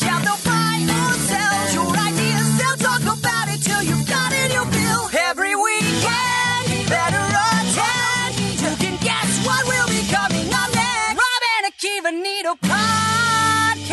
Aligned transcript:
Yeah, 0.00 0.18
they'll 0.24 0.36
buy 0.44 0.80
or 0.88 1.12
sell 1.28 1.72
your 1.74 1.96
ideas. 1.96 2.48
They'll 2.58 2.76
talk 2.76 3.02
about 3.02 3.48
it 3.52 3.60
till 3.62 3.82
you've 3.82 4.06
got 4.08 4.32
it, 4.32 4.52
you 4.52 4.64
feel. 4.64 5.08
Every 5.28 5.54
weekend, 5.54 6.88
better 6.88 7.20
attend. 7.20 8.34
You 8.60 8.76
can 8.76 8.96
guess 9.04 9.46
what 9.46 9.66
will 9.66 9.88
be 9.88 10.02
coming 10.08 10.48
up 10.52 10.70
next. 10.74 11.20
Rob 11.20 11.42
and 11.52 11.66
Akiva 11.72 12.12
need 12.22 12.46
a 12.46 12.54
podcast. 12.66 13.88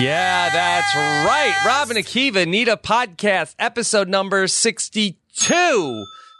Yeah, 0.00 0.50
that's 0.52 0.94
right. 0.94 1.54
Rob 1.66 1.90
and 1.90 1.98
Akiva 1.98 2.46
need 2.46 2.68
a 2.68 2.76
podcast, 2.76 3.54
episode 3.58 4.08
number 4.08 4.46
62, 4.46 5.16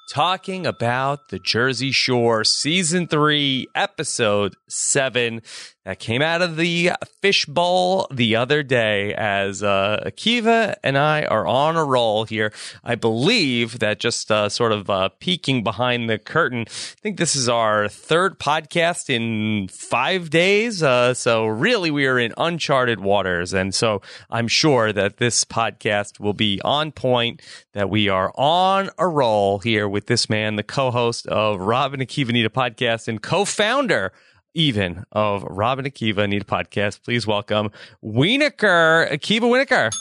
talking 0.06 0.66
about 0.66 1.28
the 1.28 1.38
Jersey 1.38 1.90
Shore, 1.92 2.44
season 2.44 3.06
three, 3.08 3.68
episode 3.74 4.56
seven. 4.68 5.42
That 5.86 6.00
came 6.00 6.20
out 6.20 6.42
of 6.42 6.56
the 6.56 6.90
fishbowl 7.22 8.08
the 8.10 8.34
other 8.34 8.64
day 8.64 9.14
as 9.14 9.62
uh, 9.62 10.02
Akiva 10.04 10.74
and 10.82 10.98
I 10.98 11.22
are 11.22 11.46
on 11.46 11.76
a 11.76 11.84
roll 11.84 12.24
here. 12.24 12.52
I 12.82 12.96
believe 12.96 13.78
that 13.78 14.00
just 14.00 14.32
uh, 14.32 14.48
sort 14.48 14.72
of 14.72 14.90
uh, 14.90 15.10
peeking 15.20 15.62
behind 15.62 16.10
the 16.10 16.18
curtain, 16.18 16.64
I 16.66 17.00
think 17.02 17.18
this 17.18 17.36
is 17.36 17.48
our 17.48 17.86
third 17.88 18.40
podcast 18.40 19.08
in 19.08 19.68
five 19.68 20.28
days. 20.28 20.82
Uh, 20.82 21.14
so 21.14 21.46
really, 21.46 21.92
we 21.92 22.08
are 22.08 22.18
in 22.18 22.34
uncharted 22.36 22.98
waters. 22.98 23.54
And 23.54 23.72
so 23.72 24.02
I'm 24.28 24.48
sure 24.48 24.92
that 24.92 25.18
this 25.18 25.44
podcast 25.44 26.18
will 26.18 26.34
be 26.34 26.60
on 26.64 26.90
point, 26.90 27.42
that 27.74 27.88
we 27.88 28.08
are 28.08 28.32
on 28.34 28.90
a 28.98 29.06
roll 29.06 29.60
here 29.60 29.88
with 29.88 30.06
this 30.08 30.28
man, 30.28 30.56
the 30.56 30.64
co-host 30.64 31.28
of 31.28 31.60
Rob 31.60 31.94
and 31.94 32.02
Akiva 32.02 32.32
Need 32.32 32.46
a 32.46 32.48
podcast 32.48 33.06
and 33.06 33.22
co-founder 33.22 34.12
even 34.56 35.04
of 35.12 35.44
Rob 35.44 35.78
and 35.78 35.86
Akiva 35.86 36.28
Need 36.28 36.42
a 36.42 36.44
Podcast. 36.44 37.04
Please 37.04 37.26
welcome 37.26 37.70
Wienerkur, 38.02 39.12
Akiva 39.12 39.42
Wienerkur. 39.42 39.94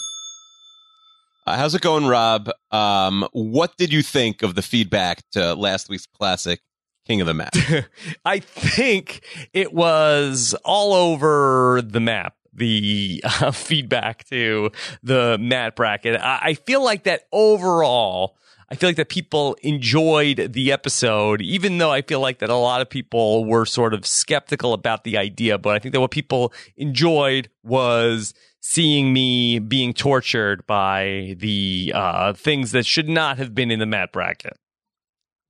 Uh, 1.46 1.58
how's 1.58 1.76
it 1.76 1.82
going, 1.82 2.08
Rob? 2.08 2.50
Um, 2.72 3.28
what 3.34 3.78
did 3.78 3.94
you 3.94 4.02
think 4.02 4.42
of 4.42 4.56
the 4.56 4.64
feedback 4.64 5.22
to 5.34 5.54
last 5.54 5.90
week's 5.90 6.08
classic, 6.08 6.62
King 7.06 7.22
of 7.22 7.28
the 7.28 7.34
Map? 7.34 7.54
I 8.26 8.40
think 8.40 9.24
it 9.54 9.74
was 9.74 10.56
all 10.64 10.94
over 10.94 11.82
the 11.84 12.00
map. 12.00 12.36
The 12.54 13.22
uh, 13.42 13.52
feedback 13.52 14.24
to 14.30 14.72
the 15.04 15.38
Matt 15.38 15.76
bracket. 15.76 16.20
I, 16.20 16.40
I 16.42 16.54
feel 16.54 16.84
like 16.84 17.04
that 17.04 17.28
overall, 17.34 18.38
I 18.70 18.76
feel 18.76 18.90
like 18.90 18.96
that 18.96 19.10
people 19.10 19.56
enjoyed 19.62 20.54
the 20.54 20.72
episode, 20.72 21.42
even 21.42 21.78
though 21.78 21.92
I 21.92 22.02
feel 22.02 22.20
like 22.20 22.40
that 22.40 22.50
a 22.50 22.56
lot 22.56 22.82
of 22.82 22.90
people 22.90 23.46
were 23.46 23.66
sort 23.66 23.94
of 23.94 24.08
skeptical 24.08 24.74
about 24.74 25.04
the 25.04 25.18
idea. 25.18 25.58
But 25.60 25.76
I 25.76 25.80
think 25.80 25.94
that 25.94 26.02
what 26.02 26.10
people 26.12 26.52
enjoyed 26.76 27.50
was 27.64 28.34
seeing 28.62 29.14
me 29.14 29.60
being 29.60 29.94
tortured 29.94 30.66
by 30.66 31.36
the 31.38 31.92
uh, 31.94 32.34
things 32.34 32.72
that 32.72 32.86
should 32.88 33.08
not 33.08 33.38
have 33.38 33.54
been 33.54 33.70
in 33.70 33.78
the 33.78 33.86
Matt 33.86 34.12
bracket. 34.12 34.58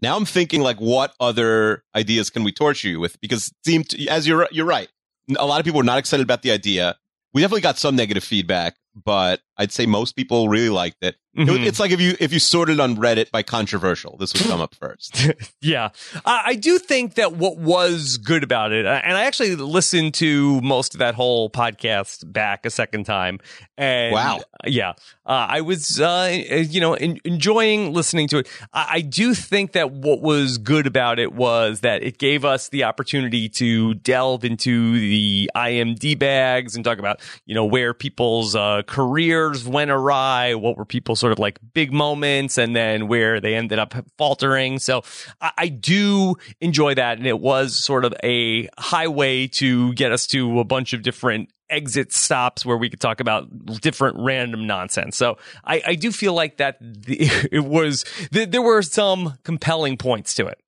now 0.01 0.17
I'm 0.17 0.25
thinking, 0.25 0.61
like, 0.61 0.77
what 0.81 1.13
other 1.19 1.83
ideas 1.95 2.29
can 2.29 2.43
we 2.43 2.51
torture 2.51 2.89
you 2.89 2.99
with? 2.99 3.19
Because 3.21 3.53
seemed, 3.65 3.89
to, 3.91 4.07
as 4.07 4.27
you're 4.27 4.47
you're 4.51 4.65
right, 4.65 4.89
a 5.37 5.45
lot 5.45 5.59
of 5.59 5.65
people 5.65 5.77
were 5.77 5.85
not 5.85 5.97
excited 5.97 6.23
about 6.23 6.41
the 6.41 6.51
idea. 6.51 6.97
We 7.33 7.41
definitely 7.41 7.61
got 7.61 7.77
some 7.77 7.95
negative 7.95 8.23
feedback, 8.23 8.75
but 9.03 9.41
I'd 9.57 9.71
say 9.71 9.85
most 9.85 10.15
people 10.15 10.49
really 10.49 10.69
liked 10.69 11.03
it. 11.03 11.15
Mhm. 11.37 11.65
It's 11.65 11.81
like 11.81 11.91
if 11.91 11.99
you 11.99 12.15
if 12.19 12.31
you 12.31 12.39
sorted 12.39 12.79
on 12.79 12.95
Reddit 12.95 13.29
by 13.29 13.43
controversial, 13.43 14.15
this 14.17 14.33
would 14.33 14.43
come 14.43 14.61
up 14.61 14.73
first. 14.73 15.27
yeah. 15.61 15.89
I, 16.25 16.43
I 16.45 16.55
do 16.55 16.79
think 16.79 17.15
that 17.15 17.33
what 17.33 17.57
was 17.57 18.15
good 18.17 18.41
about 18.43 18.71
it, 18.71 18.85
and 18.85 19.17
I 19.17 19.23
actually 19.25 19.55
listened 19.57 20.13
to 20.15 20.61
most 20.61 20.93
of 20.93 20.99
that 20.99 21.13
whole 21.15 21.49
podcast 21.49 22.31
back 22.31 22.65
a 22.65 22.69
second 22.69 23.03
time. 23.05 23.39
And 23.77 24.13
Wow. 24.13 24.39
Yeah. 24.65 24.91
Uh, 25.25 25.47
I 25.49 25.61
was, 25.61 25.99
uh, 25.99 26.29
you 26.69 26.79
know, 26.79 26.93
en- 26.93 27.19
enjoying 27.25 27.91
listening 27.93 28.29
to 28.29 28.37
it. 28.37 28.47
I, 28.73 28.87
I 28.91 29.01
do 29.01 29.33
think 29.33 29.73
that 29.73 29.91
what 29.91 30.21
was 30.21 30.57
good 30.57 30.87
about 30.87 31.19
it 31.19 31.33
was 31.33 31.81
that 31.81 32.01
it 32.03 32.17
gave 32.17 32.45
us 32.45 32.69
the 32.69 32.85
opportunity 32.85 33.49
to 33.49 33.95
delve 33.95 34.45
into 34.45 34.93
the 34.99 35.49
IMDbs 35.55 36.75
and 36.75 36.85
talk 36.85 36.99
about, 36.99 37.19
you 37.45 37.55
know, 37.55 37.65
where 37.65 37.93
people's 37.93 38.55
uh, 38.55 38.83
careers 38.87 39.67
went 39.67 39.91
awry, 39.91 40.55
what 40.55 40.77
were 40.77 40.85
people 40.85 41.15
sort 41.15 41.31
of 41.31 41.39
like 41.39 41.59
big 41.73 41.91
moments, 41.91 42.57
and 42.57 42.75
then 42.75 43.07
where 43.07 43.39
they 43.39 43.55
ended 43.55 43.79
up 43.79 43.93
faltering. 44.17 44.79
So 44.79 45.03
I, 45.41 45.51
I 45.57 45.67
do 45.67 46.35
enjoy 46.61 46.95
that. 46.95 47.17
And 47.17 47.27
it 47.27 47.39
was 47.39 47.75
sort 47.75 48.05
of 48.05 48.13
a 48.23 48.69
highway 48.77 49.47
to 49.47 49.93
get 49.93 50.11
us 50.11 50.27
to 50.27 50.59
a 50.59 50.63
bunch 50.63 50.93
of 50.93 51.01
different 51.01 51.49
exit 51.69 52.13
stops 52.13 52.65
where 52.65 52.77
we 52.77 52.89
could 52.89 52.99
talk 52.99 53.19
about 53.19 53.47
different 53.81 54.17
random 54.19 54.67
nonsense. 54.67 55.17
So 55.17 55.37
I, 55.63 55.81
I 55.85 55.95
do 55.95 56.11
feel 56.11 56.33
like 56.33 56.57
that 56.57 56.77
the, 56.79 57.17
it 57.51 57.65
was, 57.65 58.05
th- 58.31 58.49
there 58.49 58.61
were 58.61 58.81
some 58.81 59.37
compelling 59.43 59.97
points 59.97 60.33
to 60.35 60.47
it. 60.47 60.59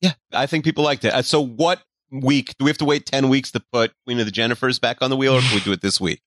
yeah, 0.00 0.12
I 0.32 0.46
think 0.46 0.64
people 0.64 0.84
liked 0.84 1.04
it. 1.04 1.12
Uh, 1.12 1.22
so, 1.22 1.40
what 1.40 1.82
week 2.10 2.54
do 2.58 2.64
we 2.64 2.70
have 2.70 2.78
to 2.78 2.84
wait 2.84 3.06
ten 3.06 3.28
weeks 3.28 3.50
to 3.52 3.60
put 3.72 3.92
Queen 4.04 4.20
of 4.20 4.26
the 4.26 4.32
Jennifers 4.32 4.80
back 4.80 4.98
on 5.00 5.10
the 5.10 5.16
wheel, 5.16 5.34
or 5.34 5.40
can 5.40 5.54
we 5.54 5.60
do 5.60 5.72
it 5.72 5.80
this 5.80 6.00
week? 6.00 6.20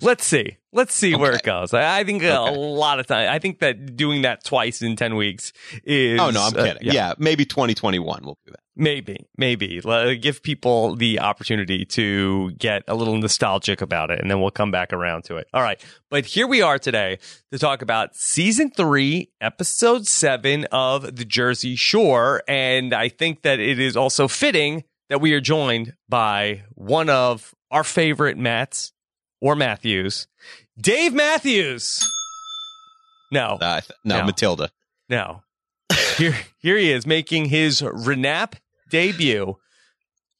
Let's 0.00 0.24
see. 0.24 0.56
Let's 0.72 0.94
see 0.94 1.14
where 1.14 1.32
it 1.32 1.42
goes. 1.42 1.72
I, 1.72 2.00
I 2.00 2.04
think 2.04 2.22
a 2.22 2.50
lot 2.50 3.00
of 3.00 3.06
time. 3.06 3.30
I 3.30 3.38
think 3.38 3.60
that 3.60 3.96
doing 3.96 4.22
that 4.22 4.44
twice 4.44 4.82
in 4.82 4.96
10 4.96 5.16
weeks 5.16 5.52
is. 5.84 6.20
Oh 6.20 6.30
no, 6.30 6.42
I'm 6.42 6.56
uh, 6.56 6.64
kidding. 6.64 6.82
yeah. 6.82 7.14
maybe 7.18 7.44
2021 7.44 8.20
we'll 8.24 8.38
do 8.44 8.52
that. 8.52 8.60
Maybe, 8.78 9.26
maybe 9.38 9.80
Let- 9.80 10.20
give 10.20 10.42
people 10.42 10.96
the 10.96 11.20
opportunity 11.20 11.86
to 11.86 12.50
get 12.58 12.82
a 12.86 12.94
little 12.94 13.16
nostalgic 13.16 13.80
about 13.80 14.10
it, 14.10 14.20
and 14.20 14.30
then 14.30 14.42
we'll 14.42 14.50
come 14.50 14.70
back 14.70 14.92
around 14.92 15.24
to 15.24 15.36
it. 15.36 15.48
All 15.54 15.62
right, 15.62 15.82
but 16.10 16.26
here 16.26 16.46
we 16.46 16.60
are 16.60 16.78
today 16.78 17.18
to 17.52 17.58
talk 17.58 17.80
about 17.80 18.14
season 18.14 18.70
three, 18.70 19.30
episode 19.40 20.06
seven 20.06 20.66
of 20.72 21.16
the 21.16 21.24
Jersey 21.24 21.74
Shore, 21.74 22.42
and 22.46 22.92
I 22.92 23.08
think 23.08 23.42
that 23.42 23.60
it 23.60 23.78
is 23.78 23.96
also 23.96 24.28
fitting 24.28 24.84
that 25.08 25.22
we 25.22 25.32
are 25.32 25.40
joined 25.40 25.94
by 26.06 26.64
one 26.74 27.08
of 27.08 27.54
our 27.70 27.84
favorite 27.84 28.36
Matts 28.36 28.92
or 29.46 29.54
Matthews, 29.54 30.26
Dave 30.80 31.12
Matthews. 31.14 32.00
No, 33.30 33.58
Uh, 33.60 33.80
no, 34.04 34.18
No. 34.20 34.24
Matilda. 34.26 34.70
no. 35.08 35.42
Here, 36.16 36.34
here 36.58 36.76
he 36.78 36.90
is 36.90 37.06
making 37.06 37.46
his 37.46 37.80
RANAP 37.82 38.54
debut. 38.90 39.56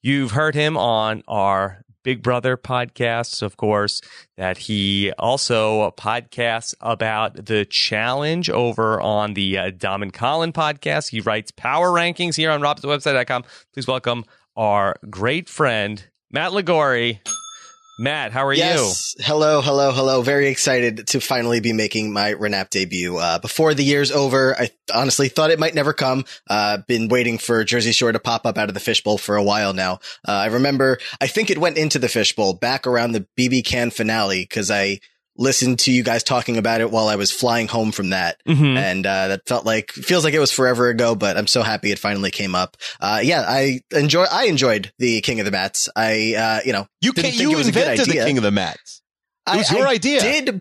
You've 0.02 0.32
heard 0.32 0.54
him 0.54 0.76
on 0.76 1.22
our 1.28 1.82
Big 2.02 2.22
Brother 2.22 2.56
podcasts, 2.56 3.42
of 3.42 3.56
course, 3.56 4.00
that 4.36 4.56
he 4.58 5.12
also 5.18 5.90
podcasts 5.92 6.74
about 6.80 7.46
the 7.46 7.64
challenge 7.64 8.48
over 8.50 9.00
on 9.00 9.34
the 9.34 9.58
uh, 9.58 9.70
Dom 9.76 10.02
and 10.02 10.12
Colin 10.12 10.52
podcast. 10.52 11.10
He 11.10 11.20
writes 11.20 11.50
power 11.52 11.90
rankings 11.90 12.36
here 12.36 12.50
on 12.50 12.60
robhasawebsite.com. 12.60 13.44
Please 13.74 13.86
welcome 13.86 14.24
our 14.56 14.96
great 15.10 15.48
friend, 15.48 16.04
Matt 16.30 16.52
Ligori. 16.52 17.18
Matt, 17.98 18.32
how 18.32 18.46
are 18.46 18.52
you? 18.52 18.58
yes. 18.58 19.14
Hello, 19.20 19.62
hello, 19.62 19.90
hello. 19.90 20.20
Very 20.20 20.48
excited 20.48 21.06
to 21.08 21.20
finally 21.20 21.60
be 21.60 21.72
making 21.72 22.12
my 22.12 22.34
RANAP 22.34 22.68
debut. 22.68 23.16
Uh, 23.16 23.38
before 23.38 23.72
the 23.72 23.84
year's 23.84 24.12
over, 24.12 24.54
I 24.54 24.70
honestly 24.92 25.28
thought 25.28 25.50
it 25.50 25.58
might 25.58 25.74
never 25.74 25.94
come. 25.94 26.26
Uh, 26.46 26.78
been 26.86 27.08
waiting 27.08 27.38
for 27.38 27.64
Jersey 27.64 27.92
Shore 27.92 28.12
to 28.12 28.18
pop 28.18 28.44
up 28.44 28.58
out 28.58 28.68
of 28.68 28.74
the 28.74 28.80
fishbowl 28.80 29.16
for 29.16 29.36
a 29.36 29.42
while 29.42 29.72
now. 29.72 30.00
Uh, 30.28 30.32
I 30.32 30.46
remember, 30.46 30.98
I 31.22 31.26
think 31.26 31.48
it 31.48 31.56
went 31.56 31.78
into 31.78 31.98
the 31.98 32.08
fishbowl 32.08 32.54
back 32.54 32.86
around 32.86 33.12
the 33.12 33.26
BBCAN 33.38 33.94
finale 33.94 34.42
because 34.42 34.70
I 34.70 35.00
listened 35.38 35.78
to 35.80 35.92
you 35.92 36.02
guys 36.02 36.22
talking 36.22 36.56
about 36.56 36.80
it 36.80 36.90
while 36.90 37.08
I 37.08 37.16
was 37.16 37.30
flying 37.32 37.68
home 37.68 37.92
from 37.92 38.10
that. 38.10 38.40
you? 38.46 38.54
Mhm. 38.54 38.76
And, 38.76 39.06
uh, 39.06 39.28
that 39.28 39.42
felt 39.46 39.64
like, 39.66 39.92
feels 39.92 40.24
like 40.24 40.34
it 40.34 40.38
was 40.38 40.50
forever 40.52 40.88
ago, 40.88 41.14
but 41.14 41.36
I'm 41.36 41.46
so 41.46 41.62
happy 41.62 41.90
it 41.92 41.98
finally 41.98 42.30
came 42.30 42.54
up. 42.54 42.76
Uh, 43.00 43.20
yeah, 43.22 43.44
I 43.46 43.80
enjoy, 43.92 44.24
I 44.24 44.44
enjoyed 44.46 44.92
the 44.98 45.20
King 45.20 45.40
of 45.40 45.44
the 45.46 45.52
Mats. 45.52 45.88
I, 45.96 46.34
uh, 46.34 46.60
you 46.64 46.72
know, 46.72 46.86
You 47.00 47.12
Didn't 47.12 47.24
can't. 47.24 47.36
think 47.36 47.42
You 47.42 47.52
it 47.52 47.56
was 47.56 47.68
a 47.68 47.72
good 47.72 47.80
invented 47.82 48.06
the. 48.06 48.24
King 48.24 48.38
of 48.38 48.44
the 48.44 48.50
Mats. 48.50 49.02
It 49.46 49.50
I- 49.50 49.56
was 49.58 49.70
your 49.70 49.86
I 49.86 49.92
idea. 49.92 50.20
Did, 50.20 50.60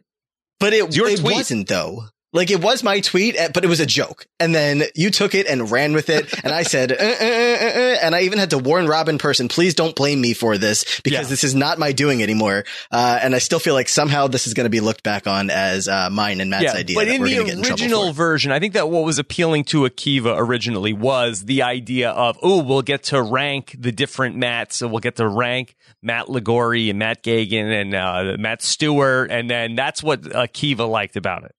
but 0.59 0.73
it, 0.73 0.85
It's 0.85 0.95
your 0.95 1.07
it 1.07 1.21
wasn't 1.21 1.67
though. 1.67 2.05
Like 2.35 2.51
it 2.51 2.61
was 2.61 2.83
my 2.83 2.99
tweet, 2.99 3.37
eh, 3.37 3.47
but 3.53 3.63
it 3.63 3.67
was 3.67 3.79
a 3.79 3.85
joke. 3.85 4.27
And 4.41 4.53
then 4.53 4.83
you 4.93 5.09
took 5.09 5.33
it 5.33 5.47
and 5.47 5.71
ran 5.71 5.93
with 5.93 6.09
it. 6.09 6.31
And 6.43 6.53
I 6.53 6.63
said, 6.63 6.91
uh, 6.91 6.95
uh, 6.95 6.99
uh, 6.99 7.05
uh, 7.05 7.79
uh, 7.79 7.97
and 8.03 8.13
I 8.13 8.21
even 8.23 8.37
had 8.39 8.49
to 8.49 8.57
warn 8.57 8.87
Rob 8.87 9.07
in 9.07 9.17
person, 9.17 9.47
please 9.47 9.73
don't 9.73 9.95
blame 9.95 10.19
me 10.19 10.33
for 10.33 10.57
this 10.57 10.99
because 11.01 11.21
Yeah. 11.23 11.29
this 11.29 11.45
is 11.45 11.55
not 11.55 11.79
my 11.79 11.93
doing 11.93 12.21
anymore. 12.21 12.65
Uh, 12.91 13.19
and 13.23 13.33
I 13.33 13.37
still 13.39 13.59
feel 13.59 13.73
like 13.73 13.87
somehow 13.87 14.27
this 14.27 14.47
is 14.47 14.53
going 14.53 14.65
to 14.65 14.69
be 14.69 14.81
looked 14.81 15.01
back 15.01 15.27
on 15.27 15.49
as 15.49 15.87
uh, 15.87 16.09
mine 16.11 16.41
and 16.41 16.49
Matt's 16.49 16.75
idea. 16.75 16.95
But 16.95 17.07
in 17.07 17.23
the 17.23 17.35
gonna 17.37 17.51
in 17.53 17.65
original 17.65 18.11
version, 18.11 18.51
I 18.51 18.59
think 18.59 18.73
that 18.73 18.89
what 18.89 19.05
was 19.05 19.17
appealing 19.17 19.63
to 19.65 19.83
Akiva 19.83 20.35
originally 20.37 20.91
was 20.91 21.45
the 21.45 21.61
idea 21.61 22.09
of, 22.11 22.37
oh, 22.43 22.61
we'll 22.61 22.81
get 22.81 23.03
to 23.03 23.21
rank 23.21 23.77
the 23.79 23.93
different 23.93 24.35
Matts. 24.35 24.75
So 24.75 24.89
we'll 24.89 24.99
get 24.99 25.15
to 25.15 25.27
rank 25.27 25.75
Matt 26.03 26.25
Ligori 26.27 26.89
and 26.89 26.99
Matt 26.99 27.23
Gagan 27.23 27.81
and 27.81 27.95
uh, 27.95 28.35
Matt 28.37 28.61
Stewart. 28.61 29.31
And 29.31 29.49
then 29.49 29.75
that's 29.75 30.03
what 30.03 30.21
Akiva 30.23 30.89
liked 30.89 31.15
about 31.15 31.45
it. 31.45 31.55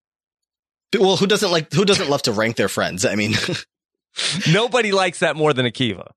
Well, 0.98 1.16
who 1.16 1.26
doesn't 1.26 1.50
like 1.50 1.72
who 1.72 1.84
doesn't 1.84 2.08
love 2.10 2.22
to 2.22 2.32
rank 2.32 2.56
their 2.56 2.68
friends? 2.68 3.04
I 3.04 3.14
mean, 3.16 3.34
Nobody 4.52 4.92
likes 4.92 5.18
that 5.20 5.36
more 5.36 5.52
than 5.52 5.66
Akiva. 5.66 6.10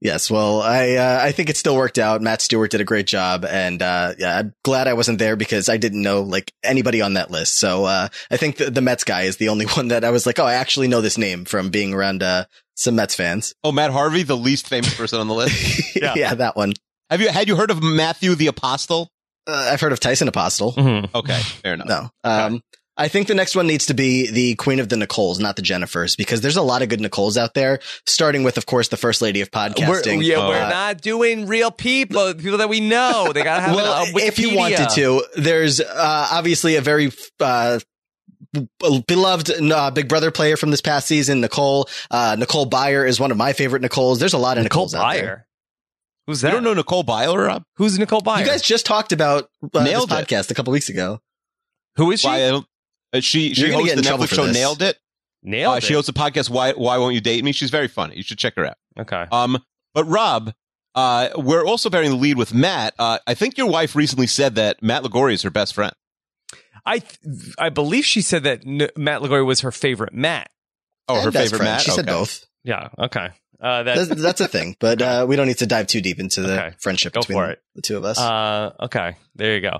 yes. 0.00 0.30
Well, 0.30 0.62
I 0.62 0.94
uh, 0.94 1.18
I 1.22 1.32
think 1.32 1.50
it 1.50 1.56
still 1.56 1.76
worked 1.76 1.98
out. 1.98 2.22
Matt 2.22 2.40
Stewart 2.40 2.70
did 2.70 2.80
a 2.80 2.84
great 2.84 3.06
job, 3.06 3.44
and 3.44 3.82
uh, 3.82 4.14
yeah, 4.18 4.38
I'm 4.38 4.54
glad 4.64 4.88
I 4.88 4.94
wasn't 4.94 5.18
there 5.18 5.36
because 5.36 5.68
I 5.68 5.76
didn't 5.76 6.02
know 6.02 6.22
like 6.22 6.52
anybody 6.62 7.02
on 7.02 7.14
that 7.14 7.30
list. 7.30 7.58
So 7.58 7.84
uh, 7.84 8.08
I 8.30 8.36
think 8.36 8.56
the, 8.56 8.70
the 8.70 8.80
Mets 8.80 9.04
guy 9.04 9.22
is 9.22 9.36
the 9.36 9.48
only 9.50 9.66
one 9.76 9.88
that 9.88 10.04
I 10.04 10.10
was 10.10 10.26
like, 10.26 10.38
oh, 10.38 10.44
I 10.46 10.54
actually 10.54 10.88
know 10.88 11.00
this 11.00 11.18
name 11.18 11.44
from 11.44 11.70
being 11.70 11.92
around 11.92 12.22
uh, 12.22 12.44
some 12.76 12.96
Mets 12.96 13.14
fans. 13.14 13.54
Oh, 13.62 13.72
Matt 13.72 13.90
Harvey, 13.90 14.22
the 14.22 14.36
least 14.36 14.68
famous 14.68 14.94
person 14.94 15.20
on 15.20 15.28
the 15.28 15.34
list. 15.34 15.82
Yeah. 15.96 16.12
yeah. 16.14 16.34
that 16.34 16.56
one. 16.56 16.74
Have 17.08 17.22
you 17.22 17.28
had 17.30 17.48
you 17.48 17.56
heard 17.56 17.70
of 17.70 17.82
Matthew 17.82 18.34
the 18.34 18.48
Apostle? 18.48 19.08
Uh, 19.46 19.70
I've 19.72 19.80
heard 19.80 19.92
of 19.92 20.00
Tyson 20.00 20.28
Apostle. 20.28 20.72
Mm-hmm. 20.72 21.16
Okay, 21.16 21.38
fair 21.62 21.72
enough. 21.74 21.88
No. 21.88 22.10
Um, 22.22 22.60
I 22.98 23.08
think 23.08 23.28
the 23.28 23.34
next 23.34 23.54
one 23.54 23.66
needs 23.66 23.86
to 23.86 23.94
be 23.94 24.30
the 24.30 24.54
Queen 24.54 24.80
of 24.80 24.88
the 24.88 24.96
Nicoles, 24.96 25.38
not 25.38 25.56
the 25.56 25.62
Jennifers, 25.62 26.16
because 26.16 26.40
there's 26.40 26.56
a 26.56 26.62
lot 26.62 26.80
of 26.80 26.88
good 26.88 27.00
Nicoles 27.00 27.36
out 27.36 27.52
there. 27.52 27.80
Starting 28.06 28.42
with, 28.42 28.56
of 28.56 28.64
course, 28.66 28.88
the 28.88 28.96
First 28.96 29.20
Lady 29.20 29.42
of 29.42 29.50
We're, 29.54 29.68
podcasting. 29.68 30.24
yeah, 30.24 30.38
we're 30.48 30.56
Uh, 30.62 30.68
not 30.70 31.02
doing 31.02 31.46
real 31.46 31.70
people, 31.70 32.32
people 32.34 32.58
that 32.58 32.68
we 32.70 32.80
know. 32.80 33.32
They 33.34 33.42
gotta 33.42 33.60
have 33.60 33.76
well, 33.76 34.02
a 34.04 34.06
Wikipedia. 34.06 34.26
if 34.28 34.38
you 34.38 34.56
wanted 34.56 34.88
to, 34.94 35.24
there's 35.36 35.80
uh, 35.80 36.28
obviously 36.32 36.76
a 36.76 36.80
very 36.80 37.12
uh, 37.38 37.80
beloved 39.06 39.50
uh, 39.50 39.90
Big 39.90 40.08
Brother 40.08 40.30
player 40.30 40.56
from 40.56 40.70
this 40.70 40.80
past 40.80 41.06
season, 41.06 41.40
Nicole. 41.40 41.88
Uh, 42.10 42.36
Nicole 42.38 42.68
Byer 42.68 43.06
is 43.06 43.20
one 43.20 43.30
of 43.30 43.36
my 43.36 43.52
favorite 43.52 43.82
Nicoles. 43.82 44.18
There's 44.18 44.32
a 44.32 44.38
lot 44.38 44.56
of 44.58 44.64
Nicole 44.64 44.88
Nicoles 44.88 44.94
out 44.94 45.12
there. 45.12 45.36
Byer. 45.36 45.42
Who's 46.26 46.42
You 46.42 46.48
that? 46.48 46.54
don't 46.54 46.64
know 46.64 46.74
Nicole 46.74 47.04
Byer, 47.04 47.46
Rob? 47.46 47.62
Who's 47.76 47.98
Nicole 47.98 48.22
Byer? 48.22 48.40
You 48.40 48.46
guys 48.46 48.62
just 48.62 48.86
talked 48.86 49.12
about 49.12 49.44
uh, 49.62 49.68
this 49.72 49.82
Nailed 49.84 50.10
it. 50.10 50.14
podcast 50.14 50.50
a 50.50 50.54
couple 50.54 50.72
weeks 50.72 50.88
ago. 50.88 51.20
Who 51.96 52.10
is 52.10 52.20
she? 52.20 52.26
Why 52.28 52.36
I 52.46 52.48
don't, 52.50 52.64
uh, 52.64 52.66
she 53.24 53.54
she 53.54 53.70
hosts 53.72 53.94
the 53.94 54.02
Netflix 54.02 54.34
show 54.34 54.46
this. 54.46 54.54
Nailed 54.56 54.82
It. 54.82 54.98
Nailed 55.42 55.74
Uh, 55.74 55.76
it. 55.76 55.82
she 55.82 55.94
hosts 55.94 56.08
a 56.08 56.12
podcast. 56.12 56.50
Why 56.50 56.72
Why 56.72 56.98
won't 56.98 57.14
you 57.14 57.20
date 57.20 57.44
me? 57.44 57.52
She's 57.52 57.70
very 57.70 57.88
funny. 57.88 58.16
You 58.16 58.22
should 58.22 58.38
check 58.38 58.54
her 58.56 58.66
out. 58.66 58.76
okay. 58.98 59.26
Um, 59.30 59.58
but 59.94 60.04
Rob, 60.06 60.52
uh, 60.94 61.28
we're 61.36 61.64
also 61.64 61.88
bearing 61.90 62.10
the 62.10 62.16
lead 62.16 62.36
with 62.38 62.52
Matt. 62.54 62.94
Uh, 62.98 63.18
I 63.26 63.34
think 63.34 63.56
your 63.58 63.68
wife 63.68 63.94
recently 63.96 64.26
said 64.26 64.54
that 64.56 64.82
Matt 64.82 65.02
Ligori 65.02 65.34
is 65.34 65.42
her 65.42 65.50
best 65.50 65.74
friend. 65.74 65.92
I 66.84 66.98
th- 67.00 67.54
I 67.58 67.68
believe 67.68 68.04
she 68.04 68.22
said 68.22 68.44
that 68.44 68.62
N- 68.66 68.88
Matt 68.96 69.20
Ligori 69.20 69.44
was 69.44 69.60
her 69.60 69.72
favorite 69.72 70.12
Matt. 70.14 70.50
Oh, 71.08 71.16
And 71.16 71.24
her 71.26 71.32
favorite 71.32 71.58
friend. 71.58 71.64
Matt. 71.64 71.80
She 71.82 71.90
said 71.92 72.06
both. 72.06 72.46
Yeah. 72.64 72.88
Okay. 72.98 73.28
Uh, 73.60 73.82
that, 73.84 74.08
That's, 74.08 74.20
that's 74.22 74.40
a 74.42 74.48
thing, 74.48 74.76
but 74.80 75.00
uh, 75.00 75.24
we 75.26 75.34
don't 75.34 75.46
need 75.46 75.56
to 75.58 75.66
dive 75.66 75.86
too 75.86 76.02
deep 76.02 76.18
into 76.20 76.42
the 76.42 76.52
Okay. 76.62 76.76
friendship 76.78 77.14
Go 77.14 77.20
between 77.20 77.38
for 77.38 77.50
it. 77.52 77.62
the 77.74 77.80
two 77.80 77.96
of 77.96 78.04
us. 78.04 78.18
Uh, 78.20 78.72
okay, 78.80 79.16
there 79.34 79.54
you 79.54 79.62
go. 79.62 79.78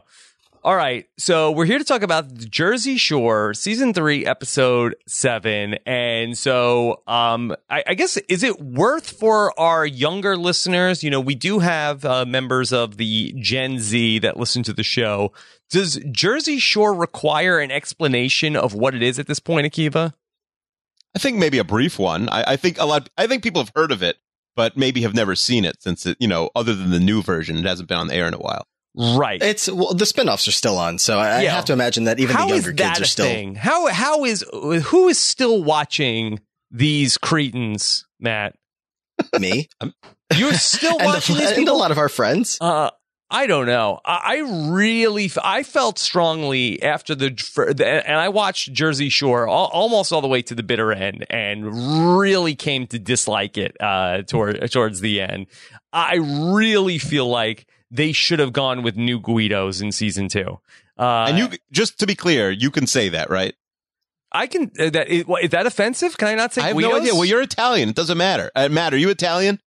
All 0.67 0.75
right, 0.75 1.07
so 1.17 1.53
we're 1.53 1.65
here 1.65 1.79
to 1.79 1.85
talk 1.85 2.03
about 2.03 2.35
Jersey 2.39 2.97
Shore 2.97 3.55
season 3.55 3.95
three, 3.95 4.27
episode 4.27 4.97
seven, 5.07 5.75
and 5.87 6.37
so 6.37 7.05
um, 7.07 7.55
I, 7.71 7.85
I 7.87 7.95
guess 7.95 8.17
is 8.29 8.43
it 8.43 8.61
worth 8.61 9.09
for 9.09 9.57
our 9.61 9.87
younger 9.87 10.37
listeners? 10.37 11.05
You 11.05 11.11
know, 11.11 11.21
we 11.21 11.37
do 11.37 11.61
have 11.61 12.05
uh, 12.05 12.25
members 12.25 12.73
of 12.73 12.97
the 12.97 13.33
Gen 13.39 13.79
Z 13.79 14.19
that 14.19 14.39
listen 14.39 14.65
to 14.65 14.73
the 14.73 14.83
show. 14.83 15.31
Does 15.71 16.01
Jersey 16.11 16.59
Shore 16.59 16.93
require 16.93 17.61
an 17.61 17.71
explanation 17.71 18.57
of 18.57 18.75
what 18.75 18.93
it 18.93 19.05
is 19.05 19.21
at 19.21 19.29
this 19.29 19.39
point, 19.39 19.73
Akiva? 19.73 20.15
I 21.15 21.21
think 21.21 21.39
maybe 21.39 21.59
a 21.59 21.65
brief 21.65 21.97
one. 21.97 22.29
I, 22.29 22.55
I 22.55 22.57
think 22.57 22.81
a 22.81 22.87
lot. 22.87 23.09
I 23.17 23.29
think 23.29 23.45
people 23.45 23.63
have 23.63 23.71
heard 23.77 23.93
of 23.93 24.03
it, 24.03 24.17
but 24.57 24.77
maybe 24.77 25.03
have 25.03 25.15
never 25.15 25.37
seen 25.37 25.65
it 25.65 25.81
since 25.81 26.07
it. 26.07 26.17
You 26.19 26.27
know, 26.27 26.51
other 26.57 26.75
than 26.75 26.91
the 26.91 26.99
new 26.99 27.23
version, 27.23 27.57
it 27.57 27.67
hasn't 27.67 27.89
been 27.89 27.99
on 27.99 28.09
the 28.09 28.17
air 28.17 28.27
in 28.27 28.35
a 28.35 28.39
while. 28.39 28.67
Right. 28.97 29.43
it's 29.43 29.71
well, 29.71 29.93
the 29.95 30.07
spinoffs 30.07 30.49
are 30.49 30.53
still 30.53 30.79
on, 30.79 30.99
so 30.99 31.19
I, 31.19 31.39
I 31.39 31.45
have 31.45 31.67
to 31.67 31.73
imagine 31.75 32.05
that 32.05 32.19
even 32.19 32.35
How 32.35 32.47
the 32.47 32.55
is 32.55 32.65
younger 32.65 32.83
that 32.83 32.89
kids 32.95 33.01
are 33.01 33.03
a 33.03 33.07
still. 33.07 33.27
thing? 33.27 33.55
How 33.55 33.87
how 33.89 34.25
is 34.25 34.45
who 34.53 35.09
is 35.09 35.19
still 35.19 35.63
watching 35.63 36.41
these 36.71 37.19
cretins, 37.19 38.07
Matt? 38.19 38.55
Me 39.39 39.69
You're 40.35 40.55
still 40.55 40.97
and, 40.99 41.07
watching 41.07 41.37
the, 41.37 41.43
these 41.43 41.59
and 41.59 41.69
a 41.69 41.75
lot 41.75 41.91
of 41.91 41.99
our 41.99 42.09
friends. 42.09 42.59
Uh, 42.61 42.91
I 43.29 43.47
don't 43.49 43.67
know. 43.67 43.99
I, 44.05 44.21
I 44.25 44.71
really, 44.71 45.25
f- 45.25 45.39
I 45.43 45.63
felt 45.65 45.99
strongly 45.99 46.81
after 46.83 47.15
the, 47.15 47.31
the, 47.77 47.85
and 48.09 48.17
I 48.19 48.29
watched 48.29 48.73
Jersey 48.73 49.09
Shore 49.09 49.49
al- 49.49 49.67
almost 49.73 50.13
all 50.13 50.21
the 50.21 50.29
way 50.29 50.43
to 50.43 50.55
the 50.55 50.63
bitter 50.63 50.93
end, 50.93 51.27
and 51.29 52.17
really 52.19 52.55
came 52.55 52.87
to 52.89 52.99
dislike 53.01 53.59
it 53.59 53.77
uh, 53.81 54.23
toward 54.23 54.71
towards 54.71 55.01
the 55.01 55.21
end. 55.21 55.47
I 55.93 56.17
really 56.17 56.99
feel 56.99 57.29
like 57.29 57.67
they 57.91 58.13
should 58.13 58.39
have 58.39 58.53
gone 58.53 58.83
with 58.83 58.97
new 58.97 59.21
Guidos 59.21 59.81
in 59.81 59.93
season 59.93 60.29
two. 60.29 60.61
Uh, 60.99 61.27
and 61.29 61.39
you, 61.39 61.49
just 61.71 61.99
to 62.01 62.07
be 62.07 62.15
clear, 62.15 62.51
you 62.51 62.71
can 62.71 62.87
say 62.87 63.09
that, 63.11 63.31
right? 63.31 63.55
I 64.33 64.47
can. 64.47 64.73
Uh, 64.79 64.91
that 64.91 65.09
is, 65.09 65.27
what, 65.27 65.45
is 65.45 65.51
that 65.51 65.67
offensive? 65.67 66.17
Can 66.19 66.29
I 66.29 66.35
not 66.35 66.53
say? 66.53 66.63
I 66.63 66.69
have 66.69 66.77
Guidos? 66.77 66.91
no 66.91 66.99
idea. 66.99 67.15
Well, 67.15 67.25
you're 67.25 67.43
Italian. 67.43 67.89
It 67.89 67.97
doesn't 67.97 68.19
matter. 68.19 68.51
Uh, 68.55 68.69
Matt, 68.69 68.93
are 68.95 68.99
you 68.99 69.11
Italian? 69.11 69.61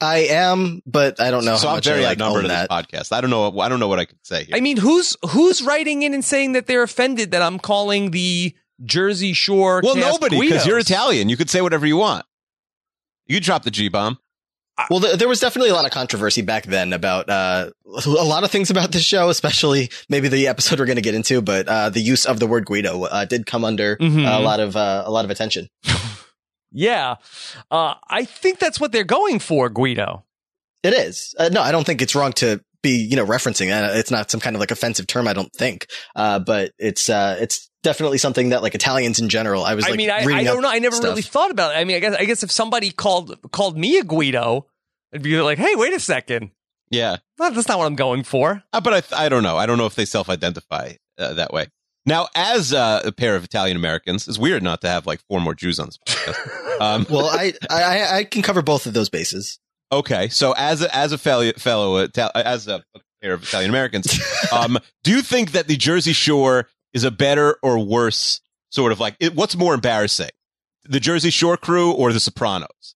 I 0.00 0.26
am, 0.28 0.82
but 0.84 1.20
I 1.20 1.30
don't 1.30 1.44
know 1.46 1.56
so 1.56 1.68
how 1.68 1.72
I'm 1.72 1.76
much 1.78 1.86
very 1.86 2.04
I 2.04 2.08
like 2.08 2.20
outnumbered 2.20 2.44
in 2.44 2.48
this 2.50 2.68
that. 2.68 2.70
podcast. 2.70 3.12
I 3.12 3.22
don't 3.22 3.30
know. 3.30 3.58
I 3.60 3.68
don't 3.68 3.80
know 3.80 3.88
what 3.88 3.98
I 3.98 4.04
could 4.04 4.18
say. 4.22 4.44
Here. 4.44 4.56
I 4.56 4.60
mean, 4.60 4.76
who's 4.76 5.16
who's 5.30 5.62
writing 5.62 6.02
in 6.02 6.12
and 6.12 6.24
saying 6.24 6.52
that 6.52 6.66
they're 6.66 6.82
offended 6.82 7.30
that 7.30 7.40
I'm 7.40 7.58
calling 7.58 8.10
the 8.10 8.54
Jersey 8.84 9.32
Shore? 9.32 9.80
well, 9.82 9.94
cast 9.94 10.20
nobody, 10.20 10.40
because 10.40 10.66
you're 10.66 10.78
Italian. 10.78 11.30
You 11.30 11.36
could 11.38 11.48
say 11.48 11.62
whatever 11.62 11.86
you 11.86 11.96
want. 11.96 12.26
You 13.26 13.40
drop 13.40 13.62
the 13.62 13.70
G 13.70 13.88
bomb. 13.88 14.18
Well, 14.90 15.00
th- 15.00 15.18
there 15.18 15.28
was 15.28 15.40
definitely 15.40 15.70
a 15.70 15.74
lot 15.74 15.84
of 15.86 15.90
controversy 15.90 16.42
back 16.42 16.64
then 16.64 16.92
about 16.92 17.30
uh, 17.30 17.70
a 18.06 18.08
lot 18.10 18.44
of 18.44 18.50
things 18.50 18.70
about 18.70 18.92
this 18.92 19.02
show, 19.04 19.30
especially 19.30 19.90
maybe 20.10 20.28
the 20.28 20.48
episode 20.48 20.78
we're 20.78 20.84
going 20.86 20.96
to 20.96 21.02
get 21.02 21.14
into. 21.14 21.40
But 21.40 21.66
uh, 21.66 21.88
the 21.90 22.00
use 22.00 22.26
of 22.26 22.40
the 22.40 22.46
word 22.46 22.66
Guido 22.66 23.04
uh, 23.04 23.24
did 23.24 23.46
come 23.46 23.64
under 23.64 23.96
Mhm. 23.96 24.26
a 24.26 24.40
lot 24.42 24.60
of 24.60 24.76
uh, 24.76 25.02
a 25.06 25.10
lot 25.10 25.24
of 25.24 25.30
attention. 25.30 25.68
Yeah, 26.72 27.14
uh, 27.70 27.94
I 28.10 28.24
think 28.26 28.58
that's 28.58 28.78
what 28.78 28.92
they're 28.92 29.04
going 29.04 29.38
for, 29.38 29.70
Guido. 29.70 30.24
It 30.82 30.92
is. 30.92 31.34
Uh, 31.38 31.48
no, 31.50 31.62
I 31.62 31.72
don't 31.72 31.84
think 31.84 32.02
it's 32.02 32.14
wrong 32.14 32.32
to 32.34 32.60
be, 32.82 32.98
you 32.98 33.16
know, 33.16 33.24
referencing 33.24 33.68
it. 33.68 33.96
It's 33.96 34.10
not 34.10 34.30
some 34.30 34.40
kind 34.40 34.54
of 34.54 34.60
like 34.60 34.70
offensive 34.70 35.06
term. 35.06 35.26
I 35.26 35.32
don't 35.32 35.50
think. 35.54 35.86
Uh, 36.14 36.38
but 36.38 36.72
it's, 36.78 37.08
uh, 37.08 37.36
it's 37.40 37.70
definitely 37.86 38.18
something 38.18 38.48
that 38.48 38.62
like 38.62 38.74
Italians 38.74 39.20
in 39.20 39.28
general. 39.28 39.64
I 39.64 39.74
was 39.74 39.84
like, 39.84 39.94
I 39.94 39.96
mean, 39.96 40.10
I, 40.10 40.18
I 40.18 40.42
don't 40.42 40.60
know. 40.60 40.68
I 40.68 40.80
never 40.80 40.96
stuff. 40.96 41.10
really 41.10 41.22
thought 41.22 41.52
about 41.52 41.72
it. 41.72 41.78
I 41.78 41.84
mean, 41.84 41.96
I 41.96 42.00
guess 42.00 42.16
I 42.16 42.24
guess 42.24 42.42
if 42.42 42.50
somebody 42.50 42.90
called 42.90 43.38
called 43.52 43.78
me 43.78 43.98
a 43.98 44.04
Guido, 44.04 44.66
I'd 45.14 45.22
be 45.22 45.40
like, 45.40 45.58
hey, 45.58 45.74
wait 45.76 45.94
a 45.94 46.00
second, 46.00 46.50
Yeah, 46.90 47.18
Well, 47.38 47.52
that's 47.52 47.68
not 47.68 47.78
what 47.78 47.86
I'm 47.86 47.94
going 47.94 48.24
for. 48.24 48.64
Uh, 48.72 48.80
but 48.80 49.12
I, 49.12 49.26
I 49.26 49.28
don't 49.28 49.44
know. 49.44 49.56
I 49.56 49.66
don't 49.66 49.78
know 49.78 49.86
if 49.86 49.94
they 49.94 50.04
self-identify 50.04 50.94
uh, 51.16 51.34
that 51.34 51.52
way. 51.52 51.68
Now, 52.04 52.28
as 52.34 52.72
uh, 52.72 53.02
a 53.04 53.12
pair 53.12 53.36
of 53.36 53.44
Italian 53.44 53.76
Americans, 53.76 54.26
it's 54.26 54.38
weird 54.38 54.62
not 54.62 54.80
to 54.80 54.88
have 54.88 55.06
like 55.06 55.20
four 55.28 55.40
more 55.40 55.54
Jews 55.54 55.78
on 55.78 55.86
this 55.86 55.98
podcast. 55.98 56.62
Um, 56.78 57.06
Well, 57.10 57.24
I, 57.24 57.54
I, 57.70 58.18
I 58.18 58.24
can 58.24 58.42
cover 58.42 58.60
both 58.60 58.84
of 58.84 58.92
those 58.92 59.08
bases. 59.08 59.58
okay, 59.90 60.28
so 60.28 60.52
as 60.58 60.82
a, 60.82 60.94
as 60.94 61.12
a 61.12 61.16
fellow, 61.16 61.50
fellow 61.52 62.06
as 62.34 62.68
a 62.68 62.82
pair 63.22 63.32
of 63.32 63.42
Italian 63.44 63.70
Americans, 63.70 64.20
um, 64.52 64.78
do 65.02 65.10
you 65.12 65.22
think 65.22 65.52
that 65.52 65.68
the 65.68 65.76
Jersey 65.78 66.12
Shore 66.12 66.68
is 66.96 67.04
a 67.04 67.10
better 67.10 67.58
or 67.62 67.78
worse 67.78 68.40
sort 68.70 68.90
of 68.90 68.98
like 68.98 69.14
it, 69.20 69.34
what's 69.34 69.54
more 69.54 69.74
embarrassing, 69.74 70.30
the 70.84 70.98
Jersey 70.98 71.30
Shore 71.30 71.56
crew 71.58 71.92
or 71.92 72.12
the 72.12 72.20
Sopranos? 72.20 72.94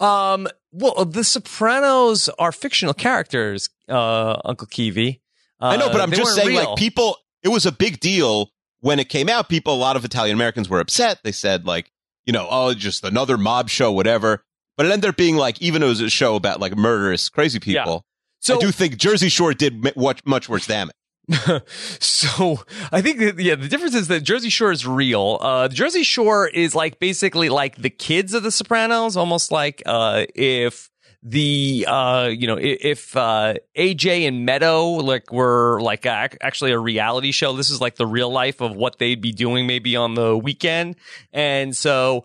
Um, 0.00 0.48
well, 0.72 1.04
The 1.04 1.22
Sopranos 1.22 2.28
are 2.38 2.50
fictional 2.50 2.92
characters, 2.94 3.70
uh, 3.88 4.36
Uncle 4.44 4.66
Kiwi. 4.66 5.20
Uh, 5.60 5.66
I 5.66 5.76
know, 5.76 5.90
but 5.92 6.00
I'm 6.00 6.10
just 6.10 6.34
saying, 6.34 6.48
real. 6.48 6.70
like, 6.70 6.76
people, 6.76 7.16
it 7.44 7.48
was 7.50 7.66
a 7.66 7.72
big 7.72 8.00
deal 8.00 8.50
when 8.80 8.98
it 8.98 9.08
came 9.08 9.28
out. 9.28 9.48
People, 9.48 9.74
a 9.74 9.76
lot 9.76 9.94
of 9.94 10.04
Italian 10.04 10.34
Americans 10.34 10.68
were 10.68 10.80
upset. 10.80 11.20
They 11.22 11.30
said, 11.30 11.66
like, 11.66 11.92
you 12.24 12.32
know, 12.32 12.48
oh, 12.50 12.74
just 12.74 13.04
another 13.04 13.38
mob 13.38 13.68
show, 13.68 13.92
whatever. 13.92 14.42
But 14.76 14.86
it 14.86 14.92
ended 14.92 15.10
up 15.10 15.16
being 15.16 15.36
like, 15.36 15.62
even 15.62 15.80
though 15.80 15.86
it 15.86 15.90
was 15.90 16.00
a 16.00 16.10
show 16.10 16.34
about 16.34 16.58
like 16.58 16.76
murderous, 16.76 17.28
crazy 17.28 17.60
Yeah. 17.64 17.82
people, 17.84 18.04
So 18.40 18.56
I 18.56 18.58
do 18.58 18.72
think 18.72 18.96
Jersey 18.96 19.28
Shore 19.28 19.54
did 19.54 19.96
much, 19.96 20.20
much 20.24 20.48
worse 20.48 20.66
damage. 20.66 20.96
so 22.00 22.60
I 22.90 23.00
think 23.00 23.18
that 23.18 23.38
yeah, 23.38 23.54
the 23.54 23.68
difference 23.68 23.94
is 23.94 24.08
that 24.08 24.20
Jersey 24.22 24.48
Shore 24.48 24.72
is 24.72 24.86
real. 24.86 25.38
Uh, 25.40 25.68
Jersey 25.68 26.02
Shore 26.02 26.48
is 26.48 26.74
like 26.74 26.98
basically 26.98 27.48
like 27.48 27.76
the 27.76 27.90
kids 27.90 28.34
of 28.34 28.42
The 28.42 28.50
Sopranos, 28.50 29.16
almost 29.16 29.52
like 29.52 29.82
uh, 29.86 30.26
if 30.34 30.90
the 31.22 31.86
uh, 31.88 32.28
you 32.32 32.48
know 32.48 32.58
if 32.60 33.16
uh, 33.16 33.54
AJ 33.76 34.26
and 34.26 34.44
Meadow 34.44 34.88
like 34.88 35.32
were 35.32 35.80
like 35.80 36.04
ac 36.06 36.36
actually 36.40 36.72
a 36.72 36.78
reality 36.78 37.30
show. 37.30 37.52
This 37.52 37.70
is 37.70 37.80
like 37.80 37.94
the 37.94 38.06
real 38.06 38.30
life 38.30 38.60
of 38.60 38.74
what 38.74 38.98
they'd 38.98 39.20
be 39.20 39.32
doing 39.32 39.66
maybe 39.66 39.96
on 39.96 40.14
the 40.14 40.36
weekend, 40.36 40.96
and 41.32 41.76
so. 41.76 42.24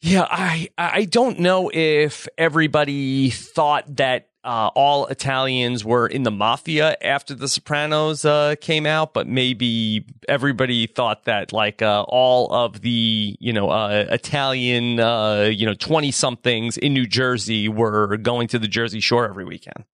Yeah, 0.00 0.26
I 0.30 0.68
I 0.76 1.06
don't 1.06 1.38
know 1.38 1.70
if 1.72 2.28
everybody 2.36 3.30
thought 3.30 3.96
that 3.96 4.28
uh, 4.44 4.70
all 4.74 5.06
Italians 5.06 5.84
were 5.84 6.06
in 6.06 6.22
the 6.22 6.30
mafia 6.30 6.96
after 7.00 7.34
The 7.34 7.48
Sopranos 7.48 8.24
uh, 8.24 8.56
came 8.60 8.84
out, 8.86 9.14
but 9.14 9.26
maybe 9.26 10.04
everybody 10.28 10.86
thought 10.86 11.24
that 11.24 11.52
like 11.52 11.80
uh, 11.80 12.04
all 12.08 12.52
of 12.52 12.82
the 12.82 13.36
you 13.40 13.52
know 13.52 13.70
uh, 13.70 14.06
Italian 14.10 15.00
uh, 15.00 15.50
you 15.52 15.64
know 15.64 15.74
twenty 15.74 16.10
somethings 16.10 16.76
in 16.76 16.92
New 16.92 17.06
Jersey 17.06 17.68
were 17.68 18.16
going 18.18 18.46
to 18.48 18.58
the 18.58 18.68
Jersey 18.68 19.00
Shore 19.00 19.26
every 19.28 19.44
weekend. 19.44 19.84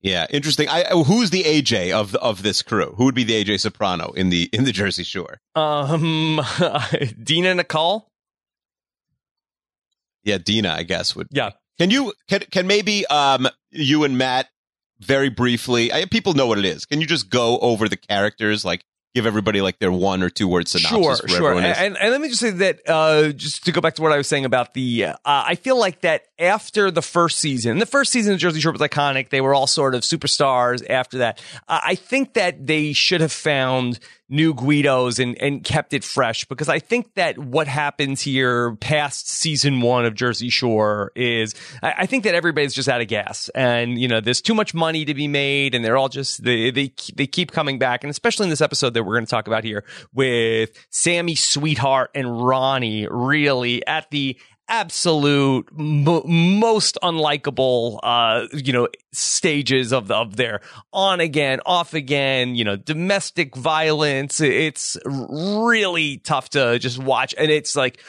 Yeah, 0.00 0.26
interesting. 0.30 0.68
I, 0.68 0.82
uh, 0.82 1.02
who's 1.04 1.30
the 1.30 1.42
AJ 1.42 1.92
of 1.92 2.14
of 2.16 2.42
this 2.42 2.62
crew? 2.62 2.94
Who 2.96 3.04
would 3.04 3.14
be 3.14 3.24
the 3.24 3.44
AJ 3.44 3.60
Soprano 3.60 4.10
in 4.12 4.30
the 4.30 4.48
in 4.52 4.64
the 4.64 4.72
Jersey 4.72 5.04
Shore? 5.04 5.40
Um, 5.54 6.40
Dina 7.22 7.54
Nicole. 7.54 8.10
Yeah, 10.24 10.38
Dina, 10.38 10.70
I 10.70 10.82
guess 10.82 11.16
would. 11.16 11.28
Yeah. 11.30 11.50
Can 11.78 11.90
you 11.90 12.12
can 12.28 12.40
can 12.50 12.66
maybe 12.66 13.06
um 13.06 13.48
you 13.70 14.04
and 14.04 14.18
Matt 14.18 14.48
very 15.00 15.28
briefly? 15.28 15.92
I, 15.92 16.04
people 16.06 16.34
know 16.34 16.46
what 16.46 16.58
it 16.58 16.64
is. 16.64 16.84
Can 16.84 17.00
you 17.00 17.06
just 17.06 17.30
go 17.30 17.58
over 17.60 17.88
the 17.88 17.96
characters, 17.96 18.64
like 18.64 18.84
give 19.14 19.26
everybody 19.26 19.60
like 19.60 19.78
their 19.78 19.90
one 19.90 20.22
or 20.22 20.28
two 20.28 20.46
word 20.46 20.68
synopsis? 20.68 20.90
Sure, 20.90 21.16
for 21.16 21.28
sure. 21.28 21.54
And, 21.54 21.64
and, 21.64 21.96
and 21.96 22.10
let 22.10 22.20
me 22.20 22.28
just 22.28 22.40
say 22.40 22.50
that, 22.50 22.80
uh, 22.86 23.32
just 23.32 23.64
to 23.64 23.72
go 23.72 23.80
back 23.80 23.94
to 23.94 24.02
what 24.02 24.12
I 24.12 24.18
was 24.18 24.28
saying 24.28 24.44
about 24.44 24.74
the, 24.74 25.04
uh, 25.04 25.14
I 25.24 25.54
feel 25.54 25.78
like 25.78 26.02
that 26.02 26.24
after 26.38 26.90
the 26.90 27.00
first 27.00 27.38
season, 27.38 27.78
the 27.78 27.86
first 27.86 28.12
season 28.12 28.34
of 28.34 28.38
Jersey 28.38 28.60
Shore 28.60 28.72
was 28.72 28.82
iconic. 28.82 29.30
They 29.30 29.40
were 29.40 29.54
all 29.54 29.66
sort 29.66 29.94
of 29.94 30.02
superstars 30.02 30.84
after 30.88 31.18
that. 31.18 31.40
Uh, 31.68 31.80
I 31.82 31.94
think 31.94 32.34
that 32.34 32.66
they 32.66 32.92
should 32.92 33.22
have 33.22 33.32
found 33.32 33.98
new 34.28 34.52
Guidos 34.52 35.18
and, 35.18 35.40
and 35.40 35.64
kept 35.64 35.92
it 35.92 36.04
fresh 36.04 36.44
because 36.44 36.68
I 36.68 36.78
think 36.78 37.14
that 37.14 37.38
what 37.38 37.66
happens 37.66 38.20
here 38.20 38.76
past 38.76 39.30
season 39.30 39.80
one 39.80 40.04
of 40.04 40.14
Jersey 40.14 40.50
Shore 40.50 41.12
is 41.14 41.54
I, 41.82 41.94
I 41.98 42.06
think 42.06 42.24
that 42.24 42.34
everybody's 42.34 42.74
just 42.74 42.88
out 42.88 43.00
of 43.00 43.08
gas 43.08 43.48
and, 43.54 43.98
you 43.98 44.08
know, 44.08 44.20
there's 44.20 44.42
too 44.42 44.54
much 44.54 44.74
money 44.74 45.04
to 45.06 45.14
be 45.14 45.28
made 45.28 45.74
and 45.74 45.84
they're 45.84 45.96
all 45.96 46.10
just, 46.10 46.44
they, 46.44 46.70
they, 46.70 46.92
they 47.14 47.26
keep 47.26 47.52
coming 47.52 47.78
back. 47.78 48.04
And 48.04 48.10
especially 48.10 48.44
in 48.44 48.50
this 48.50 48.60
episode 48.60 48.94
that 48.94 49.04
we're 49.04 49.14
going 49.14 49.26
to 49.26 49.30
talk 49.30 49.46
about 49.46 49.64
here 49.64 49.84
with 50.12 50.70
Sammy 50.90 51.34
Sweetheart 51.34 52.10
and 52.14 52.46
Ronnie 52.46 53.06
really 53.10 53.86
at 53.86 54.10
the 54.10 54.38
absolute 54.68 55.68
mo 55.76 56.22
most 56.26 56.98
unlikable 57.02 57.98
uh 58.02 58.46
you 58.52 58.72
know 58.72 58.88
stages 59.12 59.92
of 59.92 60.08
the, 60.08 60.14
of 60.14 60.36
their 60.36 60.60
on 60.92 61.20
again 61.20 61.60
off 61.66 61.94
again 61.94 62.54
you 62.54 62.64
know 62.64 62.76
domestic 62.76 63.54
violence. 63.56 64.40
It's 64.40 64.96
really 65.04 66.18
tough 66.18 66.50
to 66.50 66.78
just 66.78 66.98
watch. 66.98 67.34
And 67.36 67.50
it's 67.50 67.76
like 67.76 68.00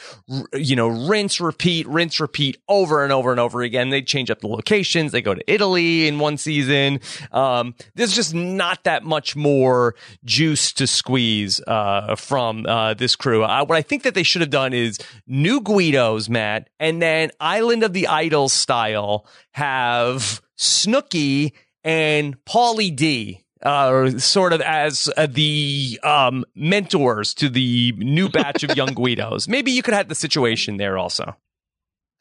you 0.54 0.76
know 0.76 0.88
rinse 0.88 1.40
repeat 1.40 1.86
rinse 1.88 2.20
repeat 2.20 2.58
over 2.68 3.04
and 3.04 3.12
over 3.12 3.30
and 3.30 3.40
over 3.40 3.62
again. 3.62 3.90
They 3.90 4.02
change 4.02 4.30
up 4.30 4.40
the 4.40 4.48
locations. 4.48 5.12
They 5.12 5.22
go 5.22 5.34
to 5.34 5.52
Italy 5.52 6.08
in 6.08 6.18
one 6.18 6.36
season. 6.36 7.00
Um 7.32 7.74
there's 7.94 8.14
just 8.14 8.34
not 8.34 8.84
that 8.84 9.04
much 9.04 9.36
more 9.36 9.94
juice 10.24 10.72
to 10.74 10.86
squeeze 10.86 11.60
uh 11.66 12.16
from 12.16 12.66
uh 12.66 12.94
this 12.94 13.16
crew. 13.16 13.44
Uh, 13.44 13.64
what 13.64 13.76
I 13.76 13.82
think 13.82 14.02
that 14.02 14.14
they 14.14 14.22
should 14.22 14.40
have 14.40 14.50
done 14.50 14.72
is 14.72 14.98
new 15.26 15.60
Guidos 15.60 16.28
Matt 16.50 16.68
and 16.78 17.00
then 17.00 17.30
Island 17.38 17.82
of 17.82 17.92
the 17.92 18.06
Idols 18.08 18.52
style 18.52 19.26
have 19.52 20.40
Snooki 20.58 21.52
and 21.84 22.42
Pauly 22.44 22.94
D. 22.94 23.40
Uh, 23.62 24.18
sort 24.18 24.54
of 24.54 24.62
as 24.62 25.10
uh, 25.18 25.26
the 25.26 26.00
um, 26.02 26.46
mentors 26.54 27.34
to 27.34 27.50
the 27.50 27.92
new 27.98 28.30
batch 28.30 28.62
of 28.62 28.74
young 28.74 28.88
Guidos. 28.94 29.48
Maybe 29.48 29.70
you 29.70 29.82
could 29.82 29.92
have 29.92 30.08
the 30.08 30.14
situation 30.14 30.78
there 30.78 30.96
also. 30.96 31.36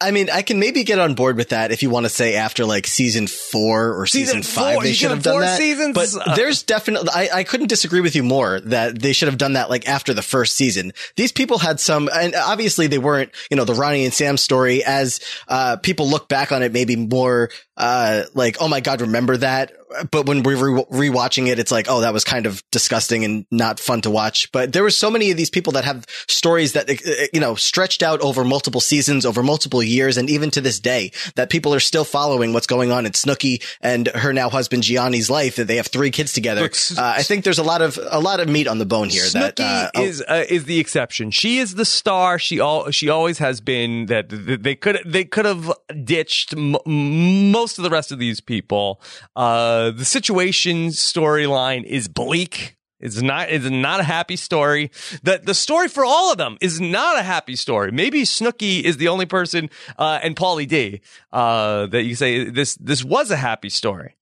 I 0.01 0.11
mean, 0.11 0.29
I 0.29 0.43
can 0.43 0.59
maybe 0.59 0.85
get 0.85 0.97
on 0.97 1.13
board 1.13 1.35
with 1.35 1.49
that 1.49 1.71
if 1.71 1.83
you 1.83 1.89
want 1.89 2.05
to 2.05 2.09
say 2.09 2.35
after 2.35 2.63
like 2.63 2.87
season 2.87 3.27
four 3.27 3.99
or 3.99 4.07
season, 4.07 4.41
Season 4.41 4.43
five, 4.43 4.75
four, 4.75 4.83
they 4.83 4.89
you 4.89 4.95
should 4.95 5.11
have 5.11 5.23
done 5.23 5.33
four 5.33 5.41
that. 5.41 5.57
seasons? 5.57 5.93
But 5.93 6.15
Uh, 6.25 6.35
there's 6.35 6.63
definitely, 6.63 7.09
I, 7.13 7.29
I 7.33 7.43
couldn't 7.43 7.67
disagree 7.67 7.99
with 7.99 8.15
you 8.15 8.23
more 8.23 8.61
that 8.61 8.97
they 8.97 9.11
should 9.11 9.27
have 9.27 9.37
done 9.37 9.53
that 9.53 9.69
like 9.69 9.89
after 9.89 10.13
the 10.13 10.21
first 10.21 10.55
season. 10.55 10.93
These 11.17 11.33
people 11.33 11.57
had 11.57 11.81
some, 11.81 12.09
and 12.13 12.33
obviously 12.33 12.87
they 12.87 12.97
weren't, 12.97 13.31
you 13.51 13.57
know, 13.57 13.65
the 13.65 13.73
Ronnie 13.73 14.05
and 14.05 14.13
Sam 14.13 14.37
story 14.37 14.85
as, 14.85 15.19
uh, 15.49 15.75
people 15.75 16.09
look 16.09 16.29
back 16.29 16.53
on 16.53 16.63
it, 16.63 16.71
maybe 16.71 16.95
more, 16.95 17.49
uh, 17.75 18.23
like, 18.33 18.55
oh 18.61 18.69
my 18.69 18.79
God, 18.79 19.01
remember 19.01 19.35
that? 19.35 19.73
But 20.11 20.25
when 20.27 20.43
we're 20.43 20.75
re- 20.75 21.09
rewatching 21.09 21.47
it, 21.47 21.59
it's 21.59 21.71
like, 21.71 21.87
oh, 21.89 22.01
that 22.01 22.13
was 22.13 22.23
kind 22.23 22.45
of 22.45 22.63
disgusting 22.71 23.23
and 23.25 23.45
not 23.51 23.79
fun 23.79 24.01
to 24.01 24.09
watch. 24.09 24.51
But 24.51 24.73
there 24.73 24.83
were 24.83 24.89
so 24.91 25.09
many 25.09 25.31
of 25.31 25.37
these 25.37 25.49
people 25.49 25.73
that 25.73 25.85
have 25.85 26.05
stories 26.27 26.73
that, 26.73 26.89
uh, 26.89 27.27
you 27.33 27.39
know, 27.39 27.55
stretched 27.55 28.03
out 28.03 28.21
over 28.21 28.43
multiple 28.43 28.81
seasons, 28.81 29.25
over 29.25 29.41
multiple 29.41 29.81
years. 29.81 30.17
And 30.17 30.29
even 30.29 30.51
to 30.51 30.61
this 30.61 30.79
day 30.79 31.11
that 31.35 31.49
people 31.49 31.73
are 31.73 31.79
still 31.79 32.05
following 32.05 32.53
what's 32.53 32.67
going 32.67 32.91
on 32.91 33.05
in 33.05 33.13
Snooki 33.13 33.63
and 33.81 34.07
her 34.09 34.33
now 34.33 34.49
husband 34.49 34.83
Jionni's 34.83 35.29
life 35.29 35.55
that 35.55 35.65
they 35.65 35.77
have 35.77 35.87
three 35.87 36.11
kids 36.11 36.33
together. 36.33 36.61
Look, 36.61 36.75
uh, 36.97 37.13
I 37.17 37.23
think 37.23 37.43
there's 37.43 37.59
a 37.59 37.63
lot 37.63 37.81
of, 37.81 37.97
a 38.11 38.19
lot 38.19 38.39
of 38.39 38.47
meat 38.47 38.67
on 38.67 38.77
the 38.77 38.85
bone 38.85 39.09
here 39.09 39.23
Snooki 39.23 39.55
that, 39.55 39.95
uh, 39.95 40.01
is 40.01 40.21
uh, 40.21 40.45
is 40.49 40.65
the 40.65 40.79
exception. 40.79 41.31
She 41.31 41.57
is 41.57 41.75
the 41.75 41.85
star. 41.85 42.37
She 42.39 42.59
all 42.59 42.91
she 42.91 43.09
always 43.09 43.37
has 43.39 43.61
been. 43.61 44.07
That 44.07 44.27
they 44.29 44.75
could 44.75 44.99
they 45.05 45.25
could 45.25 45.45
have 45.45 45.71
ditched 46.03 46.53
m- 46.53 46.77
most 47.51 47.77
of 47.77 47.83
the 47.83 47.89
rest 47.89 48.11
of 48.11 48.19
these 48.19 48.39
people. 48.39 49.01
Uh, 49.35 49.78
the 49.91 50.05
situation 50.05 50.87
storyline 50.89 51.83
is 51.83 52.07
bleak. 52.07 52.75
It's 52.99 53.21
not. 53.21 53.49
It's 53.49 53.69
not 53.69 54.01
a 54.01 54.03
happy 54.03 54.35
story. 54.35 54.91
The 55.23 55.39
the 55.41 55.53
story 55.53 55.87
for 55.87 56.03
all 56.03 56.31
of 56.31 56.37
them 56.37 56.57
is 56.59 56.81
not 56.81 57.17
a 57.17 57.23
happy 57.23 57.55
story. 57.55 57.91
Maybe 57.91 58.23
Snooki 58.23 58.81
is 58.81 58.97
the 58.97 59.07
only 59.07 59.25
person, 59.25 59.69
uh, 59.97 60.19
and 60.21 60.35
Pauly 60.35 60.67
D, 60.67 60.99
uh, 61.31 61.85
that 61.87 62.03
you 62.03 62.15
say 62.15 62.49
this 62.49 62.75
this 62.75 63.03
was 63.03 63.31
a 63.31 63.37
happy 63.37 63.69
story. 63.69 64.15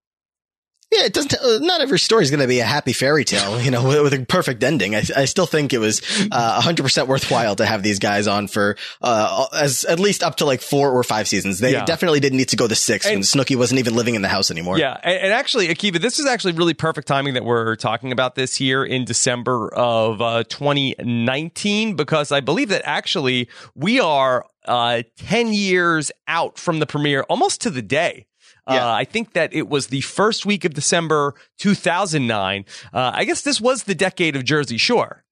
Yeah, 0.89 1.03
it 1.03 1.13
doesn't. 1.13 1.33
Uh, 1.33 1.59
not 1.59 1.81
every 1.81 1.99
story 1.99 2.23
is 2.23 2.31
going 2.31 2.39
to 2.39 2.47
be 2.47 2.59
a 2.61 2.63
happy 2.65 2.93
fairy 2.93 3.25
tale, 3.25 3.59
you 3.61 3.71
know, 3.71 3.83
with, 3.87 4.01
with 4.03 4.13
a 4.13 4.25
perfect 4.25 4.63
ending. 4.63 4.95
I, 4.95 5.03
I 5.15 5.25
still 5.25 5.45
think 5.45 5.73
it 5.73 5.79
was 5.79 6.01
uh, 6.31 6.61
100% 6.61 7.07
worthwhile 7.07 7.57
to 7.57 7.65
have 7.65 7.83
these 7.83 7.99
guys 7.99 8.25
on 8.25 8.47
for 8.47 8.77
uh, 9.01 9.47
as 9.53 9.83
at 9.83 9.99
least 9.99 10.23
up 10.23 10.37
to 10.37 10.45
like 10.45 10.61
four 10.61 10.91
or 10.91 11.03
five 11.03 11.27
seasons. 11.27 11.59
They 11.59 11.73
Yeah. 11.73 11.83
definitely 11.83 12.21
didn't 12.21 12.37
need 12.37 12.49
to 12.49 12.55
go 12.55 12.69
to 12.69 12.75
six 12.75 13.05
when 13.05 13.15
And- 13.15 13.23
Snooki 13.23 13.57
wasn't 13.57 13.79
even 13.79 13.95
living 13.95 14.15
in 14.15 14.21
the 14.21 14.29
house 14.29 14.49
anymore. 14.49 14.79
Yeah, 14.79 14.97
and, 15.03 15.17
and 15.23 15.33
actually, 15.33 15.67
Akiva, 15.67 15.99
this 15.99 16.19
is 16.19 16.25
actually 16.25 16.53
really 16.53 16.73
perfect 16.73 17.07
timing 17.07 17.33
that 17.33 17.43
we're 17.43 17.75
talking 17.75 18.13
about 18.13 18.35
this 18.35 18.55
here 18.55 18.85
in 18.85 19.03
December 19.03 19.73
of 19.73 20.21
uh, 20.21 20.43
2019 20.45 21.95
because 21.95 22.31
I 22.31 22.39
believe 22.39 22.69
that 22.69 22.83
actually 22.85 23.49
we 23.75 23.99
are 23.99 24.45
uh, 24.65 25.03
10 25.17 25.51
years 25.53 26.11
out 26.27 26.57
from 26.57 26.79
the 26.79 26.85
premiere, 26.85 27.23
almost 27.23 27.59
to 27.61 27.69
the 27.69 27.81
day. 27.81 28.25
Yeah. 28.67 28.85
Uh, 28.87 28.93
I 28.93 29.05
think 29.05 29.33
that 29.33 29.53
it 29.53 29.69
was 29.69 29.87
the 29.87 30.01
first 30.01 30.45
week 30.45 30.65
of 30.65 30.73
December 30.73 31.33
2009. 31.59 32.65
Uh, 32.93 33.11
I 33.13 33.23
guess 33.25 33.41
this 33.41 33.61
was 33.61 33.83
the 33.83 33.95
decade 33.95 34.35
of 34.35 34.43
Jersey 34.43 34.77
Shore. 34.77 35.23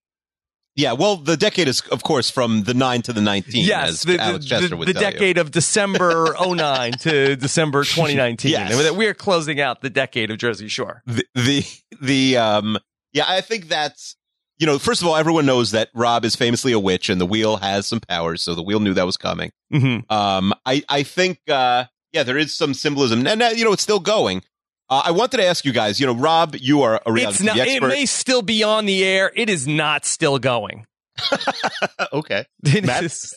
yeah, 0.74 0.92
well, 0.92 1.16
the 1.16 1.36
decade 1.36 1.68
is 1.68 1.80
of 1.90 2.02
course 2.02 2.28
from 2.30 2.64
the 2.64 2.74
nine 2.74 3.00
to 3.02 3.12
the 3.12 3.20
nineteen. 3.22 3.64
Yes, 3.66 3.88
as 3.90 4.02
the, 4.02 4.18
Alex 4.18 4.44
the, 4.44 4.48
Chester 4.50 4.76
the, 4.76 4.92
tell 4.92 5.02
you. 5.04 5.10
decade 5.10 5.38
of 5.38 5.50
December 5.50 6.34
09 6.46 6.92
to 7.00 7.36
December 7.36 7.82
2019. 7.84 8.50
Yes. 8.50 8.92
We 8.92 9.06
are 9.06 9.14
closing 9.14 9.60
out 9.60 9.80
the 9.80 9.90
decade 9.90 10.30
of 10.30 10.38
Jersey 10.38 10.68
Shore. 10.68 11.02
the 11.06 11.24
the 11.34 11.64
the 12.00 12.36
um 12.36 12.78
yeah 13.14 13.24
i 13.26 13.40
think 13.40 13.68
that's 13.68 14.16
you 14.58 14.66
know 14.66 14.78
first 14.78 15.00
of 15.00 15.08
all 15.08 15.16
everyone 15.16 15.46
knows 15.46 15.70
that 15.70 15.88
rob 15.94 16.24
is 16.26 16.36
famously 16.36 16.72
a 16.72 16.78
witch 16.78 17.08
and 17.08 17.18
the 17.20 17.26
wheel 17.26 17.56
has 17.56 17.86
some 17.86 18.00
powers 18.00 18.42
so 18.42 18.54
the 18.54 18.62
wheel 18.62 18.80
knew 18.80 18.92
that 18.92 19.06
was 19.06 19.16
coming 19.16 19.50
hmm 19.72 19.98
um 20.10 20.52
i 20.66 20.82
i 20.90 21.02
think 21.02 21.38
uh 21.48 21.84
yeah 22.16 22.22
there 22.24 22.38
is 22.38 22.52
some 22.54 22.74
symbolism 22.74 23.26
and 23.26 23.42
uh, 23.42 23.50
you 23.54 23.64
know 23.64 23.72
it's 23.72 23.82
still 23.82 24.00
going 24.00 24.42
uh, 24.90 25.02
i 25.04 25.10
wanted 25.10 25.36
to 25.36 25.44
ask 25.46 25.64
you 25.64 25.72
guys 25.72 26.00
you 26.00 26.06
know 26.06 26.14
rob 26.14 26.56
you 26.58 26.82
are 26.82 27.00
a 27.06 27.12
reality 27.12 27.36
It's 27.36 27.42
not. 27.44 27.56
TV 27.56 27.76
It 27.76 27.82
may 27.82 28.06
still 28.06 28.42
be 28.42 28.62
on 28.64 28.86
the 28.86 29.04
air. 29.04 29.30
It 29.34 29.48
is 29.50 29.66
not 29.68 30.04
still 30.04 30.38
going. 30.38 30.86
okay 32.12 32.46
It 32.64 32.84
Matt? 32.84 33.04
is- 33.04 33.34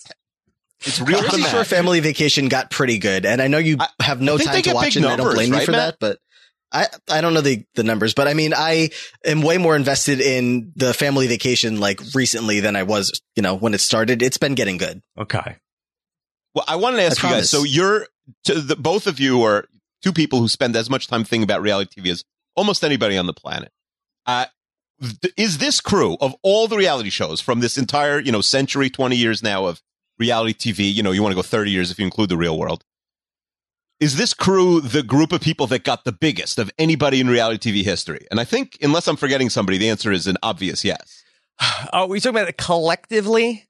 it's 0.82 1.02
real 1.02 1.20
Jersey 1.22 1.30
Shore 1.42 1.50
dramatic. 1.50 1.68
Family 1.68 2.00
Vacation 2.00 2.48
got 2.48 2.72
pretty 2.72 3.00
good, 3.00 3.26
and 3.26 3.42
I 3.42 3.48
know 3.48 3.58
you 3.58 3.76
I- 3.82 3.88
have 4.02 4.22
no 4.22 4.36
I 4.36 4.38
think 4.38 4.52
they 4.52 4.62
time 4.62 4.64
to 4.72 4.74
watch 4.76 4.86
big 4.86 4.96
it. 4.96 4.98
and 4.98 5.06
I 5.08 5.10
don't 5.10 5.18
numbers, 5.26 5.36
blame 5.36 5.54
you 5.54 5.66
for 5.66 5.72
Matt? 5.72 6.00
that, 6.00 6.00
but 6.00 6.20
I 6.72 6.88
I 7.12 7.20
don't 7.20 7.34
know 7.34 7.42
the 7.42 7.66
the 7.76 7.84
numbers, 7.84 8.14
but 8.14 8.30
I 8.30 8.34
mean 8.34 8.54
I 8.56 8.92
am 9.26 9.42
way 9.42 9.58
more 9.58 9.76
invested 9.76 10.22
in 10.22 10.72
the 10.78 10.94
Family 10.94 11.28
Vacation 11.28 11.82
like 11.82 12.00
recently 12.16 12.62
than 12.62 12.78
I 12.78 12.84
was, 12.84 13.22
you 13.36 13.44
know, 13.44 13.56
when 13.56 13.74
it 13.74 13.82
started. 13.82 14.22
It's 14.22 14.38
been 14.38 14.56
getting 14.56 14.78
good. 14.78 15.02
okay. 15.18 15.58
Well, 16.54 16.66
I 16.68 16.76
wanted 16.76 16.98
to 16.98 17.04
ask 17.04 17.24
I 17.24 17.30
you 17.30 17.36
guys. 17.36 17.50
So 17.50 17.64
you're 17.64 18.08
to 18.46 18.56
the, 18.56 18.76
both 18.76 19.08
of 19.08 19.20
you 19.20 19.42
are 19.44 19.66
two 20.02 20.14
people 20.14 20.40
who 20.40 20.48
spend 20.48 20.76
as 20.76 20.90
much 20.90 21.08
time 21.08 21.24
thinking 21.24 21.44
about 21.44 21.62
reality 21.62 22.02
TV 22.02 22.12
as 22.12 22.24
almost 22.56 22.84
anybody 22.84 23.18
on 23.18 23.28
the 23.28 23.34
planet. 23.34 23.72
Uh, 24.26 24.46
th- 25.00 25.34
is 25.38 25.58
this 25.58 25.82
crew 25.82 26.18
of 26.22 26.36
all 26.42 26.68
the 26.68 26.78
reality 26.78 27.10
shows 27.10 27.42
from 27.42 27.60
this 27.60 27.78
entire 27.78 28.20
you 28.20 28.32
know 28.32 28.42
century, 28.42 28.90
twenty 28.90 29.16
years 29.16 29.44
now 29.44 29.66
of 29.66 29.82
reality 30.18 30.54
TV? 30.54 30.94
You 30.94 31.04
know, 31.04 31.12
you 31.12 31.22
want 31.22 31.32
to 31.32 31.38
go 31.38 31.42
thirty 31.42 31.72
years 31.72 31.92
if 31.92 32.00
you 32.00 32.06
include 32.06 32.30
the 32.30 32.38
real 32.38 32.58
world. 32.58 32.84
Is 34.00 34.16
this 34.16 34.34
crew 34.34 34.80
the 34.80 35.04
group 35.04 35.34
of 35.34 35.42
people 35.42 35.68
that 35.68 35.84
got 35.84 36.06
the 36.06 36.14
biggest 36.14 36.58
of 36.58 36.72
anybody 36.80 37.20
in 37.20 37.28
reality 37.28 37.72
TV 37.72 37.84
history? 37.84 38.26
And 38.32 38.40
I 38.40 38.46
think, 38.46 38.78
unless 38.82 39.10
I'm 39.10 39.18
forgetting 39.18 39.50
somebody, 39.50 39.78
the 39.78 39.90
answer 39.90 40.10
is 40.12 40.26
an 40.26 40.38
obvious 40.42 40.86
yes. 40.86 41.22
Are 41.92 42.08
we 42.08 42.22
talking 42.22 42.38
about 42.38 42.50
it 42.50 42.58
collectively? 42.58 43.69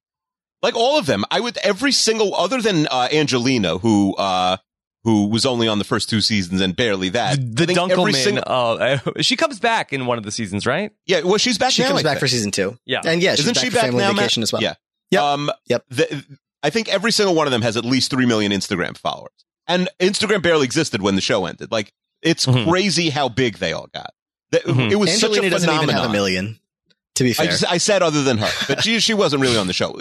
Like 0.61 0.75
all 0.75 0.97
of 0.99 1.05
them 1.05 1.23
i 1.31 1.39
would 1.39 1.57
every 1.63 1.91
single 1.91 2.35
other 2.35 2.61
than 2.61 2.87
uh, 2.87 3.07
angelina 3.11 3.77
who 3.77 4.15
uh 4.15 4.57
who 5.03 5.27
was 5.27 5.45
only 5.45 5.67
on 5.67 5.79
the 5.79 5.85
first 5.85 6.09
two 6.09 6.19
seasons 6.21 6.59
and 6.61 6.75
barely 6.75 7.09
that 7.09 7.37
The 7.39 7.63
I 7.63 7.65
think 7.67 7.77
every 7.91 8.11
Dunkelman. 8.13 8.15
single- 8.15 8.43
uh, 8.45 8.99
she 9.21 9.35
comes 9.37 9.59
back 9.59 9.93
in 9.93 10.05
one 10.05 10.17
of 10.17 10.23
the 10.25 10.31
seasons, 10.31 10.65
right? 10.65 10.91
yeah 11.05 11.21
well 11.21 11.37
she's 11.37 11.57
back 11.57 11.71
She 11.71 11.81
now, 11.83 11.89
comes 11.89 12.01
I 12.01 12.03
back 12.03 12.11
think. 12.13 12.19
for 12.19 12.27
season 12.27 12.51
two, 12.51 12.77
Yeah. 12.85 13.01
and 13.05 13.21
yeah, 13.21 13.31
she's 13.31 13.41
Isn't 13.45 13.53
back 13.55 13.63
she 13.63 13.69
for 13.69 13.75
back 13.75 13.85
Family 13.85 13.99
now, 14.01 14.09
Matt? 14.09 14.15
Vacation 14.17 14.43
as 14.43 14.51
well. 14.51 14.61
yeah 14.61 14.73
Yep. 15.11 15.21
um 15.23 15.51
Yep. 15.67 15.85
the, 15.89 16.25
i 16.63 16.69
think 16.69 16.89
every 16.89 17.11
single 17.11 17.33
one 17.35 17.47
of 17.47 17.51
them 17.51 17.61
has 17.61 17.77
at 17.77 17.85
least 17.85 18.11
3 18.11 18.25
million 18.25 18.51
instagram 18.51 18.97
followers 18.97 19.45
and 19.67 19.87
instagram 19.99 20.41
barely 20.41 20.65
existed 20.65 21.01
when 21.01 21.15
the 21.15 21.21
show 21.21 21.45
ended 21.45 21.71
like 21.71 21.93
It's 22.21 22.45
Mhm. 22.45 22.67
crazy 22.69 23.09
how 23.09 23.29
big 23.29 23.59
they 23.59 23.71
all 23.71 23.87
got. 23.93 24.11
That- 24.51 24.65
Mhm. 24.65 24.91
It 24.91 24.97
was 24.97 25.09
Angelina 25.11 25.35
such 25.43 25.45
a 25.45 25.49
doesn't 25.51 25.73
even 25.83 25.87
have 25.95 26.09
a 26.09 26.11
million. 26.11 26.59
To 27.19 27.23
be 27.23 27.35
I, 27.39 27.45
just, 27.45 27.65
I 27.71 27.77
said 27.77 28.01
other 28.01 28.23
than 28.23 28.37
her, 28.39 28.49
but 28.67 28.83
she 28.83 28.99
she 28.99 29.13
wasn't 29.13 29.41
really 29.43 29.57
on 29.57 29.67
the 29.67 29.73
show. 29.73 29.93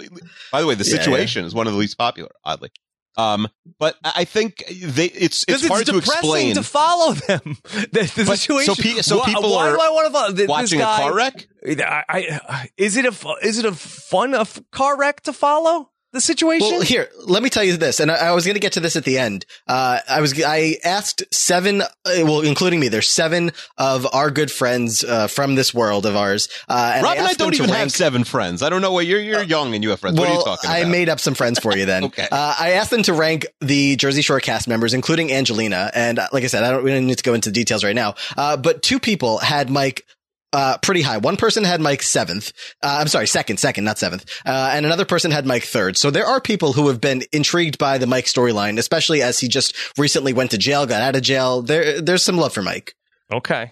By 0.51 0.61
the 0.61 0.67
way, 0.67 0.75
the 0.75 0.83
Yeah, 0.83 0.95
yeah. 0.95 0.97
situation 1.03 1.45
is 1.45 1.53
one 1.53 1.67
of 1.67 1.73
the 1.73 1.79
least 1.79 1.97
popular, 1.97 2.31
oddly. 2.43 2.69
Um, 3.17 3.47
but 3.79 3.95
I 4.03 4.11
I 4.17 4.25
think 4.25 4.63
they 4.67 5.05
it's 5.07 5.43
it's 5.47 5.63
Because 5.63 5.67
hard 5.67 5.85
to 5.87 5.91
depressing 5.93 6.17
explain. 6.19 6.55
to 6.55 6.63
follow 6.63 7.13
them. 7.13 7.57
The, 7.91 8.11
the 8.15 8.23
But- 8.25 8.39
situation. 8.39 8.75
so 8.75 8.81
pe- 8.81 9.01
so 9.01 9.17
why, 9.19 9.25
people 9.25 9.51
why 9.51 9.69
are 9.69 9.73
do 9.75 9.81
I 9.81 9.89
want 9.89 10.07
to 10.07 10.13
follow 10.13 10.33
th- 10.33 10.47
watching 10.49 10.79
this 10.79 10.85
guy, 10.87 10.97
a 10.97 11.01
car 11.01 11.13
wreck. 11.15 11.47
I, 11.67 12.03
I, 12.47 12.69
is 12.77 12.95
it 12.97 13.05
a 13.05 13.13
is 13.41 13.57
it 13.57 13.65
a 13.65 13.73
fun 13.73 14.33
a 14.33 14.41
f- 14.41 14.61
car 14.71 14.97
wreck 14.97 15.21
to 15.23 15.33
follow 15.33 15.88
the 16.11 16.21
situation? 16.21 16.67
Well, 16.69 16.81
here, 16.81 17.09
let 17.25 17.43
me 17.43 17.49
tell 17.49 17.63
you 17.63 17.77
this, 17.77 17.99
and 17.99 18.11
I, 18.11 18.29
I 18.29 18.31
was 18.31 18.45
going 18.45 18.55
to 18.55 18.59
get 18.59 18.73
to 18.73 18.79
this 18.79 18.95
at 18.95 19.03
the 19.03 19.17
end. 19.17 19.45
Uh, 19.67 19.99
I 20.09 20.21
was, 20.21 20.41
I 20.43 20.77
asked 20.83 21.23
seven, 21.33 21.81
uh, 21.81 21.85
well, 22.05 22.41
including 22.41 22.79
me, 22.79 22.87
there's 22.87 23.07
seven 23.07 23.51
of 23.77 24.07
our 24.13 24.31
good 24.31 24.51
friends 24.51 25.03
uh, 25.03 25.27
from 25.27 25.55
this 25.55 25.73
world 25.73 26.05
of 26.05 26.15
ours. 26.15 26.49
Uh, 26.67 26.93
and 26.95 27.03
Rob 27.03 27.11
I 27.11 27.15
and 27.15 27.27
I 27.27 27.33
don't 27.33 27.53
even 27.53 27.67
rank, 27.67 27.79
have 27.79 27.91
seven 27.91 28.23
friends. 28.23 28.63
I 28.63 28.69
don't 28.69 28.81
know 28.81 28.91
what 28.91 29.05
you're 29.05 29.21
you're 29.21 29.43
young 29.43 29.73
and 29.75 29.83
you 29.83 29.91
have 29.91 29.99
friends. 29.99 30.19
what 30.19 30.27
are 30.27 30.31
you 30.31 30.37
well, 30.37 30.57
talking 30.57 30.69
about? 30.69 30.81
I 30.81 30.85
made 30.85 31.09
up 31.09 31.19
some 31.19 31.33
friends 31.33 31.59
for 31.59 31.75
you 31.75 31.85
then. 31.85 31.99
Okay. 32.09 32.27
Uh, 32.31 32.55
I 32.57 32.71
asked 32.71 32.89
them 32.89 33.03
to 33.03 33.13
rank 33.13 33.45
the 33.61 33.95
Jersey 33.95 34.23
Shore 34.23 34.39
cast 34.39 34.67
members, 34.67 34.95
including 34.95 35.31
Angelina. 35.31 35.91
And 35.93 36.17
uh, 36.17 36.27
like 36.31 36.43
I 36.43 36.47
said, 36.47 36.63
I 36.63 36.71
don't, 36.71 36.83
we 36.83 36.89
don't 36.89 37.05
need 37.05 37.19
to 37.19 37.23
go 37.23 37.35
into 37.35 37.51
details 37.51 37.83
right 37.83 37.93
now. 37.93 38.15
Uh, 38.35 38.57
but 38.57 38.81
two 38.81 38.99
people 38.99 39.37
had 39.37 39.69
Mike 39.69 40.05
uh, 40.53 40.77
pretty 40.79 41.01
high. 41.01 41.17
One 41.17 41.37
person 41.37 41.63
had 41.63 41.81
Mike 41.81 42.01
seventh. 42.01 42.51
Uh, 42.81 42.97
I'm 43.01 43.07
sorry, 43.07 43.27
second, 43.27 43.57
second, 43.57 43.83
not 43.83 43.97
seventh. 43.97 44.25
Uh, 44.45 44.71
and 44.73 44.85
another 44.85 45.05
person 45.05 45.31
had 45.31 45.45
Mike 45.45 45.63
third. 45.63 45.97
So 45.97 46.11
there 46.11 46.25
are 46.25 46.41
people 46.41 46.73
who 46.73 46.87
have 46.87 47.01
been 47.01 47.23
intrigued 47.31 47.77
by 47.77 47.97
the 47.97 48.07
Mike 48.07 48.25
storyline, 48.25 48.77
especially 48.77 49.21
as 49.21 49.39
he 49.39 49.47
just 49.47 49.75
recently 49.97 50.33
went 50.33 50.51
to 50.51 50.57
jail, 50.57 50.85
got 50.85 51.01
out 51.01 51.15
of 51.15 51.21
jail. 51.21 51.61
There, 51.61 52.01
there's 52.01 52.23
some 52.23 52.37
love 52.37 52.53
for 52.53 52.61
Mike. 52.61 52.95
okay, 53.31 53.71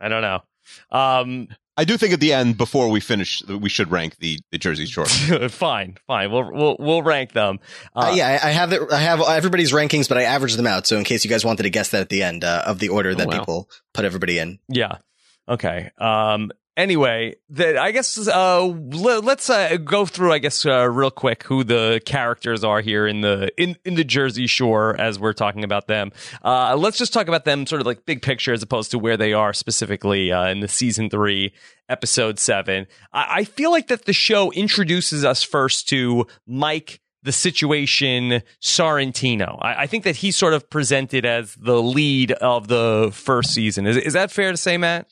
I 0.00 0.08
don't 0.08 0.22
know. 0.22 0.40
Um, 0.90 1.48
I 1.76 1.84
do 1.84 1.96
think 1.96 2.12
at 2.12 2.20
the 2.20 2.32
end, 2.32 2.56
before 2.56 2.88
we 2.88 3.00
finish, 3.00 3.42
we 3.46 3.68
should 3.68 3.90
rank 3.90 4.16
the 4.18 4.38
the 4.52 4.58
Jersey 4.58 4.86
Shore. 4.86 5.06
fine, 5.48 5.96
fine. 6.06 6.30
We'll 6.30 6.52
we'll 6.52 6.76
we'll 6.78 7.02
rank 7.02 7.32
them. 7.32 7.58
Uh, 7.94 8.12
yeah, 8.14 8.38
I, 8.42 8.48
I 8.48 8.52
have 8.52 8.72
it. 8.72 8.82
I 8.92 9.00
have 9.00 9.20
everybody's 9.20 9.72
rankings, 9.72 10.08
but 10.08 10.16
I 10.16 10.22
averaged 10.22 10.56
them 10.56 10.68
out. 10.68 10.86
So 10.86 10.98
in 10.98 11.04
case 11.04 11.24
you 11.24 11.30
guys 11.30 11.44
wanted 11.44 11.64
to 11.64 11.70
guess 11.70 11.90
that 11.90 12.00
at 12.00 12.08
the 12.10 12.22
end 12.22 12.44
uh, 12.44 12.62
of 12.64 12.78
the 12.78 12.90
order 12.90 13.14
that 13.14 13.26
wow. 13.26 13.38
people 13.38 13.68
put 13.92 14.04
everybody 14.04 14.38
in. 14.38 14.60
Yeah. 14.68 14.98
Okay. 15.48 15.90
Um. 15.98 16.50
Anyway, 16.76 17.36
I 17.56 17.92
guess 17.92 18.18
uh, 18.26 18.64
let, 18.64 19.28
us 19.28 19.48
uh, 19.48 19.76
go 19.76 20.06
through. 20.06 20.32
I 20.32 20.38
guess 20.38 20.66
uh, 20.66 20.90
real 20.90 21.12
quick 21.12 21.44
who 21.44 21.62
the 21.62 22.00
characters 22.04 22.64
are 22.64 22.80
here 22.80 23.06
in 23.06 23.20
the 23.20 23.48
in 23.56 23.76
in 23.84 23.94
the 23.94 24.02
Jersey 24.02 24.48
Shore 24.48 25.00
as 25.00 25.16
we're 25.16 25.34
talking 25.34 25.62
about 25.62 25.86
them. 25.86 26.10
Uh, 26.44 26.74
let's 26.76 26.98
just 26.98 27.12
talk 27.12 27.28
about 27.28 27.44
them 27.44 27.64
sort 27.66 27.80
of 27.80 27.86
like 27.86 28.04
big 28.06 28.22
picture 28.22 28.52
as 28.52 28.60
opposed 28.60 28.90
to 28.90 28.98
where 28.98 29.16
they 29.16 29.32
are 29.32 29.52
specifically 29.52 30.32
uh, 30.32 30.48
in 30.48 30.58
the 30.58 30.66
season 30.66 31.10
three, 31.10 31.54
episode 31.88 32.40
seven. 32.40 32.88
I, 33.12 33.26
I 33.30 33.44
feel 33.44 33.70
like 33.70 33.86
that 33.86 34.04
the 34.06 34.12
show 34.12 34.50
introduces 34.50 35.24
us 35.24 35.44
first 35.44 35.88
to 35.90 36.26
Mike 36.44 37.00
the 37.22 37.32
situation 37.32 38.42
Sorrentino. 38.60 39.58
I, 39.60 39.82
I 39.82 39.86
think 39.86 40.04
that 40.04 40.16
he's 40.16 40.36
sort 40.36 40.54
of 40.54 40.68
presented 40.68 41.24
as 41.24 41.54
the 41.54 41.80
lead 41.80 42.32
of 42.32 42.66
the 42.66 43.10
first 43.12 43.52
season. 43.54 43.86
Is, 43.86 43.96
is 43.96 44.12
that 44.14 44.32
fair 44.32 44.50
to 44.50 44.56
say, 44.56 44.76
Matt? 44.76 45.08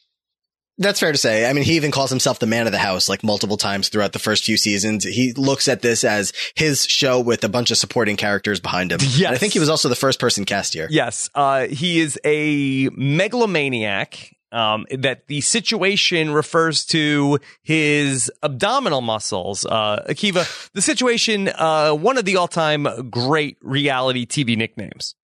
That's 0.78 1.00
fair 1.00 1.12
to 1.12 1.18
say. 1.18 1.48
I 1.48 1.52
mean, 1.52 1.64
he 1.64 1.76
even 1.76 1.90
calls 1.90 2.10
himself 2.10 2.38
the 2.38 2.46
man 2.46 2.66
of 2.66 2.72
the 2.72 2.78
house 2.78 3.08
like 3.08 3.22
multiple 3.22 3.56
times 3.56 3.88
throughout 3.88 4.12
the 4.12 4.18
first 4.18 4.44
few 4.44 4.56
seasons. 4.56 5.04
He 5.04 5.32
looks 5.34 5.68
at 5.68 5.82
this 5.82 6.02
as 6.02 6.32
his 6.54 6.86
show 6.86 7.20
with 7.20 7.44
a 7.44 7.48
bunch 7.48 7.70
of 7.70 7.76
supporting 7.76 8.16
characters 8.16 8.58
behind 8.58 8.90
him. 8.90 9.00
Yes. 9.02 9.26
And 9.26 9.34
I 9.34 9.38
think 9.38 9.52
he 9.52 9.58
was 9.58 9.68
also 9.68 9.88
the 9.88 9.94
first 9.94 10.18
person 10.18 10.44
cast 10.44 10.72
here. 10.72 10.88
Yes, 10.90 11.28
uh, 11.34 11.66
he 11.66 12.00
is 12.00 12.18
a 12.24 12.88
megalomaniac. 12.96 14.36
Um, 14.50 14.84
that 14.90 15.28
the 15.28 15.40
situation 15.40 16.30
refers 16.30 16.84
to 16.86 17.38
his 17.62 18.30
abdominal 18.42 19.00
muscles. 19.00 19.64
Uh, 19.64 20.04
Akiva, 20.06 20.70
the 20.74 20.82
situation, 20.82 21.48
uh, 21.48 21.92
one 21.92 22.18
of 22.18 22.26
the 22.26 22.36
all-time 22.36 23.08
great 23.08 23.56
reality 23.62 24.26
TV 24.26 24.54
nicknames. 24.54 25.14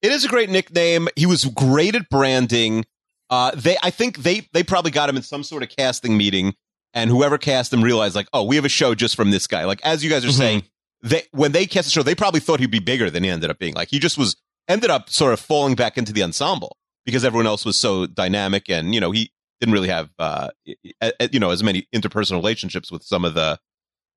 It 0.00 0.10
is 0.10 0.24
a 0.24 0.28
great 0.28 0.48
nickname. 0.48 1.08
He 1.16 1.26
was 1.26 1.44
great 1.44 1.96
at 1.96 2.08
branding. 2.08 2.86
Uh, 3.30 3.50
they, 3.54 3.76
I 3.82 3.90
think 3.90 4.18
they, 4.18 4.46
they 4.52 4.62
probably 4.62 4.90
got 4.90 5.08
him 5.08 5.16
in 5.16 5.22
some 5.22 5.42
sort 5.42 5.62
of 5.62 5.68
casting 5.70 6.16
meeting, 6.16 6.54
and 6.94 7.10
whoever 7.10 7.38
cast 7.38 7.72
him 7.72 7.82
realized, 7.82 8.14
like, 8.14 8.28
oh, 8.32 8.44
we 8.44 8.56
have 8.56 8.64
a 8.64 8.68
show 8.70 8.94
just 8.94 9.16
from 9.16 9.30
this 9.30 9.46
guy. 9.46 9.64
Like, 9.64 9.80
as 9.84 10.04
you 10.04 10.10
guys 10.10 10.24
are 10.24 10.28
Mhm. 10.28 10.32
saying, 10.38 10.62
they 11.02 11.22
when 11.32 11.52
they 11.52 11.66
cast 11.66 11.86
the 11.88 11.90
show, 11.92 12.02
they 12.02 12.14
probably 12.14 12.40
thought 12.40 12.60
he'd 12.60 12.70
be 12.70 12.78
bigger 12.78 13.10
than 13.10 13.22
he 13.24 13.30
ended 13.30 13.50
up 13.50 13.58
being. 13.58 13.74
Like, 13.74 13.88
he 13.90 13.98
just 13.98 14.16
was 14.16 14.36
ended 14.68 14.90
up 14.90 15.10
sort 15.10 15.32
of 15.32 15.40
falling 15.40 15.74
back 15.74 15.98
into 15.98 16.12
the 16.12 16.22
ensemble 16.22 16.76
because 17.04 17.24
everyone 17.24 17.46
else 17.46 17.64
was 17.64 17.76
so 17.76 18.06
dynamic, 18.06 18.68
and 18.70 18.94
you 18.94 19.00
know, 19.00 19.10
he 19.10 19.30
didn't 19.60 19.72
really 19.72 19.88
have, 19.88 20.10
uh, 20.18 20.48
you 20.64 21.38
know, 21.40 21.50
as 21.50 21.62
many 21.62 21.86
interpersonal 21.94 22.36
relationships 22.36 22.90
with 22.92 23.02
some 23.02 23.24
of 23.24 23.34
the 23.34 23.58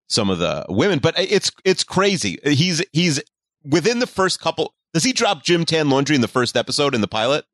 some 0.07 0.29
of 0.29 0.39
the 0.39 0.65
women. 0.69 0.99
But 0.99 1.15
it's 1.19 1.51
it's 1.65 1.83
crazy. 1.83 2.37
He's 2.43 2.83
he's 2.93 3.21
within 3.63 3.99
the 3.99 4.07
first 4.07 4.39
couple. 4.39 4.73
Does 4.93 5.03
he 5.03 5.13
drop 5.13 5.43
gym 5.43 5.65
Tan 5.65 5.89
laundry 5.89 6.15
in 6.15 6.21
the 6.21 6.27
first 6.27 6.55
episode 6.57 6.95
in 6.95 7.01
the 7.01 7.07
pilot? 7.07 7.45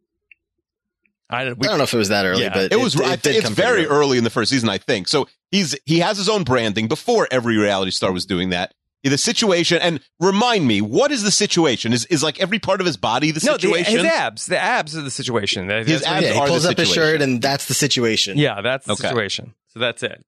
I, 1.29 1.41
I 1.41 1.45
don't 1.45 1.59
know 1.77 1.83
if 1.83 1.93
it 1.93 1.97
was 1.97 2.09
that 2.09 2.25
early, 2.25 2.43
Yeah. 2.43 2.53
but 2.53 2.71
It 2.71 2.79
was. 2.79 2.99
I 2.99 3.11
did 3.11 3.21
think 3.21 3.35
it's 3.37 3.45
come 3.45 3.55
very 3.55 3.85
early 3.87 4.17
in 4.17 4.23
the 4.23 4.29
first 4.29 4.51
season, 4.51 4.69
I 4.69 4.77
think. 4.77 5.07
So 5.07 5.27
he's 5.51 5.75
he 5.85 5.99
has 5.99 6.17
his 6.17 6.29
own 6.29 6.43
branding 6.43 6.87
before 6.87 7.27
every 7.31 7.57
reality 7.57 7.91
star 7.91 8.11
was 8.11 8.25
doing 8.25 8.49
that. 8.51 8.73
The 9.03 9.17
situation 9.19 9.79
and 9.83 9.99
remind 10.19 10.67
me, 10.67 10.81
what 10.81 11.11
is 11.11 11.21
the 11.23 11.29
situation? 11.31 11.93
Is 11.93 12.05
is 12.07 12.23
like 12.23 12.39
every 12.41 12.57
part 12.57 12.79
of 12.79 12.87
his 12.87 12.97
body 12.97 13.29
the 13.31 13.43
no, 13.45 13.55
the, 13.57 13.83
his 13.83 14.03
abs. 14.03 14.47
The 14.47 14.57
abs 14.57 14.97
are 14.97 15.01
the 15.03 15.11
situation. 15.11 15.67
That- 15.67 15.87
His 15.87 16.01
that's 16.01 16.11
abs 16.11 16.25
he- 16.25 16.25
Yeah, 16.25 16.31
are 16.31 16.33
he 16.33 16.39
the 16.41 16.47
pulls 16.47 16.65
up 16.65 16.77
his 16.77 16.91
shirt, 16.91 17.21
and 17.21 17.39
that's 17.41 17.65
the 17.67 17.75
situation. 17.75 18.37
yeah, 18.39 18.61
that's 18.61 18.85
the 18.87 18.93
Okay. 18.93 19.07
situation. 19.07 19.53
So 19.67 19.79
that's 19.79 20.01
it. 20.01 20.25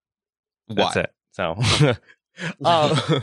Why? 0.67 0.75
That's 0.75 0.95
it. 0.97 1.13
So, 1.31 1.55
uh, 2.65 2.95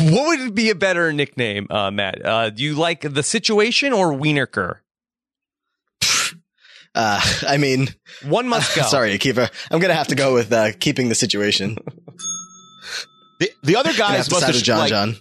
what 0.00 0.38
would 0.38 0.54
be 0.54 0.70
a 0.70 0.74
better 0.74 1.12
nickname, 1.12 1.66
uh, 1.70 1.90
Matt? 1.90 2.24
Uh, 2.24 2.50
do 2.50 2.62
you 2.62 2.74
like 2.74 3.00
the 3.02 3.22
situation 3.22 3.92
or 3.92 4.12
Wienerkur? 4.12 4.78
Uh, 6.96 7.20
I 7.48 7.58
mean, 7.58 7.88
One 8.24 8.48
must 8.48 8.74
go. 8.74 8.82
sorry, 8.88 9.16
Akiva. 9.16 9.50
I'm 9.70 9.78
gonna 9.78 9.94
have 9.94 10.08
to 10.08 10.14
go 10.16 10.34
with 10.34 10.52
uh, 10.52 10.72
keeping 10.80 11.08
the 11.08 11.14
situation. 11.14 11.76
The, 13.38 13.50
the 13.62 13.76
other 13.76 13.92
guys 13.92 14.16
have 14.16 14.26
to 14.28 14.34
must 14.34 14.46
have 14.46 14.56
John 14.56 14.78
like, 14.78 14.88
John. 14.88 15.16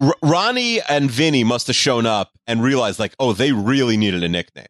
R- 0.00 0.14
Ronnie 0.22 0.80
and 0.82 1.10
Vinny 1.10 1.42
must 1.42 1.68
have 1.68 1.76
shown 1.76 2.04
up 2.04 2.30
and 2.46 2.62
realized 2.62 2.98
like, 2.98 3.14
oh, 3.18 3.32
they 3.32 3.52
really 3.52 3.96
needed 3.96 4.22
a 4.22 4.28
nickname 4.28 4.66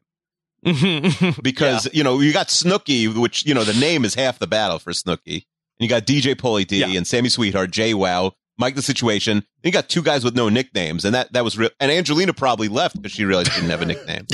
because 1.42 1.88
you 1.92 2.04
know 2.04 2.20
you 2.20 2.32
got 2.32 2.46
Snooki, 2.48 3.12
which 3.14 3.44
you 3.44 3.52
know 3.54 3.64
the 3.64 3.78
name 3.78 4.04
is 4.04 4.14
half 4.14 4.38
the 4.38 4.46
battle 4.46 4.78
for 4.78 4.92
Snooki, 4.92 5.35
and 5.35 5.42
you 5.80 5.88
got 5.88 6.06
DJ 6.06 6.35
Pauly 6.37 6.64
D 6.66 6.78
Yeah. 6.78 6.96
and 6.96 7.06
Sammy 7.06 7.28
Sweetheart, 7.28 7.70
JWoww, 7.72 8.32
Mike 8.56 8.76
the 8.76 8.82
Situation. 8.82 9.38
And 9.38 9.44
you 9.64 9.72
got 9.72 9.88
two 9.88 10.02
guys 10.02 10.24
with 10.24 10.37
no 10.37 10.48
nicknames, 10.48 11.04
and 11.04 11.14
that 11.14 11.32
that 11.32 11.42
was 11.44 11.59
real. 11.59 11.70
And 11.80 11.90
Angelina 11.90 12.32
probably 12.32 12.68
left 12.68 12.96
because 12.96 13.12
she 13.12 13.24
realized 13.24 13.50
she 13.52 13.61
didn't 13.61 13.70
have 13.70 13.82
a 13.82 13.87
nickname. 13.87 14.26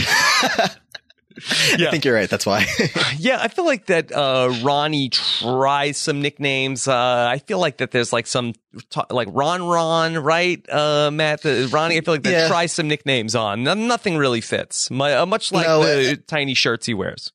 Yeah. 1.78 1.88
I 1.88 1.90
think 1.90 2.04
you're 2.04 2.14
right. 2.14 2.28
That's 2.28 2.44
why. 2.44 2.66
yeah, 3.18 3.38
I 3.40 3.48
feel 3.48 3.64
like 3.64 3.86
that 3.86 4.12
uh, 4.12 4.52
Ronnie 4.62 5.08
tries 5.08 5.96
some 5.96 6.20
nicknames. 6.20 6.86
Uh, 6.86 6.94
I 7.30 7.38
feel 7.38 7.58
like 7.58 7.78
that 7.78 7.90
there's 7.92 8.12
like 8.12 8.26
some 8.26 8.52
ta- 8.90 9.06
like 9.10 9.28
Ron 9.30 9.62
Ron, 9.64 10.18
right? 10.18 10.62
Uh, 10.68 11.10
Matt, 11.10 11.42
the, 11.42 11.68
Ronnie. 11.72 11.96
I 11.96 12.00
feel 12.02 12.14
like 12.14 12.22
they 12.22 12.32
Yeah. 12.32 12.48
tries 12.48 12.72
some 12.72 12.88
nicknames 12.88 13.34
on. 13.34 13.62
No- 13.64 13.74
nothing 13.74 14.16
really 14.18 14.40
fits. 14.40 14.90
My, 14.90 15.14
uh, 15.14 15.26
much 15.26 15.50
like 15.52 15.66
No, 15.66 15.82
the 15.82 16.16
tiny 16.16 16.54
shirts 16.54 16.86
he 16.86 16.94
wears. 16.94 17.32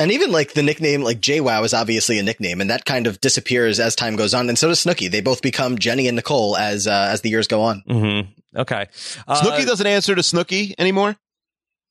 And 0.00 0.10
even 0.10 0.32
like 0.32 0.54
the 0.54 0.62
nickname, 0.62 1.02
like 1.02 1.20
JWoww 1.20 1.64
is 1.64 1.72
obviously 1.72 2.18
a 2.18 2.22
nickname, 2.22 2.60
and 2.60 2.68
that 2.70 2.84
kind 2.84 3.06
of 3.06 3.20
disappears 3.20 3.78
as 3.78 3.94
time 3.94 4.16
goes 4.16 4.34
on. 4.34 4.48
And 4.48 4.58
so 4.58 4.66
does 4.68 4.82
Snooki. 4.84 5.08
They 5.10 5.20
both 5.20 5.40
become 5.40 5.78
Jenny 5.78 6.08
and 6.08 6.16
Nicole 6.16 6.56
as 6.56 6.86
uh, 6.88 7.10
as 7.12 7.20
the 7.20 7.30
years 7.30 7.46
go 7.46 7.62
on. 7.62 7.82
Mm-hmm. 7.88 8.58
Okay. 8.60 8.86
Uh, 9.28 9.40
Snooki 9.40 9.64
doesn't 9.66 9.86
answer 9.86 10.14
to 10.16 10.20
Snooki 10.22 10.74
anymore. 10.78 11.16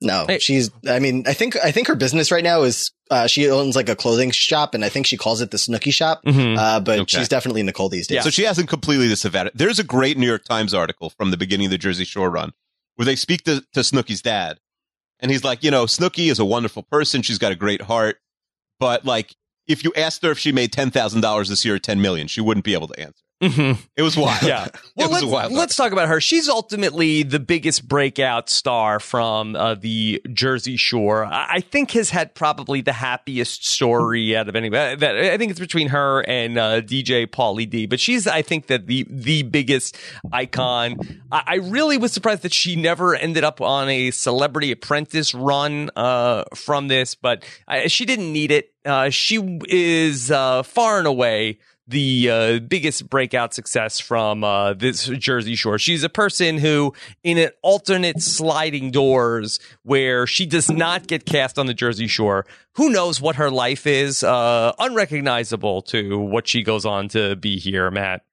No, 0.03 0.25
Hey. 0.27 0.39
she's. 0.39 0.69
I 0.87 0.99
mean, 0.99 1.23
I 1.27 1.33
think 1.33 1.55
I 1.63 1.71
think 1.71 1.87
her 1.87 1.95
business 1.95 2.31
right 2.31 2.43
now 2.43 2.61
is 2.63 2.91
uh, 3.09 3.27
she 3.27 3.49
owns 3.49 3.75
like 3.75 3.89
a 3.89 3.95
clothing 3.95 4.31
shop, 4.31 4.73
and 4.73 4.83
I 4.85 4.89
think 4.89 5.05
she 5.07 5.17
calls 5.17 5.41
it 5.41 5.51
the 5.51 5.57
Snooki 5.57 5.93
Shop. 5.93 6.21
mhm. 6.25 6.57
Uh, 6.57 6.79
but 6.79 6.99
Okay. 6.99 7.17
she's 7.19 7.29
definitely 7.29 7.63
Nicole 7.63 7.89
these 7.89 8.07
days. 8.07 8.15
Yeah. 8.17 8.21
So 8.21 8.29
she 8.29 8.43
hasn't 8.43 8.69
completely 8.69 9.07
disavowed 9.07 9.47
it. 9.47 9.53
There's 9.55 9.79
a 9.79 9.83
great 9.83 10.17
New 10.17 10.27
York 10.27 10.43
Times 10.45 10.73
article 10.73 11.09
from 11.09 11.31
the 11.31 11.37
beginning 11.37 11.65
of 11.67 11.71
the 11.71 11.77
Jersey 11.77 12.05
Shore 12.05 12.29
run 12.29 12.51
where 12.95 13.05
they 13.05 13.15
speak 13.15 13.43
to, 13.43 13.61
to 13.73 13.79
Snooki's 13.79 14.21
dad. 14.21 14.59
And 15.19 15.31
he's 15.31 15.43
like, 15.43 15.63
you 15.63 15.71
know, 15.71 15.85
Snooki 15.85 16.29
is 16.29 16.37
a 16.39 16.45
wonderful 16.45 16.83
person. 16.83 17.21
She's 17.21 17.37
got 17.39 17.51
a 17.51 17.55
great 17.55 17.81
heart. 17.83 18.17
But 18.79 19.05
like, 19.05 19.35
if 19.67 19.83
you 19.83 19.93
asked 19.95 20.21
her 20.23 20.31
if 20.31 20.37
she 20.39 20.51
made 20.51 20.71
$10,000 20.73 21.47
this 21.49 21.63
year 21.65 21.75
or 21.75 21.79
10 21.79 22.01
million, 22.01 22.27
she 22.27 22.41
wouldn't 22.41 22.65
be 22.65 22.73
able 22.73 22.87
to 22.89 22.99
answer. 22.99 23.22
Mhm. 23.43 23.77
It 23.97 24.01
was 24.01 24.15
wild. 24.17 24.41
Yeah. 24.43 24.67
Well, 24.95 25.07
it 25.07 25.11
was 25.11 25.23
let's, 25.23 25.33
wild. 25.33 25.51
let's 25.53 25.75
talk 25.75 25.91
about 25.91 26.07
her. 26.07 26.21
She's 26.21 26.47
ultimately 26.47 27.23
the 27.23 27.39
biggest 27.39 27.87
breakout 27.87 28.47
star 28.47 28.99
from 28.99 29.55
uh, 29.55 29.73
the 29.73 30.21
Jersey 30.31 30.77
Shore. 30.77 31.25
I, 31.25 31.47
I 31.53 31.59
think 31.61 31.91
has 31.91 32.11
had 32.11 32.35
probably 32.35 32.81
the 32.81 32.93
happiest 32.93 33.65
story 33.65 34.37
out 34.37 34.49
of 34.49 34.55
anybody. 34.55 34.97
That 34.97 35.15
I 35.15 35.35
think 35.39 35.49
it's 35.49 35.59
between 35.59 35.87
her 35.89 36.21
and 36.27 36.59
uh, 36.59 36.81
DJ 36.81 37.25
Pauly 37.25 37.67
D. 37.67 37.87
But 37.87 37.99
she's, 37.99 38.27
I 38.27 38.43
think, 38.43 38.67
that 38.67 38.85
the 38.85 39.07
the 39.09 39.41
biggest 39.41 39.97
icon. 40.31 41.21
I, 41.31 41.43
I 41.47 41.55
really 41.55 41.97
was 41.97 42.13
surprised 42.13 42.43
that 42.43 42.53
she 42.53 42.75
never 42.75 43.15
ended 43.15 43.43
up 43.43 43.59
on 43.59 43.89
a 43.89 44.11
Celebrity 44.11 44.71
Apprentice 44.71 45.33
run 45.33 45.89
uh, 45.95 46.43
from 46.55 46.87
this, 46.87 47.15
but 47.15 47.43
uh, 47.67 47.87
she 47.87 48.05
didn't 48.05 48.31
need 48.31 48.51
it. 48.51 48.71
Uh, 48.85 49.09
she 49.09 49.59
is 49.69 50.29
uh, 50.29 50.61
far 50.61 50.99
and 50.99 51.07
away 51.07 51.57
the 51.93 52.29
uh, 52.29 52.59
biggest 52.59 53.07
breakout 53.09 53.53
success 53.53 53.99
from 53.99 54.43
uh, 54.43 54.73
this 54.73 55.05
Jersey 55.05 55.55
Shore. 55.55 55.77
She's 55.77 56.03
a 56.03 56.09
person 56.09 56.57
who, 56.57 56.93
in 57.23 57.37
an 57.37 57.51
alternate 57.61 58.21
sliding 58.21 58.91
doors 58.91 59.59
where 59.83 60.25
she 60.27 60.45
does 60.45 60.69
not 60.69 61.07
get 61.07 61.25
cast 61.25 61.59
on 61.59 61.67
the 61.67 61.73
Jersey 61.73 62.07
Shore, 62.07 62.45
who 62.75 62.89
knows 62.89 63.21
what 63.21 63.35
her 63.35 63.51
life 63.51 63.85
is, 63.85 64.23
uh, 64.23 64.73
unrecognizable 64.79 65.83
to 65.83 66.17
what 66.17 66.47
she 66.47 66.63
goes 66.63 66.83
on 66.83 67.07
to 67.09 67.35
be 67.35 67.59
here, 67.59 67.89
Matt. 67.91 68.25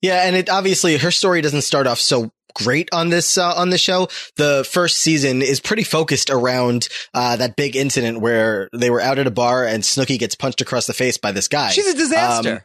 Yeah, 0.00 0.26
and 0.26 0.34
it 0.34 0.50
obviously 0.50 0.96
her 0.96 1.12
story 1.12 1.42
doesn't 1.42 1.62
start 1.62 1.86
off 1.86 2.00
so 2.00 2.32
great 2.54 2.88
on 2.92 3.10
this 3.10 3.38
uh, 3.38 3.54
on 3.54 3.70
the 3.70 3.78
show. 3.78 4.08
The 4.36 4.68
first 4.70 4.98
season 4.98 5.42
is 5.42 5.60
pretty 5.60 5.84
focused 5.84 6.30
around 6.30 6.88
uh, 7.14 7.36
that 7.36 7.56
big 7.56 7.76
incident 7.76 8.20
where 8.20 8.68
they 8.72 8.90
were 8.90 9.00
out 9.00 9.18
at 9.18 9.26
a 9.26 9.30
bar 9.30 9.64
and 9.64 9.82
Snooki 9.82 10.18
gets 10.18 10.34
punched 10.34 10.60
across 10.60 10.86
the 10.86 10.94
face 10.94 11.18
by 11.18 11.32
this 11.32 11.48
guy. 11.48 11.70
She's 11.70 11.88
a 11.88 11.96
disaster. 11.96 12.52
Um, 12.52 12.60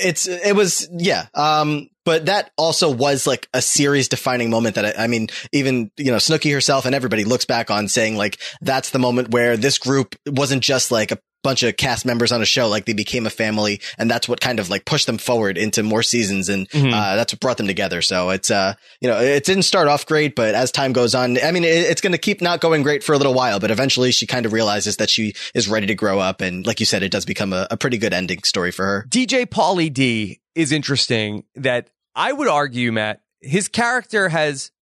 it's 0.00 0.28
it 0.28 0.54
was 0.54 0.88
yeah 0.92 1.26
um 1.34 1.88
but 2.04 2.26
that 2.26 2.50
also 2.56 2.90
was 2.90 3.26
like 3.26 3.48
a 3.52 3.60
series 3.60 4.08
defining 4.08 4.48
moment 4.48 4.76
that 4.76 4.98
I, 4.98 5.04
I 5.04 5.06
mean 5.08 5.28
even 5.52 5.90
you 5.96 6.10
know 6.10 6.16
snooki 6.16 6.52
herself 6.52 6.86
and 6.86 6.94
everybody 6.94 7.24
looks 7.24 7.44
back 7.44 7.70
on 7.70 7.88
saying 7.88 8.16
like 8.16 8.38
that's 8.60 8.90
the 8.90 8.98
moment 8.98 9.30
where 9.30 9.56
this 9.56 9.78
group 9.78 10.14
wasn't 10.26 10.62
just 10.62 10.90
like 10.90 11.10
a 11.10 11.18
bunch 11.44 11.62
of 11.62 11.76
cast 11.76 12.04
members 12.04 12.32
on 12.32 12.42
a 12.42 12.44
show 12.44 12.68
like 12.68 12.84
they 12.84 12.92
became 12.92 13.26
a 13.26 13.30
family 13.30 13.80
and 13.96 14.10
that's 14.10 14.28
what 14.28 14.40
kind 14.40 14.58
of 14.58 14.68
like 14.70 14.84
pushed 14.84 15.06
them 15.06 15.18
forward 15.18 15.56
into 15.56 15.82
more 15.82 16.02
seasons 16.02 16.48
and 16.48 16.68
Mhm. 16.70 16.92
uh, 16.92 17.16
that's 17.16 17.32
what 17.32 17.40
brought 17.40 17.56
them 17.58 17.66
together 17.68 18.02
so 18.02 18.30
it's 18.30 18.50
uh 18.50 18.74
you 19.00 19.08
know 19.08 19.18
it 19.20 19.44
didn't 19.44 19.62
start 19.62 19.86
off 19.88 20.04
great 20.04 20.34
but 20.34 20.54
as 20.54 20.72
time 20.72 20.92
goes 20.92 21.14
on 21.14 21.38
i 21.44 21.52
mean 21.52 21.62
it, 21.64 21.68
it's 21.90 22.00
going 22.00 22.12
to 22.12 22.18
keep 22.18 22.40
not 22.40 22.60
going 22.60 22.82
great 22.82 23.04
for 23.04 23.12
a 23.12 23.16
little 23.18 23.34
while 23.34 23.60
but 23.60 23.70
eventually 23.70 24.10
she 24.10 24.26
kind 24.26 24.46
of 24.46 24.52
realizes 24.52 24.96
that 24.96 25.08
she 25.10 25.32
is 25.54 25.68
ready 25.68 25.86
to 25.86 25.94
grow 25.94 26.18
up 26.18 26.40
and 26.40 26.66
like 26.66 26.80
you 26.80 26.86
said 26.86 27.02
it 27.02 27.10
does 27.12 27.24
become 27.24 27.52
a, 27.52 27.66
a 27.70 27.76
pretty 27.76 27.98
good 27.98 28.12
ending 28.12 28.42
story 28.42 28.70
for 28.72 28.84
her 28.84 29.06
DJ 29.08 29.46
Pauly 29.46 29.92
D 29.92 30.40
is 30.56 30.72
interesting 30.72 31.44
that 31.54 31.88
I 32.16 32.32
would 32.32 32.48
argue, 32.48 32.90
Matt, 32.90 33.20
his 33.40 33.68
character 33.68 34.28
has 34.28 34.72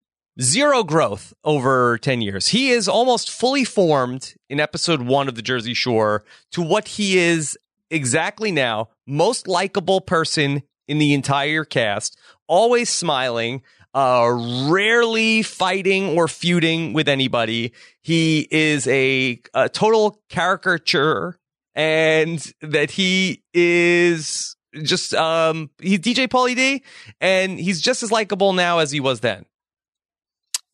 zero 0.41 0.83
growth 0.83 1.33
over 1.43 1.97
10 1.97 2.21
years. 2.21 2.47
He 2.47 2.69
is 2.69 2.87
almost 2.87 3.29
fully 3.29 3.63
formed 3.63 4.35
in 4.49 4.59
episode 4.59 5.01
one 5.01 5.27
of 5.27 5.35
The 5.35 5.41
Jersey 5.41 5.73
Shore 5.73 6.23
to 6.51 6.61
what 6.61 6.87
he 6.89 7.17
is 7.17 7.57
exactly 7.89 8.51
now 8.51 8.89
most 9.05 9.47
likable 9.47 10.01
person 10.01 10.63
in 10.87 10.99
the 10.99 11.13
entire 11.13 11.65
cast, 11.65 12.17
always 12.47 12.89
smiling. 12.89 13.63
Uh, 13.93 14.67
rarely 14.69 15.41
fighting 15.41 16.15
or 16.15 16.27
feuding 16.27 16.93
with 16.93 17.07
anybody. 17.07 17.73
He 18.03 18.47
is 18.51 18.85
a, 18.85 19.41
a 19.55 19.69
total 19.69 20.21
caricature 20.29 21.39
and 21.73 22.53
that 22.61 22.91
he 22.91 23.43
is 23.53 24.55
just 24.83 25.13
um 25.15 25.69
he's 25.79 25.99
DJ 25.99 26.27
Pauly 26.27 26.55
D 26.55 26.83
and 27.21 27.59
he's 27.59 27.81
just 27.81 28.03
as 28.03 28.11
likable 28.11 28.53
now 28.53 28.79
as 28.79 28.91
he 28.91 28.99
was 28.99 29.21
then. 29.21 29.45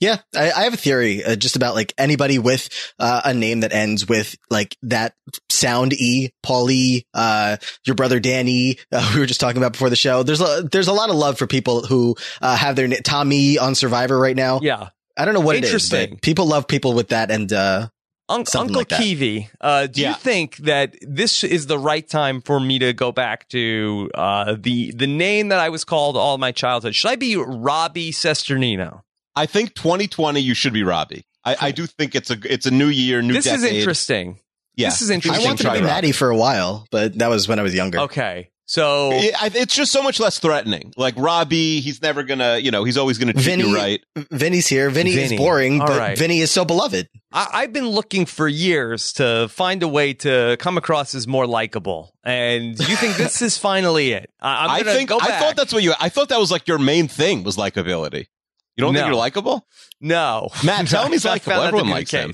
Yeah, 0.03 0.17
I, 0.35 0.51
I 0.51 0.63
have 0.63 0.73
a 0.73 0.77
theory 0.77 1.23
uh, 1.23 1.37
just 1.37 1.55
about 1.55 1.75
like 1.75 1.93
anybody 1.97 2.37
with 2.37 2.67
uh, 2.99 3.21
a 3.23 3.33
name 3.33 3.61
that 3.61 3.71
ends 3.71 4.05
with 4.05 4.35
like 4.49 4.75
that 4.81 5.15
sound 5.49 5.93
E, 5.93 6.33
Paulie, 6.45 7.03
uh, 7.13 7.55
your 7.85 7.95
brother 7.95 8.19
Danny. 8.19 8.77
Uh, 8.91 9.09
we 9.13 9.21
were 9.21 9.25
just 9.25 9.39
talking 9.39 9.57
about 9.57 9.71
before 9.71 9.89
the 9.89 9.95
show. 9.95 10.21
There's 10.21 10.41
a 10.41 10.67
there's 10.69 10.89
a 10.89 10.93
lot 10.93 11.09
of 11.09 11.15
love 11.15 11.37
for 11.37 11.47
people 11.47 11.85
who 11.85 12.17
uh, 12.41 12.57
have 12.57 12.75
their 12.75 12.89
na- 12.89 12.97
Tommy 13.01 13.57
on 13.57 13.75
Survivor 13.75 14.19
right 14.19 14.35
now. 14.35 14.59
Yeah. 14.61 14.89
I 15.15 15.23
don't 15.23 15.33
know 15.35 15.39
what 15.39 15.55
it 15.55 15.63
is, 15.63 15.89
but 15.89 16.21
people 16.21 16.47
love 16.47 16.67
people 16.67 16.93
with 16.93 17.09
that. 17.09 17.31
And 17.31 17.53
uh, 17.53 17.87
Un- 18.27 18.43
Uncle 18.55 18.75
like. 18.75 18.89
Kiwi, 18.89 19.49
uh, 19.61 19.87
do 19.87 20.01
you 20.01 20.13
think 20.15 20.57
that 20.57 20.95
this 21.01 21.45
is 21.45 21.67
the 21.67 21.79
right 21.79 22.05
time 22.05 22.41
for 22.41 22.59
me 22.59 22.79
to 22.79 22.91
go 22.91 23.13
back 23.13 23.47
to 23.49 24.09
uh, 24.15 24.57
the 24.59 24.91
the 24.91 25.07
name 25.07 25.47
that 25.49 25.59
I 25.59 25.69
was 25.69 25.85
called 25.85 26.17
all 26.17 26.37
my 26.37 26.51
childhood? 26.51 26.93
Should 26.93 27.11
I 27.11 27.15
be 27.15 27.37
Robbie 27.37 28.11
Cesternino? 28.11 29.01
I 29.35 29.45
think 29.45 29.73
2020 29.75 30.39
you 30.39 30.53
should 30.53 30.73
be 30.73 30.83
Robbie. 30.83 31.25
I, 31.45 31.55
I 31.59 31.71
do 31.71 31.85
think 31.85 32.15
it's 32.15 32.29
a 32.31 32.37
it's 32.45 32.65
a 32.65 32.71
new 32.71 32.87
year, 32.87 33.21
new 33.21 33.33
This 33.33 33.47
is 33.47 33.63
interesting. 33.63 34.39
Yeah, 34.75 34.89
This 34.89 35.01
is 35.01 35.09
interesting. 35.09 35.45
I 35.45 35.49
interesting. 35.49 35.49
wanted 35.49 35.57
to 35.57 35.63
try 35.63 35.73
be 35.73 35.79
Robbie. 35.81 35.93
Maddie 35.93 36.11
for 36.13 36.29
a 36.29 36.35
while, 36.37 36.87
but 36.89 37.17
that 37.19 37.27
was 37.29 37.47
when 37.47 37.59
I 37.59 37.61
was 37.63 37.75
younger. 37.75 37.99
Okay, 37.99 38.49
so 38.65 39.11
It- 39.11 39.35
it's 39.55 39.75
just 39.75 39.91
so 39.91 40.01
much 40.01 40.19
less 40.19 40.39
threatening. 40.39 40.93
Like 40.97 41.13
Robbie, 41.17 41.79
he's 41.81 42.01
never 42.01 42.23
gonna, 42.23 42.57
you 42.57 42.71
know, 42.71 42.83
he's 42.83 42.97
always 42.97 43.17
gonna 43.19 43.33
treat 43.33 43.43
Vinny- 43.45 43.69
you 43.69 43.75
right. 43.75 44.01
Vinny's 44.31 44.65
here. 44.67 44.89
Vinny, 44.89 45.13
Vinny. 45.15 45.35
is 45.35 45.39
boring, 45.39 45.81
All 45.81 45.87
but 45.87 45.99
right. 45.99 46.17
Vinny 46.17 46.39
is 46.39 46.49
so 46.49 46.63
beloved. 46.65 47.07
I, 47.31 47.49
I've 47.53 47.73
been 47.73 47.89
looking 47.89 48.25
for 48.25 48.47
years 48.47 49.13
to 49.13 49.47
find 49.49 49.83
a 49.83 49.87
way 49.87 50.13
to 50.15 50.55
come 50.59 50.77
across 50.77 51.13
as 51.13 51.27
more 51.27 51.45
likable, 51.45 52.13
and 52.23 52.79
you 52.79 52.95
think 52.95 53.17
this 53.17 53.41
is 53.43 53.57
finally 53.69 54.13
it? 54.13 54.29
I, 54.41 54.63
I'm 54.63 54.69
I 54.71 54.83
think 54.83 55.09
go 55.09 55.19
I 55.21 55.39
thought 55.39 55.55
that's 55.55 55.73
what 55.73 55.83
you. 55.83 55.93
I 55.99 56.09
thought 56.09 56.29
that 56.29 56.39
was 56.39 56.49
like 56.51 56.67
your 56.67 56.79
main 56.79 57.07
thing 57.09 57.43
was 57.43 57.57
likability. 57.57 58.25
You 58.75 58.81
don't 58.83 58.93
No. 58.93 58.99
think 58.99 59.07
you're 59.07 59.15
likable? 59.17 59.67
no. 60.01 60.49
Matt, 60.63 60.87
tell 60.87 61.03
him 61.05 61.11
he's 61.11 61.25
I 61.25 61.31
likable. 61.33 61.53
found 61.53 61.67
Everyone 61.67 61.89
likes 61.89 62.11
him. 62.11 62.33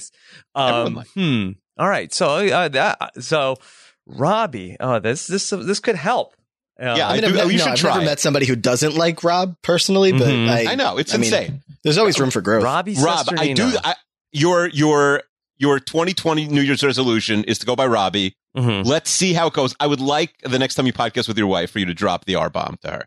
Um, 0.56 0.70
Everyone 0.74 0.94
likes 0.96 1.12
hmm. 1.14 1.50
All 1.78 1.90
right. 1.90 2.14
So 2.14 2.28
uh, 2.48 2.68
that 2.70 3.12
so 3.24 3.58
Robbie. 4.06 4.78
Oh, 4.80 5.00
this 5.00 5.28
this 5.28 5.50
this 5.50 5.80
could 5.80 5.96
help. 5.96 6.34
Uh, 6.82 6.96
Yeah, 6.98 7.10
I 7.10 7.16
mean, 7.16 7.26
I 7.26 7.28
do- 7.28 7.34
never, 7.36 7.52
you 7.52 7.58
no, 7.58 7.64
should 7.64 7.72
I've 7.74 7.78
try 7.80 7.94
never 7.96 8.06
met 8.06 8.20
somebody 8.20 8.46
who 8.46 8.56
doesn't 8.56 8.96
like 8.96 9.24
Rob 9.24 9.56
personally, 9.62 10.12
but 10.14 10.22
Mhm. 10.30 10.50
I, 10.50 10.72
I 10.72 10.76
know 10.76 10.98
it's 10.98 11.14
I 11.14 11.18
mean, 11.18 11.26
insane. 11.34 11.64
there's 11.84 11.98
always 11.98 12.20
room 12.20 12.32
for 12.32 12.42
growth. 12.42 12.64
Robbie 12.64 12.96
Rob, 12.96 13.28
I 13.38 13.54
do. 13.54 13.72
I, 13.84 13.96
your 14.32 14.68
your 14.70 15.24
your 15.58 15.80
2020 15.80 16.48
New 16.48 16.62
Year's 16.62 16.84
resolution 16.84 17.44
is 17.44 17.60
to 17.60 17.66
go 17.66 17.76
by 17.76 17.86
Robbie. 17.86 18.36
Mhm. 18.58 18.86
Let's 18.86 19.10
see 19.10 19.34
how 19.34 19.48
it 19.48 19.54
goes. 19.54 19.76
I 19.80 19.88
would 19.88 20.00
like 20.02 20.34
the 20.42 20.58
next 20.58 20.76
time 20.76 20.86
you 20.88 20.94
podcast 20.94 21.28
with 21.28 21.38
your 21.38 21.48
wife 21.48 21.72
for 21.72 21.80
you 21.80 21.86
to 21.86 21.94
drop 21.94 22.24
the 22.26 22.36
R 22.36 22.50
bomb 22.50 22.78
to 22.84 22.92
her. 22.92 23.06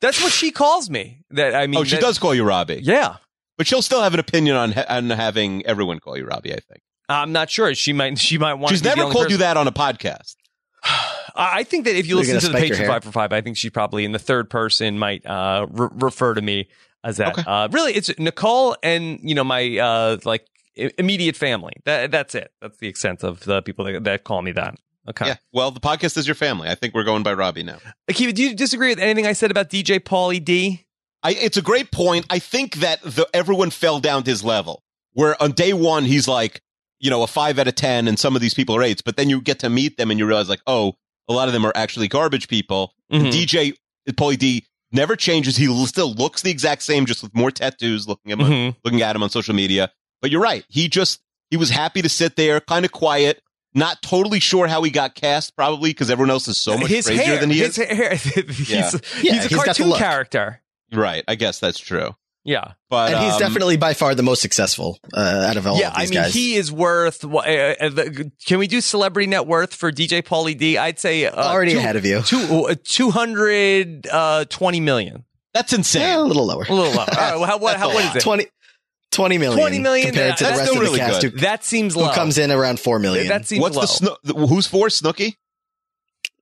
That's 0.00 0.22
what 0.22 0.32
she 0.32 0.50
calls 0.50 0.88
me. 0.90 1.20
That 1.30 1.54
I 1.54 1.66
mean. 1.66 1.80
oh, 1.80 1.84
she 1.84 1.96
that- 1.96 2.00
does 2.02 2.18
call 2.18 2.34
you 2.34 2.44
Robbie, 2.44 2.80
Yeah. 2.82 3.16
but 3.58 3.66
she'll 3.66 3.82
still 3.82 4.02
have 4.02 4.14
an 4.14 4.20
opinion 4.20 4.56
on 4.56 4.72
ha- 4.72 4.84
on 4.88 5.10
having 5.10 5.64
everyone 5.66 6.00
call 6.00 6.16
you 6.16 6.24
Robbie. 6.26 6.52
I 6.52 6.60
think 6.60 6.80
I'm 7.08 7.32
not 7.32 7.50
sure. 7.50 7.74
She 7.74 7.92
might. 7.92 8.18
She 8.18 8.38
might 8.38 8.54
want. 8.54 8.70
she's 8.70 8.80
to 8.80 8.84
be 8.84 8.90
the 8.90 8.96
never 8.96 9.02
only 9.04 9.12
called 9.12 9.24
person- 9.26 9.32
you 9.32 9.38
that 9.38 9.56
on 9.56 9.66
a 9.68 9.72
podcast. 9.72 10.34
I 10.84 11.58
I 11.58 11.62
think 11.64 11.84
that 11.84 11.96
if 11.96 12.06
you 12.06 12.16
You're 12.16 12.24
listen 12.24 12.34
gonna 12.40 12.52
the 12.52 12.58
spike 12.58 12.68
your 12.68 12.78
Patreon 12.78 12.86
five 12.88 13.04
for 13.04 13.12
five, 13.12 13.32
I 13.32 13.40
think 13.40 13.56
she 13.56 13.70
probably 13.70 14.04
in 14.04 14.12
the 14.12 14.18
third 14.18 14.48
person 14.50 14.98
might 14.98 15.24
uh, 15.26 15.66
re- 15.70 15.88
refer 15.92 16.34
to 16.34 16.40
me 16.42 16.68
as 17.04 17.18
that. 17.18 17.38
Okay. 17.38 17.42
Uh, 17.46 17.68
really, 17.70 17.92
it's 17.92 18.10
Nicole 18.18 18.76
and 18.82 19.20
you 19.22 19.34
know 19.34 19.44
my 19.44 19.76
uh, 19.78 20.16
like 20.24 20.46
immediate 20.74 21.36
family. 21.36 21.74
That 21.84 22.10
that's 22.10 22.34
it. 22.34 22.50
That's 22.60 22.78
the 22.78 22.88
extent 22.88 23.22
of 23.22 23.40
the 23.44 23.62
people 23.62 23.84
that, 23.84 24.04
that 24.04 24.24
call 24.24 24.42
me 24.42 24.52
that. 24.52 24.76
Okay. 25.08 25.26
Yeah. 25.28 25.36
Well, 25.52 25.70
the 25.70 25.80
podcast 25.80 26.16
is 26.16 26.26
your 26.26 26.34
family. 26.34 26.68
I 26.68 26.74
think 26.74 26.94
we're 26.94 27.04
going 27.04 27.22
by 27.22 27.34
Robbie 27.34 27.62
now. 27.62 27.78
Akiva, 28.10 28.34
do 28.34 28.42
you 28.42 28.54
disagree 28.54 28.88
with 28.88 28.98
anything 28.98 29.26
I 29.26 29.32
said 29.34 29.50
about 29.50 29.70
DJ 29.70 30.00
Pauly 30.00 30.44
D? 30.44 30.84
I, 31.22 31.32
it's 31.32 31.56
a 31.56 31.62
great 31.62 31.90
point. 31.90 32.26
I 32.30 32.38
think 32.38 32.76
that 32.76 33.02
the, 33.02 33.26
everyone 33.34 33.70
fell 33.70 34.00
down 34.00 34.22
to 34.24 34.30
his 34.30 34.44
level. 34.44 34.82
Where 35.12 35.40
on 35.42 35.52
day 35.52 35.72
one 35.72 36.04
he's 36.04 36.28
like, 36.28 36.60
you 37.00 37.10
know, 37.10 37.22
a 37.22 37.26
five 37.26 37.58
out 37.58 37.68
of 37.68 37.74
ten, 37.74 38.06
and 38.08 38.18
some 38.18 38.34
of 38.36 38.42
these 38.42 38.54
people 38.54 38.76
are 38.76 38.82
eights. 38.82 39.02
But 39.02 39.16
then 39.16 39.30
you 39.30 39.40
get 39.40 39.58
to 39.60 39.70
meet 39.70 39.96
them, 39.96 40.10
and 40.10 40.18
you 40.20 40.26
realize 40.26 40.48
like, 40.48 40.60
oh, 40.66 40.94
a 41.28 41.32
lot 41.32 41.48
of 41.48 41.54
them 41.54 41.64
are 41.64 41.72
actually 41.74 42.08
garbage 42.08 42.48
people. 42.48 42.92
Mhm. 43.12 43.30
DJ 43.32 43.74
Pauly 44.10 44.38
D 44.38 44.64
never 44.92 45.16
changes. 45.16 45.56
He 45.56 45.66
still 45.86 46.12
looks 46.12 46.42
the 46.42 46.50
exact 46.50 46.82
same, 46.82 47.06
just 47.06 47.22
with 47.22 47.34
more 47.34 47.50
tattoos. 47.50 48.06
Looking 48.06 48.32
at 48.32 48.38
him, 48.40 48.46
Mhm. 48.46 48.76
looking 48.84 49.02
at 49.02 49.16
him 49.16 49.22
on 49.22 49.30
social 49.30 49.54
media. 49.54 49.90
But 50.22 50.30
you're 50.30 50.40
right. 50.42 50.64
He 50.68 50.88
just 50.88 51.20
he 51.50 51.56
was 51.56 51.70
happy 51.70 52.02
to 52.02 52.08
sit 52.08 52.36
there, 52.36 52.60
kind 52.60 52.84
of 52.84 52.92
quiet, 52.92 53.40
not 53.76 54.02
totally 54.02 54.40
sure 54.40 54.66
how 54.66 54.82
he 54.82 54.90
got 54.90 55.14
cast, 55.14 55.54
probably 55.54 55.90
because 55.90 56.10
everyone 56.10 56.30
else 56.30 56.48
is 56.48 56.58
so 56.58 56.76
much 56.76 56.88
his 56.90 57.06
crazier 57.06 57.24
hair, 57.24 57.38
than 57.40 57.50
he 57.50 57.58
his 57.58 57.78
is. 57.78 57.88
hair. 57.88 58.14
he's, 58.16 58.70
Yeah. 58.70 58.90
Yeah, 59.22 59.32
he's 59.34 59.44
a 59.44 59.48
he's 59.48 59.48
got 59.48 59.76
the 59.76 59.82
cartoon 59.84 59.92
character. 59.92 60.62
Right. 60.92 61.22
I 61.28 61.34
guess 61.36 61.60
that's 61.60 61.78
true. 61.78 62.14
Yeah. 62.44 62.72
But 62.88 63.12
and 63.12 63.24
he's 63.24 63.34
um, 63.34 63.40
definitely 63.40 63.76
by 63.76 63.92
far 63.94 64.14
the 64.14 64.22
most 64.22 64.40
successful 64.40 64.98
uh, 65.12 65.46
out 65.48 65.56
of 65.56 65.66
all 65.66 65.78
yeah, 65.80 65.88
of 65.88 65.94
I 65.96 66.04
mean, 66.04 66.12
guys. 66.12 66.32
he 66.32 66.54
is 66.54 66.70
worth. 66.70 67.24
Uh, 67.24 67.36
uh, 67.38 67.88
the- 67.88 68.30
can 68.46 68.58
we 68.60 68.68
do 68.68 68.80
celebrity 68.80 69.26
net 69.26 69.46
worth 69.48 69.74
for 69.74 69.90
DJ 69.90 70.22
Pauly 70.22 70.56
D? 70.56 70.78
I'd 70.78 71.00
say 71.00 71.26
uh, 71.26 71.34
already 71.34 71.72
two, 71.72 71.78
ahead 71.78 71.96
of 71.96 72.04
you. 72.06 72.22
two, 72.22 72.66
uh, 72.70 72.76
220 72.84 74.80
million. 74.80 75.24
that's 75.52 75.72
insane. 75.72 76.02
Yeah, 76.02 76.18
a 76.18 76.20
little 76.20 76.46
lower. 76.46 76.64
A 76.68 76.72
little 76.72 76.92
low. 76.92 77.00
All 77.00 77.06
right, 77.06 77.34
well, 77.36 77.44
how, 77.46 77.58
what, 77.58 77.76
how, 77.78 77.88
what 77.88 78.00
is 78.04 78.06
lot. 78.10 78.16
it? 78.16 78.22
20, 78.22 78.46
20 79.12 79.38
million. 79.38 79.58
20 79.58 79.78
million, 79.78 80.06
compared 80.08 80.36
to 80.36 80.44
the 80.44 80.50
rest 80.50 80.62
still 80.62 80.74
of 80.74 80.78
the 80.80 80.84
really 80.84 80.98
cast 80.98 81.22
good. 81.22 81.32
who, 81.32 81.38
That 81.38 81.64
seems 81.64 81.94
who 81.94 82.10
comes 82.12 82.38
in 82.38 82.50
around 82.50 82.80
4 82.80 82.98
million. 82.98 83.28
That 83.28 83.46
seems 83.46 83.60
What's 83.62 83.76
low. 83.76 83.82
the 83.82 83.86
Sno- 84.34 84.46
who's 84.46 84.66
for 84.66 84.88
Snooki? 84.88 85.34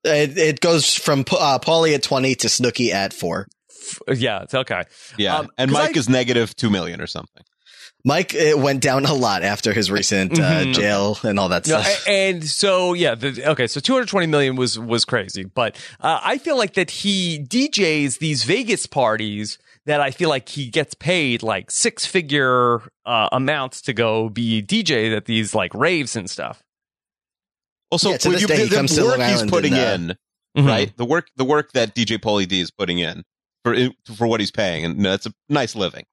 It, 0.05 0.37
it 0.37 0.61
goes 0.61 0.93
from 0.93 1.21
uh, 1.21 1.59
Paulie 1.61 1.95
at 1.95 2.03
20 2.03 2.35
to 2.37 2.49
Snooki 2.49 2.91
at 2.93 3.13
four. 3.13 3.47
Yeah, 4.13 4.43
it's 4.43 4.55
okay. 4.55 4.83
Yeah, 5.19 5.37
Um, 5.39 5.49
and 5.57 5.71
'cause 5.71 5.79
Mike 5.83 5.97
I- 5.97 5.99
is 6.01 6.09
negative 6.09 6.55
two 6.57 6.69
million 6.71 7.01
or 7.01 7.07
something. 7.07 7.43
Mike 8.07 8.35
it 8.35 8.59
went 8.59 8.81
down 8.83 9.07
a 9.07 9.15
lot 9.15 9.43
after 9.43 9.73
his 9.73 9.91
recent 9.91 10.39
uh, 10.39 10.43
Mhm. 10.65 10.75
jail 10.75 11.19
and 11.23 11.39
all 11.39 11.49
that 11.49 11.67
No, 11.67 11.81
stuff. 11.81 12.07
a- 12.07 12.11
and 12.11 12.45
so 12.45 12.93
yeah, 12.93 13.15
the, 13.15 13.51
okay, 13.53 13.67
so 13.67 13.81
220 13.81 14.27
million 14.27 14.57
was 14.57 14.79
was 14.79 15.07
crazy, 15.07 15.45
but 15.45 15.75
uh, 16.01 16.21
I 16.23 16.37
feel 16.37 16.59
like 16.59 16.75
that 16.75 16.91
he 16.91 17.39
DJs 17.39 18.19
these 18.19 18.45
Vegas 18.45 18.85
parties 18.87 19.57
that 19.87 20.01
I 20.01 20.11
feel 20.11 20.29
like 20.29 20.49
he 20.49 20.69
gets 20.71 20.95
paid 20.95 21.43
like 21.43 21.71
six 21.71 22.07
figure 22.07 22.81
uh, 23.05 23.29
amounts 23.33 23.83
to 23.83 23.93
go 23.93 24.29
be 24.29 24.63
DJ 24.63 25.15
at 25.17 25.27
these 25.27 25.55
like 25.55 25.75
raves 25.75 26.17
and 26.17 26.29
stuff. 26.29 26.63
Also, 27.91 28.11
Yeah, 28.11 28.17
to 28.19 28.29
when 28.29 28.33
this 28.35 28.43
you- 28.43 28.49
day, 28.49 28.57
he 28.63 28.65
the 28.69 28.77
comes 28.77 28.99
work 29.01 29.19
Long 29.19 29.29
he's 29.29 29.43
putting 29.51 29.75
and, 29.75 30.11
uh, 30.13 30.15
in, 30.57 30.65
Mhm. 30.65 30.69
right? 30.69 30.97
The 30.97 31.05
work, 31.05 31.29
the 31.37 31.45
work 31.45 31.73
that 31.73 31.95
DJ 31.95 32.19
Pauly 32.19 32.49
D 32.49 32.61
is 32.61 32.71
putting 32.71 32.99
in 32.99 33.25
for 33.65 33.77
for 34.17 34.27
what 34.27 34.41
he's 34.41 34.51
paying, 34.51 34.85
and 34.85 35.05
that's 35.05 35.27
a 35.27 35.33
nice 35.49 35.75
living. 35.77 36.05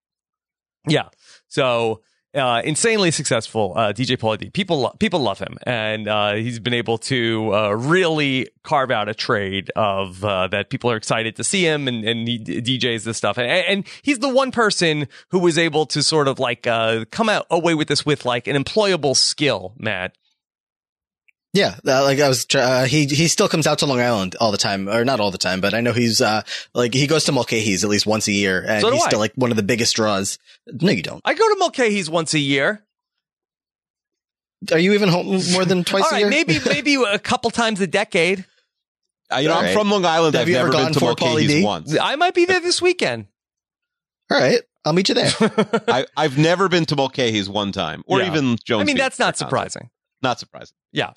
Yeah. 0.87 1.09
So 1.47 2.01
uh, 2.33 2.61
insanely 2.63 3.11
successful 3.11 3.73
uh, 3.75 3.93
DJ 3.93 4.17
Pauly 4.17 4.37
D. 4.37 4.49
People 4.49 4.81
lo- 4.81 4.95
people 4.99 5.19
love 5.19 5.39
him, 5.39 5.57
and 5.63 6.07
uh, 6.07 6.33
he's 6.35 6.59
been 6.59 6.73
able 6.73 6.97
to 6.99 7.53
uh, 7.53 7.69
really 7.71 8.49
carve 8.63 8.91
out 8.91 9.09
a 9.09 9.13
trade 9.13 9.71
of 9.75 10.23
uh, 10.23 10.47
that 10.47 10.69
people 10.69 10.89
are 10.91 10.95
excited 10.95 11.35
to 11.35 11.43
see 11.43 11.65
him, 11.65 11.87
and, 11.87 12.05
and 12.05 12.27
he 12.27 12.37
d- 12.37 12.61
DJs 12.79 13.03
this 13.03 13.17
stuff, 13.17 13.37
and, 13.37 13.47
and 13.47 13.87
he's 14.01 14.19
the 14.19 14.29
one 14.29 14.51
person 14.51 15.07
who 15.29 15.39
was 15.39 15.57
able 15.57 15.85
to 15.87 16.01
sort 16.01 16.27
of 16.27 16.39
like 16.39 16.67
uh, 16.67 17.05
come 17.11 17.29
out 17.29 17.45
away 17.49 17.73
with 17.73 17.87
this 17.87 18.05
with 18.05 18.25
like 18.25 18.47
an 18.47 18.61
employable 18.61 19.15
skill, 19.15 19.73
Matt. 19.77 20.15
Yeah, 21.53 21.75
uh, 21.85 22.03
like 22.03 22.19
I 22.21 22.29
was, 22.29 22.45
tr- 22.45 22.59
uh, 22.59 22.85
he 22.85 23.05
he 23.07 23.27
still 23.27 23.49
comes 23.49 23.67
out 23.67 23.79
to 23.79 23.85
Long 23.85 23.99
Island 23.99 24.37
all 24.39 24.51
the 24.51 24.57
time, 24.57 24.87
or 24.87 25.03
not 25.03 25.19
all 25.19 25.31
the 25.31 25.37
time, 25.37 25.59
but 25.59 25.73
I 25.73 25.81
know 25.81 25.91
he's 25.91 26.21
uh 26.21 26.43
like 26.73 26.93
he 26.93 27.07
goes 27.07 27.25
to 27.25 27.33
Mulcahy's 27.33 27.83
at 27.83 27.89
least 27.89 28.05
once 28.05 28.29
a 28.29 28.31
year, 28.31 28.63
and 28.65 28.79
So 28.79 28.89
he's 28.91 29.03
I. 29.03 29.07
still 29.07 29.19
like 29.19 29.33
one 29.35 29.51
of 29.51 29.57
the 29.57 29.63
biggest 29.63 29.93
draws. 29.97 30.39
No, 30.67 30.91
you 30.91 31.01
don't. 31.03 31.21
I 31.25 31.33
go 31.33 31.45
to 31.49 31.55
Mulcahy's 31.59 32.09
once 32.09 32.33
a 32.33 32.39
year. 32.39 32.85
Are 34.71 34.77
you 34.79 34.93
even 34.93 35.09
home 35.09 35.41
more 35.51 35.65
than 35.65 35.83
twice 35.83 36.03
All 36.03 36.09
a 36.09 36.11
right, 36.13 36.19
year? 36.21 36.29
maybe 36.29 36.59
maybe 36.65 36.95
a 36.95 37.19
couple 37.19 37.49
times 37.49 37.81
a 37.81 37.87
decade. 37.87 38.45
Uh, 39.33 39.37
you 39.37 39.47
know, 39.47 39.53
All 39.55 39.59
I'm 39.59 39.65
right. 39.65 39.73
from 39.73 39.89
Long 39.89 40.05
Island. 40.05 40.35
Have 40.35 40.43
I've 40.43 40.47
you 40.49 40.53
never 40.55 40.67
ever 40.69 40.77
been 40.77 40.83
gone 40.85 40.93
to 40.93 40.99
for 40.99 41.05
Mulcahy's 41.05 41.63
once. 41.65 41.97
I 41.99 42.15
might 42.15 42.33
be 42.33 42.45
there 42.45 42.59
this 42.61 42.81
weekend. 42.81 43.25
All 44.31 44.39
right, 44.39 44.61
I'll 44.85 44.93
meet 44.93 45.09
you 45.09 45.15
there. 45.15 45.31
I, 45.89 46.05
I've 46.15 46.37
never 46.37 46.69
been 46.69 46.85
to 46.85 46.95
Mulcahy's 46.95 47.49
one 47.49 47.71
time, 47.73 48.03
or 48.05 48.19
Yeah. 48.21 48.27
even 48.27 48.55
Jones. 48.63 48.81
I 48.81 48.85
mean, 48.85 48.95
Beach 48.95 49.01
that's 49.03 49.19
not 49.19 49.37
surprising. 49.37 49.81
concert. 49.81 49.91
Not 50.21 50.39
surprising. 50.39 50.75
Yeah. 50.91 51.13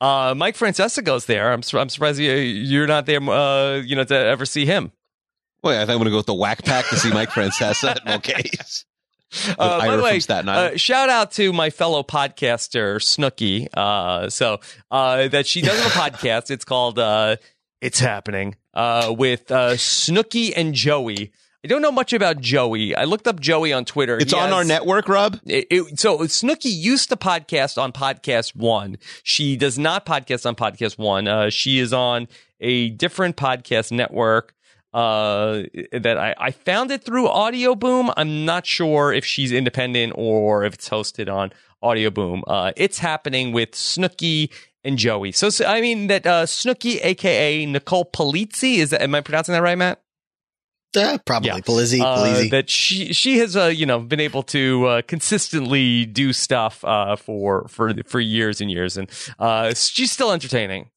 Uh, 0.00 0.34
Mike 0.36 0.56
Francesa 0.56 1.04
goes 1.04 1.26
there. 1.26 1.52
I'm, 1.52 1.62
sur- 1.62 1.78
I'm 1.78 1.88
surprised 1.88 2.18
you, 2.18 2.32
you're 2.32 2.86
not 2.86 3.06
there, 3.06 3.20
uh, 3.22 3.76
you 3.76 3.94
know, 3.96 4.04
to 4.04 4.14
ever 4.16 4.44
see 4.44 4.66
him. 4.66 4.92
Wait, 5.62 5.76
I 5.76 5.80
think 5.80 5.90
I'm 5.90 5.96
going 5.98 6.06
to 6.06 6.10
go 6.10 6.16
with 6.16 6.26
the 6.26 6.34
Whack 6.34 6.64
Pack 6.64 6.88
to 6.88 6.96
see 6.96 7.12
Mike 7.12 7.30
Francesa 7.30 7.90
at 7.96 8.04
Mulcahy's. 8.04 8.84
Uh, 9.56 9.78
by 9.78 9.96
the 9.96 10.02
way, 10.02 10.10
from 10.14 10.20
Staten 10.22 10.48
Island. 10.48 10.74
uh, 10.74 10.76
shout 10.76 11.08
out 11.08 11.30
to 11.32 11.52
my 11.52 11.70
fellow 11.70 12.02
podcaster, 12.02 12.96
Snooki. 12.96 13.68
Uh, 13.72 14.28
so, 14.28 14.58
uh, 14.90 15.28
that 15.28 15.46
she 15.46 15.60
does 15.62 15.80
have 15.80 15.92
a 15.92 16.10
podcast. 16.10 16.50
It's 16.50 16.64
called, 16.64 16.98
uh, 16.98 17.36
It's 17.80 18.00
Happening, 18.00 18.56
uh, 18.74 19.14
with, 19.16 19.48
uh, 19.52 19.74
Snooki 19.74 20.52
and 20.56 20.74
Joey. 20.74 21.30
I 21.62 21.68
don't 21.68 21.82
know 21.82 21.92
much 21.92 22.14
about 22.14 22.40
Joey. 22.40 22.94
I 22.96 23.04
looked 23.04 23.26
up 23.28 23.38
Joey 23.38 23.72
on 23.72 23.84
Twitter. 23.84 24.16
it's 24.16 24.32
He 24.32 24.38
on 24.38 24.46
has- 24.48 24.52
our 24.54 24.64
network, 24.64 25.08
Rob. 25.08 25.38
It, 25.44 25.66
it, 25.70 26.00
so 26.00 26.18
Snooki 26.20 26.70
used 26.72 27.10
to 27.10 27.16
podcast 27.16 27.80
on 27.80 27.92
Podcast 27.92 28.56
One. 28.56 28.96
She 29.22 29.56
does 29.56 29.78
not 29.78 30.06
podcast 30.06 30.46
on 30.46 30.54
Podcast 30.56 30.96
One. 30.98 31.28
Uh, 31.28 31.50
she 31.50 31.78
is 31.78 31.92
on 31.92 32.28
a 32.60 32.88
different 32.90 33.36
podcast 33.36 33.92
network. 33.92 34.54
Uh, 34.92 35.62
that 35.92 36.18
I, 36.18 36.34
I 36.36 36.50
found 36.50 36.90
it 36.90 37.04
through 37.04 37.28
Audioboom. 37.28 38.12
I'm 38.16 38.44
not 38.44 38.66
sure 38.66 39.12
if 39.12 39.24
she's 39.24 39.52
independent 39.52 40.14
or 40.16 40.64
if 40.64 40.74
it's 40.74 40.88
hosted 40.88 41.32
on 41.32 41.52
Audioboom. 41.80 42.42
Uh, 42.46 42.72
it's 42.76 42.98
happening 42.98 43.52
with 43.52 43.70
Snooki 43.72 44.50
and 44.82 44.98
Joey. 44.98 45.30
So, 45.30 45.48
so 45.50 45.64
I 45.64 45.80
mean 45.80 46.08
that 46.08 46.26
uh, 46.26 46.44
Snooki, 46.44 46.98
aka 47.04 47.64
Nicole 47.66 48.04
Polizzi, 48.06 48.78
is 48.78 48.90
that, 48.90 49.00
am 49.02 49.14
I 49.14 49.20
pronouncing 49.20 49.52
that 49.52 49.62
right, 49.62 49.78
Matt? 49.78 50.00
Uh, 50.96 51.18
probably 51.24 51.48
Yeah. 51.48 51.58
Polizzi, 51.58 52.00
Uh, 52.00 52.50
that 52.50 52.68
she 52.68 53.12
she 53.12 53.38
has 53.38 53.56
uh, 53.56 53.66
you 53.66 53.86
know 53.86 54.00
been 54.00 54.20
able 54.20 54.42
to 54.44 54.86
uh, 54.86 55.02
consistently 55.02 56.04
do 56.06 56.32
stuff 56.32 56.84
uh, 56.84 57.16
for 57.16 57.68
for 57.68 57.94
for 58.06 58.20
years 58.20 58.60
and 58.60 58.70
years, 58.70 58.96
and 58.96 59.08
uh, 59.38 59.72
she's 59.74 60.10
still 60.10 60.32
entertaining. 60.32 60.90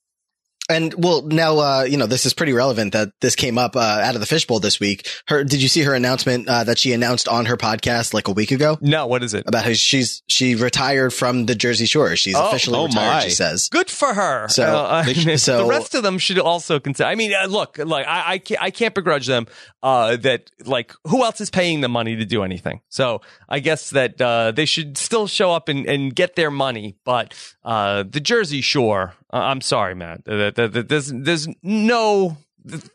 And 0.69 0.93
well, 0.97 1.23
now 1.23 1.57
uh, 1.59 1.83
you 1.83 1.97
know 1.97 2.05
this 2.05 2.25
is 2.25 2.33
pretty 2.33 2.53
relevant 2.53 2.93
that 2.93 3.09
this 3.19 3.35
came 3.35 3.57
up 3.57 3.75
uh, 3.75 3.79
out 3.79 4.15
of 4.15 4.21
the 4.21 4.25
fishbowl 4.25 4.59
this 4.61 4.79
week. 4.79 5.09
Her, 5.27 5.43
did 5.43 5.61
you 5.61 5.67
see 5.67 5.81
her 5.81 5.93
announcement 5.93 6.47
uh, 6.47 6.63
that 6.63 6.77
she 6.77 6.93
announced 6.93 7.27
on 7.27 7.45
her 7.47 7.57
podcast 7.57 8.13
like 8.13 8.29
a 8.29 8.31
week 8.31 8.51
ago 8.51 8.77
No, 8.79 9.05
what 9.07 9.23
is 9.23 9.33
it? 9.33 9.43
about 9.45 9.65
how 9.65 9.73
she's 9.73 10.23
she 10.27 10.55
retired 10.55 11.13
from 11.13 11.47
the 11.47 11.55
Jersey 11.55 11.85
Shore? 11.85 12.15
She's 12.15 12.35
Oh, 12.35 12.47
officially 12.47 12.77
oh 12.79 12.85
retired. 12.85 13.13
my. 13.15 13.19
She 13.23 13.31
says. 13.31 13.67
Good 13.69 13.89
for 13.89 14.13
her. 14.13 14.47
So- 14.47 14.63
Uh, 14.63 15.03
mean, 15.05 15.37
so- 15.37 15.63
the 15.63 15.69
rest 15.69 15.95
of 15.95 16.03
them 16.03 16.17
should 16.17 16.39
also 16.39 16.79
consider. 16.79 17.07
I 17.09 17.15
mean, 17.15 17.33
uh, 17.33 17.47
look, 17.47 17.77
like 17.77 18.07
I, 18.07 18.33
I 18.33 18.37
can't, 18.37 18.61
I 18.61 18.71
can't 18.71 18.95
begrudge 18.95 19.27
them 19.27 19.47
uh, 19.81 20.15
that 20.17 20.49
like 20.65 20.93
who 21.07 21.23
else 21.25 21.41
is 21.41 21.49
paying 21.49 21.81
them 21.81 21.91
money 21.91 22.15
to 22.15 22.25
do 22.25 22.41
anything. 22.43 22.79
So 22.87 23.19
I 23.49 23.59
guess 23.59 23.89
that 23.89 24.21
uh, 24.21 24.51
they 24.51 24.65
should 24.65 24.97
still 24.97 25.27
show 25.27 25.51
up 25.51 25.67
and, 25.67 25.85
and 25.87 26.15
get 26.15 26.35
their 26.37 26.51
money. 26.51 26.95
But 27.03 27.33
uh, 27.65 28.03
the 28.09 28.21
Jersey 28.21 28.61
Shore, 28.61 29.13
I'm 29.37 29.61
sorry, 29.61 29.95
Matt. 29.95 30.21
Uh, 30.27 30.51
th- 30.51 30.71
th- 30.73 30.87
there's 30.87 31.11
there's 31.13 31.47
no 31.63 32.37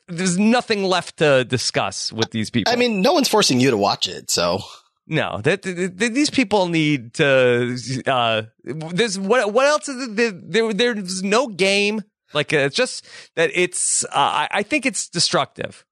there's 0.07 0.39
nothing 0.39 0.85
left 0.85 1.19
to 1.19 1.45
discuss 1.45 2.13
with 2.13 2.31
these 2.31 2.49
people. 2.51 2.73
I 2.73 2.77
mean, 2.77 3.03
no 3.03 3.13
one's 3.13 3.29
forcing 3.29 3.61
you 3.61 3.71
to 3.71 3.77
watch 3.77 4.09
it, 4.09 4.31
so 4.31 4.61
No, 5.07 5.41
that, 5.43 5.63
that- 5.63 5.99
that- 5.99 6.15
these 6.15 6.31
people 6.31 6.69
need 6.69 7.15
to. 7.15 7.77
Uh, 8.07 8.43
there's 8.65 9.19
what? 9.19 9.53
What 9.53 9.67
else? 9.67 9.89
Is 9.89 10.15
there, 10.15 10.31
there, 10.33 10.73
there's 10.95 11.23
no 11.23 11.49
game. 11.49 12.03
Like 12.35 12.53
uh, 12.53 12.59
it's 12.59 12.77
just 12.77 13.07
that 13.37 13.51
it's. 13.55 14.05
Uh, 14.05 14.09
I, 14.15 14.49
I 14.51 14.63
think 14.63 14.85
it's 14.87 15.09
destructive. 15.09 15.85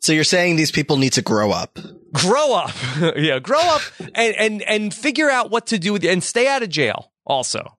so 0.00 0.12
you're 0.12 0.24
saying 0.24 0.56
these 0.56 0.72
people 0.72 0.96
need 0.96 1.12
to 1.14 1.22
grow 1.22 1.50
up. 1.52 1.78
Grow 2.12 2.54
up, 2.54 2.72
yeah. 3.16 3.38
Grow 3.38 3.60
up 3.60 3.82
and 4.14 4.34
and 4.36 4.62
and 4.62 4.92
figure 4.94 5.30
out 5.30 5.50
what 5.50 5.66
to 5.68 5.78
do 5.78 5.92
with 5.92 6.04
and 6.04 6.22
stay 6.22 6.46
out 6.48 6.62
of 6.62 6.68
jail. 6.68 7.12
Also, 7.24 7.78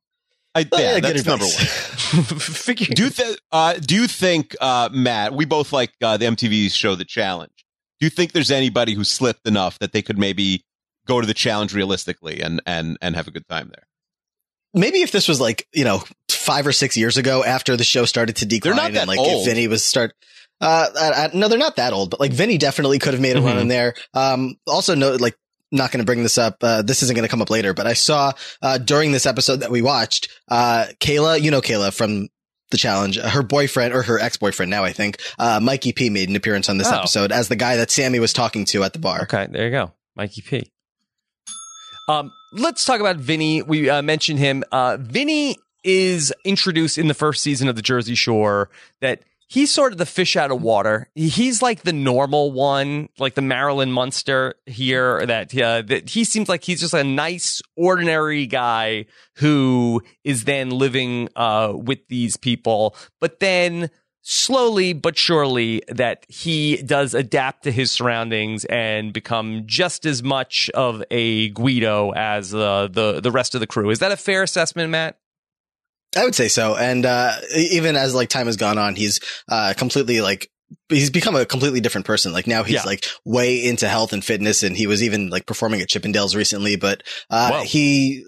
I, 0.55 0.61
Uh, 0.61 0.77
yeah, 0.77 0.99
good 0.99 1.15
that's 1.15 1.25
number 1.25 1.45
one. 1.45 1.65
figure. 2.39 2.87
Do 2.93 3.03
you 3.05 3.09
th- 3.09 3.37
uh, 3.51 3.73
do 3.75 3.95
you 3.95 4.07
think 4.07 4.55
uh, 4.61 4.89
Matt? 4.91 5.33
We 5.33 5.45
both 5.45 5.71
like 5.73 5.91
uh, 6.01 6.17
the 6.17 6.25
MTV 6.25 6.71
show 6.71 6.95
The 6.95 7.05
Challenge. 7.05 7.51
Do 7.99 8.05
you 8.05 8.09
think 8.09 8.31
there's 8.31 8.51
anybody 8.51 8.93
who 8.93 9.03
slipped 9.03 9.47
enough 9.47 9.79
that 9.79 9.91
they 9.91 10.01
could 10.01 10.17
maybe 10.17 10.63
go 11.05 11.19
to 11.21 11.27
the 11.27 11.33
challenge 11.33 11.73
realistically 11.73 12.41
and 12.41 12.61
and 12.65 12.97
and 13.01 13.15
have 13.15 13.27
a 13.27 13.31
good 13.31 13.47
time 13.47 13.69
there? 13.73 13.83
Maybe 14.73 15.01
if 15.01 15.11
this 15.11 15.27
was 15.27 15.39
like 15.41 15.67
you 15.73 15.83
know 15.83 16.03
five 16.29 16.65
or 16.65 16.71
six 16.71 16.95
years 16.97 17.17
ago 17.17 17.43
after 17.43 17.75
the 17.77 17.83
show 17.83 18.05
started 18.05 18.37
to 18.37 18.45
decline, 18.45 18.75
not 18.75 18.91
that 18.93 19.01
and 19.01 19.07
like 19.07 19.19
old. 19.19 19.41
if 19.41 19.53
Vinny 19.53 19.67
was 19.67 19.83
start. 19.83 20.13
Uh, 20.61 20.87
I, 20.99 21.11
I, 21.11 21.29
no, 21.33 21.47
they're 21.47 21.57
not 21.57 21.77
that 21.77 21.93
old, 21.93 22.09
but 22.09 22.19
like 22.19 22.33
Vinny 22.33 22.57
definitely 22.57 22.99
could 22.99 23.13
have 23.13 23.21
made 23.21 23.37
a 23.37 23.41
run 23.41 23.55
Mhm. 23.55 23.61
in 23.61 23.67
there. 23.69 23.93
Um, 24.13 24.55
also 24.67 24.93
no, 24.93 25.13
like 25.15 25.35
not 25.71 25.91
going 25.91 25.99
to 25.99 26.05
bring 26.05 26.23
this 26.23 26.37
up. 26.37 26.57
Uh, 26.63 26.81
this 26.81 27.03
isn't 27.03 27.15
going 27.15 27.23
to 27.27 27.29
come 27.29 27.41
up 27.41 27.49
later, 27.49 27.73
but 27.73 27.85
I 27.87 27.93
saw, 27.93 28.31
uh, 28.61 28.77
during 28.77 29.11
this 29.11 29.25
episode 29.25 29.57
that 29.57 29.71
we 29.71 29.81
watched, 29.81 30.29
uh, 30.49 30.85
Kayla, 30.99 31.41
you 31.41 31.51
know, 31.51 31.61
Kayla 31.61 31.93
from 31.93 32.27
the 32.71 32.77
challenge, 32.77 33.17
her 33.17 33.41
boyfriend 33.43 33.93
or 33.93 34.03
her 34.03 34.19
ex-boyfriend 34.19 34.69
now, 34.69 34.83
I 34.83 34.91
think, 34.93 35.17
uh, 35.39 35.59
Mikey 35.59 35.91
P 35.93 36.09
made 36.09 36.29
an 36.29 36.35
appearance 36.35 36.69
on 36.69 36.77
this 36.77 36.87
Oh. 36.91 36.97
episode 36.99 37.31
as 37.31 37.47
the 37.47 37.55
guy 37.55 37.77
that 37.77 37.89
Sammy 37.91 38.19
was 38.19 38.31
talking 38.33 38.65
to 38.65 38.83
at 38.83 38.93
the 38.93 38.99
bar. 38.99 39.23
Okay, 39.23 39.47
there 39.51 39.65
you 39.65 39.71
go, 39.71 39.91
Mikey 40.15 40.41
P. 40.41 40.71
Um, 42.07 42.31
let's 42.53 42.85
talk 42.85 42.99
about 42.99 43.17
Vinny. 43.17 43.61
We 43.61 43.89
uh, 43.89 44.01
mentioned 44.01 44.39
him. 44.39 44.63
Uh, 44.71 44.97
Vinny 44.99 45.57
is 45.83 46.33
introduced 46.43 46.97
in 46.97 47.07
the 47.07 47.13
first 47.13 47.41
season 47.43 47.67
of 47.67 47.75
the 47.75 47.81
Jersey 47.81 48.15
Shore. 48.15 48.69
That 49.01 49.21
he's 49.49 49.73
sort 49.73 49.91
of 49.91 49.97
the 49.97 50.05
fish 50.05 50.37
out 50.37 50.51
of 50.51 50.61
water. 50.61 51.09
He's 51.15 51.61
like 51.61 51.81
the 51.81 51.91
normal 51.91 52.51
one, 52.51 53.09
like 53.17 53.33
the 53.33 53.41
Marilyn 53.41 53.91
Munster 53.91 54.55
here. 54.65 55.25
That 55.25 55.57
uh, 55.57 55.81
that 55.87 56.09
he 56.09 56.23
seems 56.23 56.47
like 56.47 56.63
he's 56.63 56.79
just 56.79 56.93
a 56.93 57.03
nice, 57.03 57.61
ordinary 57.75 58.45
guy 58.47 59.07
who 59.35 60.01
is 60.23 60.45
then 60.45 60.69
living 60.69 61.27
uh, 61.35 61.73
with 61.75 62.07
these 62.07 62.37
people, 62.37 62.95
but 63.19 63.39
then 63.41 63.89
slowly 64.21 64.93
but 64.93 65.17
surely 65.17 65.81
that 65.87 66.25
he 66.29 66.77
does 66.83 67.13
adapt 67.13 67.63
to 67.63 67.71
his 67.71 67.91
surroundings 67.91 68.63
and 68.65 69.11
become 69.11 69.63
just 69.65 70.05
as 70.05 70.21
much 70.21 70.69
of 70.71 71.01
a 71.09 71.49
Guido 71.49 72.11
as 72.11 72.53
uh, 72.53 72.87
the 72.91 73.19
the 73.19 73.31
rest 73.31 73.55
of 73.55 73.61
the 73.61 73.67
crew. 73.67 73.89
Is 73.89 73.99
that 73.99 74.11
a 74.11 74.17
fair 74.17 74.43
assessment, 74.43 74.91
Matt? 74.91 75.17
I 76.19 76.25
would 76.25 76.35
say 76.35 76.47
so. 76.49 76.75
And, 76.75 77.05
uh, 77.05 77.31
even 77.55 77.95
as 77.95 78.13
like 78.13 78.29
time 78.29 78.45
has 78.47 78.57
gone 78.57 78.77
on, 78.77 78.95
he's, 78.95 79.19
uh, 79.47 79.73
completely 79.77 80.21
like, 80.21 80.49
he's 80.89 81.09
become 81.09 81.35
a 81.35 81.45
completely 81.45 81.79
different 81.81 82.05
person. 82.05 82.31
Like 82.33 82.45
now 82.47 82.63
he's 82.63 82.75
Yeah. 82.75 82.83
like 82.83 83.05
way 83.25 83.65
into 83.65 83.87
health 83.87 84.13
and 84.13 84.23
fitness 84.23 84.61
and 84.63 84.75
he 84.77 84.85
was 84.87 85.01
even 85.01 85.29
like 85.29 85.45
performing 85.45 85.81
at 85.81 85.87
Chippendales 85.89 86.35
recently, 86.35 86.75
but, 86.75 87.03
uh, 87.29 87.61
he, 87.63 88.25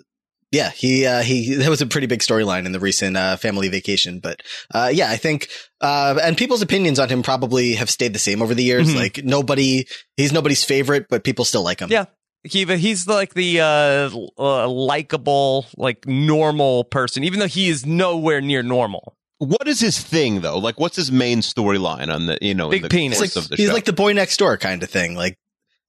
Yeah, 0.54 0.70
he 0.70 1.06
uh, 1.06 1.22
he 1.22 1.56
that 1.56 1.70
was 1.70 1.82
a 1.82 1.86
pretty 1.86 2.08
big 2.08 2.20
storyline 2.20 2.66
in 2.66 2.74
the 2.74 2.80
recent 2.82 3.16
uh, 3.16 3.38
family 3.38 3.70
vacation, 3.70 4.20
but 4.20 4.42
uh, 4.74 4.92
yeah, 4.94 5.10
I 5.10 5.16
think 5.16 5.48
uh, 5.80 6.20
and 6.22 6.36
people's 6.36 6.62
opinions 6.62 7.00
on 7.00 7.08
him 7.08 7.24
probably 7.24 7.76
have 7.76 7.90
stayed 7.90 8.12
the 8.12 8.20
same 8.20 8.42
over 8.42 8.54
the 8.54 8.62
years. 8.64 8.90
Mhm. 8.90 8.96
Like 8.98 9.24
nobody, 9.24 9.88
he's 10.18 10.34
nobody's 10.34 10.66
favorite, 10.66 11.06
but 11.10 11.24
people 11.24 11.46
still 11.46 11.64
like 11.64 11.80
him. 11.80 11.90
Yeah. 11.90 12.06
Kiva, 12.50 12.78
he's 12.78 13.08
like 13.08 13.34
the 13.34 13.62
uh, 13.62 14.10
uh, 14.38 14.68
likable, 14.68 15.68
like 15.78 16.08
normal 16.08 16.84
person, 16.84 17.24
even 17.24 17.40
though 17.40 17.48
he 17.48 17.70
is 17.70 17.86
nowhere 17.86 18.42
near 18.42 18.64
normal. 18.64 19.16
What 19.38 19.68
is 19.68 19.80
his 19.80 20.00
thing 20.00 20.42
though? 20.42 20.58
Like, 20.58 20.80
what's 20.80 20.96
his 20.96 21.12
main 21.12 21.40
storyline 21.40 22.14
on 22.14 22.28
the 22.28 22.38
you 22.42 22.54
know 22.54 22.70
Big 22.70 22.78
in 22.78 22.84
the 22.84 22.90
penis. 22.90 23.20
like, 23.20 23.36
of 23.36 23.50
the 23.50 23.56
he's 23.56 23.68
show? 23.68 23.74
like 23.74 23.86
the 23.86 23.94
boy 23.94 24.14
next 24.14 24.38
door 24.38 24.58
kind 24.58 24.82
of 24.82 24.90
thing. 24.90 25.16
Like, 25.16 25.38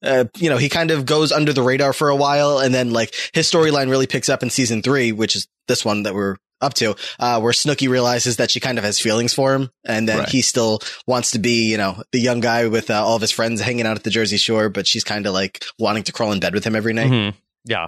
uh, 0.03 0.25
you 0.37 0.49
know, 0.49 0.57
he 0.57 0.69
kind 0.69 0.91
of 0.91 1.05
goes 1.05 1.31
under 1.31 1.53
the 1.53 1.63
radar 1.63 1.93
for 1.93 2.09
a 2.09 2.15
while, 2.15 2.59
and 2.59 2.73
then 2.73 2.91
like 2.91 3.13
his 3.33 3.51
storyline 3.51 3.89
really 3.89 4.07
picks 4.07 4.29
up 4.29 4.43
in 4.43 4.49
season 4.49 4.81
three, 4.81 5.11
which 5.11 5.35
is 5.35 5.47
this 5.67 5.83
one 5.83 6.03
that 6.03 6.13
we're 6.13 6.37
up 6.63 6.73
to, 6.75 6.95
uh, 7.19 7.39
where 7.39 7.51
Snooki 7.53 7.87
realizes 7.89 8.37
that 8.37 8.49
she 8.49 8.59
kind 8.59 8.77
of 8.77 8.83
has 8.83 8.99
feelings 8.99 9.33
for 9.33 9.53
him, 9.53 9.69
and 9.85 10.07
that 10.09 10.19
Right. 10.19 10.29
he 10.29 10.41
still 10.41 10.81
wants 11.05 11.31
to 11.31 11.39
be, 11.39 11.69
you 11.69 11.77
know, 11.77 12.01
the 12.11 12.19
young 12.19 12.39
guy 12.39 12.67
with 12.67 12.89
uh, 12.89 13.03
all 13.05 13.15
of 13.15 13.21
his 13.21 13.31
friends 13.31 13.61
hanging 13.61 13.85
out 13.85 13.97
at 13.97 14.03
the 14.03 14.09
Jersey 14.09 14.37
Shore, 14.37 14.69
but 14.69 14.87
she's 14.87 15.03
kind 15.03 15.27
of 15.27 15.33
like 15.33 15.63
wanting 15.77 16.03
to 16.03 16.11
crawl 16.11 16.31
in 16.31 16.39
bed 16.39 16.53
with 16.53 16.63
him 16.65 16.75
every 16.75 16.93
night. 16.93 17.11
Mhm. 17.11 17.33
Yeah. 17.65 17.87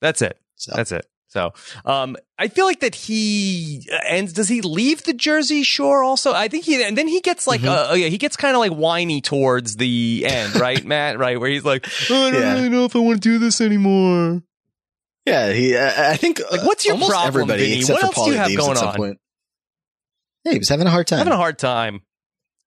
That's 0.00 0.22
it. 0.22 0.38
So. 0.56 0.72
That's 0.74 0.92
it. 0.92 1.06
So, 1.30 1.52
um, 1.84 2.16
I 2.38 2.48
feel 2.48 2.64
like 2.64 2.80
that 2.80 2.94
he 2.94 3.86
ends. 4.06 4.32
Does 4.32 4.48
he 4.48 4.62
leave 4.62 5.02
the 5.02 5.12
Jersey 5.12 5.62
Shore 5.62 6.02
also? 6.02 6.32
I 6.32 6.48
think 6.48 6.64
he, 6.64 6.82
and 6.82 6.96
then 6.96 7.06
he 7.06 7.20
gets 7.20 7.46
like, 7.46 7.60
Mhm. 7.60 7.68
uh, 7.68 7.88
oh 7.90 7.94
yeah, 7.94 8.08
he 8.08 8.16
gets 8.16 8.34
kind 8.34 8.54
of 8.56 8.60
like 8.60 8.72
whiny 8.72 9.20
towards 9.20 9.76
the 9.76 10.24
end, 10.26 10.56
right, 10.58 10.82
Matt? 10.86 11.18
Right, 11.18 11.38
where 11.38 11.50
he's 11.50 11.64
like, 11.66 11.86
"Oh, 12.08 12.28
I 12.28 12.30
don't 12.30 12.40
Yeah. 12.40 12.54
really 12.54 12.70
know 12.70 12.86
if 12.86 12.96
I 12.96 13.00
want 13.00 13.22
to 13.22 13.28
do 13.28 13.38
this 13.38 13.60
anymore. 13.60 14.42
Yeah, 15.28 15.52
he. 15.52 15.76
Uh, 15.76 16.10
I 16.12 16.16
think 16.16 16.40
Like, 16.50 16.62
what's 16.64 16.84
your 16.84 16.94
almost 16.94 17.10
problem, 17.10 17.28
everybody 17.28 17.62
Vinny? 17.64 17.78
except 17.80 18.02
What 18.02 18.14
for 18.14 18.20
else 18.20 18.26
do 18.28 18.32
you 18.32 18.38
have 18.38 18.48
leaves 18.48 18.60
going 18.60 18.72
at 18.72 18.78
some 18.78 18.88
on? 18.88 18.94
point. 18.96 19.18
Hey, 20.44 20.52
he 20.52 20.58
was 20.58 20.68
having 20.68 20.86
a 20.86 20.90
hard 20.90 21.06
time. 21.06 21.18
Having 21.18 21.32
a 21.34 21.36
hard 21.36 21.58
time. 21.58 22.00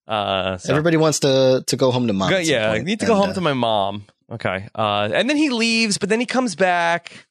Uh, 0.07 0.57
so. 0.57 0.71
Everybody 0.71 0.97
wants 0.97 1.19
to 1.21 1.63
to 1.67 1.77
go 1.77 1.91
home 1.91 2.07
to 2.07 2.13
mom. 2.13 2.29
Go- 2.29 2.37
at 2.37 2.45
some 2.45 2.53
yeah, 2.53 2.69
I 2.69 2.73
point, 2.75 2.85
need 2.85 2.99
to 2.99 3.05
go 3.05 3.13
and, 3.13 3.21
home 3.21 3.29
uh, 3.31 3.33
to 3.33 3.41
my 3.41 3.53
mom. 3.53 4.05
Okay. 4.31 4.67
Uh, 4.75 5.09
and 5.13 5.29
then 5.29 5.37
he 5.37 5.49
leaves, 5.49 5.97
but 5.97 6.09
then 6.09 6.19
he 6.19 6.25
comes 6.25 6.55
back. 6.55 7.27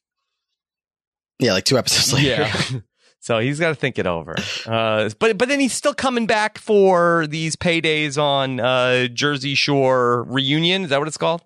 Yeah, 1.39 1.53
like 1.53 1.65
two 1.65 1.77
episodes 1.77 2.13
later. 2.23 2.41
Yeah. 2.43 2.79
so 3.19 3.39
he's 3.39 3.59
got 3.59 3.69
to 3.69 3.75
think 3.75 3.99
it 3.99 4.07
over. 4.07 4.35
Uh, 4.65 5.09
but 5.19 5.37
but 5.37 5.47
then 5.49 5.59
he's 5.59 5.73
still 5.73 5.93
coming 5.93 6.25
back 6.27 6.57
for 6.57 7.27
these 7.27 7.55
paydays 7.55 8.17
on 8.21 8.59
uh, 8.59 9.07
Jersey 9.07 9.55
Shore 9.55 10.23
reunion. 10.23 10.83
Is 10.83 10.89
that 10.89 10.99
what 10.99 11.07
it's 11.07 11.17
called? 11.17 11.41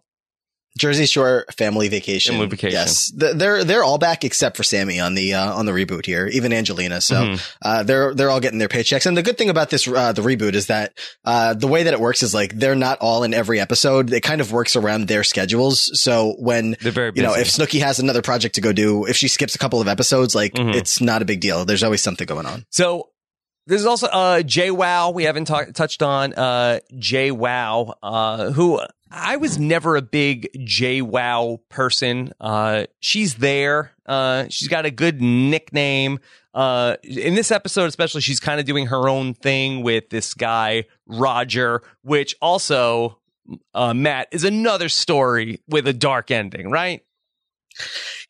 Jersey 0.78 1.06
Shore 1.06 1.46
family 1.58 1.88
vacation. 1.88 2.34
Family 2.34 2.48
vacation. 2.48 2.72
Yes, 2.74 3.12
they're 3.16 3.64
they're 3.64 3.84
all 3.84 3.98
back 3.98 4.24
except 4.26 4.58
for 4.58 4.64
Sammy 4.64 5.00
on 5.00 5.14
the 5.16 5.34
uh, 5.34 5.54
on 5.54 5.66
the 5.66 5.72
reboot 5.72 6.06
here. 6.06 6.28
Even 6.28 6.52
Angelina. 6.52 7.00
So 7.00 7.16
Mhm. 7.16 7.52
uh, 7.62 7.84
they're 7.84 8.14
they're 8.14 8.30
all 8.30 8.42
getting 8.42 8.60
their 8.60 8.68
paychecks. 8.68 9.06
And 9.06 9.16
the 9.16 9.24
good 9.24 9.38
thing 9.38 9.50
about 9.50 9.70
this 9.70 9.88
uh, 9.88 10.12
the 10.12 10.22
reboot 10.22 10.54
is 10.54 10.68
that 10.68 10.92
uh, 11.24 11.54
the 11.54 11.68
way 11.68 11.84
that 11.84 11.94
it 11.94 12.00
works 12.00 12.24
is 12.24 12.34
like 12.34 12.54
they're 12.58 12.76
not 12.76 12.98
all 13.00 13.24
in 13.24 13.34
every 13.34 13.60
episode. 13.60 14.12
It 14.12 14.22
kind 14.22 14.42
of 14.42 14.52
works 14.52 14.76
around 14.76 15.08
their 15.08 15.24
schedules. 15.24 15.92
So 16.02 16.36
when 16.40 16.76
They're 16.82 16.92
very 16.92 17.12
you 17.16 17.24
know 17.24 17.36
if 17.36 17.48
Snooki 17.48 17.80
has 17.80 18.00
another 18.00 18.22
project 18.22 18.56
to 18.56 18.62
go 18.62 18.74
do, 18.74 19.06
if 19.06 19.16
she 19.16 19.28
skips 19.30 19.56
a 19.56 19.58
couple 19.60 19.80
of 19.80 19.88
episodes, 19.88 20.36
like 20.36 20.54
Mhm. 20.56 20.76
it's 20.76 21.00
not 21.00 21.22
a 21.22 21.26
big 21.26 21.40
deal. 21.40 21.64
There's 21.64 21.84
always 21.84 22.02
something 22.02 22.26
going 22.28 22.46
on. 22.46 22.66
So 22.70 23.10
there's 23.68 23.86
also 23.86 24.08
uh 24.08 24.42
JWoww 24.42 25.14
we 25.14 25.24
haven't 25.24 25.46
talked 25.46 25.74
touched 25.76 26.04
on 26.04 26.34
uh 26.34 26.80
JWoww 26.94 27.94
uh 28.04 28.52
who 28.52 28.82
I 29.16 29.38
was 29.38 29.58
never 29.58 29.96
a 29.96 30.02
big 30.02 30.50
JWoww 30.58 31.60
person. 31.70 32.34
Uh 32.40 32.86
she's 33.00 33.36
there. 33.36 33.92
Uh 34.06 34.46
she's 34.50 34.68
got 34.68 34.86
a 34.86 34.92
good 34.92 35.22
nickname. 35.22 36.20
Uh 36.54 36.98
in 37.04 37.34
this 37.34 37.52
episode 37.52 37.86
especially 37.86 38.22
she's 38.22 38.40
kind 38.40 38.60
of 38.60 38.66
doing 38.66 38.88
her 38.88 39.08
own 39.08 39.34
thing 39.34 39.84
with 39.84 40.10
this 40.10 40.34
guy 40.34 40.86
Roger 41.08 41.82
which 42.02 42.36
also 42.42 43.20
uh 43.74 43.94
Matt 43.94 44.28
is 44.32 44.44
another 44.44 44.90
story 44.90 45.62
with 45.68 45.88
a 45.88 45.94
dark 45.94 46.30
ending, 46.30 46.70
right? 46.70 47.02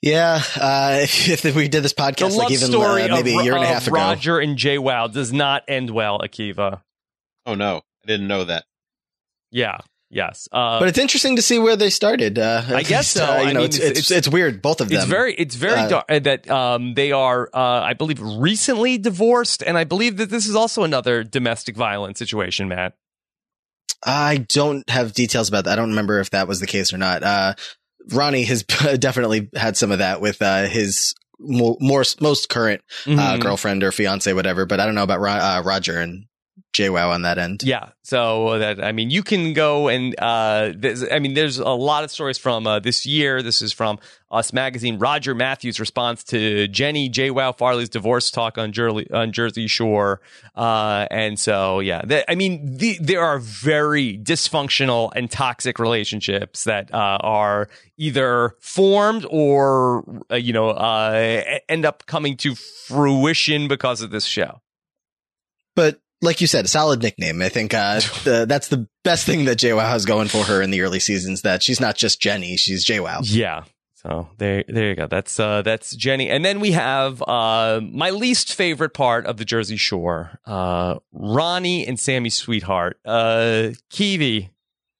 Yeah, 0.01 0.41
uh, 0.59 0.99
if, 1.01 1.45
if 1.45 1.55
we 1.55 1.67
did 1.67 1.83
this 1.83 1.93
The 1.93 2.01
podcast 2.01 2.31
love 2.31 2.37
like 2.37 2.51
even 2.51 2.67
story 2.67 3.03
uh, 3.03 3.15
maybe 3.15 3.33
of, 3.33 3.41
a 3.41 3.43
year 3.43 3.55
and 3.55 3.63
a 3.63 3.67
half 3.67 3.87
ago, 3.87 3.95
Roger 3.95 4.39
and 4.39 4.57
JWoww 4.57 5.11
does 5.11 5.31
not 5.31 5.63
end 5.67 5.89
well, 5.89 6.19
Akiva. 6.19 6.81
oh 7.45 7.55
no, 7.55 7.77
I 8.03 8.07
didn't 8.07 8.27
know 8.27 8.43
that. 8.43 8.65
Yeah. 9.51 9.77
Yes. 10.09 10.47
Uh, 10.51 10.79
but 10.79 10.87
it's 10.87 10.97
interesting 10.99 11.35
to 11.35 11.41
see 11.41 11.57
where 11.59 11.75
they 11.75 11.89
started. 11.89 12.37
Uh, 12.39 12.61
I 12.67 12.83
guess 12.83 13.07
so. 13.09 13.25
Uh, 13.25 13.37
you 13.41 13.47
I 13.49 13.51
know, 13.53 13.59
mean, 13.61 13.65
it's, 13.65 13.77
it's- 13.77 13.99
it's, 13.99 14.11
it's- 14.11 14.27
weird. 14.31 14.61
Both 14.61 14.79
of 14.81 14.89
them. 14.89 14.97
It's 14.97 15.05
very, 15.07 15.33
it's 15.33 15.55
very 15.55 15.79
Uh, 15.79 15.89
dark 15.89 16.07
that 16.23 16.49
um, 16.49 16.93
they 16.93 17.11
are, 17.11 17.49
uh, 17.53 17.59
I 17.81 17.93
believe, 17.93 18.21
recently 18.21 18.97
divorced, 18.97 19.63
and 19.65 19.77
I 19.77 19.83
believe 19.83 20.17
that 20.17 20.29
this 20.29 20.45
is 20.47 20.55
also 20.55 20.83
another 20.83 21.23
domestic 21.23 21.75
violence 21.75 22.19
situation, 22.19 22.67
Matt. 22.69 22.93
I 24.05 24.37
don't 24.47 24.87
have 24.89 25.13
details 25.13 25.49
about 25.49 25.65
that. 25.65 25.73
I 25.73 25.75
don't 25.75 25.89
remember 25.89 26.19
if 26.19 26.29
that 26.29 26.47
was 26.47 26.59
the 26.59 26.67
case 26.67 26.93
or 26.93 26.97
not. 26.97 27.23
Uh, 27.23 27.55
Ronnie 28.11 28.43
has 28.43 28.63
definitely 28.99 29.49
had 29.55 29.75
some 29.75 29.91
of 29.91 29.97
that 29.99 30.21
with 30.21 30.41
uh, 30.41 30.65
his 30.67 31.15
mo- 31.39 31.77
more 31.81 32.03
most 32.21 32.47
current 32.49 32.81
uh, 33.07 33.09
Mhm. 33.09 33.39
girlfriend 33.41 33.83
or 33.83 33.91
fiance, 33.91 34.31
whatever. 34.31 34.65
But 34.67 34.79
I 34.79 34.85
don't 34.85 34.95
know 34.95 35.03
about 35.03 35.19
Ro- 35.21 35.31
uh, 35.31 35.63
Roger 35.65 35.99
and 35.99 36.25
JWoww 36.75 37.09
on 37.09 37.21
that 37.21 37.37
end. 37.37 37.63
Yeah. 37.63 37.89
So 38.03 38.59
that 38.59 38.83
I 38.83 38.91
mean, 38.91 39.09
you 39.09 39.23
can 39.23 39.53
go 39.53 39.87
and 39.87 40.13
uh, 40.19 40.73
I 41.11 41.19
mean, 41.19 41.33
there's 41.33 41.57
a 41.57 41.69
lot 41.69 42.03
of 42.03 42.11
stories 42.11 42.37
from 42.37 42.67
uh, 42.67 42.79
this 42.79 43.05
year. 43.05 43.41
This 43.41 43.61
is 43.61 43.71
from 43.73 43.97
Us 44.29 44.53
Magazine. 44.53 44.99
Roger 44.99 45.33
Matthews' 45.33 45.79
response 45.79 46.23
to 46.25 46.67
Jenny 46.67 47.09
JWoww 47.09 47.57
Farley's 47.57 47.89
divorce 47.89 48.29
talk 48.29 48.57
on 48.57 48.73
Jersey 48.73 49.09
on 49.11 49.31
Jersey 49.31 49.67
Shore, 49.67 50.21
uh, 50.55 51.07
and 51.09 51.39
so 51.39 51.79
yeah, 51.79 52.01
the, 52.05 52.29
I 52.29 52.35
mean, 52.35 52.77
the, 52.77 52.97
there 52.99 53.23
are 53.23 53.39
very 53.39 54.17
dysfunctional 54.17 55.11
and 55.15 55.31
toxic 55.31 55.79
relationships 55.79 56.65
that 56.65 56.93
uh, 56.93 57.17
are 57.21 57.69
either 57.97 58.55
formed 58.59 59.25
or 59.29 60.23
uh, 60.29 60.35
you 60.35 60.53
know 60.53 60.69
uh, 60.69 61.43
end 61.69 61.85
up 61.85 62.05
coming 62.05 62.37
to 62.37 62.55
fruition 62.55 63.67
because 63.67 64.01
of 64.01 64.11
this 64.11 64.25
show. 64.25 64.61
But 65.75 65.99
like 66.25 66.41
you 66.41 66.47
said, 66.47 66.65
a 66.65 66.67
solid 66.67 67.01
nickname. 67.01 67.41
I 67.41 67.49
think 67.49 67.73
uh, 67.73 67.95
the, 68.25 68.45
that's 68.47 68.67
the 68.67 68.87
best 69.03 69.25
thing 69.25 69.45
that 69.45 69.57
JWoww 69.59 69.87
has 69.87 70.05
going 70.05 70.27
for 70.27 70.43
her 70.43 70.61
in 70.61 70.71
the 70.71 70.81
early 70.81 70.99
seasons. 70.99 71.43
That 71.43 71.63
she's 71.63 71.79
not 71.79 71.95
just 71.95 72.19
Jenny; 72.21 72.57
she's 72.57 72.85
JWoww. 72.85 73.21
Yeah. 73.23 73.63
So 73.95 74.29
there, 74.37 74.63
there 74.67 74.89
you 74.89 74.95
go. 74.95 75.07
That's 75.07 75.39
uh, 75.39 75.63
that's 75.63 75.95
Jenny, 75.95 76.29
and 76.29 76.45
then 76.45 76.59
we 76.59 76.71
have 76.73 77.23
uh, 77.23 77.79
my 77.81 78.11
least 78.11 78.53
favorite 78.53 78.93
part 78.93 79.25
of 79.25 79.37
the 79.37 79.45
Jersey 79.45 79.77
Shore, 79.77 80.39
uh, 80.45 80.99
Ronnie 81.11 81.87
and 81.87 81.99
Sammy 81.99 82.29
Sweetheart. 82.29 82.99
Uh, 83.03 83.69
Kiwi, 83.89 84.51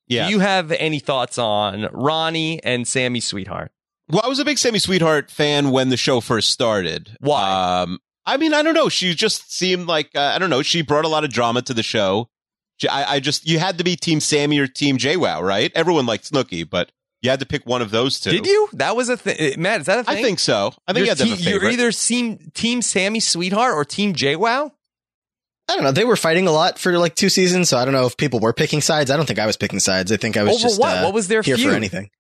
Yeah. 0.08 0.26
do 0.26 0.32
you 0.32 0.40
have 0.40 0.72
any 0.72 0.98
thoughts 0.98 1.38
on 1.38 1.88
Ronnie 1.94 2.64
and 2.64 2.88
Sammy 2.88 3.20
Sweetheart? 3.20 3.72
Well, 4.10 4.22
I 4.24 4.28
was 4.28 4.40
a 4.40 4.46
big 4.46 4.58
Sammy 4.58 4.80
Sweetheart 4.80 5.30
fan 5.30 5.70
when 5.70 5.90
the 5.90 5.98
show 5.98 6.20
first 6.20 6.50
started. 6.50 7.16
Why? 7.20 7.82
Um, 7.84 8.00
I 8.26 8.38
mean, 8.38 8.54
I 8.54 8.64
don't 8.64 8.74
know. 8.74 8.90
She 8.90 9.14
just 9.14 9.54
seemed 9.54 9.88
like 9.88 10.12
uh, 10.16 10.32
I 10.36 10.40
don't 10.40 10.50
know. 10.50 10.62
She 10.62 10.82
brought 10.82 11.06
a 11.06 11.10
lot 11.10 11.24
of 11.24 11.32
drama 11.32 11.62
to 11.64 11.74
the 11.74 11.84
show. 11.84 12.30
She, 12.78 12.88
I, 12.88 13.16
I 13.16 13.20
just 13.20 13.48
you 13.48 13.60
had 13.60 13.78
to 13.78 13.84
be 13.84 13.96
Team 13.96 14.20
Sammy 14.20 14.60
or 14.60 14.68
Team 14.68 14.98
JWoww, 14.98 15.42
right? 15.42 15.72
Everyone 15.76 16.06
liked 16.06 16.32
Snooki, 16.32 16.70
but 16.70 16.92
you 17.22 17.30
had 17.30 17.40
to 17.40 17.46
pick 17.46 17.66
one 17.66 17.82
of 17.82 17.92
those 17.92 18.20
two. 18.20 18.32
Did 18.32 18.46
you? 18.46 18.70
That 18.74 18.96
was 18.96 19.10
a 19.10 19.18
thing. 19.18 19.62
Matt, 19.62 19.82
is 19.82 19.86
that 19.88 20.00
a 20.00 20.04
thing? 20.04 20.18
I 20.18 20.22
think 20.22 20.40
so. 20.40 20.74
I 20.88 20.94
think 20.94 21.02
you 21.02 21.06
you're, 21.06 21.10
had 21.10 21.18
to 21.18 21.26
have 21.28 21.40
a 21.40 21.42
te- 21.42 21.50
you're 21.50 21.70
either 21.70 21.92
team 21.92 22.52
Team 22.54 22.82
Sammy 22.82 23.20
Sweetheart 23.20 23.76
or 23.76 23.86
Team 23.86 24.14
JWoww. 24.14 24.72
I 25.68 25.76
don't 25.76 25.84
know. 25.84 25.92
They 25.92 26.06
were 26.06 26.16
fighting 26.16 26.48
a 26.48 26.52
lot 26.52 26.78
for 26.78 26.98
like 26.98 27.16
two 27.16 27.30
seasons, 27.30 27.70
so 27.70 27.78
I 27.78 27.86
don't 27.86 27.94
know 27.94 28.06
if 28.06 28.18
people 28.18 28.40
were 28.40 28.54
picking 28.54 28.82
sides. 28.82 29.10
I 29.10 29.18
don't 29.18 29.26
think 29.26 29.40
I 29.40 29.48
was 29.48 29.58
picking 29.58 29.80
sides. 29.80 30.12
I 30.12 30.18
think 30.18 30.38
I 30.38 30.44
was 30.44 30.54
Over 30.54 30.62
just 30.62 30.80
what? 30.80 30.98
uh, 30.98 31.04
what 31.04 31.14
was 31.14 31.28
their 31.28 31.42
here 31.42 31.58
feud? 31.58 31.70
for 31.70 31.76
anything. 31.76 32.12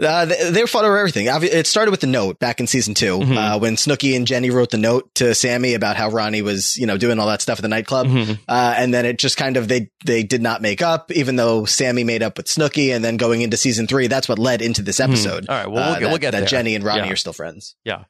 Uh, 0.00 0.24
they, 0.24 0.50
they 0.50 0.66
fought 0.66 0.84
over 0.84 0.96
everything. 0.96 1.26
It 1.28 1.66
started 1.66 1.90
with 1.90 2.00
the 2.00 2.06
note 2.06 2.38
back 2.38 2.58
in 2.60 2.66
season 2.66 2.94
2 2.94 3.18
Mhm. 3.18 3.36
uh, 3.36 3.58
when 3.58 3.76
Snooki 3.76 4.16
and 4.16 4.26
Jenny 4.26 4.48
wrote 4.50 4.70
the 4.70 4.78
note 4.78 5.14
to 5.16 5.34
Sammy 5.34 5.74
about 5.74 5.96
how 5.96 6.08
Ronnie 6.08 6.40
was, 6.42 6.76
you 6.76 6.86
know, 6.86 6.96
doing 6.96 7.18
all 7.18 7.26
that 7.26 7.42
stuff 7.42 7.58
at 7.58 7.62
the 7.62 7.68
nightclub. 7.68 8.06
Mhm. 8.06 8.38
Uh, 8.48 8.74
and 8.78 8.94
then 8.94 9.04
it 9.04 9.18
just 9.18 9.36
kind 9.36 9.56
of, 9.58 9.68
they, 9.68 9.90
they 10.06 10.22
did 10.22 10.40
not 10.40 10.62
make 10.62 10.80
up, 10.80 11.12
even 11.12 11.36
though 11.36 11.64
Sammy 11.66 12.04
made 12.04 12.22
up 12.22 12.38
with 12.38 12.46
Snooki. 12.46 12.94
And 12.94 13.04
then 13.04 13.18
going 13.18 13.42
into 13.42 13.56
season 13.58 13.86
three, 13.86 14.06
that's 14.06 14.28
what 14.28 14.38
led 14.38 14.62
into 14.62 14.80
this 14.82 15.00
episode. 15.00 15.46
All 15.48 15.54
right, 15.56 15.66
well, 15.70 15.74
we'll 15.74 15.82
uh, 15.82 15.92
get- 15.94 16.00
that, 16.00 16.08
we'll 16.08 16.18
get 16.18 16.30
that 16.30 16.38
there. 16.40 16.48
Jenny 16.48 16.74
and 16.74 16.82
Ronnie 16.84 17.06
Yeah. 17.08 17.12
are 17.12 17.16
still 17.16 17.32
friends. 17.34 17.74
Yeah. 17.84 18.04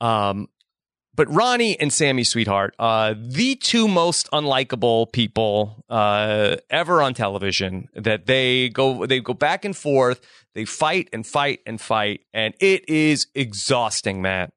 Um, 0.00 0.48
but 1.16 1.32
Ronnie 1.32 1.78
and 1.78 1.92
Sammy 1.92 2.24
Sweetheart, 2.24 2.74
uh, 2.78 3.14
the 3.16 3.54
two 3.54 3.86
most 3.86 4.28
unlikable 4.32 5.12
people 5.12 5.84
uh, 5.88 6.56
ever 6.70 7.00
on 7.02 7.14
television. 7.14 7.88
That 7.94 8.26
they 8.26 8.68
go 8.68 9.06
they 9.06 9.20
go 9.20 9.32
back 9.32 9.64
and 9.64 9.76
forth, 9.76 10.20
they 10.54 10.64
fight 10.64 11.08
and 11.12 11.26
fight 11.26 11.60
and 11.66 11.80
fight, 11.80 12.20
and 12.32 12.54
it 12.60 12.88
is 12.88 13.26
exhausting, 13.34 14.22
Matt. 14.22 14.52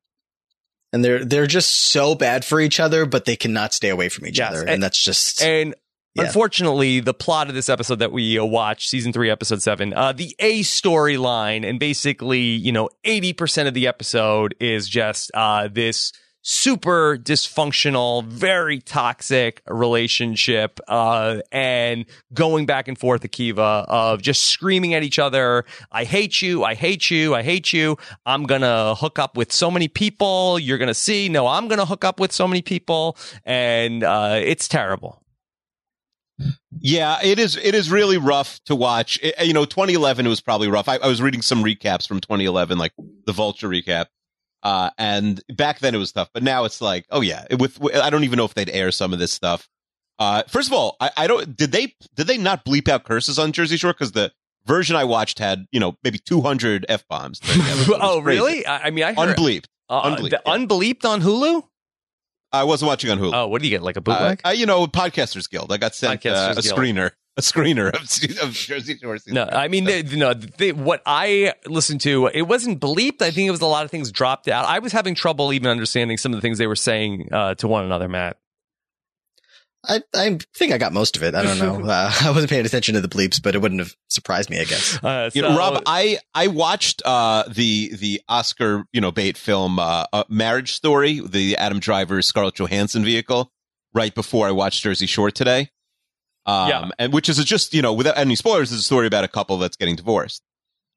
And 0.93 1.04
they're, 1.04 1.26
they're 1.26 1.48
just 1.48 1.89
so 1.91 2.16
bad 2.16 2.45
for 2.45 2.62
each 2.62 2.80
other, 2.80 3.06
but 3.06 3.26
they 3.26 3.36
cannot 3.36 3.74
stay 3.74 3.89
away 3.89 4.08
from 4.10 4.26
each 4.26 4.38
Yes, 4.39 4.52
other. 4.52 4.62
and- 4.62 4.70
And, 4.70 4.84
that's 4.84 5.02
just, 5.02 5.41
And 5.41 5.76
Yeah. 6.16 6.24
Unfortunately, 6.24 7.00
the 7.00 7.14
plot 7.14 7.48
of 7.50 7.54
this 7.56 7.68
episode 7.70 8.00
that 8.00 8.12
we 8.12 8.39
uh, 8.39 8.45
watched, 8.45 8.89
season 8.89 9.14
three, 9.14 9.30
episode 9.30 9.62
seven, 9.62 9.93
uh, 9.93 10.14
the 10.14 10.36
A 10.39 10.62
storyline, 10.62 11.64
and 11.70 11.80
basically, 11.80 12.39
you 12.39 12.72
know, 12.72 12.89
80% 13.06 13.68
of 13.68 13.74
the 13.76 13.86
episode 13.88 14.56
is 14.60 14.88
just 14.89 15.30
uh, 15.36 15.68
this 15.68 16.14
super 16.50 17.18
dysfunctional, 17.18 18.24
very 18.24 18.80
toxic 18.80 19.62
relationship, 19.68 20.80
uh, 20.88 21.41
and 21.52 22.06
going 22.34 22.66
back 22.66 22.88
and 22.88 22.98
forth, 22.98 23.24
Akiva, 23.24 23.86
of 23.89 24.22
just 24.22 24.45
screaming 24.45 24.93
at 24.93 25.04
each 25.04 25.20
other. 25.20 25.66
I 25.91 26.06
hate 26.06 26.41
you. 26.41 26.64
I 26.64 26.74
hate 26.74 27.12
you. 27.12 27.36
I 27.36 27.43
hate 27.43 27.74
you. 27.74 27.98
I'm 28.26 28.45
to 28.62 28.95
hook 28.98 29.20
up 29.20 29.36
with 29.36 29.52
so 29.52 29.70
many 29.70 29.89
people. 29.89 30.58
You're 30.58 30.78
to 30.88 30.93
see. 30.93 31.28
No, 31.28 31.48
I'm 31.48 31.68
to 31.80 31.86
hook 31.86 32.06
up 32.06 32.18
with 32.18 32.32
so 32.32 32.48
many 32.48 32.62
people. 32.62 33.18
And, 33.43 34.04
uh, 34.04 34.39
it's 34.41 34.70
terrible. 34.70 35.22
Yeah, 36.80 37.18
it 37.24 37.39
is. 37.39 37.58
It 37.58 37.74
is 37.76 37.89
really 37.91 38.18
rough 38.18 38.64
to 38.66 38.76
watch. 38.76 39.20
It- 39.22 39.36
you 39.45 39.54
know, 39.54 39.66
2011 39.66 40.28
was 40.30 40.39
probably 40.39 40.68
rough. 40.70 40.88
I, 40.88 40.95
I 40.98 41.08
was 41.08 41.22
reading 41.22 41.41
some 41.41 41.64
recaps 41.64 42.08
from 42.08 42.20
2011, 42.22 42.78
like 42.78 42.93
the 43.26 43.34
Vulture 43.34 43.68
recap, 43.68 44.06
uh, 44.64 44.89
and 44.97 45.41
back 45.55 45.80
then 45.80 45.93
it 45.95 45.97
was 45.97 46.12
tough. 46.12 46.30
But 46.34 46.43
now 46.43 46.66
it's 46.66 46.82
like, 46.82 47.05
oh 47.12 47.22
yeah, 47.22 47.45
it- 47.49 47.60
with 47.60 47.80
I 47.95 48.10
don't 48.10 48.24
even 48.24 48.38
know 48.38 48.45
if 48.45 48.53
they'd 48.53 48.70
air 48.70 48.91
some 48.91 49.14
of 49.14 49.20
this 49.20 49.32
stuff. 49.32 49.68
Uh, 50.20 50.43
first 50.47 50.68
of 50.68 50.74
all, 50.74 50.95
I, 50.99 51.12
I 51.16 51.28
don't. 51.28 51.55
Did 51.55 51.72
they 51.72 51.93
did 52.16 52.28
they 52.28 52.38
not 52.38 52.66
bleep 52.66 52.88
out 52.89 53.03
curses 53.03 53.38
on 53.38 53.51
Jersey 53.51 53.78
Shore? 53.78 53.93
Because 53.93 54.14
the 54.14 54.32
version 54.66 54.95
I 54.95 55.03
watched 55.03 55.38
had 55.39 55.66
you 55.72 55.80
know 55.80 55.95
maybe 56.03 56.18
200 56.18 56.86
f 56.89 57.08
bombs. 57.08 57.39
oh, 57.45 58.20
really? 58.22 58.66
I, 58.66 58.86
I 58.86 58.89
mean, 58.89 59.03
I 59.03 59.14
heard 59.14 59.38
Unbleeped. 59.38 59.66
uh, 59.89 60.16
unbleeped, 60.16 60.30
the 60.32 60.41
yeah. 60.45 60.53
unbleeped 60.58 61.05
on 61.05 61.22
Hulu. 61.22 61.64
I 62.51 62.64
wasn't 62.64 62.88
watching 62.88 63.12
on 63.12 63.20
Hulu. 63.20 63.32
Oh, 63.34 63.47
what 63.47 63.62
do 63.62 63.68
you 63.68 63.76
get? 63.76 63.84
Like 63.84 63.95
a 63.97 63.99
Uh, 63.99 64.01
bootleg? 64.01 64.41
I, 64.43 64.53
you 64.53 64.66
know, 64.66 64.88
Podcasters 64.88 65.49
Guild. 65.49 65.72
I 65.72 65.78
got 65.78 65.93
sent 65.93 66.26
uh, 66.26 66.53
a 66.58 66.62
Guild. 66.62 66.66
screener, 66.78 67.12
a 67.38 67.42
screener 67.42 67.88
of, 67.94 68.02
of 68.48 68.54
Jersey 68.54 68.98
Shore. 68.98 69.18
season 69.18 69.36
No, 69.36 69.46
three. 69.46 69.54
I 69.58 69.68
mean, 69.68 69.84
they, 69.86 70.02
no. 70.04 70.34
They, 70.34 70.72
what 70.72 71.02
I 71.06 71.54
listened 71.66 72.02
to, 72.02 72.28
it 72.34 72.42
wasn't 72.44 72.80
bleeped. 72.82 73.22
I 73.22 73.32
think 73.32 73.48
it 73.48 73.52
was 73.52 73.62
a 73.62 73.66
lot 73.68 73.86
of 73.86 73.92
things 73.92 74.12
dropped 74.12 74.48
out. 74.48 74.66
I 74.66 74.80
was 74.80 74.92
having 74.92 75.16
trouble 75.16 75.54
even 75.54 75.70
understanding 75.70 76.18
some 76.18 76.34
of 76.34 76.38
the 76.38 76.42
things 76.42 76.58
they 76.58 76.68
were 76.68 76.76
saying 76.76 77.30
uh, 77.32 77.56
to 77.56 77.68
one 77.68 77.86
another. 77.86 78.08
Matt, 78.08 78.38
I, 79.88 80.02
I 80.14 80.38
think 80.56 80.74
I 80.74 80.78
got 80.78 80.92
most 80.92 81.16
of 81.16 81.24
it. 81.24 81.34
I 81.36 81.44
don't 81.44 81.60
know. 81.60 81.78
Uh, 81.88 82.12
I 82.24 82.32
wasn't 82.32 82.50
paying 82.50 82.66
attention 82.66 82.96
to 82.96 83.02
the 83.02 83.08
bleeps, 83.08 83.42
but 83.42 83.56
it 83.56 83.60
wouldn't 83.60 83.80
have 83.80 83.96
surprised 84.10 84.50
me, 84.50 84.60
I 84.60 84.66
guess. 84.66 85.02
uh, 85.04 85.30
You 85.34 85.42
know, 85.42 85.52
so- 85.52 85.58
Rob, 85.58 85.84
I 85.86 86.20
I 86.34 86.48
watched 86.48 87.02
uh, 87.06 87.44
the 87.48 87.96
the 87.96 88.22
Oscar 88.28 88.84
you 88.92 89.00
know 89.00 89.12
bait 89.12 89.38
film 89.38 89.80
uh, 89.80 90.06
uh, 90.12 90.24
Marriage 90.28 90.74
Story, 90.74 91.22
the 91.24 91.56
Adam 91.58 91.80
Driver 91.80 92.22
Scarlett 92.22 92.56
Johansson 92.56 93.06
vehicle, 93.06 93.52
right 93.94 94.14
before 94.14 94.48
I 94.48 94.52
watched 94.52 94.84
Jersey 94.84 95.06
Shore 95.06 95.32
today. 95.32 95.70
Um, 96.48 96.70
Yeah. 96.70 96.89
and 96.98 97.14
which 97.14 97.28
is 97.30 97.38
just 97.43 97.74
you 97.74 97.82
know 97.82 97.93
without 97.93 98.18
any 98.18 98.36
spoilers, 98.36 98.72
is 98.72 98.80
a 98.80 98.84
story 98.84 99.06
about 99.08 99.24
a 99.24 99.28
couple 99.28 99.58
that's 99.58 99.76
getting 99.78 99.95
divorced. 99.95 100.41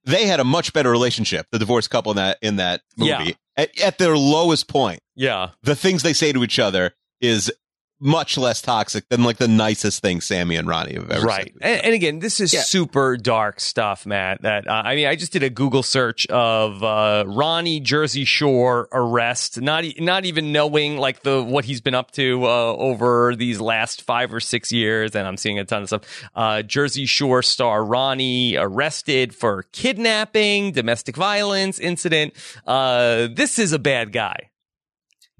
They 0.05 0.26
had 0.26 0.40
a 0.40 0.44
much 0.44 0.72
better 0.72 0.90
relationship, 0.90 1.46
the 1.53 1.59
divorced 1.59 1.90
couple 1.90 2.12
in 2.12 2.16
that 2.16 2.38
in 2.40 2.57
that 2.57 2.82
movie. 2.96 3.11
Yeah. 3.11 3.30
At, 3.57 3.80
at 3.82 3.98
their 3.98 4.16
lowest 4.16 4.68
point, 4.68 5.01
yeah, 5.16 5.51
the 5.62 5.76
things 5.76 6.03
they 6.03 6.14
say 6.14 6.32
to 6.32 6.42
each 6.42 6.59
other 6.59 6.94
is 7.20 7.53
much 8.01 8.38
less 8.38 8.62
toxic 8.62 9.09
than 9.11 9.22
like 9.24 9.36
the 9.36 9.46
nicest 9.46 10.01
thing 10.03 10.20
Sammy 10.20 10.57
and 10.57 10.66
Ronnie 10.66 10.94
have 10.94 11.11
ever 11.11 11.26
right. 11.26 11.53
said. 11.53 11.62
And, 11.62 11.84
and 11.84 11.94
again, 11.94 12.18
this 12.18 12.40
is 12.40 12.53
Yeah. 12.55 12.62
super 12.62 13.16
dark 13.16 13.61
stuff, 13.61 14.07
Matt. 14.07 14.42
That 14.42 14.66
uh, 14.66 14.72
I 14.84 14.94
mean, 14.96 15.07
I 15.07 15.16
just 15.16 15.32
did 15.32 15.42
a 15.42 15.51
Google 15.51 15.82
search 15.82 16.26
of 16.28 16.82
uh, 16.82 17.24
Ronnie 17.26 17.80
Jersey 17.80 18.24
Shore 18.24 18.88
arrest, 18.92 19.61
not 19.61 19.84
e- 19.84 19.96
not 19.98 20.24
even 20.24 20.53
knowing 20.53 20.96
like 20.96 21.22
the 21.22 21.42
what 21.42 21.64
he's 21.66 21.80
been 21.80 21.94
up 21.94 22.11
to 22.12 22.44
uh, 22.44 22.48
over 22.74 23.34
these 23.36 23.61
last 23.61 24.03
five 24.03 24.32
or 24.32 24.40
six 24.40 24.72
years, 24.72 25.14
and 25.14 25.26
I'm 25.28 25.36
seeing 25.36 25.59
a 25.59 25.64
ton 25.64 25.82
of 25.82 25.88
stuff. 25.88 26.03
Uh, 26.34 26.62
Jersey 26.62 27.07
Shore 27.07 27.42
star 27.42 27.84
Ronnie 27.84 28.57
arrested 28.57 29.34
for 29.34 29.64
kidnapping, 29.72 30.72
domestic 30.72 31.16
violence 31.16 31.78
incident. 31.78 32.34
Uh, 32.66 33.28
this 33.32 33.59
is 33.59 33.72
a 33.72 33.78
bad 33.78 34.12
guy. 34.12 34.49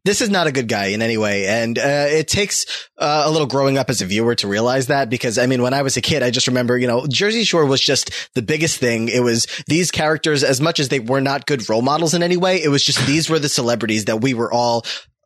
This 0.05 0.21
is 0.21 0.31
not 0.31 0.47
a 0.47 0.53
good 0.53 0.69
guy 0.69 0.87
in 0.87 1.03
any 1.03 1.17
way. 1.17 1.47
And 1.47 1.79
uh, 1.79 2.07
it 2.09 2.29
takes 2.29 2.89
uh, 2.99 3.25
a 3.27 3.31
little 3.31 3.47
growing 3.47 3.79
up 3.79 3.91
as 3.91 4.01
a 4.01 4.07
viewer 4.07 4.35
to 4.37 4.49
realize 4.49 4.87
that 4.87 5.11
because, 5.11 5.39
I 5.39 5.47
mean, 5.47 5.63
when 5.63 5.75
I 5.75 5.83
was 5.83 5.97
a 5.97 6.01
kid, 6.01 6.23
I 6.23 6.31
just 6.31 6.47
remember, 6.47 6.79
you 6.79 6.87
know, 6.87 7.07
Jersey 7.07 7.45
Shore 7.45 7.67
was 7.67 7.81
just 7.81 8.11
the 8.35 8.43
biggest 8.43 8.79
thing. 8.79 9.09
It 9.09 9.23
was 9.23 9.47
these 9.67 9.91
characters, 9.91 10.43
as 10.43 10.61
much 10.61 10.81
as 10.81 10.89
they 10.89 11.01
were 11.01 11.21
not 11.21 11.47
good 11.47 11.69
role 11.69 11.83
models 11.83 12.15
in 12.15 12.23
any 12.23 12.37
way, 12.37 12.63
it 12.63 12.69
was 12.69 12.85
just 12.85 13.07
these 13.07 13.29
were 13.29 13.39
the 13.39 13.49
celebrities 13.49 14.07
that 14.07 14.21
we 14.21 14.35
were 14.35 14.53
all 14.53 14.85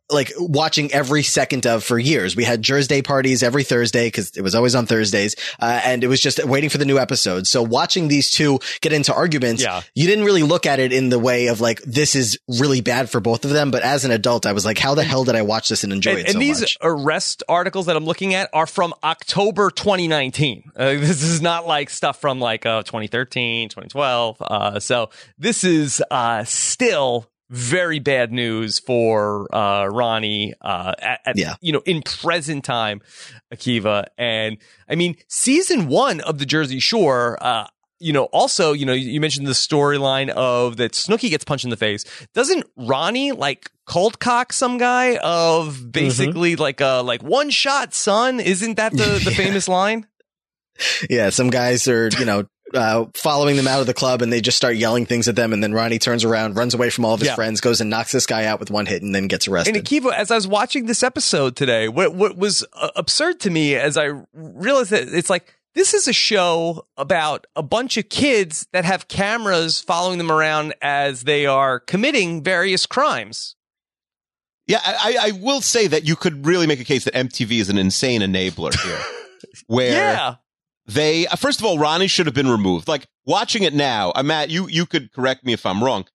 like 0.09 0.31
watching 0.37 0.91
every 0.93 1.23
second 1.23 1.65
of 1.65 1.83
for 1.83 1.97
years. 1.97 2.35
We 2.35 2.43
had 2.43 2.61
Jersey 2.61 3.01
parties 3.01 3.41
every 3.41 3.63
Thursday 3.63 4.07
because 4.07 4.37
it 4.37 4.41
was 4.41 4.53
always 4.53 4.75
on 4.75 4.85
Thursdays. 4.85 5.35
Uh, 5.59 5.81
and 5.83 6.03
it 6.03 6.07
was 6.07 6.21
just 6.21 6.43
waiting 6.45 6.69
for 6.69 6.77
the 6.77 6.85
new 6.85 6.99
episode. 6.99 7.47
So 7.47 7.63
watching 7.63 8.07
these 8.07 8.29
two 8.29 8.59
get 8.81 8.93
into 8.93 9.13
arguments, 9.13 9.63
Yeah. 9.63 9.81
you 9.95 10.05
didn't 10.05 10.25
really 10.25 10.43
look 10.43 10.65
at 10.67 10.79
it 10.79 10.93
in 10.93 11.09
the 11.09 11.17
way 11.17 11.47
of 11.47 11.59
like, 11.59 11.81
this 11.81 12.15
is 12.15 12.37
really 12.47 12.81
bad 12.81 13.09
for 13.09 13.19
both 13.19 13.45
of 13.45 13.51
them. 13.51 13.71
But 13.71 13.81
as 13.81 14.05
an 14.05 14.11
adult, 14.11 14.45
I 14.45 14.51
was 14.51 14.63
like, 14.63 14.77
how 14.77 14.93
the 14.93 15.03
hell 15.03 15.23
did 15.23 15.35
I 15.35 15.41
watch 15.41 15.69
this 15.69 15.83
and 15.83 15.91
enjoy 15.91 16.11
and, 16.11 16.19
it 16.19 16.25
and 16.27 16.33
so 16.33 16.39
these 16.39 16.61
much? 16.61 16.77
arrest 16.81 17.41
articles 17.49 17.87
that 17.87 17.95
I'm 17.95 18.05
looking 18.05 18.35
at 18.35 18.49
are 18.53 18.67
from 18.67 18.93
October 19.03 19.71
2019. 19.71 20.71
Uh, 20.75 20.85
this 20.93 21.23
is 21.23 21.41
not 21.41 21.65
like 21.65 21.89
stuff 21.89 22.21
from 22.21 22.39
like 22.39 22.65
uh, 22.65 22.83
2013, 22.83 23.69
2012. 23.69 24.37
Uh, 24.41 24.79
so 24.79 25.09
this 25.39 25.63
is 25.63 26.03
uh, 26.11 26.43
still 26.43 27.27
very 27.49 27.99
bad 27.99 28.31
news 28.31 28.79
for 28.79 29.47
uh, 29.55 29.85
Ronnie. 29.87 30.53
Uh, 30.61 30.93
at, 30.99 31.19
at- 31.25 31.37
Yeah. 31.37 31.55
you 31.61 31.71
know, 31.73 31.81
in 31.85 32.01
present 32.01 32.63
time, 32.65 33.01
Akiva, 33.53 34.05
and 34.17 34.57
I 34.89 34.95
mean, 34.95 35.15
season 35.27 35.87
one 35.87 36.21
of 36.21 36.39
the 36.39 36.45
Jersey 36.45 36.79
Shore. 36.79 37.37
Uh, 37.41 37.67
you 37.99 38.11
know, 38.11 38.25
also, 38.25 38.73
you 38.73 38.85
know, 38.85 38.91
you 38.93 39.21
mentioned 39.21 39.47
the 39.47 39.51
storyline 39.53 40.29
of 40.29 40.75
that 40.77 40.91
Snooki 40.91 41.29
gets 41.29 41.45
punched 41.45 41.63
in 41.63 41.69
the 41.69 41.77
face. 41.77 42.03
Doesn't 42.33 42.65
Ronnie 42.75 43.31
like 43.31 43.71
cold 43.87 44.19
cock 44.19 44.51
some 44.51 44.77
guy 44.77 45.15
of 45.23 45.91
basically 45.93 46.57
like 46.57 46.81
a 46.81 47.01
like 47.05 47.23
one 47.23 47.49
shot 47.49 47.93
son? 47.93 48.41
Isn't 48.41 48.75
that 48.75 48.91
the 48.91 48.97
the 49.23 49.31
Yeah. 49.31 49.37
famous 49.37 49.69
line? 49.69 50.07
Yeah. 51.09 51.29
Some 51.29 51.49
guys 51.49 51.87
are, 51.87 52.09
you 52.19 52.25
know, 52.25 52.43
uh, 52.73 53.05
following 53.13 53.55
them 53.55 53.67
out 53.67 53.79
of 53.79 53.87
the 53.87 53.93
club 53.93 54.21
and 54.21 54.33
they 54.33 54.41
just 54.41 54.57
start 54.57 54.75
yelling 54.75 55.05
things 55.05 55.27
at 55.27 55.35
them. 55.35 55.53
And 55.53 55.63
then 55.63 55.73
Ronnie 55.73 55.99
turns 55.99 56.23
around, 56.23 56.55
runs 56.57 56.73
away 56.73 56.89
from 56.89 57.05
all 57.05 57.13
of 57.13 57.19
his 57.19 57.27
Yeah. 57.29 57.35
friends, 57.35 57.61
goes 57.61 57.79
and 57.79 57.89
knocks 57.89 58.11
this 58.11 58.25
guy 58.25 58.45
out 58.45 58.59
with 58.59 58.71
one 58.71 58.85
hit 58.87 59.01
and 59.03 59.13
then 59.13 59.27
gets 59.27 59.47
arrested. 59.47 59.75
And 59.75 59.85
Akiva, 59.85 60.13
as 60.13 60.31
I 60.31 60.35
was 60.35 60.47
watching 60.47 60.85
this 60.87 61.03
episode 61.03 61.55
today, 61.55 61.87
what 61.87 62.15
what 62.15 62.37
was 62.37 62.65
uh, 62.73 62.89
absurd 62.95 63.39
to 63.41 63.49
me 63.49 63.75
as 63.75 63.97
I 63.97 64.09
realized 64.33 64.89
that 64.89 65.07
it's 65.13 65.29
like 65.29 65.53
this 65.75 65.93
is 65.93 66.07
a 66.07 66.13
show 66.13 66.87
about 66.97 67.45
a 67.55 67.61
bunch 67.61 67.97
of 67.97 68.09
kids 68.09 68.65
that 68.71 68.83
have 68.85 69.07
cameras 69.09 69.79
following 69.81 70.17
them 70.17 70.31
around 70.31 70.73
as 70.81 71.23
they 71.23 71.45
are 71.45 71.79
committing 71.79 72.41
various 72.43 72.85
crimes. 72.85 73.55
Yeah, 74.67 74.79
I, 74.83 74.95
I 75.23 75.27
I 75.27 75.31
will 75.33 75.61
say 75.61 75.85
that 75.87 76.07
you 76.07 76.15
could 76.15 76.47
really 76.47 76.65
make 76.65 76.79
a 76.79 76.83
case 76.85 77.03
that 77.05 77.13
MTV 77.13 77.59
is 77.59 77.69
an 77.69 77.77
insane 77.77 78.21
enabler 78.21 78.73
here, 78.83 78.99
where 79.67 79.91
Yeah. 79.91 80.35
They 80.87 81.27
uh, 81.27 81.35
first 81.35 81.59
of 81.59 81.65
all, 81.65 81.77
Ronnie 81.77 82.07
should 82.07 82.25
have 82.25 82.35
been 82.35 82.49
removed. 82.49 82.87
Like 82.87 83.07
watching 83.25 83.63
it 83.63 83.73
now, 83.73 84.11
uh, 84.15 84.23
Matt, 84.23 84.49
you 84.49 84.67
you 84.67 84.85
could 84.85 85.11
correct 85.11 85.43
me 85.45 85.53
if 85.53 85.65
I'm 85.65 85.83
wrong. 85.83 86.05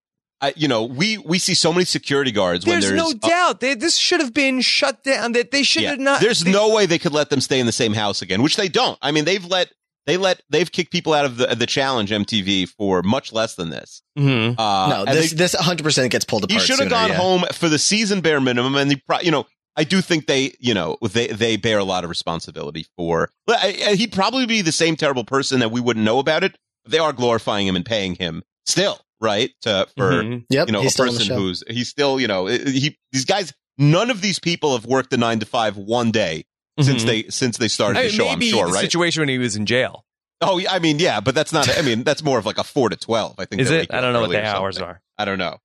I, 0.43 0.55
you 0.57 0.68
know, 0.68 0.85
we 0.85 1.18
we 1.18 1.39
see 1.39 1.55
so 1.55 1.73
many 1.73 1.85
security 1.85 2.31
guards 2.33 2.64
when 2.64 2.81
There's, 2.81 2.91
there's 2.93 3.03
no 3.03 3.11
uh, 3.11 3.29
doubt. 3.29 3.61
They, 3.61 3.75
this 3.75 3.97
should 3.97 4.21
have 4.21 4.33
been 4.33 4.62
shut 4.62 5.03
down. 5.05 5.33
That 5.33 5.51
they 5.51 5.62
should 5.62 5.83
yeah, 5.83 5.91
have 5.91 5.99
not. 6.01 6.21
there's 6.21 6.41
they- 6.41 6.53
no 6.53 6.75
way 6.75 6.87
they 6.87 6.99
could 6.99 7.12
let 7.12 7.29
them 7.31 7.41
stay 7.41 7.61
in 7.61 7.66
the 7.66 7.73
same 7.73 7.93
house 7.93 8.23
again, 8.23 8.43
which 8.43 8.57
they 8.57 8.68
don't. 8.68 8.99
I 9.03 9.11
mean, 9.11 9.27
they've 9.27 9.45
let 9.45 9.71
they 10.07 10.16
let 10.16 10.41
they've 10.49 10.71
kicked 10.71 10.93
people 10.93 11.12
out 11.12 11.27
of 11.27 11.37
the 11.37 11.49
the 11.49 11.66
challenge 11.66 12.11
MTV 12.11 12.68
for 12.71 13.03
much 13.03 13.35
less 13.35 13.55
than 13.57 13.68
this. 13.68 14.01
Mhm. 14.18 14.55
Uh, 14.57 14.89
no, 15.05 15.12
this, 15.12 15.31
they- 15.33 15.37
this 15.37 15.55
100% 15.55 16.09
gets 16.11 16.25
pulled 16.25 16.45
apart. 16.45 16.59
he 16.61 16.66
should 16.66 16.79
have 16.81 16.89
gone 16.89 17.11
yeah. 17.11 17.16
home 17.16 17.45
for 17.53 17.68
the 17.68 17.79
season 17.79 18.23
bare 18.23 18.41
minimum 18.41 18.77
and 18.77 18.91
he 18.93 18.97
pro- 18.97 19.21
you 19.21 19.31
know 19.31 19.47
i 19.81 19.85
do 19.85 20.01
think 20.01 20.26
they 20.26 20.53
you 20.61 20.74
know 20.74 20.97
they 21.16 21.26
they 21.28 21.57
bear 21.57 21.78
a 21.78 21.85
lot 21.85 22.05
of 22.05 22.11
responsibility 22.11 22.85
for 22.97 23.31
I, 23.49 23.83
I- 23.89 23.95
he'd 23.95 24.12
probably 24.12 24.47
be 24.47 24.61
the 24.62 24.72
same 24.72 24.95
terrible 24.97 25.24
person 25.24 25.61
that 25.61 25.70
we 25.70 25.81
wouldn't 25.81 26.05
know 26.05 26.18
about 26.18 26.45
it 26.45 26.57
they 26.87 26.99
are 26.99 27.12
glorifying 27.12 27.66
him 27.66 27.76
and 27.76 27.85
paying 27.85 28.14
him 28.14 28.43
still 28.66 28.99
right 29.20 29.51
to, 29.62 29.87
for 29.97 30.11
Mhm. 30.22 30.45
Yep. 30.51 30.66
you 30.68 30.72
know 30.72 30.83
a 30.83 30.89
still 30.91 31.09
on 31.09 31.14
the 31.14 31.18
person 31.20 31.37
who's 31.37 31.62
he's 31.68 31.89
still 31.89 32.20
you 32.20 32.26
know 32.28 32.47
he 32.47 32.97
these 33.12 33.24
guys 33.24 33.53
none 33.78 34.11
of 34.11 34.20
these 34.20 34.39
people 34.39 34.72
have 34.76 34.87
worked 34.87 35.11
the 35.11 35.16
nine 35.18 35.39
to 35.41 35.47
five 35.47 35.76
one 35.76 36.11
day 36.11 36.45
since 36.81 37.03
Mhm. 37.03 37.07
they 37.07 37.22
since 37.28 37.59
they 37.59 37.68
started 37.68 37.99
I 37.99 38.03
the 38.05 38.09
mean, 38.09 38.16
show 38.18 38.28
i'm 38.28 38.39
maybe 38.39 38.51
sure 38.51 38.66
the 38.66 38.72
right 38.72 38.81
situation 38.81 39.20
when 39.22 39.28
he 39.28 39.39
was 39.39 39.57
in 39.57 39.66
jail. 39.66 40.05
oh 40.41 40.61
i 40.70 40.78
mean 40.78 40.99
yeah 40.99 41.20
but 41.20 41.35
that's 41.35 41.53
not 41.53 41.68
i 41.78 41.83
mean 41.83 42.03
that's 42.05 42.22
more 42.22 42.39
of 42.39 42.47
like 42.47 42.59
a 42.59 42.64
four 42.64 42.89
to 42.89 42.97
12 42.97 43.35
i 43.39 43.45
think 43.45 43.61
Is 43.62 43.70
it? 43.70 43.93
I 43.93 44.01
don't 44.01 44.12
know 44.14 44.20
what 44.22 44.31
the 44.31 44.43
hours 44.45 44.78
are. 44.78 45.03
i 45.18 45.24
don't 45.26 45.39
know 45.39 45.59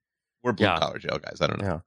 we're 0.43 0.51
blue 0.53 0.67
Yeah. 0.67 0.77
collar 0.79 0.99
jail 0.99 1.17
guys 1.23 1.37
i 1.41 1.47
don't 1.47 1.61
know 1.61 1.67
Yeah. 1.67 1.79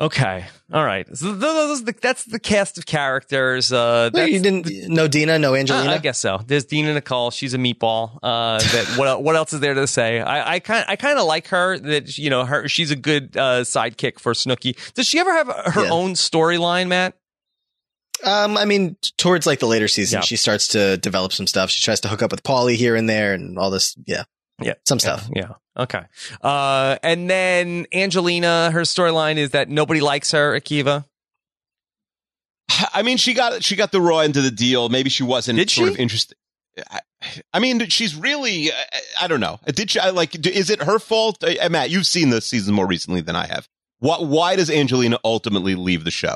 Okay. 0.00 0.44
All 0.72 0.84
right. 0.84 1.06
So 1.16 1.28
th- 1.28 1.40
those, 1.40 1.84
the, 1.84 1.94
that's 2.02 2.24
the 2.24 2.40
cast 2.40 2.78
of 2.78 2.84
characters. 2.86 3.72
Uh, 3.72 4.10
that's 4.12 4.28
you 4.28 4.40
didn't, 4.40 4.88
no 4.88 5.06
Dina, 5.06 5.38
no 5.38 5.54
Angelina? 5.54 5.92
I 5.92 5.98
guess 5.98 6.18
so. 6.18 6.40
There's 6.44 6.64
Dina 6.64 6.94
Nicole. 6.94 7.30
She's 7.30 7.54
a 7.54 7.58
meatball. 7.58 8.18
Uh, 8.20 8.58
that 8.72 8.94
what 8.96 9.22
what 9.22 9.36
else 9.36 9.52
is 9.52 9.60
there 9.60 9.74
to 9.74 9.86
say? 9.86 10.20
I 10.20 10.54
I 10.54 10.58
kind 10.58 10.84
I 10.88 10.96
kind 10.96 11.16
of 11.18 11.26
like 11.26 11.46
her. 11.48 11.78
That 11.78 12.18
you 12.18 12.28
know 12.28 12.44
her. 12.44 12.66
She's 12.68 12.90
a 12.90 12.96
good 12.96 13.36
uh, 13.36 13.60
sidekick 13.62 14.18
for 14.18 14.32
Snooki. 14.32 14.76
Does 14.94 15.06
she 15.06 15.20
ever 15.20 15.32
have 15.32 15.46
her 15.74 15.84
Yeah. 15.84 15.90
own 15.92 16.14
storyline, 16.14 16.88
Matt? 16.88 17.14
Um, 18.24 18.56
I 18.56 18.64
mean, 18.64 18.96
towards 19.16 19.46
like 19.46 19.60
the 19.60 19.66
later 19.66 19.86
season, 19.86 20.18
Yeah. 20.18 20.22
she 20.22 20.36
starts 20.36 20.68
to 20.68 20.96
develop 20.96 21.32
some 21.32 21.46
stuff. 21.46 21.70
She 21.70 21.82
tries 21.82 22.00
to 22.00 22.08
hook 22.08 22.22
up 22.22 22.32
with 22.32 22.42
Paulie 22.42 22.74
here 22.76 22.96
and 22.96 23.08
there, 23.08 23.32
and 23.32 23.58
all 23.60 23.70
this. 23.70 23.94
Yeah, 24.06 24.24
Yeah. 24.62 24.74
some 24.84 24.98
stuff. 24.98 25.28
Yeah. 25.34 25.54
Okay. 25.76 26.02
Uh, 26.40 26.96
and 27.02 27.28
then 27.28 27.86
Angelina, 27.92 28.70
her 28.70 28.82
storyline 28.82 29.36
is 29.36 29.50
that 29.50 29.68
nobody 29.68 30.00
likes 30.00 30.30
her, 30.32 30.58
Akiva. 30.58 31.04
I 32.94 33.02
mean, 33.02 33.16
she 33.16 33.34
got 33.34 33.62
she 33.62 33.76
got 33.76 33.92
the 33.92 34.00
raw 34.00 34.20
end 34.20 34.36
of 34.36 34.42
the 34.44 34.50
deal. 34.50 34.88
Maybe 34.88 35.10
she 35.10 35.22
wasn't 35.22 35.58
Did 35.58 35.70
sort 35.70 35.88
she? 35.88 35.94
of 35.94 36.00
interested. 36.00 36.36
I, 36.90 37.00
I 37.52 37.58
mean, 37.58 37.86
she's 37.88 38.16
really. 38.16 38.72
I, 38.72 39.00
I 39.22 39.26
don't 39.26 39.40
know. 39.40 39.60
Did 39.66 39.90
she? 39.90 39.98
I 39.98 40.10
like? 40.10 40.46
Is 40.46 40.70
it 40.70 40.82
her 40.82 40.98
fault? 40.98 41.42
Uh, 41.44 41.68
Matt, 41.68 41.90
you've 41.90 42.06
seen 42.06 42.30
this 42.30 42.46
season 42.46 42.74
more 42.74 42.86
recently 42.86 43.20
than 43.20 43.36
I 43.36 43.46
have. 43.46 43.68
What? 43.98 44.26
Why 44.26 44.56
does 44.56 44.70
Angelina 44.70 45.18
ultimately 45.24 45.74
leave 45.74 46.04
the 46.04 46.10
show? 46.10 46.34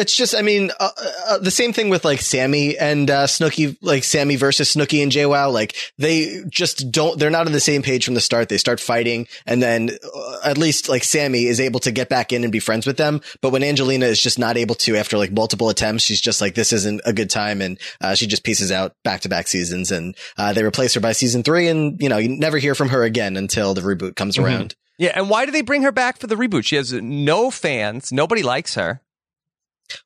It's 0.00 0.16
just, 0.16 0.34
I 0.34 0.42
mean, 0.42 0.70
uh, 0.80 0.90
uh, 1.28 1.38
the 1.38 1.50
same 1.50 1.72
thing 1.72 1.88
with 1.90 2.04
like 2.04 2.20
Sammy 2.20 2.76
and 2.78 3.10
uh, 3.10 3.26
Snooki, 3.26 3.76
like 3.82 4.04
Sammy 4.04 4.36
versus 4.36 4.74
Snooki 4.74 5.02
and 5.02 5.12
JWoww. 5.12 5.52
Like 5.52 5.74
they 5.98 6.42
just 6.48 6.90
don't, 6.90 7.18
they're 7.18 7.30
not 7.30 7.46
on 7.46 7.52
the 7.52 7.60
same 7.60 7.82
page 7.82 8.04
from 8.04 8.14
the 8.14 8.20
start. 8.20 8.48
They 8.48 8.58
start 8.58 8.80
fighting, 8.80 9.26
and 9.46 9.62
then 9.62 9.90
uh, 10.14 10.38
at 10.44 10.58
least 10.58 10.88
like 10.88 11.04
Sammy 11.04 11.46
is 11.46 11.60
able 11.60 11.80
to 11.80 11.90
get 11.90 12.08
back 12.08 12.32
in 12.32 12.42
and 12.44 12.52
be 12.52 12.60
friends 12.60 12.86
with 12.86 12.96
them. 12.96 13.20
But 13.42 13.50
when 13.50 13.62
Angelina 13.62 14.06
is 14.06 14.20
just 14.20 14.38
not 14.38 14.56
able 14.56 14.74
to 14.76 14.96
after 14.96 15.18
like 15.18 15.32
multiple 15.32 15.68
attempts, 15.68 16.04
she's 16.04 16.20
just 16.20 16.40
like, 16.40 16.54
this 16.54 16.72
isn't 16.72 17.00
a 17.04 17.12
good 17.12 17.30
time, 17.30 17.60
and 17.60 17.78
uh, 18.00 18.14
she 18.14 18.26
just 18.26 18.44
pieces 18.44 18.70
out 18.72 18.94
back 19.04 19.20
to 19.22 19.28
back 19.28 19.48
seasons, 19.48 19.90
and 19.92 20.16
uh, 20.36 20.52
they 20.52 20.62
replace 20.62 20.94
her 20.94 21.00
by 21.00 21.12
season 21.12 21.42
three, 21.42 21.68
and 21.68 22.00
you 22.00 22.08
know, 22.08 22.18
you 22.18 22.28
never 22.28 22.58
hear 22.58 22.74
from 22.74 22.88
her 22.90 23.02
again 23.02 23.36
until 23.36 23.74
the 23.74 23.80
reboot 23.82 24.16
comes 24.16 24.36
Mhm. 24.36 24.44
around. 24.44 24.74
Yeah. 24.98 25.12
And 25.14 25.30
why 25.30 25.46
do 25.46 25.52
they 25.52 25.62
bring 25.62 25.82
her 25.82 25.92
back 25.92 26.18
for 26.18 26.26
the 26.26 26.34
reboot? 26.34 26.64
She 26.64 26.74
has 26.76 26.92
no 26.92 27.50
fans. 27.52 28.10
Nobody 28.10 28.42
likes 28.42 28.74
her. 28.74 29.00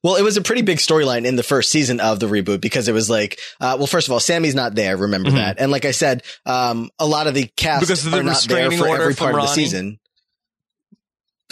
Well, 0.03 0.17
it 0.17 0.23
was 0.23 0.37
a 0.37 0.41
pretty 0.43 0.63
big 0.63 0.79
storyline 0.79 1.25
in 1.25 1.37
the 1.37 1.43
first 1.43 1.71
season 1.71 2.01
of 2.01 2.21
the 2.21 2.27
reboot 2.27 2.61
because 2.61 2.89
it 2.89 2.93
was 2.93 3.11
like, 3.11 3.39
uh, 3.61 3.77
well, 3.79 3.87
first 3.87 4.07
of 4.09 4.13
all, 4.13 4.21
Sammy's 4.21 4.55
not 4.55 4.75
there. 4.75 4.97
Remember 4.97 5.31
Mhm. 5.31 5.35
that. 5.35 5.57
And 5.61 5.71
like 5.73 5.85
I 5.85 5.91
said, 5.91 6.23
um, 6.47 6.91
a 6.99 7.07
lot 7.07 7.27
of 7.27 7.35
the 7.35 7.51
cast 7.57 7.81
Because 7.81 8.05
of 8.07 8.13
the 8.13 8.19
are 8.21 8.23
not 8.23 8.43
there 8.49 8.71
for 8.71 8.89
order 8.89 9.03
every 9.03 9.15
from 9.15 9.25
part 9.33 9.35
of 9.37 9.49
the 9.49 9.55
season. 9.55 9.99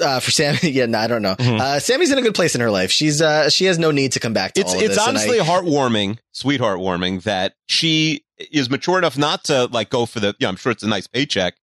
Uh, 0.01 0.19
for 0.21 0.31
Sammy, 0.31 0.59
yeah, 0.63 0.87
no, 0.87 0.99
I 0.99 1.07
don't 1.09 1.21
know. 1.23 1.35
Mhm. 1.37 1.61
Uh, 1.61 1.79
Sammy's 1.79 2.11
in 2.11 2.17
a 2.19 2.23
good 2.23 2.35
place 2.35 2.55
in 2.55 2.61
her 2.63 2.71
life. 2.71 2.91
She's, 2.91 3.21
uh, 3.21 3.51
she 3.51 3.67
has 3.67 3.79
no 3.79 3.91
need 3.91 4.13
to 4.13 4.21
come 4.21 4.33
back 4.33 4.55
to 4.55 4.61
It's 4.61 4.71
all 4.71 4.77
of 4.79 4.83
it's 4.83 4.95
this. 4.97 5.07
and 5.07 5.19
I- 5.19 5.21
honestly 5.21 5.39
heartwarming, 5.39 6.19
sweetheart 6.33 6.79
warming 6.79 7.21
that 7.21 7.55
she 7.69 8.25
is 8.51 8.71
mature 8.71 8.97
enough 8.97 9.19
not 9.19 9.45
to 9.45 9.67
like 9.67 9.91
go 9.91 10.07
for 10.07 10.19
the. 10.21 10.35
Yeah, 10.39 10.49
I'm 10.49 10.57
sure 10.57 10.73
it's 10.73 10.83
a 10.83 10.89
nice 10.89 11.07
paycheck, 11.07 11.55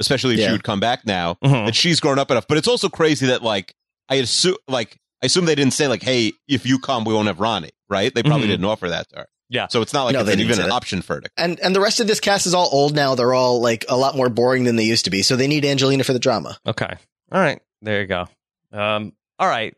especially 0.00 0.34
if 0.34 0.40
Yeah. 0.40 0.46
she 0.46 0.52
would 0.52 0.64
come 0.64 0.80
back 0.80 1.04
now. 1.06 1.36
Mhm. 1.44 1.66
That 1.66 1.74
she's 1.74 2.00
grown 2.00 2.18
up 2.18 2.30
enough. 2.30 2.46
But 2.48 2.56
it's 2.56 2.68
also 2.68 2.88
crazy 2.88 3.26
that 3.26 3.42
like 3.42 3.74
I 4.08 4.14
assume 4.16 4.56
like 4.68 4.96
I 5.22 5.26
assume 5.26 5.44
they 5.44 5.54
didn't 5.54 5.72
say 5.74 5.86
like, 5.88 6.02
hey, 6.02 6.32
if 6.48 6.66
you 6.66 6.78
come, 6.78 7.04
we 7.04 7.14
won't 7.14 7.28
have 7.28 7.38
Ronnie, 7.40 7.70
right? 7.88 8.12
They 8.14 8.22
probably 8.22 8.46
Mhm. 8.46 8.50
didn't 8.50 8.66
offer 8.66 8.88
that 8.88 9.08
to 9.10 9.16
her. 9.20 9.26
Yeah. 9.48 9.68
So 9.68 9.82
it's 9.82 9.92
not 9.92 10.04
like 10.04 10.14
No, 10.14 10.20
it's 10.22 10.30
even 10.30 10.58
an 10.58 10.68
that. 10.68 10.70
option 10.70 11.02
for 11.02 11.14
her. 11.16 11.20
to- 11.22 11.30
and, 11.36 11.60
and 11.60 11.76
the 11.76 11.80
rest 11.80 12.00
of 12.00 12.06
this 12.06 12.20
cast 12.20 12.46
is 12.46 12.54
all 12.54 12.68
old 12.72 12.94
now. 12.94 13.14
They're 13.14 13.34
all 13.34 13.60
like 13.60 13.84
a 13.88 13.96
lot 13.96 14.16
more 14.16 14.28
boring 14.30 14.64
than 14.64 14.76
they 14.76 14.84
used 14.84 15.04
to 15.04 15.10
be. 15.10 15.22
So 15.22 15.36
they 15.36 15.46
need 15.46 15.64
Angelina 15.64 16.04
for 16.04 16.12
the 16.14 16.18
drama. 16.18 16.58
Okay. 16.66 16.88
All 17.30 17.40
right. 17.40 17.60
There 17.82 18.00
you 18.00 18.06
go. 18.06 18.26
Um, 18.72 19.12
all 19.38 19.48
right. 19.48 19.74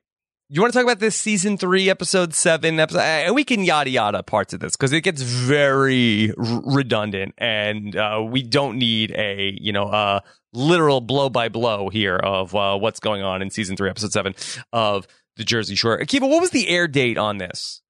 You 0.50 0.60
want 0.60 0.72
to 0.72 0.78
talk 0.78 0.84
about 0.84 1.00
this 1.00 1.16
season 1.16 1.56
three, 1.58 1.90
episode 1.90 2.34
seven, 2.34 2.78
episode, 2.78 3.00
and 3.00 3.34
we 3.34 3.42
can 3.44 3.64
yada 3.64 3.90
yada 3.90 4.22
parts 4.22 4.52
of 4.52 4.60
this 4.60 4.76
because 4.76 4.92
it 4.92 5.00
gets 5.00 5.22
very 5.22 6.30
r- 6.36 6.62
redundant, 6.66 7.34
and 7.38 7.96
uh, 7.96 8.22
we 8.24 8.42
don't 8.42 8.78
need 8.78 9.10
a 9.12 9.56
you 9.60 9.72
know 9.72 9.84
a 9.90 10.22
literal 10.52 11.00
blow 11.00 11.30
by 11.30 11.48
blow 11.48 11.88
here 11.88 12.16
of 12.16 12.54
uh, 12.54 12.76
what's 12.78 13.00
going 13.00 13.22
on 13.22 13.40
in 13.42 13.50
season 13.50 13.74
three, 13.76 13.88
episode 13.88 14.12
seven 14.12 14.34
of 14.72 15.08
the 15.36 15.44
Jersey 15.44 15.74
Shore. 15.74 15.98
Akiva, 15.98 16.28
what 16.28 16.40
was 16.40 16.50
the 16.50 16.68
air 16.68 16.86
date 16.86 17.18
on 17.18 17.38
this? 17.38 17.82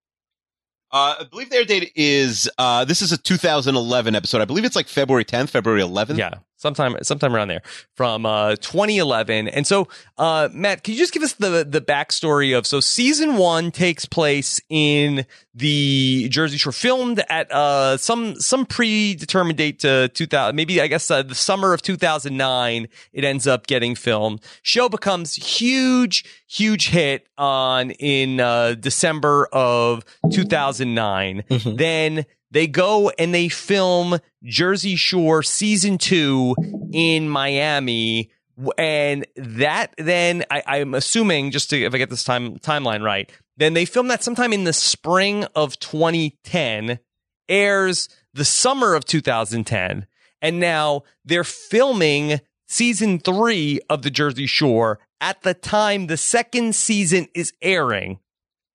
Uh, 0.90 1.16
I 1.20 1.24
believe 1.24 1.51
their 1.51 1.64
date 1.64 1.90
is 1.97 2.49
uh, 2.57 2.84
this 2.84 3.03
is 3.03 3.11
a 3.11 3.18
2011 3.18 4.14
episode. 4.14 4.40
I 4.40 4.45
believe 4.45 4.64
it's 4.64 4.76
like 4.76 4.86
February 4.86 5.24
10th, 5.24 5.49
February 5.49 5.82
11th. 5.82 6.18
Yeah, 6.18 6.34
sometime 6.65 6.97
sometime 7.03 7.35
around 7.37 7.49
there 7.49 7.61
from 7.95 8.25
uh 8.25 8.57
2011. 8.57 9.49
And 9.49 9.67
so 9.67 9.87
uh 10.17 10.49
Matt, 10.53 10.83
can 10.83 10.95
you 10.95 10.99
just 10.99 11.12
give 11.12 11.23
us 11.23 11.35
the 11.35 11.65
the 11.69 11.83
backstory 11.83 12.57
of 12.57 12.67
so 12.67 12.81
season 12.81 13.37
1 13.37 13.71
takes 13.71 14.07
place 14.07 14.61
in 14.71 15.27
the 15.55 16.29
Jersey 16.31 16.57
Shore 16.57 16.73
filmed 16.73 17.23
at 17.29 17.53
uh 17.53 17.97
some 17.99 18.35
some 18.41 18.65
predetermined 18.67 19.59
date 19.59 19.81
to 19.81 20.09
2000 20.09 20.57
maybe 20.57 20.81
I 20.81 20.87
guess 20.89 21.11
uh, 21.11 21.23
the 21.23 21.35
summer 21.35 21.73
of 21.75 21.83
2009 21.83 22.89
it 23.12 23.25
ends 23.25 23.47
up 23.47 23.67
getting 23.67 23.95
filmed. 23.95 24.41
Show 24.62 24.89
becomes 24.89 25.35
huge 25.35 26.25
huge 26.49 26.89
hit 26.89 27.27
on 27.37 27.91
in 27.93 28.41
uh 28.41 28.75
December 28.75 29.49
of 29.53 30.03
2009 30.33 31.43
Mhm. 31.51 31.77
then 31.77 32.27
they 32.55 32.68
go 32.68 33.11
and 33.18 33.34
they 33.34 33.48
film 33.48 34.20
Jersey 34.44 34.94
Shore 34.94 35.42
season 35.42 35.98
two 35.98 36.55
in 36.92 37.28
Miami. 37.28 38.30
And 38.78 39.26
that 39.34 39.92
then 39.98 40.44
I, 40.48 40.62
I'm 40.64 40.94
assuming 40.94 41.50
just 41.50 41.70
to, 41.70 41.82
if 41.82 41.92
I 41.92 41.98
get 41.98 42.11
this 42.11 42.22
time 42.22 42.61
timeline 42.61 43.02
right, 43.02 43.28
then 43.57 43.74
they 43.74 43.84
film 43.84 44.07
that 44.07 44.22
sometime 44.22 44.52
in 44.52 44.62
the 44.62 44.72
spring 44.72 45.44
of 45.57 45.76
2010, 45.80 47.00
airs 47.48 48.09
the 48.32 48.44
summer 48.44 48.94
of 48.94 49.05
2010, 49.05 50.07
and 50.40 50.61
now 50.61 51.02
they're 51.24 51.42
filming 51.42 52.40
season 52.68 53.18
three 53.18 53.80
of 53.90 54.02
the 54.02 54.11
Jersey 54.11 54.46
Shore 54.46 55.00
at 55.20 55.42
the 55.42 55.55
time 55.55 56.07
the 56.07 56.16
second 56.16 56.76
season 56.76 57.26
is 57.34 57.52
airing. 57.61 58.20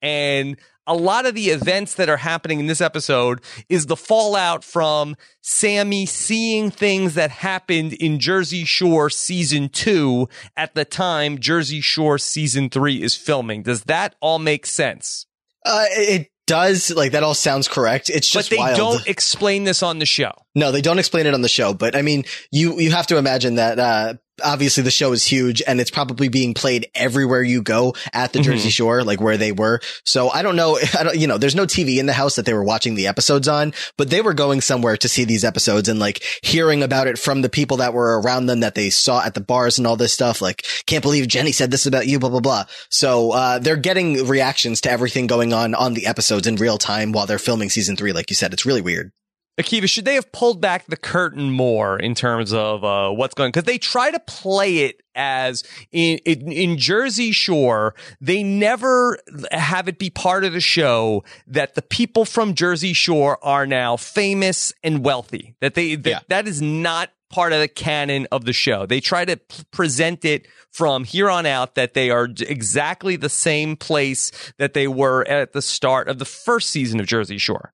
And 0.02 0.58
a 0.90 0.96
lot 0.96 1.28
of 1.28 1.36
the 1.36 1.50
events 1.52 1.94
that 1.96 2.10
are 2.10 2.18
happening 2.18 2.60
in 2.60 2.66
this 2.66 2.82
episode 2.82 3.42
is 3.70 3.86
the 3.86 3.96
fallout 3.96 4.64
from 4.64 5.16
Sammy 5.42 6.08
seeing 6.08 6.72
things 6.72 7.14
that 7.14 7.30
happened 7.30 7.94
in 7.94 8.20
Jersey 8.20 8.66
Shore 8.66 9.12
season 9.12 9.70
two 9.70 10.28
at 10.58 10.74
the 10.74 10.84
time 10.84 11.38
Jersey 11.38 11.80
Shore 11.80 12.18
season 12.18 12.70
three 12.70 13.04
is 13.04 13.16
filming. 13.16 13.62
Does 13.62 13.84
that 13.84 14.16
all 14.20 14.40
make 14.40 14.66
sense? 14.66 15.28
Uh, 15.64 15.86
it 15.90 16.32
does. 16.48 16.90
Like 16.90 17.12
that 17.12 17.22
all 17.22 17.36
sounds 17.36 17.68
correct. 17.68 18.10
It's 18.10 18.28
just 18.28 18.50
but 18.50 18.56
they 18.56 18.60
wild. 18.60 18.78
don't 18.78 19.08
explain 19.08 19.66
this 19.66 19.84
on 19.84 20.00
the 20.00 20.08
show. 20.08 20.32
No, 20.56 20.72
they 20.72 20.82
don't 20.82 20.98
explain 20.98 21.28
it 21.28 21.36
on 21.36 21.44
the 21.44 21.50
show, 21.50 21.76
but 21.76 21.96
I 21.96 22.02
mean, 22.02 22.26
you, 22.52 22.80
you 22.80 22.90
have 22.92 23.08
to 23.08 23.18
imagine 23.18 23.56
that, 23.56 23.78
uh, 23.78 24.14
obviously 24.44 24.84
the 24.84 24.92
show 24.92 25.12
is 25.12 25.26
huge 25.26 25.62
and 25.68 25.80
it's 25.82 25.92
probably 25.92 26.28
being 26.30 26.54
played 26.54 26.88
everywhere 26.96 27.42
you 27.42 27.62
go 27.62 27.94
at 28.14 28.34
the 28.34 28.40
Mhm. 28.40 28.44
Jersey 28.44 28.70
Shore, 28.70 29.04
like 29.04 29.20
where 29.22 29.38
they 29.38 29.52
were. 29.52 29.80
So 30.06 30.30
I 30.30 30.42
don't 30.42 30.56
know. 30.56 30.78
I 31.00 31.04
don't, 31.04 31.18
you 31.18 31.28
know, 31.28 31.38
there's 31.38 31.56
no 31.56 31.66
TV 31.66 31.98
in 32.00 32.06
the 32.06 32.14
house 32.14 32.36
that 32.36 32.46
they 32.46 32.54
were 32.54 32.64
watching 32.64 32.96
the 32.96 33.08
episodes 33.08 33.48
on, 33.48 33.74
but 33.98 34.10
they 34.10 34.22
were 34.22 34.34
going 34.34 34.62
somewhere 34.62 34.98
to 34.98 35.10
see 35.10 35.24
these 35.26 35.44
episodes 35.44 35.90
and 35.90 36.00
like 36.00 36.24
hearing 36.42 36.84
about 36.84 37.08
it 37.08 37.18
from 37.20 37.42
the 37.42 37.50
people 37.50 37.78
that 37.78 37.94
were 37.94 38.20
around 38.22 38.46
them 38.48 38.62
that 38.62 38.76
they 38.76 38.90
saw 38.90 39.22
at 39.24 39.34
the 39.34 39.42
bars 39.42 39.78
and 39.78 39.88
all 39.88 39.96
this 39.96 40.14
stuff. 40.14 40.42
Like, 40.42 40.66
can't 40.86 41.04
believe 41.04 41.28
Jenny 41.28 41.52
said 41.52 41.72
this 41.72 41.86
about 41.86 42.08
you, 42.08 42.20
blah, 42.20 42.30
blah, 42.30 42.40
blah. 42.40 42.66
So, 42.90 43.32
uh, 43.32 43.60
they're 43.60 43.76
getting 43.76 44.28
reactions 44.28 44.82
to 44.82 44.92
everything 44.92 45.28
going 45.28 45.54
on 45.54 45.76
on 45.76 45.94
the 45.94 46.06
episodes 46.08 46.48
in 46.48 46.56
real 46.56 46.78
time 46.78 47.12
while 47.12 47.26
they're 47.26 47.40
filming 47.40 47.70
season 47.70 47.96
three. 47.96 48.12
Like 48.14 48.30
you 48.30 48.36
said, 48.36 48.54
it's 48.54 48.66
really 48.66 48.82
weird. 48.82 49.12
Akiva, 49.60 49.90
should 49.90 50.06
they 50.06 50.16
have 50.16 50.32
pulled 50.32 50.62
back 50.62 50.86
the 50.88 50.96
curtain 50.96 51.52
more 51.52 52.00
in 52.00 52.16
terms 52.16 52.54
of 52.54 52.84
uh, 52.86 53.10
what's 53.12 53.34
going? 53.34 53.50
Because 53.52 53.66
they 53.66 53.78
try 53.78 54.10
to 54.10 54.20
play 54.20 54.78
it 54.80 55.02
as 55.16 55.64
in, 55.92 56.18
in 56.20 56.50
in 56.52 56.78
Jersey 56.78 57.34
Shore, 57.34 57.94
they 58.22 58.42
never 58.42 59.18
have 59.52 59.90
it 59.90 60.00
be 60.00 60.10
part 60.10 60.46
of 60.46 60.54
the 60.54 60.62
show 60.62 61.26
that 61.46 61.76
the 61.76 61.82
people 61.82 62.24
from 62.24 62.54
Jersey 62.56 62.94
Shore 62.94 63.38
are 63.44 63.68
now 63.68 63.98
famous 63.98 64.72
and 64.82 65.04
wealthy. 65.04 65.56
That 65.60 65.74
they 65.74 65.96
that, 65.96 66.10
Yeah. 66.10 66.20
that 66.30 66.48
is 66.48 66.62
not 66.62 67.10
part 67.30 67.52
of 67.52 67.60
the 67.60 67.68
canon 67.68 68.28
of 68.32 68.46
the 68.46 68.54
show. 68.54 68.86
They 68.86 69.02
try 69.02 69.26
to 69.26 69.36
p- 69.38 69.64
present 69.72 70.24
it 70.24 70.48
from 70.72 71.04
here 71.04 71.30
on 71.30 71.46
out 71.46 71.76
that 71.76 71.94
they 71.94 72.10
are 72.12 72.30
exactly 72.48 73.18
the 73.18 73.30
same 73.30 73.76
place 73.76 74.32
that 74.58 74.74
they 74.74 74.88
were 74.88 75.28
at 75.28 75.52
the 75.52 75.62
start 75.62 76.08
of 76.08 76.18
the 76.18 76.26
first 76.26 76.70
season 76.70 77.00
of 77.02 77.06
Jersey 77.08 77.38
Shore. 77.38 77.74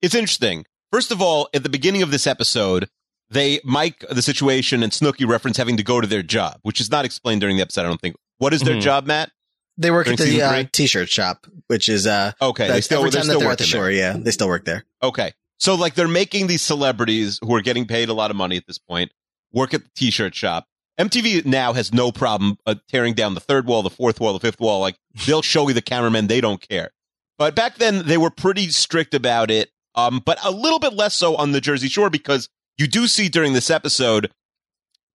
It's 0.00 0.14
interesting. 0.14 0.64
First 0.94 1.10
of 1.10 1.20
all, 1.20 1.48
at 1.52 1.64
the 1.64 1.68
beginning 1.68 2.02
of 2.02 2.12
this 2.12 2.24
episode, 2.24 2.88
they 3.28 3.58
Mike 3.64 4.04
the 4.12 4.22
situation 4.22 4.80
and 4.84 4.92
Snooki 4.92 5.26
reference 5.28 5.56
having 5.56 5.76
to 5.76 5.82
go 5.82 6.00
to 6.00 6.06
their 6.06 6.22
job, 6.22 6.60
which 6.62 6.80
is 6.80 6.88
not 6.88 7.04
explained 7.04 7.40
during 7.40 7.56
the 7.56 7.62
episode. 7.62 7.80
I 7.80 7.88
don't 7.88 8.00
think. 8.00 8.14
What 8.38 8.54
is 8.54 8.60
their 8.60 8.76
Mhm. 8.76 8.80
job, 8.82 9.04
Matt? 9.04 9.32
They 9.76 9.90
work 9.90 10.06
During 10.06 10.20
at 10.20 10.24
the 10.24 10.40
uh, 10.40 10.64
t-shirt 10.72 11.08
shop, 11.08 11.48
which 11.66 11.88
is 11.88 12.06
uh, 12.06 12.30
Okay, 12.40 12.68
they 12.68 12.80
still 12.80 12.98
every 13.00 13.10
they're 13.10 13.22
time 13.22 13.26
that 13.26 13.40
they're 13.40 13.50
at 13.50 13.58
the 13.58 13.62
working 13.62 13.66
shore. 13.66 13.84
there. 13.86 13.90
Yeah, 13.90 14.16
they 14.16 14.30
still 14.30 14.46
work 14.46 14.66
there. 14.66 14.84
Okay, 15.02 15.32
so 15.58 15.74
like 15.74 15.96
they're 15.96 16.06
making 16.06 16.46
these 16.46 16.62
celebrities 16.62 17.40
who 17.42 17.52
are 17.56 17.60
getting 17.60 17.86
paid 17.88 18.08
a 18.08 18.14
lot 18.14 18.30
of 18.30 18.36
money 18.36 18.56
at 18.56 18.68
this 18.68 18.78
point 18.78 19.10
work 19.52 19.74
at 19.74 19.82
the 19.82 19.90
t-shirt 19.96 20.36
shop. 20.36 20.68
MTV 20.96 21.44
now 21.44 21.72
has 21.72 21.92
no 21.92 22.12
problem 22.12 22.56
uh, 22.66 22.76
tearing 22.88 23.14
down 23.14 23.34
the 23.34 23.40
third 23.40 23.66
wall, 23.66 23.82
the 23.82 23.90
fourth 23.90 24.20
wall, 24.20 24.32
the 24.32 24.38
fifth 24.38 24.60
wall. 24.60 24.78
Like 24.78 24.94
they'll 25.26 25.42
show 25.42 25.66
you 25.66 25.74
the 25.74 25.82
cameramen; 25.82 26.28
they 26.28 26.40
don't 26.40 26.60
care. 26.60 26.92
But 27.36 27.56
back 27.56 27.78
then, 27.78 28.06
they 28.06 28.16
were 28.16 28.30
pretty 28.30 28.68
strict 28.70 29.12
about 29.12 29.50
it. 29.50 29.70
Um, 29.94 30.20
but 30.24 30.38
a 30.44 30.50
little 30.50 30.78
bit 30.78 30.92
less 30.94 31.14
so 31.14 31.36
on 31.36 31.52
the 31.52 31.60
Jersey 31.60 31.88
Shore 31.88 32.10
because 32.10 32.48
you 32.76 32.86
do 32.86 33.06
see 33.06 33.28
during 33.28 33.52
this 33.52 33.70
episode, 33.70 34.32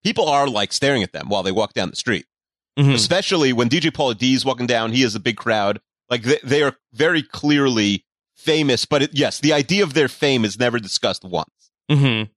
people 0.04 0.28
are 0.30 0.48
like 0.48 0.72
staring 0.72 1.04
at 1.04 1.12
them 1.12 1.28
while 1.30 1.44
they 1.44 1.52
walk 1.52 1.74
down 1.74 1.90
the 1.90 1.96
street. 1.96 2.26
Mhm. 2.78 2.94
Especially 2.94 3.52
when 3.52 3.68
DJ 3.68 3.92
Pauly 3.92 4.18
D 4.18 4.34
is 4.34 4.46
walking 4.46 4.68
down, 4.68 4.94
he 4.94 5.02
has 5.02 5.16
a 5.16 5.20
big 5.20 5.36
crowd. 5.36 5.82
Like 6.10 6.24
they, 6.24 6.40
they 6.44 6.64
are 6.64 6.78
very 6.94 7.22
clearly 7.22 8.06
famous, 8.36 8.86
but 8.86 9.02
it, 9.02 9.10
yes, 9.14 9.40
the 9.40 9.52
idea 9.52 9.84
of 9.84 9.94
their 9.94 10.08
fame 10.08 10.46
is 10.46 10.58
never 10.58 10.80
discussed 10.80 11.26
once. 11.26 11.72
Mm-hmm. 11.92 12.32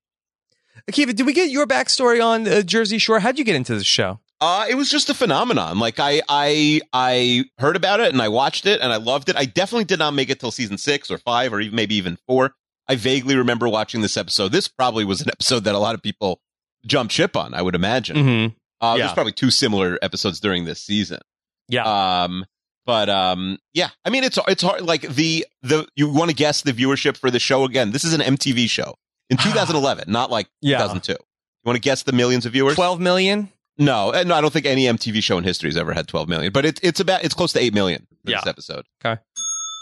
Akiva, 0.90 1.14
did 1.14 1.26
we 1.26 1.32
get 1.32 1.51
your 1.51 1.66
backstory 1.66 2.24
on 2.24 2.49
uh, 2.49 2.62
Jersey 2.62 2.99
Shore? 2.99 3.20
How'd 3.20 3.38
you 3.38 3.45
get 3.45 3.55
into 3.55 3.76
the 3.76 3.84
show? 3.84 4.18
Uh, 4.43 4.66
it 4.68 4.74
was 4.74 4.90
just 4.90 5.09
a 5.09 5.14
phenomenon. 5.14 5.78
Like 5.78 6.01
I, 6.01 6.20
I, 6.28 6.80
I 6.93 7.45
heard 7.59 7.76
about 7.76 8.01
it 8.01 8.12
and 8.12 8.20
I 8.20 8.28
watched 8.28 8.66
it 8.66 8.80
and 8.80 8.93
I 8.93 8.97
loved 8.97 9.28
it. 9.28 9.36
I 9.36 9.45
definitely 9.45 9.84
did 9.84 10.01
not 10.01 10.14
make 10.14 10.30
it 10.30 10.40
till 10.40 10.51
season 10.51 10.78
six 10.78 11.11
or 11.12 11.18
five 11.18 11.53
or 11.53 11.61
even 11.61 11.76
maybe 11.76 11.95
even 11.95 12.18
four. 12.26 12.53
I 12.88 12.97
vaguely 12.97 13.36
remember 13.36 13.68
watching 13.68 14.01
this 14.01 14.16
episode. 14.16 14.51
This 14.51 14.66
probably 14.66 15.05
was 15.05 15.20
an 15.20 15.28
episode 15.32 15.64
that 15.64 15.74
a 15.76 15.78
lot 15.78 15.95
of 15.95 16.03
people 16.03 16.40
jumped 16.84 17.12
ship 17.12 17.36
on. 17.36 17.55
I 17.55 17.62
would 17.62 17.76
imagine. 17.76 18.16
Mm-hmm. 18.16 18.55
Uh, 18.84 18.95
Yeah. 18.97 19.05
There's 19.05 19.12
probably 19.14 19.32
two 19.32 19.53
similar 19.53 19.97
episodes 20.03 20.40
during 20.40 20.64
this 20.64 20.82
season. 20.82 21.20
Yeah. 21.68 21.84
Um, 22.24 22.45
but 22.84 23.09
um, 23.09 23.59
yeah, 23.74 23.90
I 24.05 24.11
mean, 24.11 24.24
it's 24.24 24.36
it's 24.49 24.62
hard. 24.62 24.80
Like 24.82 25.03
the 25.03 25.47
the 25.62 25.86
you 25.95 26.11
want 26.12 26.30
to 26.30 26.34
guess 26.36 26.62
the 26.62 26.72
viewership 26.72 27.16
for 27.16 27.30
the 27.30 27.38
show 27.38 27.62
again? 27.62 27.93
This 27.93 28.03
is 28.03 28.12
an 28.12 28.20
MTV 28.20 28.68
show 28.68 28.97
in 29.30 29.36
2011, 29.36 30.11
not 30.11 30.32
like 30.32 30.49
Yeah. 30.61 30.78
2002. 30.78 31.12
You 31.12 31.18
want 31.64 31.76
to 31.76 31.80
guess 31.80 32.03
the 32.03 32.11
millions 32.11 32.45
of 32.45 32.53
viewers? 32.55 32.74
12 32.74 32.99
million? 32.99 33.51
No, 33.78 34.12
uh, 34.12 34.22
no, 34.24 34.34
I 34.34 34.40
don't 34.40 34.52
think 34.52 34.66
any 34.66 34.84
MTV 34.84 35.22
show 35.22 35.38
in 35.38 35.44
history 35.44 35.68
has 35.70 35.76
ever 35.76 35.92
had 35.92 36.06
12 36.08 36.28
million. 36.28 36.52
But 36.52 36.64
it's 36.66 36.80
it's 36.82 37.00
about 37.00 37.24
it's 37.24 37.34
close 37.34 37.52
to 37.54 37.60
eight 37.60 37.72
million 37.74 38.06
for 38.24 38.32
this 38.32 38.46
episode. 38.46 38.84
Okay. 39.04 39.20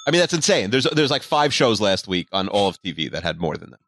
I 0.06 0.10
mean, 0.10 0.20
that's 0.20 0.32
insane. 0.32 0.70
There's 0.70 0.84
there's 0.92 1.10
like 1.10 1.22
five 1.22 1.52
shows 1.52 1.80
last 1.80 2.08
week 2.08 2.28
on 2.32 2.48
all 2.48 2.68
of 2.68 2.80
TV 2.82 3.10
that 3.10 3.22
had 3.22 3.38
more 3.40 3.56
than 3.56 3.70
that. 3.70 3.80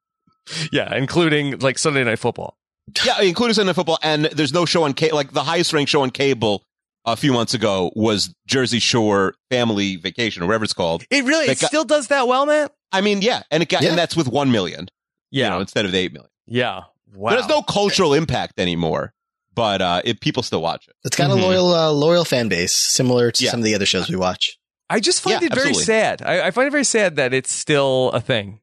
Yeah, 0.72 0.94
including 0.96 1.58
like 1.60 1.78
Sunday 1.78 2.04
Night 2.04 2.18
Football. 2.18 2.56
Yeah, 3.06 3.20
including 3.22 3.54
Sunday 3.54 3.68
Night 3.68 3.76
Football, 3.76 3.98
and 4.02 4.24
there's 4.26 4.52
no 4.52 4.66
show 4.66 4.82
on 4.82 4.92
cable. 4.92 5.14
Like 5.16 5.32
the 5.32 5.44
highest 5.44 5.72
ranked 5.72 5.90
show 5.90 6.02
on 6.02 6.10
cable 6.10 6.64
a 7.04 7.16
few 7.16 7.32
months 7.32 7.54
ago 7.54 7.92
was 7.94 8.34
Jersey 8.46 8.80
Shore 8.80 9.34
Family 9.50 9.94
Vacation 9.96 10.42
or 10.42 10.46
whatever 10.46 10.64
it's 10.64 10.72
called. 10.74 11.04
It 11.10 11.24
really 11.24 11.46
it 11.46 11.60
got- 11.60 11.68
still 11.68 11.84
does 11.84 12.08
that 12.08 12.26
well, 12.26 12.44
man? 12.44 12.68
I 12.90 13.00
mean, 13.00 13.22
yeah, 13.22 13.42
and 13.52 13.62
it 13.62 13.68
got 13.68 13.82
Yeah. 13.82 13.90
and 13.90 13.98
that's 13.98 14.16
with 14.16 14.26
one 14.28 14.50
million, 14.50 14.88
Yeah. 15.30 15.44
you 15.46 15.50
know, 15.50 15.60
instead 15.60 15.84
of 15.86 15.92
the 15.92 15.98
eight 15.98 16.12
million. 16.12 16.28
yeah. 16.46 16.82
Wow. 17.14 17.30
There's 17.30 17.46
no 17.48 17.62
cultural 17.62 18.12
impact 18.14 18.58
anymore, 18.58 19.12
but 19.54 19.82
uh, 19.82 20.02
it, 20.04 20.20
people 20.20 20.42
still 20.42 20.62
watch 20.62 20.86
it. 20.88 20.94
It's 21.04 21.16
got 21.16 21.30
Mhm. 21.30 21.38
a 21.38 21.42
loyal, 21.42 21.74
uh, 21.74 21.90
loyal 21.90 22.24
fan 22.24 22.48
base, 22.48 22.72
similar 22.72 23.30
to 23.30 23.44
Yeah. 23.44 23.50
some 23.50 23.60
of 23.60 23.64
the 23.64 23.74
other 23.74 23.86
shows 23.86 24.08
we 24.08 24.16
watch. 24.16 24.58
I 24.90 25.00
just 25.00 25.20
find 25.22 25.40
Yeah, 25.40 25.46
it 25.46 25.54
very 25.54 25.68
absolutely. 25.70 25.84
sad. 25.84 26.22
I, 26.22 26.46
I 26.48 26.50
find 26.50 26.66
it 26.68 26.70
very 26.70 26.84
sad 26.84 27.16
that 27.16 27.32
it's 27.32 27.50
still 27.52 28.10
a 28.10 28.20
thing. 28.20 28.60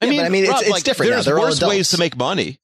Yeah, 0.00 0.10
but 0.16 0.26
I 0.26 0.28
mean, 0.30 0.44
it's- 0.44 0.62
it's 0.66 0.82
different 0.82 1.10
now. 1.10 1.16
There's 1.16 1.26
They're 1.26 1.38
worse 1.38 1.60
ways 1.62 1.90
to 1.90 1.98
make 1.98 2.16
money. 2.16 2.58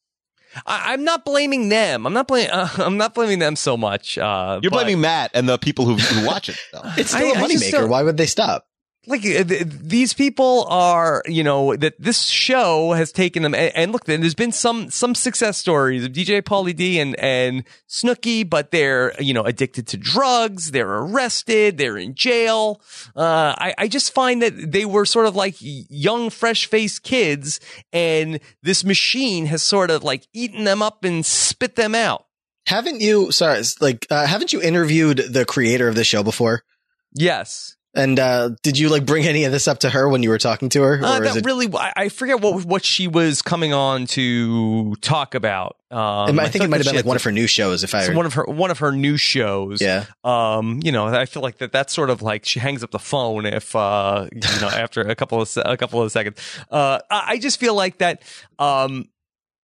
I, 0.67 0.93
I'm 0.93 1.05
not 1.05 1.25
blaming 1.25 1.69
them. 1.69 2.07
I'm 2.07 2.13
not 2.13 2.27
blaming. 2.27 2.51
Uh, 2.53 2.69
I'm 2.79 2.97
not 2.97 3.15
blaming 3.15 3.39
them 3.39 3.55
so 3.57 3.77
much. 3.77 4.17
Uh, 4.19 4.59
You're 4.63 4.71
but, 4.71 4.79
blaming 4.85 5.01
Matt 5.01 5.31
and 5.35 5.49
the 5.49 5.59
people 5.59 5.85
who, 5.85 5.95
who 5.97 6.27
watch 6.27 6.49
it. 6.49 6.57
Though. 6.73 6.81
It's 6.97 7.11
still 7.11 7.33
a 7.33 7.39
I 7.39 7.49
just 7.49 7.65
moneymaker. 7.65 7.89
Why 7.89 8.03
would 8.03 8.17
they 8.17 8.27
stop? 8.27 8.67
Like 9.09 9.25
uh, 9.25 9.43
th- 9.45 9.65
these 9.67 10.13
people 10.13 10.67
are 10.69 11.23
you 11.27 11.43
know 11.43 11.75
that 11.77 11.95
this 11.99 12.25
show 12.25 12.93
has 12.93 13.11
taken 13.11 13.43
them 13.43 13.55
and, 13.55 13.75
and 13.75 13.91
look 13.91 14.05
there's 14.05 14.35
been 14.35 14.53
some 14.53 14.91
some 14.91 15.15
success 15.15 15.57
stories 15.57 16.05
of 16.05 16.13
DJ 16.13 16.43
Pauly 16.43 16.77
D 16.77 17.01
and 17.01 17.19
and 17.19 17.65
Snooki 17.89 18.49
but 18.49 18.71
they're 18.71 19.15
you 19.19 19.33
know 19.33 19.45
addicted 19.45 19.87
to 19.89 19.97
drugs 19.97 20.73
they're 20.73 20.99
arrested 20.99 21.79
they're 21.79 21.97
in 21.97 22.15
jail 22.15 22.83
uh 23.17 23.55
I, 23.57 23.75
I 23.79 23.89
just 23.89 24.13
find 24.13 24.43
that 24.43 24.73
they 24.73 24.85
were 24.85 25.07
sort 25.07 25.25
of 25.25 25.35
like 25.35 25.55
young 25.59 26.29
fresh 26.29 26.67
faced 26.67 27.03
kids 27.03 27.61
and 27.93 28.41
this 28.63 28.85
machine 28.85 29.47
has 29.47 29.63
sort 29.63 29.91
of 29.91 30.05
like 30.05 30.29
eaten 30.35 30.65
them 30.65 30.83
up 30.83 31.03
and 31.05 31.25
spit 31.25 31.77
them 31.77 31.95
out 31.95 32.27
Haven't 32.67 33.01
you? 33.01 33.33
Sorry, 33.33 33.63
like, 33.81 34.07
uh, 34.11 34.27
haven't 34.27 34.53
you 34.53 34.61
interviewed 34.61 35.17
the 35.33 35.47
creator 35.47 35.89
of 35.89 35.95
the 35.95 36.05
show 36.05 36.23
before? 36.23 36.63
yes 37.15 37.77
And 37.95 38.19
uh, 38.21 38.51
did 38.63 38.79
you 38.79 38.91
like 38.91 39.07
bring 39.07 39.27
any 39.27 39.45
of 39.45 39.53
this 39.53 39.67
up 39.67 39.79
to 39.81 39.91
her 39.91 40.09
when 40.09 40.23
you 40.23 40.29
were 40.29 40.39
talking 40.39 40.69
to 40.71 40.83
her, 40.83 41.01
Uh, 41.03 41.19
or 41.21 41.25
is 41.25 41.33
that 41.35 41.39
it? 41.41 41.47
really, 41.47 41.69
I 41.75 41.93
I 41.97 42.09
forget 42.11 42.41
what 42.41 42.65
what 42.67 42.85
she 42.85 43.09
was 43.09 43.41
coming 43.43 43.73
on 43.73 44.07
to 44.09 44.95
talk 44.97 45.35
about. 45.35 45.77
Um, 45.91 46.39
I 46.39 46.49
think 46.49 46.65
it 46.65 46.69
might 46.71 46.77
have 46.79 46.87
been 46.87 46.97
like 46.97 47.07
one 47.07 47.17
of 47.17 47.21
of 47.21 47.25
her 47.25 47.33
new 47.33 47.47
shows. 47.47 47.83
If 47.83 47.95
I, 47.95 48.15
one 48.15 48.27
of 48.27 48.35
her 48.35 48.45
one 48.45 48.71
of 48.71 48.81
her 48.81 48.93
new 48.93 49.17
shows. 49.17 49.81
yeah, 49.81 50.05
Um, 50.23 50.81
you 50.85 50.93
know, 50.93 51.07
I 51.07 51.25
feel 51.25 51.43
like 51.43 51.59
that 51.59 51.73
that's 51.73 51.95
sort 51.95 52.11
of 52.11 52.21
like 52.21 52.45
she 52.45 52.61
hangs 52.61 52.85
up 52.85 52.91
the 52.91 52.99
phone 52.99 53.47
if 53.47 53.75
uh, 53.75 54.29
you 54.33 54.61
know, 54.61 54.69
after 54.73 55.01
a 55.01 55.15
couple 55.15 55.41
of 55.41 55.51
a 55.65 55.77
couple 55.79 56.03
of 56.03 56.13
seconds. 56.13 56.39
Uh, 56.71 56.99
I 57.11 57.25
I 57.33 57.39
just 57.39 57.59
feel 57.59 57.75
like 57.75 57.99
that. 57.99 58.23
Um, 58.59 59.09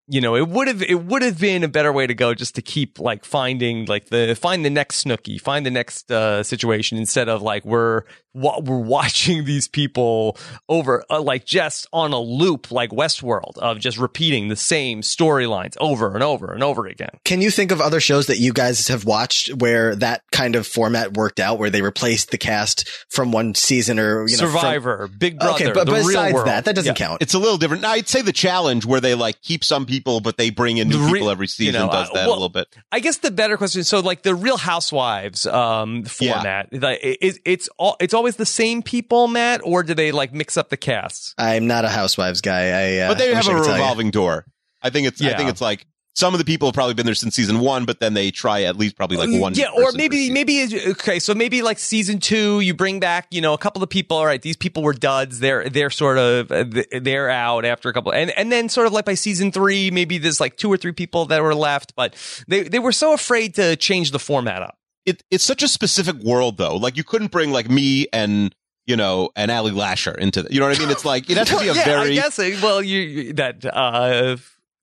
you 0.07 0.21
know, 0.21 0.35
it 0.35 0.47
would 0.47 0.67
have 0.67 0.83
it 0.83 1.03
would 1.05 1.21
have 1.23 1.39
been 1.39 1.63
a 1.63 1.67
better 1.67 1.91
way 1.91 2.05
to 2.05 2.13
go 2.13 2.33
just 2.33 2.55
to 2.55 2.61
keep 2.61 2.99
like 2.99 3.25
finding 3.25 3.85
like 3.85 4.09
the 4.09 4.35
find 4.35 4.63
the 4.63 4.69
next 4.69 5.03
Snooki, 5.03 5.41
find 5.41 5.65
the 5.65 5.71
next 5.71 6.11
uh, 6.11 6.43
situation 6.43 6.97
instead 6.97 7.27
of 7.27 7.41
like 7.41 7.65
we're 7.65 8.03
wa- 8.35 8.59
we're 8.63 8.77
watching 8.77 9.45
these 9.45 9.67
people 9.67 10.37
over 10.69 11.03
uh, 11.09 11.21
like 11.21 11.45
just 11.45 11.87
on 11.93 12.11
a 12.13 12.19
loop 12.19 12.71
like 12.71 12.91
Westworld 12.91 13.57
of 13.57 13.79
just 13.79 13.97
repeating 13.97 14.47
the 14.49 14.55
same 14.55 15.01
storylines 15.01 15.75
over 15.79 16.13
and 16.13 16.21
over 16.23 16.51
and 16.53 16.63
over 16.63 16.85
again. 16.85 17.09
Can 17.23 17.41
you 17.41 17.49
think 17.49 17.71
of 17.71 17.81
other 17.81 17.99
shows 17.99 18.27
that 18.27 18.37
you 18.37 18.53
guys 18.53 18.87
have 18.89 19.05
watched 19.05 19.53
where 19.55 19.95
that 19.95 20.21
kind 20.31 20.55
of 20.55 20.67
format 20.67 21.13
worked 21.15 21.39
out, 21.39 21.57
where 21.57 21.69
they 21.69 21.81
replaced 21.81 22.31
the 22.31 22.37
cast 22.37 22.87
from 23.09 23.31
one 23.31 23.55
season 23.55 23.99
or 23.99 24.27
you 24.27 24.37
know, 24.37 24.43
from- 24.43 24.55
Survivor, 24.55 25.07
Big 25.17 25.39
Brother, 25.39 25.65
okay, 25.65 25.71
but 25.71 25.85
the 25.85 25.93
real 25.93 26.07
besides 26.07 26.33
world. 26.33 26.47
that, 26.47 26.65
that 26.65 26.75
doesn't 26.75 26.99
Yeah. 26.99 27.07
count. 27.07 27.21
It's 27.21 27.33
a 27.33 27.39
little 27.39 27.57
different. 27.57 27.81
Now, 27.81 27.91
I'd 27.91 28.07
say 28.09 28.21
the 28.21 28.33
challenge 28.33 28.85
where 28.85 28.99
they 29.01 29.15
like 29.15 29.41
keep 29.41 29.63
some 29.63 29.85
people, 29.85 30.19
but 30.19 30.37
they 30.37 30.49
bring 30.49 30.77
in 30.77 30.89
new 30.89 31.05
re- 31.05 31.13
people 31.13 31.29
every 31.29 31.47
season 31.47 31.73
you 31.75 31.79
know, 31.79 31.91
does 31.91 32.09
uh, 32.09 32.13
that 32.13 32.25
well, 32.27 32.29
a 32.29 32.33
little 32.33 32.49
bit. 32.49 32.67
I 32.91 32.99
guess 32.99 33.17
the 33.17 33.31
better 33.31 33.57
question. 33.57 33.83
So, 33.83 33.99
like 34.01 34.23
the 34.23 34.35
Real 34.35 34.57
Housewives 34.57 35.45
um, 35.47 36.03
format, 36.03 36.69
like, 36.73 36.99
it, 37.01 37.39
it's 37.45 37.69
all 37.77 37.95
it's 37.99 38.13
always 38.25 38.37
the 38.37 38.45
same 38.45 38.81
people, 38.81 39.27
Matt, 39.27 39.61
or 39.63 39.83
do 39.83 39.93
they 39.93 40.11
like 40.11 40.33
mix 40.33 40.57
up 40.57 40.69
the 40.69 40.77
casts? 40.77 41.35
I'm 41.37 41.67
not 41.67 41.85
a 41.85 41.89
Housewives 41.89 42.41
guy. 42.41 42.69
I 42.69 42.97
uh, 43.05 43.09
but 43.09 43.19
they 43.19 43.27
have 43.35 43.45
wish 43.45 43.49
I 43.49 43.51
a 43.51 43.55
could 43.57 43.65
tell 43.65 43.77
you. 43.77 43.81
revolving 43.83 44.09
door. 44.09 44.45
I 44.81 44.89
think 44.89 45.07
it's. 45.07 45.21
Yeah. 45.21 45.33
I 45.33 45.37
think 45.37 45.51
it's 45.51 45.61
like 45.61 45.85
some 46.15 46.33
of 46.33 46.39
the 46.39 46.43
people 46.43 46.67
have 46.67 46.73
probably 46.73 46.95
been 46.95 47.05
there 47.05 47.13
since 47.13 47.35
season 47.35 47.59
one, 47.59 47.85
but 47.85 47.99
then 47.99 48.15
they 48.15 48.31
try 48.31 48.63
at 48.63 48.77
least 48.77 48.97
probably 48.97 49.17
like 49.17 49.29
one. 49.39 49.53
yeah, 49.53 49.67
or 49.75 49.91
maybe 49.91 50.31
maybe 50.31 50.67
okay. 50.87 51.19
So 51.19 51.35
maybe 51.35 51.61
like 51.61 51.77
season 51.77 52.17
two, 52.19 52.61
you 52.61 52.73
bring 52.73 52.99
back 52.99 53.27
you 53.29 53.41
know 53.41 53.53
a 53.53 53.59
couple 53.59 53.83
of 53.83 53.89
people. 53.89 54.17
All 54.17 54.25
right, 54.25 54.41
these 54.41 54.57
people 54.57 54.81
were 54.81 54.93
duds. 54.93 55.39
They're 55.39 55.69
they're 55.69 55.91
sort 55.91 56.17
of 56.17 56.51
uh, 56.51 56.65
they're 56.99 57.29
out 57.29 57.63
after 57.63 57.89
a 57.89 57.93
couple, 57.93 58.11
and 58.11 58.31
and 58.31 58.51
then 58.51 58.69
sort 58.69 58.87
of 58.87 58.93
like 58.93 59.05
by 59.05 59.13
season 59.13 59.51
three, 59.51 59.91
maybe 59.91 60.17
there's 60.17 60.39
like 60.39 60.57
two 60.57 60.73
or 60.73 60.77
three 60.77 60.93
people 60.93 61.25
that 61.27 61.43
were 61.43 61.53
left, 61.53 61.95
but 61.95 62.15
they 62.47 62.63
they 62.63 62.79
were 62.79 62.91
so 62.91 63.13
afraid 63.13 63.53
to 63.55 63.75
change 63.75 64.09
the 64.09 64.19
format 64.19 64.63
up. 64.63 64.79
It, 65.05 65.23
it's 65.29 65.43
such 65.43 65.61
a 65.63 65.67
specific 65.67 66.15
world 66.17 66.57
though. 66.57 66.75
Like 66.77 66.97
you 66.97 67.03
couldn't 67.03 67.31
bring 67.31 67.51
like 67.51 67.69
me 67.69 68.07
and 68.11 68.53
you 68.85 68.95
know 68.95 69.29
and 69.35 69.51
Ali 69.51 69.71
Lasher 69.71 70.13
into 70.13 70.43
the, 70.43 70.53
you 70.53 70.59
know 70.59 70.67
what 70.67 70.75
I 70.77 70.79
mean? 70.79 70.89
It's 70.91 71.05
like 71.05 71.29
it 71.29 71.37
has 71.37 71.49
to 71.49 71.59
be 71.59 71.67
a 71.69 71.73
yeah, 71.73 71.85
very 71.85 72.11
I 72.11 72.15
guess. 72.15 72.37
Well, 72.39 72.81
you, 72.81 72.99
you 72.99 73.33
that 73.33 73.63
uh, 73.65 74.37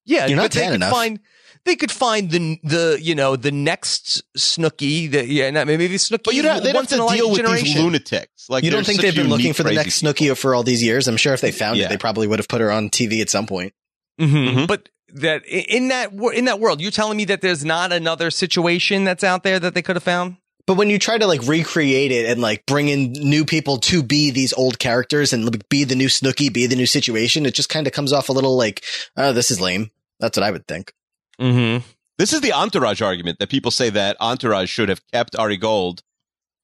yeah, 0.05 0.27
You're 0.27 0.37
not 0.37 0.45
but 0.45 0.53
they 0.53 0.61
tan 0.61 0.71
could 0.71 0.77
enough. 0.77 0.93
find 0.93 1.21
they 1.65 1.77
could 1.77 1.93
find 1.93 2.31
the 2.31 2.59
the 2.65 2.99
you 3.01 3.15
know 3.15 3.37
the 3.37 3.53
next 3.53 4.23
Snooki. 4.37 5.11
The, 5.11 5.27
yeah, 5.27 5.51
not, 5.51 5.67
maybe 5.67 5.89
Snooki. 5.91 6.23
But 6.25 6.35
you'd 6.35 6.45
have, 6.45 6.63
they'd 6.63 6.69
have 6.71 6.75
once 6.77 6.91
to 6.91 6.97
deal 6.97 7.31
with 7.31 7.45
these 7.63 7.77
lunatics. 7.77 8.49
Like 8.49 8.65
you 8.65 8.71
don't 8.71 8.85
think 8.87 9.01
they've 9.01 9.15
been 9.15 9.29
looking 9.29 9.53
for 9.53 9.63
the 9.63 9.73
next 9.73 10.01
people. 10.01 10.13
Snooki 10.15 10.37
for 10.37 10.55
all 10.55 10.63
these 10.65 10.83
years? 10.83 11.07
I'm 11.09 11.17
sure 11.17 11.35
if 11.35 11.41
they 11.41 11.53
found 11.53 11.79
Yeah. 11.79 11.87
it, 11.87 11.89
they 11.91 11.97
probably 11.99 12.27
would 12.27 12.39
have 12.41 12.49
put 12.49 12.61
her 12.61 12.71
on 12.73 12.91
TV 12.91 13.21
at 13.23 13.31
some 13.31 13.47
point. 13.47 13.75
Mhm. 14.21 14.55
Mhm. 14.55 14.67
But 14.67 14.89
that 15.13 15.45
in 15.47 15.89
that 15.89 16.13
in 16.13 16.47
that 16.47 16.61
world, 16.61 16.81
you're 16.81 16.91
telling 16.91 17.17
me 17.17 17.25
that 17.27 17.41
there's 17.41 17.65
not 17.65 17.93
another 17.93 18.31
situation 18.31 19.05
that's 19.05 19.25
out 19.25 19.43
there 19.43 19.59
that 19.59 19.75
they 19.75 19.83
could 19.83 19.97
have 19.97 20.03
found. 20.03 20.37
But 20.67 20.77
when 20.77 20.91
you 20.91 20.99
try 20.99 21.19
to 21.19 21.27
like 21.27 21.43
recreate 21.47 22.13
it 22.13 22.31
and 22.31 22.41
like 22.41 22.65
bring 22.67 22.89
in 22.89 23.13
new 23.13 23.45
people 23.45 23.79
to 23.79 24.03
be 24.03 24.31
these 24.31 24.53
old 24.53 24.79
characters 24.79 25.33
and 25.33 25.45
like, 25.45 25.69
be 25.69 25.85
the 25.85 25.97
new 25.97 26.07
Snooki, 26.07 26.53
be 26.53 26.67
the 26.67 26.77
new 26.77 26.87
situation, 26.87 27.47
it 27.47 27.55
just 27.55 27.69
kind 27.69 27.87
of 27.87 27.93
comes 27.93 28.13
off 28.13 28.29
a 28.29 28.33
little 28.33 28.57
like, 28.57 28.85
oh, 29.17 29.33
this 29.33 29.51
is 29.51 29.61
lame. 29.61 29.91
That's 30.21 30.39
what 30.39 30.45
I 30.45 30.53
would 30.53 30.69
think. 30.69 30.93
Mm-hmm. 31.41 31.85
This 32.19 32.33
is 32.33 32.43
the 32.43 32.53
Entourage 32.53 33.03
argument 33.03 33.41
that 33.41 33.49
people 33.51 33.73
say 33.73 33.91
that 33.91 34.17
Entourage 34.21 34.71
should 34.71 34.89
have 34.89 35.05
kept 35.09 35.35
Ari 35.35 35.57
Gold, 35.57 36.03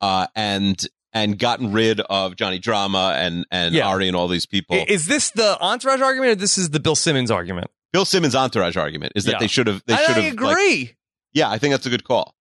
uh, 0.01 0.29
and 0.37 0.87
and 1.13 1.39
gotten 1.39 1.73
rid 1.73 2.01
of 2.01 2.37
Johnny 2.37 2.59
Drama 2.59 3.15
and 3.17 3.47
and 3.51 3.75
Yeah. 3.75 3.89
Ari 3.89 4.09
and 4.09 4.17
all 4.17 4.29
these 4.29 4.47
people. 4.47 4.85
Is 4.87 5.07
this 5.07 5.31
the 5.31 5.59
entourage 5.61 6.01
argument 6.01 6.33
or 6.33 6.35
this 6.37 6.59
is 6.59 6.71
the 6.71 6.81
Bill 6.81 6.95
Simmons 6.95 7.31
argument? 7.31 7.71
Bill 7.93 8.05
Simmons' 8.05 8.35
Entourage 8.35 8.77
argument 8.77 9.13
is 9.17 9.25
that 9.25 9.33
Yeah. 9.33 9.39
they 9.39 9.47
should 9.47 9.67
have. 9.67 9.83
They 9.87 9.95
I, 9.95 9.97
should 10.05 10.17
I 10.17 10.21
have. 10.23 10.33
agree. 10.35 10.79
like- 10.81 10.97
yeah, 11.33 11.51
I 11.51 11.59
think 11.59 11.73
that's 11.73 11.87
a 11.87 11.91
good 11.91 12.05
call. 12.05 12.35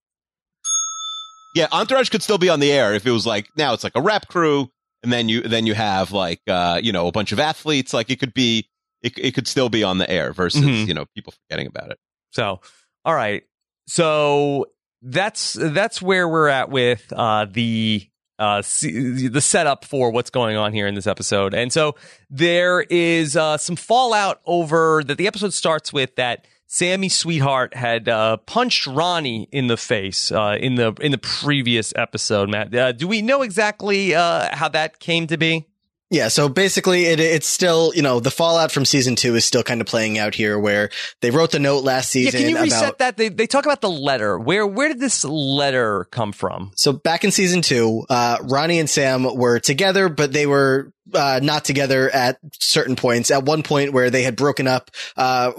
Yeah, 1.55 1.69
Entourage 1.73 2.11
could 2.11 2.23
still 2.23 2.39
be 2.39 2.49
on 2.49 2.61
the 2.61 2.71
air 2.71 2.95
if 2.95 3.07
it 3.07 3.11
was 3.11 3.27
like 3.27 3.49
now 3.57 3.73
it's 3.73 3.83
like 3.85 3.97
a 3.97 4.01
rap 4.03 4.29
crew, 4.29 4.71
and 5.03 5.13
then 5.13 5.29
you 5.29 5.41
then 5.43 5.67
you 5.67 5.75
have 5.75 6.13
like 6.13 6.41
uh, 6.47 6.81
you 6.83 6.93
know 6.93 7.07
a 7.07 7.13
bunch 7.13 7.33
of 7.33 7.41
athletes. 7.41 7.95
Like 7.95 8.11
it 8.11 8.21
could 8.21 8.35
be, 8.35 8.69
it, 9.03 9.15
it 9.19 9.35
could 9.35 9.49
still 9.49 9.69
be 9.71 9.83
on 9.83 9.99
the 9.99 10.09
air 10.11 10.33
versus 10.33 10.63
Mhm. 10.63 10.87
you 10.87 10.95
know 10.95 11.07
people 11.15 11.33
forgetting 11.49 11.67
about 11.67 11.91
it. 11.91 11.99
So, 12.33 12.61
all 13.05 13.15
right. 13.15 13.43
So 13.89 14.67
that's 15.01 15.55
that's 15.55 16.03
where 16.03 16.29
we're 16.29 16.49
at 16.49 16.69
with 16.71 17.11
uh, 17.15 17.47
the 17.51 18.07
uh, 18.39 18.61
the 18.61 19.41
setup 19.41 19.85
for 19.85 20.11
what's 20.11 20.31
going 20.31 20.57
on 20.57 20.73
here 20.73 20.87
in 20.87 20.95
this 20.95 21.07
episode. 21.07 21.55
And 21.55 21.73
so 21.73 21.95
there 22.31 22.83
is 22.83 23.37
uh, 23.37 23.57
some 23.57 23.77
fallout 23.77 24.41
over 24.45 25.03
that. 25.05 25.19
The 25.19 25.27
episode 25.27 25.55
starts 25.55 25.93
with 25.93 26.17
that 26.17 26.47
Sammy 26.67 27.09
Sweetheart 27.09 27.75
had 27.75 28.09
uh, 28.09 28.39
punched 28.39 28.87
Ronnie 28.87 29.49
in 29.53 29.69
the 29.69 29.77
face 29.77 30.33
uh, 30.33 30.57
in 30.59 30.75
the 30.75 30.93
in 31.01 31.13
the 31.13 31.19
previous 31.19 31.93
episode. 31.97 32.51
Matt, 32.51 32.75
uh, 32.75 32.93
do 32.93 33.07
we 33.07 33.23
know 33.23 33.43
exactly 33.43 34.15
uh, 34.15 34.55
how 34.55 34.69
that 34.69 34.99
came 34.99 35.27
to 35.29 35.37
be? 35.37 35.67
Yeah, 36.09 36.29
so 36.29 36.49
basically 36.49 37.07
it, 37.07 37.19
it's 37.19 37.49
still, 37.49 37.93
you 37.95 38.03
know, 38.03 38.21
the 38.21 38.31
fallout 38.31 38.71
from 38.71 38.85
season 38.85 39.17
two 39.17 39.35
is 39.35 39.45
still 39.45 39.65
kind 39.65 39.81
of 39.81 39.89
playing 39.89 40.19
out 40.19 40.37
here 40.37 40.57
where 40.57 40.91
they 41.21 41.33
wrote 41.33 41.51
the 41.51 41.59
note 41.59 41.83
last 41.83 42.11
season. 42.11 42.41
Yeah, 42.41 42.47
can 42.47 42.57
you 42.57 42.63
reset 42.63 42.83
about, 42.83 42.99
that? 42.99 43.17
They 43.17 43.29
they 43.29 43.49
talk 43.49 43.65
about 43.65 43.81
the 43.81 43.91
letter. 43.91 44.39
Where 44.39 44.65
where 44.65 44.89
did 44.89 45.01
this 45.01 45.25
letter 45.25 46.07
come 46.13 46.31
from? 46.31 46.71
so 46.77 46.93
back 46.93 47.25
in 47.25 47.33
season 47.33 47.61
two, 47.61 48.05
uh, 48.09 48.39
Ronnie 48.43 48.79
and 48.79 48.89
Sam 48.89 49.25
were 49.35 49.59
together, 49.59 50.09
but 50.09 50.33
they 50.33 50.47
were, 50.47 50.93
uh, 51.13 51.41
not 51.43 51.65
together 51.65 52.09
at 52.11 52.39
certain 52.61 52.95
points. 52.95 53.31
At 53.33 53.45
one 53.45 53.63
point 53.65 53.93
where 53.93 54.11
they 54.11 54.23
had 54.23 54.37
broken 54.37 54.69
up, 54.69 54.91
uh, 55.17 55.53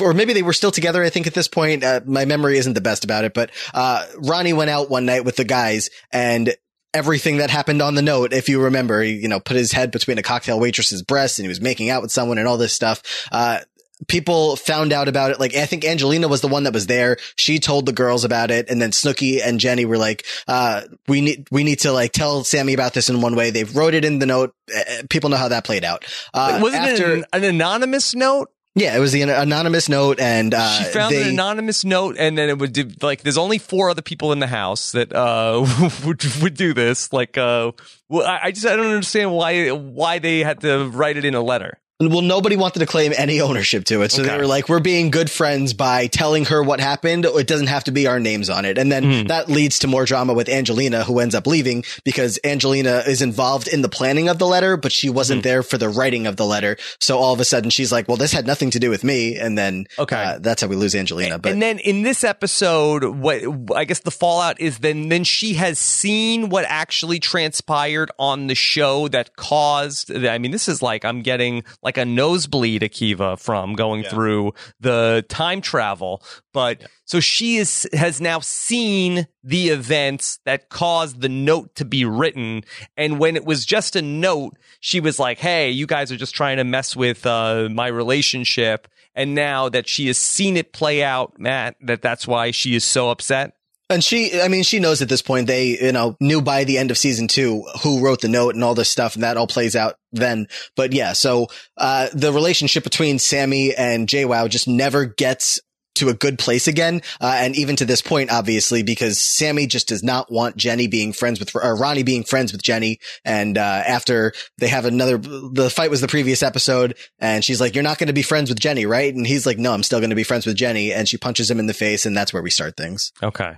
or 0.00 0.12
maybe 0.12 0.34
they 0.34 0.42
were 0.42 0.52
still 0.52 0.70
together, 0.70 1.02
I 1.02 1.10
think 1.10 1.26
at 1.26 1.34
this 1.34 1.48
point, 1.48 1.84
uh, 1.84 2.00
my 2.04 2.24
memory 2.26 2.58
isn't 2.58 2.74
the 2.74 2.80
best 2.80 3.04
about 3.04 3.24
it, 3.24 3.32
but, 3.32 3.50
uh, 3.72 4.04
Ronnie 4.18 4.52
went 4.52 4.70
out 4.70 4.90
one 4.90 5.06
night 5.06 5.24
with 5.24 5.36
the 5.36 5.44
guys 5.44 5.90
and 6.12 6.54
everything 6.94 7.38
that 7.38 7.50
happened 7.50 7.82
on 7.82 7.94
the 7.94 8.02
note, 8.02 8.32
if 8.32 8.48
you 8.48 8.62
remember, 8.62 9.02
he, 9.02 9.12
you 9.12 9.28
know, 9.28 9.40
put 9.40 9.56
his 9.56 9.72
head 9.72 9.90
between 9.90 10.18
a 10.18 10.22
cocktail 10.22 10.58
waitress's 10.58 11.02
breasts 11.02 11.38
and 11.38 11.44
he 11.44 11.48
was 11.48 11.60
making 11.60 11.90
out 11.90 12.02
with 12.02 12.10
someone 12.10 12.38
and 12.38 12.48
all 12.48 12.56
this 12.56 12.72
stuff. 12.72 13.02
Uh, 13.30 13.60
people 14.08 14.56
found 14.56 14.92
out 14.92 15.08
about 15.08 15.30
it. 15.30 15.40
Like, 15.40 15.54
I 15.54 15.66
think 15.66 15.84
Angelina 15.84 16.28
was 16.28 16.40
the 16.40 16.48
one 16.48 16.64
that 16.64 16.74
was 16.74 16.86
there. 16.86 17.16
She 17.36 17.58
told 17.58 17.86
the 17.86 17.92
girls 17.92 18.24
about 18.24 18.50
it. 18.50 18.68
And 18.68 18.80
then 18.80 18.90
Snooki 18.90 19.40
and 19.42 19.58
Jenny 19.58 19.84
were 19.84 19.98
like, 19.98 20.26
uh, 20.46 20.82
we 21.08 21.20
need, 21.20 21.48
we 21.50 21.64
need 21.64 21.80
to 21.80 21.92
like 21.92 22.12
tell 22.12 22.44
Sammy 22.44 22.74
about 22.74 22.94
this 22.94 23.08
in 23.08 23.20
one 23.20 23.36
way. 23.36 23.50
They 23.50 23.64
wrote 23.64 23.94
it 23.94 24.04
in 24.04 24.18
the 24.18 24.26
note. 24.26 24.54
Uh, 24.74 25.02
people 25.08 25.30
know 25.30 25.36
how 25.36 25.48
that 25.48 25.64
played 25.64 25.84
out. 25.84 26.04
Uh, 26.34 26.60
was 26.62 26.74
it 26.74 26.78
after, 26.78 27.14
an, 27.14 27.24
an 27.32 27.44
anonymous 27.44 28.14
note? 28.14 28.50
Yeah, 28.76 28.94
it 28.94 29.00
was 29.00 29.10
the 29.12 29.22
an- 29.22 29.30
anonymous 29.30 29.88
note 29.88 30.20
and, 30.20 30.52
uh, 30.52 30.78
she 30.78 30.84
found 30.84 31.14
they, 31.14 31.22
an 31.22 31.28
anonymous 31.30 31.82
note, 31.82 32.16
and 32.18 32.36
then 32.36 32.50
it 32.50 32.58
would 32.58 32.74
do, 32.74 32.90
like. 33.00 33.22
There's 33.22 33.38
only 33.38 33.56
four 33.56 33.88
other 33.88 34.02
people 34.02 34.32
in 34.32 34.38
the 34.38 34.46
house 34.46 34.92
that 34.92 35.14
uh 35.14 35.66
would 36.04 36.22
would 36.42 36.54
do 36.54 36.74
this. 36.74 37.10
Like, 37.12 37.38
uh, 37.38 37.72
well, 38.10 38.26
I 38.26 38.52
just 38.52 38.66
I 38.66 38.76
don't 38.76 38.86
understand 38.86 39.32
why 39.32 39.70
why 39.70 40.18
they 40.18 40.40
had 40.40 40.60
to 40.60 40.88
write 40.90 41.16
it 41.16 41.24
in 41.24 41.34
a 41.34 41.40
letter. 41.42 41.78
Well, 41.98 42.20
nobody 42.20 42.56
wanted 42.58 42.80
to 42.80 42.86
claim 42.86 43.14
any 43.16 43.40
ownership 43.40 43.84
to 43.84 44.02
it. 44.02 44.12
So 44.12 44.20
Okay. 44.20 44.30
they 44.32 44.36
were 44.36 44.46
like, 44.46 44.68
we're 44.68 44.80
being 44.80 45.10
good 45.10 45.30
friends 45.30 45.72
by 45.72 46.08
telling 46.08 46.44
her 46.44 46.62
what 46.62 46.78
happened. 46.78 47.24
It 47.24 47.46
doesn't 47.46 47.68
have 47.68 47.84
to 47.84 47.90
be 47.90 48.06
our 48.06 48.20
names 48.20 48.50
on 48.50 48.66
it. 48.66 48.76
And 48.76 48.92
then 48.92 49.02
Mhm. 49.04 49.28
that 49.28 49.48
leads 49.48 49.78
to 49.78 49.86
more 49.86 50.04
drama 50.04 50.34
with 50.34 50.46
Angelina, 50.50 51.04
who 51.04 51.20
ends 51.20 51.34
up 51.34 51.46
leaving 51.46 51.84
because 52.04 52.38
Angelina 52.44 53.02
is 53.06 53.22
involved 53.22 53.66
in 53.66 53.80
the 53.80 53.88
planning 53.88 54.28
of 54.28 54.38
the 54.38 54.46
letter, 54.46 54.76
but 54.76 54.92
she 54.92 55.08
wasn't 55.08 55.42
there 55.42 55.62
for 55.62 55.78
the 55.78 55.88
writing 55.88 56.26
of 56.26 56.36
the 56.36 56.44
letter. 56.44 56.76
So 57.00 57.16
all 57.16 57.32
of 57.32 57.40
a 57.40 57.46
sudden 57.46 57.70
she's 57.70 57.90
like, 57.90 58.08
well, 58.08 58.18
this 58.18 58.32
had 58.32 58.46
nothing 58.46 58.68
to 58.72 58.78
do 58.78 58.90
with 58.90 59.02
me. 59.02 59.36
And 59.36 59.56
then 59.56 59.86
Okay. 59.98 60.16
uh, 60.22 60.38
that's 60.38 60.60
how 60.60 60.68
we 60.68 60.76
lose 60.76 60.94
Angelina. 60.94 61.38
But 61.38 61.52
and 61.52 61.62
then 61.62 61.78
in 61.78 62.02
this 62.02 62.24
episode, 62.24 63.04
what 63.04 63.40
I 63.74 63.84
guess 63.86 64.00
the 64.00 64.10
fallout 64.10 64.60
is 64.60 64.80
then 64.80 65.08
then 65.08 65.24
she 65.24 65.54
has 65.54 65.78
seen 65.78 66.50
what 66.50 66.66
actually 66.68 67.20
transpired 67.20 68.10
on 68.18 68.48
the 68.48 68.54
show 68.54 69.08
that 69.08 69.34
caused. 69.36 70.14
I 70.14 70.36
mean, 70.36 70.50
this 70.50 70.68
is 70.68 70.82
like 70.82 71.02
I'm 71.06 71.22
getting 71.22 71.64
like 71.86 71.96
a 71.96 72.04
nosebleed, 72.04 72.82
Akiva, 72.82 73.38
from 73.38 73.74
going 73.74 74.02
Yeah. 74.02 74.10
through 74.10 74.54
the 74.80 75.24
time 75.28 75.60
travel. 75.60 76.20
But 76.52 76.82
so 77.04 77.20
she 77.20 77.58
is 77.58 77.88
has 77.92 78.20
now 78.20 78.40
seen 78.40 79.28
the 79.44 79.68
events 79.68 80.40
that 80.44 80.68
caused 80.68 81.20
the 81.20 81.28
note 81.28 81.76
to 81.76 81.84
be 81.84 82.04
written, 82.04 82.64
and 82.96 83.20
when 83.20 83.36
it 83.36 83.44
was 83.44 83.64
just 83.64 83.94
a 83.94 84.02
note, 84.02 84.54
she 84.80 84.98
was 84.98 85.20
like, 85.20 85.38
"Hey, 85.38 85.70
you 85.70 85.86
guys 85.86 86.10
are 86.10 86.16
just 86.16 86.34
trying 86.34 86.56
to 86.56 86.64
mess 86.64 86.96
with 86.96 87.24
uh, 87.24 87.68
my 87.70 87.86
relationship." 87.86 88.88
And 89.14 89.34
now 89.34 89.68
that 89.70 89.88
she 89.88 90.08
has 90.08 90.18
seen 90.18 90.56
it 90.56 90.72
play 90.72 91.02
out, 91.04 91.38
Matt, 91.38 91.76
that 91.80 92.02
that's 92.02 92.26
why 92.26 92.50
she 92.50 92.74
is 92.74 92.84
so 92.84 93.10
upset. 93.10 93.55
And 93.88 94.02
she, 94.02 94.40
I 94.40 94.48
mean, 94.48 94.64
she 94.64 94.80
knows 94.80 95.00
at 95.00 95.08
this 95.08 95.22
point 95.22 95.46
they, 95.46 95.78
you 95.80 95.92
know, 95.92 96.16
knew 96.20 96.42
by 96.42 96.64
the 96.64 96.78
end 96.78 96.90
of 96.90 96.98
season 96.98 97.28
two 97.28 97.62
who 97.82 98.04
wrote 98.04 98.20
the 98.20 98.28
note 98.28 98.54
and 98.54 98.64
all 98.64 98.74
this 98.74 98.90
stuff, 98.90 99.14
and 99.14 99.22
that 99.22 99.36
all 99.36 99.46
plays 99.46 99.76
out 99.76 99.94
then. 100.12 100.48
But 100.74 100.92
yeah, 100.92 101.12
so 101.12 101.46
uh, 101.76 102.08
the 102.12 102.32
relationship 102.32 102.82
between 102.84 103.18
Sammy 103.18 103.74
and 103.74 104.08
JWoww 104.08 104.48
just 104.48 104.66
never 104.66 105.04
gets 105.04 105.60
to 105.96 106.08
a 106.08 106.14
good 106.14 106.38
place 106.38 106.68
again. 106.68 107.00
Uh, 107.20 107.36
and 107.38 107.56
even 107.56 107.76
to 107.76 107.84
this 107.84 108.02
point, 108.02 108.30
obviously, 108.30 108.82
because 108.82 109.18
Sammy 109.18 109.66
just 109.66 109.88
does 109.88 110.02
not 110.02 110.30
want 110.30 110.56
Jenny 110.56 110.86
being 110.86 111.12
friends 111.12 111.40
with, 111.40 111.54
or 111.54 111.76
Ronnie 111.76 112.02
being 112.02 112.22
friends 112.22 112.52
with 112.52 112.62
Jenny. 112.62 112.98
And, 113.24 113.56
uh, 113.58 113.60
after 113.86 114.32
they 114.58 114.68
have 114.68 114.84
another, 114.84 115.16
the 115.16 115.70
fight 115.70 115.90
was 115.90 116.00
the 116.00 116.08
previous 116.08 116.42
episode 116.42 116.96
and 117.18 117.44
she's 117.44 117.60
like, 117.60 117.74
you're 117.74 117.84
not 117.84 117.98
going 117.98 118.08
to 118.08 118.12
be 118.12 118.22
friends 118.22 118.50
with 118.50 118.60
Jenny, 118.60 118.84
right? 118.84 119.14
And 119.14 119.26
he's 119.26 119.46
like, 119.46 119.58
no, 119.58 119.72
I'm 119.72 119.82
still 119.82 120.00
going 120.00 120.10
to 120.10 120.16
be 120.16 120.22
friends 120.22 120.44
with 120.44 120.56
Jenny. 120.56 120.92
And 120.92 121.08
she 121.08 121.16
punches 121.16 121.50
him 121.50 121.58
in 121.58 121.66
the 121.66 121.74
face. 121.74 122.04
And 122.04 122.16
that's 122.16 122.32
where 122.32 122.42
we 122.42 122.50
start 122.50 122.76
things. 122.76 123.12
Okay. 123.22 123.56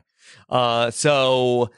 Uh, 0.49 0.91
so 0.91 1.71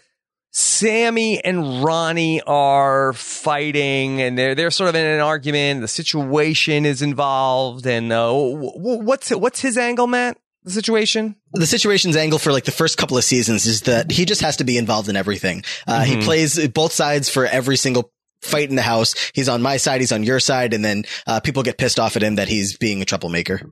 Sammy 0.52 1.42
and 1.44 1.82
Ronnie 1.84 2.40
are 2.42 3.12
fighting, 3.12 4.20
and 4.20 4.36
they're 4.36 4.54
they're 4.54 4.70
sort 4.70 4.88
of 4.88 4.94
in 4.96 5.04
an 5.06 5.20
argument. 5.20 5.80
The 5.80 5.88
situation 5.88 6.84
is 6.86 7.02
involved, 7.02 7.86
and 7.86 8.12
uh, 8.12 8.32
wh- 8.32 8.74
wh- 8.74 9.04
what's 9.04 9.30
what's 9.30 9.60
his 9.60 9.78
angle, 9.78 10.06
Matt? 10.06 10.38
The 10.64 10.72
situation. 10.72 11.36
the 11.54 11.66
situation's 11.66 12.16
angle 12.16 12.38
for 12.38 12.52
like 12.52 12.64
the 12.64 12.70
first 12.70 12.98
couple 12.98 13.16
of 13.16 13.24
seasons 13.24 13.64
is 13.64 13.82
that 13.82 14.10
he 14.10 14.26
just 14.26 14.42
has 14.42 14.56
to 14.58 14.64
be 14.64 14.76
involved 14.76 15.08
in 15.08 15.16
everything. 15.16 15.62
Uh, 15.86 16.02
he 16.02 16.16
Mhm. 16.16 16.22
plays 16.24 16.68
both 16.68 16.92
sides 16.92 17.30
for 17.30 17.46
every 17.46 17.76
single 17.78 18.12
fight 18.42 18.68
in 18.68 18.76
the 18.76 18.82
house. 18.82 19.14
He's 19.32 19.48
on 19.48 19.62
my 19.62 19.78
side. 19.78 20.00
He's 20.02 20.12
on 20.12 20.22
your 20.22 20.38
side. 20.38 20.74
And 20.74 20.84
then, 20.84 21.04
uh, 21.26 21.40
people 21.40 21.62
get 21.62 21.78
pissed 21.78 21.98
off 21.98 22.14
at 22.16 22.22
him 22.22 22.34
that 22.34 22.48
he's 22.48 22.76
being 22.76 23.00
a 23.00 23.06
troublemaker. 23.06 23.62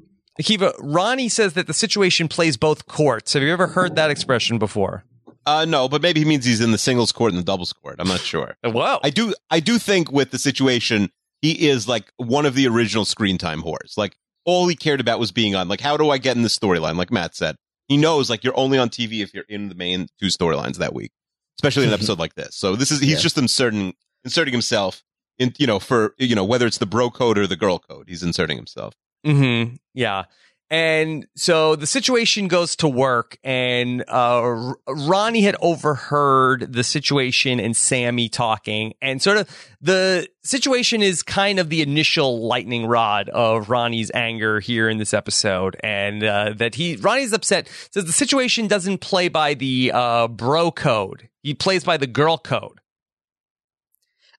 Akiva, 0.41 0.73
Ronnie 0.79 1.29
says 1.29 1.55
that 1.55 1.67
the 1.67 1.75
situation 1.75 2.29
plays 2.29 2.57
both 2.57 2.87
courts. 2.87 3.33
Have 3.33 3.43
you 3.43 3.53
ever 3.53 3.67
heard 3.69 3.97
that 3.97 4.11
expression 4.11 4.59
before? 4.59 5.05
Uh, 5.47 5.65
no, 5.65 5.89
but 5.89 6.03
maybe 6.03 6.21
he 6.21 6.27
means 6.27 6.45
he's 6.45 6.61
in 6.61 6.73
the 6.73 6.79
singles 6.79 7.11
court 7.11 7.33
and 7.33 7.39
the 7.41 7.45
doubles 7.45 7.73
court. 7.73 7.97
I'm 7.99 8.09
not 8.09 8.21
sure. 8.21 8.57
Whoa. 8.65 8.99
I 9.03 9.11
do, 9.11 9.35
I 9.51 9.61
do 9.61 9.79
think 9.79 10.13
with 10.13 10.31
the 10.31 10.39
situation, 10.39 11.11
he 11.43 11.69
is 11.69 11.89
like 11.89 12.13
one 12.19 12.45
of 12.47 12.55
the 12.55 12.67
original 12.69 13.05
screen 13.05 13.39
time 13.39 13.63
whores. 13.63 13.97
Like 13.97 14.17
all 14.45 14.69
he 14.69 14.77
cared 14.77 15.01
about 15.01 15.19
was 15.19 15.33
being 15.33 15.55
on. 15.55 15.67
Like, 15.69 15.81
how 15.81 15.97
do 15.97 16.11
I 16.11 16.19
get 16.19 16.37
in 16.37 16.43
the 16.43 16.49
storyline? 16.49 16.97
Like 16.97 17.11
Matt 17.11 17.35
said, 17.35 17.57
he 17.89 17.97
knows 17.97 18.29
like 18.31 18.45
you're 18.45 18.57
only 18.59 18.77
on 18.79 18.91
TV 18.91 19.23
if 19.23 19.33
you're 19.35 19.45
in 19.49 19.69
the 19.71 19.75
main 19.75 20.09
two 20.21 20.27
storylines 20.27 20.77
that 20.77 20.95
week, 20.95 21.13
especially 21.59 21.85
in 21.85 21.89
an 21.89 21.95
episode 21.99 22.19
like 22.19 22.35
this. 22.35 22.55
So 22.55 22.77
this 22.77 22.91
is 22.93 23.01
he's 23.01 23.13
Yeah. 23.13 23.19
just 23.19 23.39
inserting 23.39 23.95
inserting 24.25 24.53
himself 24.53 25.03
in, 25.39 25.55
you 25.59 25.67
know, 25.67 25.79
for 25.79 26.15
you 26.19 26.35
know 26.35 26.45
whether 26.45 26.67
it's 26.67 26.79
the 26.79 26.87
bro 26.87 27.11
code 27.11 27.39
or 27.39 27.47
the 27.47 27.57
girl 27.57 27.79
code, 27.79 28.07
he's 28.09 28.23
inserting 28.23 28.57
himself. 28.59 28.95
Mm-hmm. 29.27 29.77
Yeah. 29.95 30.25
And 30.71 31.27
so 31.35 31.77
the 31.77 31.87
situation 31.87 32.47
goes 32.47 32.77
to 32.77 32.89
work, 32.89 33.39
and 33.43 34.05
uh, 34.07 34.75
Ronnie 34.87 35.41
had 35.41 35.57
overheard 35.63 36.75
the 36.75 36.85
situation 36.85 37.59
and 37.59 37.75
Sammy 37.75 38.29
talking, 38.29 38.93
and 39.01 39.23
sort 39.23 39.39
of 39.39 39.49
the 39.81 40.29
situation 40.43 41.03
is 41.03 41.23
kind 41.23 41.59
of 41.59 41.71
the 41.71 41.81
initial 41.81 42.47
lightning 42.47 42.85
rod 42.85 43.31
of 43.31 43.71
Ronnie's 43.71 44.11
anger 44.13 44.61
here 44.61 44.91
in 44.91 44.99
this 44.99 45.15
episode, 45.15 45.75
and 45.83 46.23
uh, 46.23 46.53
that 46.57 46.75
he 46.75 46.97
Ronnie's 46.97 47.33
upset 47.33 47.67
says 47.91 48.05
the 48.05 48.13
situation 48.13 48.69
doesn't 48.69 48.99
play 48.99 49.29
by 49.29 49.55
the 49.55 49.91
uh, 49.95 50.29
bro 50.29 50.71
code; 50.71 51.31
he 51.43 51.55
plays 51.55 51.83
by 51.83 51.97
the 51.97 52.07
girl 52.07 52.37
code. 52.37 52.79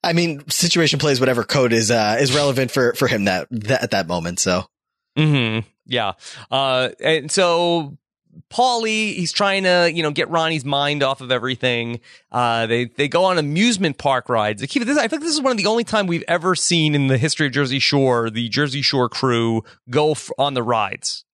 I 0.02 0.12
mean, 0.12 0.48
situation 0.48 0.98
plays 0.98 1.20
whatever 1.20 1.44
code 1.44 1.72
is, 1.72 1.90
uh, 1.90 2.16
is 2.20 2.34
relevant 2.34 2.70
for, 2.70 2.94
for 2.94 3.06
him 3.08 3.24
that, 3.26 3.48
that 3.50 3.82
at 3.82 3.90
that 3.92 4.06
moment. 4.06 4.38
So 4.40 4.64
Hmm. 5.16 5.60
Yeah. 5.86 6.12
Uh. 6.50 6.90
And 7.02 7.30
so. 7.30 7.96
Paulie, 8.48 9.14
he's 9.14 9.32
trying 9.32 9.64
to, 9.64 9.90
you 9.92 10.02
know, 10.04 10.12
get 10.12 10.28
Ronnie's 10.30 10.64
mind 10.64 11.02
off 11.02 11.20
of 11.20 11.30
everything. 11.32 12.00
Uh, 12.30 12.66
they 12.66 12.84
they 12.84 13.08
go 13.08 13.24
on 13.24 13.38
amusement 13.38 13.98
park 13.98 14.28
rides. 14.28 14.62
Akiva, 14.62 14.84
this, 14.84 14.96
I 14.98 15.08
think 15.08 15.22
this 15.22 15.32
is 15.34 15.40
one 15.42 15.50
of 15.50 15.56
the 15.56 15.66
only 15.66 15.82
time 15.84 16.06
we've 16.06 16.24
ever 16.28 16.54
seen 16.54 16.94
in 16.94 17.08
the 17.08 17.18
history 17.18 17.46
of 17.48 17.52
Jersey 17.52 17.80
Shore 17.80 18.30
the 18.30 18.48
Jersey 18.48 18.82
Shore 18.82 19.08
crew 19.08 19.62
go 19.88 20.12
f- 20.12 20.30
on 20.38 20.54
the 20.54 20.62
rides. 20.62 21.24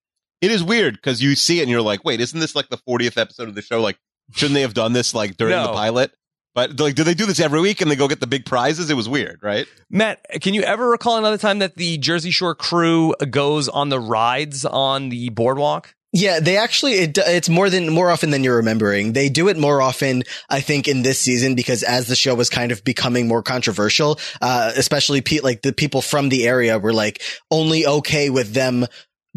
It 0.41 0.51
is 0.51 0.63
weird 0.65 0.95
because 0.95 1.23
you 1.23 1.37
see 1.37 1.59
it 1.61 1.63
and 1.63 1.71
you're 1.71 1.83
like, 1.83 2.03
wait, 2.05 2.21
isn't 2.21 2.39
this 2.41 2.55
like 2.57 2.71
the 2.71 2.79
40th 2.79 3.19
episode 3.19 3.49
of 3.49 3.55
the 3.55 3.63
show? 3.63 3.81
Like, 3.81 3.99
shouldn't 4.35 4.55
they 4.55 4.63
have 4.63 4.75
done 4.75 4.93
this 4.95 5.15
like 5.15 5.37
during 5.37 5.53
No. 5.55 5.67
the 5.69 5.73
pilot? 5.75 6.13
But 6.57 6.81
like, 6.81 6.95
do 6.95 7.05
they 7.05 7.13
do 7.13 7.27
this 7.27 7.39
every 7.39 7.61
week 7.61 7.83
and 7.83 7.91
they 7.91 7.97
go 7.97 8.09
get 8.09 8.21
the 8.21 8.27
big 8.27 8.47
prizes? 8.47 8.89
It 8.89 8.95
was 8.95 9.11
weird, 9.11 9.41
right? 9.43 9.69
Matt, 9.91 10.25
can 10.41 10.55
you 10.55 10.63
ever 10.63 10.89
recall 10.89 11.19
another 11.19 11.37
time 11.37 11.59
that 11.59 11.77
the 11.77 11.99
Jersey 11.99 12.31
Shore 12.31 12.55
crew 12.55 13.15
goes 13.31 13.69
on 13.69 13.91
the 13.91 14.01
rides 14.01 14.65
on 14.65 15.11
the 15.11 15.29
boardwalk? 15.29 15.95
Yeah, 16.13 16.41
they 16.41 16.57
actually 16.57 16.95
it, 16.95 17.19
it's 17.19 17.51
more 17.51 17.69
than 17.69 17.93
more 17.93 18.11
often 18.11 18.31
than 18.31 18.43
you're 18.43 18.57
remembering. 18.57 19.13
They 19.13 19.29
do 19.29 19.49
it 19.49 19.59
more 19.59 19.83
often, 19.83 20.23
I 20.49 20.61
think, 20.61 20.89
in 20.89 21.03
this 21.03 21.21
season 21.21 21.57
because 21.57 21.83
as 21.83 22.07
the 22.07 22.17
show 22.17 22.35
was 22.35 22.49
kind 22.49 22.73
of 22.73 22.83
becoming 22.85 23.29
more 23.29 23.43
controversial, 23.43 24.19
uh, 24.41 24.73
especially 24.77 25.21
Pete, 25.21 25.45
like 25.45 25.61
the 25.61 25.75
people 25.75 26.01
from 26.01 26.31
the 26.31 26.47
area 26.47 26.79
were 26.79 26.95
like 26.95 27.21
only 27.51 27.87
okay 27.87 28.31
with 28.31 28.55
them 28.55 28.87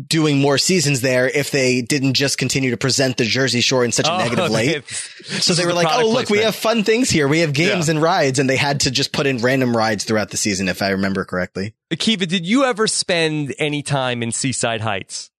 doing 0.08 0.40
more 0.40 0.58
seasons 0.58 1.02
there 1.02 1.28
if 1.28 1.52
they 1.52 1.82
didn't 1.82 2.14
just 2.14 2.38
continue 2.38 2.72
to 2.72 2.78
present 2.78 3.18
the 3.18 3.26
Jersey 3.26 3.62
Shore 3.62 3.84
in 3.84 3.92
such 3.92 4.08
a 4.08 4.14
oh, 4.14 4.18
negative 4.18 4.50
light. 4.50 4.88
So 4.90 5.54
they 5.54 5.66
were 5.66 5.74
like, 5.74 5.88
"Oh, 5.92 6.10
look, 6.10 6.30
we 6.30 6.40
have 6.40 6.56
fun 6.56 6.84
things 6.84 7.10
here. 7.10 7.28
We 7.28 7.40
have 7.40 7.54
games 7.54 7.90
and 7.90 8.02
rides," 8.02 8.40
and 8.40 8.50
they 8.50 8.56
had 8.56 8.82
to 8.82 8.92
just 8.92 9.12
put 9.12 9.28
in 9.28 9.38
random 9.38 9.76
rides 9.76 10.04
throughout 10.04 10.30
the 10.30 10.38
season, 10.38 10.68
if 10.68 10.82
I 10.82 10.90
remember 10.90 11.26
correctly. 11.26 11.76
Akiva, 11.92 12.28
did 12.28 12.46
you 12.46 12.66
ever 12.66 12.88
spend 12.88 13.54
any 13.60 13.82
time 13.82 14.24
in 14.24 14.32
Seaside 14.32 14.82
Heights? 14.82 15.32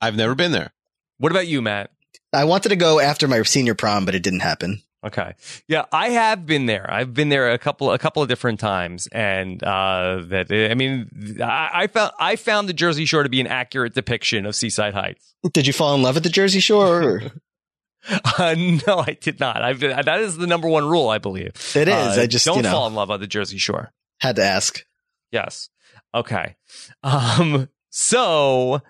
I've 0.00 0.16
never 0.16 0.34
been 0.34 0.52
there. 0.52 0.72
What 1.18 1.32
about 1.32 1.46
you, 1.46 1.60
Matt? 1.60 1.90
I 2.32 2.44
wanted 2.44 2.70
to 2.70 2.76
go 2.76 3.00
after 3.00 3.28
my 3.28 3.42
senior 3.42 3.74
prom, 3.74 4.04
but 4.04 4.14
it 4.14 4.22
didn't 4.22 4.40
happen. 4.40 4.82
Okay. 5.04 5.32
Yeah, 5.66 5.86
I 5.92 6.10
have 6.10 6.44
been 6.44 6.66
there. 6.66 6.90
I've 6.90 7.14
been 7.14 7.30
there 7.30 7.50
a 7.52 7.58
couple 7.58 7.90
a 7.90 7.98
couple 7.98 8.22
of 8.22 8.28
different 8.28 8.60
times, 8.60 9.06
and 9.12 9.62
uh, 9.62 10.20
that 10.28 10.50
I 10.52 10.74
mean, 10.74 11.38
I, 11.42 11.70
I 11.72 11.86
found 11.86 12.12
I 12.20 12.36
found 12.36 12.68
the 12.68 12.74
Jersey 12.74 13.06
Shore 13.06 13.22
to 13.22 13.28
be 13.30 13.40
an 13.40 13.46
accurate 13.46 13.94
depiction 13.94 14.44
of 14.44 14.54
Seaside 14.54 14.92
Heights. 14.92 15.34
Did 15.52 15.66
you 15.66 15.72
fall 15.72 15.94
in 15.94 16.02
love 16.02 16.16
with 16.16 16.24
the 16.24 16.28
Jersey 16.30 16.60
Shore? 16.60 17.02
or- 17.02 17.22
Uh, 18.38 18.54
no, 18.86 18.98
I 19.06 19.16
did 19.20 19.40
not. 19.40 19.60
I've 19.62 19.80
that 19.80 20.20
is 20.20 20.36
the 20.38 20.46
number 20.46 20.68
one 20.68 20.86
rule, 20.88 21.10
I 21.10 21.18
believe. 21.18 21.48
It 21.74 21.86
is. 21.88 21.94
Uh, 22.18 22.20
I 22.22 22.26
just 22.26 22.46
don't 22.46 22.56
you 22.58 22.62
know 22.62 22.70
fall 22.70 22.86
in 22.86 22.94
love 22.94 23.10
on 23.10 23.20
the 23.20 23.26
Jersey 23.26 23.58
Shore. 23.58 23.92
had 24.20 24.36
to 24.36 24.42
ask. 24.44 24.84
Yes. 25.32 25.68
Okay. 26.14 26.56
Um, 27.02 27.68
so 27.90 28.80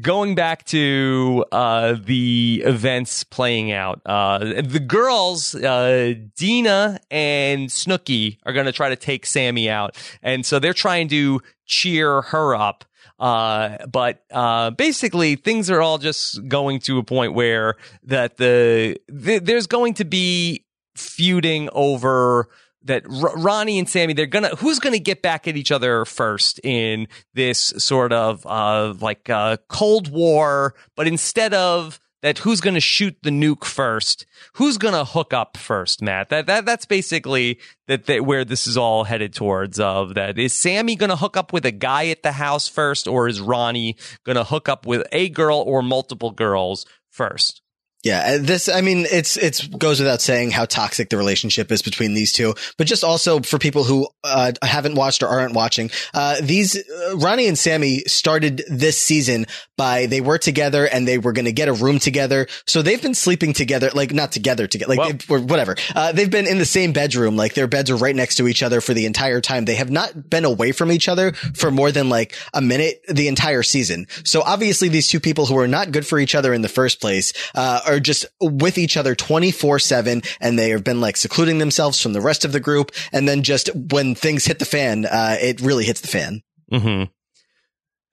going 0.00 0.34
back 0.34 0.64
to 0.66 1.44
uh, 1.50 1.96
the 2.02 2.62
events 2.64 3.24
playing 3.24 3.72
out, 3.72 4.00
uh, 4.04 4.38
the 4.38 4.80
girls, 4.80 5.54
uh, 5.54 6.14
Dina 6.36 7.00
and 7.10 7.68
Snooki, 7.68 8.38
are 8.44 8.52
going 8.52 8.66
to 8.66 8.72
try 8.72 8.88
to 8.88 8.96
take 8.96 9.26
Sammy 9.26 9.70
out. 9.70 9.96
And 10.22 10.44
so 10.44 10.58
they're 10.58 10.74
trying 10.74 11.08
to 11.08 11.40
cheer 11.66 12.22
her 12.22 12.54
up. 12.54 12.84
Uh, 13.18 13.84
but 13.86 14.22
uh, 14.30 14.70
basically, 14.70 15.34
things 15.34 15.70
are 15.70 15.80
all 15.80 15.98
just 15.98 16.46
going 16.46 16.78
to 16.80 16.98
a 16.98 17.02
point 17.02 17.34
where 17.34 17.74
that 18.04 18.36
the, 18.36 18.96
th- 19.24 19.42
there's 19.42 19.66
going 19.66 19.94
to 19.94 20.04
be 20.04 20.64
feuding 20.94 21.68
over 21.72 22.48
that 22.82 23.04
R- 23.06 23.36
Ronnie 23.36 23.78
and 23.78 23.88
Sammy, 23.88 24.12
they're 24.12 24.26
gonna 24.26 24.54
who's 24.56 24.78
gonna 24.78 24.98
get 24.98 25.22
back 25.22 25.48
at 25.48 25.56
each 25.56 25.72
other 25.72 26.04
first 26.04 26.60
in 26.64 27.08
this 27.34 27.58
sort 27.78 28.12
of 28.12 28.46
uh 28.46 28.94
like 29.00 29.28
uh 29.30 29.56
Cold 29.68 30.10
War, 30.10 30.74
but 30.96 31.06
instead 31.06 31.54
of 31.54 32.00
that 32.22 32.38
who's 32.38 32.60
gonna 32.60 32.80
shoot 32.80 33.16
the 33.22 33.30
nuke 33.30 33.64
first, 33.64 34.26
who's 34.54 34.78
gonna 34.78 35.04
hook 35.04 35.32
up 35.32 35.56
first, 35.56 36.02
Matt? 36.02 36.30
That 36.30 36.46
that 36.46 36.66
that's 36.66 36.86
basically 36.86 37.58
that, 37.86 38.06
that 38.06 38.24
where 38.24 38.44
this 38.44 38.66
is 38.66 38.76
all 38.76 39.04
headed 39.04 39.32
towards 39.34 39.78
of 39.78 40.14
that. 40.14 40.38
Is 40.38 40.52
Sammy 40.52 40.96
gonna 40.96 41.16
hook 41.16 41.36
up 41.36 41.52
with 41.52 41.64
a 41.64 41.70
guy 41.70 42.08
at 42.08 42.22
the 42.22 42.32
house 42.32 42.68
first, 42.68 43.06
or 43.06 43.28
is 43.28 43.40
Ronnie 43.40 43.96
gonna 44.24 44.44
hook 44.44 44.68
up 44.68 44.86
with 44.86 45.06
a 45.12 45.28
girl 45.28 45.58
or 45.58 45.82
multiple 45.82 46.30
girls 46.30 46.86
first? 47.10 47.62
Yeah, 48.08 48.36
uh, 48.36 48.38
this, 48.40 48.70
I 48.70 48.80
mean, 48.80 49.04
it's, 49.10 49.36
it's 49.36 49.66
goes 49.66 50.00
without 50.00 50.22
saying 50.22 50.52
how 50.52 50.64
toxic 50.64 51.10
the 51.10 51.18
relationship 51.18 51.70
is 51.70 51.82
between 51.82 52.14
these 52.14 52.32
two, 52.32 52.54
but 52.78 52.86
just 52.86 53.04
also 53.04 53.40
for 53.40 53.58
people 53.58 53.84
who, 53.84 54.08
uh, 54.24 54.52
haven't 54.62 54.94
watched 54.94 55.22
or 55.22 55.28
aren't 55.28 55.52
watching, 55.52 55.90
uh, 56.14 56.36
these, 56.40 56.74
uh, 56.76 57.18
Ronnie 57.18 57.46
and 57.48 57.58
Sammy 57.58 57.98
started 58.06 58.64
this 58.66 58.98
season 58.98 59.44
by, 59.76 60.06
they 60.06 60.22
were 60.22 60.38
together 60.38 60.86
and 60.86 61.06
they 61.06 61.18
were 61.18 61.32
going 61.32 61.44
to 61.44 61.52
get 61.52 61.68
a 61.68 61.74
room 61.74 61.98
together. 61.98 62.46
So 62.66 62.80
they've 62.80 63.00
been 63.00 63.14
sleeping 63.14 63.52
together, 63.52 63.90
like 63.92 64.14
not 64.14 64.32
together 64.32 64.66
together, 64.66 64.94
like 64.96 65.26
they 65.26 65.36
whatever. 65.36 65.76
Uh, 65.94 66.12
they've 66.12 66.30
been 66.30 66.46
in 66.46 66.56
the 66.56 66.64
same 66.64 66.92
bedroom, 66.92 67.36
like 67.36 67.52
their 67.52 67.66
beds 67.66 67.90
are 67.90 67.96
right 67.96 68.16
next 68.16 68.36
to 68.36 68.48
each 68.48 68.62
other 68.62 68.80
for 68.80 68.94
the 68.94 69.04
entire 69.04 69.42
time. 69.42 69.66
They 69.66 69.74
have 69.74 69.90
not 69.90 70.30
been 70.30 70.46
away 70.46 70.72
from 70.72 70.90
each 70.90 71.08
other 71.08 71.32
for 71.32 71.70
more 71.70 71.92
than 71.92 72.08
like 72.08 72.34
a 72.54 72.62
minute 72.62 73.02
the 73.06 73.28
entire 73.28 73.62
season. 73.62 74.06
So 74.24 74.40
obviously 74.40 74.88
these 74.88 75.08
two 75.08 75.20
people 75.20 75.44
who 75.44 75.58
are 75.58 75.68
not 75.68 75.92
good 75.92 76.06
for 76.06 76.18
each 76.18 76.34
other 76.34 76.54
in 76.54 76.62
the 76.62 76.70
first 76.70 77.02
place, 77.02 77.34
uh, 77.54 77.97
are 77.98 78.00
just 78.00 78.24
with 78.40 78.78
each 78.78 78.96
other 78.96 79.14
24 79.14 79.78
seven 79.78 80.22
and 80.40 80.58
they 80.58 80.70
have 80.70 80.82
been 80.84 81.00
like 81.00 81.16
secluding 81.16 81.58
themselves 81.58 82.00
from 82.00 82.14
the 82.14 82.20
rest 82.20 82.44
of 82.44 82.52
the 82.52 82.60
group. 82.60 82.92
And 83.12 83.28
then 83.28 83.42
just 83.42 83.68
when 83.74 84.14
things 84.14 84.46
hit 84.46 84.58
the 84.58 84.64
fan, 84.64 85.04
uh, 85.04 85.36
it 85.40 85.60
really 85.60 85.84
hits 85.84 86.00
the 86.00 86.08
fan. 86.08 86.42
Mm-hmm. 86.72 87.04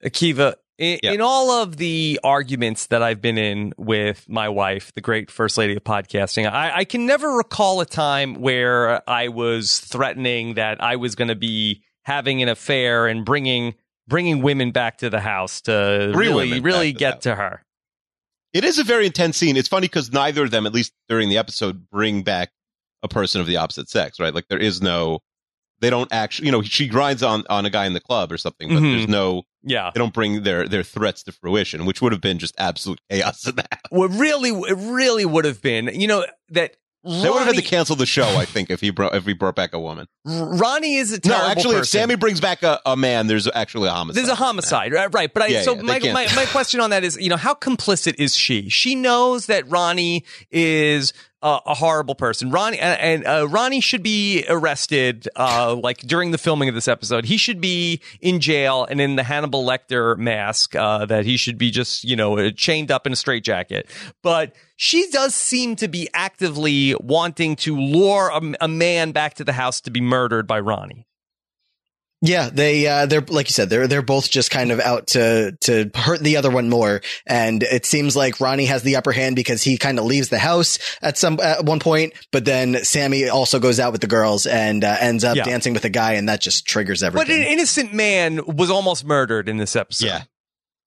Akiva, 0.07 0.55
in, 0.77 0.99
Yeah. 1.03 1.13
in 1.13 1.21
all 1.21 1.51
of 1.63 1.77
the 1.77 2.19
arguments 2.23 2.87
that 2.87 3.01
I've 3.01 3.21
been 3.21 3.37
in 3.37 3.73
with 3.77 4.27
my 4.27 4.49
wife, 4.49 4.91
the 4.93 5.01
great 5.01 5.31
first 5.31 5.57
lady 5.57 5.75
of 5.75 5.83
podcasting, 5.83 6.49
I, 6.51 6.77
I 6.79 6.83
can 6.85 7.05
never 7.05 7.31
recall 7.31 7.81
a 7.81 7.85
time 7.85 8.35
where 8.35 9.07
I 9.09 9.29
was 9.29 9.79
threatening 9.79 10.55
that 10.55 10.83
I 10.83 10.97
was 10.97 11.15
going 11.15 11.29
to 11.29 11.35
be 11.35 11.83
having 12.03 12.41
an 12.43 12.49
affair 12.49 13.07
and 13.07 13.25
bringing 13.25 13.75
bringing 14.07 14.43
women 14.43 14.69
back 14.71 14.99
to 14.99 15.09
the 15.09 15.19
house 15.19 15.61
to 15.61 16.11
Three 16.13 16.27
really 16.27 16.59
really 16.59 16.93
to 16.93 16.99
get 16.99 17.13
house. 17.15 17.23
to 17.23 17.35
her. 17.35 17.64
It 18.55 18.63
is 18.63 18.79
a 18.79 18.83
very 18.85 19.05
intense 19.05 19.35
scene. 19.35 19.57
It's 19.57 19.67
funny 19.67 19.87
because 19.87 20.13
neither 20.13 20.43
of 20.43 20.51
them, 20.51 20.65
at 20.65 20.73
least 20.73 20.93
during 21.09 21.27
the 21.27 21.37
episode, 21.37 21.89
bring 21.89 22.23
back 22.23 22.51
a 23.03 23.07
person 23.09 23.41
of 23.41 23.47
the 23.47 23.57
opposite 23.57 23.89
sex, 23.89 24.17
right? 24.17 24.33
Like 24.33 24.47
there 24.47 24.57
is 24.57 24.81
no, 24.81 25.19
they 25.81 25.89
don't 25.89 26.09
actually, 26.13 26.45
you 26.45 26.51
know, 26.53 26.61
she 26.61 26.87
grinds 26.87 27.21
on 27.21 27.43
on 27.49 27.65
a 27.65 27.69
guy 27.69 27.85
in 27.85 27.91
the 27.91 27.99
club 27.99 28.31
or 28.31 28.37
something, 28.37 28.69
but 28.69 28.77
Mhm. 28.77 28.95
there's 28.95 29.07
no, 29.09 29.43
Yeah. 29.63 29.91
they 29.93 29.99
don't 29.99 30.13
bring 30.13 30.43
their 30.43 30.69
their 30.69 30.83
threats 30.83 31.21
to 31.23 31.33
fruition, 31.33 31.85
which 31.85 32.01
would 32.01 32.13
have 32.13 32.21
been 32.21 32.39
just 32.39 32.55
absolute 32.57 33.01
chaos 33.11 33.45
in 33.45 33.55
that. 33.57 33.81
What 33.89 34.07
really 34.11 34.51
it 34.51 34.77
really 34.77 35.25
would 35.25 35.43
have 35.43 35.61
been, 35.61 35.91
you 35.93 36.07
know, 36.07 36.25
that 36.49 36.77
They 37.05 37.29
would 37.29 37.37
have 37.37 37.47
had 37.47 37.55
to 37.55 37.61
cancel 37.61 37.95
the 37.95 38.05
show, 38.07 38.25
I 38.25 38.45
think, 38.45 38.71
if 38.71 38.81
he 38.81 38.89
brought 38.89 39.13
if 39.13 39.25
he 39.25 39.33
brought 39.33 39.55
back 39.55 39.73
a 39.73 39.79
woman. 39.79 40.07
Ronnie 40.25 40.95
is 40.95 41.13
a 41.13 41.19
No, 41.25 41.35
actually, 41.35 41.77
if. 41.77 41.85
Sammy 41.85 42.15
brings 42.15 42.41
back 42.41 42.63
a, 42.63 42.79
a 42.85 42.97
man, 42.97 43.27
there's 43.27 43.47
actually 43.53 43.89
a 43.89 43.91
homicide. 43.91 44.17
There's 44.17 44.29
a 44.29 44.35
homicide, 44.35 44.91
right? 44.91 45.13
right. 45.13 45.31
But 45.31 45.43
I, 45.43 45.47
Yeah, 45.47 45.61
so 45.61 45.75
yeah, 45.75 45.81
my, 45.83 45.99
my, 45.99 46.27
my 46.35 46.45
question 46.47 46.79
on 46.79 46.89
that 46.89 47.03
is, 47.03 47.17
you 47.17 47.29
know, 47.29 47.37
how 47.37 47.53
complicit 47.53 48.15
is 48.17 48.35
she? 48.35 48.69
She 48.69 48.95
knows 48.95 49.45
that 49.45 49.69
Ronnie 49.69 50.25
is 50.49 51.13
uh, 51.45 51.59
a 51.67 51.75
horrible 51.75 52.15
person. 52.15 52.49
Ronnie 52.49 52.79
and, 52.79 53.23
uh, 53.23 53.47
Ronnie 53.47 53.79
should 53.79 54.01
be 54.01 54.43
arrested, 54.49 55.29
uh, 55.35 55.75
like 55.75 55.99
during 55.99 56.31
the 56.31 56.39
filming 56.39 56.69
of 56.69 56.73
this 56.73 56.87
episode. 56.87 57.25
He 57.25 57.37
should 57.37 57.61
be 57.61 58.01
in 58.19 58.39
jail 58.39 58.87
and 58.89 58.99
in 58.99 59.15
the 59.15 59.21
Hannibal 59.21 59.63
Lecter 59.63 60.17
mask. 60.17 60.75
Uh, 60.75 61.05
that 61.05 61.23
he 61.23 61.37
should 61.37 61.59
be 61.59 61.69
just, 61.69 62.03
you 62.03 62.15
know, 62.15 62.49
chained 62.49 62.89
up 62.89 63.05
in 63.05 63.13
a 63.13 63.15
straitjacket. 63.15 63.87
But 64.23 64.55
she 64.75 65.07
does 65.11 65.35
seem 65.35 65.75
to 65.75 65.87
be 65.87 66.09
actively 66.15 66.95
wanting 66.95 67.55
to 67.57 67.77
lure 67.77 68.31
a, 68.33 68.65
a 68.65 68.67
man 68.67 69.11
back 69.11 69.35
to 69.35 69.43
the 69.43 69.53
house 69.53 69.79
to 69.81 69.91
be 69.91 70.01
murdered 70.01 70.47
by 70.47 70.59
Ronnie. 70.59 71.05
Yeah, 72.27 72.49
they 72.51 72.87
uh, 72.87 73.05
they're 73.05 73.21
like 73.21 73.47
you 73.47 73.53
said, 73.53 73.69
they're 73.69 73.87
they're 73.87 74.01
both 74.01 74.29
just 74.31 74.49
kind 74.49 74.71
of 74.71 74.79
out 74.79 75.07
to 75.07 75.55
to 75.61 75.91
hurt 75.93 76.21
the 76.21 76.37
other 76.37 76.49
one 76.49 76.69
more, 76.69 77.01
and 77.27 77.61
it 77.61 77.85
seems 77.85 78.15
like 78.15 78.39
Ronnie 78.39 78.65
has 78.65 78.81
the 78.83 78.95
upper 78.95 79.11
hand 79.11 79.35
because 79.35 79.61
he 79.61 79.77
kind 79.77 79.99
of 79.99 80.05
leaves 80.05 80.29
the 80.29 80.39
house 80.39 80.79
at 81.01 81.17
some 81.17 81.39
at 81.41 81.65
one 81.65 81.79
point, 81.79 82.13
but 82.31 82.43
then 82.45 82.83
Sammy 82.83 83.29
also 83.29 83.59
goes 83.59 83.79
out 83.79 83.91
with 83.91 84.01
the 84.01 84.07
girls 84.07 84.45
and 84.47 84.83
uh, 84.83 84.95
ends 84.99 85.23
up 85.23 85.35
Yeah. 85.35 85.43
dancing 85.43 85.73
with 85.73 85.85
a 85.85 85.89
guy, 85.89 86.13
and 86.13 86.27
that 86.29 86.41
just 86.41 86.65
triggers 86.65 87.03
everything. 87.03 87.27
But 87.27 87.35
an 87.35 87.43
innocent 87.51 87.93
man 87.93 88.41
was 88.47 88.69
almost 88.71 89.05
murdered 89.05 89.47
in 89.47 89.57
this 89.57 89.75
episode. 89.75 90.07
Yeah. 90.07 90.23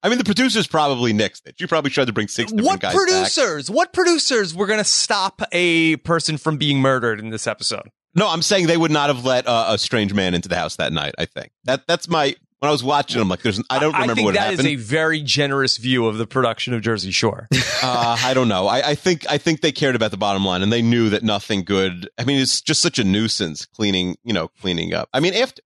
I 0.02 0.08
mean, 0.08 0.18
the 0.18 0.24
producers 0.24 0.66
probably 0.68 1.12
nixed 1.12 1.46
it. 1.46 1.56
You 1.60 1.66
probably 1.66 1.90
tried 1.90 2.06
to 2.06 2.12
bring 2.12 2.28
six 2.28 2.52
different 2.52 2.66
What 2.68 2.80
guys 2.80 2.94
back. 2.94 3.02
producers? 3.06 3.68
What 3.70 3.92
producers 3.92 4.54
were 4.54 4.66
going 4.66 4.78
to 4.78 4.84
stop 4.84 5.42
a 5.52 5.96
person 5.96 6.38
from 6.38 6.56
being 6.56 6.78
murdered 6.80 7.18
in 7.18 7.30
this 7.30 7.46
episode? 7.48 7.88
No, 8.18 8.28
I'm 8.28 8.42
saying 8.42 8.66
they 8.66 8.76
would 8.76 8.90
not 8.90 9.08
have 9.08 9.24
let 9.24 9.46
uh, 9.46 9.66
a 9.70 9.78
strange 9.78 10.12
man 10.12 10.34
into 10.34 10.48
the 10.48 10.56
house 10.56 10.76
that 10.76 10.92
night. 10.92 11.14
I 11.18 11.24
think 11.26 11.50
that 11.64 11.86
that's 11.86 12.08
my 12.08 12.34
when 12.60 12.68
I 12.68 12.72
was 12.72 12.82
watching. 12.82 13.20
I'm 13.20 13.28
like, 13.28 13.42
there's 13.42 13.62
I 13.70 13.78
don't 13.78 13.92
remember 13.92 14.12
I 14.12 14.14
think 14.16 14.24
what 14.26 14.34
that 14.34 14.52
is 14.54 14.58
happened. 14.60 14.74
a 14.74 14.76
very 14.76 15.22
generous 15.22 15.76
view 15.76 16.06
of 16.06 16.18
the 16.18 16.26
production 16.26 16.74
of 16.74 16.82
Jersey 16.82 17.12
Shore. 17.12 17.46
uh, 17.82 18.16
I 18.20 18.34
don't 18.34 18.48
know. 18.48 18.66
I, 18.66 18.90
I 18.90 18.94
think 18.96 19.24
I 19.30 19.38
think 19.38 19.60
they 19.60 19.70
cared 19.72 19.94
about 19.94 20.10
the 20.10 20.16
bottom 20.16 20.44
line, 20.44 20.62
and 20.62 20.72
they 20.72 20.82
knew 20.82 21.08
that 21.10 21.22
nothing 21.22 21.62
good. 21.62 22.08
I 22.18 22.24
mean, 22.24 22.40
it's 22.40 22.60
just 22.60 22.80
such 22.80 22.98
a 22.98 23.04
nuisance 23.04 23.64
cleaning, 23.66 24.16
you 24.24 24.32
know, 24.32 24.48
cleaning 24.60 24.92
up. 24.94 25.08
I 25.14 25.20
mean, 25.20 25.34
after 25.34 25.62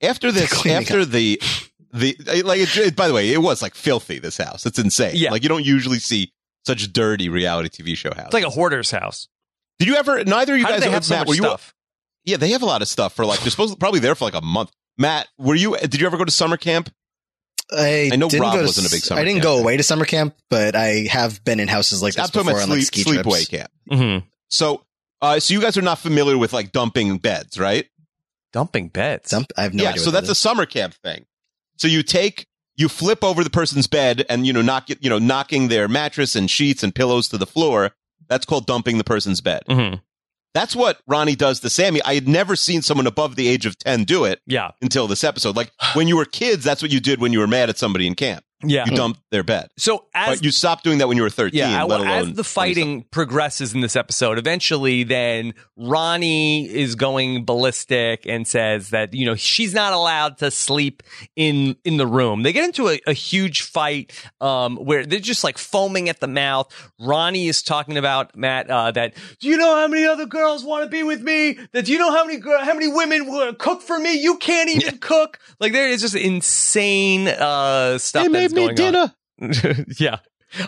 after 0.00 0.30
this, 0.30 0.52
Cleaning 0.52 0.82
after 0.82 1.04
the 1.04 1.40
the 1.92 2.16
like, 2.44 2.60
it, 2.60 2.76
it- 2.76 2.96
by 2.96 3.08
the 3.08 3.14
way, 3.14 3.32
it 3.32 3.38
was 3.42 3.62
like 3.62 3.74
filthy. 3.74 4.18
This 4.20 4.36
house, 4.36 4.64
it's 4.66 4.78
insane. 4.78 5.12
Yeah. 5.16 5.30
like 5.32 5.42
you 5.42 5.48
don't 5.48 5.64
usually 5.64 5.98
see 5.98 6.32
such 6.66 6.92
dirty 6.92 7.28
reality 7.28 7.82
TV 7.82 7.96
show 7.96 8.12
house. 8.14 8.26
It's 8.26 8.34
like 8.34 8.44
a 8.44 8.50
hoarder's 8.50 8.90
house. 8.90 9.26
did 9.78 9.88
you 9.88 9.96
ever? 9.96 10.22
Neither 10.24 10.52
of 10.54 10.58
you 10.60 10.64
How 10.64 10.70
guys 10.72 10.80
did 10.80 10.82
they 10.82 10.86
ever- 10.88 10.94
have 10.94 11.04
so 11.04 11.14
Matt, 11.14 11.20
much 11.22 11.28
were 11.28 11.34
you- 11.34 11.42
stuff? 11.42 11.72
Yeah, 12.26 12.36
they 12.36 12.50
have 12.50 12.62
a 12.62 12.66
lot 12.66 12.82
of 12.82 12.88
stuff 12.88 13.14
for 13.14 13.24
like 13.24 13.40
they're 13.40 13.50
supposed 13.50 13.78
probably 13.80 14.00
there 14.00 14.14
for 14.14 14.24
like 14.24 14.34
a 14.34 14.42
month. 14.42 14.72
Matt, 14.98 15.28
were 15.38 15.54
you? 15.54 15.76
Did 15.78 16.00
you 16.00 16.06
ever 16.06 16.16
go 16.16 16.24
to 16.24 16.30
summer 16.30 16.56
camp? 16.56 16.90
I, 17.72 18.10
I 18.12 18.16
know 18.16 18.28
didn't 18.28 18.42
Rob 18.42 18.54
to 18.54 18.62
wasn't 18.62 18.86
a 18.86 18.90
big 18.90 19.00
summer 19.00 19.20
I 19.20 19.24
didn't 19.24 19.42
camp 19.42 19.44
go 19.44 19.58
away 19.58 19.76
to 19.76 19.82
summer 19.82 20.04
camp, 20.04 20.36
but 20.50 20.76
I 20.76 21.06
have 21.10 21.42
been 21.44 21.58
in 21.58 21.68
houses 21.68 22.02
like 22.02 22.18
I'm 22.18 22.24
this 22.24 22.30
before 22.30 22.52
about 22.52 22.62
on 22.62 22.68
like 22.70 22.82
sleep, 22.82 23.04
ski 23.04 23.04
sleepaway 23.04 23.46
trips. 23.46 23.48
camp. 23.48 23.70
Mm-hmm. 23.90 24.26
So, 24.48 24.84
uh, 25.20 25.40
so 25.40 25.54
you 25.54 25.60
guys 25.60 25.76
are 25.76 25.82
not 25.82 25.98
familiar 25.98 26.38
with 26.38 26.52
like 26.52 26.70
dumping 26.72 27.18
beds, 27.18 27.58
right? 27.58 27.86
Dumping 28.52 28.88
beds. 28.88 29.30
Dump- 29.30 29.52
I 29.56 29.62
have 29.62 29.74
no 29.74 29.82
yeah. 29.82 29.90
idea. 29.90 30.00
So 30.00 30.06
what 30.06 30.12
that 30.12 30.20
that's 30.22 30.30
a 30.30 30.34
summer 30.40 30.64
camp 30.64 30.94
thing. 30.94 31.26
So 31.76 31.88
you 31.88 32.02
take, 32.02 32.46
you 32.76 32.88
flip 32.88 33.24
over 33.24 33.42
the 33.42 33.50
person's 33.50 33.86
bed 33.86 34.24
and 34.28 34.46
you 34.46 34.52
know 34.52 34.62
knock 34.62 34.88
you 34.88 35.10
know 35.10 35.18
knocking 35.18 35.68
their 35.68 35.88
mattress 35.88 36.36
and 36.36 36.50
sheets 36.50 36.82
and 36.82 36.94
pillows 36.94 37.28
to 37.28 37.38
the 37.38 37.46
floor. 37.46 37.90
That's 38.28 38.46
called 38.46 38.66
dumping 38.66 38.98
the 38.98 39.04
person's 39.04 39.40
bed. 39.40 39.62
Mhm. 39.68 40.00
That's 40.56 40.74
what 40.74 41.00
Ronnie 41.06 41.36
does 41.36 41.60
to 41.60 41.68
Sammy. 41.68 42.00
I 42.02 42.14
had 42.14 42.26
never 42.26 42.56
seen 42.56 42.80
someone 42.80 43.06
above 43.06 43.36
the 43.36 43.46
age 43.46 43.66
of 43.66 43.76
ten 43.78 44.04
do 44.04 44.24
it 44.24 44.40
Yeah. 44.46 44.70
until 44.80 45.06
this 45.06 45.22
episode. 45.22 45.54
Like 45.54 45.70
when 45.92 46.08
you 46.08 46.16
were 46.16 46.24
kids, 46.24 46.64
that's 46.64 46.80
what 46.80 46.90
you 46.90 46.98
did 46.98 47.20
when 47.20 47.34
you 47.34 47.40
were 47.40 47.46
mad 47.46 47.68
at 47.68 47.76
somebody 47.76 48.06
in 48.06 48.14
camp. 48.14 48.42
Yeah. 48.64 48.86
you 48.86 48.96
dump 48.96 49.18
their 49.30 49.42
bed. 49.42 49.68
So 49.76 50.06
as 50.14 50.38
But 50.38 50.44
you 50.44 50.50
stopped 50.50 50.82
doing 50.82 50.98
that 50.98 51.08
when 51.08 51.16
you 51.16 51.22
were 51.22 51.30
13, 51.30 51.58
Yeah, 51.58 51.82
let 51.82 51.88
well, 51.88 52.02
alone 52.02 52.30
as 52.30 52.32
the 52.34 52.44
fighting 52.44 53.02
progresses 53.10 53.74
in 53.74 53.80
this 53.82 53.96
episode, 53.96 54.38
eventually 54.38 55.02
then 55.04 55.54
Ronnie 55.76 56.66
is 56.66 56.94
going 56.94 57.44
ballistic 57.44 58.26
and 58.26 58.46
says 58.46 58.90
that, 58.90 59.12
you 59.12 59.26
know, 59.26 59.34
she's 59.34 59.74
not 59.74 59.92
allowed 59.92 60.38
to 60.38 60.50
sleep 60.50 61.02
in 61.36 61.76
in 61.84 61.98
the 61.98 62.06
room. 62.06 62.44
They 62.44 62.52
get 62.52 62.64
into 62.64 62.88
a, 62.88 62.98
a 63.06 63.12
huge 63.12 63.62
fight 63.62 64.12
um, 64.40 64.76
where 64.76 65.04
they're 65.04 65.20
just 65.20 65.44
like 65.44 65.58
foaming 65.58 66.08
at 66.08 66.20
the 66.20 66.28
mouth. 66.28 66.72
Ronnie 66.98 67.48
is 67.48 67.62
talking 67.62 67.98
about 67.98 68.36
Matt 68.36 68.70
uh, 68.70 68.90
that, 68.92 69.14
do 69.38 69.48
you 69.48 69.58
know 69.58 69.74
how 69.74 69.86
many 69.86 70.06
other 70.06 70.24
girls 70.24 70.64
want 70.64 70.84
to 70.84 70.90
be 70.90 71.02
with 71.02 71.20
me? 71.20 71.58
That 71.72 71.84
do 71.84 71.92
you 71.92 71.98
know 71.98 72.10
how 72.10 72.24
many 72.24 72.38
girl, 72.38 72.64
how 72.64 72.72
many 72.72 72.88
women 72.88 73.26
will 73.26 73.52
cook 73.54 73.82
for 73.82 73.98
me? 73.98 74.18
You 74.18 74.38
can't 74.38 74.70
even 74.70 74.96
cook. 74.98 75.38
Like 75.60 75.72
there 75.72 75.88
is 75.88 76.00
just 76.00 76.14
insane 76.14 77.28
uh, 77.28 77.98
stuff 77.98 78.26
that's 78.32 78.45
made 78.52 78.70
me 78.70 78.74
going 78.74 78.94
on. 78.96 79.12
dinner. 79.40 79.84
yeah. 79.98 80.18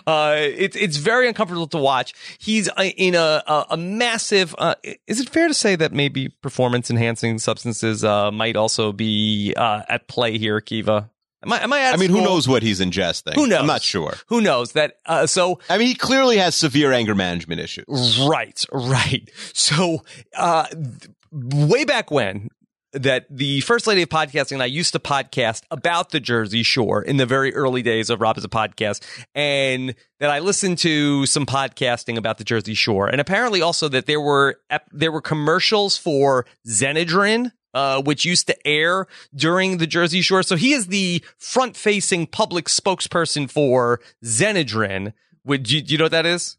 Uh, 0.05 0.35
it's 0.37 0.75
it's 0.75 0.97
very 0.97 1.27
uncomfortable 1.27 1.67
to 1.67 1.77
watch. 1.77 2.13
He's 2.37 2.69
uh, 2.69 2.83
in 2.97 3.15
a 3.15 3.41
a, 3.47 3.65
a 3.71 3.77
massive. 3.77 4.53
Uh, 4.57 4.75
is 5.07 5.19
it 5.19 5.29
fair 5.29 5.47
to 5.47 5.53
say 5.53 5.75
that 5.77 5.93
maybe 5.93 6.29
performance 6.41 6.89
enhancing 6.89 7.39
substances 7.39 8.03
uh, 8.03 8.29
might 8.31 8.55
also 8.55 8.91
be 8.91 9.53
uh, 9.55 9.83
at 9.87 10.07
play 10.07 10.37
here, 10.37 10.59
Kiva? 10.59 11.09
Am 11.41 11.53
I? 11.53 11.63
Am 11.63 11.71
I? 11.71 11.91
I 11.91 11.95
mean, 11.95 12.09
who 12.09 12.21
knows 12.21 12.47
what 12.47 12.61
he's 12.61 12.81
ingesting? 12.81 13.35
Who 13.35 13.47
knows? 13.47 13.61
I'm 13.61 13.67
not 13.67 13.81
sure. 13.81 14.15
Who 14.27 14.41
knows 14.41 14.73
that? 14.73 14.95
Uh, 15.05 15.25
so 15.25 15.59
I 15.69 15.77
mean, 15.77 15.87
he 15.87 15.95
clearly 15.95 16.37
has 16.37 16.55
severe 16.55 16.91
anger 16.91 17.15
management 17.15 17.61
issues. 17.61 18.19
Right, 18.19 18.63
right. 18.73 19.29
So, 19.53 20.03
uh, 20.35 20.65
th- 20.67 21.09
way 21.31 21.85
back 21.85 22.11
when, 22.11 22.49
that 22.93 23.25
the 23.29 23.61
first 23.61 23.87
lady 23.87 24.01
of 24.01 24.09
podcasting 24.09 24.53
and 24.53 24.63
I 24.63 24.67
used 24.67 24.93
to 24.93 24.99
podcast 24.99 25.63
about 25.69 26.09
the 26.09 26.19
Jersey 26.19 26.63
Shore 26.63 27.01
in 27.01 27.17
the 27.17 27.25
very 27.25 27.53
early 27.53 27.81
days 27.81 28.09
of 28.09 28.21
Rob 28.21 28.35
Has 28.35 28.43
a 28.43 28.49
Podcast, 28.49 29.03
and 29.35 29.95
that 30.19 30.29
I 30.29 30.39
listened 30.39 30.79
to 30.79 31.25
some 31.25 31.45
podcasting 31.45 32.17
about 32.17 32.37
the 32.37 32.43
Jersey 32.43 32.73
Shore, 32.73 33.07
and 33.07 33.21
apparently 33.21 33.61
also 33.61 33.87
that 33.89 34.05
there 34.05 34.21
were 34.21 34.59
there 34.91 35.11
were 35.11 35.21
commercials 35.21 35.97
for 35.97 36.45
Xenadrine. 36.67 37.51
Uh, 37.71 38.01
which 38.01 38.25
used 38.25 38.47
to 38.47 38.67
air 38.67 39.05
during 39.35 39.77
the 39.77 39.85
Jersey 39.85 40.23
Shore. 40.23 40.41
So 40.41 40.55
he 40.55 40.73
is 40.73 40.87
the 40.87 41.23
front 41.37 41.77
facing 41.77 42.25
public 42.25 42.65
spokesperson 42.65 43.47
for 43.47 44.01
Xenadrine. 44.25 45.13
Would 45.45 45.69
you, 45.69 45.83
you 45.85 45.99
know 45.99 46.05
what 46.05 46.11
that 46.13 46.25
is? 46.25 46.57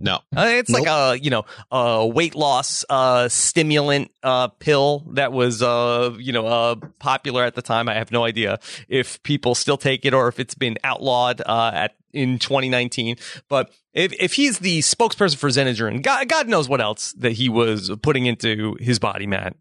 No. 0.00 0.16
Uh, 0.36 0.46
it's 0.48 0.70
like 0.70 0.86
a 0.86 1.16
you 1.20 1.30
know 1.30 1.44
a 1.70 2.06
weight 2.06 2.34
loss 2.34 2.84
uh, 2.90 3.28
stimulant 3.28 4.10
uh, 4.22 4.48
pill 4.48 5.04
that 5.12 5.32
was 5.32 5.62
uh, 5.62 6.14
you 6.18 6.32
know 6.32 6.46
uh, 6.46 6.74
popular 6.98 7.44
at 7.44 7.54
the 7.54 7.62
time. 7.62 7.88
I 7.88 7.94
have 7.94 8.10
no 8.10 8.24
idea 8.24 8.58
if 8.88 9.22
people 9.22 9.54
still 9.54 9.76
take 9.76 10.04
it 10.04 10.12
or 10.12 10.28
if 10.28 10.40
it's 10.40 10.54
been 10.54 10.78
outlawed 10.82 11.40
uh, 11.40 11.70
at 11.74 11.96
in 12.12 12.38
2019. 12.38 13.16
But 13.48 13.72
if 13.92 14.12
if 14.14 14.34
he's 14.34 14.58
the 14.58 14.80
spokesperson 14.80 15.36
for 15.36 15.48
Xenadrine, 15.48 16.02
God, 16.02 16.28
God 16.28 16.48
knows 16.48 16.68
what 16.68 16.80
else 16.80 17.12
that 17.14 17.32
he 17.32 17.48
was 17.48 17.90
putting 18.02 18.26
into 18.26 18.76
his 18.80 18.98
body, 18.98 19.26
man. 19.26 19.54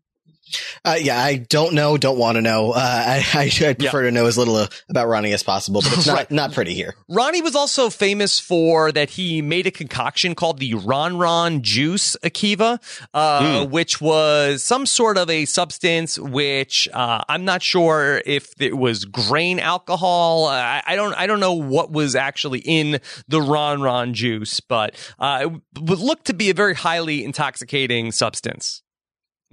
Uh, 0.85 0.97
yeah, 0.99 1.17
I 1.19 1.37
don't 1.37 1.73
know, 1.73 1.97
don't 1.97 2.17
want 2.17 2.35
to 2.35 2.41
know. 2.41 2.71
Uh, 2.71 2.77
I, 2.79 3.25
I, 3.33 3.67
I 3.69 3.73
prefer 3.73 4.03
to 4.03 4.11
know 4.11 4.25
as 4.27 4.37
little 4.37 4.67
about 4.89 5.07
Ronnie 5.07 5.33
as 5.33 5.41
possible, 5.43 5.81
but 5.81 5.93
it's 5.93 6.07
not 6.07 6.13
Right. 6.17 6.31
not 6.31 6.51
pretty 6.53 6.73
here. 6.73 6.93
Ronnie 7.09 7.41
was 7.41 7.55
also 7.55 7.89
famous 7.89 8.39
for 8.39 8.91
that 8.91 9.11
he 9.11 9.41
made 9.41 9.65
a 9.67 9.71
concoction 9.71 10.35
called 10.35 10.59
the 10.59 10.73
Ron 10.75 11.17
Ron 11.17 11.61
Juice 11.63 12.15
Akiva, 12.23 12.79
uh, 13.13 13.65
which 13.65 13.99
was 14.01 14.63
some 14.63 14.85
sort 14.85 15.17
of 15.17 15.29
a 15.29 15.45
substance 15.45 16.19
which 16.19 16.87
uh, 16.93 17.23
I'm 17.27 17.45
not 17.45 17.63
sure 17.63 18.21
if 18.25 18.53
it 18.59 18.77
was 18.77 19.05
grain 19.05 19.59
alcohol. 19.59 20.45
Uh, 20.47 20.51
I, 20.53 20.83
I 20.85 20.95
don't 20.95 21.13
I 21.13 21.25
don't 21.25 21.39
know 21.39 21.53
what 21.53 21.91
was 21.91 22.15
actually 22.15 22.59
in 22.59 22.99
the 23.27 23.41
Ron 23.41 23.81
Ron 23.81 24.13
juice, 24.13 24.59
but 24.59 24.95
uh, 25.19 25.39
it 25.75 25.81
would 25.81 25.99
look 25.99 26.23
to 26.25 26.33
be 26.33 26.49
a 26.49 26.53
very 26.53 26.75
highly 26.75 27.23
intoxicating 27.23 28.11
substance. 28.11 28.81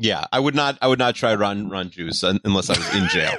Yeah, 0.00 0.24
I 0.32 0.40
would 0.40 0.54
not. 0.54 0.78
I 0.80 0.88
would 0.88 0.98
not 0.98 1.14
try 1.14 1.34
run 1.34 1.68
run 1.68 1.90
juice 1.90 2.22
unless 2.22 2.70
I 2.70 2.78
was 2.78 2.94
in 2.94 3.08
jail. 3.08 3.36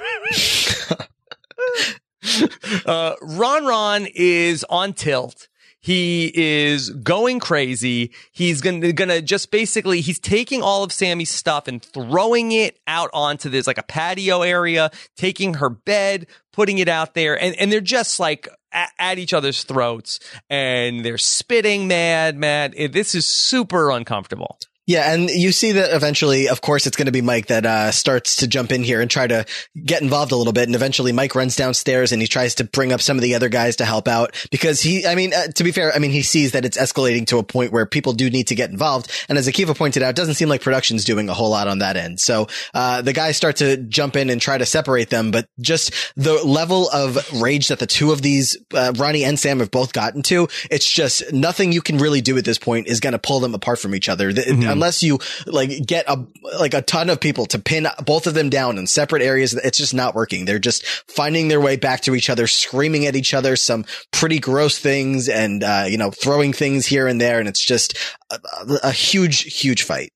uh, 2.86 3.14
Ron 3.20 3.66
Ron 3.66 4.06
is 4.14 4.64
on 4.70 4.92
tilt. 4.92 5.48
He 5.80 6.30
is 6.32 6.90
going 6.90 7.40
crazy. 7.40 8.12
He's 8.30 8.60
gonna 8.60 8.92
gonna 8.92 9.20
just 9.20 9.50
basically 9.50 10.00
he's 10.00 10.20
taking 10.20 10.62
all 10.62 10.84
of 10.84 10.92
Sammy's 10.92 11.30
stuff 11.30 11.66
and 11.66 11.82
throwing 11.82 12.52
it 12.52 12.78
out 12.86 13.10
onto 13.12 13.48
this 13.48 13.66
like 13.66 13.78
a 13.78 13.82
patio 13.82 14.42
area, 14.42 14.92
taking 15.16 15.54
her 15.54 15.68
bed, 15.68 16.28
putting 16.52 16.78
it 16.78 16.88
out 16.88 17.14
there, 17.14 17.40
and 17.40 17.56
and 17.56 17.72
they're 17.72 17.80
just 17.80 18.20
like 18.20 18.48
at, 18.70 18.90
at 18.98 19.18
each 19.18 19.34
other's 19.34 19.64
throats 19.64 20.20
and 20.48 21.04
they're 21.04 21.18
spitting 21.18 21.88
mad, 21.88 22.36
mad. 22.36 22.74
This 22.92 23.16
is 23.16 23.26
super 23.26 23.90
uncomfortable. 23.90 24.58
Yeah, 24.92 25.10
and 25.10 25.30
you 25.30 25.52
see 25.52 25.72
that 25.72 25.94
eventually, 25.96 26.50
of 26.50 26.60
course, 26.60 26.86
it's 26.86 26.98
going 26.98 27.06
to 27.06 27.12
be 27.12 27.22
Mike 27.22 27.46
that 27.46 27.64
uh, 27.64 27.92
starts 27.92 28.36
to 28.36 28.46
jump 28.46 28.72
in 28.72 28.84
here 28.84 29.00
and 29.00 29.10
try 29.10 29.26
to 29.26 29.46
get 29.82 30.02
involved 30.02 30.32
a 30.32 30.36
little 30.36 30.52
bit. 30.52 30.68
And 30.68 30.74
eventually, 30.74 31.12
Mike 31.12 31.34
runs 31.34 31.56
downstairs 31.56 32.12
and 32.12 32.20
he 32.20 32.28
tries 32.28 32.56
to 32.56 32.64
bring 32.64 32.92
up 32.92 33.00
some 33.00 33.16
of 33.16 33.22
the 33.22 33.34
other 33.34 33.48
guys 33.48 33.76
to 33.76 33.86
help 33.86 34.06
out 34.06 34.34
because 34.50 34.82
he, 34.82 35.06
I 35.06 35.14
mean, 35.14 35.32
uh, 35.32 35.46
to 35.46 35.64
be 35.64 35.72
fair, 35.72 35.94
I 35.94 35.98
mean, 35.98 36.10
he 36.10 36.20
sees 36.20 36.52
that 36.52 36.66
it's 36.66 36.76
escalating 36.76 37.26
to 37.28 37.38
a 37.38 37.42
point 37.42 37.72
where 37.72 37.86
people 37.86 38.12
do 38.12 38.28
need 38.28 38.48
to 38.48 38.54
get 38.54 38.68
involved. 38.68 39.10
And 39.30 39.38
as 39.38 39.48
Akiva 39.48 39.74
pointed 39.74 40.02
out, 40.02 40.10
it 40.10 40.16
doesn't 40.16 40.34
seem 40.34 40.50
like 40.50 40.60
production's 40.60 41.06
doing 41.06 41.30
a 41.30 41.34
whole 41.34 41.48
lot 41.48 41.68
on 41.68 41.78
that 41.78 41.96
end. 41.96 42.20
So 42.20 42.48
uh, 42.74 43.00
the 43.00 43.14
guys 43.14 43.38
start 43.38 43.56
to 43.56 43.78
jump 43.78 44.14
in 44.14 44.28
and 44.28 44.42
try 44.42 44.58
to 44.58 44.66
separate 44.66 45.08
them, 45.08 45.30
but 45.30 45.48
just 45.58 45.94
the 46.16 46.34
level 46.44 46.90
of 46.90 47.16
rage 47.40 47.68
that 47.68 47.78
the 47.78 47.86
two 47.86 48.12
of 48.12 48.20
these, 48.20 48.58
uh, 48.74 48.92
Ronnie 48.96 49.24
and 49.24 49.38
Sam, 49.38 49.60
have 49.60 49.70
both 49.70 49.94
gotten 49.94 50.22
to, 50.24 50.48
it's 50.70 50.90
just 50.92 51.32
nothing 51.32 51.72
you 51.72 51.80
can 51.80 51.96
really 51.96 52.20
do 52.20 52.36
at 52.36 52.44
this 52.44 52.58
point 52.58 52.88
is 52.88 53.00
going 53.00 53.12
to 53.12 53.18
pull 53.18 53.40
them 53.40 53.54
apart 53.54 53.78
from 53.78 53.94
each 53.94 54.10
other. 54.10 54.34
The- 54.34 54.42
Unless 54.82 55.04
you 55.04 55.20
like 55.46 55.86
get 55.86 56.06
a 56.08 56.26
like 56.58 56.74
a 56.74 56.82
ton 56.82 57.08
of 57.08 57.20
people 57.20 57.46
to 57.46 57.60
pin 57.60 57.86
both 58.04 58.26
of 58.26 58.34
them 58.34 58.50
down 58.50 58.78
in 58.78 58.88
separate 58.88 59.22
areas, 59.22 59.54
it's 59.54 59.78
just 59.78 59.94
not 59.94 60.16
working. 60.16 60.44
They're 60.44 60.58
just 60.58 60.84
finding 61.06 61.46
their 61.46 61.60
way 61.60 61.76
back 61.76 62.00
to 62.00 62.16
each 62.16 62.28
other, 62.28 62.48
screaming 62.48 63.06
at 63.06 63.14
each 63.14 63.32
other 63.32 63.54
some 63.54 63.84
pretty 64.10 64.40
gross 64.40 64.78
things, 64.78 65.28
and 65.28 65.62
uh, 65.62 65.84
you 65.86 65.98
know 65.98 66.10
throwing 66.10 66.52
things 66.52 66.84
here 66.84 67.06
and 67.06 67.20
there, 67.20 67.38
and 67.38 67.48
it's 67.48 67.64
just 67.64 67.96
a, 68.32 68.40
a 68.82 68.90
huge, 68.90 69.60
huge 69.60 69.84
fight. 69.84 70.12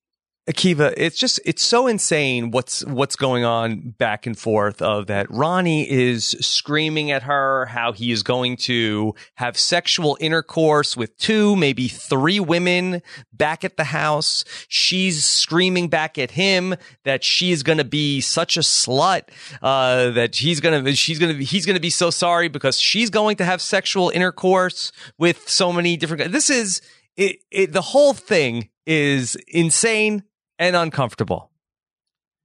Akiva, 0.48 0.94
it's 0.96 1.18
just 1.18 1.40
it's 1.44 1.64
so 1.64 1.88
insane 1.88 2.52
what's 2.52 2.84
what's 2.84 3.16
going 3.16 3.44
on 3.44 3.94
back 3.98 4.26
and 4.26 4.38
forth 4.38 4.80
of 4.80 5.08
that 5.08 5.28
Ronnie 5.28 5.90
is 5.90 6.36
screaming 6.40 7.10
at 7.10 7.24
her 7.24 7.66
how 7.66 7.90
he 7.90 8.12
is 8.12 8.22
going 8.22 8.56
to 8.58 9.16
have 9.34 9.58
sexual 9.58 10.16
intercourse 10.20 10.96
with 10.96 11.16
two, 11.18 11.56
maybe 11.56 11.88
three 11.88 12.38
women 12.38 13.02
back 13.32 13.64
at 13.64 13.76
the 13.76 13.82
house. 13.82 14.44
She's 14.68 15.24
screaming 15.24 15.88
back 15.88 16.16
at 16.16 16.30
him 16.30 16.76
that 17.02 17.24
she's 17.24 17.64
going 17.64 17.78
to 17.78 17.84
be 17.84 18.20
such 18.20 18.56
a 18.56 18.60
slut, 18.60 19.22
uh, 19.62 20.10
that 20.10 20.36
he's 20.36 20.60
going 20.60 20.84
to 20.84 20.94
she's 20.94 21.18
going 21.18 21.36
to 21.36 21.42
he's 21.42 21.66
going 21.66 21.74
to 21.74 21.80
be 21.80 21.90
so 21.90 22.08
sorry 22.08 22.46
because 22.46 22.78
she's 22.78 23.10
going 23.10 23.34
to 23.38 23.44
have 23.44 23.60
sexual 23.60 24.10
intercourse 24.10 24.92
with 25.18 25.48
so 25.48 25.72
many 25.72 25.96
different. 25.96 26.30
This 26.30 26.50
is 26.50 26.82
it, 27.16 27.40
it 27.50 27.72
the 27.72 27.82
whole 27.82 28.14
thing 28.14 28.68
is 28.86 29.36
insane 29.48 30.22
and 30.58 30.76
uncomfortable. 30.76 31.50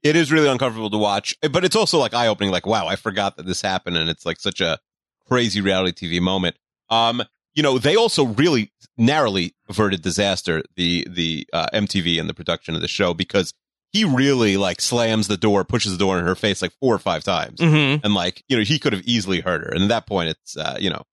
it 0.03 0.15
is 0.15 0.31
really 0.31 0.47
uncomfortable 0.49 0.89
to 0.89 0.97
watch, 0.97 1.35
but 1.51 1.63
it's 1.63 1.75
also 1.75 1.99
like 1.99 2.13
eye 2.13 2.27
opening. 2.27 2.51
Like, 2.51 2.65
wow, 2.65 2.87
I 2.87 2.95
forgot 2.95 3.37
that 3.37 3.45
this 3.45 3.61
happened, 3.61 3.97
and 3.97 4.09
it's 4.09 4.25
like 4.25 4.39
such 4.39 4.59
a 4.61 4.79
crazy 5.27 5.61
reality 5.61 6.07
TV 6.09 6.21
moment. 6.21 6.55
Um, 6.89 7.21
you 7.53 7.61
know, 7.63 7.77
they 7.77 7.95
also 7.95 8.25
really 8.25 8.71
narrowly 8.97 9.53
averted 9.69 10.01
disaster 10.01 10.63
the 10.75 11.05
the 11.09 11.47
uh, 11.53 11.67
MTV 11.73 12.19
and 12.19 12.29
the 12.29 12.33
production 12.33 12.75
of 12.75 12.81
the 12.81 12.87
show 12.87 13.13
because 13.13 13.53
he 13.91 14.05
really 14.05 14.55
like 14.57 14.79
slams 14.81 15.27
the 15.27 15.37
door, 15.37 15.63
pushes 15.65 15.91
the 15.91 15.97
door 15.97 16.17
in 16.17 16.25
her 16.25 16.35
face 16.35 16.61
like 16.61 16.71
four 16.79 16.95
or 16.95 16.99
five 16.99 17.23
times, 17.23 17.59
Mm-hmm. 17.59 18.03
and 18.05 18.13
like 18.13 18.43
you 18.47 18.57
know 18.57 18.63
he 18.63 18.79
could 18.79 18.93
have 18.93 19.03
easily 19.03 19.41
hurt 19.41 19.61
her. 19.61 19.69
And 19.69 19.83
at 19.83 19.89
that 19.89 20.07
point, 20.07 20.29
it's 20.29 20.57
uh, 20.57 20.77
you 20.79 20.89
know, 20.89 21.03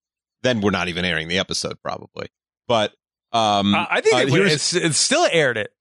then 0.42 0.60
we're 0.60 0.70
not 0.70 0.88
even 0.88 1.04
airing 1.04 1.28
the 1.28 1.38
episode 1.38 1.76
probably. 1.82 2.28
But 2.68 2.92
um, 3.32 3.74
I 3.74 4.00
think 4.00 4.14
uh, 4.14 4.18
it, 4.36 4.52
it's, 4.52 4.74
it's 4.74 4.96
still 4.98 5.26
aired 5.30 5.56
it. 5.58 5.72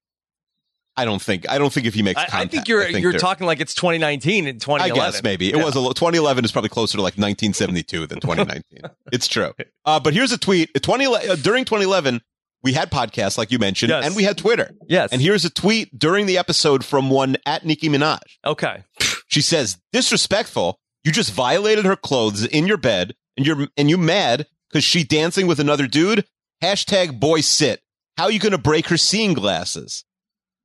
I 0.97 1.05
don't 1.05 1.21
think 1.21 1.47
I 1.49 1.57
don't 1.59 1.71
think 1.71 1.85
if 1.85 1.93
he 1.93 2.01
makes 2.01 2.19
I, 2.19 2.41
I 2.41 2.45
think 2.47 2.67
you're 2.67 2.87
you're 2.89 3.11
they're- 3.11 3.19
talking 3.19 3.45
like 3.45 3.59
it's 3.61 3.73
2019 3.75 4.47
and 4.47 4.63
I 4.69 4.89
guess 4.89 5.21
maybe 5.23 5.49
it 5.49 5.55
Yeah. 5.55 5.63
was 5.63 5.75
a 5.75 5.79
little, 5.79 5.93
2011 5.93 6.43
is 6.43 6.51
probably 6.51 6.69
closer 6.69 6.97
to 6.97 7.01
like 7.03 7.13
1972 7.17 8.07
than 8.07 8.19
2019. 8.19 8.81
it's 9.13 9.27
true. 9.27 9.53
Uh, 9.85 9.99
but 9.99 10.13
here's 10.13 10.31
a 10.31 10.37
tweet. 10.37 10.69
20 10.81 11.05
uh, 11.05 11.35
during 11.35 11.63
2011, 11.65 12.21
we 12.63 12.73
had 12.73 12.89
podcasts 12.91 13.37
like 13.37 13.51
you 13.51 13.59
mentioned, 13.59 13.91
Yes. 13.91 14.05
and 14.05 14.15
we 14.15 14.23
had 14.23 14.37
Twitter. 14.37 14.71
Yes. 14.87 15.11
And 15.13 15.21
here's 15.21 15.45
a 15.45 15.49
tweet 15.51 15.97
during 15.97 16.25
the 16.25 16.37
episode 16.39 16.83
from 16.83 17.09
one 17.11 17.37
at 17.45 17.63
Nicki 17.65 17.87
Minaj. 17.89 18.19
okay. 18.45 18.83
She 19.29 19.41
says, 19.41 19.77
"Disrespectful. 19.91 20.79
You 21.03 21.11
just 21.11 21.31
violated 21.33 21.85
her 21.85 21.95
clothes 21.95 22.45
in 22.45 22.65
your 22.65 22.77
bed, 22.77 23.13
and 23.35 23.45
you're 23.45 23.67
and 23.77 23.89
you 23.89 23.97
mad 23.97 24.47
because 24.69 24.83
she 24.83 25.03
dancing 25.03 25.47
with 25.47 25.59
another 25.59 25.85
dude. 25.85 26.25
Hashtag 26.63 27.19
boy 27.19 27.41
sit. 27.41 27.81
How 28.17 28.29
you 28.29 28.39
gonna 28.39 28.57
break 28.57 28.87
her 28.87 28.97
seeing 28.97 29.33
glasses? 29.33 30.05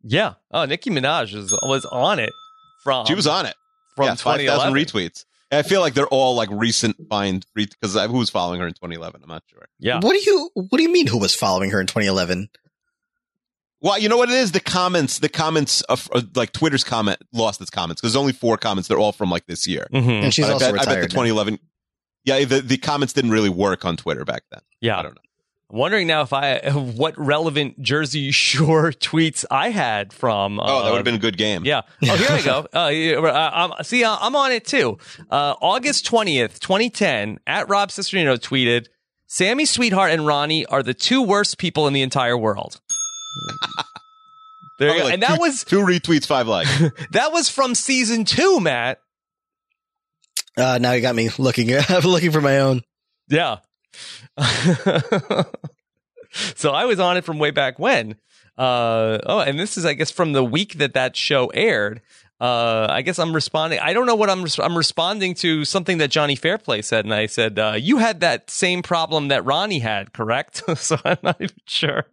Yeah. 0.02 0.34
Oh, 0.50 0.64
Nicki 0.64 0.90
Minaj 0.90 1.34
was 1.34 1.52
was 1.62 1.84
on 1.86 2.18
it 2.18 2.32
from 2.82 3.06
She 3.06 3.14
was 3.14 3.26
on 3.26 3.46
it. 3.46 3.54
from 3.96 4.06
yeah, 4.06 4.14
5,000 4.14 4.72
2011. 4.72 4.74
retweets. 4.74 5.24
I 5.50 5.62
feel 5.62 5.80
like 5.82 5.92
they're 5.94 6.06
all 6.06 6.34
like 6.34 6.48
recent 6.50 6.96
find 7.10 7.44
because 7.54 7.94
who 7.94 8.18
was 8.18 8.30
following 8.30 8.60
her 8.60 8.66
in 8.66 8.72
2011? 8.72 9.20
I'm 9.22 9.28
not 9.28 9.42
sure. 9.46 9.66
Yeah. 9.78 10.00
What 10.00 10.12
do 10.12 10.18
you 10.30 10.50
What 10.54 10.78
do 10.78 10.82
you 10.82 10.90
mean? 10.92 11.06
Who 11.06 11.18
was 11.18 11.34
following 11.34 11.70
her 11.70 11.80
in 11.80 11.86
2011? 11.86 12.48
Well, 13.80 13.98
you 13.98 14.08
know 14.08 14.16
what 14.16 14.28
it 14.30 14.36
is? 14.36 14.52
The 14.52 14.60
comments, 14.60 15.18
the 15.18 15.28
comments 15.28 15.80
of 15.82 16.08
uh, 16.14 16.22
like 16.36 16.52
Twitter's 16.52 16.84
comment 16.84 17.18
lost 17.32 17.60
its 17.60 17.68
comments 17.70 18.00
because 18.00 18.12
there's 18.12 18.20
only 18.20 18.32
four 18.32 18.56
comments. 18.56 18.88
They're 18.88 18.98
all 18.98 19.12
from 19.12 19.28
like 19.30 19.46
this 19.46 19.66
year. 19.66 19.88
Mhm. 19.92 20.22
And 20.24 20.32
she's 20.34 20.44
But 20.46 20.50
I 20.50 20.52
also 20.54 20.64
bet, 20.66 20.74
I 20.74 20.78
retired. 20.80 20.86
bet 20.86 21.10
the 21.10 21.16
now. 21.16 21.22
2011. 21.22 21.58
Yeah, 22.24 22.44
the, 22.44 22.60
the 22.60 22.76
comments 22.76 23.12
didn't 23.12 23.32
really 23.32 23.48
work 23.50 23.84
on 23.84 23.96
Twitter 23.96 24.24
back 24.24 24.44
then. 24.52 24.60
Yeah. 24.80 24.98
I 24.98 25.02
don't 25.02 25.16
know. 25.16 25.20
I'm 25.72 25.78
wondering 25.78 26.06
now 26.06 26.20
if 26.22 26.32
I 26.32 26.58
what 26.72 27.18
relevant 27.18 27.80
Jersey 27.80 28.30
Shore 28.30 28.90
tweets 28.92 29.44
I 29.50 29.70
had 29.70 30.12
from. 30.12 30.60
Uh, 30.60 30.64
Oh, 30.66 30.84
that 30.84 30.90
would 30.90 30.96
have 30.98 31.04
been 31.04 31.14
a 31.14 31.18
good 31.18 31.38
game. 31.38 31.64
Yeah. 31.64 31.82
Oh, 32.04 32.16
here 32.16 32.28
I 32.30 32.42
go. 32.42 32.66
Uh, 32.74 33.26
uh, 33.26 33.50
I'm, 33.54 33.84
see, 33.84 34.04
uh, 34.04 34.16
I'm 34.20 34.36
on 34.36 34.52
it 34.52 34.64
too. 34.66 34.98
Uh, 35.30 35.54
August 35.60 36.06
20th, 36.06 36.58
2010, 36.58 37.38
at 37.46 37.68
Rob 37.68 37.88
Cesternino 37.90 38.38
tweeted, 38.38 38.86
Sammy 39.26 39.64
Sweetheart 39.64 40.10
and 40.10 40.26
Ronnie 40.26 40.66
are 40.66 40.82
the 40.82 40.94
two 40.94 41.22
worst 41.22 41.58
people 41.58 41.86
in 41.86 41.92
the 41.94 42.02
entire 42.02 42.36
world. 42.36 42.80
There 44.78 44.90
you 44.90 44.98
go. 44.98 45.04
like 45.04 45.14
and 45.14 45.22
that 45.22 45.38
was 45.40 45.64
two 45.64 45.78
retweets, 45.78 46.26
five 46.26 46.48
likes. 46.48 46.70
that 47.12 47.32
was 47.32 47.48
from 47.48 47.74
season 47.74 48.24
two, 48.24 48.60
Matt. 48.60 48.98
Uh, 50.56 50.78
now 50.80 50.92
you 50.92 51.00
got 51.00 51.14
me 51.14 51.30
looking. 51.38 51.68
looking 52.04 52.30
for 52.32 52.40
my 52.40 52.58
own. 52.60 52.82
Yeah. 53.28 53.58
so 56.54 56.70
I 56.70 56.84
was 56.84 57.00
on 57.00 57.16
it 57.16 57.24
from 57.24 57.38
way 57.38 57.50
back 57.50 57.78
when. 57.78 58.16
Uh, 58.56 59.18
oh, 59.26 59.40
and 59.40 59.58
this 59.58 59.76
is, 59.76 59.84
I 59.84 59.94
guess, 59.94 60.10
from 60.10 60.32
the 60.32 60.44
week 60.44 60.74
that 60.74 60.94
that 60.94 61.16
show 61.16 61.46
aired. 61.48 62.02
Uh, 62.40 62.86
I 62.90 63.02
guess 63.02 63.18
I'm 63.18 63.32
responding. 63.32 63.78
I 63.78 63.92
don't 63.92 64.04
know 64.04 64.16
what 64.16 64.28
I'm. 64.28 64.42
Res- 64.42 64.58
I'm 64.58 64.76
responding 64.76 65.34
to 65.36 65.64
something 65.64 65.98
that 65.98 66.10
Johnny 66.10 66.34
Fairplay 66.34 66.82
said, 66.82 67.04
and 67.04 67.14
I 67.14 67.26
said, 67.26 67.56
uh, 67.56 67.74
"You 67.78 67.98
had 67.98 68.18
that 68.20 68.50
same 68.50 68.82
problem 68.82 69.28
that 69.28 69.44
Ronnie 69.44 69.78
had, 69.78 70.12
correct?" 70.12 70.62
so 70.76 70.98
I'm 71.04 71.18
not 71.22 71.40
even 71.40 71.54
sure 71.66 72.04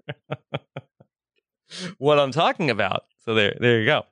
what 1.97 2.19
I'm 2.19 2.31
talking 2.31 2.69
about. 2.69 3.05
So 3.25 3.33
there, 3.33 3.57
there 3.59 3.79
you 3.79 3.87
go. 3.87 4.05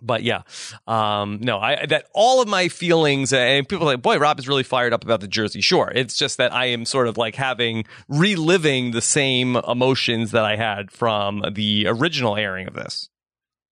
But 0.00 0.22
yeah, 0.22 0.42
um, 0.86 1.38
no, 1.40 1.58
I 1.58 1.86
that 1.86 2.06
all 2.14 2.42
of 2.42 2.48
my 2.48 2.68
feelings 2.68 3.32
and 3.32 3.68
people 3.68 3.88
are 3.88 3.92
like, 3.92 4.02
boy, 4.02 4.18
Rob 4.18 4.38
is 4.38 4.48
really 4.48 4.62
fired 4.62 4.92
up 4.92 5.04
about 5.04 5.20
the 5.20 5.28
Jersey 5.28 5.60
Shore. 5.60 5.90
It's 5.94 6.16
just 6.16 6.38
that 6.38 6.52
I 6.52 6.66
am 6.66 6.84
sort 6.84 7.08
of 7.08 7.16
like 7.16 7.34
having 7.34 7.84
reliving 8.08 8.90
the 8.90 9.00
same 9.00 9.56
emotions 9.56 10.32
that 10.32 10.44
I 10.44 10.56
had 10.56 10.90
from 10.90 11.44
the 11.52 11.86
original 11.88 12.36
airing 12.36 12.68
of 12.68 12.74
this. 12.74 13.08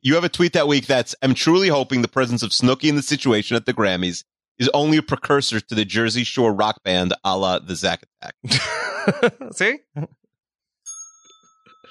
You 0.01 0.15
have 0.15 0.25
a 0.25 0.29
tweet 0.29 0.53
that 0.55 0.67
week 0.67 0.87
that's 0.87 1.15
I'm 1.23 1.35
truly 1.35 1.69
hoping 1.69 2.03
the 2.03 2.09
presence 2.09 2.43
of 2.43 2.51
Snooki 2.51 2.89
in 2.89 2.97
the 2.97 3.03
situation 3.03 3.57
at 3.57 3.67
the 3.67 3.75
Grammys 3.75 4.25
is 4.59 4.71
only 4.75 4.97
a 4.97 5.03
precursor 5.03 5.61
to 5.61 5.75
the 5.75 5.85
Jersey 5.85 6.25
Shore 6.25 6.53
rock 6.53 6.83
band 6.83 7.15
a 7.25 7.37
la 7.37 7.59
the 7.59 7.77
Zack 7.77 8.05
Attack. 8.21 9.33
See? 9.53 9.79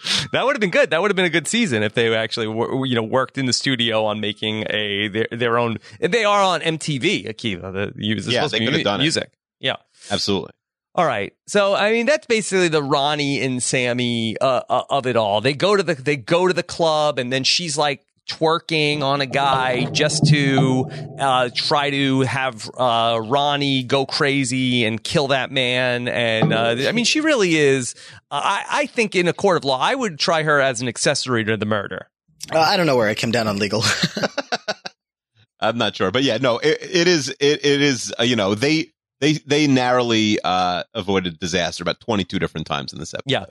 That 0.32 0.45
would 0.45 0.56
have 0.56 0.62
been 0.62 0.72
good. 0.72 0.91
That 0.91 1.02
would 1.02 1.12
have 1.12 1.16
been 1.16 1.26
a 1.26 1.30
good 1.30 1.47
season 1.47 1.84
if 1.84 1.93
they 1.93 2.16
actually, 2.16 2.47
wor- 2.47 2.86
you 2.86 2.95
know, 2.95 3.04
worked 3.04 3.38
in 3.38 3.45
the 3.45 3.54
studio 3.54 4.06
on 4.06 4.20
making 4.20 4.66
a 4.70 5.08
their, 5.10 5.28
their 5.32 5.58
own. 5.58 5.78
They 5.99 6.24
are 6.24 6.41
on 6.41 6.62
MTV, 6.62 7.28
Akiva. 7.28 7.74
The 7.74 7.93
Yeah, 8.28 8.47
they 8.47 8.60
could 8.60 8.74
have 8.74 8.84
done 8.84 8.99
it. 8.99 9.04
music. 9.04 9.32
Yeah. 9.60 9.76
Absolutely. 10.10 10.52
All 10.93 11.06
right. 11.06 11.34
So 11.47 11.74
I 11.74 11.91
mean 11.91 12.06
that's 12.06 12.28
basically 12.28 12.68
the 12.68 12.84
Ronnie 12.84 13.41
and 13.41 13.64
Sammy 13.64 14.38
uh, 14.39 14.62
uh, 14.70 14.84
of 14.89 15.08
it 15.08 15.16
all. 15.16 15.39
They 15.39 15.54
go 15.54 15.76
to 15.76 15.84
the 15.84 15.95
they 15.95 16.18
go 16.18 16.47
to 16.47 16.54
the 16.54 16.64
club 16.64 17.18
and 17.18 17.32
then 17.32 17.43
she's 17.43 17.78
like 17.78 18.06
twerking 18.30 19.01
on 19.01 19.22
a 19.22 19.26
guy 19.26 19.86
just 19.86 20.26
to 20.28 20.89
uh, 21.19 21.49
try 21.53 21.89
to 21.89 22.22
have 22.22 22.69
uh, 22.78 23.19
Ronnie 23.24 23.84
go 23.84 24.05
crazy 24.05 24.86
and 24.86 25.03
kill 25.03 25.28
that 25.28 25.51
man. 25.51 26.07
And 26.07 26.53
uh, 26.53 26.76
I 26.88 26.91
mean 26.91 27.05
she 27.05 27.22
really 27.22 27.55
is. 27.55 27.95
Uh, 28.30 28.41
I 28.43 28.65
I 28.69 28.86
think 28.86 29.15
in 29.15 29.28
a 29.28 29.34
court 29.34 29.57
of 29.57 29.65
law 29.65 29.80
I 29.80 29.95
would 29.95 30.19
try 30.19 30.43
her 30.43 30.59
as 30.59 30.82
an 30.82 30.88
accessory 30.88 31.43
to 31.45 31.57
the 31.57 31.65
murder. 31.65 32.07
Uh, 32.51 32.59
I 32.59 32.78
don't 32.78 32.86
know 32.86 32.97
where 32.97 33.07
I 33.07 33.15
came 33.15 33.32
down 33.32 33.47
on 33.47 33.57
legal. 33.57 33.84
I'm 35.59 35.78
not 35.78 35.95
sure, 35.95 36.09
but 36.11 36.24
yeah, 36.24 36.38
no, 36.38 36.57
it, 36.57 36.78
it 36.82 37.07
is. 37.07 37.30
It, 37.30 37.63
it 37.63 37.82
is. 37.82 38.13
Uh, 38.19 38.24
you 38.24 38.36
know, 38.36 38.55
they 38.55 38.88
they 39.19 39.34
they 39.34 39.67
narrowly 39.67 40.39
uh, 40.43 40.84
avoided 40.93 41.39
disaster 41.39 41.84
about 41.84 41.99
22 41.99 42.39
different 42.39 42.65
times 42.65 42.91
in 42.91 42.99
this 42.99 43.13
episode. 43.13 43.32
Yeah. 43.32 43.45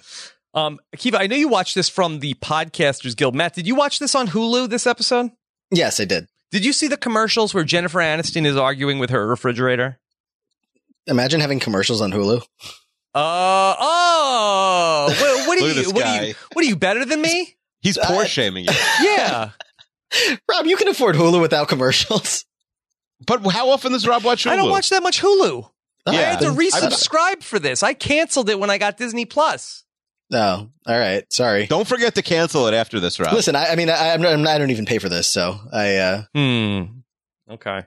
Um, 0.55 0.81
Akiva, 0.97 1.17
I 1.21 1.27
know 1.27 1.37
you 1.37 1.49
watched 1.49 1.75
this 1.75 1.89
from 1.89 2.19
the 2.21 2.35
Podcasters 2.35 3.17
Guild. 3.17 3.35
Matt, 3.35 3.55
did 3.55 3.67
you 3.67 3.75
watch 3.75 3.99
this 4.01 4.15
on 4.15 4.29
Hulu? 4.29 4.69
This 4.69 4.87
episode? 4.87 5.31
yes, 5.71 6.01
I 6.01 6.05
did. 6.05 6.27
Did 6.51 6.65
you 6.65 6.73
see 6.73 6.89
the 6.89 6.97
commercials 6.97 7.55
where 7.55 7.63
Jennifer 7.63 8.01
Aniston 8.01 8.45
is 8.45 8.57
arguing 8.57 8.99
with 8.99 9.11
her 9.11 9.25
refrigerator? 9.29 10.01
Imagine 11.07 11.41
having 11.41 11.61
commercials 11.61 12.01
on 12.01 12.11
Hulu. 12.13 12.43
Uh 13.15 13.75
oh! 13.79 15.15
What, 15.21 15.49
what 15.49 15.59
are 15.63 15.67
you? 15.69 15.75
this 15.75 15.93
What 15.93 16.05
are 16.05 16.25
you? 16.25 16.35
What 16.53 16.65
are 16.65 16.69
you 16.69 16.77
better 16.77 17.05
than 17.05 17.21
me? 17.23 17.57
He's 17.81 17.97
Uh, 17.99 18.07
poor 18.07 18.27
shaming 18.27 18.65
you. 18.65 18.71
Yeah, 19.03 19.51
Rob, 20.49 20.67
you 20.67 20.77
can 20.77 20.89
afford 20.89 21.15
Hulu 21.17 21.41
without 21.41 21.69
commercials. 21.69 22.45
But 23.27 23.45
how 23.47 23.71
often 23.71 23.93
does 23.93 24.07
Rob 24.07 24.25
watch 24.25 24.45
Hulu? 24.45 24.51
I 24.51 24.57
don't 24.57 24.71
watch 24.71 24.91
that 24.91 25.03
much 25.03 25.21
Hulu. 25.21 25.69
I 26.07 26.15
had 26.15 26.41
to 26.41 26.47
resubscribe 26.47 27.43
for 27.43 27.59
this. 27.59 27.83
I 27.83 27.95
canceled 27.95 28.49
it 28.49 28.59
when 28.59 28.71
I 28.71 28.79
got 28.79 28.97
Disney 28.97 29.25
Plus. 29.25 29.85
No, 30.31 30.71
all 30.87 30.99
right. 30.99 31.25
Sorry. 31.33 31.67
Don't 31.67 31.89
forget 31.89 32.15
to 32.15 32.23
cancel 32.23 32.67
it 32.69 32.75
after 32.75 33.01
this, 33.01 33.19
round. 33.19 33.35
Listen, 33.35 33.57
I, 33.57 33.71
I 33.73 33.77
mean, 33.77 33.91
I, 33.91 34.11
I'm, 34.13 34.21
not- 34.23 34.47
I 34.47 34.59
don't 34.59 34.71
even 34.71 34.87
pay 34.87 34.99
for 34.99 35.09
this, 35.09 35.27
so 35.27 35.59
I. 35.73 35.97
Uh, 35.97 36.23
Hmm. 36.35 36.83
Okay. 37.51 37.83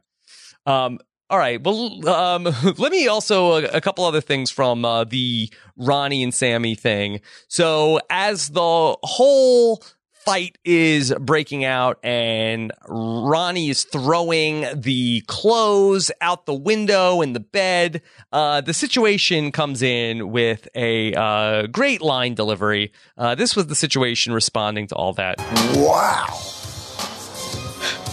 Um. 0.65 0.99
All 1.29 1.39
right. 1.39 1.63
Well, 1.63 2.07
um, 2.07 2.43
let 2.77 2.91
me 2.91 3.07
also 3.07 3.53
a, 3.53 3.63
a 3.77 3.81
couple 3.81 4.03
other 4.05 4.21
things 4.21 4.51
from 4.51 4.85
uh, 4.85 5.03
the 5.05 5.51
Ronnie 5.77 6.21
and 6.21 6.33
Sammy 6.33 6.75
thing. 6.75 7.21
So 7.47 7.99
as 8.09 8.49
the 8.49 8.97
whole 9.01 9.81
fight 10.23 10.57
is 10.63 11.13
breaking 11.19 11.65
out 11.65 11.99
and 12.03 12.71
Ronnie 12.87 13.69
is 13.69 13.83
throwing 13.83 14.65
the 14.73 15.21
clothes 15.27 16.11
out 16.21 16.45
the 16.45 16.53
window 16.53 17.21
and 17.21 17.35
the 17.35 17.39
bed, 17.39 18.01
uh, 18.31 18.61
the 18.61 18.73
situation 18.73 19.51
comes 19.51 19.81
in 19.81 20.31
with 20.31 20.67
a 20.75 21.13
uh, 21.13 21.67
great 21.67 22.01
line 22.01 22.35
delivery. 22.35 22.91
Uh, 23.17 23.35
this 23.35 23.55
was 23.55 23.67
the 23.67 23.75
situation 23.75 24.33
responding 24.33 24.87
to 24.87 24.95
all 24.95 25.13
that. 25.13 25.39
Wow. 25.75 26.25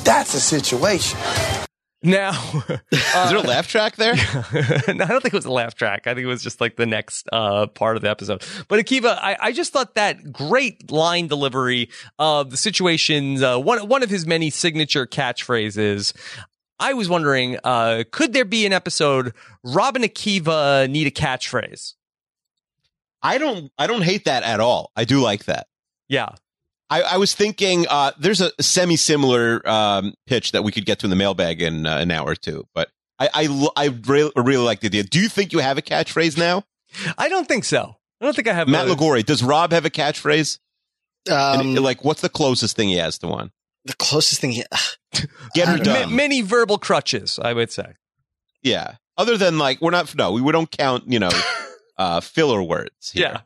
That's 0.05 0.35
a 0.35 0.41
situation. 0.41 1.19
Now, 2.03 2.31
Is 2.93 3.13
there 3.13 3.37
a 3.37 3.41
laugh 3.41 3.69
track 3.69 3.97
there? 3.97 4.15
no, 4.15 5.05
I 5.05 5.09
don't 5.09 5.21
think 5.21 5.27
it 5.27 5.35
was 5.35 5.45
a 5.45 5.53
laugh 5.53 5.75
track. 5.75 6.07
I 6.07 6.15
think 6.15 6.25
it 6.25 6.29
was 6.29 6.43
just 6.43 6.59
like 6.61 6.77
the 6.77 6.87
next 6.87 7.29
uh, 7.31 7.67
part 7.67 7.97
of 7.97 8.03
the 8.03 8.09
episode. 8.09 8.43
But 8.69 8.81
Akiva, 8.81 9.19
I, 9.21 9.37
I 9.39 9.53
just 9.53 9.73
thought 9.73 9.97
that 9.97 10.33
great 10.33 10.91
line 10.91 11.27
delivery 11.27 11.91
of 12.19 12.51
the 12.51 12.57
situations. 12.57 13.43
Uh, 13.43 13.59
one 13.59 13.87
one 13.87 14.03
of 14.03 14.09
his 14.09 14.27
many 14.27 14.49
signature 14.49 15.07
catchphrases. 15.07 16.15
I 16.79 16.95
was 16.95 17.11
wondering, 17.11 17.59
uh, 17.63 18.05
could 18.11 18.33
there 18.33 18.47
be 18.47 18.65
an 18.65 18.73
episode 18.73 19.35
Rob 19.63 19.97
and 19.97 20.05
Akiva 20.05 20.89
need 20.89 21.07
a 21.07 21.11
catchphrase? 21.11 21.93
I 23.23 23.37
don't. 23.37 23.71
I 23.79 23.87
don't 23.87 24.03
hate 24.03 24.25
that 24.25 24.43
at 24.43 24.61
all. 24.61 24.91
I 24.97 25.05
do 25.05 25.21
like 25.21 25.45
that. 25.45 25.67
Yeah, 26.09 26.31
I, 26.91 27.03
I 27.03 27.17
was 27.19 27.35
thinking 27.35 27.87
uh, 27.89 28.13
there's 28.19 28.41
a 28.41 28.51
semi-similar 28.61 29.67
um, 29.69 30.15
pitch 30.27 30.53
that 30.53 30.63
we 30.65 30.73
could 30.73 30.85
get 30.87 30.99
to 31.01 31.07
in 31.07 31.11
the 31.11 31.17
mailbag 31.17 31.63
in 31.63 31.87
uh, 31.87 31.99
an 31.99 32.11
hour 32.11 32.31
or 32.31 32.35
two, 32.35 32.67
but 32.75 32.91
I 33.19 33.29
I, 33.33 33.69
I 33.77 33.87
really, 34.07 34.33
really 34.37 34.65
like 34.65 34.81
the 34.81 34.87
idea. 34.89 35.05
Do 35.05 35.21
you 35.21 35.29
think 35.29 35.53
you 35.53 35.61
have 35.61 35.79
a 35.79 35.83
catchphrase 35.83 36.37
now, 36.37 36.65
I 37.17 37.29
don't 37.29 37.47
think 37.47 37.65
so. 37.65 37.97
I 38.21 38.25
don't 38.25 38.35
think 38.35 38.49
I 38.49 38.53
have 38.55 38.67
Matt 38.69 38.89
a- 38.89 38.91
Ligori? 38.95 39.25
Does 39.25 39.43
Rob 39.43 39.73
have 39.73 39.85
a 39.85 39.91
catchphrase? 39.91 40.59
um, 41.31 41.61
And, 41.61 41.81
like, 41.81 42.05
what's 42.05 42.21
the 42.23 42.29
closest 42.29 42.77
thing 42.77 42.89
he 42.89 42.97
has 42.97 43.19
to 43.19 43.27
one? 43.29 43.51
the 43.87 43.95
closest 43.95 44.41
thing. 44.43 44.51
He 44.53 44.65
get 45.55 45.69
I 45.69 45.71
her 45.73 45.77
don't 45.79 45.87
know. 45.87 45.93
ma- 45.95 46.01
done. 46.01 46.17
many 46.17 46.43
verbal 46.43 46.77
crutches. 46.79 47.39
I 47.41 47.53
would 47.55 47.71
say. 47.73 47.95
yeah. 48.63 48.97
Other 49.17 49.37
than 49.37 49.59
like, 49.59 49.81
we're 49.81 49.91
not. 49.91 50.15
No, 50.15 50.33
we, 50.33 50.41
we 50.43 50.51
don't 50.53 50.71
count. 50.71 51.05
You 51.11 51.19
know, 51.19 51.31
uh, 51.99 52.21
filler 52.21 52.63
words. 52.63 53.11
Here. 53.13 53.31
Yeah. 53.33 53.41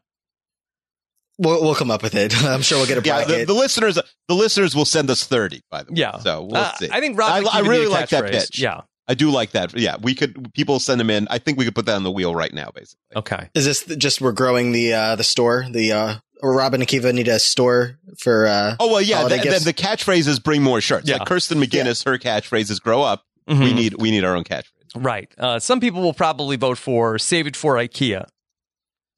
We'll, 1.38 1.60
we'll 1.62 1.74
come 1.74 1.90
up 1.90 2.02
with 2.02 2.14
it. 2.14 2.34
I'm 2.44 2.62
sure 2.62 2.78
we'll 2.78 2.86
get 2.86 2.98
a 2.98 3.02
Yeah, 3.06 3.24
bracket. 3.24 3.46
the, 3.48 3.52
the 3.54 3.58
listeners, 3.58 3.98
the 4.28 4.34
listeners 4.34 4.74
will 4.76 4.84
send 4.84 5.10
us 5.10 5.24
thirty. 5.24 5.62
By 5.70 5.82
the 5.82 5.92
way, 5.92 5.98
Yeah. 6.00 6.18
So 6.18 6.42
we'll 6.44 6.56
Uh, 6.56 6.74
see. 6.76 6.88
I 6.92 7.00
think 7.00 7.18
Rob. 7.18 7.44
I- 7.46 7.58
I 7.58 7.60
really 7.60 7.86
like 7.86 8.08
that 8.10 8.24
catchphrase. 8.24 8.30
pitch. 8.50 8.58
Yeah. 8.60 8.82
I 9.06 9.12
do 9.14 9.30
like 9.30 9.50
that. 9.50 9.78
Yeah, 9.78 9.96
we 10.00 10.14
could. 10.14 10.54
People 10.54 10.80
send 10.80 10.98
them 10.98 11.10
in. 11.10 11.26
I 11.30 11.36
think 11.38 11.58
we 11.58 11.66
could 11.66 11.74
put 11.74 11.84
that 11.86 11.94
on 11.96 12.04
the 12.04 12.10
wheel 12.10 12.34
right 12.34 12.52
now. 12.54 12.70
Basically, 12.74 13.00
Okay. 13.16 13.50
Is 13.54 13.66
this 13.66 13.84
just 13.98 14.20
we're 14.22 14.32
growing 14.32 14.72
the 14.72 14.94
uh, 14.94 15.16
the 15.16 15.24
store? 15.24 15.66
The 15.70 15.92
uh, 15.92 16.14
or 16.40 16.54
Robin 16.56 16.80
and 16.80 16.88
Akiva 16.88 17.12
need 17.12 17.28
a 17.28 17.38
store 17.38 17.98
for. 18.18 18.46
Uh, 18.46 18.76
Oh 18.80 18.90
well, 18.90 19.02
yeah. 19.02 19.16
Holiday 19.18 19.36
Then 19.36 19.44
gifts. 19.44 19.64
the 19.66 19.74
catchphrases 19.74 20.42
bring 20.42 20.62
more 20.62 20.80
shirts. 20.80 21.06
Yeah. 21.06 21.16
Like 21.18 21.28
Kirsten 21.28 21.58
McGinnis, 21.60 22.04
her 22.06 22.16
catchphrase 22.16 22.70
is 22.70 22.80
"Grow 22.80 23.02
up." 23.02 23.24
We 23.46 23.54
Mhm. 23.56 23.74
need 23.74 23.94
we 24.00 24.10
need 24.10 24.24
our 24.24 24.34
own 24.36 24.44
catchphrase. 24.44 24.70
Right. 24.96 25.28
Uh, 25.36 25.58
some 25.58 25.80
people 25.80 26.00
will 26.00 26.14
probably 26.14 26.56
vote 26.56 26.78
for 26.78 27.18
save 27.18 27.46
it 27.46 27.56
for 27.56 27.74
IKEA. 27.74 28.24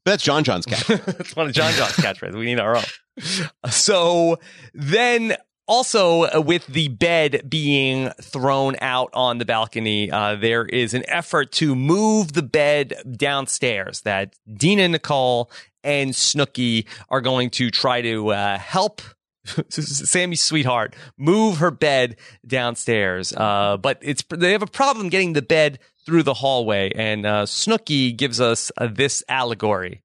But 0.07 0.12
that's 0.12 0.23
John 0.23 0.45
John's 0.45 0.66
catchphrase. 0.66 1.05
That's 1.19 1.35
one 1.35 1.49
of 1.49 1.53
John 1.53 1.73
John's 1.73 1.95
catchphrases. 1.95 2.39
We 2.39 2.45
need 2.45 2.61
our 2.61 2.77
own. 2.77 2.85
So 3.70 4.39
then 4.73 5.37
also, 5.66 6.27
uh, 6.33 6.41
with 6.41 6.65
the 6.69 6.87
bed 6.87 7.43
being 7.49 8.11
thrown 8.23 8.77
out 8.81 9.11
on 9.15 9.39
the 9.39 9.45
balcony, 9.45 10.09
uh, 10.12 10.37
there 10.37 10.65
is 10.65 10.95
an 10.95 11.03
effort 11.09 11.51
to 11.53 11.74
move 11.74 12.35
the 12.35 12.45
bed 12.45 12.95
downstairs 13.16 14.03
that 14.03 14.37
Dina 14.55 14.87
Nicole 14.87 15.51
and 15.83 16.12
Snooki 16.12 16.87
are 17.09 17.20
going 17.20 17.51
to 17.51 17.73
try 17.73 18.01
to 18.01 18.28
uh, 18.28 18.59
help 18.59 19.03
Sammy's 19.70 20.41
sweetheart 20.41 20.95
move 21.19 21.59
her 21.59 21.73
bed 21.73 22.15
downstairs. 22.47 23.33
Uh, 23.33 23.77
but 23.77 23.99
it's 24.03 24.23
they 24.31 24.53
have 24.53 24.62
a 24.62 24.69
problem 24.69 25.09
getting 25.09 25.33
the 25.33 25.43
bed 25.43 25.81
through 26.07 26.23
the 26.23 26.35
hallway, 26.35 26.93
and 26.95 27.27
uh, 27.27 27.43
Snooki 27.45 28.16
gives 28.16 28.41
us 28.41 28.70
uh, 28.78 28.87
this 28.87 29.24
allegory. 29.28 30.03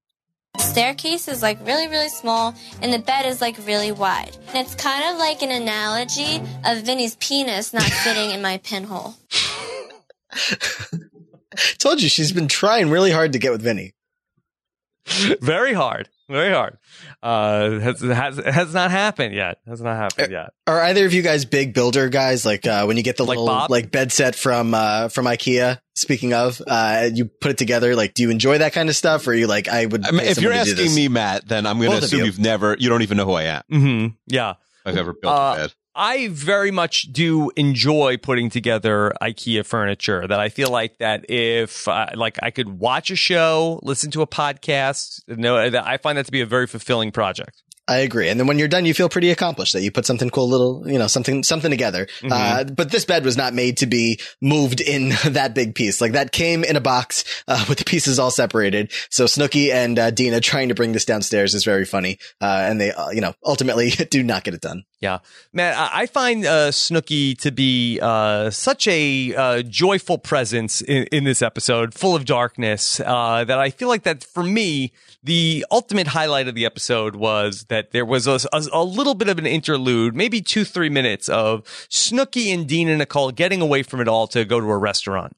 staircase 0.58 1.28
is 1.28 1.40
like 1.40 1.64
really, 1.64 1.86
really 1.88 2.08
small, 2.08 2.54
and 2.82 2.92
the 2.92 2.98
bed 2.98 3.24
is 3.24 3.40
like 3.40 3.56
really 3.66 3.92
wide. 3.92 4.36
And 4.48 4.66
it's 4.66 4.74
kind 4.74 5.04
of 5.10 5.18
like 5.18 5.42
an 5.42 5.50
analogy 5.50 6.42
of 6.64 6.82
Vinny's 6.82 7.14
penis 7.16 7.72
not 7.72 7.84
fitting 8.04 8.32
in 8.32 8.42
my 8.42 8.58
pinhole. 8.58 9.14
Told 11.78 12.02
you 12.02 12.08
she's 12.08 12.32
been 12.32 12.48
trying 12.48 12.90
really 12.90 13.12
hard 13.12 13.32
to 13.34 13.38
get 13.38 13.52
with 13.52 13.62
Vinny. 13.62 13.92
very 15.40 15.72
hard, 15.72 16.08
very 16.28 16.52
hard. 16.52 16.78
Uh, 17.22 17.80
has 17.80 18.00
has 18.00 18.36
has 18.38 18.72
not 18.74 18.90
happened 18.90 19.34
yet. 19.34 19.58
Has 19.66 19.80
not 19.80 19.96
happened 19.96 20.30
yet. 20.32 20.50
Are 20.66 20.80
either 20.82 21.04
of 21.06 21.12
you 21.12 21.22
guys 21.22 21.44
big 21.44 21.74
builder 21.74 22.08
guys? 22.08 22.44
Like 22.46 22.66
uh, 22.66 22.84
when 22.84 22.96
you 22.96 23.02
get 23.02 23.16
the 23.16 23.24
Like 23.24 23.30
little 23.38 23.46
Bob? 23.46 23.70
like 23.70 23.90
bed 23.90 24.12
set 24.12 24.34
from 24.34 24.74
uh, 24.74 25.08
from 25.08 25.26
IKEA. 25.26 25.78
Speaking 25.94 26.32
of, 26.32 26.62
uh, 26.66 27.10
you 27.12 27.26
put 27.26 27.50
it 27.50 27.58
together. 27.58 27.94
Like, 27.96 28.14
do 28.14 28.22
you 28.22 28.30
enjoy 28.30 28.58
that 28.58 28.72
kind 28.72 28.88
of 28.88 28.96
stuff? 28.96 29.26
Or 29.26 29.32
are 29.32 29.34
you 29.34 29.46
like, 29.46 29.68
I 29.68 29.86
would. 29.86 30.06
I 30.06 30.10
mean, 30.12 30.20
if 30.20 30.40
you're 30.40 30.52
someone 30.52 30.66
to 30.66 30.74
do 30.74 30.82
asking 30.82 30.94
me, 30.96 31.08
Matt, 31.08 31.46
then 31.48 31.66
I'm 31.66 31.78
going 31.78 31.90
to 31.90 31.96
Both 31.96 32.04
assume 32.04 32.20
you. 32.20 32.26
you've 32.26 32.38
never, 32.38 32.76
you 32.78 32.88
don't 32.88 33.02
even 33.02 33.16
know 33.18 33.26
who 33.26 33.32
I 33.34 33.42
am. 33.44 33.62
hmm 33.70 34.06
Yeah. 34.26 34.54
I've 34.86 34.96
ever 34.96 35.12
built 35.12 35.32
Uh, 35.34 35.52
a 35.54 35.60
bed. 35.60 35.74
I 35.94 36.28
very 36.28 36.70
much 36.70 37.12
do 37.12 37.50
enjoy 37.56 38.16
putting 38.16 38.48
together 38.48 39.12
IKEA 39.20 39.64
furniture. 39.66 40.26
That 40.26 40.40
I 40.40 40.48
feel 40.48 40.70
like 40.70 40.98
that 40.98 41.28
if 41.28 41.86
uh, 41.86 42.06
like 42.14 42.38
I 42.42 42.50
could 42.50 42.78
watch 42.78 43.10
a 43.10 43.16
show, 43.16 43.78
listen 43.82 44.10
to 44.12 44.22
a 44.22 44.26
podcast, 44.26 45.20
no, 45.28 45.58
I 45.58 45.98
find 45.98 46.16
that 46.16 46.26
to 46.26 46.32
be 46.32 46.40
a 46.40 46.46
very 46.46 46.66
fulfilling 46.66 47.12
project. 47.12 47.62
I 47.92 47.98
agree. 47.98 48.28
And 48.28 48.40
then 48.40 48.46
when 48.46 48.58
you're 48.58 48.68
done, 48.68 48.86
you 48.86 48.94
feel 48.94 49.08
pretty 49.08 49.30
accomplished 49.30 49.74
that 49.74 49.82
you 49.82 49.90
put 49.90 50.06
something 50.06 50.30
cool, 50.30 50.48
little, 50.48 50.82
you 50.86 50.98
know, 50.98 51.06
something, 51.06 51.42
something 51.42 51.70
together. 51.70 52.06
Mm-hmm. 52.20 52.32
Uh, 52.32 52.64
but 52.64 52.90
this 52.90 53.04
bed 53.04 53.24
was 53.24 53.36
not 53.36 53.52
made 53.52 53.76
to 53.78 53.86
be 53.86 54.18
moved 54.40 54.80
in 54.80 55.10
that 55.26 55.54
big 55.54 55.74
piece. 55.74 56.00
Like 56.00 56.12
that 56.12 56.32
came 56.32 56.64
in 56.64 56.76
a 56.76 56.80
box, 56.80 57.24
uh, 57.46 57.64
with 57.68 57.78
the 57.78 57.84
pieces 57.84 58.18
all 58.18 58.30
separated. 58.30 58.90
So 59.10 59.26
Snooki 59.26 59.70
and, 59.72 59.98
uh, 59.98 60.10
Dina 60.10 60.40
trying 60.40 60.68
to 60.68 60.74
bring 60.74 60.92
this 60.92 61.04
downstairs 61.04 61.54
is 61.54 61.64
very 61.64 61.84
funny. 61.84 62.18
Uh, 62.40 62.66
and 62.68 62.80
they, 62.80 62.92
uh, 62.92 63.10
you 63.10 63.20
know, 63.20 63.34
ultimately 63.44 63.90
do 64.10 64.22
not 64.22 64.44
get 64.44 64.54
it 64.54 64.60
done. 64.60 64.84
Yeah, 65.02 65.18
man, 65.52 65.74
I 65.76 66.06
find 66.06 66.46
uh, 66.46 66.70
Snooki 66.70 67.36
to 67.38 67.50
be 67.50 67.98
uh, 68.00 68.50
such 68.50 68.86
a 68.86 69.34
uh, 69.34 69.62
joyful 69.62 70.16
presence 70.16 70.80
in, 70.80 71.08
in 71.10 71.24
this 71.24 71.42
episode, 71.42 71.92
full 71.92 72.14
of 72.14 72.24
darkness. 72.24 73.00
Uh, 73.00 73.42
that 73.42 73.58
I 73.58 73.70
feel 73.70 73.88
like 73.88 74.04
that 74.04 74.22
for 74.22 74.44
me, 74.44 74.92
the 75.22 75.64
ultimate 75.70 76.08
highlight 76.08 76.48
of 76.48 76.54
the 76.54 76.66
episode 76.66 77.14
was 77.16 77.64
that 77.68 77.92
there 77.92 78.04
was 78.04 78.26
a, 78.26 78.40
a, 78.52 78.62
a 78.72 78.84
little 78.84 79.14
bit 79.14 79.28
of 79.28 79.38
an 79.38 79.46
interlude, 79.46 80.16
maybe 80.16 80.40
two 80.40 80.64
three 80.64 80.88
minutes 80.88 81.28
of 81.28 81.62
Snooki 81.90 82.52
and 82.52 82.66
Dean 82.66 82.88
and 82.88 82.98
Nicole 82.98 83.30
getting 83.30 83.60
away 83.60 83.82
from 83.82 84.00
it 84.00 84.08
all 84.08 84.26
to 84.28 84.44
go 84.44 84.60
to 84.60 84.66
a 84.66 84.78
restaurant. 84.78 85.36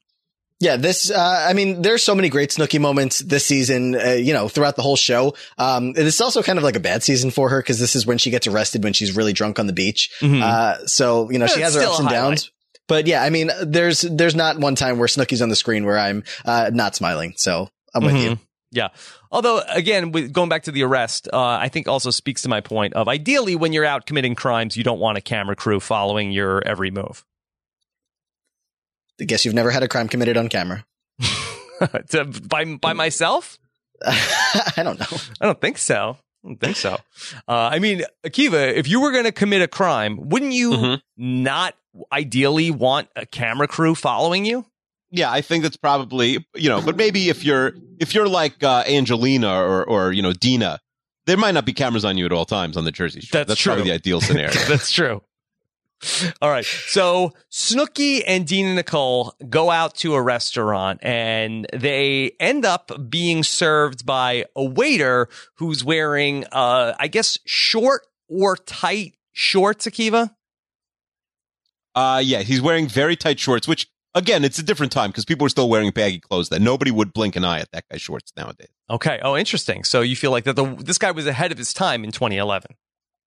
Yeah, 0.61 0.77
this, 0.77 1.11
uh, 1.11 1.45
I 1.47 1.51
mean, 1.51 1.81
there's 1.81 2.01
so 2.01 2.15
many 2.15 2.29
great 2.29 2.49
Snooki 2.49 2.79
moments 2.79 3.19
this 3.19 3.45
season, 3.45 3.93
uh, 3.93 4.11
you 4.11 4.31
know, 4.31 4.47
throughout 4.47 4.77
the 4.77 4.81
whole 4.81 4.95
show. 4.95 5.35
Um, 5.57 5.93
also 6.21 6.41
kind 6.41 6.57
of 6.57 6.63
like 6.63 6.77
a 6.77 6.79
bad 6.79 7.03
season 7.03 7.29
for 7.29 7.49
her 7.49 7.59
because 7.59 7.77
this 7.77 7.93
is 7.93 8.05
when 8.05 8.17
she 8.17 8.31
gets 8.31 8.47
arrested 8.47 8.81
when 8.81 8.93
she's 8.93 9.17
really 9.17 9.33
drunk 9.33 9.59
on 9.59 9.67
the 9.67 9.73
beach. 9.73 10.09
Uh, 10.23 10.77
so, 10.85 11.29
you 11.29 11.39
know, 11.39 11.47
she 11.47 11.59
has 11.59 11.75
her 11.75 11.81
ups 11.81 11.99
and 11.99 12.07
downs. 12.09 12.51
But 12.87 13.05
yeah, 13.05 13.21
I 13.21 13.31
mean, 13.31 13.51
there's, 13.63 14.01
there's 14.01 14.33
not 14.35 14.57
one 14.57 14.75
time 14.75 14.97
where 14.97 15.09
Snooki's 15.09 15.41
on 15.41 15.49
the 15.49 15.55
screen 15.57 15.85
where 15.85 15.97
I'm, 15.99 16.23
uh, 16.45 16.71
not 16.73 16.95
smiling. 16.95 17.33
So 17.35 17.67
I'm 17.93 18.05
with 18.05 18.15
you. 18.15 18.39
Yeah. 18.71 18.89
Although, 19.31 19.61
again, 19.69 20.11
with 20.11 20.33
going 20.33 20.49
back 20.49 20.63
to 20.63 20.71
the 20.71 20.83
arrest, 20.83 21.29
uh, 21.31 21.39
I 21.39 21.69
think 21.69 21.87
also 21.87 22.09
speaks 22.11 22.41
to 22.41 22.49
my 22.49 22.61
point 22.61 22.93
of 22.93 23.07
ideally, 23.07 23.55
when 23.55 23.71
you're 23.73 23.85
out 23.85 24.05
committing 24.05 24.35
crimes, 24.35 24.75
you 24.75 24.83
don't 24.83 24.99
want 24.99 25.17
a 25.17 25.21
camera 25.21 25.55
crew 25.55 25.79
following 25.79 26.31
your 26.31 26.61
every 26.67 26.91
move. 26.91 27.23
I 29.21 29.23
guess 29.25 29.45
you've 29.45 29.53
never 29.53 29.71
had 29.71 29.83
a 29.83 29.87
crime 29.87 30.07
committed 30.09 30.35
on 30.35 30.49
camera. 30.49 30.85
to, 32.09 32.25
by 32.25 32.65
by 32.65 32.93
myself? 32.93 33.57
I 34.05 34.81
don't 34.83 34.99
know. 34.99 35.17
I 35.39 35.45
don't 35.45 35.61
think 35.61 35.77
so. 35.77 36.17
I 36.43 36.47
don't 36.47 36.59
think 36.59 36.75
so. 36.75 36.95
Uh, 37.47 37.69
I 37.71 37.79
mean, 37.79 38.03
Akiva, 38.25 38.73
if 38.73 38.87
you 38.87 38.99
were 39.01 39.11
going 39.11 39.23
to 39.23 39.31
commit 39.31 39.61
a 39.61 39.67
crime, 39.67 40.29
wouldn't 40.29 40.51
you 40.53 40.71
Mhm. 40.71 41.01
not 41.17 41.75
ideally 42.11 42.71
want 42.71 43.07
a 43.15 43.25
camera 43.25 43.67
crew 43.67 43.95
following 43.95 44.43
you? 44.45 44.65
Yeah, 45.11 45.31
I 45.31 45.41
think 45.41 45.63
that's 45.63 45.77
probably 45.77 46.45
you 46.55 46.69
know, 46.69 46.81
but 46.81 46.95
maybe 46.97 47.29
if 47.29 47.43
you're 47.43 47.73
if 47.99 48.13
you're 48.13 48.27
like 48.27 48.63
uh, 48.63 48.83
Angelina 48.87 49.49
or 49.49 49.83
or 49.85 50.11
you 50.11 50.21
know 50.21 50.33
Dina, 50.33 50.79
there 51.25 51.37
might 51.37 51.53
not 51.53 51.65
be 51.65 51.73
cameras 51.73 52.03
on 52.05 52.17
you 52.17 52.25
at 52.25 52.31
all 52.31 52.45
times 52.45 52.75
on 52.77 52.83
the 52.83 52.91
Jersey 52.91 53.21
Shore. 53.21 53.39
That's 53.39 53.49
That's 53.49 53.61
true. 53.61 53.73
probably 53.73 53.89
the 53.89 53.95
ideal 53.95 54.21
scenario. 54.21 54.51
That's 54.67 54.91
true. 54.91 55.21
All 56.41 56.49
right. 56.49 56.65
So 56.65 57.33
Snooki 57.51 58.21
and 58.27 58.51
and 58.51 58.75
Nicole 58.75 59.33
go 59.49 59.71
out 59.71 59.95
to 59.95 60.13
a 60.15 60.21
restaurant 60.21 60.99
and 61.01 61.65
they 61.73 62.33
end 62.39 62.65
up 62.65 62.91
being 63.09 63.43
served 63.43 64.05
by 64.05 64.45
a 64.55 64.63
waiter 64.63 65.29
who's 65.55 65.83
wearing, 65.83 66.45
uh, 66.51 66.93
I 66.99 67.07
guess, 67.07 67.39
short 67.45 68.05
or 68.27 68.55
tight 68.57 69.15
shorts, 69.31 69.85
Akiva. 69.85 70.35
Uh, 71.95 72.21
yeah, 72.23 72.41
he's 72.41 72.61
wearing 72.61 72.87
very 72.87 73.15
tight 73.15 73.39
shorts, 73.39 73.67
which 73.67 73.87
again, 74.15 74.43
it's 74.43 74.57
a 74.57 74.63
different 74.63 74.91
time 74.91 75.11
because 75.11 75.25
people 75.25 75.45
are 75.45 75.49
still 75.49 75.69
wearing 75.69 75.91
baggy 75.91 76.19
clothes. 76.19 76.49
That 76.49 76.61
nobody 76.61 76.89
would 76.89 77.13
blink 77.13 77.35
an 77.35 77.45
eye 77.45 77.59
at 77.59 77.71
that 77.71 77.83
guy's 77.91 78.01
shorts 78.01 78.31
nowadays. 78.35 78.69
Okay. 78.89 79.19
Oh, 79.21 79.37
interesting. 79.37 79.83
So 79.83 80.01
you 80.01 80.15
feel 80.15 80.31
like 80.31 80.45
that 80.45 80.55
the 80.55 80.75
this 80.79 80.97
guy 80.97 81.11
was 81.11 81.27
ahead 81.27 81.51
of 81.51 81.57
his 81.57 81.73
time 81.73 82.03
in 82.03 82.11
2011. 82.11 82.71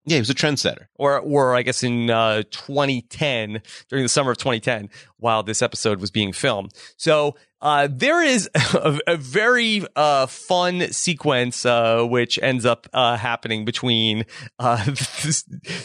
Yeah, 0.08 0.16
he 0.16 0.20
was 0.20 0.30
a 0.30 0.34
trendsetter. 0.34 0.86
or 0.94 1.18
or 1.20 1.54
I 1.54 1.62
guess 1.62 1.82
in 1.82 2.10
uh, 2.10 2.42
2010 2.50 3.62
during 3.88 4.04
the 4.04 4.08
summer 4.08 4.30
of 4.30 4.38
2010 4.38 4.88
while 5.18 5.42
this 5.42 5.62
episode 5.62 6.00
was 6.00 6.10
being 6.10 6.32
filmed. 6.32 6.72
So 6.96 7.34
uh, 7.60 7.88
there 7.90 8.22
is 8.22 8.48
a, 8.54 8.98
a 9.06 9.16
very 9.16 9.84
uh, 9.96 10.26
fun 10.26 10.92
sequence 10.92 11.66
uh, 11.66 12.04
which 12.04 12.38
ends 12.40 12.64
up 12.64 12.86
uh, 12.92 13.16
happening 13.16 13.64
between 13.64 14.24
uh, 14.58 14.76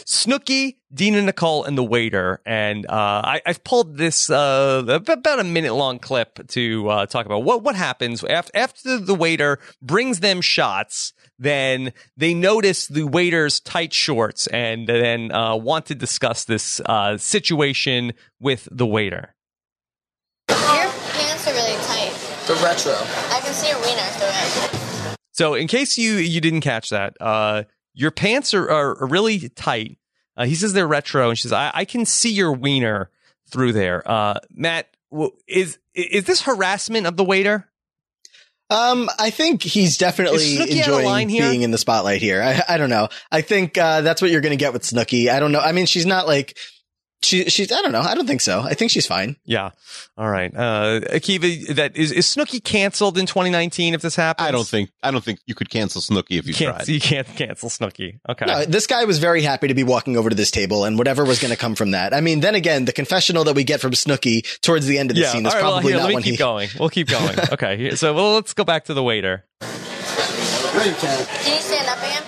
Snooki, 0.04 0.76
and 0.96 1.26
Nicole, 1.26 1.64
and 1.64 1.76
the 1.76 1.82
waiter. 1.82 2.40
And 2.46 2.86
I, 2.88 3.42
I've 3.44 3.64
pulled 3.64 3.96
this 3.96 4.30
about 4.30 5.40
a 5.40 5.44
minute 5.44 5.74
long 5.74 5.98
clip 5.98 6.46
to 6.48 7.06
talk 7.08 7.26
about 7.26 7.42
what 7.42 7.62
what 7.62 7.74
happens 7.74 8.22
after 8.22 8.56
after 8.56 8.98
the 8.98 9.14
waiter 9.14 9.58
brings 9.82 10.20
them 10.20 10.40
shots. 10.40 11.12
Then 11.38 11.92
they 12.16 12.34
notice 12.34 12.86
the 12.86 13.04
waiter's 13.04 13.60
tight 13.60 13.92
shorts 13.92 14.46
and 14.48 14.86
then 14.86 15.32
uh, 15.32 15.56
want 15.56 15.86
to 15.86 15.94
discuss 15.94 16.44
this 16.44 16.80
uh, 16.86 17.18
situation 17.18 18.12
with 18.40 18.68
the 18.70 18.86
waiter. 18.86 19.34
Your 20.48 20.56
pants 20.56 21.48
are 21.48 21.54
really 21.54 21.76
tight. 21.84 22.12
The 22.46 22.54
retro. 22.62 22.92
I 22.92 23.40
can 23.42 23.54
see 23.54 23.68
your 23.68 23.80
wiener 23.80 24.02
through 24.12 24.28
it. 24.30 25.16
So, 25.32 25.54
in 25.54 25.66
case 25.66 25.98
you 25.98 26.14
you 26.14 26.40
didn't 26.40 26.60
catch 26.60 26.90
that, 26.90 27.16
uh, 27.20 27.64
your 27.94 28.10
pants 28.10 28.54
are, 28.54 28.70
are 28.70 29.06
really 29.06 29.48
tight. 29.48 29.98
Uh, 30.36 30.44
he 30.44 30.54
says 30.54 30.72
they're 30.72 30.86
retro, 30.86 31.30
and 31.30 31.38
she 31.38 31.42
says, 31.42 31.52
I, 31.52 31.70
"I 31.74 31.84
can 31.84 32.04
see 32.04 32.32
your 32.32 32.52
wiener 32.52 33.10
through 33.48 33.72
there." 33.72 34.08
Uh, 34.08 34.38
Matt, 34.50 34.94
w- 35.10 35.32
is 35.48 35.78
is 35.94 36.24
this 36.24 36.42
harassment 36.42 37.06
of 37.06 37.16
the 37.16 37.24
waiter? 37.24 37.68
Um, 38.70 39.10
I 39.18 39.30
think 39.30 39.62
he's 39.62 39.98
definitely 39.98 40.38
Is 40.38 40.58
Snooki 40.58 41.04
line 41.04 41.28
enjoying 41.28 41.50
being 41.50 41.62
in 41.62 41.70
the 41.70 41.78
spotlight 41.78 42.22
here. 42.22 42.42
I, 42.42 42.62
I 42.74 42.78
don't 42.78 42.90
know. 42.90 43.08
I 43.30 43.42
think, 43.42 43.76
uh, 43.76 44.00
that's 44.00 44.22
what 44.22 44.30
you're 44.30 44.40
going 44.40 44.50
to 44.50 44.56
get 44.56 44.72
with 44.72 44.82
Snooki. 44.82 45.28
I 45.28 45.38
don't 45.38 45.52
know. 45.52 45.60
I 45.60 45.72
mean, 45.72 45.86
she's 45.86 46.06
not 46.06 46.26
like, 46.26 46.56
she, 47.24 47.44
she's, 47.50 47.72
I 47.72 47.80
don't 47.82 47.92
know. 47.92 48.00
I 48.00 48.14
don't 48.14 48.26
think 48.26 48.40
so. 48.40 48.60
I 48.60 48.74
think 48.74 48.90
she's 48.90 49.06
fine. 49.06 49.36
Yeah. 49.44 49.70
All 50.16 50.28
right. 50.28 50.54
Uh, 50.54 51.00
Akiva, 51.12 51.74
that 51.74 51.96
is 51.96 52.12
is 52.12 52.26
Snooki 52.26 52.62
canceled 52.62 53.18
in 53.18 53.26
2019 53.26 53.94
if 53.94 54.02
this 54.02 54.14
happens? 54.16 54.46
I 54.48 54.50
don't 54.50 54.66
think 54.66 54.90
I 55.02 55.10
don't 55.10 55.24
think 55.24 55.40
you 55.46 55.54
could 55.54 55.70
cancel 55.70 56.00
Snooki 56.00 56.38
if 56.38 56.46
you, 56.46 56.50
you 56.50 56.54
can't. 56.54 56.76
tried. 56.76 56.88
You 56.94 57.00
can't 57.00 57.26
cancel 57.36 57.68
Snooki. 57.68 58.20
Okay. 58.28 58.44
No, 58.46 58.64
this 58.64 58.86
guy 58.86 59.04
was 59.04 59.18
very 59.18 59.42
happy 59.42 59.68
to 59.68 59.74
be 59.74 59.82
walking 59.84 60.16
over 60.16 60.30
to 60.30 60.36
this 60.36 60.50
table 60.50 60.84
and 60.84 60.96
whatever 60.98 61.24
was 61.24 61.40
going 61.40 61.50
to 61.52 61.56
come 61.58 61.74
from 61.74 61.90
that. 61.92 62.14
I 62.14 62.20
mean, 62.20 62.40
then 62.40 62.54
again, 62.54 62.84
the 62.84 62.92
confessional 62.92 63.44
that 63.44 63.54
we 63.56 63.64
get 63.64 63.80
from 63.80 63.92
Snooki 63.92 64.44
towards 64.60 64.86
the 64.86 64.98
end 64.98 65.10
of 65.10 65.16
the 65.16 65.24
scene 65.24 65.46
is 65.46 65.52
All 65.52 65.58
right, 65.58 65.64
well, 65.64 65.72
probably 65.74 65.92
here, 65.92 65.98
not 65.98 66.04
let 66.04 66.08
me 66.10 66.14
when 66.16 66.22
keep 66.22 66.32
he. 66.32 66.36
going. 66.38 66.68
We'll 66.78 66.90
keep 66.90 67.08
going. 67.08 67.36
okay. 67.52 67.94
So 67.96 68.14
well, 68.14 68.34
let's 68.34 68.52
go 68.54 68.64
back 68.64 68.84
to 68.84 68.94
the 68.94 69.02
waiter. 69.02 69.44
No, 69.60 69.66
you 70.82 70.92
can't. 70.94 71.28
Can 71.28 71.54
you 71.54 71.60
stand 71.60 71.88
up 71.88 71.98
again? 71.98 72.22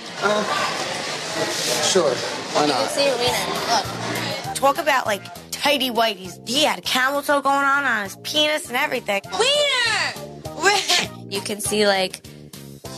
Sure. 1.84 2.10
Why 2.10 2.66
You 2.66 2.72
can 2.72 2.80
not? 2.82 2.90
see 2.90 3.06
your 3.06 3.16
wiener. 3.18 3.32
Look. 3.68 4.15
Talk 4.56 4.78
about 4.78 5.04
like 5.04 5.22
tighty 5.50 5.90
whities. 5.90 6.48
He 6.48 6.64
had 6.64 6.82
camel 6.82 7.20
toe 7.20 7.42
going 7.42 7.56
on 7.56 7.84
on 7.84 8.04
his 8.04 8.16
penis 8.22 8.68
and 8.68 8.76
everything. 8.76 9.20
Wiener! 9.38 11.28
you 11.30 11.42
can 11.42 11.60
see 11.60 11.86
like 11.86 12.22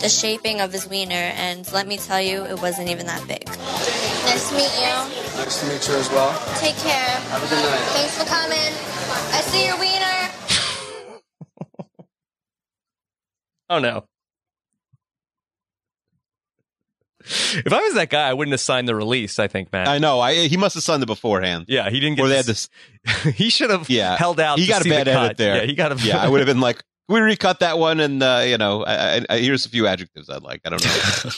the 0.01 0.09
shaping 0.09 0.61
of 0.61 0.73
his 0.73 0.89
wiener, 0.89 1.15
and 1.15 1.71
let 1.73 1.89
me 1.89 1.97
tell 1.97 2.21
you, 2.21 2.45
it 2.45 2.63
wasn't 2.63 2.89
even 2.89 3.07
that 3.07 3.27
big. 3.27 3.45
Nice 3.49 4.51
to 4.51 4.55
meet 4.55 4.73
you. 4.79 5.43
Nice 5.43 5.61
to 5.61 5.67
meet 5.67 5.89
you 5.89 5.95
as 5.97 6.09
well. 6.11 6.31
Take 6.59 6.77
care. 6.77 6.95
Have 6.95 7.43
a 7.43 7.49
good 7.49 7.61
night. 7.61 7.81
Thanks 7.91 8.17
for 8.17 8.25
coming. 8.25 8.73
I 9.35 9.41
see 9.43 9.67
your 9.67 9.79
wiener. 9.79 10.31
Oh 13.71 13.81
no. 13.81 14.05
If 17.29 17.73
I 17.73 17.81
was 17.81 17.95
that 17.95 18.11
guy, 18.11 18.29
I 18.29 18.33
wouldn't 18.33 18.53
have 18.53 18.61
signed 18.61 18.89
the 18.89 18.95
release. 18.95 19.39
I 19.39 19.49
think, 19.49 19.73
Matt. 19.73 19.87
I 19.89 19.99
know. 19.99 20.21
I 20.21 20.49
he 20.49 20.57
must 20.57 20.75
have 20.75 20.83
signed 20.83 21.03
it 21.03 21.07
beforehand. 21.07 21.67
yeah, 21.69 21.91
he 21.91 22.01
didn't 22.01 22.17
get. 22.17 22.25
Or 22.25 22.29
they 22.29 22.37
had 22.37 22.45
this- 22.47 22.69
this. 23.05 23.23
he 23.37 23.51
should 23.51 23.71
have. 23.71 23.89
Yeah. 23.91 24.17
held 24.17 24.41
out. 24.41 24.59
He 24.59 24.67
to 24.67 24.73
got 24.73 24.81
a 24.81 24.85
see 24.85 24.91
the 24.91 24.97
bad 24.97 25.09
edit 25.09 25.29
cut. 25.31 25.37
there. 25.37 25.57
Yeah, 25.57 25.63
he 25.65 25.75
got 25.75 25.93
a. 25.93 25.97
Yeah, 26.05 26.19
I 26.23 26.29
would 26.29 26.41
have 26.41 26.47
been 26.47 26.61
like, 26.61 26.83
we 27.09 27.21
recut 27.21 27.61
that 27.61 27.79
one?" 27.79 28.01
And 28.01 28.23
uh, 28.23 28.45
you 28.47 28.59
know, 28.59 28.85
I, 28.85 29.17
I, 29.19 29.27
I, 29.31 29.39
here's 29.39 29.67
a 29.67 29.69
few 29.69 29.87
adjectives 29.87 30.29
I'd 30.31 30.43
like. 30.43 30.61
I 30.65 30.71
don't 30.71 30.85
know. 30.85 31.31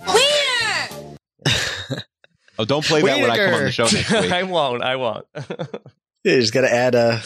Wiener! 0.06 1.14
oh, 2.58 2.64
don't 2.64 2.84
play 2.84 3.02
that 3.02 3.20
when 3.20 3.30
I 3.30 3.36
come 3.36 3.54
on 3.54 3.64
the 3.64 3.72
show 3.72 3.84
next 3.84 4.10
week. 4.10 4.32
I 4.32 4.42
won't. 4.44 4.82
I 4.82 4.96
won't. 4.96 5.26
You 6.24 6.40
just 6.40 6.52
got 6.54 6.62
to 6.62 6.72
add 6.72 6.94
a 6.94 7.22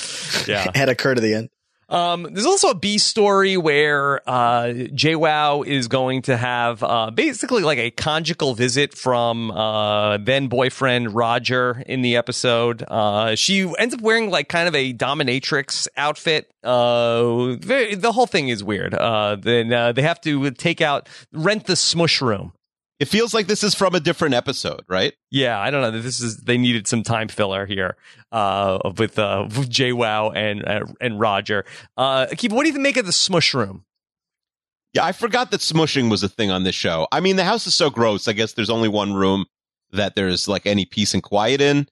Yeah. 0.47 0.71
add 0.75 0.89
a 0.89 0.95
cur 0.95 1.15
to 1.15 1.21
the 1.21 1.35
end. 1.35 1.51
Um, 1.89 2.29
there's 2.31 2.47
also 2.47 2.71
a 2.71 2.75
B 2.75 2.99
story 2.99 3.57
where 3.57 4.21
uh, 4.29 4.65
JWoww 4.93 5.67
is 5.67 5.89
going 5.89 6.23
to 6.23 6.37
have 6.37 6.83
uh, 6.83 7.11
basically 7.11 7.63
like 7.63 7.79
a 7.79 7.91
conjugal 7.91 8.55
visit 8.55 8.97
from 8.97 9.51
uh, 9.51 10.19
then 10.19 10.49
boyfriend 10.49 11.15
Roger 11.15 11.83
in 11.87 12.03
the 12.03 12.17
episode. 12.17 12.85
Uh, 12.87 13.35
she 13.37 13.73
ends 13.79 13.95
up 13.95 14.03
wearing 14.03 14.31
like 14.31 14.49
kind 14.49 14.69
of 14.69 14.75
a 14.75 14.93
dominatrix 14.93 15.89
outfit. 15.97 16.51
Uh, 16.63 17.55
very, 17.57 17.95
the 17.95 18.13
whole 18.13 18.27
thing 18.27 18.49
is 18.49 18.63
weird. 18.63 18.93
Uh, 18.95 19.37
then 19.37 19.73
uh, 19.73 19.93
they 19.93 20.03
have 20.03 20.21
to 20.21 20.51
take 20.51 20.83
out 20.83 21.09
rent 21.33 21.65
the 21.65 21.77
smush 21.77 22.21
room. 22.21 22.53
It 23.01 23.07
feels 23.07 23.33
like 23.33 23.47
this 23.47 23.63
is 23.63 23.75
from 23.75 23.95
a 23.95 24.01
different 24.01 24.35
episode, 24.35 24.83
right? 24.89 25.15
Yeah, 25.31 25.59
I 25.59 25.71
don't 25.71 25.83
know. 25.83 26.01
This 26.01 26.21
is 26.21 26.39
they 26.39 26.59
needed 26.59 26.89
some 26.89 27.05
time 27.05 27.29
filler 27.29 27.65
here 27.65 27.97
uh, 28.33 28.79
with 28.99 29.19
uh, 29.19 29.45
with 29.45 29.71
JWoww 29.71 30.35
and 30.35 30.67
uh, 30.67 30.87
and 31.01 31.21
Roger. 31.21 31.65
Uh, 31.97 32.27
Akiva, 32.27 32.53
what 32.53 32.65
do 32.67 32.73
you 32.73 32.79
make 32.79 32.97
of 32.97 33.07
the 33.07 33.13
smush 33.13 33.55
room? 33.55 33.85
Yeah, 34.95 35.05
I 35.05 35.13
forgot 35.13 35.51
that 35.53 35.61
smushing 35.61 36.11
was 36.11 36.23
a 36.23 36.29
thing 36.29 36.51
on 36.51 36.65
this 36.65 36.75
show. 36.75 37.07
I 37.13 37.21
mean, 37.21 37.37
the 37.37 37.45
house 37.45 37.67
is 37.67 37.75
so 37.75 37.89
gross. 37.89 38.27
I 38.27 38.33
guess 38.33 38.55
there's 38.55 38.71
only 38.71 38.89
one 38.89 39.13
room 39.13 39.47
that 39.93 40.17
there's 40.17 40.49
like 40.49 40.67
any 40.67 40.85
peace 40.85 41.15
and 41.15 41.23
quiet 41.23 41.61
in. 41.61 41.87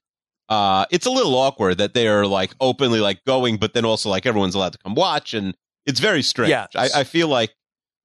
Uh, 0.49 0.85
it's 0.91 1.05
a 1.05 1.11
little 1.11 1.35
awkward 1.35 1.77
that 1.77 1.93
they 1.93 2.07
are 2.07 2.25
like 2.25 2.53
openly 2.59 2.99
like 2.99 3.23
going, 3.25 3.57
but 3.57 3.73
then 3.73 3.85
also 3.85 4.09
like 4.09 4.25
everyone's 4.25 4.55
allowed 4.55 4.73
to 4.73 4.79
come 4.79 4.95
watch, 4.95 5.33
and 5.33 5.55
it's 5.85 5.99
very 5.99 6.21
strange. 6.21 6.49
Yeah. 6.49 6.67
I, 6.75 6.89
I 6.97 7.03
feel 7.05 7.27
like 7.27 7.53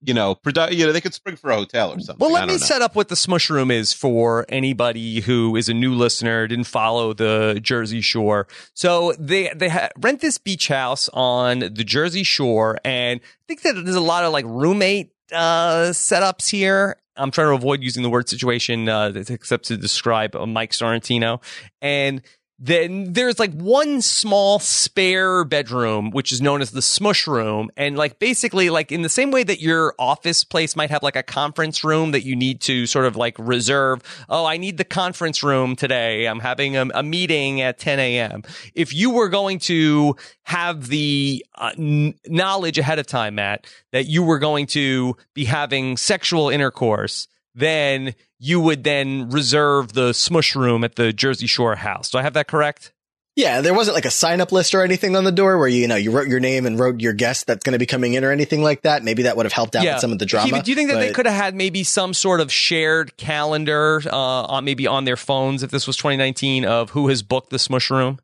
you 0.05 0.15
know, 0.15 0.35
produ- 0.35 0.73
you 0.73 0.85
know, 0.87 0.93
they 0.93 1.01
could 1.01 1.15
spring 1.15 1.37
for 1.37 1.51
a 1.51 1.55
hotel 1.57 1.93
or 1.93 2.01
something. 2.01 2.17
Well, 2.19 2.33
let 2.33 2.47
me 2.47 2.55
know. 2.55 2.59
set 2.59 2.83
up 2.83 2.95
what 2.95 3.09
the 3.09 3.17
smush 3.17 3.49
room 3.49 3.71
is 3.71 3.93
for 3.93 4.45
anybody 4.49 5.21
who 5.21 5.57
is 5.57 5.69
a 5.69 5.75
new 5.75 5.95
listener, 5.95 6.47
didn't 6.49 6.65
follow 6.65 7.13
the 7.13 7.61
Jersey 7.63 8.01
Shore. 8.01 8.47
So 8.75 9.13
they 9.19 9.53
they 9.55 9.69
ha- 9.69 9.91
rent 9.99 10.21
this 10.21 10.39
beach 10.39 10.69
house 10.69 11.09
on 11.13 11.61
the 11.61 11.85
Jersey 11.85 12.25
Shore, 12.25 12.79
and 12.85 13.21
I 13.21 13.45
think 13.47 13.63
that 13.63 13.75
there's 13.75 13.97
a 13.97 14.01
lot 14.01 14.25
of 14.25 14.33
like 14.33 14.45
roommate 14.47 15.13
uh, 15.33 15.91
setups 15.91 16.51
here. 16.51 16.97
I'm 17.17 17.31
trying 17.31 17.49
to 17.49 17.55
avoid 17.55 17.83
using 17.83 18.03
the 18.03 18.11
word 18.11 18.29
situation 18.29 18.89
uh, 18.89 19.13
except 19.29 19.67
to 19.67 19.77
describe 19.77 20.35
uh, 20.35 20.47
Mike 20.47 20.73
Sorrentino, 20.73 21.43
and 21.81 22.23
then 22.65 23.13
there's 23.13 23.41
like 23.41 23.53
one 23.55 24.01
small 24.01 24.61
spare 24.61 25.43
bedroom, 25.43 26.13
which 26.13 26.31
is 26.31 26.41
known 26.41 26.63
as 26.63 26.71
the 26.71 26.81
smush 26.81 27.27
room. 27.27 27.73
And 27.77 27.97
like 27.97 28.21
basically, 28.21 28.71
like 28.71 28.93
in 28.93 29.03
the 29.03 29.09
same 29.09 29.33
way 29.33 29.43
that 29.43 29.61
your 29.61 29.97
office 29.99 30.45
place 30.45 30.77
might 30.77 30.91
have 30.91 31.03
like 31.03 31.17
a 31.17 31.25
conference 31.25 31.83
room 31.83 32.13
that 32.13 32.25
you 32.25 32.37
need 32.37 32.61
to 32.63 32.87
sort 32.87 33.07
of 33.07 33.17
like 33.17 33.37
reserve. 33.37 34.01
Oh, 34.29 34.45
I 34.47 34.59
need 34.59 34.77
the 34.77 34.85
conference 34.85 35.43
room 35.43 35.75
today. 35.75 36.27
I'm 36.27 36.39
having 36.39 36.77
a, 36.77 36.87
a 36.95 37.03
meeting 37.03 37.61
at 37.61 37.81
10 37.81 37.99
a.m. 37.99 38.45
If 38.77 38.95
you 38.95 39.11
were 39.11 39.29
going 39.29 39.59
to 39.61 40.15
have 40.45 40.87
the 40.87 41.45
uh, 41.57 41.73
n- 41.77 42.15
knowledge 42.29 42.79
ahead 42.79 43.01
of 43.01 43.09
time, 43.09 43.35
Matt, 43.35 43.67
that 43.91 44.07
you 44.07 44.23
were 44.23 44.39
going 44.39 44.67
to 44.69 45.17
be 45.35 45.47
having 45.47 45.97
sexual 45.97 46.49
intercourse, 46.49 47.27
then 47.55 48.15
you 48.39 48.61
would 48.61 48.85
then 48.85 49.31
reserve 49.31 49.93
the 49.93 50.13
smush 50.13 50.57
room 50.57 50.85
at 50.85 50.97
the 50.97 51.13
Jersey 51.13 51.47
Shore 51.47 51.77
house. 51.77 52.11
Do 52.11 52.19
I 52.19 52.23
have 52.23 52.35
that 52.35 52.49
correct? 52.49 52.93
Yeah, 53.35 53.63
there 53.63 53.73
wasn't 53.73 53.95
like 53.95 54.05
a 54.05 54.11
sign 54.11 54.43
up 54.43 54.53
list 54.53 54.75
or 54.75 54.83
anything 54.83 55.17
on 55.17 55.25
the 55.25 55.33
door 55.33 55.57
where 55.57 55.69
you, 55.69 55.81
you 55.81 55.89
know 55.89 55.97
you 55.97 56.11
wrote 56.11 56.29
your 56.29 56.41
name 56.41 56.67
and 56.67 56.79
wrote 56.79 57.01
your 57.01 57.15
guest 57.15 57.47
that's 57.47 57.65
going 57.65 57.73
to 57.73 57.79
be 57.79 57.87
coming 57.87 58.13
in 58.13 58.25
or 58.25 58.31
anything 58.31 58.63
like 58.63 58.83
that. 58.83 59.03
Maybe 59.03 59.23
that 59.23 59.39
would 59.39 59.47
have 59.47 59.55
helped 59.55 59.75
out 59.75 59.85
with 59.85 60.01
some 60.01 60.13
of 60.13 60.19
the 60.19 60.27
drama. 60.27 60.63
Do 60.63 60.71
you 60.71 60.75
think 60.75 60.91
that 60.91 60.99
they 60.99 61.13
could 61.13 61.25
have 61.25 61.35
had 61.35 61.55
maybe 61.55 61.83
some 61.83 62.13
sort 62.13 62.41
of 62.41 62.53
shared 62.53 63.17
calendar 63.17 64.03
uh, 64.05 64.17
on 64.17 64.67
maybe 64.67 64.87
on 64.87 65.07
their 65.07 65.17
phones 65.17 65.63
if 65.63 65.71
this 65.71 65.87
was 65.87 65.97
2019 65.97 66.67
of 66.67 66.91
who 66.91 67.09
has 67.09 67.23
booked 67.23 67.51
the 67.51 67.59
smush 67.59 67.91
room? 67.91 68.19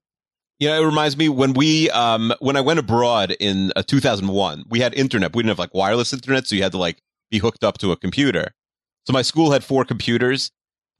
You 0.59 0.69
know, 0.69 0.83
it 0.83 0.85
reminds 0.85 1.17
me 1.17 1.29
when 1.29 1.53
we, 1.53 1.89
um, 1.91 2.35
when 2.41 2.57
I 2.57 2.61
went 2.61 2.81
abroad 2.81 3.31
in 3.39 3.73
uh, 3.77 3.85
2001, 3.85 4.65
we 4.69 4.81
had 4.81 4.93
internet. 4.93 5.35
We 5.35 5.43
didn't 5.43 5.51
have 5.51 5.59
like 5.59 5.73
wireless 5.73 6.13
internet, 6.13 6.49
so 6.49 6.57
you 6.57 6.65
had 6.65 6.73
to 6.73 6.79
like 6.79 7.01
be 7.31 7.39
hooked 7.39 7.63
up 7.65 7.79
to 7.79 7.93
a 7.93 7.97
computer. 7.97 8.53
So 9.09 9.13
my 9.15 9.23
school 9.23 9.53
had 9.53 9.65
four 9.65 9.87
computers, 9.87 10.51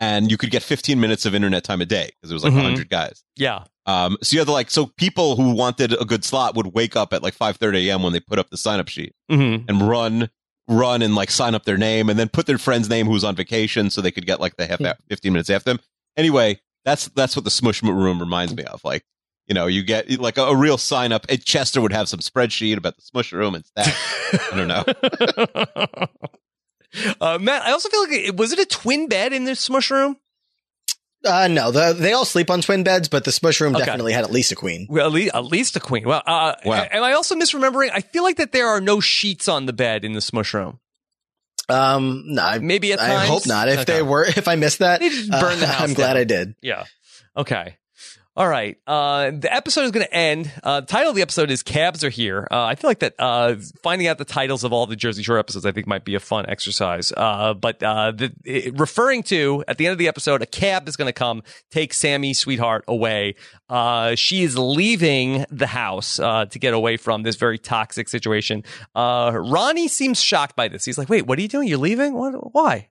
and 0.01 0.31
you 0.31 0.39
could 0.39 0.51
get 0.51 0.63
15 0.63 0.99
minutes 0.99 1.27
of 1.27 1.35
internet 1.35 1.63
time 1.63 1.83
a 1.83 1.85
day 1.85 2.09
because 2.17 2.31
it 2.31 2.35
was 2.35 2.43
like 2.43 2.55
Mhm. 2.55 2.63
100 2.63 2.89
guys. 2.89 3.23
Yeah. 3.37 3.65
Um, 3.85 4.17
so 4.23 4.33
you 4.35 4.41
had 4.41 4.47
to 4.47 4.53
like, 4.53 4.71
so 4.71 4.87
people 4.97 5.37
who 5.37 5.51
wanted 5.55 5.93
a 5.93 6.07
good 6.07 6.25
slot 6.25 6.55
would 6.55 6.69
wake 6.69 6.97
up 6.97 7.13
at 7.13 7.23
like 7.23 7.35
5:30 7.37 7.87
a.m. 7.89 8.03
when 8.03 8.15
they 8.15 8.21
put 8.21 8.39
up 8.39 8.49
the 8.49 8.57
sign 8.57 8.81
up 8.81 8.89
sheet 8.89 9.13
Mm-hmm. 9.31 9.69
and 9.69 9.83
run, 9.87 10.31
run 10.69 11.03
and 11.03 11.15
like 11.15 11.31
sign 11.31 11.55
up 11.55 11.65
their 11.67 11.77
name 11.77 12.09
and 12.09 12.19
then 12.19 12.31
put 12.31 12.47
their 12.47 12.57
friend's 12.57 12.89
name 12.89 13.05
who 13.05 13.13
was 13.13 13.25
on 13.25 13.37
vacation 13.37 13.91
so 13.91 14.01
they 14.01 14.11
could 14.11 14.25
get 14.27 14.41
like 14.41 14.57
the 14.57 14.67
half 14.67 14.81
15 15.11 15.31
minutes 15.31 15.51
after 15.51 15.69
them. 15.71 15.81
Anyway, 16.17 16.59
that's 16.87 17.09
that's 17.09 17.37
what 17.37 17.45
the 17.45 17.51
smush 17.51 17.83
room 17.83 18.21
reminds 18.21 18.55
me 18.57 18.65
of. 18.65 18.83
Like, 18.85 19.05
you 19.49 19.55
know, 19.55 19.67
you 19.67 19.83
get 19.83 20.11
like 20.19 20.39
a, 20.39 20.45
a 20.45 20.57
real 20.57 20.79
sign 20.79 21.13
up. 21.13 21.27
And 21.29 21.45
Chester 21.45 21.83
would 21.83 21.93
have 21.93 22.09
some 22.09 22.21
spreadsheet 22.21 22.79
about 22.79 22.97
the 22.97 23.03
smush 23.03 23.33
room 23.33 23.55
and 23.55 23.67
stuff. 23.67 24.51
I 24.53 24.57
don't 24.57 24.69
know. 24.69 26.07
uh, 27.20 27.39
Matt, 27.40 27.62
I 27.62 27.73
also 27.73 27.89
feel 27.89 28.01
like 28.02 28.12
it, 28.12 28.36
was 28.36 28.52
it 28.52 28.59
a 28.59 28.66
twin 28.66 29.09
bed 29.09 29.32
in 29.32 29.44
this 29.44 29.60
smush 29.60 29.90
room? 29.90 30.16
Uh, 31.24 31.48
no, 31.48 31.70
the, 31.73 31.94
they 31.98 32.12
all 32.12 32.24
sleep 32.24 32.48
on 32.48 32.60
twin 32.60 32.85
beds, 32.85 33.09
but 33.09 33.24
the 33.24 33.32
smush 33.32 33.60
room 33.60 33.74
Okay. 33.74 33.85
definitely 33.85 34.12
had 34.12 34.23
at 34.24 34.31
least 34.31 34.52
a 34.52 34.55
queen. 34.55 34.86
Well, 34.89 35.06
at 35.06 35.12
least, 35.12 35.35
at 35.35 35.44
least 35.44 35.74
a 35.77 35.81
queen. 35.81 36.05
Well, 36.06 36.23
uh, 36.24 36.55
Wow. 36.65 36.86
am 36.90 37.02
I 37.02 37.12
also 37.12 37.35
misremembering? 37.35 37.90
I 37.93 38.01
feel 38.02 38.23
like 38.23 38.36
that 38.36 38.52
there 38.52 38.69
are 38.69 38.81
no 38.81 39.01
sheets 39.01 39.48
on 39.48 39.66
the 39.66 39.73
bed 39.73 40.05
in 40.05 40.12
the 40.12 40.20
smush 40.20 40.55
room. 40.55 40.78
Um, 41.69 42.23
no, 42.27 42.43
I, 42.43 42.59
Maybe 42.60 42.93
at 42.93 43.01
I 43.01 43.09
times. 43.09 43.28
hope 43.28 43.47
not. 43.47 43.69
If 43.69 43.81
Okay. 43.81 43.94
they 43.94 44.02
were, 44.02 44.24
if 44.24 44.47
I 44.48 44.55
missed 44.55 44.78
that, 44.78 45.01
They 45.01 45.09
just 45.10 45.31
burn 45.31 45.59
the 45.59 45.66
uh, 45.69 45.73
house 45.73 45.82
I'm 45.89 45.94
glad. 45.94 46.16
I 46.16 46.24
did. 46.24 46.55
Yeah. 46.62 46.85
Okay. 47.36 47.77
All 48.39 48.48
right. 48.48 48.78
Uh, 48.86 49.32
the 49.32 49.52
episode 49.52 49.82
is 49.82 49.90
going 49.90 50.06
to 50.06 50.15
end. 50.15 50.52
Uh, 50.62 50.78
the 50.78 50.86
title 50.86 51.10
of 51.10 51.16
the 51.16 51.23
episode 51.23 51.51
is 51.51 51.65
"Cabs 51.65 52.05
Are 52.05 52.09
Here." 52.09 52.47
Uh, 52.48 52.62
I 52.62 52.77
feel 52.77 52.89
like 52.89 53.01
that 53.01 53.16
uh, 53.19 53.56
finding 53.82 54.06
out 54.06 54.19
the 54.19 54.24
titles 54.24 54.62
of 54.62 54.73
all 54.73 54.86
the 54.86 54.94
Jersey 54.94 55.24
Shore 55.24 55.39
episodes, 55.40 55.66
I 55.66 55.73
think, 55.73 55.89
might 55.89 56.05
be 56.05 56.15
a 56.15 56.20
fun 56.20 56.47
exercise. 56.48 57.12
Uh, 57.16 57.55
but 57.55 57.82
uh, 57.82 58.12
the, 58.12 58.32
it, 58.44 58.78
referring 58.78 59.24
to 59.24 59.65
at 59.66 59.77
the 59.77 59.86
end 59.86 59.93
of 59.93 59.98
the 59.98 60.06
episode, 60.06 60.40
a 60.40 60.47
cab 60.47 60.86
is 60.86 60.94
going 60.94 61.09
to 61.09 61.12
come 61.12 61.43
take 61.73 61.93
Sammy, 61.93 62.32
sweetheart, 62.32 62.85
away. 62.86 63.35
She 64.15 64.44
is 64.44 64.56
leaving 64.56 65.44
the 65.51 65.66
house 65.66 66.19
to 66.19 66.59
get 66.60 66.74
away 66.74 66.97
from 66.97 67.24
this 67.24 67.35
very 67.35 67.59
toxic 67.59 68.09
situation. 68.09 68.62
Ronnie 68.94 69.89
seems 69.89 70.23
shocked 70.23 70.55
by 70.55 70.69
this. 70.69 70.85
He's 70.85 70.97
like, 70.97 71.09
"Wait, 71.09 71.27
what 71.27 71.40
are 71.40 71.43
you 71.43 71.48
doing? 71.48 71.66
You're 71.66 71.78
leaving? 71.78 72.15
What? 72.15 72.55
Why?" 72.55 72.89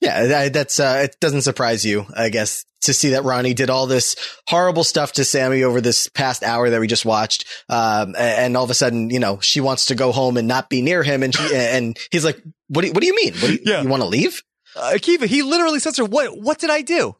Yeah, 0.00 0.48
that's 0.50 0.78
uh, 0.78 1.00
it 1.02 1.16
doesn't 1.18 1.42
surprise 1.42 1.84
you, 1.84 2.06
I 2.14 2.28
guess, 2.28 2.64
to 2.82 2.94
see 2.94 3.10
that 3.10 3.24
Ronnie 3.24 3.54
did 3.54 3.70
all 3.70 3.86
this 3.86 4.14
horrible 4.46 4.84
stuff 4.84 5.12
to 5.12 5.24
Sammy 5.24 5.62
over 5.64 5.80
this 5.80 6.08
past 6.08 6.42
hour 6.42 6.70
that 6.70 6.80
we 6.80 6.86
just 6.86 7.04
watched, 7.04 7.44
um, 7.68 8.14
and 8.18 8.56
all 8.56 8.64
of 8.64 8.70
a 8.70 8.74
sudden, 8.74 9.10
you 9.10 9.18
know, 9.18 9.40
she 9.40 9.60
wants 9.60 9.86
to 9.86 9.94
go 9.94 10.12
home 10.12 10.36
and 10.36 10.46
not 10.48 10.68
be 10.70 10.80
near 10.82 11.02
him, 11.02 11.22
and 11.22 11.34
she 11.34 11.48
and 11.54 11.98
he's 12.12 12.24
like, 12.24 12.40
"What 12.68 12.82
do 12.82 12.88
you, 12.88 12.92
what 12.92 13.00
do 13.00 13.06
you 13.06 13.14
mean? 13.16 13.32
What 13.34 13.46
do 13.48 13.52
you, 13.54 13.60
Yeah. 13.64 13.82
you 13.82 13.88
want 13.88 14.02
to 14.02 14.08
leave?" 14.08 14.42
Uh, 14.76 14.92
Akiva, 14.94 15.26
he 15.26 15.42
literally 15.42 15.80
says 15.80 15.94
to 15.96 16.02
her, 16.04 16.08
"What? 16.08 16.38
What 16.40 16.58
did 16.58 16.70
I 16.70 16.82
do?" 16.82 17.16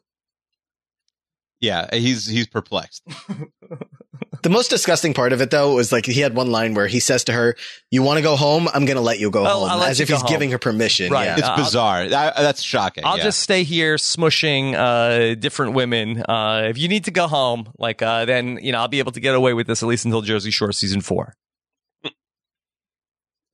Yeah, 1.59 1.93
he's 1.93 2.25
he's 2.25 2.47
perplexed. 2.47 3.03
The 4.41 4.49
most 4.49 4.69
disgusting 4.69 5.13
part 5.13 5.33
of 5.33 5.41
it, 5.41 5.51
though, 5.51 5.75
was 5.75 5.91
like 5.91 6.05
he 6.05 6.21
had 6.21 6.35
one 6.35 6.51
line 6.51 6.73
where 6.73 6.87
he 6.87 6.99
says 6.99 7.23
to 7.25 7.33
her, 7.33 7.55
"You 7.91 8.03
want 8.03 8.17
to 8.17 8.21
go 8.23 8.35
home? 8.35 8.67
I'm 8.73 8.85
going 8.85 8.95
to 8.95 9.01
let 9.01 9.19
you 9.19 9.29
go 9.31 9.43
I'll- 9.43 9.59
home," 9.61 9.69
I'll 9.69 9.77
let 9.79 9.89
as 9.91 9.99
you 9.99 10.03
if 10.03 10.09
go 10.09 10.15
he's 10.15 10.21
home. 10.21 10.29
giving 10.31 10.51
her 10.51 10.57
permission. 10.57 11.11
Right. 11.11 11.25
Yeah. 11.25 11.37
It's 11.37 11.47
I'll- 11.47 11.57
bizarre. 11.57 12.07
That- 12.07 12.35
that's 12.37 12.61
shocking. 12.61 13.03
I'll 13.05 13.17
yeah. 13.17 13.23
just 13.25 13.39
stay 13.41 13.63
here 13.63 13.95
smushing 13.97 14.73
uh, 14.75 15.35
different 15.35 15.73
women. 15.73 16.23
Uh, 16.27 16.67
if 16.69 16.77
you 16.77 16.87
need 16.87 17.05
to 17.05 17.11
go 17.11 17.27
home, 17.27 17.71
like 17.77 18.01
uh, 18.01 18.25
then 18.25 18.59
you 18.61 18.71
know 18.71 18.79
I'll 18.79 18.87
be 18.87 18.99
able 18.99 19.11
to 19.13 19.19
get 19.19 19.35
away 19.35 19.53
with 19.53 19.67
this 19.67 19.83
at 19.83 19.87
least 19.89 20.05
until 20.05 20.21
Jersey 20.21 20.51
Shore 20.51 20.71
season 20.71 21.01
four. 21.01 21.35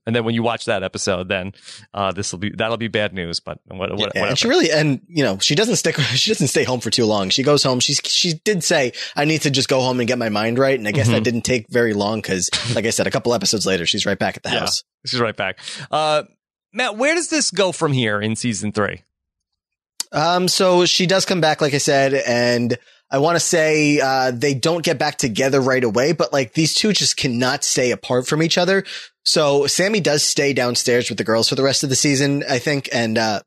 And 0.06 0.16
then 0.16 0.24
when 0.26 0.36
you 0.36 0.44
watch 0.44 0.66
that 0.66 0.84
episode, 0.84 1.28
then 1.30 1.54
uh, 1.94 2.12
this 2.12 2.32
will 2.32 2.40
be 2.40 2.50
that'll 2.52 2.78
be 2.78 2.88
bad 2.88 3.14
news. 3.14 3.40
But 3.40 3.60
what, 3.68 3.92
what, 3.98 4.12
Yeah, 4.16 4.26
and 4.28 4.38
she 4.38 4.48
really, 4.48 4.72
and 4.72 5.02
you 5.08 5.24
know, 5.24 5.38
she 5.40 5.56
doesn't 5.56 5.76
stick. 5.78 5.96
She 6.16 6.32
doesn't 6.32 6.48
stay 6.48 6.64
home 6.64 6.80
for 6.80 6.90
too 6.90 7.06
long. 7.06 7.30
She 7.30 7.44
goes 7.44 7.64
home. 7.64 7.80
She's 7.80 8.00
she 8.06 8.34
did 8.44 8.64
say, 8.64 8.94
"I 9.16 9.26
need 9.26 9.42
to 9.42 9.50
just 9.52 9.68
go 9.70 9.82
home 9.82 10.00
and 10.00 10.08
get 10.08 10.18
my 10.18 10.30
mind 10.30 10.58
right." 10.60 10.78
And 10.78 10.88
I 10.88 10.92
guess 10.92 11.08
Mhm. 11.08 11.12
that 11.14 11.24
didn't 11.24 11.42
take 11.44 11.66
very 11.70 11.94
long 11.94 12.20
because, 12.22 12.50
like 12.76 12.86
I 12.86 12.90
said, 12.92 13.08
a 13.08 13.12
couple 13.12 13.34
episodes 13.34 13.66
later, 13.66 13.86
she's 13.86 14.06
right 14.06 14.18
back 14.20 14.38
at 14.38 14.44
the 14.44 14.50
Yeah. 14.50 14.60
house. 14.60 14.84
She's 15.06 15.20
right 15.20 15.36
back. 15.36 15.60
Uh, 15.92 16.24
Matt, 16.74 16.98
where 16.98 17.16
does 17.16 17.30
this 17.30 17.52
go 17.52 17.72
from 17.72 17.94
here 17.94 18.20
in 18.22 18.36
season 18.36 18.72
three? 18.72 19.04
Um, 20.12 20.48
so 20.48 20.86
she 20.86 21.08
does 21.08 21.26
come 21.26 21.42
back, 21.42 21.62
like 21.62 21.74
I 21.74 21.78
said, 21.80 22.14
and 22.14 22.78
I 23.12 23.20
want 23.20 23.36
to 23.36 23.40
say, 23.40 24.00
uh, 24.00 24.32
they 24.32 24.56
don't 24.56 24.84
get 24.84 24.98
back 24.98 25.18
together 25.18 25.62
right 25.62 25.84
away, 25.84 26.12
but 26.12 26.34
like 26.34 26.54
these 26.54 26.74
two 26.74 26.92
just 26.92 27.18
cannot 27.18 27.64
stay 27.64 27.92
apart 27.92 28.28
from 28.28 28.42
each 28.42 28.58
other. 28.58 28.84
So 29.24 29.68
Sammy 29.68 30.00
does 30.00 30.24
stay 30.24 30.54
downstairs 30.54 31.10
with 31.10 31.18
the 31.18 31.24
girls 31.24 31.48
for 31.50 31.56
the 31.56 31.64
rest 31.64 31.84
of 31.84 31.90
the 31.90 31.96
season, 31.96 32.44
I 32.50 32.60
think. 32.60 32.90
And, 32.92 33.18
uh, 33.18 33.42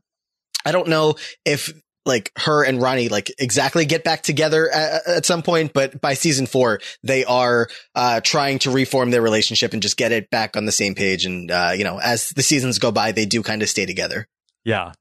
I 0.65 0.73
don't 0.73 0.89
know 0.89 1.17
if 1.45 1.73
like 2.07 2.33
her 2.37 2.65
and 2.65 2.81
Ronnie 2.81 3.09
like 3.09 3.33
exactly 3.39 3.85
get 3.85 4.05
back 4.05 4.23
together 4.23 4.71
at, 4.71 5.07
at 5.07 5.27
some 5.27 5.43
point, 5.43 5.73
but 5.73 6.01
by 6.01 6.15
season 6.15 6.47
four, 6.47 6.81
they 7.03 7.25
are, 7.25 7.69
uh, 7.95 8.21
trying 8.21 8.61
to 8.61 8.71
reform 8.71 9.11
their 9.11 9.23
relationship 9.23 9.73
and 9.73 9.83
just 9.83 9.97
get 9.97 10.13
it 10.13 10.31
back 10.31 10.57
on 10.57 10.65
the 10.65 10.73
same 10.73 10.95
page. 10.95 11.27
And, 11.27 11.51
uh, 11.51 11.73
you 11.77 11.85
know, 11.85 11.99
as 11.99 12.31
the 12.31 12.43
seasons 12.43 12.79
go 12.79 12.93
by, 12.93 13.13
they 13.13 13.27
do 13.27 13.43
kind 13.43 13.63
of 13.63 13.69
stay 13.69 13.87
together. 13.87 14.27
Yeah. 14.65 14.93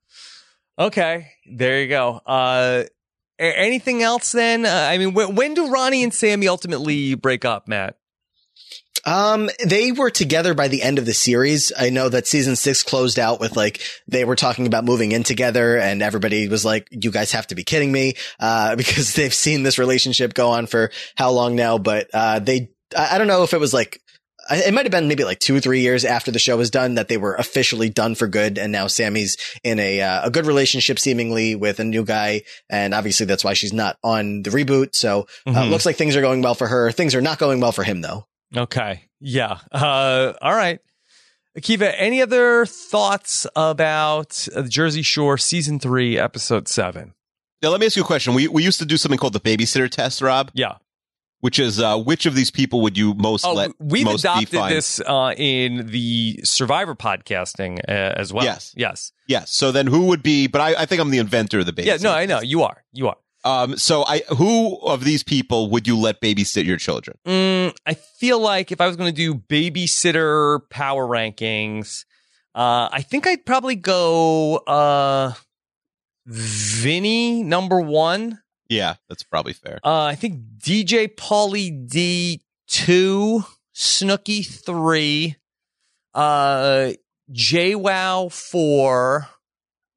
Okay. 0.77 1.29
There 1.49 1.81
you 1.81 1.87
go. 1.87 2.21
Uh, 2.25 2.83
anything 3.39 4.01
else 4.01 4.31
then? 4.31 4.65
Uh, 4.65 4.87
I 4.89 4.97
mean, 4.97 5.13
when, 5.13 5.35
when 5.35 5.53
do 5.53 5.69
Ronnie 5.69 6.03
and 6.03 6.13
Sammy 6.13 6.47
ultimately 6.47 7.15
break 7.15 7.45
up, 7.45 7.67
Matt? 7.67 7.97
Um, 9.05 9.49
they 9.63 9.93
were 9.93 10.09
together 10.09 10.53
by 10.53 10.67
the 10.67 10.81
end 10.81 10.99
of 10.99 11.05
the 11.05 11.13
series. 11.13 11.71
I 11.77 11.89
know 11.91 12.09
that 12.09 12.27
season 12.27 12.57
six 12.57 12.83
closed 12.83 13.17
out 13.17 13.39
with 13.39 13.55
like, 13.55 13.81
they 14.07 14.25
were 14.25 14.35
talking 14.35 14.67
about 14.67 14.83
moving 14.83 15.13
in 15.13 15.23
together 15.23 15.77
and 15.77 16.01
everybody 16.01 16.49
was 16.49 16.65
like, 16.65 16.89
you 16.91 17.09
guys 17.09 17.31
have 17.31 17.47
to 17.47 17.55
be 17.55 17.63
kidding 17.63 17.91
me. 17.91 18.15
Uh, 18.37 18.75
because 18.77 19.13
they've 19.13 19.33
seen 19.33 19.63
this 19.63 19.79
relationship 19.79 20.33
go 20.33 20.49
on 20.49 20.67
for 20.67 20.91
how 21.15 21.31
long 21.31 21.55
now, 21.55 21.77
but, 21.77 22.09
uh, 22.13 22.39
they, 22.39 22.71
I, 22.97 23.17
don't 23.17 23.27
know 23.27 23.43
if 23.43 23.53
it 23.53 23.59
was 23.59 23.73
like, 23.73 24.01
it 24.49 24.73
might 24.73 24.85
have 24.85 24.91
been 24.91 25.07
maybe 25.07 25.23
like 25.23 25.39
two 25.39 25.55
or 25.55 25.59
three 25.59 25.81
years 25.81 26.05
after 26.05 26.31
the 26.31 26.39
show 26.39 26.57
was 26.57 26.69
done 26.69 26.95
that 26.95 27.07
they 27.07 27.17
were 27.17 27.35
officially 27.35 27.89
done 27.89 28.15
for 28.15 28.27
good. 28.27 28.57
And 28.57 28.71
now 28.71 28.87
Sammy's 28.87 29.37
in 29.63 29.79
a, 29.79 30.01
uh, 30.01 30.27
a 30.27 30.29
good 30.31 30.45
relationship 30.45 30.99
seemingly 30.99 31.55
with 31.55 31.79
a 31.79 31.83
new 31.83 32.03
guy. 32.05 32.43
And 32.69 32.93
obviously 32.93 33.25
that's 33.25 33.43
why 33.43 33.53
she's 33.53 33.73
not 33.73 33.97
on 34.03 34.43
the 34.43 34.49
reboot. 34.49 34.95
So, 34.95 35.27
uh, 35.45 35.51
Mhm. 35.51 35.69
looks 35.69 35.85
like 35.85 35.95
things 35.97 36.15
are 36.15 36.21
going 36.21 36.41
well 36.41 36.55
for 36.55 36.67
her. 36.67 36.91
Things 36.91 37.13
are 37.15 37.21
not 37.21 37.39
going 37.39 37.59
well 37.59 37.71
for 37.71 37.83
him 37.83 38.01
though. 38.01 38.25
Okay. 38.55 39.03
Yeah. 39.19 39.59
Uh, 39.71 40.33
all 40.41 40.53
right. 40.55 40.79
Akiva, 41.57 41.91
any 41.97 42.21
other 42.21 42.65
thoughts 42.67 43.47
about 43.55 44.47
uh, 44.55 44.61
Jersey 44.63 45.01
Shore 45.01 45.37
season 45.39 45.79
three, 45.79 46.17
episode 46.17 46.67
seven? 46.67 47.13
Now, 47.63 47.69
let 47.69 47.79
me 47.79 47.87
ask 47.87 47.95
you 47.95 48.03
a 48.03 48.05
question. 48.05 48.35
We 48.35 48.47
we 48.47 48.63
used 48.63 48.77
to 48.79 48.85
do 48.85 48.95
something 48.97 49.17
called 49.17 49.33
the 49.33 49.39
babysitter 49.39 49.89
test, 49.89 50.21
Rob, 50.21 50.51
Yeah. 50.53 50.75
Which 51.41 51.59
is 51.59 51.79
uh, 51.79 51.97
which 51.97 52.25
of 52.25 52.35
these 52.35 52.51
people 52.51 52.81
would 52.81 52.97
you 52.97 53.13
most 53.13 53.45
Oh, 53.45 53.53
let 53.53 53.71
we've 53.79 54.05
most 54.05 54.21
adopted 54.21 54.63
this 54.69 54.99
uh, 54.99 55.33
in 55.37 55.87
the 55.87 56.39
Survivor 56.43 56.95
podcasting 56.95 57.79
uh, 57.87 57.91
as 57.91 58.33
well. 58.33 58.45
Yes. 58.45 58.73
Yes. 58.75 59.11
Yes. 59.27 59.51
So 59.51 59.71
then, 59.71 59.87
who 59.87 60.05
would 60.07 60.23
be? 60.23 60.47
But 60.47 60.61
I, 60.61 60.81
I 60.81 60.85
think 60.85 61.01
I'm 61.01 61.09
the 61.11 61.19
inventor 61.19 61.59
of 61.59 61.65
the 61.65 61.73
baby. 61.73 61.87
Yeah. 61.87 61.97
No, 62.01 62.11
I 62.11 62.25
know 62.25 62.41
you 62.41 62.63
are. 62.63 62.83
You 62.91 63.09
are. 63.09 63.17
Um. 63.43 63.77
So 63.77 64.03
I 64.05 64.23
who 64.35 64.77
of 64.81 65.03
these 65.03 65.23
people 65.23 65.69
would 65.69 65.87
you 65.87 65.97
let 65.97 66.21
babysit 66.21 66.65
your 66.65 66.77
children? 66.77 67.17
Mm, 67.25 67.75
I 67.85 67.93
feel 67.93 68.39
like 68.39 68.71
if 68.71 68.81
I 68.81 68.87
was 68.87 68.95
going 68.95 69.13
to 69.13 69.15
do 69.15 69.35
babysitter 69.35 70.59
power 70.69 71.05
rankings, 71.05 72.05
uh, 72.55 72.89
I 72.91 73.03
think 73.03 73.27
I'd 73.27 73.45
probably 73.45 73.75
go 73.75 74.57
uh, 74.57 75.33
Vinny 76.25 77.43
number 77.43 77.79
one. 77.79 78.41
Yeah, 78.69 78.95
that's 79.09 79.23
probably 79.23 79.53
fair. 79.53 79.79
Uh, 79.83 80.03
I 80.03 80.15
think 80.15 80.41
DJ 80.57 81.07
Pauly 81.13 81.89
D 81.89 82.41
two, 82.67 83.43
Snooki 83.75 84.45
three, 84.45 85.35
uh, 86.13 86.91
JWoww 87.31 88.31
four. 88.31 89.27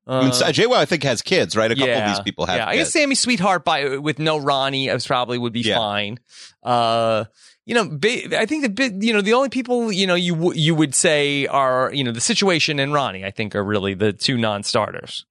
I 0.06 0.22
mean, 0.22 0.30
Uh, 0.30 0.32
JWoww, 0.50 0.74
I 0.76 0.86
think 0.86 1.04
has 1.04 1.22
kids, 1.22 1.56
right? 1.56 1.70
A 1.70 1.74
couple 1.74 1.88
yeah, 1.88 2.10
of 2.10 2.16
these 2.16 2.22
people 2.24 2.46
have. 2.46 2.56
Yeah, 2.56 2.66
I 2.68 2.76
guess. 2.76 2.90
Sammy 2.92 3.14
Sweetheart 3.14 3.64
by 3.64 3.96
with 3.98 4.18
no 4.18 4.38
Ronnie, 4.38 4.90
I 4.90 4.94
was 4.94 5.06
probably 5.06 5.38
would 5.38 5.52
be 5.52 5.60
Yeah. 5.60 5.76
fine. 5.76 6.18
Uh, 6.64 7.24
you 7.64 7.74
know, 7.74 7.98
I 8.36 8.46
think 8.46 8.62
the 8.64 8.68
bit, 8.70 8.94
you 9.02 9.12
know, 9.12 9.20
the 9.20 9.34
only 9.34 9.50
people 9.50 9.92
you 9.92 10.06
know 10.08 10.16
you 10.16 10.52
you 10.54 10.74
would 10.74 10.94
say 10.96 11.46
are 11.46 11.92
you 11.94 12.02
know 12.02 12.10
the 12.10 12.20
situation 12.20 12.80
and 12.80 12.92
Ronnie. 12.92 13.24
I 13.24 13.30
think 13.30 13.54
are 13.54 13.62
really 13.62 13.94
the 13.94 14.12
two 14.12 14.36
non-starters. 14.36 15.26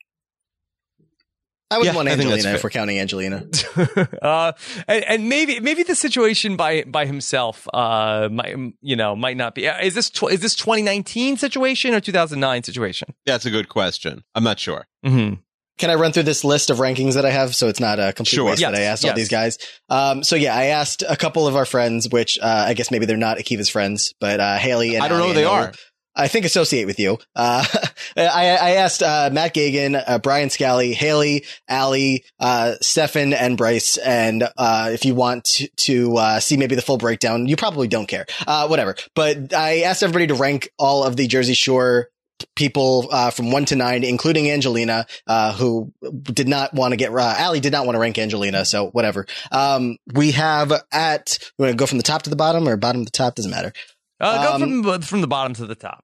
I 1.72 1.78
would 1.78 1.86
Yeah, 1.86 1.96
want 1.96 2.08
I 2.08 2.16
think 2.16 2.30
that's 2.30 2.46
Angelina 2.46 2.58
if 2.58 2.64
we're 2.64 2.70
counting 2.72 3.00
Angelina. 3.00 3.46
uh, 4.22 4.54
and, 4.88 5.04
and 5.06 5.30
maybe 5.30 5.60
maybe 5.60 5.84
the 5.84 5.96
situation 5.96 6.56
by 6.56 6.84
by 6.84 7.06
himself, 7.06 7.68
uh, 7.74 8.28
might 8.32 8.56
you 8.82 8.96
know 8.96 9.16
might 9.16 9.38
not 9.38 9.54
be. 9.56 9.66
Is 9.66 9.94
this 9.94 10.10
tw- 10.10 10.32
is 10.32 10.40
this 10.42 10.56
2019 10.56 11.38
situation 11.38 11.94
or 11.94 12.00
2009 12.00 12.64
situation? 12.64 13.14
That's 13.26 13.46
a 13.46 13.52
good 13.52 13.70
question. 13.70 14.24
I'm 14.36 14.44
not 14.44 14.60
sure. 14.60 14.88
Mm-hmm. 15.06 15.36
Can 15.78 15.90
I 15.90 15.96
run 15.96 16.12
through 16.12 16.24
this 16.24 16.44
list 16.44 16.70
of 16.70 16.78
rankings 16.80 17.14
that 17.14 17.26
I 17.26 17.30
have 17.30 17.56
so 17.56 17.70
it's 17.70 17.80
not 17.80 18.00
a 18.00 18.12
complete 18.12 18.36
Sure. 18.36 18.46
waste 18.50 18.60
Yes, 18.60 18.72
that 18.74 18.78
I 18.78 18.84
asked 18.84 19.04
yes. 19.06 19.12
all 19.12 19.16
these 19.16 19.30
guys? 19.30 19.58
Um, 19.88 20.24
so 20.26 20.36
yeah, 20.36 20.54
I 20.54 20.66
asked 20.66 21.06
a 21.08 21.16
couple 21.16 21.48
of 21.48 21.56
our 21.56 21.64
friends, 21.66 22.10
which 22.10 22.38
uh, 22.42 22.66
I 22.68 22.74
guess 22.74 22.92
maybe 22.92 23.06
they're 23.06 23.16
not 23.16 23.38
Akiva's 23.38 23.70
friends, 23.70 24.14
but 24.20 24.42
uh, 24.42 24.58
Haley 24.58 24.96
and 24.96 25.04
I 25.06 25.08
don't 25.08 25.20
know 25.20 25.28
who 25.28 25.34
they 25.34 25.44
and 25.46 25.52
are. 25.52 25.74
I 26.20 26.28
think 26.28 26.46
associate 26.46 26.86
with 26.86 27.00
you. 27.00 27.18
Uh, 27.36 27.66
I, 28.18 28.58
I 28.62 28.70
asked 28.72 29.02
uh, 29.02 29.30
Matt 29.32 29.54
Gagan, 29.56 30.02
uh, 30.06 30.20
Brian 30.20 30.50
Scally, 30.50 30.94
Haley, 30.94 31.46
Allie, 31.68 32.26
uh, 32.40 32.76
Stefan, 32.82 33.34
and 33.34 33.58
Bryce. 33.58 33.98
And 33.98 34.44
uh, 34.58 34.90
if 34.92 35.06
you 35.06 35.16
want 35.16 35.46
to, 35.46 35.70
to 35.78 36.18
uh, 36.18 36.40
see 36.40 36.58
maybe 36.58 36.76
the 36.76 36.82
full 36.82 36.98
breakdown, 36.98 37.48
you 37.48 37.56
probably 37.56 37.88
don't 37.88 38.08
care. 38.08 38.26
Uh, 38.46 38.68
whatever. 38.68 38.96
But 39.16 39.54
I 39.54 39.82
asked 39.82 40.04
everybody 40.04 40.28
to 40.28 40.36
rank 40.36 40.70
all 40.78 41.04
of 41.04 41.16
the 41.16 41.28
Jersey 41.28 41.54
Shore 41.54 42.10
people 42.56 43.08
uh, 43.12 43.32
from 43.32 43.52
one 43.52 43.66
to 43.66 43.76
nine, 43.76 44.04
including 44.04 44.50
Angelina, 44.50 45.06
uh, 45.28 45.54
who 45.54 45.92
did 46.24 46.48
not 46.48 46.74
want 46.74 46.92
to 46.94 46.96
get. 46.98 47.12
Uh, 47.12 47.36
Allie 47.38 47.60
did 47.60 47.72
not 47.74 47.86
want 47.86 47.96
to 47.96 48.00
rank 48.00 48.18
Angelina, 48.18 48.64
so 48.66 48.88
whatever. 48.92 49.26
Um, 49.52 49.98
we 50.14 50.32
have 50.32 50.72
at. 50.92 51.38
we're 51.58 51.68
gonna 51.68 51.76
go 51.78 51.86
from 51.86 51.98
the 51.98 52.04
top 52.04 52.22
to 52.24 52.30
the 52.30 52.36
bottom 52.38 52.68
or 52.68 52.78
bottom 52.78 53.06
to 53.06 53.12
top? 53.12 53.36
Doesn't 53.36 53.52
matter. 53.52 53.74
Uh, 54.22 54.58
go 54.58 54.66
Um, 54.66 54.84
from 54.84 55.02
from 55.02 55.22
the 55.22 55.28
bottom 55.28 55.54
to 55.56 55.66
the 55.66 55.76
top. 55.76 56.04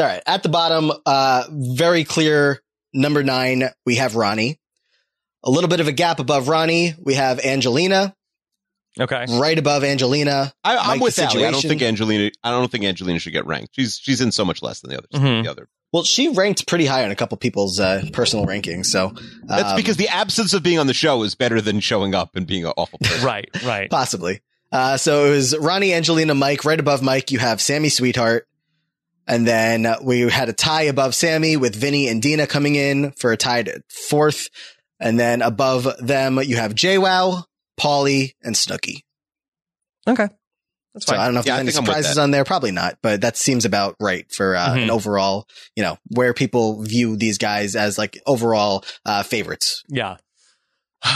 All 0.00 0.06
right. 0.06 0.22
At 0.26 0.42
the 0.42 0.48
bottom, 0.48 0.92
uh, 1.06 1.44
very 1.50 2.04
clear 2.04 2.60
number 2.92 3.22
nine, 3.22 3.64
we 3.86 3.96
have 3.96 4.16
Ronnie. 4.16 4.58
A 5.44 5.50
little 5.50 5.68
bit 5.68 5.80
of 5.80 5.88
a 5.88 5.92
gap 5.92 6.20
above 6.20 6.48
Ronnie, 6.48 6.94
we 7.02 7.14
have 7.14 7.38
Angelina. 7.44 8.14
Okay. 8.98 9.26
Right 9.28 9.58
above 9.58 9.82
Angelina, 9.84 10.52
I, 10.62 10.76
I'm 10.76 11.00
with 11.00 11.16
the 11.16 11.24
Allie. 11.24 11.44
I 11.44 11.50
don't 11.50 11.60
think 11.60 11.82
Angelina. 11.82 12.30
I 12.44 12.50
don't 12.52 12.70
think 12.70 12.84
Angelina 12.84 13.18
should 13.18 13.32
get 13.32 13.44
ranked. 13.44 13.74
She's 13.74 13.98
she's 14.00 14.20
in 14.20 14.30
so 14.30 14.44
much 14.44 14.62
less 14.62 14.80
than 14.80 14.90
the 14.90 14.98
others. 14.98 15.10
Mhm. 15.12 15.42
The 15.42 15.50
other. 15.50 15.68
well, 15.92 16.04
she 16.04 16.28
ranked 16.28 16.68
pretty 16.68 16.86
high 16.86 17.04
on 17.04 17.10
a 17.10 17.16
couple 17.16 17.36
people's 17.36 17.80
uh, 17.80 18.04
personal 18.12 18.46
rankings. 18.46 18.86
So 18.86 19.12
That's 19.44 19.70
um, 19.70 19.76
because 19.76 19.96
the 19.96 20.06
absence 20.08 20.54
of 20.54 20.62
being 20.62 20.78
on 20.78 20.86
the 20.86 20.94
show 20.94 21.24
is 21.24 21.34
better 21.34 21.60
than 21.60 21.80
showing 21.80 22.14
up 22.14 22.36
and 22.36 22.46
being 22.46 22.64
an 22.66 22.72
awful 22.76 23.00
person. 23.00 23.24
Right. 23.26 23.48
Right. 23.64 23.90
possibly. 23.90 24.42
Uh, 24.70 24.96
so 24.96 25.26
it 25.26 25.30
was 25.30 25.58
Ronnie, 25.58 25.92
Angelina, 25.92 26.34
Mike. 26.34 26.64
Right 26.64 26.78
above 26.80 27.02
Mike, 27.02 27.32
you 27.32 27.40
have 27.40 27.60
Sammy 27.60 27.88
Sweetheart. 27.88 28.46
And 29.26 29.46
then 29.46 29.86
uh, 29.86 29.96
we 30.02 30.20
had 30.28 30.48
a 30.48 30.52
tie 30.52 30.82
above 30.82 31.14
Sammy 31.14 31.56
with 31.56 31.74
Vinny 31.74 32.08
and 32.08 32.20
Dina 32.20 32.46
coming 32.46 32.74
in 32.74 33.12
for 33.12 33.32
a 33.32 33.36
tied 33.36 33.70
fourth. 34.08 34.48
And 35.00 35.18
then 35.18 35.42
above 35.42 35.88
them, 35.98 36.38
you 36.42 36.56
have 36.56 36.74
JWoww, 36.74 37.42
Pauly, 37.80 38.32
and 38.42 38.54
Snooki. 38.54 38.98
Okay. 40.06 40.28
That's 40.94 41.06
So 41.06 41.12
fine. 41.12 41.20
I 41.20 41.24
don't 41.24 41.34
know 41.34 41.40
if 41.40 41.46
Yeah, 41.46 41.56
there's 41.56 41.60
any 41.60 41.72
think 41.72 41.78
I'm 41.78 41.82
with 41.88 41.96
surprises 41.96 42.18
on 42.18 42.30
there. 42.30 42.44
Probably 42.44 42.70
not, 42.70 42.98
but 43.02 43.22
that 43.22 43.36
seems 43.36 43.64
about 43.64 43.96
right 43.98 44.26
for 44.30 44.54
uh, 44.54 44.74
an 44.74 44.88
Mhm. 44.88 44.90
overall, 44.90 45.46
you 45.74 45.82
know, 45.82 45.98
where 46.10 46.32
people 46.34 46.82
view 46.82 47.16
these 47.16 47.38
guys 47.38 47.74
as 47.74 47.98
like 47.98 48.20
overall 48.26 48.84
uh, 49.04 49.22
favorites. 49.24 49.82
Yeah. 49.88 50.18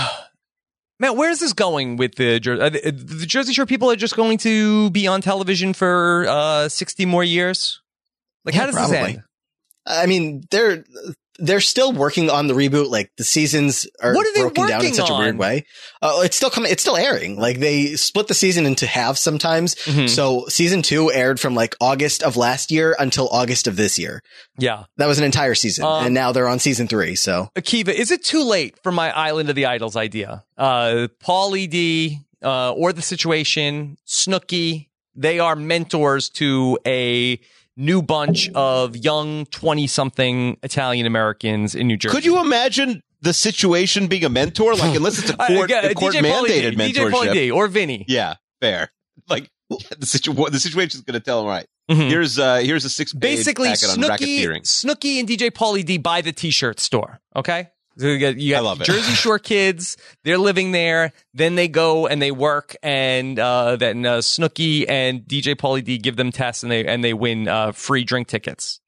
Matt, 1.00 1.14
where's 1.16 1.38
this 1.38 1.52
going 1.52 1.96
with 1.96 2.16
the 2.16 2.40
Jer- 2.40 2.60
are 2.60 2.70
the, 2.70 2.90
the 2.90 3.24
Jersey 3.26 3.52
Shore 3.52 3.66
people 3.66 3.88
are 3.90 3.96
just 3.96 4.16
going 4.16 4.38
to 4.38 4.90
be 4.90 5.06
on 5.06 5.20
television 5.20 5.72
for 5.72 6.26
uh, 6.28 6.68
60 6.68 7.06
more 7.06 7.22
years? 7.22 7.80
Like, 8.44 8.54
how 8.54 8.66
does 8.66 8.74
probably. 8.74 8.96
this 8.96 9.06
end? 9.08 9.22
I 9.86 10.06
mean, 10.06 10.42
they're 10.50 10.84
they're 11.40 11.60
still 11.60 11.92
working 11.92 12.30
on 12.30 12.46
the 12.48 12.54
reboot. 12.54 12.90
Like 12.90 13.12
the 13.16 13.24
seasons 13.24 13.86
are 14.02 14.12
What 14.14 14.26
are 14.26 14.34
they 14.34 14.40
broken 14.40 14.66
down 14.66 14.84
in 14.84 14.92
such 14.92 15.08
a 15.08 15.14
weird 15.14 15.38
way. 15.38 15.64
Uh, 16.02 16.20
it's 16.24 16.36
still 16.36 16.50
coming. 16.50 16.70
It's 16.72 16.82
still 16.82 16.96
airing. 16.96 17.38
Like 17.38 17.58
they 17.60 17.94
split 17.94 18.26
the 18.26 18.34
season 18.34 18.66
into 18.66 18.86
halves 18.86 19.20
sometimes. 19.20 19.76
Mhm. 19.76 20.10
So 20.10 20.46
season 20.48 20.82
two 20.82 21.10
aired 21.12 21.38
from 21.38 21.54
like 21.54 21.76
August 21.80 22.22
of 22.24 22.36
last 22.36 22.70
year 22.72 22.94
until 22.98 23.28
August 23.28 23.66
of 23.68 23.76
this 23.76 23.98
year. 23.98 24.20
Yeah. 24.58 24.84
That 24.96 25.06
was 25.06 25.18
an 25.18 25.24
entire 25.24 25.54
season, 25.54 25.84
Um, 25.84 26.06
and 26.06 26.14
now 26.14 26.32
they're 26.32 26.48
on 26.48 26.58
season 26.58 26.88
three. 26.88 27.14
So 27.14 27.50
Akiva, 27.56 27.88
is 27.94 28.10
it 28.10 28.24
too 28.24 28.42
late 28.42 28.76
for 28.82 28.90
my 28.92 29.10
Island 29.16 29.48
of 29.48 29.54
the 29.54 29.66
Idols 29.66 29.96
idea? 29.96 30.44
Uh, 30.58 31.06
Pauly 31.24 31.70
D, 31.70 32.18
uh, 32.42 32.72
or 32.72 32.92
the 32.92 33.02
situation, 33.02 33.96
Snooki, 34.06 34.88
they 35.14 35.38
are 35.38 35.54
mentors 35.56 36.28
to 36.30 36.78
a 36.84 37.40
new 37.78 38.02
bunch 38.02 38.50
of 38.50 38.94
young 38.96 39.46
20 39.46 39.86
something 39.86 40.58
Italian 40.62 41.06
Americans 41.06 41.74
in 41.74 41.86
New 41.86 41.96
Jersey. 41.96 42.14
Could 42.14 42.24
you 42.26 42.40
imagine 42.40 43.02
the 43.22 43.32
situation 43.32 44.06
being 44.08 44.24
a 44.24 44.28
mentor? 44.28 44.74
Like, 44.74 44.94
unless 44.96 45.18
it's 45.18 45.30
a 45.30 45.36
Uh, 45.42 45.46
court, 45.46 45.70
yeah, 45.70 45.86
a 45.86 45.94
court 45.94 46.14
DJ 46.14 46.20
Pauly 46.22 46.48
mandated 46.48 46.74
DJ 46.76 47.10
Pauly 47.10 47.28
mentorship. 47.28 47.32
D 47.32 47.50
or 47.50 47.68
Vinny. 47.68 48.04
Yeah, 48.08 48.34
fair. 48.60 48.90
Like 49.28 49.48
the 49.98 50.06
situ- 50.06 50.32
the 50.50 50.58
situation's 50.60 51.02
going 51.04 51.14
to 51.18 51.24
tell 51.24 51.40
him 51.40 51.46
right. 51.46 51.66
Mhm. 51.90 52.08
Here's 52.10 52.38
uh 52.38 52.56
here's 52.56 52.84
a 52.84 52.90
six 52.90 53.14
Basically, 53.14 53.70
Snooki. 53.70 54.44
Snooki 54.62 55.18
and 55.20 55.26
DJ 55.28 55.50
Pauly 55.50 55.82
D 55.84 55.96
buy 55.96 56.20
the 56.20 56.32
t-shirt 56.32 56.80
store. 56.80 57.18
Okay, 57.34 57.68
So 57.98 58.06
you 58.06 58.18
got, 58.18 58.36
you 58.38 58.50
got 58.50 58.58
I 58.58 58.60
love 58.60 58.80
it. 58.80 58.84
Jersey 58.84 59.12
Shore 59.12 59.40
kids. 59.40 59.96
They're 60.22 60.38
living 60.38 60.70
there. 60.70 61.12
Then 61.34 61.56
they 61.56 61.66
go 61.66 62.06
and 62.06 62.22
they 62.22 62.30
work, 62.30 62.76
and 62.82 63.38
uh, 63.38 63.76
then 63.76 64.06
uh, 64.06 64.18
Snooki 64.18 64.88
and 64.88 65.22
DJ 65.22 65.56
Pauly 65.56 65.82
D 65.82 65.98
give 65.98 66.16
them 66.16 66.30
tests, 66.30 66.62
and 66.62 66.70
they 66.70 66.86
and 66.86 67.02
they 67.02 67.12
win 67.12 67.48
uh, 67.48 67.72
free 67.72 68.04
drink 68.04 68.28
tickets. 68.28 68.80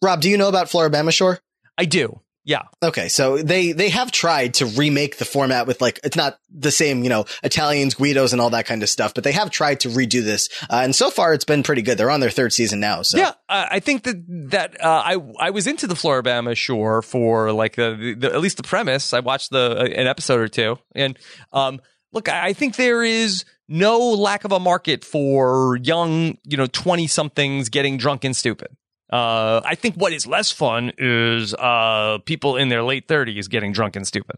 Rob, 0.00 0.20
do 0.20 0.30
you 0.30 0.36
know 0.36 0.48
about 0.48 0.68
Floribama 0.68 1.12
Shore? 1.12 1.40
I 1.76 1.84
do. 1.84 2.20
Yeah. 2.44 2.62
Okay, 2.82 3.08
so 3.08 3.38
they 3.38 3.70
they 3.72 3.88
have 3.90 4.10
tried 4.10 4.54
to 4.54 4.66
remake 4.66 5.18
the 5.18 5.24
format 5.24 5.66
with 5.66 5.80
like 5.80 6.00
it's 6.02 6.16
not 6.16 6.38
the 6.50 6.72
same, 6.72 7.04
you 7.04 7.08
know, 7.08 7.24
Italians, 7.44 7.94
Guidos, 7.94 8.32
and 8.32 8.40
all 8.40 8.50
that 8.50 8.66
kind 8.66 8.82
of 8.82 8.88
stuff, 8.88 9.14
but 9.14 9.22
they 9.22 9.32
have 9.32 9.50
tried 9.50 9.80
to 9.80 9.88
redo 9.88 10.24
this, 10.24 10.48
uh, 10.68 10.80
and 10.82 10.94
so 10.94 11.10
far 11.10 11.34
it's 11.34 11.44
been 11.44 11.62
pretty 11.62 11.82
good. 11.82 11.98
They're 11.98 12.10
on 12.10 12.20
their 12.20 12.30
third 12.30 12.52
season 12.52 12.80
now, 12.80 13.02
so 13.02 13.18
Yeah, 13.18 13.32
uh, 13.48 13.66
I 13.70 13.78
think 13.78 14.02
that 14.04 14.24
that 14.50 14.84
uh, 14.84 15.02
I 15.04 15.18
I 15.38 15.50
was 15.50 15.68
into 15.68 15.86
the 15.86 15.94
Floribama 15.94 16.56
Shore 16.56 17.00
for 17.02 17.52
like 17.52 17.76
the, 17.76 18.16
the 18.18 18.32
at 18.32 18.40
least 18.40 18.56
the 18.56 18.64
premise. 18.64 19.12
I 19.14 19.20
watched 19.20 19.50
the 19.50 19.78
uh, 19.78 19.84
an 19.84 20.08
episode 20.08 20.40
or 20.40 20.48
two, 20.48 20.78
and 20.96 21.16
um, 21.52 21.80
look, 22.12 22.28
I 22.28 22.48
I 22.48 22.52
think 22.54 22.74
there 22.74 23.04
is 23.04 23.44
no 23.68 23.98
lack 23.98 24.44
of 24.44 24.50
a 24.50 24.58
market 24.58 25.04
for 25.04 25.78
young, 25.80 26.38
you 26.42 26.56
know, 26.56 26.66
twenty 26.66 27.06
somethings 27.06 27.68
getting 27.68 27.98
drunk 27.98 28.24
and 28.24 28.36
stupid. 28.36 28.76
Uh, 29.12 29.60
I 29.64 29.74
think 29.74 29.96
what 29.96 30.12
is 30.14 30.26
less 30.26 30.50
fun 30.50 30.92
is 30.96 31.52
uh, 31.54 32.18
people 32.24 32.56
in 32.56 32.70
their 32.70 32.82
late 32.82 33.06
thirties 33.06 33.46
getting 33.48 33.72
drunk 33.72 33.94
and 33.94 34.06
stupid. 34.06 34.36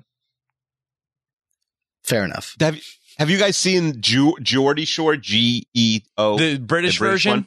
fair 2.03 2.25
enough. 2.25 2.57
Have 2.61 2.79
Have 3.19 3.31
you 3.31 3.39
guys 3.39 3.57
seen 3.57 4.01
Ju- 4.01 4.37
Geordie 4.43 4.85
Shore? 4.85 5.17
G 5.17 5.67
E 5.75 6.01
O. 6.19 6.37
the 6.37 6.59
British, 6.59 6.99
British 6.99 6.99
version. 6.99 7.31
one? 7.31 7.47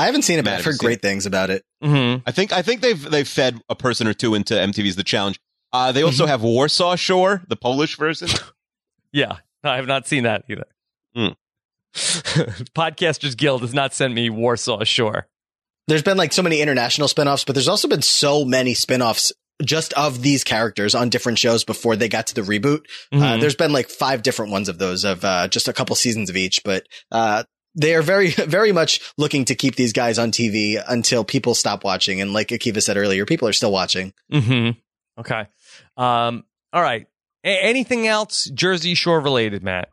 I 0.00 0.06
haven't 0.06 0.22
seen 0.22 0.38
it, 0.38 0.44
but 0.44 0.54
I've 0.54 0.64
heard 0.64 0.74
seen 0.76 0.86
great 0.86 1.02
things 1.02 1.26
about 1.26 1.50
it. 1.50 1.64
Mm-hmm. 1.82 2.22
I 2.26 2.32
think 2.32 2.52
I 2.52 2.62
think 2.62 2.80
they've 2.80 3.10
they've 3.10 3.26
fed 3.28 3.60
a 3.68 3.74
person 3.76 4.06
or 4.08 4.14
two 4.14 4.34
into 4.34 4.54
MTV's 4.54 4.96
The 4.96 5.04
Challenge. 5.04 5.40
Uh, 5.72 5.92
they 5.92 6.02
also 6.02 6.26
have 6.26 6.42
Warsaw 6.42 6.96
Shore, 6.96 7.42
the 7.48 7.56
Polish 7.56 7.96
version. 7.96 8.28
Yeah, 9.10 9.36
I 9.64 9.76
have 9.76 9.86
not 9.86 10.06
seen 10.06 10.24
that 10.24 10.44
either. 10.50 10.66
Hmm. 11.16 11.28
Podcasters 12.74 13.34
Guild 13.34 13.62
has 13.62 13.72
not 13.72 13.94
sent 13.94 14.12
me 14.12 14.28
Warsaw 14.28 14.84
Shore. 14.84 15.26
There's 15.88 16.02
been 16.02 16.16
like 16.16 16.32
so 16.32 16.42
many 16.42 16.60
international 16.60 17.08
spin-offs, 17.08 17.44
but 17.44 17.54
there's 17.54 17.66
also 17.68 17.88
been 17.88 18.02
so 18.02 18.44
many 18.44 18.74
spin-offs 18.74 19.32
just 19.64 19.92
of 19.94 20.22
these 20.22 20.44
characters 20.44 20.94
on 20.94 21.08
different 21.08 21.38
shows 21.38 21.64
before 21.64 21.96
they 21.96 22.08
got 22.08 22.28
to 22.28 22.34
the 22.36 22.42
reboot. 22.42 22.82
Uh, 23.10 23.16
Mhm. 23.16 23.40
there's 23.40 23.56
been 23.56 23.72
like 23.72 23.90
five 23.90 24.22
different 24.22 24.52
ones 24.52 24.68
of 24.68 24.78
those 24.78 25.02
of 25.04 25.24
uh, 25.24 25.48
just 25.48 25.66
a 25.66 25.72
couple 25.72 25.96
seasons 25.96 26.30
of 26.30 26.36
each, 26.36 26.60
but 26.64 26.86
uh, 27.10 27.42
they 27.74 27.94
are 27.96 28.02
very, 28.02 28.28
very 28.36 28.70
much 28.70 29.00
looking 29.18 29.44
to 29.46 29.56
keep 29.56 29.74
these 29.74 29.92
guys 29.92 30.18
on 30.18 30.30
TV 30.30 30.80
until 30.86 31.24
people 31.24 31.54
stop 31.56 31.82
watching. 31.82 32.20
And 32.20 32.32
like 32.32 32.48
Akiva 32.48 32.80
said 32.82 32.96
earlier, 32.96 33.26
people 33.26 33.48
are 33.48 33.52
still 33.52 33.72
watching. 33.72 34.12
Mm-hmm. 34.32 34.78
Okay. 35.20 35.46
Um. 35.96 36.44
All 36.72 36.82
right. 36.82 37.06
A- 37.44 37.64
anything 37.64 38.06
else 38.06 38.44
Jersey 38.44 38.94
Shore 38.94 39.20
related, 39.20 39.62
Matt? 39.64 39.88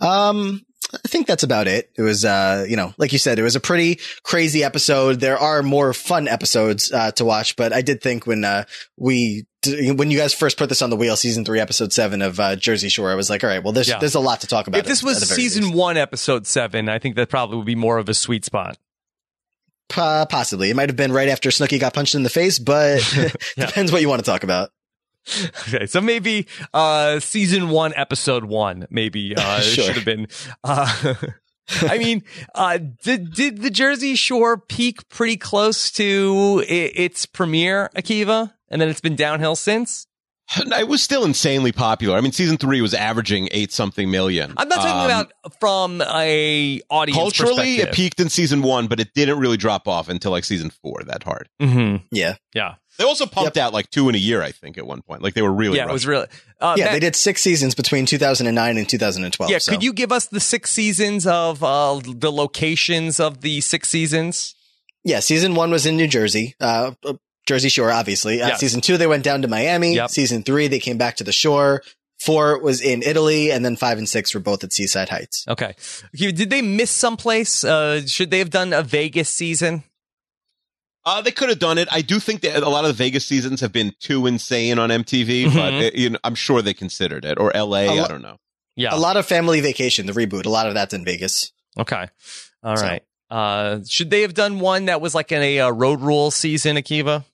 Um, 0.00 0.62
I 0.94 1.08
think 1.08 1.26
that's 1.26 1.42
about 1.42 1.66
it. 1.66 1.90
It 1.96 2.02
was, 2.02 2.24
uh, 2.24 2.64
you 2.68 2.76
know, 2.76 2.94
like 2.96 3.12
you 3.12 3.18
said, 3.18 3.38
it 3.40 3.42
was 3.42 3.56
a 3.56 3.60
pretty 3.60 3.98
crazy 4.22 4.62
episode. 4.62 5.18
There 5.18 5.36
are 5.36 5.62
more 5.62 5.92
fun 5.92 6.28
episodes 6.28 6.92
uh, 6.92 7.10
to 7.12 7.24
watch, 7.24 7.56
but 7.56 7.72
I 7.72 7.82
did 7.82 8.00
think 8.00 8.24
when 8.26 8.44
uh, 8.44 8.64
we 8.96 9.46
when 9.66 10.12
you 10.12 10.16
guys 10.18 10.32
first 10.32 10.56
put 10.58 10.68
this 10.68 10.82
on 10.82 10.90
the 10.90 10.96
wheel, 10.96 11.16
season 11.16 11.44
three, 11.44 11.58
episode 11.58 11.92
seven 11.92 12.22
of 12.22 12.38
uh, 12.38 12.54
Jersey 12.54 12.88
Shore, 12.88 13.10
I 13.10 13.16
was 13.16 13.28
like, 13.28 13.42
all 13.42 13.50
right, 13.50 13.62
well, 13.64 13.72
there's 13.72 13.88
Yeah. 13.88 13.98
there's 13.98 14.14
a 14.14 14.20
lot 14.20 14.42
to 14.42 14.46
talk 14.46 14.68
about. 14.68 14.78
if 14.78 14.86
this 14.86 15.02
was 15.02 15.28
season 15.28 15.64
least. 15.64 15.74
one, 15.74 15.96
episode 15.96 16.46
seven, 16.46 16.88
I 16.88 17.00
think 17.00 17.16
that 17.16 17.28
probably 17.30 17.56
would 17.56 17.66
be 17.66 17.74
more 17.74 17.98
of 17.98 18.08
a 18.08 18.14
sweet 18.14 18.44
spot. 18.44 18.78
Po- 19.88 20.26
possibly, 20.28 20.70
it 20.70 20.76
might 20.76 20.88
have 20.88 20.96
been 20.96 21.12
right 21.12 21.28
after 21.28 21.50
Snooki 21.50 21.80
got 21.80 21.94
punched 21.94 22.14
in 22.14 22.22
the 22.22 22.30
face, 22.30 22.58
but 22.60 23.00
depends 23.56 23.90
what 23.90 24.02
you 24.02 24.08
want 24.08 24.24
to 24.24 24.30
talk 24.30 24.44
about. 24.44 24.70
Okay, 25.68 25.86
so 25.86 26.00
maybe 26.00 26.46
uh 26.72 27.18
season 27.20 27.68
one, 27.70 27.92
episode 27.96 28.44
one, 28.44 28.86
maybe 28.90 29.34
uh 29.36 29.60
Sure. 29.60 29.84
should 29.84 29.96
have 29.96 30.04
been. 30.04 30.28
Uh, 30.62 31.14
I 31.82 31.98
mean, 31.98 32.22
uh, 32.54 32.78
did 33.02 33.32
did 33.34 33.60
the 33.62 33.70
Jersey 33.70 34.14
Shore 34.14 34.56
peak 34.56 35.08
pretty 35.08 35.36
close 35.36 35.90
to 35.92 36.62
i- 36.68 36.92
its 36.94 37.26
premiere, 37.26 37.90
Akiva, 37.96 38.52
and 38.68 38.80
then 38.80 38.88
it's 38.88 39.00
been 39.00 39.16
downhill 39.16 39.56
since? 39.56 40.06
It 40.56 40.86
was 40.88 41.02
still 41.02 41.24
insanely 41.24 41.72
popular. 41.72 42.16
I 42.16 42.20
mean, 42.20 42.32
season 42.32 42.56
three 42.56 42.80
was 42.80 42.94
averaging 42.94 43.48
eight 43.50 43.72
something 43.72 44.10
million. 44.10 44.54
I'm 44.56 44.68
not 44.68 44.76
talking 44.76 44.90
Um, 44.92 45.04
about 45.06 45.60
from 45.60 46.00
a 46.02 46.80
audience 46.88 47.16
culturally. 47.18 47.76
It 47.76 47.92
peaked 47.92 48.20
in 48.20 48.28
season 48.28 48.62
one, 48.62 48.86
but 48.86 49.00
it 49.00 49.12
didn't 49.14 49.38
really 49.38 49.56
drop 49.56 49.88
off 49.88 50.08
until 50.08 50.30
like 50.30 50.44
season 50.44 50.70
four. 50.70 51.02
That 51.04 51.22
hard. 51.24 51.48
hmm 51.60 51.96
Yeah, 52.12 52.36
Yeah, 52.54 52.76
They 52.98 53.04
also 53.04 53.26
pumped 53.26 53.56
out 53.56 53.72
like 53.72 53.90
two 53.90 54.08
in 54.08 54.14
a 54.14 54.18
year. 54.18 54.40
I 54.42 54.52
think 54.52 54.78
at 54.78 54.86
one 54.86 55.02
point, 55.02 55.20
like 55.22 55.34
they 55.34 55.42
were 55.42 55.52
really. 55.52 55.78
yeah, 55.78 55.88
it 55.88 55.92
was 55.92 56.06
really. 56.06 56.26
Uh, 56.60 56.74
yeah, 56.78 56.84
Matt- 56.86 56.92
they 56.94 57.00
did 57.00 57.16
six 57.16 57.42
seasons 57.42 57.74
between 57.74 58.06
2009 58.06 58.78
and 58.78 58.88
2012. 58.88 59.50
Yeah, 59.50 59.58
so. 59.58 59.72
could 59.72 59.82
you 59.82 59.92
give 59.92 60.12
us 60.12 60.26
the 60.26 60.40
six 60.40 60.70
seasons 60.70 61.26
of 61.26 61.62
uh, 61.64 62.00
the 62.04 62.30
locations 62.32 63.20
of 63.20 63.40
the 63.40 63.60
six 63.60 63.88
seasons? 63.88 64.54
Yeah, 65.04 65.20
season 65.20 65.54
one 65.54 65.70
was 65.70 65.86
in 65.86 65.96
New 65.96 66.08
Jersey, 66.08 66.54
uh, 66.60 66.92
uh, 67.04 67.12
Jersey 67.46 67.68
Shore, 67.68 67.90
obviously. 67.92 68.42
Uh, 68.42 68.48
Yes. 68.48 68.60
Season 68.60 68.80
two, 68.80 68.96
they 68.98 69.06
went 69.06 69.24
down 69.24 69.42
to 69.42 69.48
Miami. 69.48 69.94
Yep. 69.94 70.10
Season 70.10 70.42
three, 70.42 70.68
they 70.68 70.78
came 70.80 70.98
back 70.98 71.16
to 71.16 71.24
the 71.24 71.32
shore. 71.32 71.82
Four 72.18 72.60
was 72.60 72.80
in 72.80 73.02
Italy, 73.02 73.50
and 73.52 73.64
then 73.64 73.76
five 73.76 73.98
and 73.98 74.08
six 74.08 74.32
were 74.34 74.40
both 74.40 74.64
at 74.64 74.72
Seaside 74.72 75.10
Heights. 75.10 75.44
Okay. 75.48 75.74
Okay, 76.14 76.32
Did 76.32 76.50
they 76.50 76.62
miss 76.62 76.90
someplace? 76.90 77.62
Uh, 77.62 78.06
should 78.06 78.30
they 78.30 78.38
have 78.38 78.50
done 78.50 78.72
a 78.72 78.82
Vegas 78.82 79.28
season? 79.28 79.84
Uh, 81.04 81.20
they 81.22 81.30
could 81.30 81.48
have 81.50 81.58
done 81.60 81.78
it. 81.78 81.86
I 81.92 82.00
do 82.02 82.18
think 82.18 82.40
that 82.40 82.62
a 82.62 82.68
lot 82.68 82.84
of 82.84 82.88
the 82.88 82.94
Vegas 83.04 83.24
seasons 83.24 83.60
have 83.60 83.70
been 83.70 83.92
too 84.00 84.26
insane 84.26 84.78
on 84.78 84.90
MTV, 84.90 85.44
but 85.44 85.72
Mhm. 85.72 85.86
uh, 85.86 85.90
you 85.94 86.10
know, 86.10 86.18
I'm 86.24 86.34
sure 86.34 86.62
they 86.62 86.74
considered 86.74 87.24
it 87.24 87.38
or 87.38 87.52
LA. 87.54 87.82
A 87.82 87.88
I 87.88 88.00
lo- 88.00 88.08
don't 88.08 88.22
know. 88.22 88.38
Yeah. 88.74 88.92
A 88.94 88.98
lot 88.98 89.16
of 89.16 89.24
Family 89.26 89.60
Vacation, 89.60 90.06
the 90.06 90.12
reboot, 90.12 90.46
a 90.46 90.50
lot 90.50 90.66
of 90.66 90.74
that's 90.74 90.92
in 90.94 91.04
Vegas. 91.04 91.52
Okay. 91.78 92.08
All 92.64 92.76
So- 92.76 92.82
right. 92.82 93.02
Uh, 93.30 93.80
should 93.88 94.08
they 94.10 94.22
have 94.22 94.34
done 94.34 94.58
one 94.60 94.84
that 94.86 95.00
was 95.00 95.14
like 95.14 95.32
in 95.32 95.42
a 95.42 95.60
uh, 95.60 95.70
road 95.70 96.00
rule 96.00 96.30
season, 96.30 96.76
Akiva? 96.76 97.24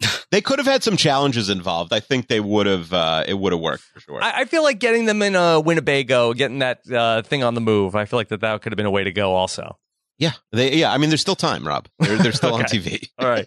They 0.32 0.40
could 0.40 0.58
have 0.58 0.66
had 0.66 0.82
some 0.82 0.96
challenges 0.96 1.48
involved. 1.48 1.92
I 1.92 2.00
think 2.00 2.26
they 2.26 2.40
would 2.40 2.66
have. 2.66 2.92
Uh, 2.92 3.24
it 3.26 3.34
would 3.34 3.52
have 3.52 3.60
worked 3.60 3.84
for 3.84 4.00
sure. 4.00 4.22
I, 4.22 4.40
I 4.40 4.44
feel 4.44 4.62
like 4.64 4.80
getting 4.80 5.04
them 5.06 5.22
in 5.22 5.36
a 5.36 5.60
Winnebago, 5.60 6.34
getting 6.34 6.58
that 6.58 6.80
uh, 6.90 7.22
thing 7.22 7.44
on 7.44 7.54
the 7.54 7.60
move. 7.60 7.94
I 7.94 8.04
feel 8.06 8.18
like 8.18 8.28
that 8.28 8.40
that 8.40 8.60
could 8.60 8.72
have 8.72 8.76
been 8.76 8.86
a 8.86 8.90
way 8.90 9.04
to 9.04 9.12
go. 9.12 9.34
Also. 9.34 9.78
yeah, 10.18 10.32
they. 10.52 10.74
Yeah, 10.74 10.92
I 10.92 10.98
mean, 10.98 11.10
there's 11.10 11.20
still 11.20 11.36
time, 11.36 11.66
Rob. 11.66 11.88
They're, 12.00 12.18
they're 12.18 12.32
still 12.32 12.54
on 12.58 12.64
TV. 12.64 13.08
All 13.18 13.28
right. 13.28 13.46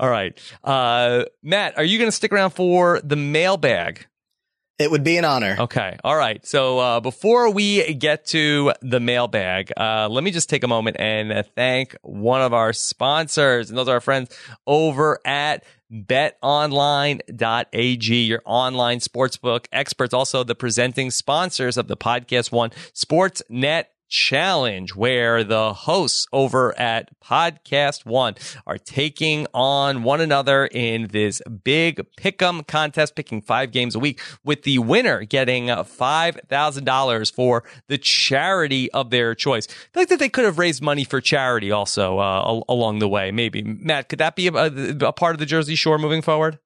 All 0.00 0.08
right. 0.08 0.36
Uh, 0.64 1.24
Matt, 1.42 1.76
are 1.76 1.84
you 1.84 1.98
going 1.98 2.08
to 2.08 2.16
stick 2.16 2.32
around 2.32 2.50
for 2.50 3.00
the 3.04 3.16
mailbag? 3.16 4.06
It 4.80 4.90
would 4.90 5.04
be 5.04 5.18
an 5.18 5.26
honor. 5.26 5.56
Okay. 5.58 5.98
All 6.02 6.16
right. 6.16 6.44
So 6.46 6.78
uh, 6.78 7.00
before 7.00 7.50
we 7.50 7.92
get 7.92 8.24
to 8.28 8.72
the 8.80 8.98
mailbag, 8.98 9.70
uh, 9.76 10.08
let 10.10 10.24
me 10.24 10.30
just 10.30 10.48
take 10.48 10.64
a 10.64 10.68
moment 10.68 10.96
and 10.98 11.44
thank 11.54 11.94
one 12.00 12.40
of 12.40 12.54
our 12.54 12.72
sponsors, 12.72 13.68
and 13.68 13.76
those 13.76 13.88
are 13.88 13.96
our 13.96 14.00
friends 14.00 14.34
over 14.66 15.20
at 15.26 15.64
betonline.ag, 15.92 17.20
your 18.22 18.40
online 18.46 19.00
sportsbook 19.00 19.66
experts, 19.70 20.14
also 20.14 20.44
the 20.44 20.54
presenting 20.54 21.10
sponsors 21.10 21.76
of 21.76 21.86
the 21.88 21.96
Podcast 21.96 22.50
One 22.50 22.70
Sportsnet 22.94 23.84
Challenge, 24.10 24.94
where 24.94 25.44
the 25.44 25.72
hosts 25.72 26.26
over 26.32 26.78
at 26.78 27.18
Podcast 27.20 28.04
One 28.04 28.34
are 28.66 28.76
taking 28.76 29.46
on 29.54 30.02
one 30.02 30.20
another 30.20 30.66
in 30.66 31.06
this 31.12 31.40
big 31.64 32.04
pick'em 32.18 32.66
contest, 32.66 33.14
picking 33.14 33.40
five 33.40 33.70
games 33.70 33.94
a 33.94 33.98
week, 33.98 34.20
with 34.44 34.64
the 34.64 34.78
winner 34.78 35.22
getting 35.24 35.68
$5,000 35.68 37.32
for 37.32 37.64
the 37.86 37.98
charity 37.98 38.90
of 38.90 39.10
their 39.10 39.34
choice. 39.34 39.68
I 39.94 40.00
like 40.00 40.08
that 40.08 40.18
they 40.18 40.28
could 40.28 40.44
have 40.44 40.58
raised 40.58 40.82
money 40.82 41.04
for 41.04 41.20
charity 41.20 41.70
also 41.70 42.18
uh, 42.18 42.60
along 42.68 42.98
the 42.98 43.08
way. 43.08 43.30
Maybe. 43.30 43.62
Matt, 43.62 44.08
could 44.08 44.18
that 44.18 44.34
be 44.36 44.48
a, 44.48 44.52
a 44.54 45.12
part 45.12 45.34
of 45.34 45.38
the 45.38 45.46
Jersey 45.46 45.76
Shore 45.76 45.98
moving 45.98 46.20
forward? 46.20 46.58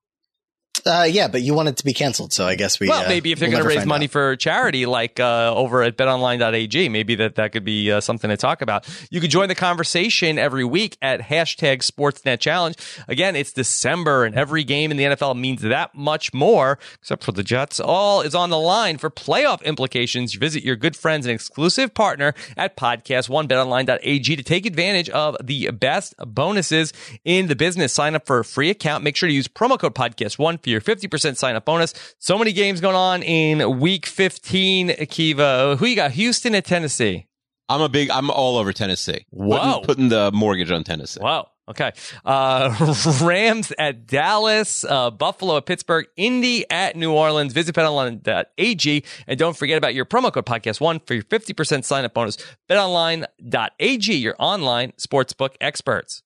Uh, 0.87 1.07
yeah, 1.11 1.29
but 1.29 1.41
you 1.41 1.55
want 1.55 1.69
it 1.69 1.79
to 1.79 1.85
be 1.85 1.95
canceled, 1.95 2.31
so 2.33 2.47
I 2.47 2.57
guess 2.57 2.79
we. 2.79 2.89
well, 2.89 3.07
uh, 3.07 3.09
maybe 3.09 3.33
if 3.33 3.39
they're 3.39 3.49
we'll 3.49 3.61
going 3.61 3.71
to 3.71 3.79
raise 3.79 3.87
money 3.87 4.05
out. 4.05 4.11
for 4.11 4.37
charity, 4.37 4.85
like 4.85 5.19
uh, 5.19 5.55
over 5.55 5.83
at 5.83 5.97
betonline.ag, 5.97 6.91
maybe 6.91 7.15
that, 7.15 7.37
that 7.37 7.53
could 7.53 7.65
be 7.65 7.91
uh, 7.91 8.03
something 8.03 8.29
to 8.29 8.37
talk 8.37 8.61
about. 8.61 8.87
You 9.11 9.23
could 9.23 9.31
join 9.31 9.49
the 9.49 9.55
conversation 9.55 10.39
every 10.39 10.65
week 10.65 10.99
at 11.01 11.21
hashtag 11.21 11.79
Sportsnet 11.79 12.39
Challenge. 12.39 12.77
Again, 13.09 13.35
it's 13.35 13.51
December, 13.51 14.27
and 14.27 14.35
every 14.35 14.63
game 14.63 14.91
in 14.91 14.99
the 14.99 15.05
NFL 15.05 15.39
means 15.41 15.63
that 15.63 15.95
much 15.95 16.35
more, 16.35 16.79
except 17.01 17.25
for 17.25 17.33
the 17.33 17.43
Jets. 17.43 17.81
All 17.81 18.21
is 18.21 18.35
on 18.35 18.51
the 18.51 18.59
line 18.59 18.99
for 18.99 19.09
playoff 19.09 19.65
implications. 19.65 20.35
You 20.35 20.41
visit 20.41 20.65
your 20.65 20.77
good 20.77 20.97
friends 20.97 21.25
and 21.25 21.35
exclusive 21.35 21.95
partner 21.95 22.35
at 22.59 22.77
Podcast 22.77 23.31
One, 23.31 23.49
betonline.ag, 23.49 24.37
to 24.37 24.43
take 24.43 24.67
advantage 24.67 25.09
of 25.09 25.35
the 25.43 25.71
best 25.71 26.15
bonuses 26.19 26.93
in 27.25 27.47
the 27.47 27.57
business. 27.57 27.95
Sign 27.95 28.15
up 28.15 28.27
for 28.27 28.39
a 28.41 28.45
free 28.45 28.69
account. 28.69 29.03
Make 29.03 29.17
sure 29.17 29.31
to 29.31 29.35
use 29.35 29.49
promo 29.49 29.79
code 29.79 29.95
Podcast 29.95 30.39
One 30.39 30.59
for 30.59 30.74
your 30.75 30.83
50% 30.83 31.37
sign 31.37 31.57
up 31.57 31.65
bonus. 31.65 31.95
So 32.19 32.39
many 32.39 32.53
games 32.53 32.81
going 32.81 32.97
on 32.97 33.23
in 33.23 33.81
week 33.81 34.07
15, 34.07 34.91
Akiva. 34.91 35.79
Who 35.79 35.87
you 35.87 35.97
got? 35.97 36.13
Houston 36.13 36.55
at 36.55 36.65
Tennessee. 36.65 37.27
I'm 37.69 37.81
a 37.81 37.89
big. 37.89 38.11
I'm 38.11 38.31
all 38.31 38.59
over 38.59 38.73
Tennessee. 38.73 39.25
Wow. 39.31 39.79
Putting, 39.79 39.85
putting 39.85 40.09
the 40.11 40.31
mortgage 40.33 40.71
on 40.71 40.85
Tennessee. 40.85 41.21
Wow. 41.23 41.49
Okay. 41.69 41.93
Uh, 42.25 42.95
Rams 43.23 43.73
at 43.79 44.07
Dallas, 44.07 44.85
uh, 44.85 45.11
Buffalo 45.11 45.57
at 45.57 45.67
Pittsburgh, 45.67 46.07
Indy 46.17 46.69
at 46.71 46.95
New 46.95 47.13
Orleans. 47.13 47.53
Visit 47.53 47.75
betonline.ag. 47.75 49.05
And 49.27 49.39
don't 49.39 49.57
forget 49.57 49.79
about 49.79 49.95
your 49.95 50.05
promo 50.05 50.33
code 50.33 50.45
podcast1 50.45 51.07
for 51.07 51.15
your 51.15 51.23
50% 51.23 51.85
sign 51.85 52.05
up 52.05 52.13
bonus. 52.13 52.37
Betonline.ag, 52.69 54.15
your 54.15 54.37
online 54.39 54.93
sportsbook 54.93 55.55
experts. 55.61 56.24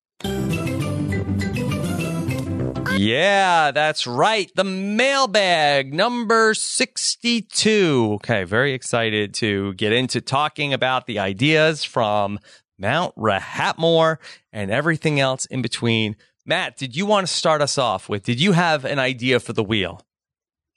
Yeah, 2.98 3.70
that's 3.70 4.08
right. 4.08 4.50
The 4.56 4.64
mailbag 4.64 5.94
number 5.94 6.52
62. 6.52 8.10
Okay, 8.14 8.42
very 8.42 8.72
excited 8.72 9.34
to 9.34 9.72
get 9.74 9.92
into 9.92 10.20
talking 10.20 10.72
about 10.72 11.06
the 11.06 11.20
ideas 11.20 11.84
from 11.84 12.40
Mount 12.76 13.14
Rahatmore 13.14 14.16
and 14.52 14.72
everything 14.72 15.20
else 15.20 15.46
in 15.46 15.62
between. 15.62 16.16
Matt, 16.44 16.76
did 16.76 16.96
you 16.96 17.06
want 17.06 17.28
to 17.28 17.32
start 17.32 17.62
us 17.62 17.78
off 17.78 18.08
with? 18.08 18.24
Did 18.24 18.40
you 18.40 18.50
have 18.50 18.84
an 18.84 18.98
idea 18.98 19.38
for 19.38 19.52
the 19.52 19.62
wheel? 19.62 20.04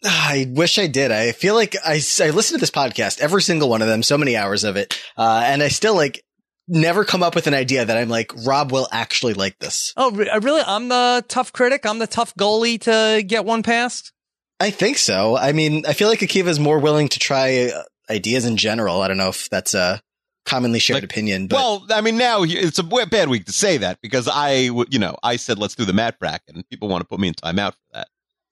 I 0.04 0.48
wish 0.52 0.78
I 0.78 0.86
did. 0.86 1.12
I 1.12 1.32
feel 1.32 1.56
like 1.56 1.76
I, 1.84 1.94
I 1.94 2.30
listen 2.30 2.56
to 2.56 2.60
this 2.60 2.70
podcast, 2.70 3.20
every 3.20 3.42
single 3.42 3.68
one 3.70 3.82
of 3.82 3.88
them, 3.88 4.04
so 4.04 4.18
many 4.18 4.38
hours 4.38 4.64
of 4.64 4.76
it. 4.76 5.02
Uh, 5.18 5.42
and 5.46 5.64
I 5.64 5.70
still 5.70 5.96
like 5.96 6.24
never 6.68 7.04
come 7.04 7.24
up 7.24 7.36
with 7.36 7.48
an 7.48 7.54
idea 7.54 7.84
that 7.86 7.98
I'm 7.98 8.10
like, 8.10 8.32
Rob 8.46 8.72
will 8.72 8.88
actually 8.92 9.34
like 9.34 9.58
this. 9.60 9.94
Oh, 9.98 10.12
re- 10.12 10.30
really? 10.42 10.62
I'm 10.66 10.88
the 10.90 11.24
tough 11.28 11.52
critic. 11.54 11.86
I'm 11.86 12.00
the 12.00 12.08
tough 12.08 12.34
goalie 12.36 12.80
to 12.82 13.24
get 13.24 13.46
one 13.46 13.64
past. 13.64 14.14
I 14.60 14.70
think 14.70 14.98
so. 14.98 15.36
I 15.38 15.54
mean, 15.54 15.86
I 15.88 15.94
feel 15.94 16.08
like 16.08 16.20
Akiva 16.20 16.48
is 16.48 16.60
more 16.60 16.80
willing 16.80 17.10
to 17.10 17.20
try 17.20 17.72
uh, 17.76 17.82
ideas 18.10 18.46
in 18.46 18.58
general. 18.58 19.02
I 19.02 19.08
don't 19.08 19.18
know 19.18 19.30
if 19.30 19.50
that's 19.50 19.74
a 19.74 20.02
commonly 20.46 20.80
shared 20.80 20.98
Like, 20.98 21.04
opinion, 21.12 21.48
but 21.48 21.56
Well, 21.56 21.86
I 21.92 22.02
mean, 22.02 22.18
now 22.18 22.44
it's 22.44 22.78
a 22.80 22.84
bad 22.84 23.30
week 23.30 23.46
to 23.46 23.52
say 23.52 23.78
that 23.78 24.00
because 24.02 24.28
I, 24.28 24.68
w- 24.68 24.86
you 24.90 25.00
know, 25.00 25.18
I 25.24 25.36
said 25.38 25.58
let's 25.60 25.76
do 25.76 25.86
the 25.86 25.94
Matt 25.94 26.20
bracket, 26.20 26.56
and 26.56 26.68
people 26.70 26.90
want 26.90 27.02
to 27.02 27.08
put 27.08 27.20
me 27.20 27.28
in 27.28 27.34
timeout 27.34 27.74
for 27.74 27.80
that. 27.94 28.08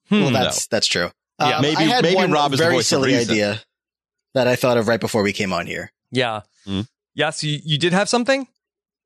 Hmm. 0.09 0.21
well, 0.21 0.31
that's 0.31 0.65
that's 0.67 0.87
true. 0.87 1.11
Yeah, 1.39 1.57
Um, 1.57 1.61
maybe- 1.61 1.77
I 1.77 1.83
had 1.83 2.03
maybe 2.03 2.15
one 2.15 2.31
Rob 2.31 2.53
is 2.53 2.59
the 2.59 2.65
very 2.65 2.75
voice 2.77 2.87
silly 2.87 3.13
reason. 3.13 3.31
idea 3.31 3.61
that 4.33 4.47
I 4.47 4.55
thought 4.55 4.77
of 4.77 4.87
right 4.87 4.99
before 4.99 5.21
we 5.23 5.31
came 5.33 5.53
on 5.53 5.67
here. 5.67 5.91
yeah. 6.11 6.41
Hmm. 6.65 6.81
Yes, 7.19 7.43
you, 7.43 7.59
you 7.65 7.77
did 7.77 7.91
have 7.91 8.07
something? 8.07 8.47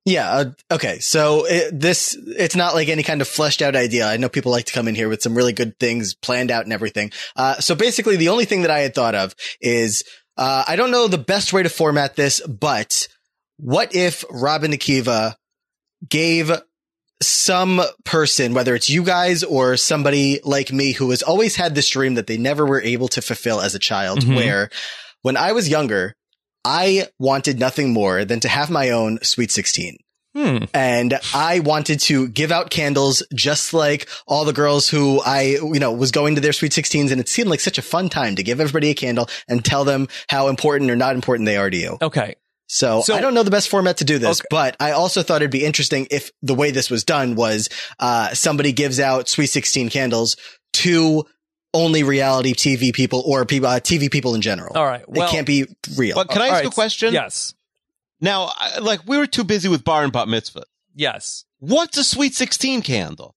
Yeah. 0.06 0.30
Uh, 0.32 0.52
okay. 0.70 1.00
So 1.00 1.46
it, 1.48 1.80
this, 1.80 2.16
it's 2.38 2.56
not 2.56 2.76
like 2.76 2.90
any 2.90 3.02
kind 3.02 3.22
of 3.22 3.28
fleshed 3.28 3.62
out 3.64 3.76
idea. 3.76 4.06
I 4.06 4.18
know 4.18 4.30
people 4.30 4.52
like 4.52 4.66
to 4.66 4.74
come 4.74 4.88
in 4.88 4.94
here 4.96 5.10
with 5.10 5.24
some 5.24 5.34
really 5.34 5.54
good 5.54 5.80
things 5.80 6.14
planned 6.14 6.52
out 6.52 6.64
and 6.66 6.74
everything. 6.74 7.12
Uh, 7.36 7.56
so 7.56 7.74
basically 7.74 8.16
the 8.18 8.30
only 8.30 8.46
thing 8.46 8.62
that 8.62 8.70
I 8.72 8.80
had 8.82 8.94
thought 8.94 9.16
of 9.16 9.34
is, 9.62 10.04
uh, 10.38 10.64
I 10.68 10.76
don't 10.76 10.92
know 10.92 11.08
the 11.08 11.18
best 11.18 11.54
way 11.54 11.64
to 11.64 11.70
format 11.70 12.16
this, 12.16 12.40
but 12.46 13.08
what 13.58 13.96
if 13.96 14.24
Rob 14.30 14.64
and 14.64 14.74
Akiva 14.76 15.36
gave 16.08 16.52
some 17.22 17.82
person, 18.04 18.54
whether 18.54 18.76
it's 18.76 18.90
you 18.90 19.04
guys 19.04 19.44
or 19.44 19.78
somebody 19.78 20.40
like 20.44 20.72
me 20.72 20.92
who 20.92 21.10
has 21.12 21.24
always 21.24 21.56
had 21.56 21.74
this 21.76 21.90
dream 21.90 22.16
that 22.16 22.28
they 22.28 22.38
never 22.38 22.66
were 22.66 22.82
able 22.82 23.08
to 23.08 23.22
fulfill 23.22 23.62
as 23.62 23.74
a 23.74 23.80
child, 23.80 24.20
Mhm. 24.20 24.36
where 24.36 24.70
when 25.22 25.38
I 25.38 25.54
was 25.54 25.70
younger, 25.70 26.16
I 26.66 27.08
wanted 27.20 27.60
nothing 27.60 27.94
more 27.94 28.26
than 28.26 28.40
to 28.42 28.48
have 28.48 28.70
my 28.70 28.90
own 28.92 29.20
Sweet 29.24 29.52
16 29.52 29.98
Hmm. 30.36 30.64
and 30.74 31.20
I 31.36 31.60
wanted 31.60 32.00
to 32.02 32.28
give 32.28 32.52
out 32.52 32.72
candles 32.72 33.22
just 33.36 33.72
like 33.72 34.10
all 34.26 34.46
the 34.46 34.52
girls 34.54 34.90
who 34.90 35.22
I, 35.24 35.42
you 35.62 35.78
know, 35.80 35.92
was 35.92 36.10
going 36.12 36.34
to 36.34 36.42
their 36.42 36.54
sweet 36.54 36.72
16s 36.72 37.12
and 37.12 37.22
it 37.22 37.30
seemed 37.30 37.50
like 37.52 37.60
such 37.60 37.78
a 37.78 37.84
fun 37.84 38.10
time 38.10 38.36
to 38.38 38.42
give 38.44 38.60
everybody 38.60 38.90
a 38.90 38.96
candle 38.96 39.30
and 39.48 39.64
tell 39.64 39.84
them 39.86 40.08
how 40.30 40.48
important 40.48 40.90
or 40.90 40.96
not 40.96 41.14
important 41.14 41.46
they 41.46 41.58
are 41.58 41.70
to 41.70 41.78
you. 41.78 41.98
Okay. 42.02 42.34
So, 42.66 43.02
So- 43.04 43.14
I 43.14 43.22
don't 43.22 43.36
know 43.36 43.44
the 43.44 43.52
best 43.52 43.70
format 43.70 43.98
to 43.98 44.06
do 44.06 44.18
this, 44.18 44.40
Okay. 44.42 44.48
but 44.50 44.76
I 44.80 44.94
also 44.94 45.22
thought 45.22 45.44
it'd 45.44 45.52
be 45.52 45.64
interesting 45.66 46.08
if 46.10 46.32
the 46.42 46.56
way 46.56 46.72
this 46.72 46.90
was 46.90 47.04
done 47.04 47.36
was, 47.36 47.70
uh, 48.00 48.34
somebody 48.34 48.72
gives 48.72 49.00
out 49.00 49.30
sweet 49.30 49.52
16 49.52 49.90
candles 49.92 50.36
to 50.74 51.26
only 51.74 52.04
reality 52.04 52.54
TV 52.54 52.94
people 52.94 53.24
or 53.26 53.46
people, 53.46 53.68
uh, 53.68 53.80
TV 53.80 54.12
people 54.12 54.36
in 54.36 54.42
general. 54.42 54.76
All 54.78 54.86
right. 54.86 55.08
Well, 55.08 55.28
it 55.28 55.32
can't 55.32 55.48
be 55.48 55.66
real. 55.98 56.16
But 56.16 56.30
can 56.30 56.42
I 56.42 56.48
ask 56.48 56.54
right, 56.54 56.66
a 56.66 56.70
question? 56.70 57.14
Yes. 57.14 57.54
Now, 58.22 58.52
like 58.82 59.02
we 59.08 59.18
were 59.18 59.28
too 59.28 59.44
busy 59.44 59.68
with 59.68 59.84
bar 59.84 60.04
and 60.04 60.14
bat 60.14 60.28
mitzvah. 60.28 60.64
Yes. 60.96 61.46
What's 61.60 61.98
a 61.98 62.04
sweet 62.04 62.36
sixteen 62.36 62.82
candle? 62.82 63.36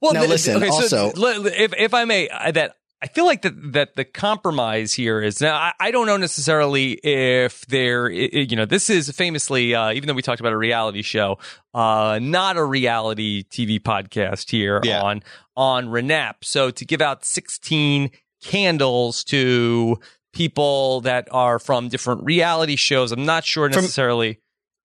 Well, 0.00 0.12
Now 0.12 0.20
th- 0.20 0.30
listen, 0.30 0.56
okay, 0.56 0.68
so 0.70 1.06
also- 1.06 1.12
l- 1.12 1.46
if 1.46 1.72
if 1.76 1.94
I 1.94 2.04
may, 2.04 2.28
I- 2.28 2.50
that 2.50 2.76
I 3.02 3.06
feel 3.08 3.24
like 3.24 3.42
that 3.42 3.72
that 3.72 3.96
the 3.96 4.04
compromise 4.04 4.92
here 4.92 5.22
is 5.22 5.40
now. 5.40 5.56
I, 5.56 5.72
I 5.80 5.90
don't 5.90 6.06
know 6.06 6.18
necessarily 6.18 6.92
if 7.02 7.64
there, 7.66 8.10
you 8.10 8.56
know, 8.56 8.66
this 8.66 8.90
is 8.90 9.10
famously, 9.10 9.74
uh, 9.74 9.92
even 9.92 10.06
though 10.06 10.12
we 10.14 10.20
talked 10.20 10.40
about 10.40 10.52
a 10.52 10.56
reality 10.58 11.00
show, 11.00 11.38
uh, 11.72 12.18
not 12.20 12.58
a 12.58 12.64
reality 12.64 13.42
TV 13.44 13.80
podcast 13.80 14.50
here 14.50 14.80
Yeah. 14.84 15.00
on 15.02 15.22
on 15.56 15.88
RANAP. 15.88 16.44
So 16.44 16.70
to 16.70 16.84
give 16.84 17.00
out 17.00 17.24
sixteen 17.24 18.10
candles 18.42 19.24
to 19.24 19.98
people 20.32 21.00
that 21.02 21.28
are 21.30 21.58
from 21.58 21.88
different 21.88 22.24
reality 22.24 22.76
shows, 22.76 23.12
I'm 23.12 23.24
not 23.24 23.44
sure 23.44 23.70
From- 23.70 23.80
necessarily. 23.82 24.40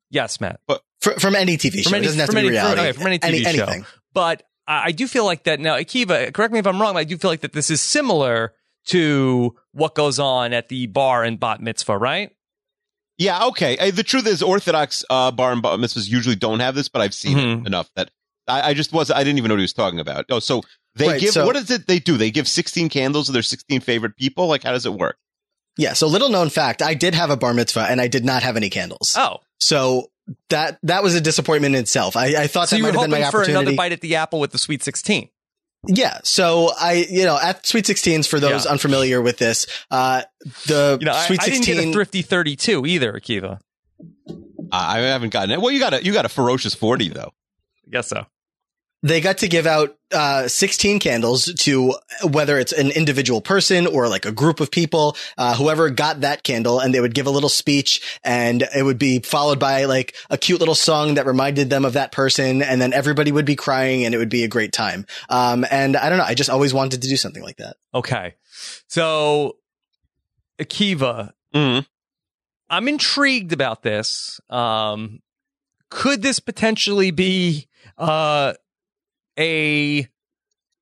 yes, 0.09 0.39
Matt. 0.39 0.59
Fr- 1.01 1.19
from 1.19 1.35
any 1.35 1.57
TV 1.57 1.81
show. 1.83 1.89
From 1.89 1.95
any- 1.95 2.05
it 2.05 2.07
doesn't 2.07 2.19
have 2.21 2.27
from 2.29 2.35
to 2.35 2.41
be 2.41 2.47
any- 2.47 2.57
from- 2.57 2.65
reality. 2.75 2.81
okay, 2.81 2.91
from 2.93 3.07
any 3.07 3.19
TV 3.19 3.43
show. 3.55 3.63
anything. 3.65 3.85
But 4.13 4.43
I 4.67 4.85
I 4.87 4.91
do 4.91 5.07
feel 5.07 5.25
like 5.25 5.43
that 5.43 5.59
now, 5.59 5.75
Akiva, 5.75 6.33
correct 6.33 6.53
me 6.53 6.59
if 6.59 6.67
I'm 6.67 6.81
wrong, 6.81 6.93
but 6.93 6.99
I 6.99 7.03
do 7.03 7.17
feel 7.17 7.31
like 7.31 7.41
that 7.41 7.53
this 7.53 7.69
is 7.69 7.81
similar 7.81 8.53
to 8.87 9.55
what 9.71 9.95
goes 9.95 10.19
on 10.19 10.53
at 10.53 10.69
the 10.69 10.87
bar 10.87 11.23
and 11.23 11.39
bat 11.39 11.61
mitzvah, 11.61 11.97
right? 11.97 12.31
Yeah, 13.17 13.45
okay. 13.47 13.91
The 13.91 14.03
truth 14.03 14.27
is, 14.27 14.43
Orthodox 14.43 15.05
uh, 15.09 15.31
bar 15.31 15.51
and 15.53 15.61
bar 15.61 15.77
mitzvahs 15.77 16.09
usually 16.09 16.35
don't 16.35 16.59
have 16.59 16.75
this, 16.75 16.89
but 16.89 17.01
I've 17.01 17.13
seen 17.13 17.37
Mhm. 17.37 17.61
it 17.61 17.67
enough 17.67 17.89
that 17.95 18.11
I, 18.47 18.69
I 18.69 18.73
just 18.73 18.91
was. 18.93 19.09
I 19.09 19.23
didn't 19.23 19.37
even 19.37 19.49
know 19.49 19.55
what 19.55 19.59
he 19.59 19.63
was 19.63 19.73
talking 19.73 19.99
about. 19.99 20.25
Oh, 20.29 20.39
so 20.39 20.61
they 20.95 21.07
Right, 21.07 21.21
give. 21.21 21.31
so- 21.31 21.45
what 21.45 21.55
is 21.55 21.71
it 21.71 21.87
they 21.87 21.99
do? 21.99 22.17
They 22.17 22.29
give 22.31 22.47
sixteen 22.47 22.89
candles 22.89 23.27
to 23.27 23.31
their 23.31 23.41
sixteen 23.41 23.79
favorite 23.81 24.17
people. 24.17 24.47
Like, 24.47 24.63
how 24.63 24.71
does 24.71 24.85
it 24.85 24.93
work? 24.93 25.17
Yeah. 25.77 25.93
So 25.93 26.07
little 26.07 26.29
known 26.29 26.49
fact, 26.49 26.81
I 26.81 26.93
did 26.93 27.15
have 27.15 27.29
a 27.29 27.37
bar 27.37 27.53
mitzvah 27.53 27.87
and 27.89 27.99
I 27.99 28.07
did 28.07 28.23
not 28.25 28.43
have 28.43 28.55
any 28.57 28.69
candles. 28.69 29.15
Oh, 29.17 29.37
So 29.59 30.11
that, 30.49 30.79
that 30.83 31.03
was 31.03 31.15
a 31.15 31.21
disappointment 31.21 31.75
in 31.75 31.81
itself. 31.81 32.15
I, 32.17 32.43
I 32.43 32.47
thought 32.47 32.69
so 32.69 32.75
that 32.75 32.77
you 32.77 32.83
might 32.83 32.93
were 32.95 33.01
have 33.01 33.09
been 33.09 33.19
my 33.19 33.25
hoping 33.25 33.45
for 33.45 33.49
another 33.49 33.75
bite 33.75 33.91
at 33.91 34.01
the 34.01 34.15
apple 34.15 34.39
with 34.39 34.51
the 34.51 34.57
Sweet 34.57 34.83
16. 34.83 35.29
Yeah. 35.87 36.19
So 36.23 36.71
I, 36.79 37.05
you 37.09 37.25
know, 37.25 37.37
at 37.39 37.65
Sweet 37.65 37.85
16s, 37.85 38.27
for 38.27 38.39
those 38.39 38.65
Yeah. 38.65 38.71
unfamiliar 38.71 39.21
with 39.21 39.37
this, 39.37 39.67
uh, 39.91 40.23
the 40.65 40.97
You 40.99 41.05
know, 41.05 41.13
I, 41.13 41.27
Sweet 41.27 41.41
I 41.43 41.45
didn't 41.49 41.65
get 41.65 41.77
a 41.77 41.91
thrifty 41.91 42.21
32 42.23 42.85
either, 42.87 43.13
Akiva. 43.13 43.59
I 44.71 44.97
I 44.97 45.01
haven't 45.01 45.29
gotten 45.29 45.51
it. 45.51 45.61
Well, 45.61 45.71
you 45.71 45.79
got 45.79 45.93
a 45.93 46.03
you 46.03 46.11
got 46.11 46.25
a 46.25 46.29
ferocious 46.29 46.73
forty 46.73 47.09
though. 47.09 47.31
I 47.87 47.91
guess 47.91 48.07
so. 48.07 48.25
They 49.05 49.21
got 49.21 49.37
to 49.37 49.47
give 49.47 49.67
out, 49.67 49.95
uh, 50.11 50.47
16 50.47 50.99
candles 50.99 51.45
to 51.59 51.93
whether 52.27 52.57
it's 52.57 52.71
an 52.71 52.89
individual 52.89 53.39
person 53.39 53.85
or 53.85 54.07
like 54.07 54.25
a 54.25 54.31
group 54.31 54.59
of 54.59 54.71
people, 54.71 55.15
uh, 55.37 55.55
whoever 55.55 55.91
got 55.91 56.21
that 56.21 56.41
candle 56.41 56.79
and 56.79 56.91
they 56.91 56.99
would 56.99 57.13
give 57.13 57.27
a 57.27 57.29
little 57.29 57.49
speech 57.49 58.19
and 58.23 58.63
it 58.75 58.81
would 58.81 58.97
be 58.97 59.19
followed 59.19 59.59
by 59.59 59.85
like 59.85 60.15
a 60.31 60.37
cute 60.39 60.59
little 60.59 60.73
song 60.73 61.13
that 61.15 61.27
reminded 61.27 61.69
them 61.69 61.85
of 61.85 61.93
that 61.93 62.11
person. 62.11 62.63
And 62.63 62.81
then 62.81 62.93
everybody 62.93 63.31
would 63.31 63.45
be 63.45 63.55
crying 63.55 64.03
and 64.05 64.15
it 64.15 64.17
would 64.17 64.29
be 64.29 64.43
a 64.43 64.47
great 64.47 64.73
time. 64.73 65.05
Um, 65.29 65.65
and 65.69 65.95
I 65.95 66.09
don't 66.09 66.17
know. 66.17 66.23
I 66.23 66.33
just 66.33 66.49
always 66.49 66.73
wanted 66.73 67.03
to 67.03 67.07
do 67.07 67.15
something 67.17 67.43
like 67.43 67.57
that. 67.57 67.77
Okay. 67.93 68.33
So, 68.87 69.57
Akiva, 70.59 71.33
Mhm. 71.53 71.85
I'm 72.71 72.87
intrigued 72.87 73.53
about 73.53 73.83
this. 73.83 74.39
Um, 74.49 75.21
could 75.91 76.23
this 76.23 76.39
potentially 76.39 77.11
be 77.11 77.67
uh, 77.97 78.53
a 79.37 80.07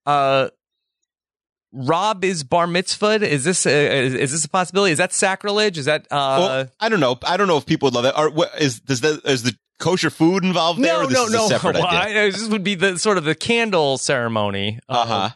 uh, 0.06 0.50
Rob 1.72 2.24
is 2.24 2.44
bar 2.44 2.68
mitzvah? 2.68 3.28
Is 3.28 3.44
this 3.44 3.66
a, 3.66 4.06
is, 4.06 4.14
is 4.14 4.32
this 4.32 4.46
a 4.46 4.50
possibility? 4.50 4.92
Is 4.92 5.00
that 5.00 5.12
sacrilege? 5.12 5.78
Is 5.78 5.86
that 5.86 6.04
uh, 6.12 6.38
well, 6.40 6.68
I 6.80 6.90
don't 6.90 7.00
know. 7.00 7.18
I 7.24 7.36
don't 7.38 7.48
know 7.48 7.58
if 7.58 7.66
people 7.66 7.88
would 7.88 7.96
love 7.96 8.04
that. 8.04 8.18
Or 8.18 8.30
what, 8.30 8.52
is 8.60 8.80
does 8.80 9.02
that 9.02 9.22
is 9.26 9.44
the 9.44 9.56
kosher 9.80 10.12
food 10.12 10.44
involved 10.44 10.82
there? 10.82 11.02
no, 11.02 11.08
no, 11.10 11.28
no. 11.28 11.48
Well? 11.64 11.86
I- 11.86 12.30
this 12.30 12.48
would 12.48 12.64
be 12.64 12.76
the 12.76 12.98
sort 13.00 13.18
of 13.18 13.24
the 13.24 13.36
candle 13.36 13.98
ceremony. 13.98 14.80
Uh 14.88 15.06
huh. 15.06 15.30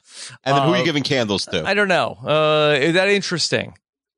And 0.44 0.56
then 0.56 0.64
who 0.64 0.74
are 0.74 0.76
uh, 0.76 0.80
you 0.80 0.86
giving 0.86 1.04
candles 1.04 1.46
to? 1.48 1.68
I 1.68 1.74
don't 1.74 1.88
know. 1.88 2.18
Uh, 2.24 2.78
is 2.80 2.94
that 2.94 3.10
interesting? 3.10 3.74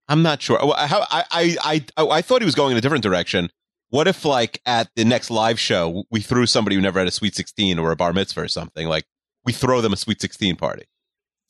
I'm 0.09 0.23
not 0.23 0.41
sure. 0.41 0.57
Well, 0.61 0.73
How, 0.73 1.01
I, 1.01 1.23
I, 1.31 1.57
I, 1.61 1.85
I, 1.95 2.07
I 2.07 2.21
thought 2.23 2.41
he 2.41 2.45
was 2.45 2.55
going 2.55 2.71
in 2.71 2.77
a 2.77 2.81
different 2.81 3.03
direction. 3.03 3.49
What 3.89 4.07
if, 4.07 4.23
like, 4.25 4.61
at 4.65 4.89
the 4.95 5.03
next 5.05 5.31
live 5.31 5.59
show, 5.59 6.03
we 6.11 6.21
threw 6.21 6.45
somebody 6.45 6.75
who 6.75 6.81
never 6.81 6.99
had 6.99 7.07
a 7.07 7.11
Sweet 7.11 7.35
16 7.35 7.79
or 7.79 7.91
a 7.91 7.95
bar 7.95 8.13
mitzvah 8.13 8.41
or 8.41 8.47
something? 8.47 8.87
Like, 8.87 9.05
we 9.45 9.51
throw 9.53 9.81
them 9.81 9.93
a 9.93 9.97
Sweet 9.97 10.21
16 10.21 10.55
party. 10.57 10.83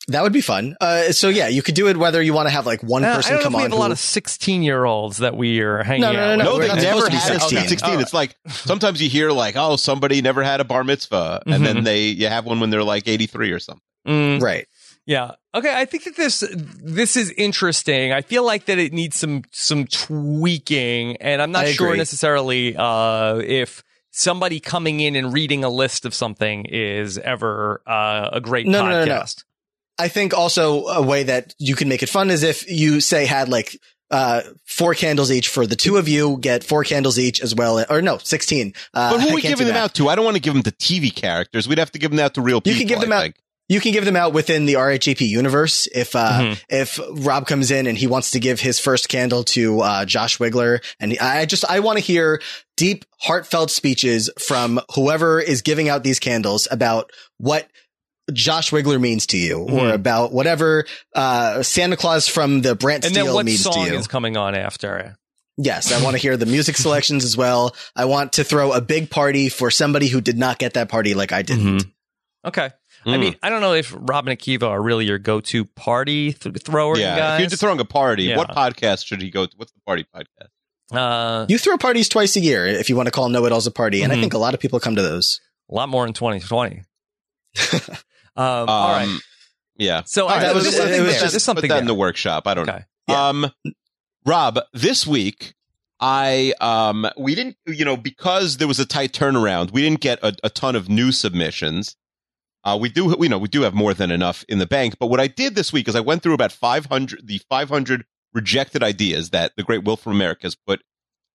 That 0.07 0.23
would 0.23 0.33
be 0.33 0.41
fun. 0.41 0.75
Uh, 0.81 1.11
so 1.11 1.27
yeah, 1.29 1.49
you 1.49 1.61
could 1.61 1.75
do 1.75 1.87
it 1.87 1.97
whether 1.97 2.19
you 2.21 2.33
want 2.33 2.47
to 2.47 2.49
have 2.51 2.65
like 2.65 2.81
one 2.81 3.03
Uh, 3.03 3.09
I 3.09 3.15
person 3.17 3.31
don't 3.33 3.39
know 3.39 3.43
come 3.43 3.53
if 3.53 3.57
we 3.57 3.63
on. 3.65 3.69
have 3.71 3.77
a 3.77 3.81
lot 3.81 3.91
of 3.91 3.99
16 3.99 4.63
year 4.63 4.85
olds 4.85 5.17
that 5.17 5.35
we 5.37 5.59
are 5.59 5.83
hanging 5.83 6.01
No, 6.01 6.13
no, 6.13 6.19
out 6.19 6.23
no, 6.23 6.31
with. 6.31 6.37
no, 6.39 6.43
No, 6.45 6.55
we're 6.55 6.61
they 6.61 6.67
not 6.69 6.77
never 6.77 7.01
supposed 7.01 7.05
to 7.05 7.11
be 7.11 7.17
had 7.17 7.35
a 7.35 7.39
16. 7.41 7.59
Sweet 7.59 7.69
16. 7.69 7.95
Oh. 7.95 7.99
It's 7.99 8.13
like 8.13 8.35
sometimes 8.47 9.01
you 9.03 9.09
hear, 9.09 9.31
like, 9.31 9.55
oh, 9.57 9.75
somebody 9.75 10.21
never 10.21 10.41
had 10.41 10.61
a 10.61 10.63
bar 10.63 10.83
mitzvah. 10.83 11.43
And 11.45 11.63
then 11.65 11.77
Mhm. 11.79 11.83
they, 11.83 12.05
you 12.07 12.27
have 12.27 12.45
one 12.45 12.59
when 12.59 12.69
they're 12.71 12.83
like 12.83 13.07
83 13.07 13.51
or 13.51 13.59
something. 13.59 13.81
Mm, 14.07 14.41
right. 14.41 14.65
Yeah. 15.09 15.31
Okay. 15.55 15.73
I 15.75 15.85
think 15.85 16.03
that 16.03 16.15
this 16.15 16.43
this 16.53 17.17
is 17.17 17.31
interesting. 17.31 18.13
I 18.13 18.21
feel 18.21 18.45
like 18.45 18.65
that 18.65 18.77
it 18.77 18.93
needs 18.93 19.15
some 19.17 19.41
some 19.51 19.87
tweaking, 19.87 21.17
and 21.17 21.41
I'm 21.41 21.51
not 21.51 21.65
I 21.65 21.71
sure 21.71 21.87
agree. 21.87 21.97
necessarily 21.97 22.75
uh, 22.77 23.37
if 23.43 23.83
somebody 24.11 24.59
coming 24.59 24.99
in 24.99 25.15
and 25.15 25.33
reading 25.33 25.63
a 25.63 25.69
list 25.69 26.05
of 26.05 26.13
something 26.13 26.65
is 26.65 27.17
ever 27.17 27.81
uh, 27.87 28.29
a 28.33 28.41
great 28.41 28.67
No, 28.67 28.83
no, 28.85 28.91
no, 28.91 29.05
no. 29.05 29.11
podcast. 29.19 29.43
I 29.97 30.07
think 30.07 30.33
also 30.33 30.85
a 30.85 31.01
way 31.01 31.23
that 31.23 31.55
you 31.57 31.75
can 31.75 31.89
make 31.89 32.03
it 32.03 32.09
fun 32.09 32.29
is 32.29 32.43
if 32.43 32.69
you 32.69 33.01
say 33.01 33.25
had 33.25 33.49
like 33.49 33.77
uh 34.11 34.41
four 34.65 34.93
candles 34.93 35.31
each 35.31 35.47
for 35.49 35.65
the 35.67 35.75
two 35.75 35.97
of 35.97 36.07
you, 36.07 36.37
get 36.39 36.63
four 36.63 36.83
candles 36.83 37.17
each 37.19 37.41
as 37.41 37.53
well, 37.55 37.83
or 37.89 38.01
no, 38.01 38.17
sixteen. 38.19 38.73
Uh, 38.93 39.11
But 39.11 39.21
who 39.21 39.29
are 39.29 39.35
we 39.35 39.41
giving 39.41 39.67
them 39.67 39.75
out 39.75 39.93
to? 39.95 40.07
I 40.09 40.15
don't 40.15 40.25
want 40.25 40.37
to 40.37 40.41
give 40.41 40.53
them 40.53 40.63
to 40.63 40.71
TV 40.71 41.13
characters. 41.13 41.67
We'd 41.67 41.79
have 41.79 41.91
to 41.93 41.99
give 41.99 42.11
them 42.11 42.19
out 42.19 42.35
to 42.35 42.41
real 42.41 42.61
people. 42.61 42.73
You 42.73 42.85
can 42.85 42.87
give 42.87 43.01
them 43.01 43.11
I 43.11 43.15
out- 43.15 43.21
think. 43.23 43.35
You 43.69 43.79
can 43.79 43.91
give 43.93 44.03
them 44.03 44.15
out 44.15 44.33
within 44.33 44.65
the 44.65 44.73
RHAP 44.73 45.21
universe. 45.21 45.87
If 45.93 46.15
uh, 46.15 46.31
Mhm. 46.41 46.63
if 46.69 46.99
Rob 47.25 47.45
comes 47.47 47.69
in 47.71 47.85
and 47.87 47.97
he 47.97 48.07
wants 48.07 48.31
to 48.31 48.39
give 48.39 48.59
his 48.59 48.79
first 48.79 49.07
candle 49.09 49.43
to 49.45 49.79
uh, 49.81 50.05
Josh 50.05 50.39
Wigler, 50.39 50.83
and 50.99 51.15
I 51.19 51.45
just 51.45 51.63
I 51.69 51.79
want 51.79 51.97
to 51.99 52.03
hear 52.03 52.41
deep, 52.75 53.05
heartfelt 53.19 53.69
speeches 53.71 54.29
from 54.39 54.81
whoever 54.95 55.39
is 55.39 55.61
giving 55.61 55.87
out 55.87 56.03
these 56.03 56.19
candles 56.19 56.67
about 56.71 57.11
what 57.37 57.67
Josh 58.33 58.71
Wigler 58.71 58.99
means 58.99 59.27
to 59.27 59.37
you, 59.37 59.59
or 59.59 59.67
Mhm. 59.85 59.93
about 59.93 60.31
whatever 60.33 60.85
uh, 61.15 61.61
Santa 61.63 61.95
Claus 61.95 62.27
from 62.27 62.61
the 62.61 62.73
Brant 62.75 63.05
And 63.05 63.13
Steele 63.13 63.25
then 63.27 63.33
what 63.35 63.45
means 63.45 63.61
song 63.61 63.85
to 63.85 63.91
you. 63.93 63.97
is 63.99 64.07
coming 64.07 64.35
on 64.35 64.55
after? 64.55 65.15
Yes, 65.57 65.91
I 65.91 66.01
want 66.03 66.15
to 66.15 66.21
hear 66.21 66.37
the 66.37 66.45
music 66.45 66.75
selections 66.85 67.23
as 67.25 67.35
well. 67.37 67.75
I 67.95 68.05
want 68.05 68.33
to 68.33 68.43
throw 68.43 68.71
a 68.71 68.81
big 68.81 69.09
party 69.11 69.49
for 69.49 69.69
somebody 69.69 70.07
who 70.07 70.21
did 70.21 70.37
not 70.39 70.57
get 70.57 70.73
that 70.73 70.89
party 70.89 71.13
like 71.13 71.31
I 71.31 71.41
did. 71.43 71.59
Mhm. 71.59 71.91
Okay. 72.47 72.69
I 73.05 73.09
Mm. 73.09 73.19
mean, 73.19 73.35
I 73.41 73.49
don't 73.49 73.61
know 73.61 73.73
if 73.73 73.93
Rob 73.97 74.27
and 74.27 74.37
Akiva 74.37 74.63
are 74.63 74.81
really 74.81 75.05
your 75.05 75.19
go-to 75.19 75.63
party 75.65 76.33
th- 76.33 76.55
thrower 76.63 76.97
yeah, 76.97 77.15
guys. 77.17 77.41
if 77.45 77.51
you're 77.51 77.57
throwing 77.57 77.79
a 77.79 77.85
party, 77.85 78.23
Yeah. 78.23 78.37
what 78.37 78.49
podcast 78.49 79.05
should 79.05 79.21
he 79.21 79.29
go 79.29 79.45
to? 79.45 79.53
What's 79.57 79.71
the 79.71 79.79
party 79.85 80.05
podcast? 80.13 80.49
uh, 80.91 81.45
You 81.47 81.57
throw 81.57 81.77
parties 81.77 82.09
twice 82.09 82.35
a 82.35 82.39
year 82.41 82.65
if 82.65 82.89
you 82.89 82.95
want 82.95 83.07
to 83.07 83.11
call 83.11 83.29
Know 83.29 83.45
It 83.45 83.51
Alls 83.53 83.67
a 83.67 83.71
party, 83.71 84.01
and 84.01 84.11
I 84.11 84.15
Mhm. 84.17 84.21
think 84.21 84.33
a 84.33 84.37
lot 84.37 84.53
of 84.53 84.59
people 84.59 84.79
come 84.79 84.95
to 84.95 85.01
those. 85.01 85.39
a 85.71 85.75
lot 85.75 85.87
more 85.87 86.07
in 86.07 86.13
2020. 86.13 86.81
um, 88.35 88.67
all 88.69 88.91
right. 88.93 89.03
Um, 89.03 89.21
Yeah. 89.77 90.01
So 90.05 90.23
All 90.23 90.29
right, 90.29 90.41
that 90.41 90.53
there's 90.53 90.65
was- 90.65 90.75
something 90.75 90.93
it 90.99 91.01
was 91.03 91.11
there. 91.19 91.29
just- 91.29 91.45
something 91.45 91.61
Put 91.61 91.67
that 91.69 91.73
there. 91.75 91.81
in 91.81 91.87
the 91.87 91.93
workshop. 91.93 92.47
I 92.47 92.53
don't 92.53 92.67
Okay. 92.67 92.79
know. 93.07 93.13
Yeah. 93.13 93.27
Um, 93.29 93.51
Rob, 94.25 94.59
this 94.73 95.07
week 95.07 95.53
I 96.01 96.53
um 96.59 97.07
we 97.17 97.33
didn't 97.35 97.55
you 97.65 97.85
know 97.85 97.95
because 97.95 98.57
there 98.57 98.67
was 98.67 98.79
a 98.79 98.85
tight 98.85 99.13
turnaround, 99.13 99.71
we 99.71 99.81
didn't 99.81 100.01
get 100.01 100.19
a, 100.23 100.35
a 100.43 100.49
ton 100.49 100.75
of 100.75 100.89
new 100.89 101.11
submissions. 101.11 101.95
Uh, 102.63 102.77
we 102.79 102.89
do 102.89 103.15
we 103.15 103.27
know 103.27 103.37
we 103.37 103.47
do 103.47 103.61
have 103.61 103.73
more 103.73 103.93
than 103.93 104.11
enough 104.11 104.43
in 104.49 104.57
the 104.59 104.67
bank, 104.67 104.95
but 104.99 105.07
what 105.07 105.19
I 105.19 105.27
did 105.27 105.55
this 105.55 105.71
week 105.71 105.87
is 105.87 105.95
I 105.95 106.01
went 106.01 106.21
through 106.23 106.33
about 106.33 106.51
500 106.51 107.25
the 107.25 107.39
500 107.49 108.05
rejected 108.33 108.83
ideas 108.83 109.29
that 109.31 109.53
the 109.55 109.63
great 109.63 109.83
Will 109.83 109.97
from 109.97 110.13
America 110.13 110.41
has 110.43 110.55
put 110.55 110.81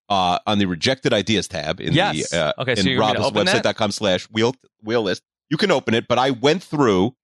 uh, 0.08 0.38
on 0.46 0.58
the 0.58 0.66
rejected 0.66 1.12
ideas 1.14 1.48
tab 1.48 1.80
in 1.80 1.92
Yes. 1.94 2.30
the 2.30 2.38
uh, 2.38 2.62
Okay, 2.62 2.74
so 2.74 2.88
in 2.88 2.98
robhasawebsite.com 2.98 3.90
slash 3.90 4.24
wheel 4.26 4.54
wheel 4.82 5.02
list. 5.02 5.22
You 5.50 5.56
can 5.56 5.70
open 5.70 5.94
it, 5.94 6.06
but 6.08 6.18
I 6.18 6.30
went 6.30 6.62
through 6.62 7.14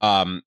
um 0.00 0.42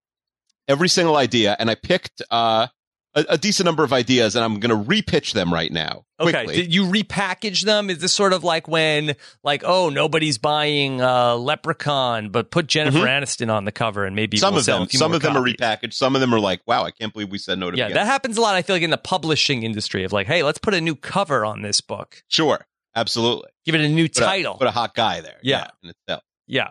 every 0.67 0.87
single 0.87 1.17
idea 1.17 1.55
and 1.59 1.69
I 1.69 1.75
picked 1.75 2.21
uh 2.31 2.67
a, 3.15 3.25
a 3.29 3.37
decent 3.37 3.65
number 3.65 3.83
of 3.83 3.93
ideas 3.93 4.35
and 4.35 4.43
I'm 4.43 4.59
going 4.59 4.69
to 4.85 4.89
repitch 4.91 5.33
them 5.33 5.53
right 5.53 5.71
now. 5.71 6.05
Okay. 6.19 6.31
Quickly. 6.45 6.55
Did 6.55 6.73
you 6.73 6.85
repackage 6.85 7.63
them? 7.65 7.89
Is 7.89 7.99
this 7.99 8.13
sort 8.13 8.33
of 8.33 8.43
like 8.43 8.67
when, 8.67 9.15
like, 9.43 9.63
oh, 9.65 9.89
nobody's 9.89 10.37
buying 10.37 11.01
uh, 11.01 11.35
Leprechaun, 11.35 12.29
but 12.29 12.49
put 12.51 12.67
Jennifer 12.67 12.99
Mhm. 12.99 13.21
Aniston 13.21 13.53
on 13.53 13.65
the 13.65 13.71
cover 13.71 14.05
and 14.05 14.15
maybe 14.15 14.37
some 14.37 14.53
we'll 14.53 14.59
of 14.61 14.65
them, 14.65 14.81
a 14.83 14.89
some 14.89 15.13
of 15.13 15.21
them 15.21 15.35
are 15.37 15.41
repackaged. 15.43 15.93
Some 15.93 16.15
of 16.15 16.21
them 16.21 16.33
are 16.33 16.39
like, 16.39 16.61
wow, 16.65 16.83
I 16.85 16.91
can't 16.91 17.11
believe 17.13 17.29
we 17.29 17.37
said 17.37 17.59
no 17.59 17.69
to 17.71 17.77
Yeah, 17.77 17.89
that 17.89 18.05
happens 18.05 18.37
a 18.37 18.41
lot. 18.41 18.55
I 18.55 18.61
feel 18.61 18.75
like 18.75 18.83
in 18.83 18.89
the 18.89 18.97
publishing 18.97 19.63
industry 19.63 20.03
of 20.03 20.11
like, 20.13 20.27
hey, 20.27 20.43
let's 20.43 20.59
put 20.59 20.73
a 20.73 20.81
new 20.81 20.95
cover 20.95 21.45
on 21.45 21.61
this 21.61 21.81
book, 21.81 22.23
Sure, 22.29 22.65
absolutely. 22.95 23.49
give 23.65 23.75
it 23.75 23.81
a 23.81 23.89
new 23.89 24.07
Put 24.07 24.17
a- 24.17 24.21
title. 24.21 24.55
put 24.55 24.67
a 24.67 24.71
hot 24.71 24.95
guy 24.95 25.21
there. 25.21 25.37
Yeah. 25.41 25.67
itself. 25.83 26.23
yeah. 26.47 26.69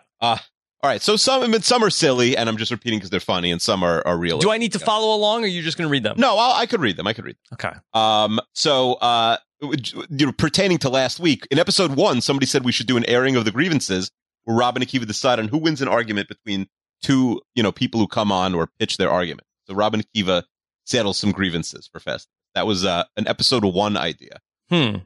All 0.83 0.89
right, 0.89 1.01
so 1.01 1.15
some, 1.15 1.43
I 1.43 1.47
mean, 1.47 1.61
some 1.61 1.81
are 1.81 1.89
silly, 1.89 2.35
and 2.35 2.49
I'm 2.49 2.57
just 2.57 2.69
repeating 2.69 2.99
because 2.99 3.09
they're 3.09 3.21
funny, 3.21 3.51
and 3.51 3.61
some 3.61 3.83
are, 3.83 4.05
are 4.05 4.17
real. 4.17 4.39
Do 4.39 4.51
I 4.51 4.57
need 4.57 4.73
to 4.73 4.79
follow 4.79 5.15
along, 5.15 5.43
or 5.43 5.45
are 5.45 5.47
you 5.47 5.61
just 5.61 5.77
going 5.77 5.87
to 5.87 5.91
read 5.91 6.03
them? 6.03 6.15
No, 6.17 6.37
I'll, 6.37 6.51
I 6.59 6.65
could 6.65 6.81
read 6.81 6.97
them. 6.97 7.07
I 7.07 7.13
could 7.13 7.23
read. 7.23 7.37
Okay. 7.53 7.71
Them. 7.93 8.01
Um, 8.01 8.39
so, 8.53 8.95
uh, 8.95 9.37
you 9.61 10.25
know, 10.25 10.33
pertaining 10.33 10.79
to 10.79 10.89
last 10.89 11.21
week, 11.21 11.47
in 11.49 11.57
episode 11.57 11.95
one, 11.95 12.19
somebody 12.19 12.45
said 12.45 12.65
we 12.65 12.73
should 12.73 12.87
do 12.87 12.97
an 12.97 13.05
airing 13.07 13.37
of 13.37 13.45
the 13.45 13.51
grievances, 13.51 14.11
where 14.43 14.57
Rob 14.57 14.75
and 14.75 14.85
Akiva 14.85 15.07
decide 15.07 15.39
on 15.39 15.47
who 15.47 15.57
wins 15.57 15.81
an 15.81 15.87
argument 15.87 16.27
between 16.27 16.67
two, 17.01 17.41
you 17.55 17.63
know, 17.63 17.71
people 17.71 18.01
who 18.01 18.07
come 18.07 18.29
on 18.29 18.53
or 18.53 18.67
pitch 18.77 18.97
their 18.97 19.09
argument. 19.09 19.47
So, 19.67 19.75
Rob 19.75 19.93
and 19.93 20.05
Akiva 20.05 20.43
settle 20.83 21.13
some 21.13 21.31
grievances 21.31 21.87
for 21.89 22.01
Fest. 22.01 22.27
That 22.55 22.67
was 22.67 22.83
uh, 22.83 23.05
an 23.15 23.25
episode 23.25 23.63
one 23.63 23.95
idea. 23.95 24.41
Hmm. 24.69 24.97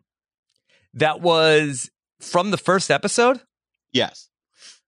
That 0.96 1.22
was 1.22 1.92
from 2.20 2.50
the 2.50 2.58
first 2.58 2.90
episode. 2.90 3.42
Yes. 3.94 4.30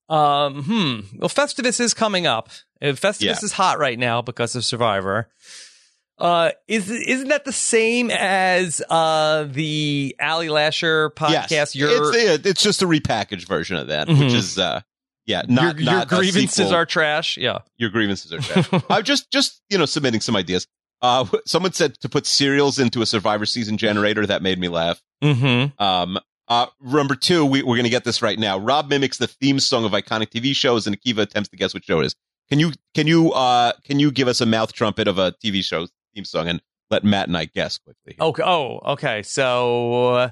Um, 0.09 0.63
hmm. 0.63 0.99
Well, 1.17 1.29
Festivus 1.29 1.79
is 1.79 1.93
coming 1.93 2.25
up. 2.27 2.49
Uh, 2.81 2.87
Festivus 2.87 3.21
Yeah. 3.21 3.37
is 3.43 3.51
hot 3.53 3.77
right 3.79 3.97
now 3.99 4.21
because 4.21 4.55
of 4.55 4.65
Survivor. 4.65 5.29
Uh, 6.17 6.51
is 6.67 6.89
isn't 6.89 7.29
that 7.29 7.45
the 7.45 7.53
same 7.53 8.11
as 8.11 8.81
uh 8.89 9.45
the 9.49 10.15
Ali 10.21 10.49
Lasher 10.49 11.11
podcast? 11.11 11.49
yes. 11.51 11.75
Your 11.75 12.13
it's, 12.13 12.45
it's 12.45 12.61
just 12.63 12.81
a 12.81 12.85
repackaged 12.85 13.47
version 13.47 13.77
of 13.77 13.87
that, 13.87 14.07
Mhm. 14.09 14.19
which 14.19 14.33
is, 14.33 14.57
uh, 14.59 14.81
yeah, 15.25 15.43
not, 15.47 15.75
your, 15.77 15.83
your 15.85 15.93
not 15.93 16.07
grievances 16.09 16.71
are 16.73 16.85
trash. 16.85 17.37
Yeah. 17.37 17.59
your 17.77 17.89
grievances 17.89 18.33
are 18.33 18.39
trash. 18.39 18.67
I'm 18.89 19.03
just, 19.03 19.31
just 19.31 19.61
you 19.69 19.77
know, 19.77 19.85
submitting 19.85 20.19
some 20.19 20.35
ideas. 20.35 20.67
Uh, 21.01 21.25
someone 21.45 21.71
said 21.71 21.97
to 22.01 22.09
put 22.09 22.25
cereals 22.25 22.79
into 22.79 23.01
a 23.01 23.05
Survivor 23.05 23.45
season 23.45 23.77
generator. 23.77 24.25
That 24.25 24.41
made 24.41 24.59
me 24.59 24.67
laugh. 24.67 25.01
mm-hmm. 25.23 25.81
Um, 25.81 26.19
uh, 26.49 26.65
number 26.81 27.15
two, 27.15 27.45
we, 27.45 27.61
we're 27.63 27.75
going 27.75 27.83
to 27.83 27.89
get 27.89 28.03
this 28.03 28.21
right 28.21 28.37
now. 28.39 28.57
Rob 28.57 28.89
mimics 28.89 29.17
the 29.17 29.27
theme 29.27 29.59
song 29.59 29.85
of 29.85 29.91
iconic 29.91 30.29
TV 30.29 30.55
shows, 30.55 30.87
and 30.87 30.99
Akiva 30.99 31.19
attempts 31.19 31.49
to 31.49 31.55
guess 31.57 31.73
which 31.73 31.85
show 31.85 31.99
it 31.99 32.05
is. 32.07 32.15
Can 32.49 32.59
you, 32.59 32.71
can 32.95 33.05
you, 33.07 33.31
uh, 33.33 33.73
can 33.83 33.99
you 33.99 34.11
give 34.11 34.27
us 34.27 34.41
a 34.41 34.45
mouth 34.45 34.73
trumpet 34.73 35.07
of 35.07 35.19
a 35.19 35.31
TV 35.33 35.63
show 35.63 35.87
theme 36.15 36.25
song 36.25 36.47
and 36.47 36.61
let 36.89 37.03
Matt 37.03 37.27
and 37.27 37.37
I 37.37 37.45
guess 37.45 37.77
quickly? 37.77 38.15
here? 38.17 38.25
Okay. 38.25 38.43
Oh, 38.43 38.79
okay. 38.93 39.21
So 39.21 40.13
uh, 40.15 40.29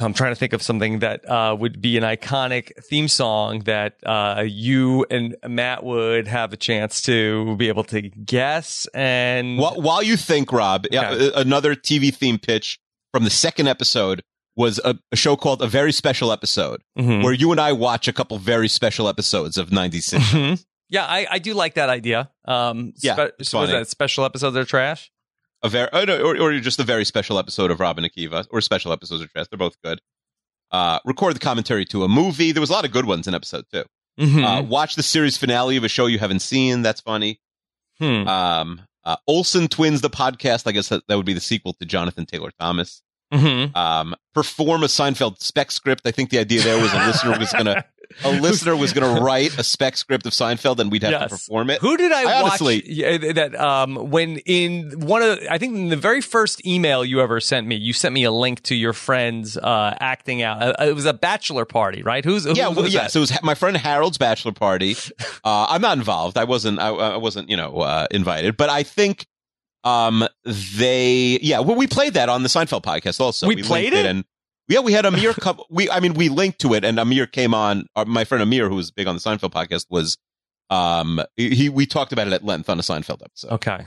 I'm 0.00 0.12
trying 0.14 0.32
to 0.32 0.36
think 0.36 0.52
of 0.52 0.62
something 0.62 1.00
that 1.00 1.28
uh, 1.28 1.56
would 1.58 1.80
be 1.80 1.96
an 1.96 2.02
iconic 2.02 2.72
theme 2.84 3.06
song 3.08 3.60
that 3.60 3.96
uh, 4.04 4.44
you 4.46 5.04
and 5.10 5.36
Matt 5.46 5.82
would 5.84 6.26
have 6.28 6.52
a 6.52 6.56
chance 6.56 7.02
to 7.02 7.56
be 7.56 7.68
able 7.68 7.84
to 7.84 8.02
guess. 8.02 8.86
And 8.94 9.58
While, 9.58 9.80
while 9.80 10.02
you 10.02 10.16
think, 10.16 10.52
Rob, 10.52 10.86
yeah, 10.90 11.10
Okay. 11.12 11.30
another 11.34 11.74
TV 11.76 12.14
theme 12.14 12.38
pitch 12.38 12.78
from 13.14 13.22
the 13.22 13.30
second 13.30 13.68
episode 13.68 14.22
was 14.56 14.80
a, 14.84 14.96
a 15.12 15.16
show 15.16 15.36
called 15.36 15.62
A 15.62 15.68
Very 15.68 15.92
Special 15.92 16.32
Episode. 16.32 16.82
Mhm. 16.98 17.22
where 17.22 17.32
you 17.32 17.52
and 17.52 17.60
I 17.60 17.70
watch 17.72 18.08
a 18.08 18.12
couple 18.12 18.36
very 18.38 18.66
special 18.66 19.08
episodes 19.08 19.56
of 19.56 19.70
96. 19.70 20.20
Mhm. 20.32 20.64
Yeah, 20.88 21.04
I, 21.06 21.26
I 21.30 21.38
do 21.38 21.54
like 21.54 21.74
that 21.74 21.88
idea. 21.88 22.30
Um, 22.44 22.92
Yeah, 23.00 23.14
spe- 23.14 23.34
it's 23.38 23.50
so 23.50 23.60
was 23.60 23.70
that 23.70 23.86
special 23.88 24.24
episodes 24.24 24.56
are 24.56 24.64
trash? 24.64 25.12
a 25.62 25.68
very, 25.68 25.88
oh, 25.92 26.04
no, 26.04 26.20
or, 26.22 26.36
or 26.40 26.58
just 26.58 26.80
a 26.80 26.82
very 26.82 27.04
special 27.04 27.38
episode 27.38 27.70
of 27.70 27.78
Rob 27.78 27.98
and 27.98 28.06
Akiva, 28.06 28.46
or 28.50 28.60
special 28.60 28.92
episodes 28.92 29.22
of 29.22 29.32
Trash. 29.32 29.46
They're 29.48 29.56
both 29.58 29.76
good. 29.82 30.00
Uh, 30.72 30.98
record 31.04 31.36
the 31.36 31.40
commentary 31.40 31.84
to 31.86 32.02
a 32.02 32.08
movie. 32.08 32.50
There 32.50 32.60
was 32.60 32.68
a 32.70 32.72
lot 32.72 32.84
of 32.84 32.90
good 32.90 33.06
ones 33.06 33.28
in 33.28 33.34
episode 33.34 33.64
two. 33.72 33.84
Mm-hmm. 34.20 34.44
Uh, 34.44 34.62
watch 34.62 34.96
the 34.96 35.02
series 35.04 35.36
finale 35.36 35.76
of 35.76 35.84
a 35.84 35.88
show 35.88 36.06
you 36.06 36.18
haven't 36.18 36.40
seen. 36.40 36.82
That's 36.82 37.00
funny. 37.00 37.40
hmm. 38.00 38.26
Um, 38.28 38.82
uh, 39.04 39.16
Olsen 39.26 39.68
Twins, 39.68 40.00
the 40.00 40.10
podcast. 40.10 40.66
I 40.66 40.72
guess 40.72 40.88
that, 40.88 41.02
that 41.08 41.16
would 41.16 41.26
be 41.26 41.32
the 41.34 41.40
sequel 41.40 41.74
to 41.74 41.84
Jonathan 41.86 42.24
Taylor 42.26 42.50
Thomas. 42.58 43.02
Mhm. 43.32 43.74
Um, 43.76 44.14
perform 44.34 44.82
a 44.82 44.86
Seinfeld 44.86 45.40
spec 45.40 45.70
script. 45.70 46.02
I 46.06 46.10
think 46.10 46.30
the 46.30 46.38
idea 46.38 46.62
there 46.62 46.80
was 46.80 46.92
a 46.92 47.06
listener 47.06 47.38
was 47.38 47.52
gonna 47.52 47.84
a 48.22 48.30
listener 48.40 48.76
was 48.76 48.92
gonna 48.92 49.20
write 49.22 49.58
a 49.58 49.64
spec 49.64 49.96
script 49.96 50.26
of 50.26 50.32
Seinfeld, 50.32 50.78
and 50.78 50.92
we'd 50.92 51.02
have 51.02 51.12
Yes. 51.12 51.22
to 51.22 51.28
perform 51.30 51.70
it. 51.70 51.80
Who 51.80 51.96
did 51.96 52.12
I, 52.12 52.20
I 52.22 52.42
watch? 52.42 52.44
honestly- 52.60 52.82
yeah, 52.86 53.16
that 53.32 53.54
um, 53.58 54.10
when 54.10 54.38
in 54.38 55.00
one 55.06 55.22
of 55.22 55.38
I 55.50 55.58
think 55.58 55.74
in 55.74 55.88
the 55.88 55.96
very 55.96 56.20
first 56.20 56.64
email 56.66 57.04
you 57.04 57.20
ever 57.20 57.40
sent 57.40 57.66
me, 57.66 57.76
you 57.76 57.92
sent 57.92 58.12
me 58.14 58.24
a 58.24 58.30
link 58.30 58.62
to 58.64 58.74
your 58.74 58.92
friends 58.92 59.56
uh, 59.56 59.96
acting 60.00 60.42
out. 60.42 60.62
Uh, 60.62 60.74
it 60.84 60.94
was 60.94 61.06
a 61.06 61.14
bachelor 61.14 61.64
party, 61.64 62.02
right? 62.02 62.24
Who's 62.24 62.44
who, 62.44 62.52
yeah, 62.52 62.68
well, 62.68 62.84
who's 62.84 62.94
yeah. 62.94 63.06
So 63.08 63.20
it 63.20 63.22
was 63.22 63.42
my 63.42 63.54
friend 63.54 63.76
Harold's 63.76 64.18
bachelor 64.18 64.52
party. 64.52 64.96
Uh, 65.46 65.66
I'm 65.68 65.82
not 65.82 65.98
involved. 65.98 66.38
I 66.38 66.44
wasn't. 66.44 66.78
I, 66.78 66.88
I 66.88 67.16
wasn't. 67.18 67.50
You 67.50 67.56
know, 67.58 67.76
uh, 67.80 68.06
invited. 68.10 68.56
But 68.56 68.70
I 68.70 68.82
think 68.82 69.26
um 69.84 70.26
they. 70.44 71.38
Yeah, 71.42 71.60
well, 71.60 71.76
we 71.76 71.86
played 71.86 72.14
that 72.14 72.28
on 72.28 72.42
the 72.42 72.48
Seinfeld 72.48 72.82
podcast. 72.82 73.20
Also, 73.20 73.46
We 73.46 73.54
linked 73.56 73.68
played 73.68 73.92
it? 73.92 74.06
and 74.06 74.24
yeah, 74.68 74.80
we 74.80 74.92
had 74.92 75.04
Amir. 75.06 75.34
come, 75.34 75.60
we, 75.70 75.90
I 75.90 76.00
mean, 76.00 76.14
we 76.14 76.28
linked 76.30 76.60
to 76.62 76.72
it, 76.74 76.84
and 76.84 76.98
Amir 76.98 77.26
came 77.26 77.52
on. 77.54 77.86
Uh, 77.94 78.04
my 78.06 78.24
friend 78.24 78.42
Amir, 78.42 78.68
who 78.68 78.76
was 78.76 78.90
big 78.90 79.06
on 79.06 79.14
the 79.14 79.20
Seinfeld 79.20 79.52
podcast, 79.52 79.86
was. 79.90 80.16
Um, 80.70 81.20
he 81.36 81.68
we 81.68 81.84
talked 81.84 82.12
about 82.12 82.26
it 82.26 82.32
at 82.32 82.42
length 82.44 82.70
on 82.70 82.78
a 82.78 82.82
Seinfeld 82.82 83.22
episode. 83.22 83.52
okay. 83.52 83.86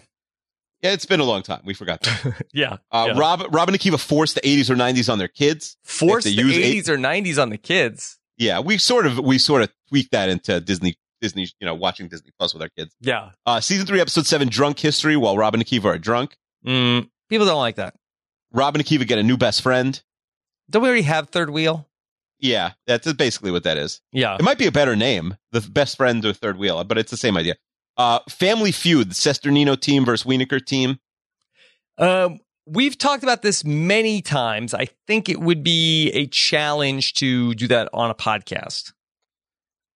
Yeah, 0.83 0.91
it's 0.93 1.07
been 1.07 1.19
a 1.19 1.23
long 1.23 1.41
time. 1.41 1.61
We 1.65 1.73
forgot. 1.73 2.01
That. 2.03 2.45
Yeah. 2.53 2.77
Uh, 2.91 3.07
yeah. 3.09 3.19
Rob, 3.19 3.43
Rob 3.49 3.67
and 3.67 3.77
Akiva 3.77 3.99
forced 3.99 4.35
the 4.35 4.41
80s 4.41 4.69
or 4.69 4.75
90s 4.75 5.11
on 5.11 5.17
their 5.17 5.27
kids. 5.27 5.75
Forced 5.83 6.25
the 6.25 6.31
use 6.31 6.55
eight- 6.55 6.85
80s 6.85 6.89
or 6.89 6.97
90s 6.97 7.41
on 7.41 7.49
the 7.49 7.57
kids. 7.57 8.19
Yeah, 8.37 8.59
we 8.59 8.77
sort 8.77 9.07
of 9.07 9.17
we 9.17 9.39
sort 9.39 9.63
of 9.63 9.71
tweaked 9.89 10.11
that 10.11 10.29
into 10.29 10.59
Disney 10.61 10.95
Disney, 11.21 11.47
you 11.59 11.65
know, 11.65 11.75
watching 11.75 12.07
Disney 12.07 12.31
Plus 12.37 12.53
with 12.53 12.61
our 12.61 12.69
kids. 12.69 12.95
Yeah. 13.01 13.31
Uh, 13.45 13.59
season 13.59 13.85
three, 13.85 13.99
episode 14.01 14.25
seven, 14.25 14.47
drunk 14.49 14.79
history. 14.79 15.15
While 15.17 15.37
Rob 15.37 15.53
and 15.53 15.65
Akiva 15.65 15.85
are 15.85 15.97
drunk, 15.97 16.37
Mm, 16.65 17.09
people 17.29 17.45
don't 17.45 17.59
like 17.59 17.75
that. 17.75 17.95
Rob 18.51 18.75
and 18.75 18.83
Akiva 18.83 19.07
get 19.07 19.19
a 19.19 19.23
new 19.23 19.37
best 19.37 19.61
friend. 19.61 20.01
Don't 20.69 20.81
we 20.81 20.87
already 20.89 21.03
have 21.03 21.29
third 21.29 21.49
wheel? 21.49 21.87
Yeah, 22.39 22.71
that's 22.85 23.11
basically 23.13 23.51
what 23.51 23.63
that 23.63 23.77
is. 23.77 24.01
Yeah. 24.11 24.35
It 24.35 24.41
might 24.43 24.57
be 24.57 24.67
a 24.67 24.71
better 24.71 24.95
name, 24.95 25.37
the 25.51 25.61
best 25.61 25.97
friend 25.97 26.23
or 26.25 26.33
third 26.33 26.57
wheel, 26.57 26.83
but 26.83 26.97
it's 26.97 27.11
the 27.11 27.17
same 27.17 27.37
idea. 27.37 27.55
Uh, 27.95 28.19
Family 28.29 28.71
Feud, 28.71 29.09
the 29.09 29.15
Cesternino 29.15 29.79
team 29.79 30.05
versus 30.05 30.25
Wienerkur 30.27 30.63
team. 30.65 30.99
Um, 31.97 32.39
we've 32.65 32.97
talked 32.97 33.23
about 33.23 33.41
this 33.41 33.63
many 33.63 34.21
times. 34.21 34.73
I 34.73 34.87
think 35.07 35.29
it 35.29 35.39
would 35.39 35.63
be 35.63 36.09
a 36.11 36.27
challenge 36.27 37.13
to 37.15 37.53
do 37.55 37.67
that 37.69 37.89
on 37.93 38.11
a 38.11 38.15
podcast. 38.15 38.93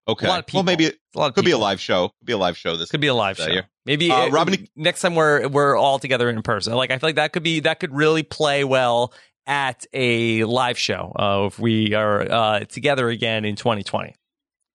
Okay. 0.07 0.25
A 0.25 0.29
lot 0.29 0.39
of 0.39 0.45
people. 0.47 0.59
Well, 0.59 0.63
maybe 0.65 0.85
it 0.85 0.97
A 1.15 1.19
lot 1.19 1.27
of 1.29 1.35
could 1.35 1.45
be 1.45 1.51
a 1.51 1.57
live 1.57 1.79
show. 1.79 2.09
Could 2.19 2.25
be 2.25 2.33
a 2.33 2.37
live 2.37 2.57
show. 2.57 2.75
This 2.75 2.89
Could 2.89 3.01
be 3.01 3.07
a 3.07 3.13
live 3.13 3.37
show. 3.37 3.47
year. 3.47 3.67
Maybe 3.85 4.11
Uh, 4.11 4.25
uh, 4.25 4.29
Robin- 4.29 4.67
next 4.75 5.01
time 5.01 5.15
we're 5.15 5.47
we're 5.47 5.75
all 5.77 5.99
together 5.99 6.29
in 6.29 6.41
person. 6.41 6.73
Like 6.73 6.91
I 6.91 6.97
feel 6.97 7.09
like 7.09 7.15
that 7.15 7.33
could 7.33 7.43
be 7.43 7.59
that 7.61 7.79
could 7.79 7.93
really 7.93 8.23
play 8.23 8.63
well 8.63 9.13
at 9.47 9.85
a 9.93 10.43
live 10.45 10.77
show 10.77 11.13
uh, 11.17 11.45
if 11.47 11.59
we 11.59 11.93
are 11.93 12.21
uh, 12.31 12.59
together 12.65 13.09
again 13.09 13.45
in 13.45 13.55
2020. 13.55 14.15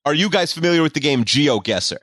Are 0.04 0.14
you 0.14 0.30
guys 0.30 0.52
familiar 0.52 0.82
with 0.82 0.92
the 0.94 1.00
game 1.00 1.24
GeoGuessr? 1.24 1.98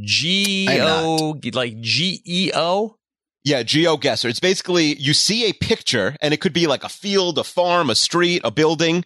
G 0.00 0.66
I'm 0.68 0.80
O 0.82 1.40
like 1.52 1.80
G 1.80 2.20
E 2.24 2.50
O. 2.54 2.96
Yeah, 3.44 3.62
GeoGuessr. 3.62 4.28
It's 4.28 4.40
basically 4.40 4.94
you 4.96 5.14
see 5.14 5.48
a 5.48 5.52
picture, 5.52 6.16
and 6.20 6.34
it 6.34 6.40
could 6.40 6.52
be 6.52 6.66
like 6.66 6.84
a 6.84 6.88
field, 6.88 7.38
a 7.38 7.44
farm, 7.44 7.88
a 7.90 7.94
street, 7.94 8.42
a 8.44 8.50
building, 8.50 9.04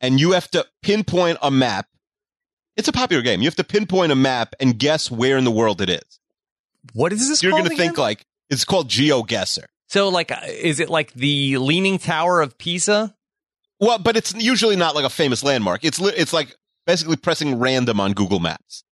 and 0.00 0.18
you 0.18 0.32
have 0.32 0.50
to 0.52 0.66
pinpoint 0.82 1.38
a 1.42 1.50
map. 1.50 1.86
It's 2.78 2.88
a 2.88 2.92
popular 2.92 3.22
game. 3.22 3.40
You 3.42 3.46
have 3.46 3.56
to 3.56 3.64
pinpoint 3.64 4.12
a 4.12 4.14
map 4.14 4.54
and 4.60 4.78
guess 4.78 5.10
where 5.10 5.36
in 5.36 5.44
the 5.44 5.50
world 5.50 5.80
it 5.82 5.90
is. 5.90 6.20
What 6.94 7.12
is 7.12 7.28
this? 7.28 7.42
You're 7.42 7.52
going 7.52 7.64
to 7.64 7.76
think 7.76 7.98
like 7.98 8.24
it's 8.48 8.64
called 8.64 8.88
GeoGuessr. 8.88 9.64
so. 9.88 10.08
Like, 10.08 10.30
uh, 10.32 10.40
is 10.46 10.80
it 10.80 10.88
like 10.88 11.12
the 11.12 11.58
Leaning 11.58 11.98
Tower 11.98 12.40
of 12.40 12.56
Pisa? 12.56 13.14
Well, 13.80 13.98
but 13.98 14.16
it's 14.16 14.32
usually 14.34 14.76
not 14.76 14.94
like 14.94 15.04
a 15.04 15.10
famous 15.10 15.44
landmark. 15.44 15.84
It's 15.84 16.00
li- 16.00 16.14
it's 16.16 16.32
like 16.32 16.56
basically 16.86 17.16
pressing 17.16 17.58
random 17.58 18.00
on 18.00 18.12
Google 18.12 18.40
Maps. 18.40 18.84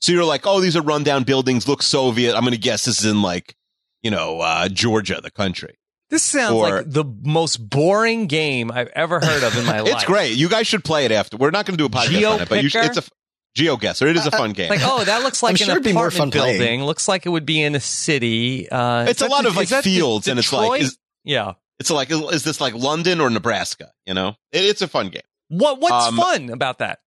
So 0.00 0.12
you're 0.12 0.24
like, 0.24 0.46
oh, 0.46 0.60
these 0.60 0.76
are 0.76 0.82
rundown 0.82 1.22
buildings, 1.24 1.66
look 1.66 1.82
Soviet. 1.82 2.34
I'm 2.36 2.42
going 2.42 2.52
to 2.52 2.58
guess 2.58 2.84
this 2.84 3.00
is 3.00 3.06
in 3.10 3.22
like, 3.22 3.56
you 4.02 4.10
know, 4.10 4.40
uh, 4.40 4.68
Georgia, 4.68 5.20
the 5.22 5.30
country. 5.30 5.76
This 6.10 6.22
sounds 6.22 6.54
Or- 6.54 6.76
like 6.78 6.90
the 6.90 7.04
most 7.22 7.56
boring 7.68 8.26
game 8.28 8.70
I've 8.70 8.88
ever 8.94 9.20
heard 9.20 9.42
of 9.42 9.56
in 9.56 9.64
my 9.64 9.80
life. 9.80 9.92
It's 9.94 10.04
great. 10.04 10.36
You 10.36 10.48
guys 10.48 10.66
should 10.66 10.84
play 10.84 11.04
it 11.04 11.12
after. 11.12 11.36
We're 11.36 11.50
not 11.50 11.66
going 11.66 11.76
to 11.76 11.82
do 11.82 11.86
a 11.86 11.90
podcast 11.90 12.34
on 12.34 12.40
it, 12.42 12.48
but 12.48 12.62
you 12.62 12.68
should, 12.68 12.84
it's 12.84 12.96
a 12.98 13.02
GeoGuessr. 13.56 14.08
It 14.08 14.16
is 14.16 14.26
a 14.26 14.30
fun 14.30 14.52
game. 14.52 14.70
Like, 14.70 14.80
oh, 14.82 15.04
that 15.04 15.22
looks 15.22 15.42
like 15.42 15.50
I'm 15.52 15.54
an 15.54 15.58
sure 15.58 15.70
it'd 15.72 15.84
be 15.84 15.92
more 15.92 16.08
apartment 16.08 16.34
fun 16.34 16.40
playing. 16.42 16.58
building. 16.58 16.82
Looks 16.84 17.08
like 17.08 17.26
it 17.26 17.30
would 17.30 17.46
be 17.46 17.62
in 17.62 17.74
a 17.74 17.80
city. 17.80 18.68
Uh, 18.68 19.06
it's 19.08 19.22
a 19.22 19.26
lot 19.26 19.42
the- 19.42 19.48
of 19.48 19.56
like 19.56 19.64
is 19.64 19.70
that 19.70 19.84
the- 19.84 19.94
fields, 19.96 20.28
and 20.28 20.38
it's 20.38 20.52
like, 20.52 20.82
is, 20.82 20.98
yeah. 21.24 21.54
it's 21.80 21.90
like, 21.90 22.10
is, 22.10 22.20
is 22.32 22.44
this 22.44 22.60
like 22.60 22.74
London 22.74 23.20
or 23.20 23.30
Nebraska? 23.30 23.90
You 24.06 24.14
know, 24.14 24.28
it, 24.52 24.64
it's 24.64 24.82
a 24.82 24.88
fun 24.88 25.08
game. 25.08 25.22
What 25.48 25.80
What's 25.80 26.08
Um, 26.08 26.16
fun 26.16 26.50
about 26.50 26.78
that? 26.78 27.00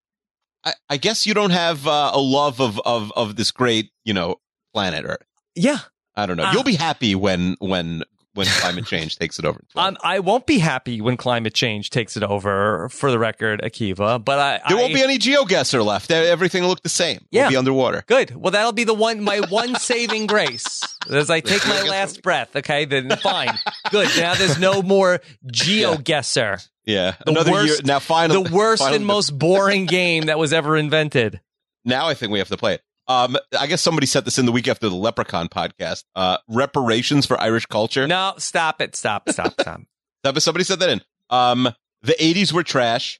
I, 0.65 0.73
I 0.89 0.97
guess 0.97 1.25
you 1.25 1.33
don't 1.33 1.51
have 1.51 1.87
uh, 1.87 2.11
a 2.13 2.19
love 2.19 2.59
of, 2.59 2.79
of 2.85 3.11
of 3.15 3.35
this 3.35 3.51
great, 3.51 3.91
you 4.03 4.13
know, 4.13 4.37
planet 4.73 5.05
Earth. 5.07 5.25
Yeah, 5.55 5.79
I 6.15 6.25
don't 6.25 6.37
know. 6.37 6.43
Ah. 6.45 6.51
You'll 6.53 6.63
be 6.63 6.75
happy 6.75 7.15
when 7.15 7.55
when 7.59 8.03
when 8.33 8.47
climate 8.47 8.85
change 8.85 9.17
takes 9.17 9.39
it 9.39 9.45
over. 9.45 9.61
um, 9.75 9.97
I 10.03 10.19
won't 10.19 10.45
be 10.45 10.59
happy 10.59 11.01
when 11.01 11.17
climate 11.17 11.53
change 11.53 11.89
takes 11.89 12.15
it 12.15 12.23
over. 12.23 12.89
For 12.89 13.11
the 13.11 13.19
record, 13.19 13.61
Akiva, 13.61 14.23
but 14.23 14.39
I 14.39 14.61
there 14.69 14.77
I, 14.77 14.81
won't 14.81 14.93
be 14.93 15.01
any 15.01 15.17
GeoGuessr 15.17 15.83
left. 15.85 16.11
Everything 16.11 16.63
will 16.63 16.69
look 16.69 16.83
the 16.83 16.89
same. 16.89 17.19
Yeah. 17.31 17.41
It'll 17.41 17.51
be 17.51 17.57
underwater. 17.57 18.03
Good. 18.07 18.35
Well, 18.35 18.51
that'll 18.51 18.71
be 18.71 18.83
the 18.83 18.93
one, 18.93 19.21
my 19.21 19.39
one 19.49 19.75
saving 19.75 20.27
grace. 20.27 20.81
As 21.09 21.29
I 21.29 21.39
take 21.39 21.65
my 21.67 21.81
last 21.83 22.21
breath, 22.21 22.55
okay, 22.55 22.85
then 22.85 23.09
fine. 23.17 23.57
Good. 23.89 24.09
Now 24.17 24.35
there's 24.35 24.59
no 24.59 24.81
more 24.81 25.19
GeoGuessr. 25.51 26.67
Yeah, 26.85 27.15
The 27.25 27.31
another 27.31 27.51
worst- 27.51 27.67
year. 27.67 27.77
Now, 27.85 27.99
final, 27.99 28.43
The 28.43 28.53
worst 28.53 28.81
final- 28.81 28.95
and 28.95 29.05
most 29.05 29.37
boring 29.37 29.85
game 29.85 30.25
that 30.25 30.39
was 30.39 30.51
ever 30.53 30.75
invented. 30.77 31.39
Now 31.85 32.07
I 32.07 32.13
think 32.13 32.31
we 32.31 32.39
have 32.39 32.47
to 32.49 32.57
play 32.57 32.75
it. 32.75 32.81
Um, 33.11 33.37
I 33.59 33.67
guess 33.67 33.81
somebody 33.81 34.07
set 34.07 34.25
this 34.25 34.37
in 34.39 34.45
the 34.45 34.51
week 34.51 34.67
after 34.67 34.87
the 34.89 34.95
Leprechaun 34.95 35.49
podcast. 35.49 36.03
Uh, 36.15 36.37
reparations 36.47 37.25
for 37.25 37.39
Irish 37.39 37.65
culture. 37.65 38.07
No, 38.07 38.33
stop 38.37 38.81
it. 38.81 38.95
Stop, 38.95 39.29
stop, 39.29 39.53
stop. 39.59 39.81
Somebody 40.39 40.63
said 40.63 40.79
that 40.79 40.89
in. 40.89 41.01
Um, 41.29 41.69
the 42.03 42.13
'80s 42.13 42.53
were 42.53 42.63
trash. 42.63 43.19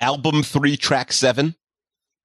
Album 0.00 0.42
three, 0.42 0.76
track 0.76 1.12
seven. 1.12 1.54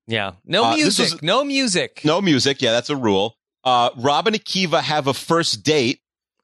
Yeah. 0.07 0.33
No 0.45 0.63
Uh, 0.65 0.75
music. 0.75 1.11
was- 1.11 1.21
no 1.21 1.43
music. 1.43 2.01
No 2.03 2.21
music. 2.21 2.61
Yeah, 2.61 2.71
that's 2.71 2.89
a 2.89 2.95
rule. 2.95 3.35
Uh, 3.63 3.89
Rob 3.97 4.27
and 4.27 4.35
Akiva 4.35 4.81
have 4.81 5.07
a 5.07 5.13
first 5.13 5.63
date. 5.63 5.99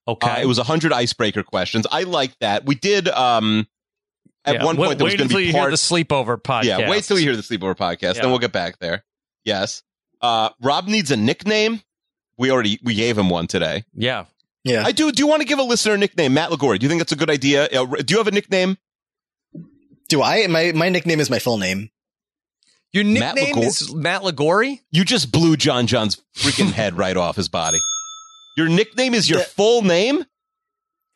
Okay. 0.08 0.30
Uh, 0.30 0.42
it 0.42 0.46
was 0.46 0.58
hundred 0.60 0.92
icebreaker 0.92 1.44
questions. 1.44 1.88
I 1.92 2.04
like 2.04 2.38
that. 2.40 2.66
We 2.66 2.76
did. 2.76 3.08
Um, 3.08 3.68
at 4.46 4.56
Yeah, 4.56 4.66
one 4.66 4.76
wait- 4.76 4.88
point 4.88 4.98
there 5.00 5.06
was 5.06 5.14
wait 5.14 5.18
going 5.20 5.30
to 5.30 5.36
be 5.38 5.52
part. 5.54 5.72
the 5.72 5.78
sleepover 5.78 6.38
podcast. 6.42 6.64
yeah, 6.66 6.90
wait 6.90 7.06
till 7.06 7.18
you 7.18 7.24
hear 7.24 7.38
the 7.38 7.42
sleepover 7.42 7.76
podcast. 7.76 8.16
Yeah. 8.16 8.22
Then 8.24 8.30
we'll 8.32 8.40
get 8.40 8.52
back 8.52 8.78
there. 8.80 9.06
Yes. 9.46 9.82
Uh, 10.24 10.50
Rob 10.62 10.88
needs 10.88 11.12
a 11.12 11.18
nickname. 11.18 11.82
We 12.38 12.50
already 12.50 12.80
we 12.82 12.96
gave 12.96 13.18
him 13.18 13.30
one 13.30 13.46
today. 13.48 13.84
Yeah. 13.94 14.26
Yeah. 14.64 14.84
I 14.86 14.92
do. 14.94 15.12
Do 15.12 15.22
you 15.22 15.28
want 15.28 15.42
to 15.42 15.48
give 15.48 15.60
a 15.60 15.64
listener 15.64 15.94
a 15.94 15.98
nickname, 15.98 16.34
Matt 16.34 16.50
Lagore? 16.50 16.78
Do 16.78 16.84
you 16.86 16.90
think 16.90 17.02
that's 17.02 17.12
a 17.12 17.16
good 17.18 17.30
idea? 17.30 17.66
Uh, 17.66 17.86
do 17.86 18.14
you 18.14 18.18
have 18.18 18.28
a 18.28 18.32
nickname? 18.32 18.78
Do 20.10 20.22
I? 20.22 20.48
My 20.48 20.72
my 20.74 20.90
nickname 20.90 21.20
is 21.20 21.30
my 21.30 21.40
full 21.40 21.58
name. 21.58 21.90
Your 22.94 23.04
Matt 23.04 23.36
nickname 23.36 23.56
Lagor- 23.64 23.68
is 23.68 23.94
Matt 23.94 24.22
Ligori? 24.22 24.80
You 24.92 25.04
just 25.04 25.32
blew 25.32 25.58
John 25.58 25.88
John's 25.88 26.22
freaking 26.36 26.72
head 26.80 26.98
right 26.98 27.18
off 27.18 27.36
his 27.36 27.50
body. 27.50 27.80
Your 28.56 28.70
nickname 28.70 29.14
is 29.14 29.30
your 29.30 29.40
The- 29.40 29.46
full 29.46 29.82
name. 29.82 30.24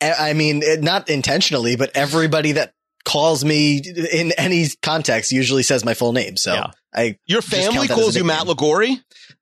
I 0.00 0.30
I 0.30 0.32
mean, 0.34 0.62
it, 0.62 0.82
not 0.82 1.08
intentionally, 1.08 1.76
but 1.76 1.90
everybody 1.96 2.52
that 2.52 2.74
calls 3.04 3.44
me 3.44 3.78
in 4.12 4.32
any 4.32 4.66
context 4.82 5.32
usually 5.32 5.62
says 5.62 5.84
my 5.84 5.94
full 5.94 6.12
name. 6.12 6.36
So 6.36 6.52
Yeah. 6.54 6.70
I 6.94 7.18
Your 7.26 7.42
family 7.42 7.86
that 7.86 7.90
as 7.90 7.90
a 7.90 7.94
calls 8.00 8.16
you 8.16 8.24
Matt 8.24 8.46
nickname. 8.46 8.48
Lagore. 8.48 8.86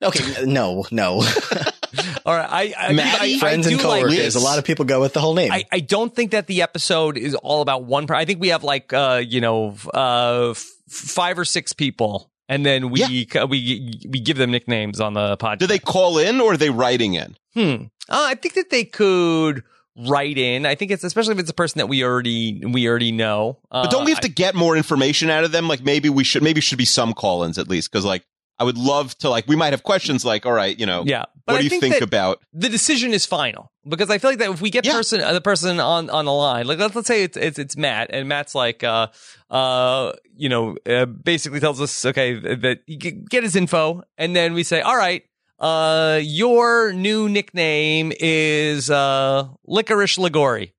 okay. 0.03 0.45
No, 0.45 0.85
no. 0.91 1.23
All 2.27 2.35
right. 2.35 2.49
I, 2.51 2.75
I, 2.89 2.93
Matt, 2.93 3.21
I, 3.21 3.25
I 3.35 3.39
Friends 3.39 3.67
do 3.67 3.73
and 3.75 3.81
coworkers. 3.81 4.17
this. 4.17 4.35
a 4.35 4.41
lot 4.41 4.59
of 4.59 4.65
people 4.65 4.85
go 4.85 5.01
with 5.01 5.13
the 5.13 5.21
whole 5.21 5.35
name. 5.35 5.53
I, 5.53 5.65
I 5.73 5.81
don't 5.81 6.15
think 6.15 6.33
that 6.33 6.47
the 6.47 6.63
episode 6.63 7.17
is 7.17 7.35
all 7.37 7.63
about 7.63 7.85
one. 7.85 8.07
Per- 8.07 8.15
I 8.15 8.25
think 8.25 8.41
we 8.41 8.49
have 8.49 8.65
like 8.65 8.93
uh 8.93 9.23
you 9.27 9.41
know 9.41 9.75
uh 9.95 10.51
f- 10.51 10.67
five 10.89 11.39
or 11.39 11.45
six 11.45 11.73
people, 11.73 12.31
and 12.49 12.67
then 12.67 12.91
we 12.91 13.03
we 13.49 13.99
we 14.09 14.21
give 14.21 14.37
them 14.37 14.51
nicknames 14.51 15.01
on 15.01 15.15
the 15.15 15.37
podcast. 15.37 15.59
Do 15.59 15.67
they 15.69 15.79
call 15.79 16.19
in 16.19 16.41
or 16.41 16.55
are 16.55 16.57
they 16.57 16.71
writing 16.71 17.15
in? 17.15 17.37
Hmm. 17.55 17.85
Uh, 18.09 18.27
I 18.29 18.35
think 18.35 18.55
that 18.55 18.71
they 18.71 18.85
could 18.85 19.63
write 19.97 20.39
in. 20.39 20.67
I 20.67 20.75
think 20.75 20.91
it's 20.91 21.05
especially 21.05 21.35
if 21.35 21.39
it's 21.41 21.51
a 21.51 21.55
person 21.55 21.79
that 21.79 21.87
we 21.87 22.05
already 22.05 22.63
we 22.65 22.87
already 22.89 23.13
know. 23.13 23.59
Uh, 23.71 23.83
But 23.83 23.91
don't 23.91 24.05
we 24.05 24.11
have 24.11 24.21
to 24.21 24.29
get 24.29 24.55
more 24.55 24.77
information 24.77 25.31
out 25.31 25.45
of 25.45 25.53
them? 25.53 25.69
Like 25.69 25.83
maybe 25.83 26.09
we 26.09 26.25
should, 26.25 26.43
maybe 26.43 26.61
should 26.61 26.79
be 26.79 26.85
some 26.85 27.13
call-ins 27.15 27.59
at 27.59 27.69
least. 27.69 27.91
Cause 27.93 28.05
like 28.05 28.25
I 28.59 28.65
would 28.65 28.79
love 28.79 29.17
to 29.19 29.29
like, 29.29 29.47
we 29.47 29.55
might 29.57 29.73
have 29.75 29.83
questions 29.83 30.25
like, 30.25 30.47
all 30.47 30.53
right, 30.53 30.79
you 30.79 30.87
know, 30.87 31.05
Yeah, 31.07 31.25
what 31.45 31.57
I 31.57 31.59
do 31.59 31.65
you 31.65 31.71
think 31.71 31.83
think, 31.83 32.01
about? 32.03 32.43
the 32.55 32.71
decision 32.71 33.13
is 33.13 33.27
final 33.27 33.71
because 33.87 34.09
I 34.09 34.17
feel 34.17 34.31
like 34.31 34.39
that 34.39 34.51
if 34.51 34.63
we 34.63 34.71
get 34.71 34.87
Yeah. 34.87 34.93
person 34.95 35.21
uh, 35.21 35.33
the 35.35 35.41
person 35.43 35.79
on 35.79 36.09
on 36.11 36.25
the 36.25 36.33
line, 36.33 36.67
like 36.67 36.79
let's, 36.79 36.95
let's 36.95 37.07
say 37.09 37.23
it's, 37.23 37.37
it's 37.37 37.59
it's 37.59 37.77
Matt 37.77 38.09
and 38.13 38.29
Matt's 38.29 38.55
like 38.55 38.83
uh 38.83 39.09
uh 39.51 40.13
you 40.37 40.49
know 40.49 40.77
uh, 40.89 41.05
basically 41.07 41.61
tells 41.61 41.81
us 41.81 42.05
okay 42.05 42.35
that 42.35 42.81
get 43.29 43.43
his 43.43 43.57
info 43.57 44.03
and 44.19 44.35
then 44.35 44.55
we 44.55 44.63
say 44.63 44.81
all 44.81 44.97
right 44.97 45.23
uh 45.59 46.21
your 46.23 46.93
new 46.93 47.29
nickname 47.29 48.13
is 48.19 48.91
uh 48.91 49.49
licorice 49.67 50.17
Ligori. 50.19 50.73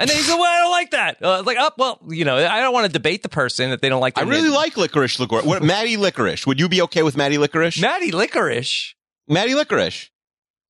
And 0.00 0.08
then 0.08 0.16
he 0.16 0.22
said, 0.22 0.36
"Well, 0.36 0.44
I 0.44 0.60
don't 0.60 0.70
like 0.70 0.90
that." 0.92 1.20
Uh, 1.20 1.42
like, 1.44 1.56
oh, 1.58 1.70
well, 1.76 1.98
you 2.08 2.24
know, 2.24 2.36
I 2.36 2.60
don't 2.60 2.72
want 2.72 2.86
to 2.86 2.92
debate 2.92 3.24
the 3.24 3.28
person 3.28 3.70
that 3.70 3.82
they 3.82 3.88
don't 3.88 4.00
like. 4.00 4.16
I 4.16 4.22
really 4.22 4.48
nick- 4.48 4.56
like 4.56 4.76
Licorice 4.76 5.18
Lagore. 5.18 5.42
What, 5.42 5.60
Maddie 5.60 5.96
Licorice. 5.96 6.46
Would 6.46 6.60
you 6.60 6.68
be 6.68 6.80
okay 6.82 7.02
with 7.02 7.16
Maddie 7.16 7.36
Licorice? 7.36 7.80
Maddie 7.82 8.12
Licorice. 8.12 8.94
Maddie 9.26 9.54
Licorice 9.56 10.08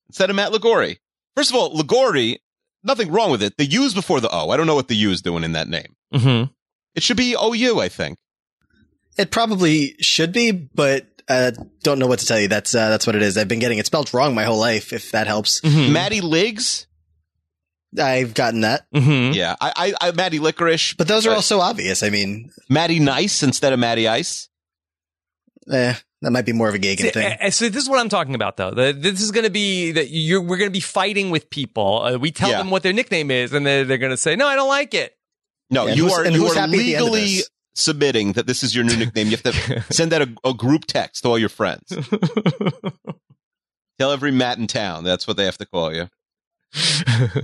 instead 0.08 0.30
of 0.30 0.36
Matt 0.36 0.50
Lagore. 0.52 0.94
First 1.36 1.50
of 1.50 1.56
all, 1.56 1.76
Lagore, 1.76 2.36
nothing 2.82 3.12
wrong 3.12 3.30
with 3.30 3.42
it. 3.42 3.58
The 3.58 3.66
U's 3.66 3.92
before 3.92 4.20
the 4.22 4.30
O. 4.32 4.48
I 4.48 4.56
don't 4.56 4.66
know 4.66 4.74
what 4.74 4.88
the 4.88 4.96
U's 4.96 5.20
doing 5.20 5.44
in 5.44 5.52
that 5.52 5.68
name. 5.68 5.94
Mm-hmm. 6.14 6.50
It 6.94 7.02
should 7.02 7.18
be 7.18 7.36
OU, 7.38 7.80
I 7.80 7.90
think. 7.90 8.16
it 9.18 9.30
probably 9.30 9.94
should 10.00 10.32
be, 10.32 10.52
but 10.52 11.17
uh, 11.28 11.52
don't 11.82 11.98
know 11.98 12.06
what 12.06 12.18
to 12.20 12.26
tell 12.26 12.40
you. 12.40 12.48
That's 12.48 12.74
uh, 12.74 12.88
that's 12.88 13.06
what 13.06 13.16
it 13.16 13.22
is. 13.22 13.36
I've 13.36 13.48
been 13.48 13.58
getting 13.58 13.78
it 13.78 13.86
spelled 13.86 14.12
wrong 14.14 14.34
my 14.34 14.44
whole 14.44 14.58
life. 14.58 14.92
If 14.92 15.10
that 15.12 15.26
helps, 15.26 15.60
Mm-hmm. 15.60 15.92
Maddie 15.92 16.20
Liggs. 16.20 16.86
I've 17.98 18.34
gotten 18.34 18.60
that. 18.62 18.86
Mm-hmm. 18.94 19.32
Yeah, 19.32 19.56
I, 19.60 19.94
I, 20.00 20.08
I 20.08 20.12
Maddie 20.12 20.38
Licorice. 20.40 20.94
But 20.96 21.08
those 21.08 21.26
are 21.26 21.34
all 21.34 21.40
so 21.42 21.60
obvious. 21.60 22.02
I 22.02 22.10
mean, 22.10 22.50
Maddie 22.68 23.00
Nice 23.00 23.42
instead 23.42 23.72
of 23.72 23.78
Maddie 23.78 24.06
Ice. 24.08 24.48
eh, 25.72 25.94
that 26.20 26.30
might 26.30 26.44
be 26.44 26.52
more 26.52 26.68
of 26.68 26.74
a 26.74 26.78
Gagan 26.78 27.00
See, 27.00 27.10
thing. 27.10 27.36
uh, 27.40 27.50
so 27.50 27.68
this 27.70 27.82
is 27.84 27.88
what 27.88 27.98
I'm 28.00 28.08
talking 28.10 28.34
about, 28.34 28.56
though. 28.58 28.72
The, 28.72 28.92
this 28.92 29.22
is 29.22 29.30
going 29.30 29.44
to 29.44 29.50
be 29.50 29.92
that 29.92 30.10
you're 30.10 30.42
we're 30.42 30.58
going 30.58 30.68
to 30.70 30.72
be 30.72 30.80
fighting 30.80 31.30
with 31.30 31.48
people. 31.48 32.02
Uh, 32.02 32.18
we 32.18 32.30
tell 32.30 32.50
Yeah. 32.50 32.58
them 32.58 32.70
what 32.70 32.82
their 32.82 32.92
nickname 32.92 33.30
is, 33.30 33.52
and 33.54 33.64
they're, 33.64 33.84
they're 33.84 33.98
going 33.98 34.10
to 34.10 34.16
say, 34.18 34.36
"No, 34.36 34.46
I 34.46 34.54
don't 34.56 34.68
like 34.68 34.92
it." 34.94 35.16
No, 35.70 35.86
Yeah, 35.86 35.94
you 35.94 36.10
are 36.10 36.24
and 36.24 36.34
you 36.34 36.42
who's 36.42 36.56
are 36.56 36.60
happy 36.60 36.72
at 36.72 36.78
the 36.78 36.94
end 36.96 37.06
of 37.06 37.12
legally 37.12 37.36
this? 37.36 37.50
Submitting 37.78 38.32
that 38.32 38.46
this 38.46 38.62
is 38.62 38.74
your 38.74 38.84
new 38.84 38.96
nickname. 38.96 39.28
You 39.28 39.36
have 39.36 39.42
to 39.44 39.82
send 39.92 40.12
out 40.12 40.22
a, 40.22 40.28
a 40.44 40.54
group 40.54 40.84
text 40.86 41.22
to 41.22 41.28
all 41.28 41.38
your 41.38 41.48
friends. 41.48 41.84
Tell 43.98 44.12
every 44.12 44.30
Matt 44.30 44.58
in 44.58 44.66
town 44.66 45.04
that's 45.04 45.26
what 45.26 45.36
they 45.36 45.44
have 45.44 45.58
to 45.58 45.66
call 45.66 45.92
you. 45.94 46.08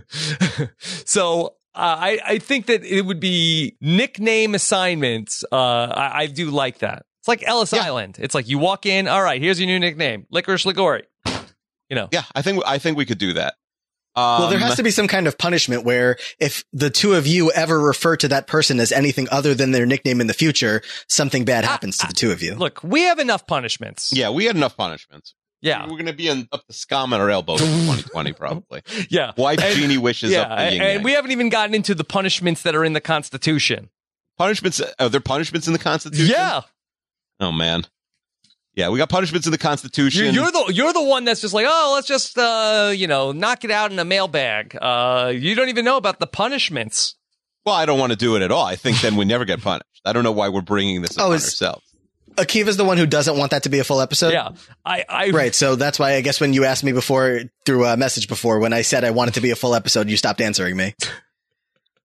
so 1.04 1.54
I, 1.74 2.20
I 2.24 2.38
think 2.38 2.66
that 2.66 2.84
it 2.84 3.02
would 3.02 3.20
be 3.20 3.76
nickname 3.80 4.54
assignments. 4.54 5.44
Uh, 5.50 5.56
I, 5.56 6.22
I 6.22 6.26
do 6.26 6.50
like 6.50 6.78
that. 6.78 7.06
It's 7.20 7.28
like 7.28 7.42
Ellis 7.46 7.72
Yeah. 7.72 7.82
Island. 7.84 8.18
It's 8.20 8.34
like 8.34 8.48
you 8.48 8.58
walk 8.58 8.86
in, 8.86 9.08
all 9.08 9.22
right, 9.22 9.40
here's 9.40 9.58
your 9.58 9.66
new 9.66 9.78
nickname, 9.80 10.26
Licorice 10.30 10.64
Ligori. 10.64 11.02
You 11.88 11.96
know, 11.96 12.08
Yeah, 12.12 12.22
I 12.34 12.42
think 12.42 12.62
I 12.66 12.78
think 12.78 12.96
we 12.96 13.04
could 13.06 13.18
do 13.18 13.32
that. 13.34 13.54
Um, 14.16 14.40
Well, 14.42 14.50
there 14.50 14.58
has 14.60 14.76
to 14.76 14.82
be 14.82 14.90
some 14.92 15.08
kind 15.08 15.26
of 15.26 15.36
punishment 15.38 15.84
where 15.84 16.16
if 16.38 16.64
the 16.72 16.88
two 16.90 17.14
of 17.14 17.26
you 17.26 17.50
ever 17.52 17.80
refer 17.80 18.16
to 18.18 18.28
that 18.28 18.46
person 18.46 18.78
as 18.78 18.92
anything 18.92 19.26
other 19.32 19.54
than 19.54 19.72
their 19.72 19.86
nickname 19.86 20.20
in 20.20 20.26
the 20.28 20.34
future, 20.34 20.82
something 21.08 21.44
bad 21.44 21.64
happens 21.64 21.96
to 21.98 22.06
the 22.06 22.12
two 22.12 22.30
of 22.30 22.40
you. 22.42 22.54
look, 22.54 22.80
we 22.84 23.02
have 23.02 23.18
enough 23.18 23.46
punishments. 23.46 24.12
Yeah, 24.12 24.30
we 24.30 24.44
had 24.44 24.54
enough 24.56 24.76
punishments. 24.76 25.34
yeah, 25.62 25.82
We're 25.84 25.92
going 25.92 26.06
to 26.06 26.12
be 26.12 26.28
in, 26.28 26.46
up 26.52 26.62
the 26.68 26.74
scum 26.74 27.12
on 27.12 27.20
our 27.20 27.30
elbows 27.30 27.60
in 27.60 27.66
2020, 27.66 28.32
probably. 28.34 28.82
yeah. 29.10 29.32
Wife 29.36 29.60
And- 29.60 29.74
genie 29.76 29.98
wishes 29.98 30.30
yeah, 30.30 30.42
up 30.42 30.48
the 30.50 30.54
and, 30.64 30.74
yin 30.74 30.82
and 30.82 30.92
yang. 30.96 31.02
we 31.02 31.12
haven't 31.12 31.32
even 31.32 31.48
gotten 31.48 31.74
into 31.74 31.94
the 31.94 32.04
punishments 32.04 32.62
that 32.62 32.74
are 32.76 32.84
in 32.84 32.92
the 32.92 33.00
Constitution. 33.00 33.90
punishments. 34.38 34.80
Are 35.00 35.08
there 35.08 35.20
punishments 35.20 35.66
in 35.66 35.72
the 35.72 35.78
Constitution? 35.80 36.26
Yeah, 36.36 36.60
Oh 37.40 37.50
man. 37.50 37.84
Yeah, 38.76 38.88
we 38.88 38.98
got 38.98 39.08
punishments 39.08 39.46
in 39.46 39.52
the 39.52 39.58
Constitution. 39.58 40.24
you're, 40.24 40.34
you're 40.44 40.50
the 40.50 40.72
you're 40.74 40.92
the 40.92 41.02
one 41.02 41.24
that's 41.24 41.40
just 41.40 41.54
like, 41.54 41.66
oh, 41.68 41.92
let's 41.94 42.08
just 42.08 42.36
uh, 42.38 42.92
you 42.94 43.06
know 43.06 43.32
knock 43.32 43.64
it 43.64 43.70
out 43.70 43.92
in 43.92 43.98
a 43.98 44.04
mailbag. 44.04 44.76
Uh, 44.80 45.32
you 45.34 45.54
don't 45.54 45.68
even 45.68 45.84
know 45.84 45.96
about 45.96 46.18
the 46.18 46.26
punishments. 46.26 47.14
well, 47.64 47.74
I 47.74 47.86
don't 47.86 47.98
want 48.00 48.10
to 48.12 48.16
do 48.18 48.34
it 48.36 48.42
at 48.42 48.50
all. 48.50 48.64
I 48.64 48.76
think 48.76 49.00
then 49.00 49.16
we 49.16 49.24
never 49.24 49.44
get 49.44 49.60
punished. 49.62 50.00
I 50.04 50.12
don't 50.12 50.24
know 50.24 50.32
why 50.32 50.48
we're 50.48 50.60
bringing 50.60 51.02
this 51.02 51.16
Oh, 51.18 51.26
upon 51.26 51.36
is- 51.36 51.44
ourselves. 51.44 51.82
Akiva's 52.36 52.76
the 52.76 52.84
one 52.84 52.98
who 52.98 53.06
doesn't 53.06 53.38
want 53.38 53.52
that 53.52 53.62
to 53.62 53.68
be 53.68 53.78
a 53.78 53.84
full 53.84 54.00
episode. 54.00 54.32
yeah, 54.32 54.48
I, 54.84 55.04
I 55.08 55.30
Right. 55.30 55.54
So 55.54 55.76
that's 55.76 56.00
why 56.00 56.14
I 56.14 56.20
guess 56.20 56.40
when 56.40 56.52
you 56.52 56.64
asked 56.64 56.82
me 56.82 56.90
before 56.90 57.42
through 57.64 57.84
a 57.86 57.96
message 57.96 58.26
before, 58.26 58.58
when 58.58 58.72
I 58.72 58.82
said 58.82 59.04
I 59.04 59.12
wanted 59.12 59.34
to 59.34 59.40
be 59.40 59.52
a 59.52 59.54
full 59.56 59.72
episode, 59.72 60.10
you 60.10 60.16
stopped 60.16 60.40
answering 60.40 60.76
me. 60.76 60.94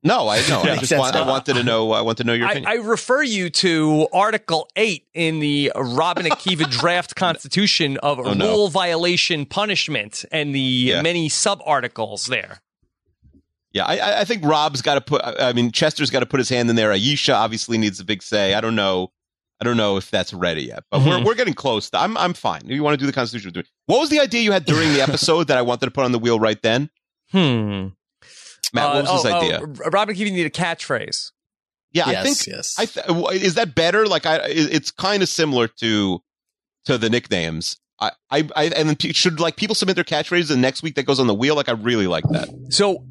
No, 0.01 0.29
I 0.29 0.37
know. 0.47 0.63
Yeah. 0.63 0.73
I 0.73 0.77
just 0.77 0.97
want, 0.97 1.13
I 1.15 1.27
wanted 1.27 1.55
to 1.55 1.63
know. 1.63 1.91
I 1.91 1.99
want 2.01 2.17
to 2.19 2.23
know 2.23 2.31
your 2.33 2.47
I, 2.47 2.51
opinion. 2.51 2.71
I 2.71 2.75
refer 2.75 3.21
you 3.21 3.49
to 3.49 4.07
Article 4.13 4.69
8 4.77 5.05
in 5.13 5.39
the 5.39 5.73
Rob 5.75 6.17
and 6.19 6.27
Akiva 6.27 6.69
draft 6.79 7.15
constitution 7.15 7.97
of 7.97 8.17
Oh, 8.19 8.33
no. 8.33 8.47
rule 8.49 8.67
violation 8.69 9.45
punishment 9.45 10.23
and 10.31 10.55
the 10.55 10.59
Yeah. 10.59 11.01
many 11.01 11.27
sub 11.27 11.61
articles 11.65 12.27
there. 12.27 12.61
yeah, 13.73 13.83
I- 13.85 13.97
I, 13.97 14.19
I 14.21 14.23
think 14.23 14.45
Rob's 14.45 14.81
got 14.81 14.95
to 14.95 15.01
put. 15.01 15.21
I 15.23 15.51
mean, 15.53 15.71
Chester's 15.71 16.09
got 16.09 16.21
to 16.21 16.25
put 16.25 16.39
his 16.39 16.47
hand 16.49 16.69
in 16.69 16.75
there. 16.77 16.91
Aisha 16.91 17.35
obviously 17.35 17.77
needs 17.77 17.99
a 17.99 18.05
big 18.05 18.23
say. 18.23 18.53
I 18.53 18.61
don't 18.61 18.75
know. 18.75 19.11
I 19.61 19.65
don't 19.65 19.75
know 19.75 19.97
if 19.97 20.09
that's 20.09 20.33
ready 20.33 20.61
yet, 20.63 20.85
but 20.89 21.01
we're 21.01 21.17
Mhm. 21.19 21.25
we're 21.25 21.35
getting 21.35 21.53
close. 21.53 21.89
I'm 21.93 22.15
I'm 22.17 22.33
fine. 22.33 22.61
You 22.65 22.81
want 22.81 22.93
to 22.93 22.97
do 22.97 23.05
the 23.05 23.11
Constitution? 23.11 23.51
do 23.51 23.59
it. 23.59 23.67
What 23.87 23.99
was 23.99 24.09
the 24.09 24.21
idea 24.21 24.39
you 24.41 24.53
had 24.53 24.63
during 24.63 24.93
the 24.93 25.01
episode 25.07 25.49
that 25.49 25.57
I 25.57 25.61
wanted 25.61 25.87
to 25.87 25.91
put 25.91 26.05
on 26.05 26.13
the 26.13 26.19
wheel 26.19 26.39
right 26.39 26.61
then, 26.61 26.89
Hmm. 27.33 27.87
Matt? 28.73 28.93
what 28.93 29.03
was 29.03 29.09
Uh, 29.09 29.13
his 29.15 29.25
oh, 29.25 29.37
idea? 29.37 29.59
Oh, 29.61 29.89
Rob 29.89 30.09
and 30.09 30.17
Akiva 30.17 30.31
need 30.31 30.45
a 30.45 30.49
catchphrase. 30.49 31.31
yeah, 31.91 32.05
I 32.07 32.23
think 32.23 32.45
yes. 32.47 32.75
I 32.77 32.85
th- 32.85 33.05
is 33.41 33.55
that 33.55 33.75
better? 33.75 34.05
Like, 34.07 34.25
I 34.25 34.39
it's 34.47 34.91
kind 34.91 35.23
of 35.23 35.29
similar 35.29 35.67
to 35.79 36.21
to 36.85 36.97
the 36.97 37.09
nicknames. 37.09 37.77
I, 38.01 38.11
I, 38.31 38.47
I 38.55 38.63
and 38.67 38.89
then 38.89 38.97
should 39.13 39.39
like 39.39 39.57
people 39.57 39.75
submit 39.75 39.95
their 39.95 40.05
catchphrases 40.05 40.51
and 40.51 40.61
next 40.61 40.83
week 40.83 40.95
that 40.95 41.03
goes 41.05 41.19
on 41.19 41.27
the 41.27 41.33
wheel. 41.33 41.55
Like, 41.55 41.67
I 41.67 41.73
really 41.73 42.07
like 42.07 42.23
that. 42.31 42.47
So 42.69 43.03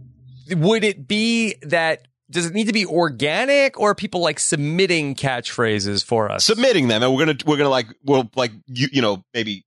would 0.51 0.83
it 0.85 1.07
be 1.07 1.57
that 1.63 2.09
does 2.31 2.47
it 2.47 2.55
need 2.55 2.67
to 2.67 2.73
be 2.73 2.87
organic 2.87 3.79
or 3.79 3.91
are 3.91 3.95
people 3.95 4.21
like 4.21 4.39
submitting 4.39 5.15
catchphrases 5.15 6.05
for 6.05 6.31
us? 6.31 6.45
Submitting 6.45 6.89
them, 6.89 7.03
and 7.03 7.13
we're 7.13 7.25
gonna 7.27 7.39
we're 7.47 7.57
gonna 7.59 7.69
like 7.69 7.87
we'll 8.05 8.31
like 8.37 8.53
you 8.67 8.89
you 8.93 9.03
know 9.03 9.23
maybe 9.35 9.65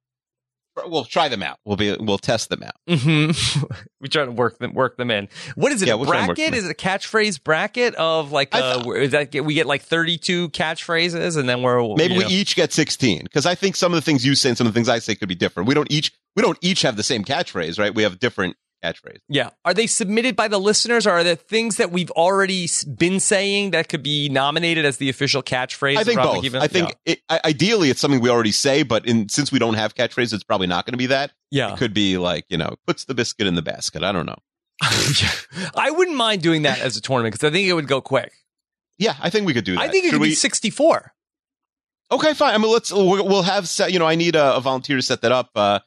we'll 0.85 1.05
try 1.05 1.27
them 1.27 1.43
out. 1.43 1.59
We'll 1.65 1.77
be 1.77 1.95
we'll 1.99 2.17
test 2.17 2.49
them 2.49 2.63
out. 2.63 2.75
Mm-hmm. 2.89 3.63
we 4.01 4.07
try 4.07 4.25
to 4.25 4.31
work 4.31 4.57
them 4.59 4.73
work 4.73 4.97
them 4.97 5.11
in. 5.11 5.29
What 5.55 5.71
is 5.71 5.81
it? 5.81 5.87
Yeah, 5.87 5.95
a 5.95 5.97
we'll 5.97 6.07
try 6.07 6.19
and 6.19 6.27
work 6.27 6.37
bracket? 6.37 6.53
Is 6.55 6.65
it 6.65 6.71
a 6.71 6.73
catchphrase 6.73 7.43
bracket 7.43 7.95
of 7.95 8.31
like 8.31 8.53
uh, 8.53 8.83
is 8.95 9.11
that 9.11 9.31
get, 9.31 9.45
we 9.45 9.53
get 9.53 9.65
like 9.65 9.81
thirty 9.81 10.17
two 10.17 10.49
catchphrases 10.49 11.37
and 11.37 11.47
then 11.47 11.61
we're 11.61 11.95
Maybe 11.95 12.17
we 12.17 12.23
know- 12.23 12.29
each 12.29 12.55
get 12.55 12.71
sixteen 12.73 13.23
because 13.23 13.45
I 13.45 13.55
think 13.55 13.75
some 13.75 13.91
of 13.91 13.95
the 13.95 14.01
things 14.01 14.25
you 14.25 14.35
say 14.35 14.49
and 14.49 14.57
some 14.57 14.67
of 14.67 14.73
the 14.73 14.77
things 14.77 14.89
I 14.89 14.99
say 14.99 15.15
could 15.15 15.29
be 15.29 15.35
different. 15.35 15.67
We 15.67 15.75
don't 15.75 15.91
each 15.91 16.11
we 16.35 16.41
don't 16.41 16.57
each 16.61 16.81
have 16.83 16.95
the 16.95 17.03
same 17.03 17.23
catchphrase, 17.23 17.77
right? 17.77 17.93
We 17.93 18.03
have 18.03 18.19
different 18.19 18.55
catchphrases. 18.83 19.19
yeah. 19.29 19.49
Are 19.65 19.73
they 19.73 19.87
submitted 19.87 20.35
by 20.35 20.47
the 20.47 20.59
listeners 20.59 21.05
or 21.05 21.11
are 21.11 21.23
there 21.23 21.35
things 21.35 21.77
that 21.77 21.91
we've 21.91 22.11
already 22.11 22.67
been 22.97 23.19
saying 23.19 23.71
that 23.71 23.89
could 23.89 24.03
be 24.03 24.29
nominated 24.29 24.85
as 24.85 24.97
the 24.97 25.09
official 25.09 25.43
catchphrase? 25.43 25.97
I 25.97 26.01
of 26.01 26.07
think 26.07 26.17
Robin 26.17 26.41
both. 26.41 26.51
Akiva? 26.51 26.59
I 26.61 26.67
think 26.67 26.95
it, 27.05 27.19
ideally 27.29 27.89
it's 27.89 27.99
something 27.99 28.19
we 28.21 28.29
already 28.29 28.51
say, 28.51 28.83
but 28.83 29.05
in 29.05 29.29
since 29.29 29.51
we 29.51 29.59
don't 29.59 29.75
have 29.75 29.95
catchphrases, 29.95 30.33
it's 30.33 30.43
probably 30.43 30.67
not 30.67 30.85
going 30.85 30.93
to 30.93 30.97
be 30.97 31.07
that. 31.07 31.31
yeah. 31.51 31.73
It 31.73 31.77
could 31.77 31.93
be 31.93 32.17
like 32.17 32.45
you 32.49 32.57
know 32.57 32.75
puts 32.87 33.05
the 33.05 33.13
biscuit 33.13 33.47
in 33.47 33.55
the 33.55 33.61
basket. 33.61 34.03
I 34.03 34.11
don't 34.11 34.25
know. 34.25 34.37
I 35.75 35.91
wouldn't 35.91 36.17
mind 36.17 36.41
doing 36.41 36.63
that 36.63 36.79
as 36.79 36.97
a 36.97 37.01
tournament 37.01 37.33
because 37.35 37.47
I 37.47 37.51
think 37.51 37.67
it 37.67 37.73
would 37.73 37.87
go 37.87 38.01
quick. 38.01 38.33
Yeah, 38.97 39.15
I 39.21 39.29
think 39.29 39.45
we 39.45 39.53
could 39.53 39.63
do 39.63 39.75
that. 39.75 39.81
I 39.81 39.87
think 39.87 40.05
it 40.05 40.09
Should 40.09 40.19
could 40.19 40.25
be 40.25 40.33
64. 40.35 41.13
Okay, 42.11 42.33
fine. 42.33 42.53
I 42.53 42.57
mean, 42.57 42.71
let's 42.71 42.91
we'll 42.91 43.25
we'll 43.25 43.43
have 43.43 43.67
set, 43.67 43.91
you 43.91 43.99
know 43.99 44.05
I 44.05 44.15
need 44.15 44.35
a, 44.35 44.55
a 44.55 44.59
volunteer 44.61 44.97
to 44.97 45.01
set 45.01 45.21
that 45.21 45.31
up. 45.31 45.49
Uh, 45.55 45.79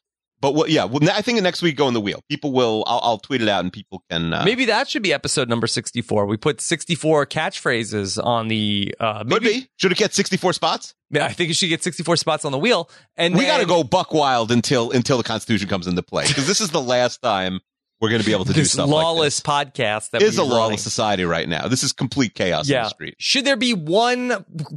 but 0.45 0.55
what, 0.55 0.69
yeah, 0.69 0.85
well, 0.85 1.01
I 1.11 1.23
think 1.23 1.41
next 1.41 1.62
week 1.62 1.75
go 1.75 1.87
on 1.87 1.95
the 1.95 2.03
wheel. 2.03 2.21
People 2.29 2.53
will. 2.53 2.85
I'll, 2.87 3.01
I'll 3.03 3.19
tweet 3.19 3.41
it 3.41 3.49
out 3.49 3.65
and 3.65 3.73
people 3.73 4.05
can. 4.11 4.35
Uh, 4.35 4.45
Maybe 4.45 4.66
that 4.66 4.91
should 4.91 5.03
be 5.03 5.11
episode 5.11 5.49
number 5.49 5.66
64. 5.66 6.27
We 6.27 6.37
put 6.37 6.61
64 6.61 7.25
catchphrases 7.25 8.23
on 8.23 8.49
the. 8.49 8.95
Uh, 9.01 9.21
could 9.21 9.43
maybe, 9.43 9.61
be. 9.61 9.71
Should 9.79 9.93
it 9.93 9.97
get 9.97 10.12
sixty 10.12 10.37
four 10.37 10.53
spots? 10.53 10.95
Yeah, 11.09 11.25
I 11.25 11.33
think 11.33 11.49
it 11.49 11.55
should 11.55 11.71
get 11.71 11.83
64 11.83 12.19
spots 12.19 12.45
on 12.45 12.53
the 12.53 12.59
wheel. 12.59 12.91
And 13.16 13.33
we 13.35 13.41
then- 13.41 13.55
got 13.55 13.61
to 13.61 13.66
go 13.66 13.85
buck 13.85 14.12
wild 14.12 14.53
until 14.53 14.91
until 14.91 15.16
the 15.16 15.25
Constitution 15.25 15.66
comes 15.66 15.87
into 15.87 16.03
play 16.03 16.27
because 16.27 16.47
this 16.47 16.61
is 16.61 16.69
the 16.69 16.83
last 16.83 17.23
time 17.23 17.61
we're 18.05 18.11
going 18.11 18.21
to 18.21 18.27
be 18.27 18.33
able 18.33 18.45
to 18.45 18.53
do 18.53 18.61
This 18.61 18.73
stuff 18.73 18.89
lawless 18.89 19.45
like 19.47 19.73
podcast 19.75 20.11
that 20.11 20.21
this. 20.21 20.35
Is 20.35 20.39
a 20.39 20.43
we're 20.45 20.51
lawless 20.51 20.63
running. 20.67 20.79
society 20.79 21.25
right 21.25 21.49
now. 21.49 21.67
This 21.69 21.83
is 21.83 21.93
complete 21.93 22.35
chaos 22.35 22.69
in 22.69 22.75
Yeah. 22.75 22.83
the 22.85 22.89
street. 22.91 23.15
Should 23.19 23.45
there 23.47 23.57
be 23.57 23.73
one 23.75 24.29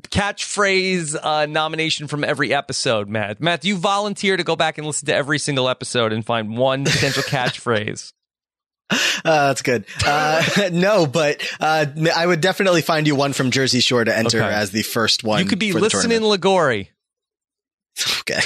catchphrase 0.10 1.16
uh, 1.22 1.46
nomination 1.46 2.08
from 2.08 2.24
every 2.24 2.54
episode, 2.54 3.10
Matt? 3.10 3.42
Matt, 3.42 3.62
do 3.62 3.68
you 3.68 3.78
volunteer 3.78 4.38
to 4.38 4.44
go 4.44 4.56
back 4.56 4.78
and 4.78 4.88
listen 4.88 5.06
to 5.08 5.14
every 5.16 5.40
single 5.40 5.68
episode 5.70 6.14
and 6.14 6.26
find 6.26 6.58
one 6.58 6.86
potential 6.86 7.24
catchphrase? 7.28 8.14
Uh, 8.90 9.00
that's 9.24 9.62
good. 9.64 9.84
Uh, 10.06 10.44
no, 10.72 11.06
but 11.06 11.46
uh, 11.60 11.86
I 12.16 12.26
would 12.26 12.40
definitely 12.40 12.82
find 12.82 13.06
you 13.06 13.16
one 13.16 13.34
from 13.34 13.52
Jersey 13.52 13.82
Shore 13.82 14.04
to 14.06 14.18
enter 14.18 14.38
Okay. 14.42 14.54
as 14.56 14.72
the 14.72 14.82
first 14.84 15.26
one. 15.26 15.40
you 15.44 15.46
could 15.50 15.60
be 15.60 15.74
listening 15.74 16.20
tournament. 16.22 16.42
Ligori. 16.42 16.88
Okay. 18.22 18.40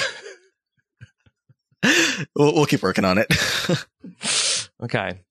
we'll, 2.34 2.54
we'll 2.54 2.66
keep 2.66 2.82
working 2.82 3.04
on 3.04 3.18
it. 3.18 3.26
Okay. 4.82 5.22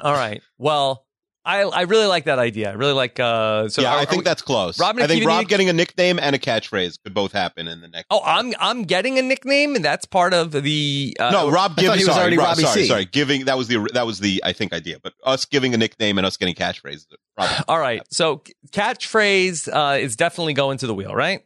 All 0.00 0.12
right. 0.12 0.40
Well, 0.58 1.04
I 1.44 1.62
I 1.62 1.82
really 1.82 2.06
like 2.06 2.26
that 2.26 2.38
idea. 2.38 2.70
I 2.70 2.74
really 2.74 2.92
like. 2.92 3.18
Uh, 3.18 3.68
so 3.68 3.80
yeah, 3.82 3.94
are- 3.94 3.98
I 3.98 4.04
think 4.04 4.20
we- 4.20 4.24
that's 4.24 4.42
close. 4.42 4.78
Robin 4.78 5.02
I 5.02 5.06
think 5.06 5.24
Rob 5.24 5.40
need- 5.40 5.48
getting 5.48 5.68
a 5.68 5.72
nickname 5.72 6.18
and 6.20 6.36
a 6.36 6.38
catchphrase 6.38 6.98
could 7.02 7.14
both 7.14 7.32
happen 7.32 7.66
in 7.66 7.80
the 7.80 7.88
next. 7.88 8.06
Oh, 8.10 8.20
I'm 8.24 8.52
I'm 8.60 8.82
getting 8.84 9.18
a 9.18 9.22
nickname, 9.22 9.74
and 9.74 9.84
that's 9.84 10.04
part 10.04 10.34
of 10.34 10.52
the. 10.52 11.16
Uh, 11.18 11.30
no, 11.30 11.50
Rob 11.50 11.74
giving. 11.76 11.88
thought 11.90 11.98
he 11.98 12.04
was 12.04 12.12
sorry, 12.14 12.20
already 12.20 12.36
Rob, 12.38 12.46
Robbie 12.48 12.62
sorry, 12.64 12.82
C. 12.82 12.88
sorry. 12.88 13.04
Giving 13.06 13.44
that 13.46 13.56
was 13.56 13.66
the 13.68 13.88
that 13.94 14.06
was 14.06 14.18
the 14.20 14.42
I 14.44 14.52
think 14.52 14.72
idea, 14.72 14.98
but 15.02 15.14
us 15.24 15.44
giving 15.46 15.72
a 15.74 15.78
nickname 15.78 16.18
and 16.18 16.26
us 16.26 16.36
getting 16.36 16.54
catchphrases. 16.54 17.06
All 17.68 17.78
right. 17.78 18.02
So 18.10 18.42
catchphrase 18.70 19.68
uh, 19.72 19.98
is 19.98 20.16
definitely 20.16 20.54
going 20.54 20.78
to 20.78 20.86
the 20.86 20.94
wheel, 20.94 21.14
right? 21.14 21.40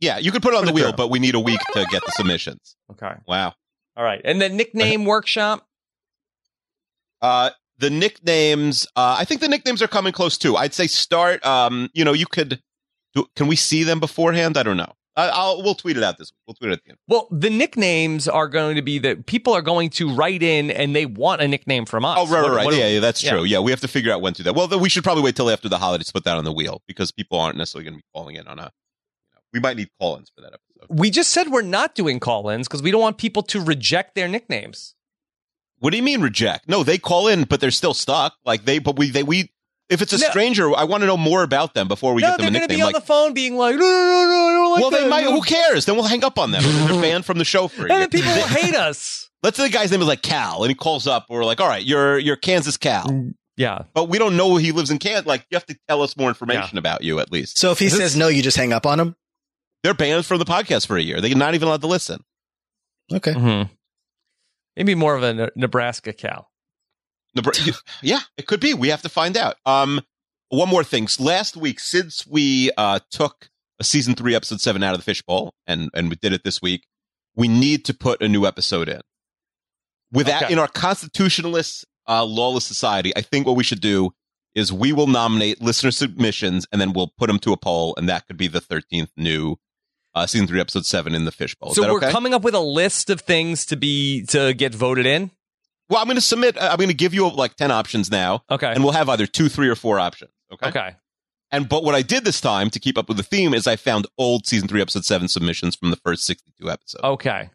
Yeah, 0.00 0.18
you 0.18 0.32
could 0.32 0.42
put 0.42 0.54
it 0.54 0.56
on 0.56 0.62
Put 0.62 0.68
the 0.68 0.72
wheel, 0.74 0.84
there. 0.86 0.96
but 0.96 1.10
we 1.10 1.18
need 1.18 1.34
a 1.34 1.40
week 1.40 1.60
to 1.74 1.84
get 1.90 2.04
the 2.06 2.12
submissions. 2.12 2.76
Okay. 2.92 3.12
Wow. 3.26 3.54
All 3.96 4.04
right. 4.04 4.20
And 4.24 4.40
the 4.40 4.48
nickname 4.48 5.04
workshop. 5.06 5.66
Uh, 7.22 7.50
the 7.78 7.90
nicknames. 7.90 8.86
Uh, 8.96 9.16
I 9.18 9.24
think 9.24 9.40
the 9.40 9.48
nicknames 9.48 9.82
are 9.82 9.88
coming 9.88 10.12
close 10.12 10.36
too. 10.38 10.56
I'd 10.56 10.74
say 10.74 10.86
start. 10.86 11.44
Um, 11.44 11.90
you 11.94 12.04
know, 12.04 12.12
you 12.12 12.26
could. 12.26 12.60
Do, 13.14 13.26
can 13.34 13.46
we 13.48 13.56
see 13.56 13.82
them 13.82 13.98
beforehand? 14.00 14.56
I 14.56 14.62
don't 14.62 14.76
know. 14.76 14.92
I, 15.16 15.28
I'll 15.28 15.62
we'll 15.62 15.74
tweet 15.74 15.96
it 15.96 16.02
out 16.04 16.16
this 16.18 16.30
week. 16.30 16.38
We'll 16.46 16.54
tweet 16.54 16.70
it 16.70 16.74
at 16.74 16.84
the 16.84 16.90
end. 16.90 16.98
Well, 17.08 17.26
the 17.32 17.50
nicknames 17.50 18.28
are 18.28 18.46
going 18.48 18.76
to 18.76 18.82
be 18.82 18.98
that 19.00 19.26
people 19.26 19.52
are 19.52 19.62
going 19.62 19.90
to 19.90 20.14
write 20.14 20.42
in 20.42 20.70
and 20.70 20.94
they 20.94 21.04
want 21.06 21.42
a 21.42 21.48
nickname 21.48 21.84
from 21.86 22.04
us. 22.04 22.16
Oh, 22.20 22.26
right, 22.32 22.42
What- 22.42 22.50
right, 22.50 22.56
right. 22.58 22.64
what- 22.66 22.74
yeah, 22.76 22.86
yeah, 22.86 23.00
that's 23.00 23.22
yeah. 23.24 23.32
true. 23.32 23.42
Yeah, 23.44 23.58
we 23.58 23.72
have 23.72 23.80
to 23.80 23.88
figure 23.88 24.12
out 24.12 24.20
when 24.22 24.34
to 24.34 24.42
do 24.42 24.44
that. 24.44 24.54
Well, 24.54 24.78
we 24.78 24.88
should 24.88 25.02
probably 25.02 25.24
wait 25.24 25.34
till 25.34 25.50
after 25.50 25.68
the 25.68 25.78
holidays 25.78 26.06
to 26.06 26.12
put 26.12 26.24
that 26.24 26.36
on 26.36 26.44
the 26.44 26.52
wheel 26.52 26.82
because 26.86 27.10
people 27.10 27.40
aren't 27.40 27.56
necessarily 27.58 27.84
going 27.90 27.94
to 27.94 27.98
be 27.98 28.04
calling 28.14 28.36
in 28.36 28.46
on 28.46 28.58
a. 28.60 28.62
You 28.62 29.34
know, 29.34 29.40
we 29.52 29.58
might 29.60 29.76
need 29.76 29.88
call-ins 29.98 30.30
for 30.34 30.42
that 30.42 30.52
episode. 30.54 30.96
We 30.96 31.10
just 31.10 31.32
said 31.32 31.48
we're 31.48 31.62
not 31.62 31.96
doing 31.96 32.20
call-ins 32.20 32.68
because 32.68 32.80
we 32.82 32.92
don't 32.92 33.00
want 33.00 33.18
people 33.18 33.42
to 33.44 33.60
reject 33.60 34.14
their 34.14 34.28
nicknames. 34.28 34.94
What 35.80 35.90
do 35.90 35.96
you 35.96 36.02
mean 36.02 36.20
reject? 36.20 36.68
No, 36.68 36.82
they 36.84 36.96
call 36.98 37.26
in, 37.28 37.44
but 37.44 37.60
they're 37.60 37.70
still 37.70 37.94
stuck. 37.94 38.34
Like 38.44 38.64
they, 38.64 38.78
but 38.78 38.96
we, 38.96 39.10
they, 39.10 39.22
we. 39.22 39.50
If 39.88 40.02
it's 40.02 40.12
a 40.12 40.18
No. 40.18 40.28
stranger, 40.30 40.72
I 40.76 40.84
want 40.84 41.00
to 41.00 41.06
know 41.08 41.16
more 41.16 41.42
about 41.42 41.74
them 41.74 41.88
before 41.88 42.14
we 42.14 42.22
no, 42.22 42.28
get 42.28 42.36
them 42.38 42.52
they're 42.52 42.60
going 42.60 42.68
to 42.68 42.74
nickname. 42.74 42.78
be 42.78 42.82
on 42.82 42.92
Like, 42.92 43.02
the 43.02 43.06
phone 43.06 43.34
being 43.34 43.56
like, 43.56 43.74
no, 43.74 43.80
no, 43.80 43.86
no, 43.86 44.24
no, 44.28 44.46
I 44.46 44.52
don't 44.52 44.70
like 44.72 44.80
well, 44.82 44.90
they 44.90 45.00
that." 45.00 45.08
might. 45.10 45.24
Who 45.24 45.40
cares? 45.42 45.84
Then 45.86 45.96
we'll 45.96 46.04
hang 46.04 46.22
up 46.22 46.38
on 46.38 46.52
them. 46.52 46.62
They're 46.62 47.00
banned 47.02 47.24
from 47.24 47.38
the 47.38 47.44
show 47.44 47.66
for 47.66 47.86
a 47.86 47.92
And 47.92 48.02
then 48.02 48.08
people 48.10 48.30
will 48.32 48.46
hate 48.46 48.76
us. 48.76 49.28
Let's 49.42 49.56
say 49.56 49.64
the 49.66 49.72
guy's 49.72 49.90
name 49.90 50.00
is 50.00 50.06
like 50.06 50.22
Cal, 50.22 50.62
and 50.62 50.70
he 50.70 50.74
calls 50.76 51.08
up. 51.08 51.26
We're 51.28 51.44
like, 51.44 51.60
all 51.60 51.66
right, 51.66 51.82
you're 51.84 52.18
you're 52.18 52.36
Kansas 52.36 52.76
Cal, 52.76 53.32
Yeah. 53.56 53.84
but 53.94 54.08
we 54.10 54.18
don't 54.18 54.36
know 54.36 54.54
he 54.56 54.70
lives 54.70 54.90
in 54.92 54.98
Kansas. 54.98 55.26
Like, 55.26 55.44
you 55.50 55.56
have 55.56 55.66
to 55.66 55.76
tell 55.88 56.02
us 56.02 56.14
more 56.16 56.28
information 56.28 56.76
about 56.78 57.02
you 57.02 57.18
at 57.20 57.32
least. 57.32 57.58
so 57.58 57.70
if 57.72 57.78
he 57.80 57.86
Is 57.86 57.92
this- 57.92 58.00
says 58.12 58.16
no, 58.16 58.28
you 58.28 58.42
just 58.42 58.58
hang 58.58 58.72
up 58.74 58.84
on 58.86 59.00
him. 59.00 59.16
They're 59.82 59.94
banned 59.94 60.26
from 60.26 60.38
the 60.38 60.44
podcast 60.44 60.86
for 60.86 60.98
a 60.98 61.02
year. 61.02 61.20
They're 61.22 61.34
not 61.34 61.54
even 61.54 61.66
allowed 61.66 61.80
to 61.80 61.86
listen. 61.86 62.22
Okay. 63.12 63.32
Mm-hmm. 63.32 63.72
Maybe 64.80 64.94
more 64.94 65.14
of 65.14 65.22
a 65.22 65.50
Nebraska 65.56 66.14
cow. 66.14 66.46
Yeah, 68.00 68.20
it 68.38 68.46
could 68.46 68.60
be. 68.60 68.72
We 68.72 68.88
have 68.88 69.02
to 69.02 69.10
find 69.10 69.36
out. 69.36 69.56
Um, 69.66 70.00
one 70.48 70.70
more 70.70 70.82
thing. 70.82 71.06
Last 71.18 71.54
week, 71.54 71.78
since 71.78 72.26
we 72.26 72.70
uh, 72.78 73.00
took 73.10 73.50
a 73.78 73.84
season 73.84 74.14
three, 74.14 74.34
episode 74.34 74.62
seven 74.62 74.82
out 74.82 74.94
of 74.94 75.00
the 75.00 75.04
fishbowl, 75.04 75.52
and 75.66 75.90
and 75.92 76.08
we 76.08 76.16
did 76.16 76.32
it 76.32 76.44
this 76.44 76.62
week, 76.62 76.86
we 77.36 77.46
need 77.46 77.84
to 77.84 77.92
put 77.94 78.22
a 78.22 78.28
new 78.28 78.46
episode 78.46 78.88
in. 78.88 79.02
Without 80.12 80.44
Okay. 80.44 80.52
in 80.54 80.58
our 80.58 80.66
constitutionalist, 80.66 81.84
uh, 82.08 82.24
lawless 82.24 82.64
society, 82.64 83.14
I 83.14 83.20
think 83.20 83.46
what 83.46 83.56
we 83.56 83.64
should 83.64 83.82
do 83.82 84.12
is 84.54 84.72
we 84.72 84.94
will 84.94 85.08
nominate 85.08 85.60
listener 85.60 85.90
submissions, 85.90 86.66
and 86.72 86.80
then 86.80 86.94
we'll 86.94 87.12
put 87.18 87.26
them 87.26 87.38
to 87.40 87.52
a 87.52 87.58
poll, 87.58 87.94
and 87.98 88.08
that 88.08 88.26
could 88.26 88.38
be 88.38 88.48
the 88.48 88.62
thirteenth 88.62 89.10
new 89.18 89.56
uh, 90.14 90.26
season 90.26 90.46
three, 90.46 90.60
episode 90.60 90.86
seven 90.86 91.14
in 91.14 91.24
the 91.24 91.32
fishbowl. 91.32 91.74
So 91.74 91.82
we're 91.82 91.98
okay? 91.98 92.10
coming 92.10 92.34
up 92.34 92.42
with 92.42 92.54
a 92.54 92.60
list 92.60 93.10
of 93.10 93.20
things 93.20 93.66
to 93.66 93.76
be 93.76 94.24
to 94.26 94.52
get 94.54 94.74
voted 94.74 95.06
in. 95.06 95.30
well, 95.88 96.00
I'm 96.00 96.06
going 96.06 96.16
to 96.16 96.20
submit. 96.22 96.56
uh, 96.58 96.68
I'm 96.70 96.76
going 96.78 96.88
to 96.88 96.94
give 96.94 97.14
you 97.14 97.28
like 97.30 97.56
ten 97.56 97.70
options 97.70 98.10
now, 98.10 98.42
Okay. 98.50 98.70
and 98.72 98.82
we'll 98.82 98.92
have 98.92 99.08
either 99.08 99.26
two, 99.26 99.48
three, 99.48 99.68
or 99.68 99.76
four 99.76 99.98
options. 99.98 100.32
Okay. 100.52 100.68
Okay. 100.68 100.96
And 101.52 101.68
but 101.68 101.82
what 101.82 101.94
I 101.94 102.02
did 102.02 102.24
this 102.24 102.40
time 102.40 102.70
to 102.70 102.78
keep 102.78 102.96
up 102.96 103.08
with 103.08 103.16
the 103.16 103.22
theme 103.24 103.54
is 103.54 103.66
I 103.66 103.74
found 103.76 104.06
old 104.18 104.46
season 104.46 104.68
three, 104.68 104.80
episode 104.80 105.04
seven 105.04 105.26
submissions 105.28 105.74
from 105.76 105.90
the 105.90 105.96
first 105.96 106.24
sixty-two 106.24 106.70
episodes. 106.70 107.02
Okay. 107.02 107.50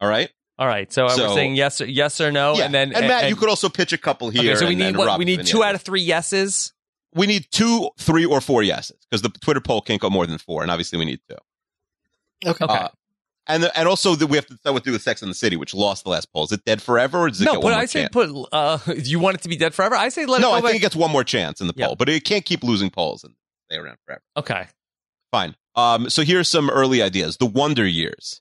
All 0.00 0.08
right. 0.08 0.30
All 0.58 0.66
right. 0.66 0.90
So, 0.92 1.08
So- 1.08 1.28
we're 1.28 1.34
saying 1.34 1.54
yes, 1.56 1.80
or, 1.80 1.86
yes 1.86 2.20
or 2.20 2.30
no, 2.32 2.54
yeah. 2.54 2.64
and 2.66 2.74
then 2.74 2.92
and 2.94 3.08
Matt, 3.08 3.28
you 3.28 3.36
could 3.36 3.48
also 3.48 3.68
pitch 3.68 3.92
a 3.92 3.98
couple 3.98 4.30
here. 4.30 4.52
Okay, 4.52 4.54
so 4.60 4.66
we 4.66 4.72
and 4.72 4.78
need 4.78 4.96
what? 4.96 5.18
We 5.18 5.24
need 5.24 5.44
two 5.44 5.62
out 5.64 5.74
of 5.74 5.82
three 5.82 6.02
yeses. 6.02 6.72
We 7.14 7.26
need 7.26 7.46
two, 7.50 7.90
three, 7.98 8.24
or 8.26 8.40
four 8.40 8.62
yeses 8.62 8.96
because 9.10 9.22
the 9.22 9.30
Twitter 9.30 9.60
poll 9.60 9.80
can't 9.80 10.00
go 10.00 10.08
more 10.10 10.26
than 10.26 10.38
four, 10.38 10.62
and 10.62 10.70
obviously 10.70 10.98
we 10.98 11.04
need 11.04 11.20
two. 11.28 11.36
Okay. 12.44 12.64
Uh, 12.64 12.88
and 13.48 13.62
the, 13.62 13.78
and 13.78 13.88
also 13.88 14.16
that 14.16 14.26
we 14.26 14.36
have 14.36 14.46
to 14.46 14.54
decide 14.54 14.70
what 14.70 14.82
to 14.82 14.88
do 14.90 14.92
with 14.92 15.02
Sex 15.02 15.22
in 15.22 15.28
the 15.28 15.34
City, 15.34 15.56
which 15.56 15.72
lost 15.72 16.02
the 16.04 16.10
last 16.10 16.32
poll. 16.32 16.44
Is 16.44 16.52
it 16.52 16.64
dead 16.64 16.82
forever, 16.82 17.20
or 17.20 17.28
does 17.28 17.40
it 17.40 17.44
no, 17.44 17.52
get 17.54 17.62
but 17.62 17.72
I 17.74 17.86
say 17.86 18.00
chance? 18.02 18.12
put. 18.12 18.48
Uh, 18.52 18.76
do 18.86 18.94
you 19.02 19.20
want 19.20 19.36
it 19.36 19.42
to 19.42 19.48
be 19.48 19.56
dead 19.56 19.72
forever? 19.74 19.94
I 19.94 20.08
say 20.08 20.26
let 20.26 20.40
no, 20.40 20.52
I 20.52 20.60
think 20.60 20.74
it 20.76 20.80
gets 20.80 20.96
one 20.96 21.12
more 21.12 21.22
chance 21.24 21.60
in 21.60 21.66
the 21.68 21.72
Yeah. 21.76 21.86
poll, 21.86 21.96
but 21.96 22.08
it 22.08 22.24
can't 22.24 22.44
keep 22.44 22.64
losing 22.64 22.90
polls 22.90 23.22
and 23.22 23.34
stay 23.70 23.78
around 23.78 23.98
forever. 24.04 24.22
Okay. 24.36 24.66
Fine. 25.30 25.54
Um, 25.76 26.10
so 26.10 26.22
here's 26.22 26.48
some 26.48 26.70
early 26.70 27.02
ideas. 27.02 27.36
The 27.36 27.46
Wonder 27.46 27.86
Years. 27.86 28.40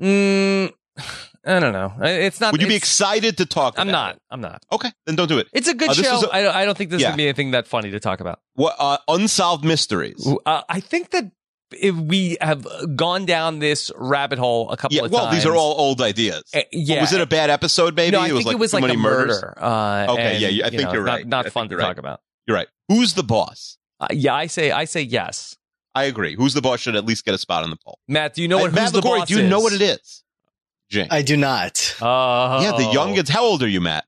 Mm, 0.00 0.72
I 1.44 1.58
don't 1.60 1.72
know. 1.72 1.92
It's 2.00 2.40
not. 2.40 2.52
Would 2.52 2.62
you 2.62 2.68
be 2.68 2.76
excited 2.76 3.38
to 3.38 3.46
talk? 3.46 3.74
I'm 3.78 3.88
about 3.88 3.92
not. 3.98 4.14
it? 4.16 4.22
I'm 4.30 4.40
not. 4.40 4.62
Okay, 4.72 4.90
then 5.06 5.16
don't 5.16 5.28
do 5.28 5.38
it. 5.38 5.48
It's 5.52 5.68
a 5.68 5.74
good 5.74 5.90
Uh, 5.90 5.94
show. 5.94 6.30
I 6.30 6.62
I 6.62 6.64
don't 6.64 6.76
think 6.76 6.90
this 6.90 7.00
Yeah. 7.02 7.10
would 7.10 7.16
be 7.16 7.24
anything 7.24 7.50
that 7.52 7.66
funny 7.66 7.90
to 7.90 8.00
talk 8.00 8.20
about. 8.20 8.40
What 8.54 8.76
uh, 8.78 8.98
unsolved 9.08 9.64
mysteries? 9.64 10.26
Uh, 10.46 10.62
I 10.68 10.80
think 10.80 11.10
that 11.10 11.30
if 11.72 11.94
we 11.94 12.36
have 12.40 12.66
gone 12.96 13.24
down 13.26 13.58
this 13.58 13.90
rabbit 13.96 14.38
hole 14.38 14.70
a 14.70 14.76
couple 14.76 14.96
Yeah, 14.96 15.04
of 15.04 15.12
well, 15.12 15.24
times. 15.26 15.36
these 15.36 15.46
are 15.46 15.54
all 15.54 15.74
old 15.78 16.00
ideas. 16.00 16.42
Uh, 16.54 16.60
yeah. 16.72 17.00
was 17.00 17.12
it 17.12 17.20
a 17.20 17.26
bad 17.26 17.50
episode? 17.50 17.94
Maybe 17.96 18.12
no, 18.16 18.22
I 18.22 18.28
it 18.28 18.32
was 18.32 18.38
think 18.40 18.46
like 18.46 18.54
it 18.54 18.58
was 18.60 18.70
too 18.72 18.78
like 18.78 18.92
a 18.92 18.96
murders. 18.96 19.36
murder. 19.42 19.54
Uh, 19.62 20.06
Okay, 20.12 20.22
and, 20.32 20.40
yeah, 20.40 20.48
you- 20.48 20.62
I 20.62 20.66
you 20.66 20.70
think 20.78 20.82
know, 20.88 20.92
you're 20.94 21.02
right. 21.02 21.26
Not, 21.26 21.46
I 21.46 21.50
fun 21.50 21.68
to 21.68 21.72
you're 21.74 21.80
talk 21.80 21.98
about. 21.98 22.20
You're 22.46 22.56
right. 22.56 22.68
Who's 22.88 23.14
the 23.14 23.22
boss? 23.22 23.78
Uh, 24.00 24.08
yeah, 24.12 24.34
I 24.34 24.46
say 24.46 24.70
I 24.72 24.84
say 24.84 25.02
yes. 25.02 25.56
I 25.94 26.04
agree. 26.04 26.34
Who's 26.36 26.54
the 26.54 26.62
boss 26.62 26.80
should 26.80 26.96
at 26.96 27.04
least 27.04 27.24
get 27.24 27.34
a 27.34 27.38
spot 27.38 27.64
on 27.64 27.70
the 27.70 27.76
poll. 27.76 27.98
Matt, 28.08 28.34
do 28.34 28.42
you 28.42 28.48
know 28.48 28.58
what 28.58 28.72
Matt 28.72 28.84
who's 28.84 28.92
the 28.92 29.00
Ligori, 29.00 29.18
boss 29.20 29.28
do 29.28 29.40
you 29.40 29.48
know 29.48 29.60
what 29.60 29.72
it 29.72 29.82
is? 29.82 30.22
Jane. 30.88 31.08
I 31.10 31.22
do 31.22 31.36
not. 31.36 31.96
Uh, 32.00 32.60
yeah, 32.62 32.72
the 32.72 32.84
youngins. 32.92 33.28
How 33.28 33.44
old 33.44 33.62
are 33.62 33.68
you, 33.68 33.80
Matt? 33.80 34.04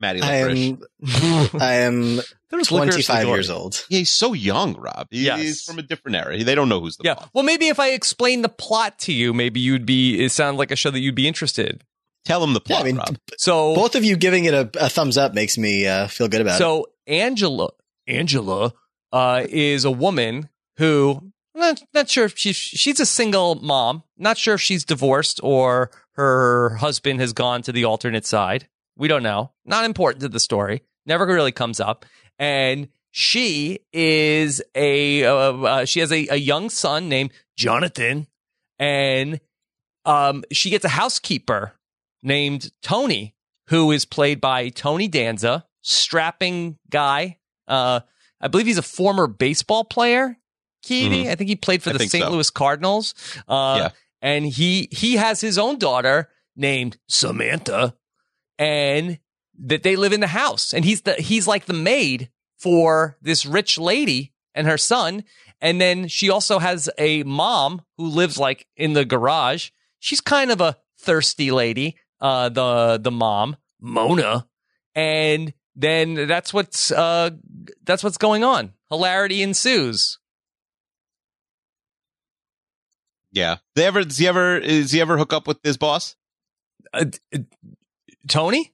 Matty 0.00 0.22
I 0.22 0.34
am. 0.36 0.78
I 1.60 1.74
am 1.74 2.16
There 2.50 2.60
25 2.62 3.26
years 3.28 3.50
old. 3.50 3.84
Yeah, 3.90 3.98
he's 3.98 4.10
so 4.10 4.32
young, 4.32 4.74
Rob. 4.74 5.08
He- 5.10 5.24
Yes. 5.26 5.40
He's 5.40 5.62
from 5.62 5.78
a 5.78 5.82
different 5.82 6.16
era. 6.16 6.42
They 6.42 6.54
don't 6.54 6.68
know 6.68 6.80
who's 6.80 6.96
the 6.96 7.04
Yeah. 7.04 7.14
boss. 7.14 7.28
Well, 7.34 7.44
maybe 7.44 7.68
if 7.68 7.78
I 7.78 7.90
explain 7.90 8.42
the 8.42 8.48
plot 8.48 8.98
to 9.00 9.12
you, 9.12 9.34
maybe 9.34 9.60
you'd 9.60 9.84
be. 9.86 10.22
It 10.24 10.32
sounds 10.32 10.58
like 10.58 10.70
a 10.70 10.76
show 10.76 10.90
that 10.90 11.00
you'd 11.00 11.14
be 11.14 11.28
interested. 11.28 11.84
Tell 12.24 12.42
him 12.42 12.52
the 12.54 12.60
Yeah, 12.66 12.76
plot, 12.76 12.80
I 12.82 12.84
mean, 12.84 12.96
Rob. 12.96 13.16
So 13.38 13.74
both 13.74 13.94
of 13.94 14.04
you 14.04 14.16
giving 14.16 14.44
it 14.46 14.54
a, 14.54 14.70
a 14.78 14.88
thumbs 14.88 15.16
up 15.16 15.34
makes 15.34 15.56
me 15.58 15.86
uh, 15.86 16.06
feel 16.08 16.28
good 16.28 16.40
about 16.40 16.56
it. 16.56 16.58
So 16.58 16.86
Angela, 17.06 17.70
Angela, 18.06 18.72
uh, 19.12 19.44
is 19.48 19.84
a 19.84 19.90
woman 19.90 20.48
who 20.76 21.32
not 21.54 21.82
not 21.94 22.08
sure 22.08 22.24
if 22.26 22.38
she's 22.38 22.56
she's 22.56 23.00
a 23.00 23.06
single 23.06 23.54
mom. 23.56 24.02
Not 24.18 24.36
sure 24.38 24.54
if 24.54 24.60
she's 24.60 24.84
divorced 24.84 25.40
or 25.42 25.90
her 26.12 26.76
husband 26.76 27.20
has 27.20 27.32
gone 27.32 27.62
to 27.62 27.72
the 27.72 27.84
alternate 27.84 28.26
side. 28.26 28.68
We 29.00 29.08
don't 29.08 29.22
know. 29.24 29.50
Not 29.64 29.84
important 29.84 30.20
to 30.22 30.28
the 30.28 30.38
story. 30.38 30.82
Never 31.06 31.26
really 31.26 31.50
comes 31.52 31.80
up. 31.80 32.04
And 32.38 32.88
she 33.10 33.80
is 33.92 34.62
a 34.76 35.24
uh, 35.24 35.32
uh, 35.56 35.84
she 35.84 36.00
has 36.00 36.12
a, 36.12 36.28
a 36.28 36.36
young 36.36 36.70
son 36.70 37.08
named 37.08 37.32
Jonathan, 37.56 38.28
and 38.78 39.40
um, 40.04 40.44
she 40.52 40.70
gets 40.70 40.84
a 40.84 40.88
housekeeper 40.88 41.72
named 42.22 42.70
Tony, 42.82 43.34
who 43.68 43.90
is 43.90 44.04
played 44.04 44.40
by 44.40 44.68
Tony 44.68 45.08
Danza, 45.08 45.66
strapping 45.82 46.78
guy. 46.88 47.38
Uh, 47.66 48.00
I 48.40 48.48
believe 48.48 48.66
he's 48.66 48.78
a 48.78 48.82
former 48.82 49.26
baseball 49.26 49.84
player. 49.84 50.36
Keedy, 50.86 51.26
I 51.26 51.34
think 51.34 51.48
he 51.50 51.56
played 51.56 51.82
for 51.82 51.90
Mm-hmm. 51.90 51.98
The 51.98 52.08
St. 52.08 52.24
so. 52.24 52.30
Louis 52.30 52.50
Cardinals. 52.50 53.14
Uh, 53.48 53.76
Yeah. 53.78 53.88
and 54.22 54.46
he 54.46 54.88
he 54.92 55.16
has 55.16 55.40
his 55.40 55.58
own 55.58 55.78
daughter 55.78 56.28
named 56.56 56.96
Samantha, 57.08 57.94
and 58.60 59.18
that 59.58 59.82
they 59.82 59.96
live 59.96 60.12
in 60.12 60.20
the 60.20 60.28
house, 60.28 60.72
and 60.72 60.84
he's 60.84 61.00
the 61.00 61.14
he's 61.14 61.48
like 61.48 61.64
the 61.64 61.72
maid 61.72 62.30
for 62.58 63.16
this 63.20 63.44
rich 63.44 63.78
lady 63.78 64.32
and 64.54 64.68
her 64.68 64.78
son. 64.78 65.24
And 65.62 65.80
then 65.80 66.08
she 66.08 66.30
also 66.30 66.58
has 66.58 66.88
a 66.96 67.22
mom 67.24 67.82
who 67.96 68.06
lives 68.06 68.38
like 68.38 68.66
in 68.76 68.92
the 68.92 69.04
garage. 69.04 69.70
She's 69.98 70.20
kind 70.20 70.50
of 70.50 70.60
a 70.60 70.76
thirsty 70.98 71.50
lady, 71.50 71.96
uh, 72.20 72.50
the 72.50 73.00
the 73.02 73.10
mom, 73.10 73.56
Mona. 73.80 74.46
And 74.94 75.52
then 75.74 76.26
that's 76.28 76.52
what's 76.52 76.92
uh 76.92 77.30
that's 77.82 78.04
what's 78.04 78.18
going 78.18 78.44
on. 78.44 78.74
Hilarity 78.90 79.42
ensues. 79.42 80.18
Yeah. 83.32 83.56
They 83.74 83.86
ever? 83.86 84.02
Does 84.02 84.18
he 84.18 84.26
ever? 84.26 84.58
Is 84.58 84.90
he 84.90 85.00
ever 85.00 85.16
hook 85.16 85.32
up 85.32 85.46
with 85.46 85.58
his 85.62 85.76
boss? 85.76 86.16
Uh, 86.92 87.06
uh, 87.34 87.38
Tony? 88.28 88.72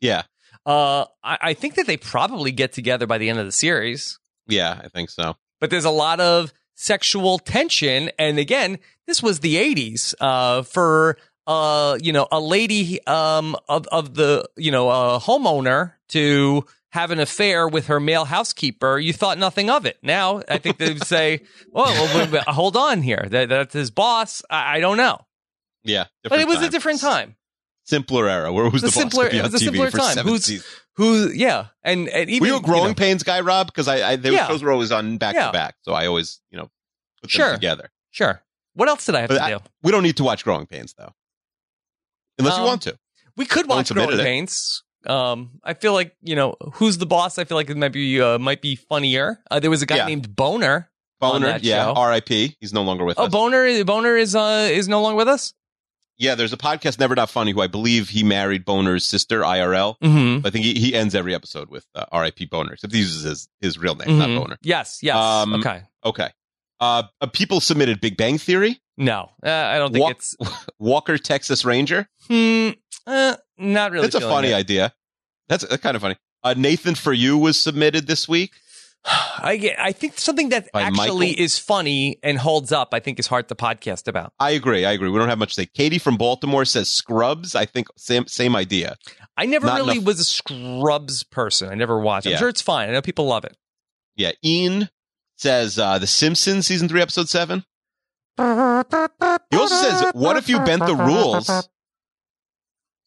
Yeah. 0.00 0.22
Uh 0.64 1.04
I, 1.22 1.38
I 1.40 1.54
think 1.54 1.74
that 1.76 1.86
they 1.86 1.96
probably 1.96 2.52
get 2.52 2.72
together 2.72 3.06
by 3.06 3.18
the 3.18 3.28
end 3.30 3.38
of 3.38 3.46
the 3.46 3.52
series. 3.52 4.18
Yeah, 4.48 4.80
I 4.82 4.88
think 4.88 5.10
so. 5.10 5.36
but 5.60 5.70
there's 5.70 5.84
a 5.84 5.90
lot 5.90 6.20
of 6.20 6.52
sexual 6.74 7.38
tension. 7.38 8.10
And 8.18 8.38
again, 8.38 8.78
this 9.06 9.22
was 9.22 9.40
the 9.40 9.56
80s 9.56 10.14
uh, 10.20 10.62
for 10.62 11.16
uh, 11.46 11.96
you 12.02 12.12
know 12.12 12.26
a 12.32 12.40
lady 12.40 13.04
um, 13.06 13.56
of 13.68 13.86
of 13.88 14.14
the 14.14 14.48
you 14.56 14.70
know 14.70 14.90
a 14.90 15.18
homeowner 15.20 15.92
to 16.08 16.64
have 16.90 17.10
an 17.10 17.20
affair 17.20 17.68
with 17.68 17.86
her 17.88 18.00
male 18.00 18.24
housekeeper. 18.24 18.98
You 18.98 19.12
thought 19.12 19.38
nothing 19.38 19.70
of 19.70 19.86
it. 19.86 19.98
Now 20.02 20.42
I 20.48 20.58
think 20.58 20.78
they'd 20.78 21.02
say, 21.04 21.42
"Well, 21.72 21.86
well, 21.86 22.28
wait, 22.30 22.42
hold 22.44 22.76
on 22.76 23.02
here. 23.02 23.26
That, 23.30 23.48
that's 23.48 23.72
his 23.74 23.90
boss." 23.90 24.42
I, 24.50 24.76
I 24.76 24.80
don't 24.80 24.96
know, 24.96 25.20
Yeah. 25.84 26.06
but 26.24 26.40
it 26.40 26.46
was 26.48 26.56
different 26.58 26.68
a 26.68 26.70
different 26.70 27.00
time. 27.00 27.36
Simpler 27.86 28.28
era. 28.28 28.52
Where 28.52 28.68
was 28.68 28.82
The 28.82 28.88
the, 28.88 28.92
simpler- 28.92 29.24
boss? 29.24 29.30
could 29.30 29.32
be 29.32 29.38
it 29.38 29.44
on 29.44 29.52
was 29.52 29.62
TV 29.62 29.64
simpler 29.64 29.90
time. 29.90 30.26
Who's- 30.26 30.44
seasons. 30.44 30.66
Who? 30.96 31.30
Yeah, 31.30 31.66
and, 31.84 32.08
and 32.08 32.30
even 32.30 32.40
Were 32.48 32.54
you 32.54 32.58
a 32.58 32.62
growing 32.62 32.88
know, 32.88 32.94
pains 32.94 33.22
guy, 33.22 33.40
Rob? 33.40 33.66
Because 33.66 33.86
I, 33.86 34.12
I 34.12 34.16
those 34.16 34.32
Yeah. 34.32 34.48
shows 34.48 34.62
were 34.62 34.72
always 34.72 34.90
on 34.92 35.18
back 35.18 35.34
Yeah. 35.34 35.46
to 35.46 35.52
back, 35.52 35.74
so 35.82 35.92
I 35.92 36.06
always 36.06 36.40
you 36.50 36.56
know 36.58 36.70
put 37.20 37.30
Sure. 37.30 37.46
them 37.48 37.56
together. 37.56 37.90
Sure. 38.12 38.42
What 38.74 38.88
else 38.88 39.04
did 39.06 39.14
I 39.14 39.20
have 39.20 39.28
But 39.28 39.36
to 39.38 39.44
I- 39.44 39.50
do? 39.50 39.58
We 39.82 39.92
don't 39.92 40.02
need 40.02 40.16
to 40.16 40.24
watch 40.24 40.42
Growing 40.44 40.66
Pains 40.66 40.94
though, 40.96 41.12
unless 42.38 42.54
Um, 42.54 42.60
you 42.60 42.66
want 42.66 42.82
to. 42.82 42.98
We 43.36 43.44
could 43.44 43.68
watch 43.68 43.92
Growing 43.92 44.18
it. 44.18 44.22
Pains. 44.22 44.82
Um, 45.06 45.60
I 45.62 45.74
feel 45.74 45.92
like 45.92 46.16
you 46.22 46.34
know 46.34 46.56
who's 46.74 46.98
the 46.98 47.06
boss. 47.06 47.38
I 47.38 47.44
feel 47.44 47.56
like 47.56 47.70
it 47.70 47.76
might 47.76 47.92
be 47.92 48.20
uh, 48.20 48.38
might 48.38 48.62
be 48.62 48.74
funnier. 48.76 49.42
Uh, 49.50 49.60
there 49.60 49.70
was 49.70 49.82
a 49.82 49.86
guy 49.86 49.96
Yeah. 49.96 50.06
named 50.06 50.34
Boner. 50.34 50.90
on 51.20 51.42
Boner, 51.42 51.58
yeah, 51.62 51.84
show. 51.84 51.92
R.I.P. 51.94 52.56
He's 52.60 52.72
no 52.74 52.82
longer 52.82 53.04
with 53.04 53.18
Oh, 53.18 53.24
us. 53.26 53.32
Boner. 53.32 53.84
Boner 53.84 54.16
is 54.16 54.34
uh 54.34 54.68
is 54.70 54.88
no 54.88 55.00
longer 55.02 55.16
with 55.16 55.28
us. 55.28 55.52
Yeah, 56.18 56.34
there's 56.34 56.52
a 56.52 56.56
podcast, 56.56 56.98
Never 56.98 57.14
Not 57.14 57.30
Funny, 57.30 57.52
who 57.52 57.60
I 57.60 57.66
believe 57.66 58.08
he 58.08 58.22
married 58.22 58.64
Boner's 58.64 59.04
sister 59.04 59.42
IRL. 59.42 59.96
Mm-hmm. 60.00 60.46
I 60.46 60.50
think 60.50 60.64
he, 60.64 60.74
he 60.74 60.94
ends 60.94 61.14
every 61.14 61.34
episode 61.34 61.68
with 61.70 61.86
uh, 61.94 62.06
R.I.P. 62.12 62.46
Boner, 62.46 62.72
except 62.72 62.92
he 62.92 63.00
uses 63.00 63.22
his, 63.22 63.48
his 63.60 63.78
real 63.78 63.94
name, 63.94 64.18
not 64.18 64.28
Boner. 64.28 64.56
Yes. 64.62 65.00
Yes. 65.02 65.16
Um, 65.16 65.54
okay. 65.54 65.82
Okay. 66.04 66.28
Uh, 66.80 67.04
uh, 67.20 67.26
people 67.26 67.60
submitted 67.60 68.00
Big 68.00 68.16
Bang 68.16 68.36
Theory, 68.38 68.80
No, 68.98 69.30
uh, 69.44 69.48
I 69.50 69.78
don't 69.78 69.92
think 69.92 70.02
Walk- 70.04 70.12
it's. 70.12 70.36
Walker 70.78 71.16
Texas 71.18 71.64
Ranger. 71.64 72.08
Hmm. 72.28 72.70
Uh, 73.06 73.36
not 73.58 73.92
really. 73.92 74.02
That's 74.06 74.14
a 74.16 74.20
funny 74.20 74.50
it. 74.50 74.54
idea. 74.54 74.92
That's, 75.48 75.66
that's 75.66 75.82
kind 75.82 75.96
of 75.96 76.02
funny. 76.02 76.16
Uh, 76.42 76.54
Nathan 76.56 76.94
for 76.94 77.12
You 77.12 77.38
was 77.38 77.58
submitted 77.58 78.06
this 78.06 78.28
week. 78.28 78.52
I 79.04 79.56
get. 79.60 79.78
I 79.78 79.92
think 79.92 80.18
something 80.18 80.48
that 80.48 80.70
By 80.72 80.82
actually 80.82 81.28
Michael? 81.30 81.44
is 81.44 81.58
funny 81.58 82.18
and 82.22 82.38
holds 82.38 82.72
up. 82.72 82.88
I 82.92 83.00
think 83.00 83.18
is 83.18 83.26
hard 83.26 83.48
to 83.48 83.54
podcast 83.54 84.08
about. 84.08 84.32
I 84.40 84.50
agree. 84.52 84.84
I 84.84 84.92
agree. 84.92 85.10
We 85.10 85.18
don't 85.18 85.28
have 85.28 85.38
much 85.38 85.50
to 85.50 85.62
say. 85.62 85.66
Katie 85.66 85.98
from 85.98 86.16
Baltimore 86.16 86.64
says 86.64 86.90
Scrubs. 86.90 87.54
I 87.54 87.66
think 87.66 87.86
same 87.96 88.26
same 88.26 88.56
idea. 88.56 88.96
I 89.36 89.46
never 89.46 89.66
Not 89.66 89.76
really 89.78 89.92
enough- 89.98 90.06
was 90.06 90.20
a 90.20 90.24
Scrubs 90.24 91.22
person. 91.22 91.68
I 91.68 91.74
never 91.74 91.98
watched. 92.00 92.26
it. 92.26 92.30
I'm 92.30 92.32
Yeah. 92.32 92.38
sure 92.38 92.48
it's 92.48 92.62
fine. 92.62 92.88
I 92.88 92.92
know 92.92 93.02
people 93.02 93.26
love 93.26 93.44
it. 93.44 93.56
Yeah. 94.16 94.32
Ian 94.44 94.88
says 95.36 95.78
uh, 95.78 95.98
The 95.98 96.06
Simpsons 96.06 96.66
season 96.66 96.88
three 96.88 97.02
episode 97.02 97.28
seven. 97.28 97.64
He 98.38 98.42
also 98.42 99.74
says, 99.74 100.10
"What 100.14 100.36
if 100.36 100.48
you 100.48 100.58
bent 100.60 100.84
the 100.86 100.94
rules 100.94 101.48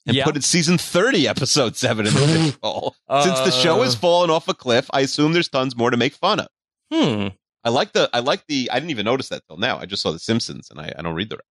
and 0.08 0.16
Yeah. 0.16 0.24
put 0.26 0.38
it 0.38 0.44
season 0.44 0.78
30, 0.78 1.28
episode 1.28 1.76
7 1.76 2.08
in 2.08 2.14
the 2.14 2.20
fishbowl. 2.28 2.96
Since 3.24 3.40
the 3.42 3.52
show 3.52 3.82
has 3.84 3.96
Uh. 3.96 4.00
fallen 4.00 4.30
off 4.30 4.48
a 4.48 4.54
cliff, 4.54 4.90
I 4.94 5.02
assume 5.02 5.34
there's 5.34 5.50
tons 5.50 5.76
more 5.76 5.90
to 5.92 5.98
make 5.98 6.14
fun 6.14 6.40
of. 6.40 6.48
Hmm. 6.94 7.28
I 7.64 7.70
like 7.70 7.92
the 7.94 8.10
I 8.14 8.20
like 8.20 8.46
the 8.48 8.70
I 8.72 8.76
didn't 8.80 8.92
even 8.92 9.06
notice 9.06 9.30
that 9.30 9.44
till 9.48 9.58
now. 9.58 9.78
I 9.80 9.86
just 9.86 10.02
saw 10.02 10.12
the 10.12 10.20
Simpsons 10.20 10.70
and 10.72 10.80
I, 10.80 10.94
I 10.98 11.02
don't 11.02 11.14
read 11.16 11.30
the 11.30 11.36
rest. 11.36 11.46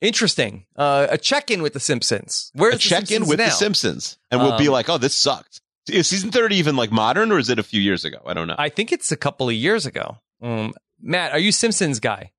Interesting. 0.00 0.64
Uh, 0.76 1.08
a 1.10 1.18
check 1.18 1.50
in 1.50 1.60
with 1.62 1.72
the 1.72 1.80
Simpsons. 1.80 2.50
Where's 2.54 2.74
A 2.74 2.78
the 2.78 2.82
check 2.82 3.10
in 3.10 3.26
with 3.26 3.38
now? 3.38 3.46
the 3.46 3.50
Simpsons. 3.50 4.16
And 4.30 4.40
we'll 4.40 4.56
be 4.58 4.68
Um, 4.68 4.72
like, 4.72 4.88
oh, 4.88 4.98
this 4.98 5.14
sucked. 5.14 5.60
Is 5.90 6.06
season 6.06 6.30
30 6.30 6.54
even 6.56 6.76
like 6.76 6.92
modern 6.92 7.32
or 7.32 7.38
is 7.38 7.48
it 7.50 7.58
a 7.58 7.62
few 7.64 7.80
years 7.80 8.04
ago? 8.04 8.18
I 8.26 8.34
don't 8.34 8.46
know. 8.46 8.54
I 8.58 8.68
think 8.68 8.92
it's 8.92 9.10
a 9.10 9.16
couple 9.16 9.48
of 9.48 9.54
years 9.54 9.86
ago. 9.86 10.18
Um, 10.40 10.74
Matt, 11.00 11.32
are 11.32 11.38
you 11.38 11.50
Simpsons 11.50 11.98
guy? 11.98 12.30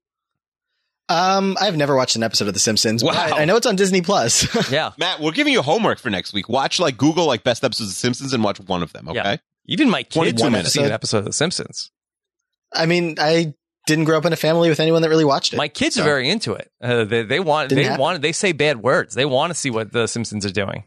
Um, 1.09 1.57
I've 1.59 1.75
never 1.75 1.95
watched 1.95 2.15
an 2.15 2.23
episode 2.23 2.47
of 2.47 2.53
The 2.53 2.59
Simpsons. 2.59 3.01
but 3.03 3.15
Wow. 3.15 3.37
I, 3.37 3.41
I 3.41 3.45
know 3.45 3.55
it's 3.55 3.65
on 3.65 3.75
Disney 3.75 4.01
Plus. 4.01 4.47
Yeah. 4.71 4.91
Matt, 4.97 5.19
we're 5.19 5.31
giving 5.31 5.51
you 5.53 5.61
homework 5.63 5.97
for 5.99 6.09
next 6.11 6.33
week. 6.33 6.47
Watch 6.47 6.79
like 6.79 6.97
Google 6.97 7.25
like 7.25 7.43
best 7.43 7.63
episodes 7.63 7.89
of 7.89 7.95
Simpsons 7.95 8.31
and 8.33 8.43
watch 8.43 8.59
one 8.59 8.83
of 8.83 8.93
them, 8.93 9.09
okay? 9.09 9.17
Yeah. 9.17 9.37
Even 9.65 9.89
my 9.89 10.03
kids 10.03 10.39
21 10.41 10.53
have 10.53 10.67
seen 10.67 10.85
an 10.85 10.91
episode 10.91 11.19
of 11.19 11.25
The 11.25 11.33
Simpsons. 11.33 11.91
I 12.73 12.85
mean, 12.85 13.15
I 13.19 13.55
didn't 13.87 14.05
grow 14.05 14.17
up 14.19 14.25
in 14.25 14.33
a 14.33 14.35
family 14.37 14.69
with 14.69 14.79
anyone 14.79 15.01
that 15.01 15.09
really 15.09 15.25
watched 15.25 15.53
it. 15.53 15.57
My 15.57 15.67
kids 15.67 15.95
So- 15.95 16.01
are 16.03 16.05
very 16.05 16.29
into 16.29 16.53
it. 16.53 16.69
Uh, 16.81 17.05
they 17.05 17.23
they 17.23 17.39
want 17.39 17.69
Didn't 17.69 17.83
they 17.83 17.87
happen. 17.89 18.01
want 18.01 18.21
they 18.21 18.31
say 18.31 18.51
bad 18.51 18.83
words. 18.83 19.15
They 19.15 19.25
want 19.25 19.49
to 19.49 19.55
see 19.55 19.71
what 19.71 19.91
the 19.91 20.05
Simpsons 20.07 20.45
are 20.45 20.51
doing. 20.51 20.83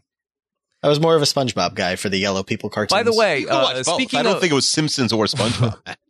I 0.81 0.89
was 0.89 0.99
more 0.99 1.15
of 1.15 1.21
a 1.21 1.25
SpongeBob 1.25 1.75
guy 1.75 1.95
for 1.95 2.09
the 2.09 2.17
yellow 2.17 2.43
people 2.43 2.69
cartoons. 2.69 2.91
By 2.97 3.03
the 3.03 3.13
way, 3.13 3.39
You 3.39 3.47
can 3.47 3.55
uh, 3.55 3.83
speaking 3.83 4.19
I 4.19 4.23
don't 4.23 4.35
of 4.35 4.41
think 4.41 4.51
it 4.51 4.55
was 4.55 4.67
Simpsons 4.67 5.13
or 5.13 5.25
SpongeBob. 5.25 5.79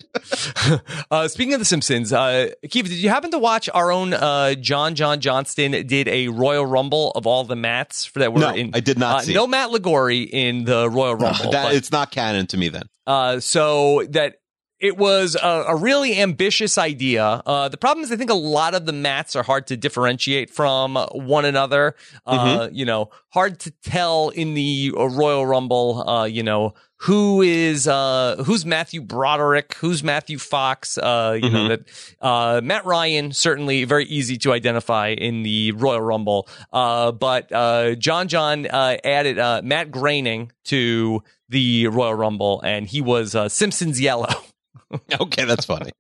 uh, 1.12 1.28
speaking 1.28 1.54
of 1.54 1.60
The 1.60 1.66
Simpsons, 1.66 2.14
uh, 2.14 2.50
Keith, 2.70 2.86
did 2.86 2.94
you 2.98 3.10
happen 3.10 3.32
to 3.32 3.40
watch 3.40 3.70
our 3.74 3.92
own 3.92 4.14
uh, 4.14 4.56
John 4.56 4.96
John 4.96 5.20
Johnston 5.20 5.72
did 5.88 6.08
a 6.08 6.28
Royal 6.28 6.66
Rumble 6.66 7.12
of 7.12 7.26
all 7.28 7.44
the 7.44 7.56
Mats 7.56 8.06
for 8.06 8.20
that 8.20 8.34
were 8.34 8.40
No, 8.40 8.50
in? 8.54 8.72
I 8.74 8.80
did 8.80 8.98
not 9.00 9.16
uh, 9.18 9.22
see 9.22 9.34
No. 9.34 9.48
Matt 9.48 9.72
Ligori 9.72 10.28
in 10.32 10.66
the 10.66 10.90
Royal 10.90 11.16
Rumble. 11.16 11.52
that, 11.52 11.66
but- 11.68 11.76
it's 11.76 11.92
not 11.92 12.12
canon 12.12 12.48
to 12.48 12.58
me 12.58 12.70
then. 12.70 12.84
Uh, 13.06 13.40
so 13.40 14.04
that 14.12 14.36
it 14.84 14.98
was 14.98 15.36
a, 15.36 15.64
a 15.70 15.76
really 15.78 16.20
ambitious 16.20 16.78
idea. 16.78 17.42
Uh, 17.46 17.70
the 17.70 17.78
problem 17.78 18.04
is, 18.04 18.12
I 18.12 18.18
think 18.18 18.30
a 18.30 18.36
lot 18.36 18.76
of 18.76 18.86
the 18.86 18.92
mats 18.92 19.34
are 19.34 19.42
hard 19.42 19.68
to 19.68 19.78
differentiate 19.78 20.50
from 20.50 20.98
one 21.14 21.46
another. 21.46 21.96
Uh, 22.26 22.68
you 22.70 22.84
know, 22.84 23.10
hard 23.30 23.62
to 23.62 23.72
tell 23.72 24.28
in 24.28 24.56
the 24.56 24.92
uh, 24.96 25.06
Royal 25.06 25.46
Rumble. 25.46 26.08
Uh, 26.08 26.26
you 26.26 26.44
know, 26.44 26.74
who 26.98 27.42
is 27.42 27.88
uh 27.88 28.44
who's 28.46 28.66
Matthew 28.66 29.02
Broderick, 29.02 29.74
who's 29.76 30.04
Matthew 30.04 30.38
Fox. 30.38 30.98
Uh, 30.98 31.38
you 31.42 31.50
know 31.50 31.70
that 31.70 31.82
uh 32.22 32.62
Matt 32.62 32.86
Ryan 32.86 33.32
certainly 33.32 33.86
very 33.86 34.06
easy 34.06 34.38
to 34.40 34.54
identify 34.54 35.10
in 35.10 35.44
the 35.44 35.72
Royal 35.74 36.02
Rumble. 36.02 36.48
Uh, 36.72 37.12
but 37.12 37.52
uh 37.52 37.96
John 37.96 38.28
John 38.28 38.68
uh 38.68 38.98
added 39.04 39.38
uh 39.40 39.62
Matt 39.64 39.92
Groening 39.92 40.52
to 40.66 41.24
the 41.50 41.88
Royal 41.88 42.16
Rumble, 42.16 42.62
and 42.66 42.88
he 42.88 43.02
was 43.02 43.36
uh, 43.36 43.48
Simpsons 43.48 44.02
yellow. 44.02 44.28
Okay, 45.20 45.46
that's 45.46 45.66
funny. 45.66 45.92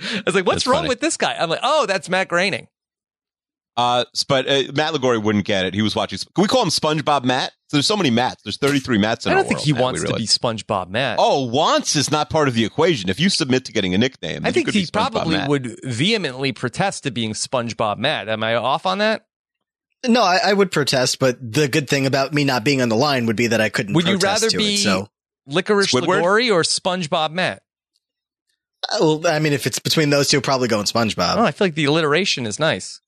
I 0.00 0.22
was 0.26 0.34
like, 0.34 0.44
"What's 0.44 0.64
That's 0.64 0.66
wrong 0.66 0.78
funny. 0.80 0.88
with 0.88 1.00
this 1.00 1.16
guy?" 1.16 1.34
I'm 1.38 1.48
like, 1.48 1.60
"Oh, 1.62 1.86
that's 1.86 2.08
Matt 2.08 2.28
Groening." 2.28 2.68
Uh, 3.76 4.04
but 4.28 4.48
uh, 4.48 4.72
Matt 4.72 4.92
Ligori 4.94 5.22
wouldn't 5.22 5.44
get 5.44 5.66
it. 5.66 5.74
He 5.74 5.82
was 5.82 5.96
watching. 5.96 6.18
Can 6.18 6.42
we 6.42 6.48
call 6.48 6.62
him 6.62 6.68
SpongeBob 6.68 7.24
Matt? 7.24 7.52
So 7.68 7.76
there's 7.76 7.86
so 7.86 7.96
many 7.96 8.10
Matts. 8.10 8.42
There's 8.44 8.56
33 8.56 8.98
Matts. 8.98 9.26
in 9.26 9.32
I 9.32 9.34
don't 9.34 9.44
think 9.44 9.58
world 9.58 9.66
he 9.66 9.72
now, 9.72 9.80
wants 9.82 10.04
to 10.04 10.14
be. 10.14 10.26
SpongeBob 10.26 10.90
Matt. 10.90 11.16
Oh, 11.20 11.46
wants 11.46 11.96
is 11.96 12.10
not 12.10 12.30
part 12.30 12.46
of 12.46 12.54
the 12.54 12.64
equation. 12.64 13.10
If 13.10 13.18
you 13.18 13.28
submit 13.28 13.64
to 13.64 13.72
getting 13.72 13.94
a 13.94 13.98
nickname, 13.98 14.42
I 14.44 14.52
think 14.52 14.66
could 14.66 14.74
he 14.74 14.82
SpongeBob 14.84 14.92
probably 14.92 15.36
Matt. 15.36 15.48
would 15.48 15.80
vehemently 15.84 16.52
protest 16.52 17.02
to 17.04 17.10
being 17.10 17.32
SpongeBob 17.32 17.98
Matt. 17.98 18.28
Am 18.28 18.44
I 18.44 18.54
off 18.54 18.86
on 18.86 18.98
that? 18.98 19.26
no, 20.06 20.22
I, 20.22 20.38
I 20.44 20.52
would 20.52 20.70
protest, 20.70 21.18
but 21.18 21.38
the 21.40 21.66
good 21.66 21.88
thing 21.88 22.06
about 22.06 22.32
me 22.34 22.44
not 22.44 22.64
being 22.64 22.82
on 22.82 22.88
the 22.88 22.96
line 22.96 23.26
would 23.26 23.36
be 23.36 23.48
that 23.48 23.60
I 23.60 23.70
couldn't. 23.70 23.94
Would 23.94 24.06
you 24.06 24.18
protest 24.18 24.42
rather 24.42 24.50
to 24.50 24.58
be 24.58 24.74
It, 24.74 24.78
so, 24.78 25.08
Licorice 25.46 25.92
Squidward? 25.92 26.22
Ligori 26.22 26.52
or 26.52 26.62
SpongeBob 26.62 27.32
Matt? 27.32 27.62
Uh, 28.92 28.96
well, 29.00 29.26
I 29.26 29.38
mean, 29.38 29.52
if 29.52 29.66
it's 29.66 29.78
between 29.78 30.10
those 30.10 30.28
two, 30.28 30.40
probably 30.40 30.68
going 30.68 30.84
SpongeBob. 30.84 31.36
Oh, 31.36 31.44
I 31.44 31.50
feel 31.52 31.66
like 31.66 31.74
the 31.74 31.84
alliteration 31.86 32.46
is 32.46 32.58
nice. 32.58 33.00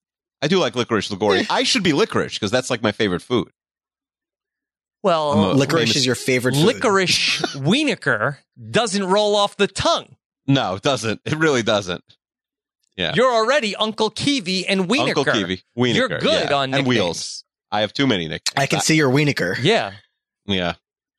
I 0.42 0.48
do 0.48 0.58
like 0.58 0.74
licorice 0.76 1.08
Ligori. 1.10 1.46
I 1.50 1.62
should 1.62 1.82
be 1.82 1.92
licorice 1.92 2.34
because 2.34 2.50
that's 2.50 2.70
like 2.70 2.82
my 2.82 2.92
favorite 2.92 3.22
food. 3.22 3.48
Well, 5.02 5.54
Licorice 5.54 5.84
famous- 5.90 5.96
is 5.96 6.06
your 6.06 6.14
favorite 6.14 6.54
food. 6.56 6.64
licorice 6.66 7.40
Wienerkur 7.56 8.38
doesn't 8.70 9.04
roll 9.04 9.36
off 9.36 9.56
the 9.56 9.68
tongue. 9.68 10.16
No, 10.48 10.74
it 10.74 10.82
doesn't. 10.82 11.20
It 11.24 11.36
really 11.36 11.62
doesn't. 11.62 12.02
Yeah. 12.96 13.12
You're 13.14 13.32
already 13.32 13.76
Uncle 13.76 14.10
Kiwi 14.10 14.66
and 14.66 14.88
Wienerkur. 14.88 15.18
Uncle 15.18 15.24
Kiwi. 15.24 15.62
Wienerkur, 15.78 15.94
You're 15.94 16.08
good 16.18 16.50
yeah. 16.50 16.56
on 16.56 16.74
and 16.74 16.86
wheels. 16.86 17.44
I 17.70 17.82
have 17.82 17.92
too 17.92 18.06
many 18.06 18.26
nicknames. 18.26 18.62
I 18.62 18.66
can 18.66 18.80
see 18.80 18.96
your 18.96 19.10
Wienerkur. 19.10 19.56
Yeah, 19.60 19.92
Yeah. 20.46 20.74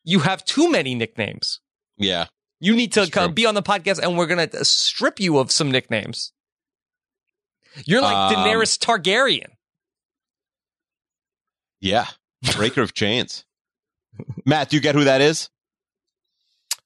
You 0.08 0.20
have 0.20 0.44
too 0.46 0.72
many 0.72 0.96
nicknames. 0.96 1.60
Yeah. 1.98 2.28
You 2.62 2.76
need 2.76 2.94
to 2.94 3.10
come 3.12 3.28
true. 3.28 3.34
be 3.36 3.46
on 3.46 3.54
the 3.56 3.62
podcast, 3.62 4.00
and 4.00 4.18
we're 4.18 4.26
gonna 4.26 4.48
strip 4.64 5.20
you 5.20 5.38
of 5.38 5.52
some 5.52 5.70
nicknames. 5.70 6.32
You're 7.86 8.02
like 8.02 8.16
Um, 8.16 8.44
Daenerys 8.46 8.80
Targaryen. 8.80 9.50
Yeah. 11.82 12.08
Breaker 12.56 12.82
of 12.82 12.94
chains. 12.94 13.44
Matt, 14.46 14.70
do 14.70 14.78
you 14.78 14.82
get 14.82 14.96
who 14.96 15.04
that 15.04 15.22
is? 15.22 15.50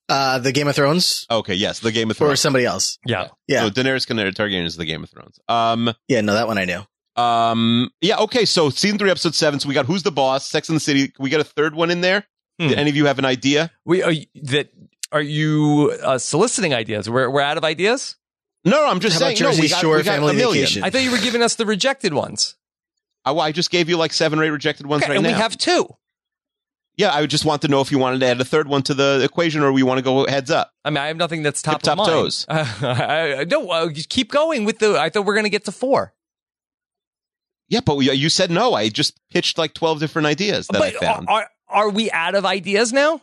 Uh, 0.10 0.40
the 0.40 0.52
Game 0.52 0.68
of 0.68 0.76
Thrones 0.76 1.26
Okay, 1.32 1.54
yes, 1.54 1.80
the 1.80 1.92
Game 1.92 2.12
of 2.12 2.18
Thrones. 2.18 2.34
or 2.34 2.36
somebody 2.36 2.66
else. 2.66 2.98
Yeah. 3.06 3.30
Yeah, 3.48 3.62
So 3.62 3.70
Daenerys 3.70 4.06
Targaryen 4.06 4.66
is 4.66 4.76
the 4.76 4.84
Game 4.86 5.04
of 5.04 5.10
Thrones. 5.10 5.40
Um, 5.48 5.94
yeah, 6.10 6.20
no, 6.20 6.34
that 6.34 6.48
one 6.48 6.58
I 6.58 6.66
knew. 6.66 6.82
um, 7.22 7.90
yeah, 8.02 8.18
okay. 8.18 8.44
So 8.44 8.70
season 8.70 8.98
three, 8.98 9.10
episode 9.10 9.36
seven. 9.36 9.60
So 9.62 9.70
we 9.70 9.74
got 9.76 9.86
Who's 9.86 10.04
the 10.04 10.12
Boss, 10.12 10.50
Sex 10.50 10.68
in 10.68 10.76
the 10.76 10.82
City. 10.82 11.08
Can 11.10 11.24
we 11.24 11.30
get 11.30 11.40
a 11.40 11.46
third 11.46 11.76
one 11.76 11.92
in 11.92 12.02
there? 12.02 12.26
Hmm. 12.60 12.68
Did 12.70 12.78
any 12.80 12.90
of 12.90 12.96
you 12.96 13.06
have 13.06 13.20
an 13.20 13.26
idea? 13.26 13.72
We 13.86 14.04
are 14.04 14.12
you- 14.12 14.26
that. 14.44 14.70
Are 15.14 15.22
you 15.22 15.98
uh, 16.02 16.18
soliciting 16.18 16.74
ideas? 16.74 17.10
We're 17.10 17.30
we're 17.30 17.42
out 17.42 17.58
of 17.58 17.66
ideas. 17.66 18.16
No, 18.64 18.72
no, 18.78 18.88
I'm 18.88 19.00
just 19.02 19.16
How 19.20 19.28
about 19.28 19.38
saying. 19.38 19.44
no, 19.44 19.50
Jersey 19.50 19.62
we 19.64 19.70
got, 19.70 19.82
Shore 19.82 19.96
we 19.98 20.04
got 20.04 20.12
Family 20.16 20.32
a 20.32 20.38
million. 20.38 20.62
Vacation? 20.64 20.84
I 20.84 20.90
thought 20.90 21.02
you 21.02 21.12
were 21.12 21.18
giving 21.18 21.42
us 21.42 21.56
the 21.56 21.66
rejected 21.66 22.14
ones. 22.14 22.56
I, 23.26 23.34
I 23.34 23.52
just 23.52 23.72
gave 23.72 23.90
you 23.90 23.98
like 23.98 24.14
seven 24.14 24.40
or 24.40 24.44
eight 24.46 24.52
rejected 24.52 24.86
ones 24.86 25.04
Okay, 25.04 25.12
right 25.12 25.18
and 25.18 25.24
now. 25.28 25.34
we 25.34 25.42
have 25.42 25.58
two. 25.58 25.88
yeah, 26.96 27.10
I 27.10 27.20
would 27.22 27.30
just 27.30 27.44
want 27.44 27.62
to 27.64 27.68
know 27.68 27.82
if 27.82 27.92
you 27.92 27.98
wanted 28.00 28.20
to 28.22 28.26
add 28.28 28.40
a 28.40 28.46
third 28.46 28.68
one 28.70 28.84
to 28.84 28.94
the 28.94 29.20
equation 29.22 29.64
or 29.64 29.74
we 29.74 29.84
want 29.84 29.98
to 29.98 30.02
go 30.02 30.26
heads 30.28 30.50
up. 30.50 30.72
I 30.86 30.92
mean, 30.92 30.98
I 31.00 31.08
have 31.08 31.18
nothing 31.18 31.44
that's 31.44 31.62
top 31.62 31.82
Tip-top 31.82 31.94
of 31.94 31.98
mind. 31.98 32.10
toes. 32.10 32.46
I, 32.50 33.36
I, 33.40 33.44
no, 33.44 33.70
uh, 33.70 33.90
keep 34.08 34.32
going 34.32 34.64
with 34.64 34.80
the. 34.80 34.98
I 34.98 35.10
thought 35.10 35.26
we 35.26 35.32
are 35.32 35.36
going 35.36 35.44
to 35.44 35.50
get 35.50 35.66
to 35.66 35.72
four. 35.74 36.14
Yeah, 37.68 37.80
but 37.86 37.98
we, 37.98 38.12
you 38.12 38.30
said 38.30 38.52
no. 38.52 38.74
I 38.74 38.90
just 38.90 39.20
pitched 39.30 39.58
like 39.58 39.74
12 39.74 40.00
different 40.00 40.26
ideas 40.28 40.68
that 40.68 40.82
I 40.82 40.92
found. 40.92 41.28
are, 41.30 41.50
are 41.72 41.86
are 41.86 41.90
we 41.90 42.12
out 42.12 42.36
of 42.36 42.46
ideas 42.46 42.92
now? 42.94 43.22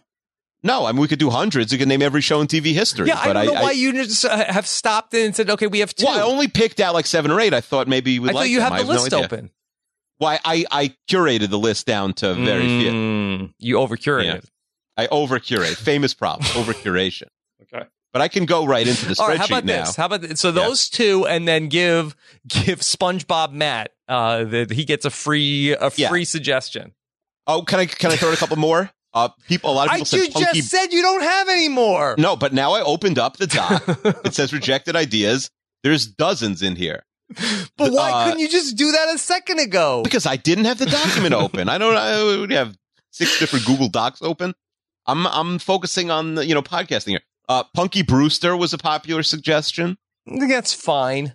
no, 0.65 0.87
I 0.87 0.93
mean, 0.93 1.01
we 1.01 1.07
could 1.09 1.21
do 1.21 1.31
hundreds. 1.31 1.73
You 1.73 1.79
could 1.79 1.87
name 1.89 2.03
every 2.03 2.21
show 2.21 2.41
in 2.41 2.49
TV 2.49 2.73
history. 2.75 3.07
Yeah, 3.07 3.19
I 3.21 3.33
don't 3.33 3.47
know 3.47 3.55
I, 3.55 3.63
why 3.63 3.71
you 3.71 3.93
just 3.93 4.25
uh, 4.25 4.45
have 4.53 4.67
stopped 4.67 5.15
and 5.15 5.35
said, 5.35 5.49
"Okay, 5.51 5.67
we 5.69 5.79
have 5.81 5.95
two. 5.95 6.05
Well, 6.07 6.19
I 6.19 6.23
only 6.23 6.49
picked 6.49 6.81
out 6.81 6.95
like 6.95 7.07
seven 7.07 7.31
or 7.31 7.41
eight. 7.41 7.55
I 7.55 7.61
thought 7.61 7.87
maybe 7.87 8.13
you 8.13 8.23
would 8.23 8.31
I 8.31 8.35
like 8.35 8.43
thought 8.45 8.51
you 8.51 8.59
them. 8.61 8.73
have 8.73 8.87
the 8.87 8.93
I 8.93 8.95
no 8.97 9.03
list 9.03 9.13
idea. 9.15 9.25
open. 9.25 9.51
Why 10.19 10.41
I, 10.45 10.65
I 10.73 10.95
curated 11.09 11.51
the 11.51 11.59
list 11.61 11.87
down 11.87 12.13
to 12.15 12.35
very 12.35 12.67
few. 12.67 12.91
Mm, 12.91 13.55
You 13.61 13.79
over 13.79 13.97
curated. 13.97 14.47
I 14.97 15.07
over 15.13 15.39
curate. 15.39 15.77
Famous 15.77 16.13
problem. 16.13 16.49
Over 16.57 16.73
curation. 16.73 17.29
Okay. 17.63 17.87
But 18.13 18.21
I 18.23 18.27
can 18.27 18.45
go 18.47 18.67
right 18.67 18.85
into 18.89 19.07
the 19.07 19.15
spreadsheet 19.15 19.21
All 19.21 19.29
right, 19.29 19.39
how 19.39 19.45
about 19.45 19.65
now. 19.65 19.85
this? 19.85 19.95
How 19.95 20.07
about 20.07 20.23
this? 20.23 20.41
so 20.41 20.51
those 20.51 20.89
two, 20.89 21.25
and 21.29 21.47
then 21.47 21.69
give 21.69 22.17
give 22.49 22.81
SpongeBob 22.81 23.53
Matt 23.53 23.93
uh, 24.09 24.43
that 24.43 24.73
he 24.73 24.85
gets 24.85 25.05
a 25.05 25.11
free 25.11 25.71
a 25.73 25.93
Yeah. 25.95 26.09
free 26.09 26.25
suggestion. 26.25 26.95
Oh, 27.49 27.63
can 27.63 27.81
I 27.81 27.87
can 27.87 28.13
I 28.13 28.17
throw 28.17 28.29
in 28.29 28.35
a 28.35 28.39
couple 28.39 28.57
more? 28.57 28.91
Uh, 29.15 29.31
people. 29.49 29.73
A 29.73 29.75
lot 29.75 29.87
of 29.87 29.93
I 29.93 29.95
people 29.97 30.07
said 30.07 30.17
you 30.27 30.31
punky. 30.33 30.59
just 30.59 30.71
said 30.71 30.93
you 30.93 31.03
don't 31.03 31.23
have 31.23 31.49
any 31.49 31.69
more. 31.69 32.15
no, 32.19 32.37
but 32.37 32.53
now 32.53 32.73
I 32.73 32.83
opened 32.83 33.19
up 33.19 33.39
the 33.39 33.47
doc. 33.47 33.83
it 34.25 34.35
says 34.35 34.53
rejected 34.53 34.95
ideas. 34.95 35.51
There's 35.83 36.07
dozens 36.07 36.63
in 36.63 36.77
here 36.77 37.03
but 37.35 37.93
why 37.93 38.11
uh, 38.11 38.25
couldn't 38.25 38.41
you 38.41 38.49
just 38.49 38.77
do 38.77 38.93
that 38.93 39.15
a 39.15 39.19
second 39.19 39.61
ago? 39.61 40.03
because 40.03 40.27
I 40.27 40.37
didn't 40.37 40.65
have 40.65 40.79
the 40.79 40.87
document 40.87 41.35
open. 41.35 41.69
I 41.69 41.79
don't. 41.79 41.97
I 41.97 42.23
would 42.39 42.51
have 42.51 42.77
six 43.11 43.39
different 43.39 43.67
Google 43.67 43.89
Docs 43.89 44.23
open. 44.23 44.55
I'm 45.07 45.27
I'm 45.27 45.59
focusing 45.59 46.11
on 46.11 46.37
the, 46.37 46.47
you 46.47 46.55
know 46.55 46.63
podcasting 46.63 47.11
here. 47.11 47.21
Uh, 47.49 47.65
Punky 47.75 48.03
Brewster 48.03 48.57
was 48.57 48.73
a 48.73 48.79
popular 48.79 49.23
suggestion. 49.23 49.97
That's 50.27 50.73
fine. 50.73 51.35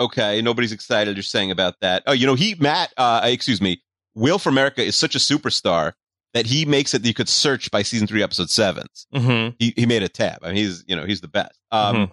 Okay, 0.00 0.40
nobody's 0.42 0.72
excited. 0.72 1.16
You're 1.16 1.22
saying 1.24 1.50
about 1.50 1.74
that. 1.80 2.04
Oh, 2.06 2.12
you 2.12 2.26
know, 2.26 2.34
he 2.34 2.54
Matt. 2.58 2.92
Uh, 2.96 3.20
excuse 3.24 3.60
me. 3.60 3.82
Will 4.18 4.38
for 4.38 4.48
America 4.50 4.82
is 4.82 4.96
such 4.96 5.14
a 5.14 5.18
superstar 5.18 5.92
that 6.34 6.46
he 6.46 6.64
makes 6.64 6.92
it. 6.94 7.02
that 7.02 7.08
You 7.08 7.14
could 7.14 7.28
search 7.28 7.70
by 7.70 7.82
season 7.82 8.06
three, 8.06 8.22
episode 8.22 8.50
sevens. 8.50 9.06
Mm-hmm. 9.14 9.56
He 9.58 9.72
he 9.76 9.86
made 9.86 10.02
a 10.02 10.08
tab. 10.08 10.38
I 10.42 10.48
mean, 10.48 10.56
he's 10.56 10.84
you 10.86 10.96
know 10.96 11.04
he's 11.04 11.20
the 11.20 11.28
best. 11.28 11.58
Um, 11.70 11.96
Mhm. 11.96 12.10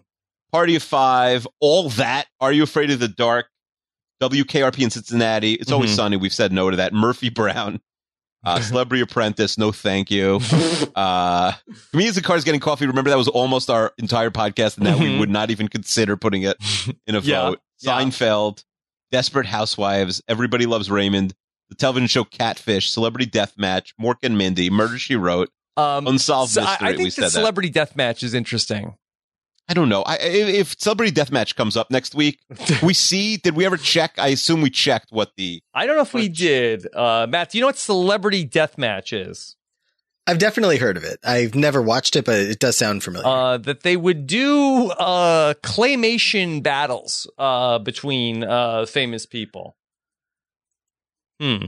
Party 0.52 0.76
of 0.76 0.84
Five, 0.84 1.48
all 1.60 1.90
that. 1.91 2.27
Are 2.40 2.52
you 2.52 2.64
afraid 2.64 2.91
of 2.91 2.99
the 2.99 3.07
dark? 3.10 3.48
WKRP 4.22 4.80
in 4.84 4.90
Cincinnati. 4.90 5.53
It's 5.53 5.72
always 5.72 5.91
Mhm. 5.91 5.95
sunny. 5.95 6.18
We've 6.18 6.34
said 6.34 6.53
no 6.53 6.69
to 6.72 6.77
that. 6.77 6.94
Murphy 6.94 7.30
Brown. 7.30 7.82
Uh, 8.45 8.61
Celebrity 8.61 9.02
Apprentice, 9.02 9.57
no 9.57 9.72
thank 9.72 10.10
you. 10.11 10.40
Uh, 10.95 11.52
Comedians 11.91 12.15
in 12.18 12.23
Cars 12.23 12.45
Getting 12.45 12.61
Coffee, 12.61 12.86
remember 12.86 13.10
that 13.10 13.18
was 13.18 13.27
almost 13.27 13.69
our 13.69 13.91
entire 13.98 14.30
podcast 14.30 14.77
and 14.77 14.86
that 14.86 14.98
we 14.98 15.07
Mhm. 15.07 15.19
would 15.19 15.30
not 15.30 15.52
even 15.52 15.68
consider 15.68 16.15
putting 16.15 16.44
it 16.44 16.56
in 17.07 17.15
a 17.15 17.19
Yeah, 17.19 17.49
vote. 17.49 17.60
Seinfeld, 17.84 18.64
Desperate 19.11 19.45
Housewives, 19.45 20.22
Everybody 20.30 20.65
Loves 20.68 20.90
Raymond, 20.90 21.34
The 21.70 21.76
the 21.76 21.80
television 21.80 22.08
show 22.08 22.24
Catfish, 22.24 22.92
Celebrity 22.92 23.26
Deathmatch, 23.30 23.94
Mork 24.02 24.16
and 24.24 24.38
Mindy, 24.38 24.70
Murder 24.70 24.98
She 24.98 25.16
Wrote, 25.16 25.50
Um, 25.78 26.08
Unsolved 26.08 26.52
so 26.52 26.62
I, 26.62 26.66
Mystery. 26.66 26.88
I 26.88 26.92
we 26.92 26.98
think 26.98 27.12
said 27.14 27.22
the 27.22 27.26
that. 27.28 27.32
celebrity 27.32 27.70
death 27.70 27.96
match 27.96 28.24
is 28.24 28.34
interesting. 28.34 28.96
I 29.68 29.74
don't 29.74 29.90
know. 29.90 30.04
I, 30.04 30.18
if 30.18 30.48
if 30.48 30.80
Celebrity 30.80 31.12
Deathmatch 31.12 31.56
comes 31.56 31.76
up 31.76 31.90
next 31.90 32.14
week, 32.14 32.40
we 32.84 32.94
see. 32.94 33.38
Did 33.38 33.56
we 33.56 33.66
ever 33.66 33.78
check? 33.78 34.14
I 34.20 34.28
assume 34.28 34.62
we 34.62 34.70
checked 34.70 35.08
what 35.12 35.32
the. 35.38 35.62
I 35.74 35.88
don't 35.88 35.96
know 35.96 36.04
if 36.04 36.14
we 36.14 36.30
did. 36.30 36.86
Uh, 36.94 37.26
Matt, 37.28 37.50
do 37.50 37.58
you 37.58 37.62
know 37.62 37.68
what 37.68 37.78
celebrity 37.78 38.44
death 38.44 38.78
match 38.78 39.12
is? 39.12 39.56
I've 40.28 40.38
definitely 40.40 40.78
heard 40.78 40.98
of 40.98 41.04
it. 41.04 41.20
I've 41.24 41.54
never 41.56 41.82
watched 41.82 42.16
it, 42.16 42.26
but 42.26 42.40
it 42.40 42.60
does 42.60 42.78
sound 42.78 43.04
familiar. 43.04 43.28
Uh, 43.28 43.58
that 43.58 43.82
they 43.84 43.96
would 43.98 44.26
do 44.28 44.90
uh, 44.92 45.54
claymation 45.64 46.64
battles 46.64 47.30
uh, 47.38 47.78
between 47.80 48.44
uh, 48.44 48.86
famous 48.88 49.26
people. 49.26 49.78
Hmm. 51.40 51.66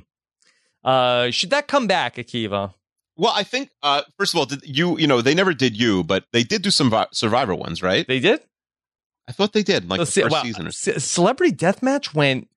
Uh, 0.84 1.31
should 1.31 1.49
that 1.49 1.68
come 1.68 1.88
back, 1.88 2.15
Akiva? 2.15 2.73
Well, 3.18 3.34
I 3.35 3.44
think 3.44 3.69
uh, 3.84 4.03
first 4.18 4.34
of 4.34 4.38
all, 4.39 4.45
did 4.45 4.61
you 4.64 4.98
you 4.99 5.07
know 5.07 5.22
they 5.22 5.34
never 5.34 5.53
did 5.53 5.76
you, 5.76 6.03
but 6.03 6.26
they 6.34 6.44
did 6.44 6.61
do 6.61 6.72
some 6.72 6.94
Survivor 7.11 7.56
ones, 7.56 7.81
right? 7.81 8.07
They 8.07 8.19
did. 8.19 8.41
I 9.27 9.31
thought 9.34 9.53
they 9.53 9.64
did, 9.64 9.89
like 9.89 9.99
Let's 9.99 10.11
the 10.11 10.22
see. 10.22 10.22
first 10.22 10.34
Wow, 10.34 10.44
season. 10.44 10.68
Or 10.68 10.72
Ce- 10.72 11.03
Celebrity 11.03 11.53
Deathmatch 11.56 12.14
went 12.14 12.48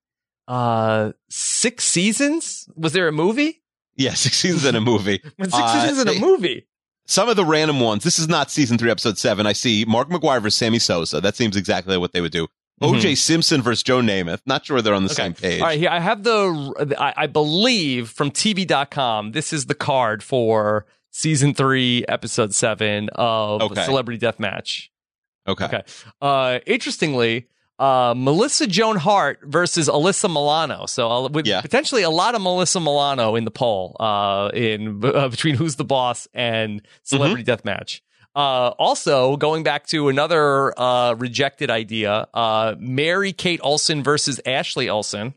uh, 0.46 1.12
six 1.28 1.84
seasons. 1.84 2.68
Was 2.76 2.92
there 2.92 3.08
a 3.08 3.12
movie? 3.12 3.62
yeah, 3.96 4.14
six 4.14 4.36
seasons 4.36 4.64
in 4.64 4.76
a 4.76 4.80
movie. 4.80 5.20
Six 5.40 5.52
Uh, 5.52 5.80
seasons 5.82 6.00
in 6.00 6.06
they- 6.06 6.16
a 6.16 6.20
movie. 6.20 6.66
Some 7.06 7.28
of 7.28 7.34
the 7.36 7.44
random 7.44 7.80
ones. 7.80 8.04
This 8.04 8.18
is 8.20 8.28
not 8.28 8.50
season 8.52 8.78
three, 8.78 8.90
episode 8.90 9.18
seven. 9.18 9.44
I 9.46 9.52
see 9.52 9.84
Mark 9.84 10.08
McGwire 10.10 10.40
versus 10.40 10.56
Sammy 10.56 10.78
Sosa. 10.78 11.20
That 11.20 11.34
seems 11.34 11.56
exactly 11.56 11.96
what 11.98 12.12
they 12.12 12.20
would 12.20 12.30
do. 12.30 12.46
OJ 12.82 13.16
Simpson 13.18 13.60
versus 13.62 13.82
Joe 13.82 14.00
Namath. 14.00 14.40
Not 14.46 14.64
sure 14.66 14.80
they're 14.80 14.94
on 14.94 15.02
the 15.04 15.08
same 15.10 15.34
page. 15.34 15.54
Mm-hmm. 15.54 15.62
All 15.62 15.68
right, 15.68 15.78
here 15.78 15.90
I 15.90 16.00
have 16.00 16.22
the. 16.22 16.96
I, 16.98 17.14
I 17.24 17.26
believe 17.26 18.08
from 18.08 18.30
TV.com. 18.30 19.32
This 19.32 19.52
is 19.52 19.66
the 19.66 19.74
card 19.74 20.22
for 20.22 20.86
season 21.10 21.54
three, 21.54 22.04
episode 22.08 22.54
seven 22.54 23.08
of 23.14 23.60
Okay. 23.62 23.84
Celebrity 23.84 24.18
Deathmatch. 24.24 24.88
Okay. 25.46 25.64
Okay. 25.64 25.82
Uh, 26.22 26.60
interestingly, 26.66 27.48
uh, 27.78 28.14
Melissa 28.16 28.66
Joan 28.66 28.96
Hart 28.96 29.40
versus 29.42 29.88
Alyssa 29.88 30.28
Milano. 30.30 30.86
So 30.86 31.10
uh, 31.10 31.28
with 31.28 31.46
Yeah. 31.46 31.60
potentially 31.62 32.02
a 32.02 32.10
lot 32.10 32.34
of 32.34 32.42
Melissa 32.42 32.78
Milano 32.80 33.34
in 33.36 33.44
the 33.44 33.50
poll 33.50 33.96
uh, 34.00 34.50
in 34.54 35.04
uh, 35.04 35.28
between 35.28 35.54
Who's 35.56 35.76
the 35.76 35.84
Boss 35.84 36.28
and 36.34 36.82
Celebrity 37.02 37.42
Mm-hmm. 37.44 37.68
Deathmatch. 37.68 38.00
Uh, 38.40 38.72
also, 38.78 39.36
going 39.36 39.62
back 39.62 39.86
to 39.88 40.08
another 40.08 40.78
uh, 40.80 41.12
rejected 41.14 41.68
idea, 41.68 42.26
uh, 42.32 42.74
Mary 42.78 43.34
Kate 43.34 43.60
Olsen 43.62 44.02
versus 44.02 44.40
Ashley 44.46 44.88
Olsen. 44.88 45.34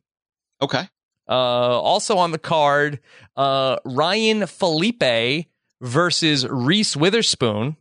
Okay. 0.61 0.87
Uh, 1.27 1.33
also 1.33 2.17
on 2.17 2.31
the 2.31 2.37
card, 2.37 2.99
uh, 3.35 3.75
Ryan 3.83 4.47
Phillippe 4.47 5.47
versus 5.81 6.47
Reese 6.47 6.95
Witherspoon. 6.95 7.75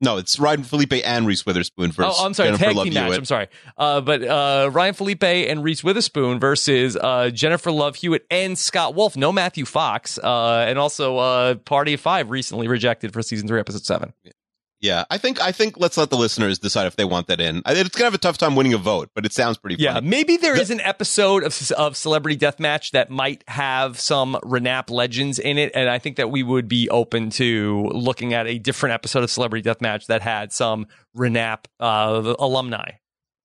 No, 0.00 0.18
it's 0.18 0.38
Ryan 0.38 0.62
Phillippe 0.62 1.04
and 1.04 1.26
Reese 1.26 1.44
Witherspoon 1.44 1.90
versus 1.90 2.16
Oh, 2.18 2.24
I'm 2.24 2.32
sorry, 2.32 2.50
Jennifer 2.50 2.64
tag 2.66 2.76
Love 2.76 2.84
team 2.84 2.94
match. 2.94 3.04
Hewitt. 3.06 3.18
I'm 3.18 3.24
sorry, 3.24 3.48
uh, 3.76 4.00
but 4.00 4.22
uh, 4.22 4.70
Ryan 4.72 4.94
Phillippe 4.94 5.50
and 5.50 5.64
Reese 5.64 5.82
Witherspoon 5.84 6.38
versus 6.38 6.96
uh, 6.96 7.30
Jennifer 7.30 7.70
Love 7.72 7.96
Hewitt 7.96 8.24
and 8.30 8.56
Scott 8.56 8.94
Wolf. 8.94 9.16
No 9.16 9.30
Matthew 9.32 9.64
Fox, 9.66 10.16
uh, 10.16 10.64
and 10.66 10.78
also 10.78 11.18
uh, 11.18 11.54
Party 11.56 11.94
of 11.94 12.00
Five 12.00 12.30
recently 12.30 12.66
rejected 12.68 13.12
for 13.12 13.20
season 13.20 13.46
three, 13.46 13.60
episode 13.60 13.84
seven. 13.84 14.14
Yeah, 14.24 14.32
I 15.10 15.18
think 15.18 15.40
I 15.42 15.52
think 15.52 15.78
let's 15.78 15.96
let 15.96 16.10
the 16.10 16.16
listeners 16.16 16.58
decide 16.58 16.86
if 16.86 16.96
they 16.96 17.04
want 17.04 17.26
that 17.26 17.40
in. 17.40 17.62
It's 17.66 17.90
gonna 17.90 18.06
have 18.06 18.14
a 18.14 18.18
tough 18.18 18.38
time 18.38 18.56
winning 18.56 18.72
a 18.72 18.78
vote, 18.78 19.10
but 19.14 19.26
it 19.26 19.32
sounds 19.32 19.58
pretty. 19.58 19.76
Yeah, 19.82 19.94
funny. 19.94 20.08
maybe 20.08 20.36
there 20.38 20.58
is 20.58 20.70
an 20.70 20.80
episode 20.80 21.44
of 21.44 21.72
of 21.72 21.96
Celebrity 21.96 22.38
Deathmatch 22.38 22.92
that 22.92 23.10
might 23.10 23.44
have 23.46 24.00
some 24.00 24.38
RANAP 24.42 24.90
legends 24.90 25.38
in 25.38 25.58
it, 25.58 25.72
and 25.74 25.90
I 25.90 25.98
think 25.98 26.16
that 26.16 26.30
we 26.30 26.42
would 26.42 26.66
be 26.66 26.88
open 26.88 27.30
to 27.30 27.90
looking 27.92 28.32
at 28.32 28.46
a 28.46 28.58
different 28.58 28.94
episode 28.94 29.22
of 29.22 29.30
Celebrity 29.30 29.68
Deathmatch 29.68 30.06
that 30.06 30.22
had 30.22 30.52
some 30.52 30.86
RANAP 31.14 31.66
uh, 31.78 32.34
alumni. 32.38 32.92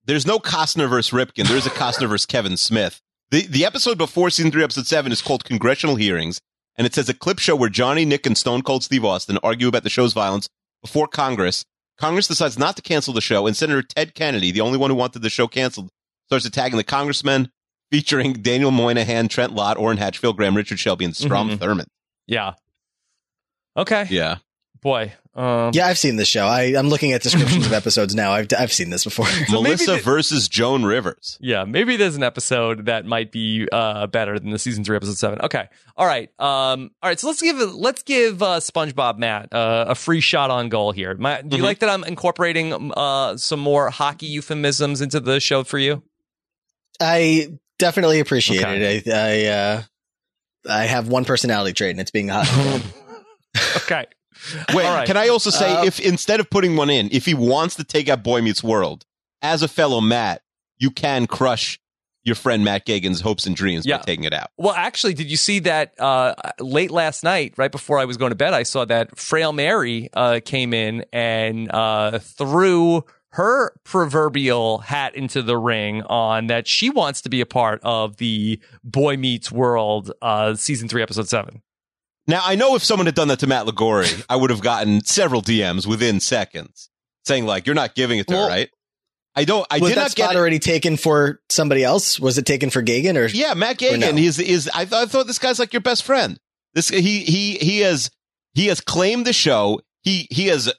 There's 0.05 0.25
no 0.25 0.39
Costner 0.39 0.89
versus 0.89 1.11
Ripken. 1.11 1.47
There's 1.47 1.65
a 1.65 1.71
Costner 1.71 2.07
versus 2.07 2.25
Kevin 2.25 2.55
Smith. 2.57 3.01
The 3.31 3.47
the 3.47 3.65
episode 3.65 3.97
before 3.97 4.29
season 4.29 4.51
three, 4.51 4.63
episode 4.63 4.87
seven, 4.87 5.11
is 5.11 5.21
called 5.21 5.43
Congressional 5.43 5.97
Hearings, 5.97 6.39
and 6.77 6.87
it 6.87 6.93
says 6.93 7.09
a 7.09 7.13
clip 7.13 7.39
show 7.39 7.55
where 7.55 7.69
Johnny, 7.69 8.05
Nick, 8.05 8.25
and 8.25 8.37
Stone 8.37 8.61
Cold 8.61 8.83
Steve 8.83 9.03
Austin 9.03 9.37
argue 9.43 9.67
about 9.67 9.83
the 9.83 9.89
show's 9.89 10.13
violence 10.13 10.47
before 10.85 11.07
Congress. 11.07 11.65
Congress 11.97 12.27
decides 12.27 12.59
not 12.59 12.75
to 12.75 12.81
cancel 12.83 13.13
the 13.13 13.21
show, 13.21 13.47
and 13.47 13.57
Senator 13.57 13.81
Ted 13.81 14.13
Kennedy, 14.13 14.51
the 14.51 14.61
only 14.61 14.77
one 14.77 14.89
who 14.91 14.95
wanted 14.95 15.21
the 15.23 15.29
show 15.29 15.47
canceled, 15.47 15.89
starts 16.27 16.45
attacking 16.45 16.77
the 16.77 16.83
congressmen, 16.83 17.49
featuring 17.91 18.33
Daniel 18.33 18.69
Moynihan, 18.71 19.27
Trent 19.27 19.53
Lott, 19.53 19.77
Orrin 19.77 19.97
Hatch, 19.97 20.17
Phil 20.19 20.33
Gramm, 20.33 20.55
Richard 20.55 20.79
Shelby, 20.79 21.05
and 21.05 21.15
Strom 21.15 21.49
Mhm. 21.49 21.57
Thurmond. 21.57 21.87
Yeah. 22.27 22.53
Okay. 23.77 24.05
Yeah. 24.09 24.37
Boy. 24.81 25.13
Um, 25.35 25.71
yeah, 25.73 25.87
I've 25.87 25.97
seen 25.97 26.15
this 26.15 26.29
show. 26.29 26.45
I, 26.45 26.75
I'm 26.77 26.87
looking 26.87 27.11
at 27.11 27.21
descriptions 27.21 27.65
of 27.65 27.73
episodes 27.81 28.15
now. 28.15 28.31
I've, 28.31 28.47
I've 28.57 28.71
seen 28.71 28.89
this 28.89 29.03
before. 29.03 29.25
So 29.47 29.61
Melissa 29.61 29.95
the- 29.95 29.97
versus 30.01 30.47
Joan 30.47 30.85
Rivers. 30.85 31.37
Yeah, 31.41 31.65
maybe 31.65 31.97
there's 31.97 32.15
an 32.15 32.23
episode 32.23 32.85
that 32.85 33.05
might 33.05 33.31
be 33.33 33.67
uh, 33.71 34.07
better 34.07 34.39
than 34.39 34.51
the 34.51 34.59
season 34.59 34.83
three, 34.85 34.95
episode 34.95 35.17
seven. 35.17 35.41
Okay, 35.41 35.67
all 35.97 36.05
right, 36.07 36.29
um, 36.39 36.91
all 37.03 37.09
right. 37.09 37.19
So 37.19 37.27
let's 37.27 37.41
give 37.41 37.57
let's 37.57 38.01
give 38.03 38.41
uh, 38.41 38.59
SpongeBob 38.61 39.17
Matt 39.17 39.53
uh, 39.53 39.85
a 39.89 39.95
free 39.95 40.21
shot 40.21 40.51
on 40.51 40.69
goal 40.69 40.93
here. 40.93 41.13
My, 41.15 41.41
do 41.41 41.57
you 41.57 41.63
Mhm. 41.63 41.65
like 41.65 41.79
that 41.79 41.89
I'm 41.89 42.05
incorporating 42.05 42.91
uh, 42.95 43.35
some 43.35 43.59
more 43.59 43.89
hockey 43.89 44.27
euphemisms 44.27 45.01
into 45.01 45.19
the 45.19 45.41
show 45.41 45.63
for 45.65 45.77
you? 45.77 46.01
I 47.01 47.57
definitely 47.77 48.21
appreciate 48.21 48.61
Okay. 48.63 48.97
it. 49.05 49.07
I, 49.09 49.11
I, 49.11 49.45
uh, 49.47 49.81
I 50.69 50.83
have 50.85 51.09
one 51.09 51.25
personality 51.25 51.73
trait, 51.73 51.91
and 51.91 51.99
it's 51.99 52.11
being 52.11 52.29
hot. 52.29 52.47
Okay. 53.77 54.05
Wait, 54.73 54.83
right. 54.83 55.07
can 55.07 55.17
I 55.17 55.27
also 55.29 55.49
say 55.49 55.71
Uh, 55.73 55.85
if 55.85 55.99
instead 55.99 56.39
of 56.39 56.49
putting 56.49 56.75
one 56.75 56.89
in, 56.89 57.09
if 57.11 57.25
he 57.25 57.33
wants 57.33 57.75
to 57.75 57.83
take 57.83 58.09
out 58.09 58.23
Boy 58.23 58.41
Meets 58.41 58.63
World, 58.63 59.05
as 59.41 59.61
a 59.63 59.67
fellow 59.67 60.01
Matt, 60.01 60.41
you 60.77 60.91
can 60.91 61.27
crush 61.27 61.79
your 62.23 62.35
friend 62.35 62.63
Matt 62.65 62.85
Gagan's 62.85 63.21
hopes 63.21 63.45
and 63.45 63.55
dreams 63.55 63.85
Yeah. 63.85 63.97
by 63.97 64.03
taking 64.03 64.23
it 64.25 64.33
out. 64.33 64.49
Well, 64.57 64.73
actually, 64.73 65.13
did 65.13 65.29
you 65.29 65.37
see 65.37 65.59
that 65.59 65.93
uh, 65.99 66.33
late 66.59 66.89
last 66.89 67.23
night, 67.23 67.53
right 67.55 67.71
before 67.71 67.99
I 67.99 68.05
was 68.05 68.17
going 68.17 68.31
to 68.31 68.35
bed? 68.35 68.53
I 68.53 68.63
saw 68.63 68.83
that 68.85 69.17
Frail 69.17 69.53
Mary 69.53 70.09
uh, 70.13 70.39
came 70.43 70.73
in 70.73 71.05
and 71.13 71.71
uh, 71.71 72.17
threw 72.19 73.03
her 73.33 73.73
proverbial 73.83 74.79
hat 74.79 75.13
into 75.15 75.41
the 75.41 75.57
ring 75.57 76.01
on 76.03 76.47
that 76.47 76.67
she 76.67 76.89
wants 76.89 77.21
to 77.21 77.29
be 77.29 77.41
a 77.41 77.45
part 77.45 77.79
of 77.83 78.17
the 78.17 78.59
Boy 78.83 79.17
Meets 79.17 79.51
World 79.51 80.11
uh, 80.21 80.55
season 80.55 80.87
three, 80.87 81.03
episode 81.03 81.27
seven. 81.27 81.61
Now, 82.27 82.41
I 82.43 82.55
know 82.55 82.75
if 82.75 82.83
someone 82.83 83.05
had 83.05 83.15
done 83.15 83.27
that 83.27 83.39
to 83.39 83.47
Matt 83.47 83.67
Ligori, 83.67 84.23
I 84.29 84.35
would 84.35 84.49
have 84.49 84.61
gotten 84.61 85.03
several 85.05 85.41
DMs 85.41 85.85
within 85.85 86.19
seconds 86.19 86.89
saying 87.23 87.45
like, 87.45 87.65
"You're 87.65 87.75
not 87.75 87.95
giving 87.95 88.19
it 88.19 88.27
to 88.27 88.33
Well, 88.33 88.43
her, 88.45 88.49
right?" 88.49 88.69
I 89.35 89.43
don't. 89.43 89.67
I 89.69 89.79
was 89.79 89.91
did 89.91 89.97
that 89.97 90.01
not 90.01 90.15
get. 90.15 90.35
Already 90.35 90.59
taken 90.59 90.97
for 90.97 91.41
somebody 91.49 91.83
else? 91.83 92.19
Was 92.19 92.37
it 92.37 92.45
taken 92.45 92.69
for 92.69 92.81
Gagan 92.81 93.17
or? 93.17 93.27
Yeah, 93.27 93.53
Matt 93.53 93.77
Gagan. 93.77 93.99
no? 93.99 94.13
He's 94.13 94.39
is. 94.39 94.69
I 94.73 94.85
thought, 94.85 95.03
I 95.03 95.05
thought 95.07 95.27
this 95.27 95.39
guy's 95.39 95.59
like 95.59 95.73
your 95.73 95.81
best 95.81 96.03
friend. 96.03 96.39
This 96.73 96.89
he 96.89 97.19
he 97.19 97.55
he 97.57 97.79
has 97.79 98.09
he 98.53 98.67
has 98.67 98.81
claimed 98.81 99.25
the 99.25 99.33
show. 99.33 99.81
He 100.01 100.27
he 100.31 100.47
has 100.47 100.71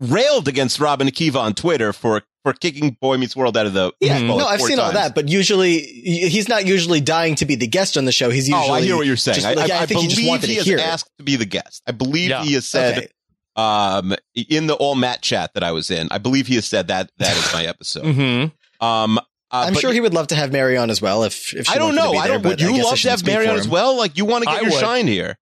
railed 0.00 0.48
against 0.48 0.80
Rob 0.80 1.00
and 1.00 1.10
Akiva 1.10 1.36
on 1.36 1.54
Twitter 1.54 1.92
for 1.92 2.22
for 2.44 2.52
kicking 2.52 2.90
Boy 3.00 3.16
Meets 3.16 3.34
World 3.34 3.56
out 3.56 3.66
of 3.66 3.72
the. 3.72 3.92
Yeah, 4.00 4.20
no, 4.20 4.38
I've 4.38 4.60
seen 4.60 4.78
all 4.78 4.92
that, 4.92 5.14
but 5.16 5.28
usually 5.28 5.78
he's 5.80 6.48
not 6.48 6.64
usually 6.66 7.00
dying 7.00 7.34
to 7.36 7.44
be 7.46 7.56
the 7.56 7.66
guest 7.66 7.96
on 7.96 8.04
the 8.04 8.12
show. 8.12 8.30
He's 8.30 8.46
usually. 8.48 8.68
oh, 8.68 8.72
I 8.74 8.82
hear 8.82 8.96
what 8.96 9.06
you're 9.06 9.16
saying. 9.16 9.34
just 9.36 9.46
I, 9.46 9.54
like, 9.54 9.70
I, 9.72 9.78
I 9.78 9.82
I 9.82 9.86
think 9.86 10.00
he 10.02 10.08
just 10.08 10.28
wanted 10.28 10.48
he 10.48 10.54
to 10.54 10.58
has 10.60 10.66
hear 10.66 10.78
it. 10.78 10.82
asked 10.86 11.10
to 11.18 11.24
be 11.24 11.34
the 11.36 11.44
guest. 11.46 11.82
I 11.86 11.90
believe 11.92 12.30
Yeah. 12.30 12.44
he 12.44 12.52
has 12.54 12.66
said 12.68 12.98
Okay. 12.98 13.08
um 13.56 14.14
in 14.34 14.66
the 14.68 14.74
all 14.74 14.94
Matt 14.94 15.22
chat 15.22 15.54
that 15.54 15.64
I 15.64 15.72
was 15.72 15.90
in. 15.90 16.06
I 16.10 16.18
believe 16.18 16.46
he 16.46 16.54
has 16.56 16.66
said 16.66 16.88
that 16.88 17.10
that 17.18 17.36
is 17.36 17.52
my 17.52 17.64
episode. 17.66 18.04
Mm-hmm. 18.04 18.84
Um, 18.86 19.18
uh, 19.18 19.20
I'm 19.50 19.74
sure 19.74 19.92
he 19.92 20.00
would 20.00 20.14
love 20.14 20.26
to 20.28 20.34
have 20.34 20.52
Mary 20.52 20.76
on 20.76 20.90
as 20.90 21.00
well. 21.00 21.22
If, 21.24 21.54
if 21.54 21.66
she 21.66 21.74
I 21.74 21.78
don't 21.78 21.94
know. 21.94 22.12
be 22.12 22.18
I 22.18 22.26
don't. 22.26 22.42
Would 22.42 22.60
you 22.60 22.82
love 22.84 22.98
to 23.00 23.10
have 23.10 23.24
Mary 23.24 23.46
on 23.46 23.56
as 23.56 23.68
well? 23.68 23.96
Like 23.96 24.18
you 24.18 24.24
want 24.24 24.42
to 24.44 24.46
get 24.50 24.58
I 24.58 24.60
your 24.62 24.70
would. 24.72 24.80
shine 24.80 25.06
here. 25.06 25.38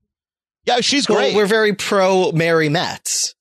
Yeah, 0.66 0.81
she's 0.81 1.09
Well, 1.09 1.19
great. 1.19 1.35
we're 1.35 1.47
very 1.47 1.73
pro 1.74 2.31
Mary 2.33 2.69
Mats. 2.69 3.35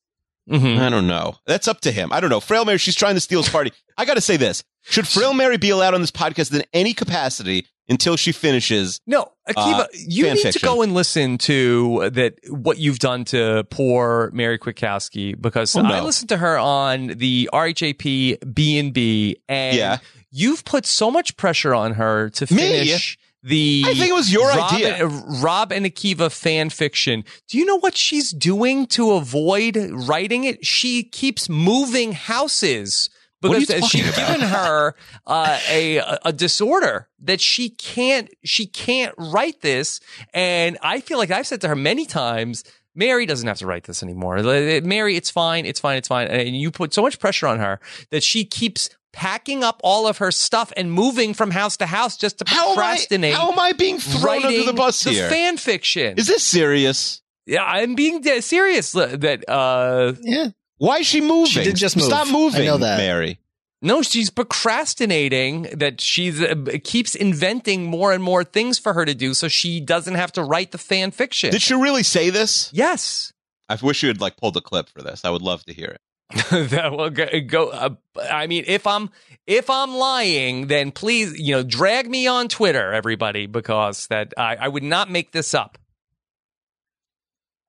Mm-hmm. 0.49 0.81
I 0.81 0.89
don't 0.89 1.07
know. 1.07 1.35
That's 1.45 1.67
up 1.67 1.81
to 1.81 1.91
him. 1.91 2.11
I 2.11 2.19
don't 2.19 2.29
know. 2.29 2.39
Frail 2.39 2.65
Mary, 2.65 2.77
she's 2.77 2.95
trying 2.95 3.15
to 3.15 3.21
steal 3.21 3.41
his 3.43 3.51
party. 3.51 3.71
I 3.97 4.05
got 4.05 4.15
to 4.15 4.21
say 4.21 4.37
this. 4.37 4.63
Should 4.83 5.07
Frail 5.07 5.33
Mary 5.33 5.57
be 5.57 5.69
allowed 5.69 5.93
on 5.93 6.01
this 6.01 6.11
podcast 6.11 6.53
in 6.53 6.63
any 6.73 6.93
capacity 6.95 7.67
until 7.87 8.17
she 8.17 8.31
finishes? 8.31 8.99
No, 9.05 9.31
Akiva, 9.47 9.81
Uh, 9.81 9.87
you 9.93 10.25
fan 10.25 10.35
need 10.37 10.51
to 10.53 10.59
go 10.59 10.81
and 10.81 10.93
listen 10.95 11.37
to 11.39 12.09
that 12.09 12.33
what 12.49 12.79
you've 12.79 12.97
done 12.97 13.23
to 13.25 13.63
poor 13.69 14.31
Mary 14.33 14.57
Kwiatkowski 14.57 15.39
because 15.39 15.75
Oh, 15.75 15.81
no. 15.83 15.89
I 15.93 16.01
listened 16.01 16.29
to 16.29 16.37
her 16.37 16.57
on 16.57 17.07
the 17.07 17.47
RHAP 17.53 18.53
B 18.55 18.79
and 18.79 18.91
B, 18.91 19.37
and 19.47 20.01
you've 20.31 20.65
put 20.65 20.87
so 20.87 21.11
much 21.11 21.37
pressure 21.37 21.75
on 21.75 21.93
her 21.93 22.29
to 22.31 22.51
Me? 22.53 22.97
The. 23.43 23.83
I 23.85 23.93
think 23.93 24.09
it 24.09 24.13
was 24.13 24.31
your 24.31 24.49
Rob 24.49 24.73
idea. 24.73 24.95
And, 24.95 25.13
uh, 25.13 25.21
Rob 25.41 25.71
and 25.71 25.85
Akiva 25.85 26.31
fan 26.31 26.69
fiction. 26.69 27.23
Do 27.47 27.57
you 27.57 27.65
know 27.65 27.79
what 27.79 27.97
she's 27.97 28.31
doing 28.31 28.85
to 28.87 29.11
avoid 29.11 29.77
writing 29.91 30.43
it? 30.43 30.65
She 30.65 31.03
keeps 31.03 31.49
moving 31.49 32.11
houses 32.13 33.09
What 33.41 33.55
are 33.55 33.59
you 33.59 33.65
because 33.67 33.87
she's 33.89 34.07
about? 34.07 34.27
given 34.35 34.47
her 34.47 34.95
uh, 35.25 35.59
a 35.69 35.97
a 36.23 36.33
disorder 36.33 37.07
that 37.19 37.41
she 37.41 37.69
can't 37.69 38.29
she 38.43 38.67
can't 38.67 39.15
write 39.17 39.61
this, 39.61 39.99
and 40.33 40.77
I 40.83 40.99
feel 41.01 41.17
like 41.17 41.31
I've 41.31 41.47
said 41.47 41.61
to 41.61 41.67
her 41.67 41.75
many 41.75 42.05
times. 42.05 42.63
Mary 42.93 43.25
doesn't 43.25 43.47
have 43.47 43.57
to 43.59 43.65
write 43.65 43.85
this 43.85 44.03
anymore. 44.03 44.43
Mary, 44.83 45.15
it's 45.15 45.31
fine, 45.31 45.65
it's 45.65 45.79
fine, 45.79 45.95
it's 45.97 46.09
fine. 46.09 46.27
And 46.27 46.57
you 46.57 46.71
put 46.71 46.93
so 46.93 47.01
much 47.01 47.19
pressure 47.19 47.47
on 47.47 47.59
her 47.59 47.79
that 48.09 48.21
she 48.21 48.43
keeps 48.43 48.89
packing 49.13 49.63
up 49.63 49.79
all 49.83 50.07
of 50.07 50.19
her 50.19 50.31
stuff 50.31 50.71
and 50.77 50.91
moving 50.91 51.33
from 51.33 51.51
house 51.51 51.77
to 51.77 51.85
house 51.85 52.17
just 52.17 52.37
to 52.39 52.45
How 52.47 52.67
am, 52.67 52.71
I, 52.71 52.75
procrastinate. 52.75 53.33
how 53.33 53.51
am 53.51 53.59
I 53.59 53.73
being 53.73 53.99
thrown 53.99 54.23
writing 54.23 54.45
under 54.59 54.63
the 54.63 54.73
bus 54.73 55.03
the 55.03 55.11
here? 55.11 55.29
fan 55.29 55.57
fiction. 55.57 56.17
Is 56.17 56.27
this 56.27 56.43
serious? 56.43 57.21
yeah, 57.45 57.63
I'm 57.63 57.95
being 57.95 58.21
dead 58.21 58.43
serious. 58.43 58.91
That 58.93 59.43
uh, 59.49 60.13
Yeah. 60.21 60.49
Why 60.77 60.97
is 60.99 61.07
she 61.07 61.21
moving? 61.21 61.45
She 61.45 61.63
did 61.63 61.75
just 61.75 61.95
move. 61.95 62.05
Stop 62.05 62.27
moving, 62.31 62.61
I 62.61 62.65
know 62.65 62.77
that. 62.77 62.97
Mary. 62.97 63.37
No, 63.83 64.01
she's 64.01 64.29
procrastinating. 64.29 65.63
That 65.73 66.01
she 66.01 66.45
uh, 66.47 66.55
keeps 66.83 67.15
inventing 67.15 67.85
more 67.85 68.13
and 68.13 68.23
more 68.23 68.43
things 68.43 68.79
for 68.79 68.93
her 68.93 69.05
to 69.05 69.13
do, 69.13 69.33
so 69.33 69.47
she 69.47 69.79
doesn't 69.79 70.15
have 70.15 70.31
to 70.33 70.43
write 70.43 70.71
the 70.71 70.77
fan 70.77 71.11
fiction. 71.11 71.51
Did 71.51 71.61
she 71.61 71.73
really 71.75 72.03
say 72.03 72.29
this? 72.29 72.69
yes, 72.73 73.33
I 73.69 73.77
wish 73.81 74.03
you 74.03 74.07
had 74.09 74.19
like 74.21 74.37
pulled 74.37 74.57
a 74.57 74.61
clip 74.61 74.89
for 74.89 75.01
this. 75.01 75.23
I 75.23 75.29
would 75.29 75.41
love 75.41 75.63
to 75.65 75.73
hear 75.73 75.87
it. 75.87 76.01
that 76.51 76.91
will 76.91 77.09
go. 77.09 77.27
go 77.47 77.69
uh, 77.69 77.89
I 78.29 78.47
mean, 78.47 78.63
if 78.67 78.85
I'm 78.87 79.09
if 79.47 79.69
I'm 79.69 79.95
lying, 79.95 80.67
then 80.67 80.91
please, 80.91 81.39
you 81.39 81.55
know, 81.55 81.63
drag 81.63 82.09
me 82.09 82.27
on 82.27 82.47
Twitter, 82.47 82.93
everybody, 82.93 83.47
because 83.47 84.07
that 84.07 84.33
I, 84.37 84.55
I 84.55 84.67
would 84.67 84.83
not 84.83 85.09
make 85.09 85.31
this 85.31 85.53
up. 85.53 85.77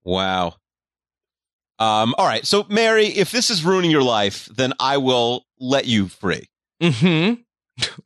Wow. 0.04 0.54
Um, 1.78 2.14
all 2.18 2.26
right. 2.26 2.46
So, 2.46 2.66
Mary, 2.68 3.06
if 3.06 3.32
this 3.32 3.50
is 3.50 3.64
ruining 3.64 3.90
your 3.90 4.02
life, 4.02 4.46
then 4.54 4.72
I 4.78 4.98
will 4.98 5.44
let 5.58 5.86
you 5.86 6.08
free. 6.08 6.48
Hmm. 6.82 7.34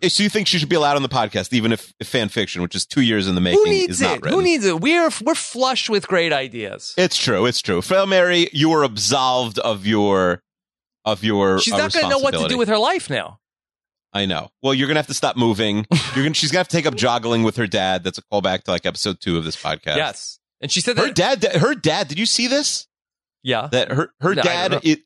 So 0.08 0.22
you 0.22 0.28
think 0.28 0.46
she 0.46 0.58
should 0.58 0.68
be 0.68 0.76
allowed 0.76 0.96
on 0.96 1.02
the 1.02 1.08
podcast, 1.08 1.52
even 1.52 1.72
if, 1.72 1.92
if 1.98 2.06
fan 2.06 2.28
fiction, 2.28 2.62
which 2.62 2.74
is 2.76 2.86
two 2.86 3.00
years 3.00 3.26
in 3.26 3.34
the 3.34 3.40
Who 3.40 3.44
making, 3.44 3.64
needs 3.64 3.94
is 3.94 4.00
not 4.00 4.18
it? 4.18 4.22
written? 4.22 4.38
Who 4.38 4.44
needs 4.44 4.64
it? 4.64 4.80
We're 4.80 5.10
we're 5.24 5.34
flush 5.34 5.90
with 5.90 6.06
great 6.06 6.32
ideas. 6.32 6.94
it's 6.96 7.16
true. 7.16 7.46
It's 7.46 7.60
true. 7.60 7.82
Frail 7.82 8.06
Mary, 8.06 8.48
you 8.52 8.70
are 8.72 8.84
absolved 8.84 9.58
of 9.58 9.84
your 9.84 10.42
of 11.06 11.24
your. 11.24 11.58
She's 11.60 11.72
uh, 11.72 11.78
not 11.78 11.92
going 11.94 12.04
to 12.04 12.10
know 12.10 12.18
what 12.18 12.34
to 12.34 12.48
do 12.48 12.58
with 12.58 12.68
her 12.68 12.76
life 12.78 13.08
now. 13.08 13.38
I 14.12 14.26
know. 14.26 14.50
Well, 14.62 14.72
you're 14.72 14.88
gonna 14.88 14.98
have 15.00 15.08
to 15.08 15.14
stop 15.14 15.36
moving. 15.36 15.84
You're 16.14 16.24
gonna. 16.24 16.32
She's 16.32 16.50
gonna 16.50 16.60
have 16.60 16.68
to 16.68 16.76
take 16.76 16.86
up 16.86 16.94
joggling 16.94 17.44
with 17.44 17.56
her 17.56 17.66
dad. 17.66 18.02
That's 18.02 18.16
a 18.16 18.22
callback 18.22 18.62
to 18.62 18.70
like 18.70 18.86
episode 18.86 19.20
two 19.20 19.36
of 19.36 19.44
this 19.44 19.56
podcast. 19.56 19.96
Yes, 19.96 20.38
and 20.62 20.70
she 20.72 20.80
said 20.80 20.96
Her 20.96 21.08
that. 21.12 21.40
dad. 21.40 21.56
Her 21.56 21.74
dad. 21.74 22.08
Did 22.08 22.18
you 22.18 22.24
see 22.24 22.46
this? 22.46 22.85
Yeah, 23.46 23.68
That 23.70 23.92
her 23.92 24.10
her 24.20 24.34
No, 24.34 24.42
dad 24.42 24.80
it 24.82 25.00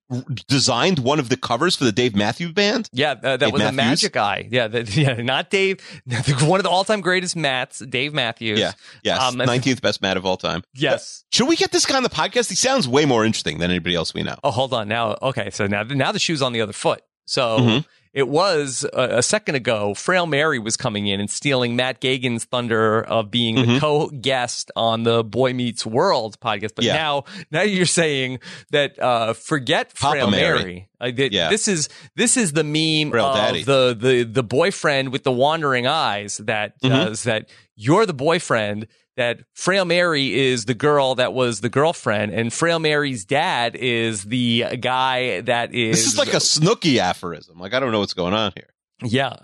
designed 0.48 0.98
one 1.00 1.18
of 1.18 1.28
the 1.28 1.36
covers 1.36 1.76
for 1.76 1.84
the 1.84 1.92
Dave 1.92 2.16
Matthews 2.16 2.52
Band. 2.52 2.88
Yeah, 2.92 3.10
uh, 3.12 3.36
that 3.36 3.40
Dave 3.40 3.52
was 3.52 3.62
a 3.62 3.72
magic 3.72 4.16
eye. 4.16 4.48
Yeah, 4.50 4.66
that, 4.68 4.96
yeah, 4.96 5.20
not 5.20 5.50
Dave. 5.50 5.80
One 6.42 6.58
of 6.58 6.64
the 6.64 6.70
all-time 6.70 7.00
greatest 7.02 7.36
Matts, 7.36 7.80
Dave 7.80 8.14
Matthews. 8.14 8.58
Yeah. 8.58 8.72
Yes, 9.04 9.20
Um, 9.20 9.36
nineteenth 9.36 9.82
best 9.82 10.00
Matt 10.02 10.16
of 10.16 10.24
all 10.24 10.36
time. 10.36 10.62
Yes. 10.74 11.24
Should 11.32 11.46
we 11.48 11.56
get 11.56 11.72
this 11.72 11.84
guy 11.84 11.96
on 11.96 12.02
the 12.02 12.08
podcast? 12.08 12.48
He 12.48 12.56
sounds 12.56 12.88
way 12.88 13.04
more 13.04 13.24
interesting 13.26 13.58
than 13.58 13.70
anybody 13.70 13.94
else 13.94 14.14
we 14.14 14.22
know. 14.22 14.36
Oh, 14.42 14.50
hold 14.50 14.72
on. 14.72 14.88
Now, 14.88 15.16
okay. 15.20 15.50
So 15.50 15.66
now, 15.66 15.82
now 15.82 16.10
the 16.10 16.18
shoe's 16.18 16.40
on 16.40 16.52
the 16.54 16.62
other 16.62 16.72
foot. 16.72 17.02
So 17.26 17.58
Mhm. 17.58 17.84
It 18.12 18.28
was 18.28 18.84
uh, 18.92 19.08
a 19.10 19.22
second 19.22 19.54
ago. 19.54 19.94
Frail 19.94 20.26
Mary 20.26 20.58
was 20.58 20.76
coming 20.76 21.06
in 21.06 21.20
and 21.20 21.30
stealing 21.30 21.76
Matt 21.76 22.00
Gagan's 22.00 22.44
thunder 22.44 23.02
of 23.02 23.30
being 23.30 23.54
the 23.54 23.62
Mhm. 23.62 23.78
co-guest 23.80 24.70
on 24.74 25.04
the 25.04 25.22
Boy 25.22 25.52
Meets 25.52 25.86
World 25.86 26.38
podcast. 26.40 26.72
But 26.74 26.84
Yeah. 26.84 26.94
now, 26.96 27.24
now 27.50 27.62
you're 27.62 27.86
saying 27.86 28.40
that 28.70 28.98
uh, 29.00 29.32
forget 29.34 29.94
Papa 29.94 30.12
Frail 30.16 30.30
Mary. 30.30 30.88
Mary. 31.00 31.12
That- 31.12 31.32
Yeah. 31.32 31.48
This 31.50 31.68
is 31.68 31.88
this 32.16 32.36
is 32.36 32.52
the 32.52 32.64
meme 32.64 33.10
Frail 33.12 33.26
of 33.26 33.36
Daddy. 33.36 33.62
the 33.62 33.96
the 33.98 34.22
the 34.24 34.42
boyfriend 34.42 35.12
with 35.12 35.22
the 35.22 35.32
wandering 35.32 35.86
eyes 35.86 36.38
that 36.38 36.80
Mhm. 36.82 36.88
does 36.90 37.22
that. 37.24 37.48
You're 37.76 38.06
the 38.06 38.12
boyfriend. 38.14 38.86
That 39.20 39.44
Frail 39.52 39.84
Mary 39.84 40.32
is 40.32 40.64
the 40.64 40.72
girl 40.72 41.16
that 41.16 41.34
was 41.34 41.60
the 41.60 41.68
girlfriend, 41.68 42.32
and 42.32 42.50
Frail 42.50 42.78
Mary's 42.78 43.26
dad 43.26 43.76
is 43.76 44.24
the 44.24 44.64
guy 44.80 45.42
that 45.42 45.74
is. 45.74 45.98
This 45.98 46.14
is 46.14 46.18
like 46.18 46.32
a 46.32 46.38
Snooki 46.38 46.96
aphorism. 46.96 47.60
Like 47.60 47.74
I 47.74 47.80
don't 47.80 47.92
know 47.92 47.98
what's 47.98 48.14
going 48.14 48.32
on 48.32 48.52
here. 48.56 48.70
yeah, 49.02 49.36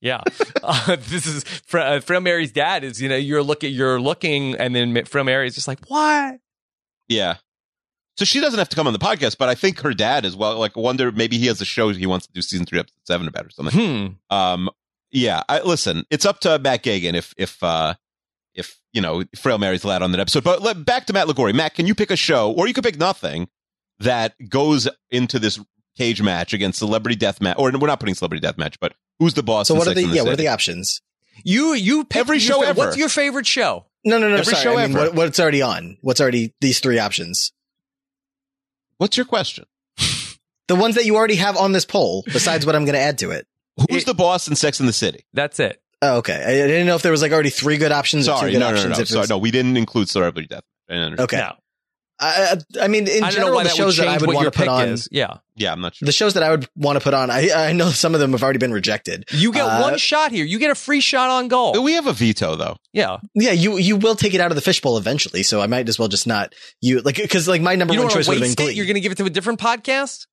yeah. 0.00 0.22
uh, 0.64 0.96
this 0.96 1.26
is 1.26 1.44
uh, 1.72 2.00
Frail 2.00 2.20
Mary's 2.20 2.50
dad 2.50 2.82
is 2.82 3.00
you 3.00 3.08
know 3.08 3.14
you're 3.14 3.44
looking 3.44 3.72
you're 3.72 4.00
looking, 4.00 4.56
and 4.56 4.74
then 4.74 5.04
Frail 5.04 5.22
Mary 5.22 5.46
is 5.46 5.54
just 5.54 5.68
like 5.68 5.78
what? 5.86 6.40
Yeah. 7.06 7.36
So 8.16 8.24
she 8.24 8.40
doesn't 8.40 8.58
have 8.58 8.70
to 8.70 8.74
come 8.74 8.88
on 8.88 8.92
the 8.92 8.98
podcast, 8.98 9.38
but 9.38 9.48
I 9.48 9.54
think 9.54 9.78
her 9.82 9.94
dad 9.94 10.24
as 10.24 10.34
well. 10.34 10.58
Like, 10.58 10.76
wonder 10.76 11.12
maybe 11.12 11.38
he 11.38 11.46
has 11.46 11.60
a 11.60 11.64
show 11.64 11.90
he 11.90 12.06
wants 12.06 12.26
to 12.26 12.32
do 12.32 12.42
season 12.42 12.66
three, 12.66 12.80
episode 12.80 13.06
seven 13.06 13.28
about 13.28 13.46
or 13.46 13.50
something. 13.50 14.16
Hmm. 14.28 14.36
Um, 14.36 14.68
yeah. 15.12 15.44
I, 15.48 15.60
listen, 15.60 16.06
it's 16.10 16.26
up 16.26 16.40
to 16.40 16.58
Matt 16.58 16.82
Gagan 16.82 17.14
if 17.14 17.32
if 17.38 17.62
uh 17.62 17.94
if 18.54 18.78
you 18.92 19.00
know 19.00 19.24
Frail 19.36 19.58
Mary's 19.58 19.84
allowed 19.84 20.02
on 20.02 20.12
that 20.12 20.20
episode. 20.20 20.44
But 20.44 20.62
let, 20.62 20.84
back 20.84 21.06
to 21.06 21.12
Matt 21.12 21.26
Ligori. 21.26 21.54
Matt, 21.54 21.74
can 21.74 21.86
you 21.86 21.94
pick 21.94 22.10
a 22.10 22.16
show, 22.16 22.52
or 22.52 22.66
you 22.68 22.74
could 22.74 22.84
pick 22.84 22.98
nothing 22.98 23.48
that 24.00 24.34
goes 24.48 24.88
into 25.10 25.38
this 25.38 25.58
cage 25.96 26.22
match 26.22 26.52
against 26.52 26.78
Celebrity 26.78 27.16
Death 27.16 27.40
Match? 27.40 27.56
Or 27.58 27.70
we're 27.70 27.86
not 27.86 28.00
putting 28.00 28.14
Celebrity 28.14 28.40
Death 28.40 28.58
Match, 28.58 28.78
but 28.80 28.94
who's 29.18 29.34
the 29.34 29.42
boss? 29.42 29.68
So 29.68 29.74
what 29.74 29.82
are 29.82 29.90
Sex 29.90 30.00
the 30.00 30.04
and 30.04 30.14
yeah? 30.14 30.22
What 30.22 30.32
are 30.32 30.36
the 30.36 30.48
options? 30.48 31.00
You 31.44 31.72
you 31.74 32.04
pick 32.04 32.20
Every 32.20 32.38
show 32.38 32.60
fa- 32.60 32.68
ever. 32.68 32.78
What's 32.78 32.96
your 32.96 33.08
favorite 33.08 33.46
show? 33.46 33.86
No, 34.04 34.18
no, 34.18 34.28
no. 34.28 34.34
Every 34.36 34.52
sorry. 34.52 34.62
show 34.62 34.78
I 34.78 34.86
mean, 34.86 34.96
ever. 34.96 35.06
what, 35.06 35.14
what's 35.14 35.40
already 35.40 35.62
on? 35.62 35.96
What's 36.02 36.20
already 36.20 36.54
these 36.60 36.80
three 36.80 36.98
options? 36.98 37.52
What's 38.98 39.16
your 39.16 39.26
question? 39.26 39.64
The 40.68 40.76
ones 40.76 40.94
that 40.94 41.04
you 41.04 41.16
already 41.16 41.34
have 41.34 41.56
on 41.56 41.72
this 41.72 41.84
poll, 41.84 42.22
besides 42.32 42.64
what 42.64 42.74
I'm 42.74 42.84
going 42.86 42.94
to 42.94 43.00
add 43.00 43.18
to 43.18 43.30
it. 43.32 43.46
Who's 43.90 44.04
It- 44.04 44.06
the 44.06 44.14
boss 44.14 44.48
in 44.48 44.54
Sex 44.56 44.80
in 44.80 44.86
the 44.86 44.92
City? 44.92 45.26
That's 45.34 45.58
it. 45.60 45.81
Oh, 46.02 46.16
okay. 46.18 46.34
I, 46.34 46.64
I 46.64 46.66
didn't 46.66 46.86
know 46.86 46.96
if 46.96 47.02
there 47.02 47.12
was 47.12 47.22
like 47.22 47.32
already 47.32 47.50
three 47.50 47.78
good 47.78 47.92
options 47.92 48.28
or 48.28 48.32
two 48.32 48.38
Sorry, 48.40 48.52
good 48.52 48.58
no, 48.58 48.70
no, 48.70 48.74
no, 48.74 48.76
options. 48.80 48.98
no. 48.98 49.02
if 49.02 49.08
Sorry, 49.08 49.26
no, 49.30 49.38
we 49.38 49.50
didn't 49.52 49.76
include 49.76 50.08
Celebrity 50.08 50.48
Death. 50.48 50.64
I 50.90 50.94
didn't 50.94 51.04
understand. 51.12 51.24
Okay. 51.24 51.36
No. 51.38 51.56
I, 52.20 52.56
I 52.80 52.84
I 52.84 52.88
mean, 52.88 53.08
in 53.08 53.24
I 53.24 53.30
don't 53.30 53.40
know 53.40 53.46
general, 53.46 53.54
why 53.56 53.62
the 53.62 53.68
that 53.70 53.72
would 53.72 53.76
shows 53.78 53.96
that 53.96 54.06
I 54.08 54.18
would 54.18 54.32
want 54.34 54.44
to 54.44 54.50
put 54.56 54.68
on, 54.68 54.88
is. 54.90 55.08
Yeah. 55.10 55.38
Yeah, 55.56 55.72
I'm 55.72 55.80
not 55.80 55.94
sure. 55.96 56.06
the 56.06 56.12
shows 56.12 56.34
that 56.34 56.42
I 56.44 56.50
would 56.50 56.68
want 56.76 56.96
to 56.96 57.02
put 57.02 57.14
on, 57.14 57.30
I 57.30 57.50
I 57.50 57.72
know 57.72 57.90
some 57.90 58.14
of 58.14 58.20
them 58.20 58.32
have 58.32 58.42
already 58.42 58.58
been 58.58 58.72
rejected. 58.72 59.24
You 59.30 59.52
get 59.52 59.62
Uh, 59.64 59.80
one 59.80 59.98
shot 59.98 60.30
here. 60.30 60.44
You 60.44 60.58
get 60.60 60.70
a 60.70 60.74
free 60.76 61.00
shot 61.00 61.30
on 61.30 61.48
goal. 61.48 61.82
We 61.82 61.94
have 61.94 62.06
a 62.06 62.12
veto 62.12 62.54
though. 62.56 62.76
Yeah. 62.92 63.18
Yeah, 63.34 63.52
you 63.52 63.76
you 63.76 63.96
will 63.96 64.14
take 64.14 64.34
it 64.34 64.40
out 64.40 64.50
of 64.52 64.54
the 64.56 64.60
fishbowl 64.60 64.98
eventually, 64.98 65.42
so 65.42 65.60
I 65.60 65.66
might 65.66 65.88
as 65.88 65.98
well 65.98 66.08
just 66.08 66.26
not 66.26 66.54
you 66.80 67.00
like 67.00 67.16
because 67.16 67.48
like 67.48 67.62
my 67.62 67.74
number 67.74 67.94
You 67.94 68.00
one 68.00 68.08
choice 68.10 68.26
to 68.26 68.30
would 68.30 68.34
have 68.36 68.42
been 68.42 68.50
waste 68.50 68.60
it. 68.60 68.64
Glee. 68.64 68.74
You're 68.74 68.86
going 68.86 68.94
to 68.94 69.00
give 69.00 69.12
it 69.12 69.18
to 69.18 69.24
a 69.24 69.30
different 69.30 69.58
podcast. 69.60 70.26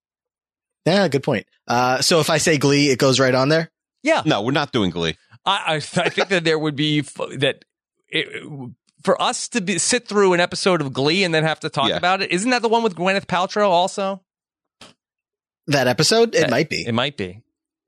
yeah, 0.85 1.07
good 1.07 1.23
point. 1.23 1.47
Uh, 1.67 2.01
so 2.01 2.19
if 2.19 2.29
I 2.29 2.37
say 2.37 2.57
Glee, 2.57 2.89
it 2.91 2.99
goes 2.99 3.19
right 3.19 3.33
on 3.33 3.49
there. 3.49 3.71
Yeah. 4.03 4.21
No, 4.25 4.41
we're 4.43 4.51
not 4.51 4.71
doing 4.71 4.91
Glee. 4.91 5.17
I, 5.49 5.73
I, 5.73 5.75
I 5.75 5.79
think 6.09 6.29
that 6.29 6.43
there 6.43 6.59
would 6.59 6.75
be 6.75 6.99
f- 6.99 7.15
that 7.37 7.65
it, 8.07 8.27
for 9.03 9.21
us 9.21 9.47
to 9.49 9.61
be, 9.61 9.77
sit 9.77 10.07
through 10.07 10.33
an 10.33 10.39
episode 10.39 10.81
of 10.81 10.93
Glee 10.93 11.23
and 11.23 11.33
then 11.33 11.43
have 11.43 11.59
to 11.61 11.69
talk 11.69 11.89
Yeah. 11.89 11.97
about 11.97 12.21
it. 12.21 12.31
Isn't 12.31 12.51
that 12.51 12.61
the 12.61 12.69
one 12.69 12.83
with 12.83 12.95
Gwyneth 12.95 13.25
Paltrow? 13.25 13.69
Also, 13.69 14.21
That 15.67 15.87
episode, 15.87 16.33
it 16.35 16.41
That- 16.41 16.49
might 16.49 16.69
be. 16.69 16.85
it 16.87 16.93
might 16.93 17.15
be. 17.17 17.41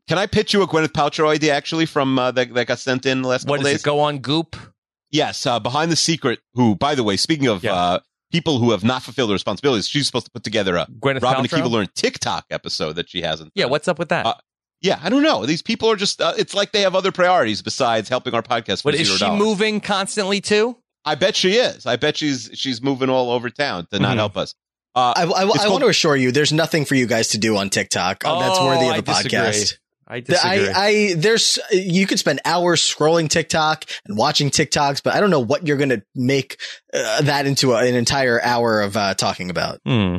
Can 0.07 0.17
I 0.17 0.25
pitch 0.27 0.53
you 0.53 0.61
a 0.61 0.67
Gwyneth 0.67 0.89
Paltrow 0.89 1.29
idea 1.29 1.53
actually 1.55 1.85
from 1.85 2.19
uh, 2.19 2.31
that 2.31 2.53
that 2.53 2.65
got 2.67 2.79
sent 2.79 3.05
in 3.05 3.21
the 3.21 3.27
last 3.29 3.47
What 3.47 3.57
couple 3.57 3.63
does 3.63 3.73
days? 3.73 3.81
it 3.81 3.85
go 3.85 3.99
on 4.01 4.19
Goop? 4.19 4.55
Yes, 5.09 5.45
uh, 5.45 5.59
behind 5.59 5.91
the 5.91 5.95
secret. 5.95 6.39
Who, 6.53 6.75
by 6.75 6.95
the 6.95 7.03
way, 7.03 7.17
speaking 7.17 7.47
of 7.47 7.63
Yeah. 7.63 7.73
uh, 7.73 7.99
people 8.31 8.59
who 8.59 8.71
have 8.71 8.83
not 8.83 9.03
fulfilled 9.03 9.29
their 9.29 9.33
responsibilities, 9.35 9.87
she's 9.87 10.05
supposed 10.07 10.25
to 10.25 10.31
put 10.31 10.43
together 10.43 10.75
a 10.77 10.85
Gwyneth 10.87 11.21
Robin 11.21 11.45
Paltrow. 11.45 11.61
Akiva 11.61 11.69
learn 11.69 11.87
TikTok 11.95 12.45
episode 12.49 12.93
that 12.97 13.09
she 13.09 13.21
hasn't. 13.21 13.51
Yeah. 13.55 13.63
done. 13.65 13.71
What's 13.71 13.87
up 13.87 13.99
with 13.99 14.09
that? 14.09 14.25
Yeah, 14.81 14.99
I 15.01 15.09
don't 15.09 15.23
know. 15.23 15.45
These 15.45 15.61
people 15.61 15.89
are 15.91 15.95
just. 15.95 16.19
Uh, 16.21 16.33
it's 16.37 16.53
like 16.53 16.71
they 16.71 16.81
have 16.81 16.95
other 16.95 17.11
priorities 17.11 17.61
besides 17.61 18.09
helping 18.09 18.33
our 18.33 18.41
podcast 18.41 18.81
for 18.81 18.91
but 18.91 18.95
is 18.95 19.07
zero 19.07 19.17
she 19.17 19.25
dollars. 19.25 19.39
moving 19.39 19.79
constantly 19.79 20.41
too? 20.41 20.77
I 21.05 21.15
bet 21.15 21.35
she 21.35 21.53
is. 21.53 21.85
I 21.85 21.95
bet 21.97 22.17
she's 22.17 22.49
she's 22.53 22.81
moving 22.81 23.09
all 23.09 23.31
over 23.31 23.49
town 23.49 23.87
to 23.91 23.99
not 23.99 24.13
Mhm. 24.13 24.17
help 24.17 24.37
us. 24.37 24.55
Uh, 24.95 25.13
I, 25.15 25.23
I, 25.23 25.43
I 25.43 25.45
It's 25.47 25.69
want 25.69 25.83
to 25.83 25.87
assure 25.89 26.15
you, 26.15 26.31
there's 26.31 26.51
nothing 26.51 26.83
for 26.85 26.95
you 26.95 27.05
guys 27.07 27.29
to 27.29 27.37
do 27.37 27.55
on 27.57 27.69
TikTok 27.69 28.25
uh, 28.25 28.39
that's 28.39 28.59
Oh, 28.59 28.65
worthy 28.67 28.87
of 28.87 28.93
I 28.93 28.97
a 28.97 29.01
disagree. 29.01 29.39
podcast. 29.39 29.77
I 30.07 30.19
The- 30.19 30.25
disagree. 30.33 30.67
I, 30.69 30.85
I, 30.87 31.13
there's, 31.15 31.59
you 31.71 32.05
could 32.05 32.19
spend 32.19 32.41
hours 32.43 32.81
scrolling 32.81 33.29
TikTok 33.29 33.85
and 34.05 34.17
watching 34.17 34.49
TikToks, 34.49 35.01
but 35.01 35.13
I 35.15 35.21
don't 35.21 35.29
know 35.29 35.39
what 35.39 35.65
you're 35.65 35.77
going 35.77 35.91
to 35.91 36.03
make 36.13 36.59
uh, 36.93 37.21
that 37.21 37.45
into 37.45 37.71
a, 37.71 37.77
an 37.85 37.95
entire 37.95 38.41
hour 38.43 38.81
of 38.81 38.97
uh, 38.97 39.13
talking 39.13 39.49
about. 39.49 39.79
hmm. 39.85 40.17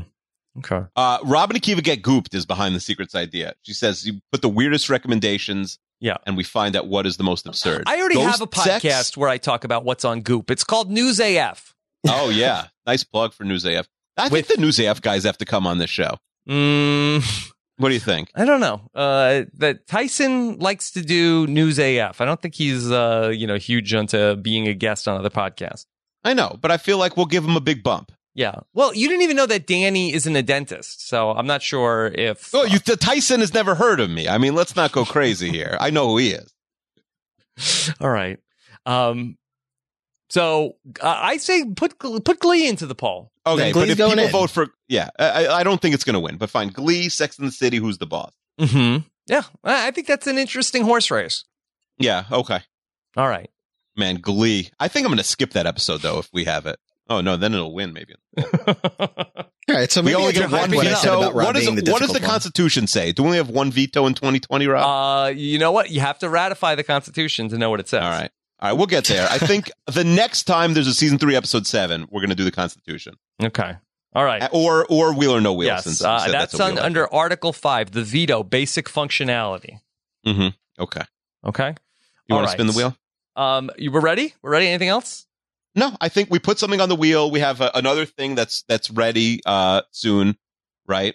Okay. 0.58 0.82
Uh, 0.96 1.18
Rob 1.24 1.50
and 1.50 1.60
Akiva 1.60 1.82
Get 1.82 2.02
Gooped 2.02 2.34
is 2.34 2.44
behind 2.46 2.74
the 2.74 2.80
secrets 2.80 3.14
idea. 3.14 3.54
She 3.62 3.72
says 3.72 4.06
you 4.06 4.20
put 4.30 4.42
the 4.42 4.48
weirdest 4.48 4.90
recommendations. 4.90 5.78
Yeah. 6.00 6.16
And 6.26 6.36
we 6.36 6.42
find 6.42 6.74
out 6.76 6.88
what 6.88 7.06
is 7.06 7.16
the 7.16 7.22
most 7.24 7.46
absurd. 7.46 7.84
I 7.86 8.00
already 8.00 8.18
have 8.18 8.42
a 8.42 8.48
sex? 8.60 8.84
podcast 8.84 9.16
where 9.16 9.28
I 9.28 9.38
talk 9.38 9.62
about 9.64 9.84
what's 9.84 10.04
on 10.04 10.20
Goop. 10.22 10.50
It's 10.50 10.64
called 10.64 10.90
News 10.90 11.20
AF. 11.20 11.74
Oh, 12.08 12.28
yeah. 12.28 12.66
nice 12.86 13.04
plug 13.04 13.32
for 13.32 13.44
News 13.44 13.64
AF. 13.64 13.86
I 14.16 14.24
With- 14.24 14.46
think 14.46 14.58
the 14.58 14.60
News 14.60 14.78
AF 14.80 15.00
guys 15.00 15.22
have 15.24 15.38
to 15.38 15.44
come 15.44 15.64
on 15.66 15.78
this 15.78 15.90
show. 15.90 16.16
Mm, 16.48 17.52
What 17.76 17.88
do 17.88 17.94
you 17.94 18.00
think? 18.00 18.30
I 18.34 18.44
don't 18.44 18.60
know. 18.60 18.82
Uh, 18.94 19.44
that 19.58 19.86
Tyson 19.86 20.58
likes 20.58 20.90
to 20.92 21.02
do 21.02 21.46
News 21.46 21.78
AF. 21.78 22.20
I 22.20 22.24
don't 22.24 22.40
think 22.42 22.54
he's, 22.56 22.90
uh, 22.90 23.32
you 23.34 23.46
know, 23.46 23.56
huge 23.56 23.94
into 23.94 24.36
being 24.36 24.66
a 24.68 24.74
guest 24.74 25.06
on 25.08 25.16
other 25.18 25.30
podcasts. 25.30 25.86
I 26.24 26.34
know, 26.34 26.58
but 26.60 26.70
I 26.70 26.76
feel 26.76 26.98
like 26.98 27.16
we'll 27.16 27.26
give 27.26 27.44
him 27.44 27.56
a 27.56 27.60
big 27.60 27.82
bump. 27.82 28.12
Yeah. 28.34 28.60
Well, 28.72 28.94
you 28.94 29.08
didn't 29.08 29.22
even 29.22 29.36
know 29.36 29.46
that 29.46 29.66
Danny 29.66 30.12
isn't 30.14 30.34
a 30.36 30.42
dentist, 30.42 31.06
so 31.06 31.32
I'm 31.32 31.46
not 31.46 31.60
sure 31.62 32.06
if. 32.06 32.54
Oh, 32.54 32.64
you, 32.64 32.78
Tyson 32.78 33.40
has 33.40 33.52
never 33.52 33.74
heard 33.74 34.00
of 34.00 34.08
me. 34.10 34.28
I 34.28 34.38
mean, 34.38 34.54
let's 34.54 34.74
not 34.74 34.92
go 34.92 35.04
crazy 35.04 35.50
here. 35.50 35.76
I 35.80 35.90
know 35.90 36.08
who 36.08 36.18
he 36.18 36.30
is. 37.56 37.92
All 38.00 38.10
right. 38.10 38.38
Um. 38.86 39.36
So 40.30 40.76
uh, 41.00 41.14
I 41.20 41.36
say 41.36 41.64
put 41.76 41.98
put 41.98 42.38
Glee 42.40 42.66
into 42.66 42.86
the 42.86 42.94
poll. 42.94 43.30
Okay, 43.46 43.64
Then 43.64 43.72
but 43.74 43.78
Glee's 43.80 43.90
if 43.92 43.98
going 43.98 44.10
people 44.12 44.24
in. 44.24 44.30
vote 44.32 44.50
for, 44.50 44.68
yeah, 44.88 45.10
I, 45.18 45.48
I 45.48 45.62
don't 45.62 45.82
think 45.82 45.94
it's 45.94 46.04
going 46.04 46.14
to 46.14 46.20
win. 46.20 46.36
But 46.38 46.48
fine, 46.48 46.68
Glee, 46.68 47.08
Sex 47.08 47.38
and 47.38 47.48
the 47.48 47.52
City, 47.52 47.76
who's 47.78 47.98
the 47.98 48.06
boss? 48.06 48.32
Hmm. 48.58 48.98
Yeah. 49.26 49.42
I 49.64 49.88
I 49.88 49.90
think 49.90 50.06
that's 50.06 50.26
an 50.26 50.38
interesting 50.38 50.84
horse 50.84 51.10
race. 51.10 51.44
Yeah, 51.98 52.24
okay, 52.32 52.60
All 53.16 53.28
right. 53.28 53.50
man, 53.96 54.16
Glee. 54.16 54.70
I 54.80 54.88
think 54.88 55.04
I'm 55.04 55.10
going 55.10 55.18
to 55.18 55.24
skip 55.24 55.50
that 55.50 55.66
episode 55.66 56.00
though 56.00 56.18
if 56.18 56.30
we 56.32 56.44
have 56.44 56.64
it. 56.66 56.78
Oh 57.08 57.20
no, 57.20 57.36
then 57.36 57.52
it'll 57.54 57.74
win 57.74 57.92
maybe. 57.92 58.14
All 59.68 59.76
right, 59.76 59.90
so 59.90 60.02
We 60.02 60.14
only 60.14 60.28
I 60.28 60.32
get 60.32 60.50
one 60.50 60.60
hype 60.60 60.70
what 60.74 60.86
I 60.86 60.94
said 60.94 61.02
veto. 61.10 61.18
about 61.20 61.34
Rob 61.34 61.46
What, 61.46 61.56
is, 61.56 61.64
the 61.66 61.70
what 61.70 61.76
does 61.76 61.84
the 61.84 61.98
difficult 61.98 62.22
one. 62.22 62.30
Constitution 62.30 62.86
say? 62.86 63.12
Do 63.12 63.22
we 63.22 63.26
only 63.28 63.38
have 63.38 63.48
one 63.48 63.70
veto 63.70 64.06
in 64.06 64.14
2020, 64.14 64.66
Rob? 64.66 64.84
uh, 64.84 65.28
you 65.30 65.58
know 65.58 65.72
what? 65.72 65.90
You 65.90 66.00
have 66.00 66.18
to 66.20 66.28
ratify 66.28 66.74
the 66.74 66.82
Constitution 66.84 67.48
to 67.50 67.58
know 67.58 67.70
what 67.70 67.80
it 67.80 67.88
says. 67.88 68.02
All 68.02 68.10
right. 68.10 68.30
All 68.60 68.68
right, 68.70 68.72
we'll 68.76 68.86
get 68.86 69.04
there. 69.06 69.26
I 69.30 69.38
think 69.38 69.70
the 69.92 70.04
next 70.04 70.44
time 70.44 70.74
there's 70.74 70.86
a 70.86 70.94
season 70.94 71.18
three, 71.18 71.34
episode 71.36 71.66
seven, 71.66 72.06
we're 72.10 72.20
going 72.20 72.30
to 72.30 72.36
do 72.36 72.44
the 72.44 72.52
Constitution, 72.52 73.14
Okay. 73.42 73.74
All 74.14 74.24
right. 74.24 74.46
or 74.52 74.84
or 74.88 75.14
Wheel 75.14 75.32
or 75.34 75.40
No 75.40 75.52
Wheel. 75.54 75.68
yes. 75.68 75.84
since 75.84 76.02
Uh, 76.02 76.18
said 76.20 76.32
that's 76.32 76.58
a 76.58 76.62
on, 76.62 76.74
wheel. 76.74 76.82
under 76.84 77.12
Article 77.14 77.52
Five, 77.52 77.92
the 77.92 78.02
veto, 78.04 78.42
basic 78.42 78.88
functionality. 78.88 79.78
Mhm. 80.26 80.54
Okay. 80.78 81.02
Okay. 81.44 81.74
You 82.28 82.34
want 82.36 82.46
right. 82.46 82.52
to 82.52 82.52
spin 82.52 82.66
the 82.66 82.72
wheel? 82.74 82.96
Um, 83.36 83.70
you 83.78 83.90
were 83.90 84.00
ready? 84.00 84.34
We're 84.42 84.50
ready. 84.50 84.68
Anything 84.68 84.88
else? 84.88 85.26
No, 85.74 85.96
I 86.00 86.08
think 86.08 86.30
we 86.30 86.38
put 86.38 86.58
something 86.58 86.80
on 86.80 86.88
the 86.88 86.96
wheel. 86.96 87.30
We 87.30 87.40
have 87.40 87.60
uh 87.60 87.70
another 87.74 88.04
thing 88.04 88.34
that's 88.34 88.62
that's 88.68 88.90
ready 88.90 89.40
uh, 89.46 89.82
soon, 89.90 90.36
right? 90.86 91.14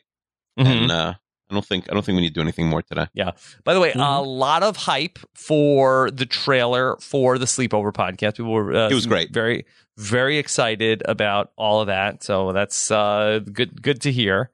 Mm-hmm. 0.60 0.68
And 0.72 0.92
uh, 0.92 1.14
I 1.50 1.54
don't 1.54 1.66
think 1.66 1.90
I 1.90 1.94
don't 1.94 2.04
think 2.04 2.16
we 2.16 2.22
need 2.24 2.30
to 2.30 2.34
do 2.34 2.42
anything 2.42 2.68
more 2.68 2.82
today. 2.82 3.08
Yeah. 3.14 3.32
By 3.64 3.74
the 3.76 3.80
way, 3.80 3.90
Mm-hmm. 3.92 4.00
a 4.00 4.22
lot 4.22 4.64
of 4.64 4.76
hype 4.76 5.20
for 5.36 6.10
the 6.12 6.26
trailer 6.26 6.98
for 7.00 7.38
the 7.38 7.46
Sleepover 7.46 7.94
podcast. 7.94 8.38
People 8.38 8.52
were 8.52 8.74
uh, 8.76 8.90
It 8.90 8.94
was 8.96 9.06
great. 9.06 9.32
very, 9.32 9.66
very 9.98 10.38
excited 10.40 11.04
about 11.06 11.52
all 11.56 11.82
of 11.82 11.88
that. 11.88 12.24
So 12.24 12.52
that's 12.52 12.90
uh, 12.92 13.40
good. 13.52 13.82
Good 13.82 14.02
to 14.02 14.12
hear. 14.12 14.50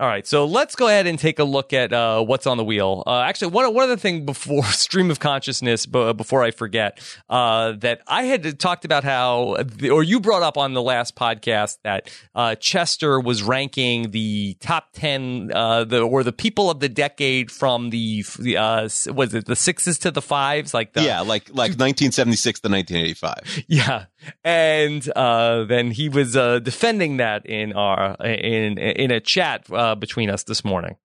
All 0.00 0.06
right, 0.06 0.24
so 0.24 0.44
let's 0.44 0.76
go 0.76 0.86
ahead 0.86 1.08
and 1.08 1.18
take 1.18 1.40
a 1.40 1.44
look 1.44 1.72
at 1.72 1.92
uh, 1.92 2.22
what's 2.22 2.46
on 2.46 2.56
the 2.56 2.62
wheel. 2.62 3.02
Uh, 3.04 3.22
actually, 3.22 3.50
one 3.50 3.74
one 3.74 3.82
other 3.82 3.96
thing 3.96 4.24
before 4.24 4.64
stream 4.66 5.10
of 5.10 5.18
consciousness, 5.18 5.86
b- 5.86 6.12
before 6.12 6.44
I 6.44 6.52
forget, 6.52 7.00
uh, 7.28 7.72
that 7.78 8.02
I 8.06 8.22
had 8.22 8.60
talked 8.60 8.84
about 8.84 9.02
how, 9.02 9.56
or 9.90 10.04
you 10.04 10.20
brought 10.20 10.44
up 10.44 10.56
on 10.56 10.74
the 10.74 10.82
last 10.82 11.16
podcast 11.16 11.78
that 11.82 12.12
uh, 12.36 12.54
Chester 12.54 13.18
was 13.18 13.42
ranking 13.42 14.12
the 14.12 14.56
top 14.60 14.90
ten, 14.92 15.50
uh, 15.52 15.82
the 15.82 16.02
or 16.02 16.22
the 16.22 16.32
people 16.32 16.70
of 16.70 16.78
the 16.78 16.88
decade 16.88 17.50
from 17.50 17.90
the, 17.90 18.24
the 18.38 18.56
uh, 18.56 18.88
was 19.12 19.34
it 19.34 19.46
the 19.46 19.56
sixes 19.56 19.98
to 19.98 20.12
the 20.12 20.22
fives, 20.22 20.72
like 20.72 20.92
the 20.92 21.02
yeah, 21.02 21.22
like 21.22 21.48
like 21.48 21.72
1976 21.72 22.60
to 22.60 22.68
1985. 22.68 23.64
yeah, 23.66 24.04
and 24.44 25.08
uh, 25.16 25.64
then 25.64 25.90
he 25.90 26.08
was 26.08 26.36
uh, 26.36 26.58
defending 26.58 27.18
that 27.18 27.46
in 27.46 27.72
our 27.72 28.14
in 28.24 28.78
in 28.78 29.10
a 29.10 29.20
chat 29.20 29.66
uh, 29.72 29.94
between 29.94 30.30
us 30.30 30.44
this 30.44 30.64
morning. 30.64 30.96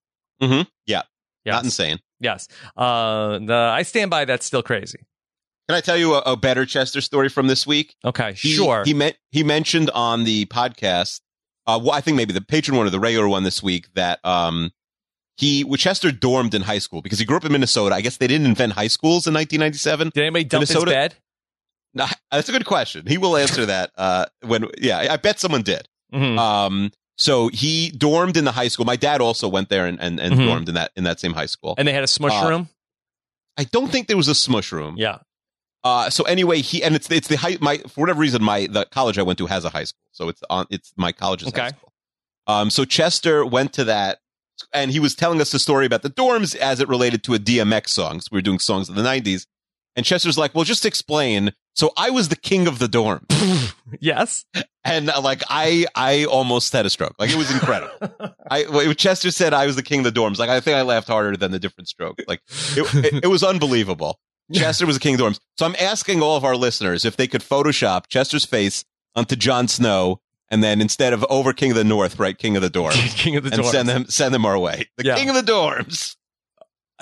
Mm-hmm. 0.42 0.62
Yeah, 0.86 1.02
Yes. 1.44 1.52
not 1.54 1.64
insane. 1.64 1.98
Yes, 2.20 2.48
uh, 2.76 3.38
the, 3.38 3.54
I 3.74 3.82
stand 3.82 4.10
by. 4.10 4.24
That's 4.24 4.46
still 4.46 4.62
crazy. 4.62 4.98
Can 5.68 5.76
I 5.76 5.80
tell 5.80 5.96
you 5.96 6.14
a, 6.14 6.18
a 6.20 6.36
better 6.36 6.66
Chester 6.66 7.00
story 7.00 7.28
from 7.28 7.46
this 7.46 7.66
week? 7.66 7.94
Okay, 8.04 8.32
He, 8.34 8.50
sure. 8.52 8.82
He 8.84 8.92
meant 8.94 9.16
he 9.30 9.42
mentioned 9.42 9.90
on 9.90 10.24
the 10.24 10.46
podcast. 10.46 11.20
Uh, 11.66 11.80
well, 11.82 11.92
I 11.92 12.00
think 12.02 12.16
maybe 12.18 12.32
the 12.34 12.42
patron 12.42 12.76
one 12.76 12.86
or 12.86 12.90
the 12.90 13.00
regular 13.00 13.28
one 13.28 13.42
this 13.44 13.62
week 13.62 13.88
that 13.94 14.24
um 14.24 14.70
he 15.36 15.64
well, 15.64 15.76
Chester 15.76 16.12
dormed 16.12 16.54
in 16.54 16.62
high 16.62 16.78
school 16.78 17.02
because 17.02 17.18
he 17.18 17.24
grew 17.24 17.36
up 17.36 17.44
in 17.44 17.52
Minnesota. 17.52 17.94
I 17.94 18.00
guess 18.02 18.18
they 18.18 18.26
didn't 18.26 18.46
invent 18.46 18.74
high 18.74 18.86
schools 18.88 19.26
in 19.26 19.34
1997. 19.34 20.10
Did 20.14 20.20
anybody 20.22 20.44
dump 20.44 20.60
Minnesota- 20.62 20.90
his 20.90 20.94
bed? 20.94 21.14
No, 21.94 22.06
that's 22.30 22.48
a 22.48 22.52
good 22.52 22.66
question. 22.66 23.06
He 23.06 23.18
will 23.18 23.36
answer 23.36 23.66
that. 23.74 23.90
Uh, 23.96 24.26
when 24.42 24.66
yeah, 24.78 24.98
I 25.10 25.16
bet 25.16 25.38
someone 25.40 25.62
did. 25.62 25.88
Mhm. 26.12 26.38
Um, 26.38 26.90
so 27.16 27.48
he 27.48 27.90
dormed 27.90 28.36
in 28.36 28.44
the 28.44 28.52
high 28.52 28.68
school. 28.68 28.84
My 28.84 28.96
dad 28.96 29.20
also 29.20 29.48
went 29.48 29.68
there 29.68 29.86
and 29.86 30.00
and, 30.00 30.18
and 30.20 30.34
Mhm. 30.34 30.46
dormed 30.46 30.68
in 30.68 30.74
that 30.74 30.90
in 30.96 31.04
that 31.04 31.20
same 31.20 31.32
high 31.34 31.46
school. 31.46 31.74
and 31.78 31.86
they 31.86 31.92
had 31.92 32.02
a 32.04 32.08
smush 32.08 32.32
uh, 32.32 32.48
room. 32.48 32.68
I 33.56 33.64
don't 33.64 33.90
think 33.92 34.08
there 34.08 34.16
was 34.16 34.28
a 34.28 34.34
smush 34.34 34.72
room. 34.72 34.96
Yeah. 34.98 35.18
Uh, 35.84 36.08
so 36.10 36.24
anyway, 36.24 36.60
he 36.62 36.82
and 36.82 36.96
it's 36.96 37.10
it's 37.10 37.28
the 37.28 37.36
high 37.36 37.58
my 37.60 37.78
for 37.78 38.00
whatever 38.00 38.20
reason 38.20 38.42
my 38.42 38.66
the 38.66 38.86
college 38.86 39.18
I 39.18 39.22
went 39.22 39.38
to 39.38 39.46
has 39.46 39.64
a 39.64 39.70
high 39.70 39.84
school, 39.84 40.00
so 40.12 40.28
it's 40.28 40.42
on 40.50 40.66
it's 40.70 40.92
my 40.96 41.12
college's 41.12 41.52
high 41.52 41.66
Okay. 41.66 41.76
school. 41.76 41.92
Um, 42.46 42.70
so 42.70 42.84
Chester 42.84 43.44
went 43.46 43.72
to 43.74 43.84
that, 43.84 44.18
and 44.72 44.90
he 44.90 44.98
was 44.98 45.14
telling 45.14 45.40
us 45.40 45.50
the 45.52 45.58
story 45.58 45.86
about 45.86 46.02
the 46.02 46.10
dorms 46.10 46.56
as 46.56 46.80
it 46.80 46.88
related 46.88 47.22
to 47.24 47.34
a 47.34 47.38
DMX 47.38 47.88
song. 47.90 48.20
So 48.20 48.28
we 48.32 48.38
were 48.38 48.42
doing 48.42 48.58
songs 48.58 48.88
in 48.88 48.94
the 48.96 49.02
'90s, 49.02 49.46
and 49.94 50.04
Chester's 50.06 50.36
like, 50.38 50.54
"Well, 50.54 50.64
just 50.64 50.84
explain." 50.86 51.52
So 51.74 51.92
I 51.96 52.10
was 52.10 52.28
the 52.28 52.36
king 52.36 52.66
of 52.68 52.78
the 52.78 52.86
dorm, 52.88 53.26
Yes. 54.00 54.44
and 54.84 55.10
uh, 55.10 55.20
like 55.20 55.42
I 55.50 55.86
I 55.94 56.24
almost 56.24 56.72
had 56.72 56.86
a 56.86 56.90
stroke. 56.90 57.14
Like 57.18 57.30
it 57.30 57.36
was 57.36 57.50
incredible. 57.52 57.94
I 58.50 58.94
Chester 58.94 59.30
said 59.30 59.52
I 59.52 59.66
was 59.66 59.76
the 59.76 59.82
king 59.82 60.06
of 60.06 60.12
the 60.14 60.20
dorms. 60.20 60.38
Like 60.38 60.50
I 60.50 60.60
think 60.60 60.76
I 60.76 60.82
laughed 60.82 61.08
harder 61.08 61.36
than 61.36 61.50
the 61.50 61.58
different 61.58 61.88
stroke. 61.88 62.20
Like 62.28 62.40
it, 62.76 63.04
it, 63.14 63.24
it 63.24 63.26
was 63.28 63.42
unbelievable. 63.42 64.20
Chester 64.52 64.86
was 64.86 64.96
the 64.96 65.00
king 65.00 65.14
of 65.14 65.18
the 65.18 65.24
dorms. 65.24 65.40
So 65.58 65.66
I'm 65.66 65.74
asking 65.80 66.22
all 66.22 66.36
of 66.36 66.44
our 66.44 66.54
listeners 66.56 67.04
if 67.04 67.16
they 67.16 67.26
could 67.26 67.40
Photoshop 67.40 68.06
Chester's 68.08 68.44
face 68.44 68.84
onto 69.16 69.34
Jon 69.36 69.66
Snow, 69.68 70.20
and 70.50 70.62
then 70.62 70.80
instead 70.80 71.12
of 71.12 71.24
over 71.30 71.52
King 71.52 71.70
of 71.72 71.76
the 71.76 71.84
North, 71.84 72.18
write 72.18 72.38
King 72.38 72.54
of 72.56 72.62
the 72.62 72.70
Dorms, 72.70 73.16
King 73.16 73.36
of 73.36 73.42
the 73.44 73.52
and 73.52 73.62
dorms. 73.62 73.70
send 73.70 73.88
them 73.88 74.04
send 74.08 74.34
them 74.34 74.44
our 74.46 74.58
way. 74.58 74.86
The 74.96 75.06
Yeah. 75.06 75.16
King 75.16 75.30
of 75.30 75.34
the 75.34 75.42
Dorms, 75.52 76.14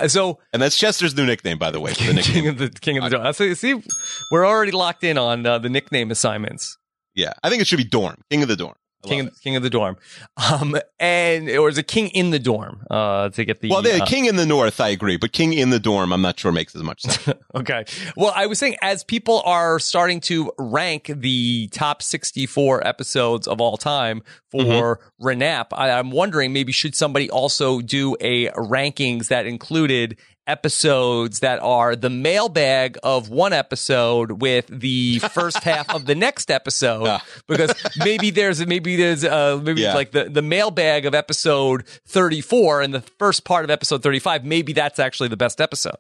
So 0.06 0.39
and 0.52 0.62
that's 0.62 0.77
Chester's 0.77 1.16
new 1.16 1.27
nickname, 1.27 1.59
by 1.59 1.70
the 1.70 1.81
way. 1.81 1.93
The 1.93 2.20
king 2.23 2.48
of 2.48 2.59
the 2.59 2.70
king 2.70 2.98
of 2.98 3.10
the 3.10 3.16
dorms. 3.16 3.35
So, 3.36 3.52
see, 3.55 3.82
we're 4.31 4.47
already 4.47 4.73
locked 4.73 5.05
in 5.05 5.19
on 5.19 5.44
uh, 5.47 5.59
the 5.59 5.69
nickname 5.69 6.10
assignments. 6.10 6.78
yeah, 7.14 7.35
I 7.43 7.51
think 7.51 7.60
it 7.60 7.66
should 7.66 7.77
be 7.78 7.85
Dorm, 7.85 8.16
King 8.31 8.43
of 8.43 8.48
the 8.48 8.56
Dorm. 8.56 8.74
King 9.05 9.20
of, 9.20 9.41
king 9.41 9.57
of 9.57 9.62
the 9.62 9.70
dorm, 9.70 9.97
um, 10.37 10.77
and 11.01 11.49
or 11.51 11.69
is 11.69 11.79
it 11.79 11.89
king 11.89 12.09
in 12.09 12.31
the 12.31 12.39
dorm? 12.39 12.85
Uh, 12.91 13.29
to 13.31 13.45
get 13.45 13.61
the. 13.61 13.69
Well, 13.70 13.83
the 13.83 14.03
uh, 14.03 14.07
King 14.07 14.27
in 14.27 14.37
the 14.37 14.47
North, 14.47 14.81
I 14.81 14.89
agree, 14.89 15.16
but 15.16 15.33
King 15.33 15.53
in 15.53 15.70
the 15.70 15.81
Dorm, 15.81 16.12
I'm 16.12 16.23
not 16.23 16.39
sure 16.39 16.53
makes 16.53 16.74
as 16.77 16.83
much 16.83 17.03
sense. 17.03 17.39
Okay. 17.55 17.85
Well, 18.16 18.33
I 18.35 18.47
was 18.47 18.59
saying 18.59 18.77
as 18.81 19.05
people 19.05 19.43
are 19.45 19.79
starting 19.79 20.20
to 20.23 20.53
rank 20.59 21.11
the 21.15 21.69
top 21.69 22.03
64 22.03 22.87
episodes 22.87 23.47
of 23.47 23.61
all 23.61 23.77
time 23.77 24.23
for 24.51 25.01
RANAP, 25.20 25.69
I, 25.73 25.91
I'm 25.91 26.11
wondering 26.11 26.53
maybe 26.53 26.73
should 26.73 26.95
somebody 26.95 27.29
also 27.29 27.81
do 27.81 28.16
a 28.20 28.49
rankings 28.49 29.29
that 29.29 29.45
included 29.45 30.16
episodes 30.47 31.40
that 31.40 31.60
are 31.60 31.94
the 31.97 32.10
mailbag 32.10 32.98
of 33.02 33.28
one 33.28 33.52
episode 33.52 34.40
with 34.43 34.66
the 34.69 35.19
first 35.32 35.59
half 35.64 35.93
of 35.94 36.06
the 36.06 36.14
next 36.14 36.51
episode 36.51 37.05
Yeah. 37.05 37.20
because 37.48 37.74
maybe 37.98 38.31
there's 38.31 38.64
maybe 38.66 38.97
there's 38.97 39.24
uh 39.24 39.60
maybe 39.62 39.82
Yeah. 39.82 39.94
like 39.94 40.12
the 40.12 40.24
the 40.24 40.43
mailbag 40.43 41.06
of 41.06 41.14
episode 41.14 41.86
34 42.09 42.82
and 42.82 42.94
the 42.94 43.01
first 43.01 43.44
part 43.44 43.64
of 43.64 43.70
episode 43.70 44.02
35 44.02 44.44
maybe 44.44 44.73
that's 44.73 44.98
actually 44.98 45.28
the 45.28 45.36
best 45.36 45.60
episode 45.60 45.97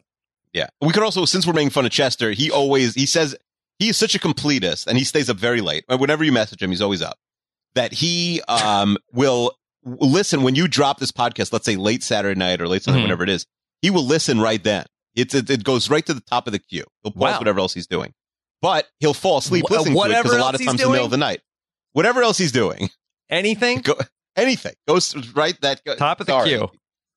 Yeah. 0.52 0.68
We 0.80 0.92
could 0.92 1.02
also, 1.02 1.24
since 1.24 1.46
we're 1.46 1.52
making 1.54 1.70
fun 1.70 1.86
of 1.86 1.92
Chester, 1.92 2.32
he 2.32 2.50
always, 2.50 2.94
he 2.94 3.06
says, 3.06 3.34
he 3.78 3.88
is 3.88 3.96
such 3.96 4.14
a 4.14 4.18
completist 4.18 4.86
and 4.86 4.98
he 4.98 5.04
stays 5.04 5.30
up 5.30 5.38
very 5.38 5.60
late. 5.60 5.84
Uh, 5.88 5.96
Whenever 5.96 6.22
you 6.24 6.32
message 6.32 6.62
him, 6.62 6.70
he's 6.70 6.82
always 6.82 7.00
up. 7.02 7.16
That 7.74 7.92
he 7.94 8.42
um, 8.48 8.98
will 9.12 9.52
listen 9.84 10.42
when 10.42 10.54
you 10.54 10.68
drop 10.68 10.98
this 10.98 11.10
podcast, 11.10 11.52
let's 11.54 11.64
say 11.64 11.76
late 11.76 12.02
Saturday 12.02 12.38
night 12.38 12.60
or 12.60 12.68
late 12.68 12.82
Sunday, 12.82 13.00
Mhm. 13.00 13.04
whatever 13.04 13.22
it 13.24 13.30
is, 13.30 13.46
he 13.82 13.90
will 13.90 14.06
listen 14.06 14.40
right 14.40 14.62
then. 14.62 14.86
It's, 15.14 15.34
it, 15.34 15.50
it 15.50 15.62
goes 15.64 15.90
right 15.90 16.04
to 16.06 16.14
the 16.14 16.22
top 16.22 16.46
of 16.46 16.52
the 16.54 16.58
queue. 16.58 16.84
He'll 17.02 17.12
pause 17.12 17.20
Wow. 17.34 17.38
whatever 17.38 17.60
else 17.60 17.74
he's 17.74 17.86
doing. 17.86 18.14
But 18.62 18.86
he'll 19.00 19.12
fall 19.12 19.38
asleep 19.38 19.66
Wh- 19.68 19.72
listening 19.72 19.94
to 19.94 20.04
it 20.04 20.08
because 20.22 20.32
a 20.32 20.38
lot 20.40 20.54
of 20.54 20.64
times 20.64 20.80
in 20.80 20.86
the 20.86 20.92
middle 20.92 21.04
of 21.04 21.10
the 21.10 21.16
night. 21.18 21.40
Whatever 21.92 22.22
else 22.22 22.38
he's 22.38 22.52
doing, 22.52 22.88
anything 23.28 23.80
go, 23.82 23.94
anything 24.36 24.72
goes 24.88 25.14
right 25.34 25.60
that 25.60 25.82
go, 25.84 25.94
Top 25.96 26.20
of 26.20 26.26
the 26.26 26.32
sorry. 26.32 26.48
queue. 26.48 26.70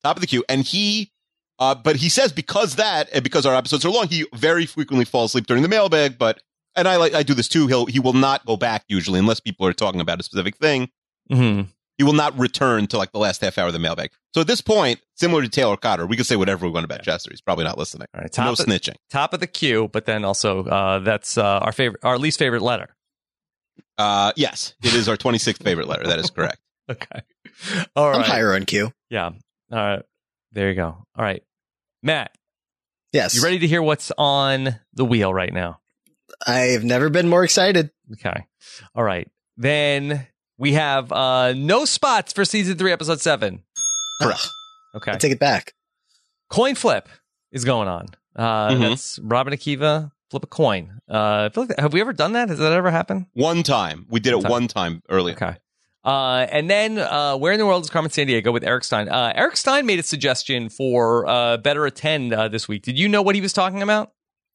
top 0.04 0.16
of 0.16 0.20
the 0.20 0.26
queue 0.26 0.44
and 0.48 0.62
he 0.64 1.10
uh 1.58 1.74
but 1.74 1.96
he 1.96 2.08
says 2.10 2.32
because 2.32 2.74
that 2.76 3.08
and 3.14 3.22
because 3.24 3.46
our 3.46 3.54
episodes 3.54 3.84
are 3.86 3.90
long 3.90 4.06
he 4.08 4.26
very 4.34 4.66
frequently 4.66 5.04
falls 5.06 5.30
asleep 5.30 5.46
during 5.46 5.62
the 5.62 5.68
mailbag 5.68 6.18
but 6.18 6.42
and 6.74 6.86
i 6.86 6.96
like 6.96 7.14
i 7.14 7.22
do 7.22 7.32
this 7.32 7.48
too 7.48 7.66
he'll 7.66 7.86
he 7.86 7.98
will 7.98 8.12
not 8.12 8.44
go 8.44 8.56
back 8.58 8.84
usually 8.88 9.18
unless 9.18 9.40
people 9.40 9.66
are 9.66 9.72
talking 9.72 10.00
about 10.00 10.20
a 10.20 10.22
specific 10.22 10.54
thing 10.58 10.90
hmm 11.30 11.62
he 11.98 12.04
will 12.04 12.12
not 12.12 12.38
return 12.38 12.86
to 12.86 12.98
like 12.98 13.12
the 13.12 13.18
last 13.18 13.40
half 13.40 13.56
hour 13.58 13.66
of 13.68 13.72
the 13.72 13.78
mailbag 13.78 14.10
so 14.34 14.40
at 14.40 14.46
this 14.46 14.60
point 14.60 15.00
similar 15.14 15.42
to 15.42 15.48
taylor 15.48 15.76
cotter 15.76 16.06
we 16.06 16.16
can 16.16 16.24
say 16.24 16.36
whatever 16.36 16.66
we 16.66 16.72
want 16.72 16.84
about 16.84 17.02
chester 17.02 17.30
he's 17.30 17.40
probably 17.40 17.64
not 17.64 17.78
listening 17.78 18.06
All 18.14 18.20
right, 18.20 18.30
no 18.38 18.44
top 18.44 18.58
of, 18.58 18.66
snitching 18.66 18.94
top 19.10 19.32
of 19.34 19.40
the 19.40 19.46
queue, 19.46 19.88
but 19.92 20.04
then 20.06 20.24
also 20.24 20.64
uh, 20.64 20.98
that's 21.00 21.38
uh, 21.38 21.44
our 21.60 21.72
favorite, 21.72 22.04
our 22.04 22.18
least 22.18 22.38
favorite 22.38 22.62
letter. 22.62 22.94
uh 23.98 24.32
yes 24.36 24.74
it 24.82 24.94
is 24.94 25.08
our 25.08 25.16
26th 25.16 25.62
favorite 25.62 25.88
letter 25.88 26.06
that 26.06 26.18
is 26.18 26.30
correct 26.30 26.58
Okay, 26.90 27.20
All 27.96 28.08
right. 28.10 28.18
I'm 28.18 28.22
higher 28.22 28.54
on 28.54 28.64
Q. 28.64 28.92
yeah, 29.10 29.26
all 29.26 29.32
right, 29.78 30.02
there 30.52 30.68
you 30.68 30.76
go. 30.76 30.84
All 31.16 31.24
right, 31.24 31.42
Matt, 32.02 32.30
Yes. 33.12 33.34
you 33.34 33.42
ready 33.42 33.58
to 33.58 33.66
hear 33.66 33.82
what's 33.82 34.12
on 34.16 34.78
the 34.92 35.04
wheel 35.04 35.34
right 35.34 35.52
now? 35.52 35.80
I've 36.46 36.84
never 36.84 37.08
been 37.10 37.28
more 37.28 37.42
excited. 37.42 37.90
Okay, 38.12 38.44
all 38.94 39.02
right, 39.02 39.28
then 39.56 40.28
We 40.58 40.72
have 40.72 41.12
uh, 41.12 41.52
no 41.54 41.84
spots 41.84 42.32
for 42.32 42.44
season 42.44 42.78
three, 42.78 42.92
episode 42.92 43.20
seven. 43.20 43.62
Correct. 44.20 44.48
Okay. 44.94 45.12
I 45.12 45.16
take 45.16 45.32
it 45.32 45.38
back. 45.38 45.74
coin 46.48 46.74
flip 46.74 47.06
is 47.52 47.66
going 47.66 47.86
on. 47.86 48.06
Uh, 48.34 48.70
Mhm. 48.70 48.80
That's 48.88 49.18
Rob 49.18 49.46
and 49.46 49.54
Akiva 49.54 50.10
flip 50.30 50.42
a 50.42 50.46
coin. 50.46 51.00
Uh, 51.06 51.44
I 51.44 51.48
feel 51.52 51.66
like, 51.66 51.78
have 51.78 51.92
we 51.92 52.00
ever 52.00 52.14
done 52.14 52.32
that? 52.32 52.48
Has 52.48 52.58
that 52.60 52.72
ever 52.72 52.90
happened? 52.90 53.26
One 53.34 53.62
time. 53.62 54.06
We 54.08 54.20
did 54.20 54.30
it 54.32 54.36
One 54.36 54.42
time. 54.44 54.50
one 54.52 54.68
time 54.68 55.02
earlier. 55.10 55.34
Okay. 55.34 55.56
Uh, 56.02 56.46
and 56.50 56.70
then, 56.70 56.96
uh, 56.98 57.36
where 57.36 57.52
in 57.52 57.58
the 57.58 57.66
world 57.66 57.84
is 57.84 57.90
Carmen 57.90 58.10
Sandiego 58.10 58.50
with 58.54 58.64
Eric 58.64 58.84
Stein? 58.84 59.10
Uh, 59.10 59.32
Eric 59.34 59.58
Stein 59.58 59.84
made 59.84 59.98
a 59.98 60.02
suggestion 60.02 60.70
for 60.70 61.26
uh, 61.28 61.58
better 61.58 61.84
attend 61.84 62.32
uh, 62.32 62.48
this 62.48 62.66
week. 62.66 62.80
Did 62.82 62.98
you 62.98 63.06
know 63.06 63.20
what 63.20 63.34
he 63.34 63.42
was 63.42 63.52
talking 63.52 63.82
about? 63.82 64.12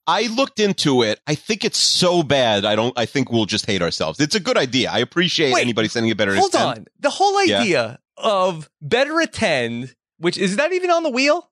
I 0.08 0.28
looked 0.28 0.60
into 0.60 1.04
it. 1.04 1.20
I 1.28 1.36
think 1.36 1.64
it's 1.64 1.78
so 1.78 2.24
bad. 2.24 2.66
I 2.66 2.76
don't. 2.76 2.98
I 2.98 3.06
think 3.06 3.32
we'll 3.32 3.46
just 3.46 3.66
hate 3.66 3.82
ourselves. 3.82 4.20
It's 4.20 4.36
a 4.36 4.40
good 4.40 4.58
idea. 4.58 4.90
I 4.92 5.00
appreciate 5.00 5.54
Wait, 5.54 5.62
anybody 5.62 5.88
sending 5.88 6.12
a 6.12 6.16
better. 6.16 6.36
Hold 6.36 6.56
on. 6.56 6.86
The 7.00 7.10
whole 7.12 7.44
Yeah. 7.46 7.60
idea 7.62 8.00
of 8.18 8.70
better 8.82 9.20
attend, 9.20 9.96
which 10.18 10.38
is 10.38 10.56
that 10.56 10.74
even 10.74 10.90
on 10.90 11.04
the 11.04 11.10
wheel? 11.12 11.51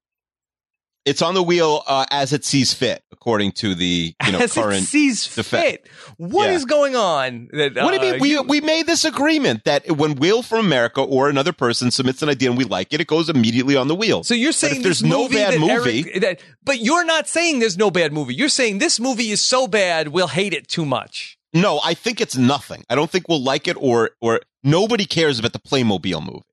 It's 1.10 1.22
on 1.22 1.34
the 1.34 1.44
wheel 1.44 1.84
uh, 1.88 2.06
as 2.12 2.34
it 2.34 2.46
sees 2.46 2.74
fit, 2.74 3.04
according 3.12 3.52
to 3.54 3.74
the 3.76 4.14
you 4.26 4.32
know 4.32 4.40
As 4.40 4.56
it 4.56 4.62
current. 4.62 4.84
sees 4.84 5.28
defe- 5.28 5.46
fit. 5.46 5.88
What 6.18 6.50
Yeah. 6.50 6.56
is 6.56 6.66
going 6.66 6.96
on? 6.96 7.50
That, 7.52 7.76
what 7.76 7.92
do 8.00 8.06
you 8.06 8.10
uh, 8.10 8.12
mean? 8.14 8.22
We 8.22 8.30
you- 8.32 8.44
we 8.44 8.62
made 8.62 8.86
this 8.86 9.04
agreement 9.06 9.64
that 9.66 9.90
when 9.98 10.16
Wheel 10.16 10.42
from 10.44 10.60
America 10.66 11.02
or 11.02 11.30
another 11.30 11.52
person 11.54 11.92
submits 11.92 12.22
an 12.22 12.30
idea 12.30 12.50
and 12.50 12.58
we 12.58 12.64
like 12.66 12.94
it, 12.94 13.02
it 13.02 13.08
goes 13.08 13.30
immediately 13.30 13.76
on 13.76 13.88
the 13.88 13.96
wheel. 13.96 14.24
So 14.24 14.34
you're 14.34 14.52
saying 14.52 14.78
if 14.78 14.84
there's 14.84 15.04
no 15.04 15.28
bad 15.28 15.60
movie, 15.60 16.06
Eric- 16.08 16.22
that, 16.22 16.40
but 16.64 16.80
you're 16.80 17.06
not 17.06 17.28
saying 17.28 17.60
there's 17.60 17.78
no 17.78 17.90
bad 17.92 18.14
movie. 18.14 18.36
You're 18.36 18.50
saying 18.50 18.78
this 18.78 19.00
movie 19.00 19.32
is 19.32 19.42
so 19.42 19.68
bad 19.68 20.10
we'll 20.10 20.28
hate 20.28 20.54
it 20.54 20.68
too 20.68 20.86
much. 20.86 21.38
no, 21.54 21.80
I 21.84 21.96
think 21.96 22.22
it's 22.22 22.38
nothing. 22.38 22.84
I 22.90 22.96
don't 22.96 23.10
think 23.10 23.28
we'll 23.28 23.44
like 23.44 23.68
it 23.68 23.76
or 23.80 24.12
or 24.22 24.42
nobody 24.64 25.06
cares 25.06 25.40
about 25.40 25.54
the 25.54 25.60
Playmobil 25.60 26.22
movie. 26.24 26.46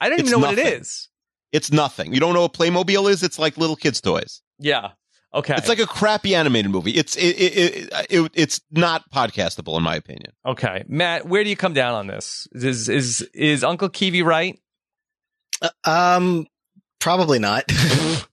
I 0.00 0.08
don't 0.08 0.14
even 0.20 0.24
It's 0.26 0.32
know 0.32 0.38
what 0.38 0.58
it 0.58 0.64
nothing. 0.64 0.80
is. 0.80 1.08
It's 1.52 1.72
nothing. 1.72 2.12
You 2.14 2.20
don't 2.20 2.34
know 2.34 2.42
what 2.42 2.52
Playmobil 2.52 3.10
is? 3.10 3.22
It's 3.22 3.38
like 3.38 3.56
little 3.58 3.76
kids' 3.76 4.00
toys. 4.00 4.42
Yeah. 4.58 4.90
Okay. 5.32 5.54
It's 5.56 5.68
like 5.68 5.78
a 5.78 5.86
crappy 5.86 6.34
animated 6.34 6.70
movie. 6.72 6.92
It's 6.92 7.16
it, 7.16 7.36
it, 7.38 7.56
it, 7.92 8.06
it 8.10 8.30
it's 8.34 8.60
not 8.70 9.08
podcastable 9.10 9.76
in 9.76 9.82
my 9.84 9.94
opinion. 9.94 10.32
okay, 10.44 10.84
Matt. 10.88 11.26
Where 11.28 11.44
do 11.44 11.50
you 11.50 11.56
come 11.56 11.72
down 11.72 11.94
on 11.94 12.06
this? 12.08 12.48
Is 12.52 12.88
is 12.88 13.22
is 13.32 13.62
Uncle 13.62 13.88
Kiwi 13.88 14.22
right? 14.22 14.58
Uh, 15.62 15.68
um, 15.84 16.46
probably 16.98 17.38
not. 17.38 17.64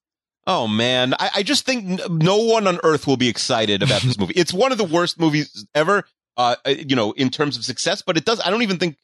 Oh 0.50 0.66
man, 0.66 1.14
I, 1.20 1.30
I 1.36 1.44
just 1.44 1.66
think 1.66 2.00
no 2.10 2.38
one 2.38 2.68
on 2.68 2.80
earth 2.82 3.06
will 3.06 3.18
be 3.18 3.28
excited 3.28 3.84
about 3.84 4.02
this 4.02 4.18
movie. 4.20 4.34
It's 4.36 4.54
one 4.54 4.72
of 4.72 4.78
the 4.78 4.86
worst 4.86 5.20
movies 5.20 5.68
ever. 5.76 6.06
Uh, 6.38 6.56
uh, 6.66 6.70
you 6.70 6.96
know, 6.96 7.12
in 7.12 7.30
terms 7.30 7.58
of 7.58 7.66
success, 7.66 8.02
but 8.02 8.16
it 8.16 8.24
does. 8.24 8.40
I 8.40 8.50
don't 8.50 8.62
even 8.62 8.78
think. 8.78 8.96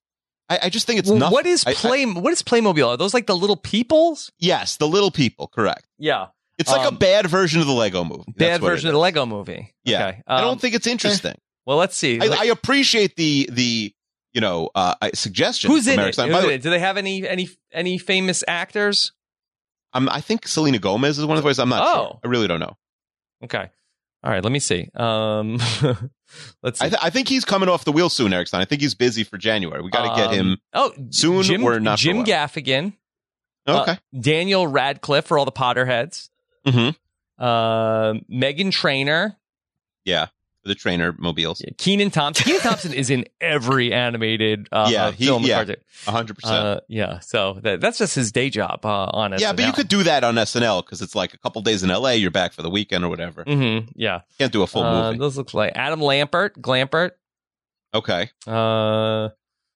I, 0.53 0.59
I 0.63 0.69
just 0.69 0.87
think 0.87 0.99
it's 0.99 1.09
Well, 1.09 1.19
nothing. 1.19 1.33
what 1.33 1.45
is 1.45 1.65
I- 1.65 1.71
I- 1.71 1.73
play? 1.73 2.05
what 2.05 2.31
is 2.33 2.43
Playmobil? 2.43 2.87
Are 2.87 2.97
those 2.97 3.13
like 3.13 3.27
the 3.27 3.35
little 3.35 3.55
peoples? 3.57 4.31
yes, 4.39 4.77
the 4.77 4.87
little 4.87 5.11
people. 5.11 5.47
Correct. 5.47 5.85
Yeah. 5.97 6.27
It's 6.59 6.69
like 6.71 6.85
Um, 6.87 6.95
a 6.95 6.97
bad 6.97 7.27
version 7.27 7.61
of 7.61 7.67
the 7.67 7.73
Lego 7.73 8.03
movie. 8.03 8.23
That's 8.27 8.37
Bad 8.37 8.61
version 8.61 8.87
of 8.87 8.93
the 8.93 8.99
Lego 8.99 9.25
movie. 9.25 9.73
Yeah, 9.83 10.07
Okay. 10.07 10.21
I 10.27 10.35
Um, 10.37 10.41
don't 10.41 10.61
think 10.61 10.75
it's 10.75 10.85
interesting. 10.87 11.35
Well, 11.65 11.77
let's 11.77 11.95
see. 11.97 12.19
I, 12.21 12.25
I 12.25 12.45
appreciate 12.45 13.15
the 13.15 13.49
the 13.51 13.93
you 14.33 14.41
know 14.41 14.69
uh, 14.75 14.95
suggestion. 15.13 15.71
who's 15.71 15.87
in 15.87 15.99
it? 15.99 16.05
Who's 16.05 16.15
By 16.15 16.27
the 16.27 16.37
in 16.39 16.47
way, 16.47 16.53
it? 16.55 16.61
Do 16.61 16.69
they 16.69 16.79
have 16.79 16.97
any 16.97 17.27
any 17.27 17.49
any 17.71 17.97
famous 17.97 18.43
actors? 18.47 19.11
I'm, 19.93 20.09
I 20.09 20.21
think 20.21 20.47
Selena 20.47 20.79
Gomez 20.79 21.17
is 21.19 21.25
one 21.25 21.37
of 21.37 21.43
the 21.43 21.47
voices. 21.47 21.59
I'm 21.59 21.69
not 21.69 21.83
Oh. 21.87 21.93
sure. 22.03 22.19
I 22.23 22.27
really 22.27 22.47
don't 22.47 22.59
know. 22.59 22.75
Okay. 23.43 23.69
All 24.23 24.31
right. 24.31 24.43
Let 24.43 24.51
me 24.51 24.59
see. 24.59 24.89
Um, 24.95 25.57
let's 26.63 26.79
see. 26.79 26.85
I, 26.85 26.89
th- 26.89 27.01
I 27.01 27.09
think 27.09 27.27
he's 27.27 27.43
coming 27.45 27.67
off 27.69 27.83
the 27.85 27.91
wheel 27.91 28.09
soon, 28.09 28.31
Eric 28.33 28.47
Stein. 28.47 28.61
I 28.61 28.65
think 28.65 28.81
he's 28.81 28.93
busy 28.95 29.23
for 29.23 29.37
January. 29.37 29.81
We 29.81 29.89
got 29.89 30.15
to 30.15 30.21
get 30.21 30.29
Um, 30.39 30.47
him. 30.51 30.57
Oh, 30.73 30.93
soon 31.09 31.43
Jim, 31.43 31.63
or 31.63 31.79
not 31.79 31.97
Jim? 31.99 32.23
Gaffigan. 32.23 32.93
uh, 33.67 33.81
Okay. 33.81 33.97
Daniel 34.17 34.65
Radcliffe 34.65 35.25
for 35.25 35.37
all 35.37 35.45
the 35.45 35.51
Potterheads. 35.51 36.29
hmm 36.65 36.89
Uh, 37.37 38.13
Meghan 38.31 38.71
Trainor. 38.71 39.35
Yeah. 40.05 40.27
The 40.65 40.75
trainer 40.75 41.13
mobiles. 41.17 41.61
Kenan 41.77 42.09
Thompson. 42.09 42.45
Kenan 42.45 42.61
Thompson 42.61 42.93
is 42.93 43.09
in 43.09 43.25
every 43.41 43.91
animated 43.91 44.69
uh, 44.71 44.87
Yeah, 44.89 45.05
uh, 45.07 45.11
he- 45.11 45.25
film. 45.25 45.43
yeah. 45.43 45.65
hundred 46.05 46.35
percent. 46.35 46.65
Uh, 46.65 46.79
yeah. 46.87 47.19
So 47.19 47.59
that, 47.63 47.81
that's 47.81 47.97
just 47.97 48.15
his 48.15 48.31
day 48.31 48.49
job 48.49 48.85
uh, 48.85 49.05
on 49.11 49.35
Yeah, 49.39 49.51
but 49.51 49.65
you 49.65 49.73
could 49.73 49.89
do 49.89 50.03
that 50.03 50.23
on 50.23 50.35
SNL 50.35 50.85
because 50.85 51.01
it's 51.01 51.15
like 51.15 51.33
a 51.33 51.37
couple 51.37 51.61
days 51.63 51.83
in 51.83 51.89
LA, 51.89 52.11
you're 52.11 52.31
back 52.31 52.53
for 52.53 52.61
the 52.61 52.69
weekend 52.69 53.03
or 53.03 53.09
whatever. 53.09 53.43
Mm-hmm, 53.43 53.89
Yeah. 53.95 54.21
Can't 54.39 54.53
do 54.53 54.61
a 54.63 54.67
full 54.67 54.83
Uh, 54.83 55.07
movie. 55.07 55.19
those 55.19 55.35
look 55.37 55.53
like 55.53 55.73
Adam 55.75 55.99
Lambert. 56.01 56.61
Glambert. 56.61 57.11
Okay. 57.93 58.29
Uh, 58.47 59.29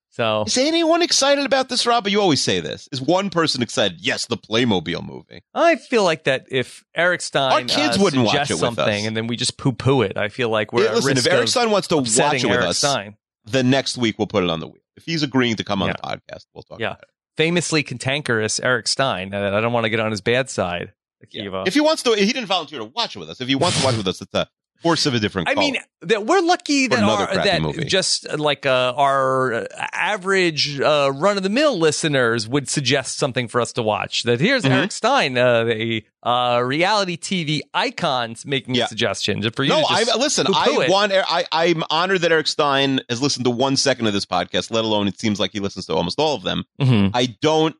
so 0.10 0.44
Is 0.48 0.58
anyone 0.58 1.02
excited 1.02 1.46
about 1.46 1.70
this, 1.70 1.86
Rob? 1.86 2.08
You 2.08 2.20
always 2.22 2.42
say 2.42 2.60
this. 2.60 2.88
Is 2.92 3.02
one 3.02 3.30
person 3.30 3.62
excited? 3.62 4.00
Yes, 4.02 4.26
the 4.26 4.38
Playmobil 4.38 5.06
movie. 5.06 5.44
I 5.54 5.76
feel 5.76 6.04
like 6.04 6.24
that 6.24 6.46
if 6.50 6.84
Eric 6.96 7.22
Stein 7.22 7.52
Our 7.52 7.62
kids 7.62 7.98
uh, 7.98 8.04
wouldn't 8.04 8.26
watch 8.26 8.50
it 8.50 8.58
something 8.58 9.06
and 9.06 9.16
then 9.16 9.28
we 9.28 9.36
just 9.36 9.58
poo 9.58 9.74
poo 9.74 10.02
it, 10.02 10.18
I 10.18 10.30
feel 10.30 10.50
like 10.50 10.74
we're 10.74 10.86
Yeah, 10.86 10.94
listen, 10.94 11.18
if 11.18 11.28
Eric 11.28 11.48
Stein 11.50 11.70
wants 11.72 11.88
to 11.90 11.98
watch 11.98 12.10
it 12.18 12.46
with 12.46 12.54
Eric 12.56 12.66
us, 12.66 12.78
Stein. 12.80 13.16
the 13.46 13.64
next 13.64 13.98
week 13.98 14.18
we'll 14.18 14.28
put 14.28 14.44
it 14.44 14.50
on 14.50 14.60
the 14.60 14.68
wheel. 14.68 14.82
If 14.96 15.04
he's 15.06 15.22
agreeing 15.24 15.56
to 15.58 15.64
come 15.64 15.82
on 15.84 15.90
Yeah. 15.90 15.94
the 16.02 16.08
podcast, 16.18 16.46
we'll 16.54 16.64
talk 16.64 16.80
Yeah. 16.80 16.88
about 16.92 17.04
it. 17.04 17.10
famously 17.38 17.84
cantankerous 17.84 18.60
Eric 18.60 18.88
Stein. 18.88 19.32
Uh, 19.34 19.52
I 19.56 19.62
don't 19.62 19.72
want 19.72 19.84
to 19.84 19.90
get 19.92 20.00
on 20.00 20.10
his 20.10 20.22
bad 20.22 20.50
side. 20.50 20.94
Akiva. 21.24 21.68
If 21.68 21.74
he 21.76 21.80
wants 21.82 22.02
to, 22.04 22.14
he 22.14 22.26
didn't 22.34 22.46
volunteer 22.48 22.80
to 22.80 22.86
watch 22.86 23.16
it 23.16 23.20
with 23.20 23.30
us. 23.30 23.40
If 23.42 23.48
he 23.48 23.56
wants 23.56 23.78
to 23.80 23.86
watch 23.86 23.94
it 23.94 23.98
with 23.98 24.08
us, 24.08 24.22
it's 24.22 24.34
a 24.34 24.48
horse 24.84 25.06
of 25.06 25.14
a 25.14 25.20
different 25.20 25.49
I 25.49 25.56
mean, 25.56 25.78
that 26.02 26.26
we're 26.26 26.41
lucky 26.41 26.88
that 26.88 26.99
our, 27.04 27.34
that 27.34 27.62
movie. 27.62 27.86
just 27.86 28.28
uh, 28.28 28.38
like 28.38 28.66
uh, 28.66 28.94
our 28.95 29.54
uh, 29.54 29.66
average 29.91 30.80
uh, 30.80 31.12
run 31.16 31.38
of 31.38 31.44
the 31.44 31.49
mill 31.49 31.78
listeners 31.78 32.48
would 32.48 32.70
suggest 32.70 33.18
something 33.18 33.48
for 33.48 33.60
us 33.62 33.74
to 33.74 33.84
watch. 33.84 34.24
That 34.24 34.40
here's 34.40 34.64
Mhm. 34.64 34.70
Eric 34.72 34.91
Stein, 34.91 35.38
uh, 35.38 35.64
the 35.64 36.04
uh, 36.24 36.62
reality 36.64 37.18
TV 37.18 37.62
icons, 37.74 38.45
making 38.45 38.76
Yeah. 38.76 38.86
a 38.86 38.88
suggestion 38.88 39.41
for 39.52 39.64
you. 39.64 39.70
no, 39.70 39.84
I 39.90 40.04
listen. 40.18 40.48
I 40.54 40.66
it. 40.84 40.90
want. 40.90 41.12
I 41.14 41.45
I'm 41.52 41.84
honored 41.90 42.22
that 42.22 42.32
Eric 42.32 42.48
Stein 42.48 42.99
has 43.10 43.22
listened 43.22 43.45
to 43.45 43.52
one 43.52 43.76
second 43.78 44.08
of 44.08 44.14
this 44.14 44.26
podcast. 44.26 44.72
Let 44.72 44.86
alone 44.86 45.08
it 45.08 45.20
seems 45.20 45.40
like 45.40 45.52
he 45.54 45.60
listens 45.60 45.86
to 45.88 45.94
almost 45.95 46.20
all 46.20 46.36
of 46.36 46.44
them. 46.44 46.66
Mhm. 46.82 47.12
I 47.14 47.36
don't. 47.41 47.76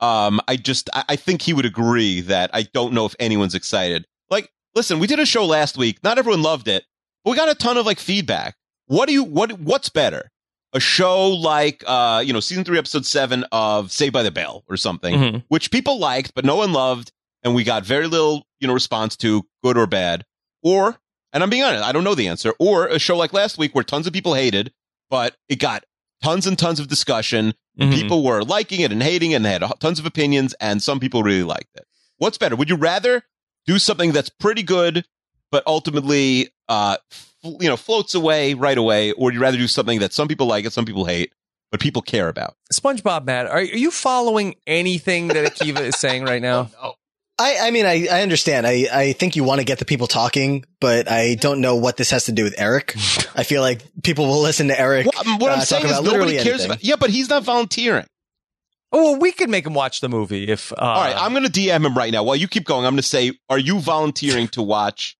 Um, 0.00 0.40
I 0.48 0.56
just. 0.56 0.90
I, 0.92 1.04
I 1.10 1.16
think 1.16 1.40
he 1.42 1.52
would 1.54 1.64
agree 1.64 2.20
that 2.22 2.50
I 2.52 2.62
don't 2.62 2.92
know 2.92 3.06
if 3.06 3.14
anyone's 3.18 3.54
excited. 3.54 4.06
Listen, 4.74 4.98
we 4.98 5.06
did 5.06 5.20
a 5.20 5.26
show 5.26 5.44
last 5.44 5.76
week. 5.76 6.02
Not 6.02 6.18
everyone 6.18 6.42
loved 6.42 6.68
it, 6.68 6.84
but 7.24 7.30
we 7.32 7.36
got 7.36 7.48
a 7.50 7.54
ton 7.54 7.76
of 7.76 7.86
like 7.86 7.98
feedback. 7.98 8.56
What 8.86 9.06
do 9.06 9.12
you? 9.12 9.22
What? 9.24 9.52
What's 9.60 9.88
better? 9.88 10.30
A 10.72 10.80
show 10.80 11.28
like, 11.28 11.84
uh, 11.86 12.22
you 12.26 12.32
know, 12.32 12.40
season 12.40 12.64
three, 12.64 12.78
episode 12.78 13.06
seven 13.06 13.44
of 13.52 13.92
Saved 13.92 14.12
by 14.12 14.24
the 14.24 14.32
Bell 14.32 14.64
or 14.68 14.76
something, 14.76 15.14
Mhm. 15.14 15.44
which 15.46 15.70
people 15.70 16.00
liked, 16.00 16.34
but 16.34 16.44
no 16.44 16.56
one 16.56 16.72
loved, 16.72 17.12
and 17.44 17.54
we 17.54 17.62
got 17.62 17.84
very 17.84 18.08
little, 18.08 18.44
you 18.58 18.66
know, 18.66 18.74
response 18.74 19.16
to, 19.18 19.44
good 19.62 19.78
or 19.78 19.86
bad. 19.86 20.24
Or, 20.64 20.98
and 21.32 21.44
I'm 21.44 21.50
being 21.50 21.62
honest, 21.62 21.84
I 21.84 21.92
don't 21.92 22.02
know 22.02 22.16
the 22.16 22.26
answer. 22.26 22.54
Or 22.58 22.88
a 22.88 22.98
show 22.98 23.16
like 23.16 23.32
last 23.32 23.56
week 23.56 23.72
where 23.72 23.84
tons 23.84 24.08
of 24.08 24.12
people 24.12 24.34
hated, 24.34 24.72
but 25.08 25.36
it 25.48 25.60
got 25.60 25.84
tons 26.24 26.44
and 26.44 26.58
tons 26.58 26.80
of 26.80 26.88
discussion. 26.88 27.54
Mhm. 27.78 27.94
People 27.94 28.24
were 28.24 28.42
liking 28.42 28.80
it 28.80 28.90
and 28.90 29.00
hating 29.02 29.30
it 29.30 29.36
and 29.36 29.46
had 29.46 29.62
tons 29.78 30.00
of 30.00 30.06
opinions, 30.06 30.54
and 30.58 30.82
some 30.82 30.98
people 30.98 31.22
really 31.22 31.44
liked 31.44 31.70
it. 31.76 31.84
What's 32.16 32.38
better? 32.38 32.56
Would 32.56 32.68
you 32.68 32.76
rather 32.76 33.22
do 33.66 33.78
something 33.78 34.12
that's 34.12 34.28
pretty 34.28 34.62
good, 34.62 35.04
but 35.50 35.62
ultimately, 35.66 36.48
uh, 36.68 36.96
f- 37.10 37.34
you 37.42 37.68
know, 37.68 37.76
floats 37.76 38.14
away 38.14 38.54
right 38.54 38.78
away, 38.78 39.12
or 39.12 39.32
you'd 39.32 39.40
rather 39.40 39.56
do 39.56 39.68
something 39.68 40.00
that 40.00 40.12
some 40.12 40.28
people 40.28 40.46
like 40.46 40.64
and 40.64 40.72
some 40.72 40.84
people 40.84 41.04
hate, 41.04 41.32
but 41.70 41.80
people 41.80 42.02
care 42.02 42.28
about? 42.28 42.56
SpongeBob, 42.72 43.24
Matt, 43.24 43.46
are, 43.46 43.58
are 43.58 43.62
you 43.62 43.90
following 43.90 44.54
anything 44.66 45.28
that 45.28 45.52
Akiva 45.52 45.80
is 45.80 45.96
saying 45.96 46.24
right 46.24 46.42
now? 46.42 46.70
Oh, 46.82 46.94
I, 47.36 47.56
I 47.62 47.70
mean, 47.72 47.84
I, 47.84 48.06
I 48.06 48.22
understand. 48.22 48.64
I, 48.64 48.86
I 48.92 49.12
think 49.12 49.34
you 49.34 49.42
want 49.42 49.60
to 49.60 49.64
get 49.64 49.80
the 49.80 49.84
people 49.84 50.06
talking, 50.06 50.64
but 50.80 51.10
I 51.10 51.34
don't 51.34 51.60
know 51.60 51.74
what 51.74 51.96
this 51.96 52.12
has 52.12 52.26
to 52.26 52.32
do 52.32 52.44
with 52.44 52.54
Eric. 52.58 52.94
I 53.34 53.42
feel 53.42 53.60
like 53.60 53.82
people 54.04 54.28
will 54.28 54.40
listen 54.40 54.68
to 54.68 54.80
Eric. 54.80 55.06
What, 55.06 55.26
what 55.40 55.50
uh, 55.50 55.54
I'm 55.54 55.60
saying 55.62 55.86
is 55.86 55.98
about 55.98 56.04
nobody 56.04 56.34
cares 56.34 56.46
anything. 56.46 56.66
about. 56.66 56.84
Yeah, 56.84 56.94
but 56.94 57.10
he's 57.10 57.28
not 57.28 57.42
volunteering. 57.42 58.06
Oh, 58.94 59.02
well, 59.12 59.20
we 59.20 59.32
could 59.32 59.50
make 59.50 59.66
him 59.66 59.74
watch 59.74 60.00
the 60.00 60.08
movie 60.08 60.48
if. 60.48 60.72
Uh, 60.72 60.76
All 60.78 61.02
right, 61.02 61.14
I'm 61.16 61.32
going 61.32 61.44
to 61.44 61.50
DM 61.50 61.84
him 61.84 61.94
right 61.94 62.12
now. 62.12 62.22
While 62.22 62.36
you 62.36 62.48
keep 62.48 62.64
going, 62.64 62.86
I'm 62.86 62.92
going 62.92 63.02
to 63.02 63.08
say, 63.08 63.32
"Are 63.50 63.58
you 63.58 63.80
volunteering 63.80 64.48
to 64.48 64.62
watch?" 64.62 65.16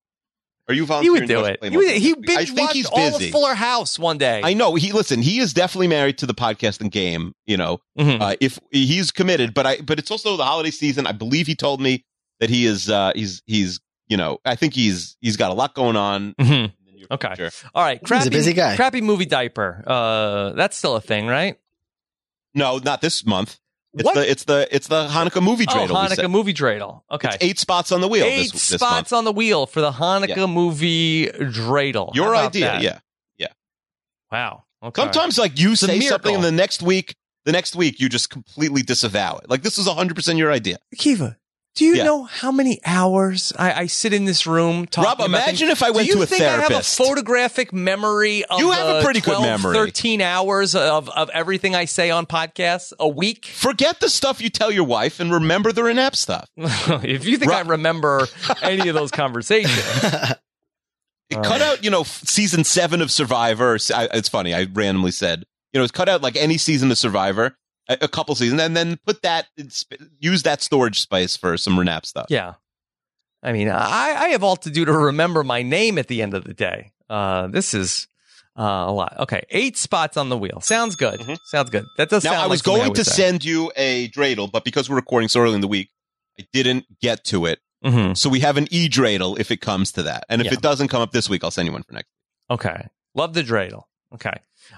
Are 0.67 0.73
you 0.75 0.85
he 0.85 0.87
volunteering? 0.87 1.21
would 1.21 1.29
do 1.29 1.35
to 1.35 1.41
watch 1.43 1.51
it. 1.51 1.59
He, 1.65 1.69
Playmobil 1.71 1.77
would, 1.77 1.89
he 1.91 1.99
this 1.99 2.17
week? 2.17 2.31
I 2.31 2.35
binge 2.37 2.49
think 2.49 2.59
watched 2.61 2.73
he's 2.77 2.87
all 2.87 3.11
busy. 3.11 3.27
of 3.27 3.33
Fuller 3.33 3.55
House 3.55 3.99
one 3.99 4.17
day. 4.17 4.41
I 4.43 4.55
know 4.55 4.75
he 4.77 4.93
listen. 4.93 5.21
He 5.21 5.39
is 5.41 5.53
definitely 5.53 5.89
married 5.89 6.17
to 6.19 6.27
the 6.27 6.33
podcasting 6.35 6.91
game. 6.91 7.35
You 7.47 7.57
know, 7.59 7.81
Mhm. 7.99 8.21
uh, 8.21 8.37
if 8.41 8.59
he's 8.71 9.11
committed, 9.11 9.53
but 9.53 9.67
I 9.67 9.81
but 9.83 9.99
it's 9.99 10.11
also 10.11 10.37
the 10.39 10.45
holiday 10.45 10.71
season. 10.71 11.07
I 11.07 11.13
believe 11.13 11.47
he 11.47 11.55
told 11.55 11.81
me 11.83 12.05
that 12.41 12.49
he 12.49 12.65
is. 12.65 12.89
Uh, 12.89 13.13
he's 13.15 13.43
he's 13.47 13.81
you 14.09 14.17
know. 14.17 14.39
I 14.47 14.55
think 14.57 14.73
he's 14.73 15.17
he's 15.21 15.37
got 15.37 15.51
a 15.51 15.55
lot 15.55 15.75
going 15.75 15.97
on. 15.97 16.35
Mhm. 16.41 16.73
in 16.87 17.01
the 17.01 17.15
Okay. 17.15 17.29
future. 17.35 17.51
All 17.75 17.83
right, 17.85 18.03
crappy, 18.03 18.31
busy 18.31 18.55
guy. 18.55 18.77
Crappy 18.77 19.03
movie 19.03 19.27
diaper. 19.27 19.85
Uh, 19.87 20.53
that's 20.53 20.79
still 20.79 20.97
a 20.97 21.01
thing, 21.03 21.27
right? 21.27 21.57
No, 22.55 22.79
not 22.79 23.01
this 23.03 23.27
month. 23.27 23.59
It's 23.97 24.03
What? 24.05 24.15
the 24.17 24.29
it's 24.31 24.45
the 24.45 24.69
it's 24.75 24.89
the 24.89 25.07
Hanukkah 25.09 25.43
movie 25.43 25.67
Oh, 25.69 25.73
dreidel. 25.73 25.89
we 25.89 25.95
Hanukkah 26.17 26.31
movie 26.31 26.53
dreidel. 26.55 27.03
Okay, 27.11 27.29
It's 27.29 27.37
eight 27.41 27.59
spots 27.61 27.93
on 27.93 28.01
the 28.01 28.09
wheel. 28.09 28.25
Eight 28.25 28.51
this, 28.53 28.69
this 28.69 28.81
spots 28.81 29.13
month. 29.13 29.13
on 29.13 29.25
the 29.25 29.33
wheel 29.33 29.67
for 29.67 29.81
the 29.81 29.93
Hanukkah 29.93 30.37
Yeah. 30.37 30.47
movie 30.47 31.29
dreidel. 31.29 32.07
How 32.09 32.13
Your 32.15 32.35
idea, 32.37 32.67
that? 32.67 32.83
yeah. 32.83 32.99
Wow. 34.33 34.65
Okay. 34.83 35.01
Sometimes 35.01 35.39
like 35.39 35.59
you 35.59 35.73
a 35.73 35.77
say 35.77 36.01
something 36.01 36.35
and 36.35 36.45
the 36.45 36.51
next 36.53 36.83
week, 36.83 37.15
the 37.45 37.53
next 37.53 37.77
week 37.77 38.01
you 38.01 38.09
just 38.09 38.31
completely 38.31 38.83
disavow 38.83 39.37
it. 39.39 39.49
Like 39.49 39.63
this 39.63 39.79
is 39.79 39.87
100% 39.87 40.37
your 40.39 40.51
idea. 40.51 40.79
Kiva, 40.97 41.37
do 41.75 41.85
you 41.85 41.97
Yeah. 41.97 42.05
know 42.05 42.25
how 42.25 42.53
many 42.53 42.81
hours 42.85 43.53
I, 43.59 43.73
I 43.73 43.87
sit 43.87 44.13
in 44.13 44.25
this 44.27 44.47
room 44.47 44.87
talking 44.87 45.09
Rob, 45.25 45.29
imagine 45.29 45.69
things? 45.69 45.73
if 45.73 45.83
I 45.83 45.91
went 45.91 46.09
to 46.11 46.23
a 46.23 46.27
therapist. 46.27 46.31
do 46.31 46.35
you 46.45 46.49
think 46.51 46.71
I 46.71 46.75
have 46.75 46.81
a 46.83 46.85
photographic 46.85 47.73
memory 47.73 48.45
of 48.45 48.61
You 48.61 48.71
have 48.71 48.89
a 48.89 48.93
the 48.99 49.03
pretty 49.05 49.21
good 49.21 49.41
memory. 49.43 49.75
13 49.75 50.21
hours 50.21 50.75
of, 50.77 51.09
of 51.11 51.31
everything 51.31 51.75
I 51.75 51.87
say 51.87 52.11
on 52.11 52.27
podcasts 52.27 52.93
a 53.01 53.09
week? 53.09 53.47
Forget 53.47 53.99
the 54.01 54.09
stuff 54.09 54.41
you 54.41 54.51
tell 54.51 54.71
your 54.71 54.85
wife 54.85 55.19
and 55.19 55.33
remember 55.33 55.73
the 55.73 55.83
RANAP 55.83 56.15
stuff. 56.15 56.49
if 56.57 57.25
you 57.25 57.39
think 57.39 57.51
I 57.53 57.63
remember 57.63 58.29
any 58.63 58.89
of 58.89 58.95
those 58.95 59.11
conversations. 59.11 59.75
cut 61.33 61.61
out, 61.61 61.83
you 61.83 61.91
know, 61.91 62.05
season 62.05 62.63
seven 62.65 63.03
of 63.03 63.11
Survivor. 63.11 63.75
It's 63.77 64.29
funny. 64.29 64.55
I 64.55 64.65
randomly 64.73 65.11
said, 65.11 65.45
you 65.73 65.81
know, 65.81 65.89
cut 65.89 66.09
out 66.09 66.23
like 66.23 66.37
any 66.37 66.59
season 66.59 66.91
of 66.93 66.99
Survivor, 66.99 67.57
a, 67.89 67.99
a 68.03 68.09
couple 68.09 68.35
seasons, 68.35 68.61
and 68.61 68.77
then 68.77 68.99
put 69.07 69.23
that, 69.23 69.47
use 70.19 70.43
that 70.45 70.63
storage 70.63 71.01
space 71.01 71.37
for 71.37 71.57
some 71.57 71.77
RANAP 71.79 72.07
stuff. 72.07 72.27
Yeah. 72.29 72.55
I 73.43 73.53
mean, 73.53 73.69
I, 73.69 74.15
I 74.17 74.29
have 74.29 74.43
all 74.43 74.57
to 74.57 74.71
do 74.71 74.85
to 74.87 74.93
remember 74.93 75.45
my 75.45 75.63
name 75.63 75.99
at 75.99 76.09
the 76.09 76.23
end 76.23 76.33
of 76.35 76.45
the 76.45 76.55
day. 76.55 76.93
Uh, 77.11 77.47
this 77.49 77.75
is 77.75 78.09
uh, 78.59 78.63
a 78.63 78.93
lot. 78.93 79.15
Okay, 79.21 79.43
eight 79.51 79.77
spots 79.77 80.17
on 80.17 80.31
the 80.31 80.39
wheel. 80.39 80.61
Sounds 80.63 80.97
good. 80.97 81.21
Sounds 81.45 81.69
good. 81.69 81.85
That 81.99 82.09
does 82.09 82.23
Mm-hmm. 82.25 82.33
Now, 82.33 82.39
sound 82.41 82.45
I 82.45 82.47
was 82.49 82.67
like 82.67 82.77
going 82.77 82.89
would 82.89 82.97
to 82.97 83.05
say. 83.05 83.23
send 83.23 83.45
you 83.45 83.71
a 83.77 84.09
dreidel, 84.09 84.51
but 84.51 84.65
because 84.65 84.89
we're 84.89 84.97
recording 84.97 85.29
so 85.29 85.41
early 85.41 85.55
in 85.57 85.61
the 85.61 85.69
week, 85.69 85.91
I 86.41 86.47
didn't 86.55 86.87
get 87.03 87.23
to 87.25 87.45
it. 87.47 87.59
Mhm. 87.85 88.17
So 88.17 88.31
we 88.31 88.41
have 88.41 88.57
an 88.57 88.67
e 88.71 88.89
dreidel 88.89 89.39
if 89.39 89.51
it 89.51 89.59
comes 89.61 89.93
to 89.93 90.03
that. 90.05 90.25
And 90.31 90.41
if 90.41 90.47
Yeah. 90.47 90.55
it 90.55 90.63
doesn't 90.63 90.89
come 90.89 91.03
up 91.03 91.13
this 91.13 91.29
week, 91.29 91.45
I'll 91.45 91.51
send 91.51 91.67
you 91.67 91.73
one 91.73 91.83
for 91.83 91.93
next. 91.93 92.09
Week. 92.49 92.59
Okay. 92.61 92.89
Love 93.15 93.35
the 93.35 93.43
dreidel. 93.43 93.83
Okay. 94.15 94.33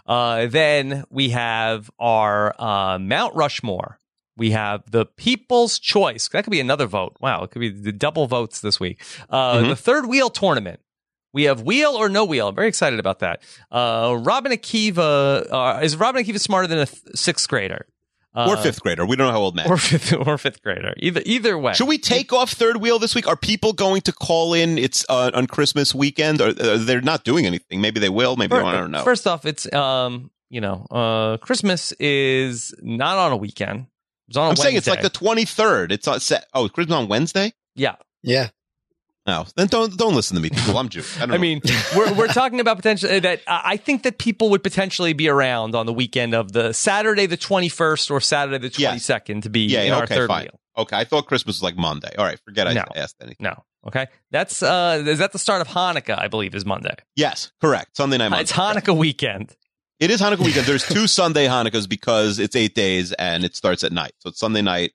Uh, 0.07 0.47
then 0.47 1.05
we 1.11 1.31
have 1.31 1.91
our 1.99 2.55
uh, 2.61 2.99
Mount 2.99 3.35
Rushmore. 3.35 3.99
We 4.37 4.51
have 4.51 4.91
the 4.91 5.07
People's 5.07 5.79
Choice. 5.79 6.29
That 6.29 6.45
could 6.45 6.51
be 6.51 6.61
another 6.61 6.87
vote. 6.87 7.17
Wow, 7.21 7.43
it 7.45 7.51
could 7.51 7.61
be 7.61 7.71
the 7.71 7.93
double 7.93 8.27
votes 8.27 8.61
this 8.61 8.79
week. 8.79 9.01
Uh, 9.31 9.57
Mhm. 9.59 9.69
The 9.71 9.77
third 9.77 10.07
wheel 10.07 10.29
tournament. 10.31 10.81
We 11.33 11.45
have 11.45 11.63
wheel 11.63 11.91
or 11.91 12.09
no 12.09 12.25
wheel. 12.25 12.49
I'm 12.49 12.55
very 12.55 12.69
excited 12.69 12.99
about 12.99 13.19
that. 13.21 13.43
Uh, 13.71 14.17
Rob 14.19 14.47
and 14.47 14.55
Akiva 14.55 15.47
uh, 15.51 15.81
is 15.83 15.97
Rob 15.97 16.17
and 16.17 16.27
Akiva 16.27 16.41
smarter 16.41 16.67
than 16.67 16.79
a 16.79 16.87
th- 16.87 17.03
sixth 17.15 17.49
grader 17.49 17.87
uh, 18.37 18.47
or 18.51 18.57
fifth 18.59 18.81
grader. 18.83 19.07
We 19.07 19.17
don't 19.17 19.27
know 19.27 19.33
how 19.33 19.41
old 19.41 19.57
Matt. 19.57 19.69
or 19.69 19.77
fifth 19.77 20.13
or 20.27 20.37
fifth 20.39 20.63
grader? 20.63 20.95
Either 20.99 21.23
either 21.25 21.59
way. 21.59 21.73
Should 21.73 21.89
we 21.89 21.99
take 21.99 22.33
off 22.33 22.53
third 22.53 22.77
wheel 22.79 22.99
this 22.99 23.15
week? 23.15 23.27
Are 23.27 23.37
people 23.37 23.73
going 23.73 24.03
to 24.03 24.13
call 24.13 24.55
in? 24.55 24.79
It's 24.79 25.05
uh, 25.09 25.31
on 25.35 25.47
Christmas 25.47 25.95
weekend, 25.95 26.41
or 26.41 26.49
uh, 26.49 26.77
they're 26.79 27.01
not 27.01 27.25
doing 27.25 27.47
anything? 27.47 27.81
Maybe 27.81 27.99
they 27.99 28.09
will. 28.09 28.37
Maybe 28.37 28.55
they 28.55 28.63
won't. 28.63 28.77
I 28.77 28.81
don't 28.81 28.91
know. 28.91 29.03
First 29.05 29.27
off, 29.27 29.47
it's 29.47 29.73
um, 29.73 30.31
you 30.51 30.61
know, 30.61 30.87
uh, 30.91 31.39
Christmas 31.39 31.93
is 31.99 32.75
not 32.81 33.17
on 33.19 33.33
a 33.33 33.37
weekend. 33.37 33.87
It's 34.29 34.37
on 34.37 34.47
a 34.47 34.51
I'm 34.51 34.57
saying 34.57 34.77
it's 34.77 34.87
like 34.87 35.03
the 35.03 35.11
23rd. 35.11 35.93
It's 35.93 36.07
on 36.09 36.21
set. 36.21 36.47
Oh, 36.53 36.69
Christmas 36.69 36.97
on 36.97 37.09
Wednesday. 37.09 37.53
yeah. 37.75 37.97
Yeah. 38.23 38.49
No, 39.27 39.45
then 39.57 39.67
don't 39.67 39.97
don't 39.97 40.15
listen 40.15 40.37
to 40.37 40.43
me, 40.43 40.51
people. 40.51 40.79
I'm 40.79 40.89
Jewish. 40.89 41.17
I, 41.17 41.27
don't 41.27 41.33
I 41.35 41.39
mean, 41.39 41.61
we're 41.97 42.13
we're 42.15 42.29
talking 42.29 42.61
about 42.61 42.77
potentially 42.77 43.19
that 43.21 43.41
uh, 43.47 43.61
I 43.65 43.77
think 43.77 44.05
that 44.05 44.19
people 44.19 44.51
would 44.51 44.63
potentially 44.63 45.15
be 45.15 45.29
around 45.29 45.75
on 45.75 45.87
the 45.87 45.93
weekend 45.93 46.33
of 46.35 46.53
the 46.53 46.73
Saturday 46.73 47.27
the 47.27 47.37
21st 47.37 48.11
or 48.11 48.21
Saturday 48.21 48.59
the 48.69 48.75
Yes. 48.79 49.05
22nd 49.09 49.43
to 49.43 49.51
be 49.51 49.61
yeah, 49.63 49.81
in 49.83 49.89
yeah, 49.89 49.97
our 49.97 50.05
okay, 50.05 50.15
third 50.15 50.29
fine. 50.29 50.43
wheel. 50.45 50.61
Okay, 50.79 50.97
I 50.97 51.05
thought 51.05 51.27
Christmas 51.27 51.57
was 51.57 51.63
like 51.63 51.77
Monday. 51.77 52.15
All 52.17 52.25
right, 52.25 52.39
forget 52.45 52.69
I 52.69 52.75
No. 52.75 52.85
asked 52.95 53.17
anything. 53.21 53.39
No, 53.41 53.65
okay, 53.89 54.07
that's 54.31 54.63
uh, 54.63 55.03
is 55.07 55.19
that 55.19 55.33
the 55.33 55.39
start 55.41 55.61
of 55.61 55.69
Hanukkah? 55.69 56.19
I 56.21 56.29
believe 56.29 56.55
is 56.55 56.65
Monday. 56.65 56.95
Yes, 57.17 57.51
correct. 57.61 57.97
Sunday 57.97 58.19
night. 58.19 58.41
It's 58.43 58.57
Monday. 58.57 58.81
Hanukkah 58.81 58.97
weekend. 58.97 59.57
It 59.99 60.11
is 60.11 60.21
Hanukkah 60.21 60.45
weekend. 60.45 60.67
There's 60.67 60.87
two 60.87 61.07
Sunday 61.21 61.47
Hanukkahs 61.49 61.89
because 61.89 62.39
it's 62.39 62.55
eight 62.55 62.75
days 62.75 63.13
and 63.15 63.43
it 63.45 63.57
starts 63.57 63.83
at 63.83 63.91
night. 63.93 64.13
So 64.19 64.29
it's 64.29 64.39
Sunday 64.39 64.61
night 64.63 64.93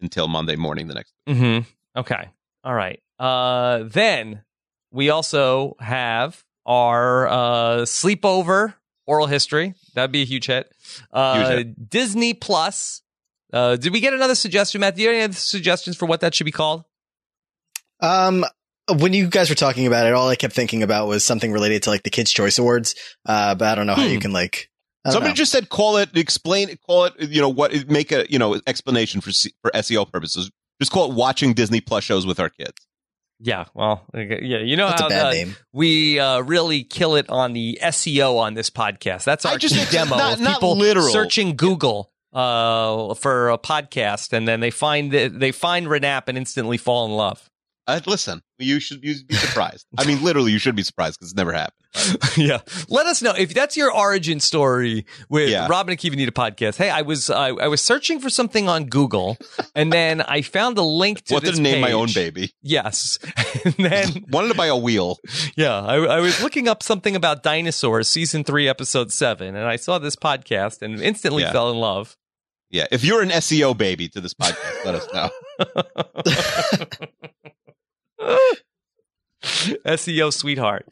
until 0.00 0.28
Monday 0.28 0.56
morning 0.56 0.86
the 0.86 0.94
next. 0.94 1.12
hmm 1.26 1.58
Okay. 1.96 2.28
All 2.64 2.72
right. 2.74 3.00
Uh, 3.18 3.84
then 3.84 4.42
we 4.90 5.10
also 5.10 5.76
have 5.80 6.44
our 6.66 7.26
uh, 7.28 7.76
sleepover 7.82 8.74
oral 9.06 9.26
history. 9.26 9.74
That'd 9.94 10.12
be 10.12 10.22
a 10.22 10.26
huge 10.26 10.46
hit. 10.46 10.70
Uh, 11.12 11.56
Huge 11.56 11.74
Disney 11.88 12.34
Plus. 12.34 13.02
Uh, 13.52 13.76
did 13.76 13.92
we 13.92 14.00
get 14.00 14.12
another 14.12 14.34
suggestion, 14.34 14.80
Matt? 14.80 14.96
Do 14.96 15.02
you 15.02 15.08
have 15.08 15.14
any 15.14 15.24
other 15.24 15.32
suggestions 15.34 15.96
for 15.96 16.06
what 16.06 16.20
that 16.20 16.34
should 16.34 16.44
be 16.44 16.50
called? 16.52 16.84
Um, 18.00 18.44
when 18.98 19.12
you 19.12 19.28
guys 19.28 19.48
were 19.48 19.54
talking 19.56 19.86
about 19.86 20.06
it, 20.06 20.12
all 20.12 20.28
I 20.28 20.36
kept 20.36 20.54
thinking 20.54 20.82
about 20.82 21.08
was 21.08 21.24
something 21.24 21.52
related 21.52 21.84
to 21.84 21.90
like 21.90 22.02
the 22.02 22.10
Kids 22.10 22.30
Choice 22.32 22.58
Awards. 22.58 22.94
Uh, 23.24 23.54
but 23.54 23.68
I 23.68 23.74
don't 23.74 23.86
know 23.86 23.94
how 23.94 24.04
you 24.04 24.14
Hmm. 24.16 24.20
can 24.20 24.32
like. 24.32 24.70
Somebody 25.06 25.30
know. 25.30 25.34
just 25.36 25.52
said 25.52 25.68
call 25.68 25.98
it, 25.98 26.10
explain 26.16 26.68
it, 26.68 26.80
call 26.82 27.04
it, 27.04 27.14
you 27.20 27.40
know, 27.40 27.48
what, 27.48 27.88
make 27.88 28.10
a, 28.10 28.26
you 28.28 28.40
know, 28.40 28.60
explanation 28.66 29.20
for, 29.20 29.30
C- 29.30 29.54
for 29.62 29.70
SEO 29.70 30.10
purposes. 30.10 30.50
Just 30.80 30.90
call 30.90 31.08
it 31.10 31.14
watching 31.14 31.52
Disney 31.54 31.80
Plus 31.80 32.02
shows 32.02 32.26
with 32.26 32.40
our 32.40 32.48
kids. 32.48 32.72
Yeah. 33.38 33.66
Well, 33.74 34.06
okay, 34.14 34.40
yeah. 34.42 34.58
You 34.58 34.76
know 34.76 34.88
That's 34.88 35.00
a 35.00 35.04
how 35.04 35.08
bad 35.10 35.32
name. 35.34 35.56
we 35.72 36.18
uh, 36.18 36.40
really 36.40 36.84
kill 36.84 37.16
it 37.16 37.28
on 37.28 37.52
the 37.52 37.78
SEO 37.82 38.38
on 38.38 38.54
this 38.54 38.70
podcast. 38.70 39.24
That's 39.24 39.44
I 39.44 39.52
our 39.52 39.58
just- 39.58 39.74
key 39.74 39.82
it's 39.82 39.90
demo. 39.92 40.16
not- 40.16 40.32
of 40.34 40.40
not 40.40 40.54
people 40.54 40.76
literal. 40.76 41.08
searching 41.08 41.54
Google 41.56 42.10
uh, 42.32 43.14
for 43.14 43.50
a 43.50 43.58
podcast, 43.58 44.32
and 44.32 44.46
then 44.48 44.60
they 44.60 44.70
find 44.70 45.12
it, 45.14 45.38
they 45.38 45.52
find 45.52 45.86
RANAP 45.88 46.28
and 46.28 46.36
instantly 46.38 46.76
fall 46.78 47.06
in 47.06 47.12
love. 47.12 47.48
Uh, 47.88 48.00
listen, 48.06 48.42
you 48.58 48.80
should 48.80 49.04
you 49.04 49.14
be 49.24 49.34
surprised. 49.36 49.86
I 49.96 50.04
mean, 50.04 50.22
literally, 50.24 50.50
you 50.50 50.58
should 50.58 50.74
be 50.74 50.82
surprised 50.82 51.18
because 51.18 51.30
it's 51.30 51.36
never 51.36 51.52
happened. 51.52 51.74
yeah. 52.36 52.58
Let 52.88 53.06
us 53.06 53.22
know 53.22 53.32
if 53.38 53.54
that's 53.54 53.76
your 53.76 53.94
origin 53.94 54.40
story 54.40 55.06
with 55.28 55.50
Yeah. 55.50 55.68
Robin 55.68 55.92
and 55.92 55.98
Kiva 55.98 56.16
Need 56.16 56.28
a 56.28 56.32
podcast. 56.32 56.76
Hey, 56.78 56.90
I 56.90 57.02
was 57.02 57.30
I, 57.30 57.48
I 57.50 57.68
was 57.68 57.80
searching 57.80 58.18
for 58.18 58.28
something 58.28 58.68
on 58.68 58.86
Google, 58.86 59.36
and 59.76 59.92
then 59.92 60.20
I 60.20 60.42
found 60.42 60.78
a 60.78 60.82
link 60.82 61.22
to 61.26 61.38
this 61.38 61.56
to 61.56 61.62
name 61.62 61.80
my 61.80 61.92
own 61.92 62.08
baby. 62.12 62.52
Yes, 62.60 63.18
and 63.64 63.74
then 63.74 64.24
Wanted 64.30 64.48
to 64.48 64.54
buy 64.54 64.66
a 64.66 64.76
wheel. 64.76 65.18
yeah, 65.56 65.80
I, 65.80 65.94
I 65.96 66.20
was 66.20 66.42
looking 66.42 66.66
up 66.66 66.82
something 66.82 67.14
about 67.14 67.44
dinosaurs, 67.44 68.08
season 68.08 68.42
three, 68.42 68.68
episode 68.68 69.12
seven, 69.12 69.54
and 69.54 69.64
I 69.66 69.76
saw 69.76 69.98
this 70.00 70.16
podcast 70.16 70.82
and 70.82 71.00
instantly 71.00 71.44
Yeah. 71.44 71.52
fell 71.52 71.70
in 71.70 71.76
love. 71.76 72.16
Yeah, 72.68 72.86
if 72.90 73.04
you're 73.04 73.22
an 73.22 73.28
SEO 73.30 73.78
baby 73.78 74.08
to 74.08 74.20
this 74.20 74.34
podcast, 74.34 74.84
let 74.84 74.96
us 74.96 75.06
know. 75.14 75.30
SEO 79.42 80.32
sweetheart. 80.32 80.86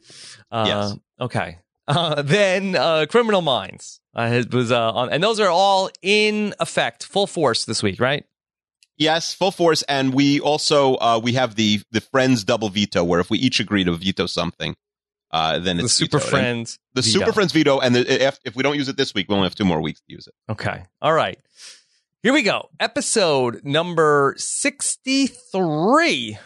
Uh, 0.51 0.65
Yes. 0.67 0.97
Okay. 1.19 1.57
Uh, 1.87 2.21
then 2.23 2.75
uh, 2.75 3.05
Criminal 3.07 3.41
Minds 3.41 4.01
uh, 4.15 4.29
it 4.31 4.53
was 4.53 4.71
uh, 4.71 4.91
on, 4.91 5.09
and 5.09 5.21
those 5.21 5.39
are 5.39 5.49
all 5.49 5.89
in 6.01 6.53
effect, 6.59 7.05
full 7.05 7.27
force 7.27 7.65
this 7.65 7.83
week, 7.83 7.99
right? 7.99 8.25
Yes, 8.97 9.33
full 9.33 9.51
force, 9.51 9.81
and 9.83 10.13
we 10.13 10.39
also 10.39 10.95
uh, 10.95 11.19
we 11.21 11.33
have 11.33 11.55
the 11.55 11.81
the 11.91 11.99
friends 12.01 12.43
double 12.45 12.69
veto, 12.69 13.03
where 13.03 13.19
if 13.19 13.29
we 13.29 13.37
each 13.37 13.59
agree 13.59 13.83
to 13.83 13.93
veto 13.93 14.25
something, 14.25 14.75
uh, 15.31 15.59
then 15.59 15.77
The 15.77 15.83
it's 15.83 15.93
Super 15.93 16.19
vetoed. 16.19 16.33
And 16.33 16.41
Friends. 16.41 16.79
the 16.93 17.01
veto. 17.01 17.19
Super 17.19 17.33
Friends 17.33 17.51
veto, 17.51 17.79
and 17.79 17.93
the, 17.93 18.25
if 18.25 18.39
if 18.45 18.55
we 18.55 18.63
don't 18.63 18.77
use 18.77 18.87
it 18.87 18.95
this 18.95 19.13
week, 19.13 19.27
we 19.27 19.35
only 19.35 19.45
have 19.45 19.55
two 19.55 19.65
more 19.65 19.81
weeks 19.81 19.99
to 19.99 20.13
use 20.13 20.27
it. 20.27 20.33
Okay. 20.49 20.85
All 21.01 21.13
right. 21.13 21.37
Here 22.23 22.33
we 22.33 22.41
go. 22.41 22.69
Episode 22.79 23.61
number 23.63 24.33
63. 24.37 26.37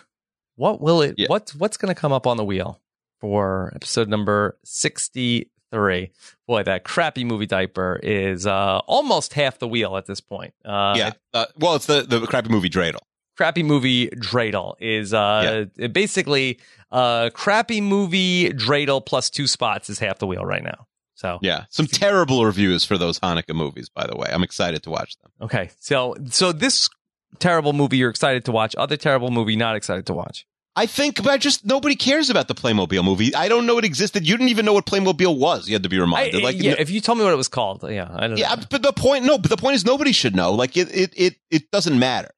What 0.60 0.82
will 0.82 1.02
it 1.02 1.16
Yeah. 1.18 1.28
what 1.30 1.52
what's 1.58 1.78
going 1.78 1.94
to 1.94 2.00
come 2.00 2.12
up 2.12 2.28
on 2.28 2.36
the 2.36 2.44
wheel 2.44 2.82
for 3.22 3.72
episode 3.74 4.10
number 4.10 4.58
63? 4.66 6.12
Boy, 6.48 6.64
that 6.64 6.84
crappy 6.84 7.24
movie 7.24 7.46
diaper 7.46 8.00
is 8.04 8.46
uh 8.46 8.80
almost 8.88 9.34
half 9.34 9.60
the 9.60 9.68
wheel 9.68 9.96
at 9.98 10.06
this 10.06 10.20
point. 10.20 10.54
Uh 10.66 10.94
yeah, 10.98 11.12
uh, 11.34 11.46
well, 11.58 11.76
it's 11.76 11.86
the 11.86 12.02
the 12.02 12.20
crappy 12.28 12.50
movie 12.50 12.70
dreidel. 12.70 13.00
crappy 13.38 13.64
movie 13.64 14.08
dreidel 14.10 14.76
is 14.80 15.14
uh 15.14 15.66
it 15.78 15.94
basically 15.94 16.60
uh 16.92 17.30
crappy 17.34 17.80
movie 17.82 18.50
dreidel 18.50 19.06
plus 19.06 19.30
two 19.30 19.48
spots 19.48 19.90
is 19.90 20.00
half 20.00 20.18
the 20.20 20.28
wheel 20.28 20.46
right 20.46 20.64
now. 20.64 20.88
So 21.16 21.38
Yeah, 21.42 21.66
some 21.70 21.88
terrible 21.88 22.46
reviews 22.46 22.84
for 22.86 22.98
those 22.98 23.20
Hanukkah 23.20 23.56
movies. 23.56 23.90
By 23.90 24.08
the 24.08 24.16
way, 24.16 24.28
I'm 24.32 24.44
excited 24.44 24.84
to 24.84 24.90
watch 24.90 25.16
them. 25.22 25.32
Okay. 25.42 25.70
So 25.80 26.16
so 26.30 26.52
this 26.52 26.90
terrible 27.38 27.74
movie 27.74 27.98
you're 27.98 28.10
excited 28.10 28.46
to 28.46 28.52
watch, 28.52 28.76
other 28.78 28.98
terrible 28.98 29.30
movie 29.32 29.56
not 29.56 29.76
excited 29.76 30.06
to 30.08 30.14
watch. 30.14 30.46
I 30.76 30.86
think, 30.86 31.22
but 31.24 31.42
just 31.42 31.66
nobody 31.66 31.96
cares 31.96 32.30
about 32.30 32.48
the 32.48 32.56
Playmobil 32.56 33.04
movie. 33.04 33.36
I 33.36 33.50
don't 33.50 33.66
know 33.66 33.78
it 33.78 33.84
existed. 33.86 34.26
You 34.26 34.36
didn't 34.38 34.50
even 34.50 34.66
know 34.66 34.74
what 34.74 34.86
Playmobil 34.86 35.38
was. 35.38 35.68
You 35.68 35.74
had 35.76 35.84
to 35.84 35.90
be 35.90 35.98
I, 35.98 36.02
reminded. 36.02 36.42
like, 36.42 36.62
yeah, 36.62 36.76
if 36.78 36.90
you 36.90 37.02
told 37.02 37.18
me 37.18 37.24
what 37.26 37.34
it 37.34 37.38
was 37.38 37.50
called, 37.50 37.84
yeah, 37.90 38.10
I 38.14 38.28
don't 38.28 38.38
yeah, 38.38 38.56
know. 38.56 38.64
but 38.70 38.82
the 38.84 38.94
point, 38.94 39.26
no, 39.26 39.38
but 39.38 39.50
the 39.50 39.58
point 39.58 39.76
is 39.76 39.84
nobody 39.86 40.12
should 40.14 40.36
know. 40.36 40.54
Like 40.54 40.78
it, 40.78 40.88
it, 40.96 41.14
it, 41.18 41.36
it 41.52 41.72
doesn't 41.72 41.98
matter. 42.00 42.30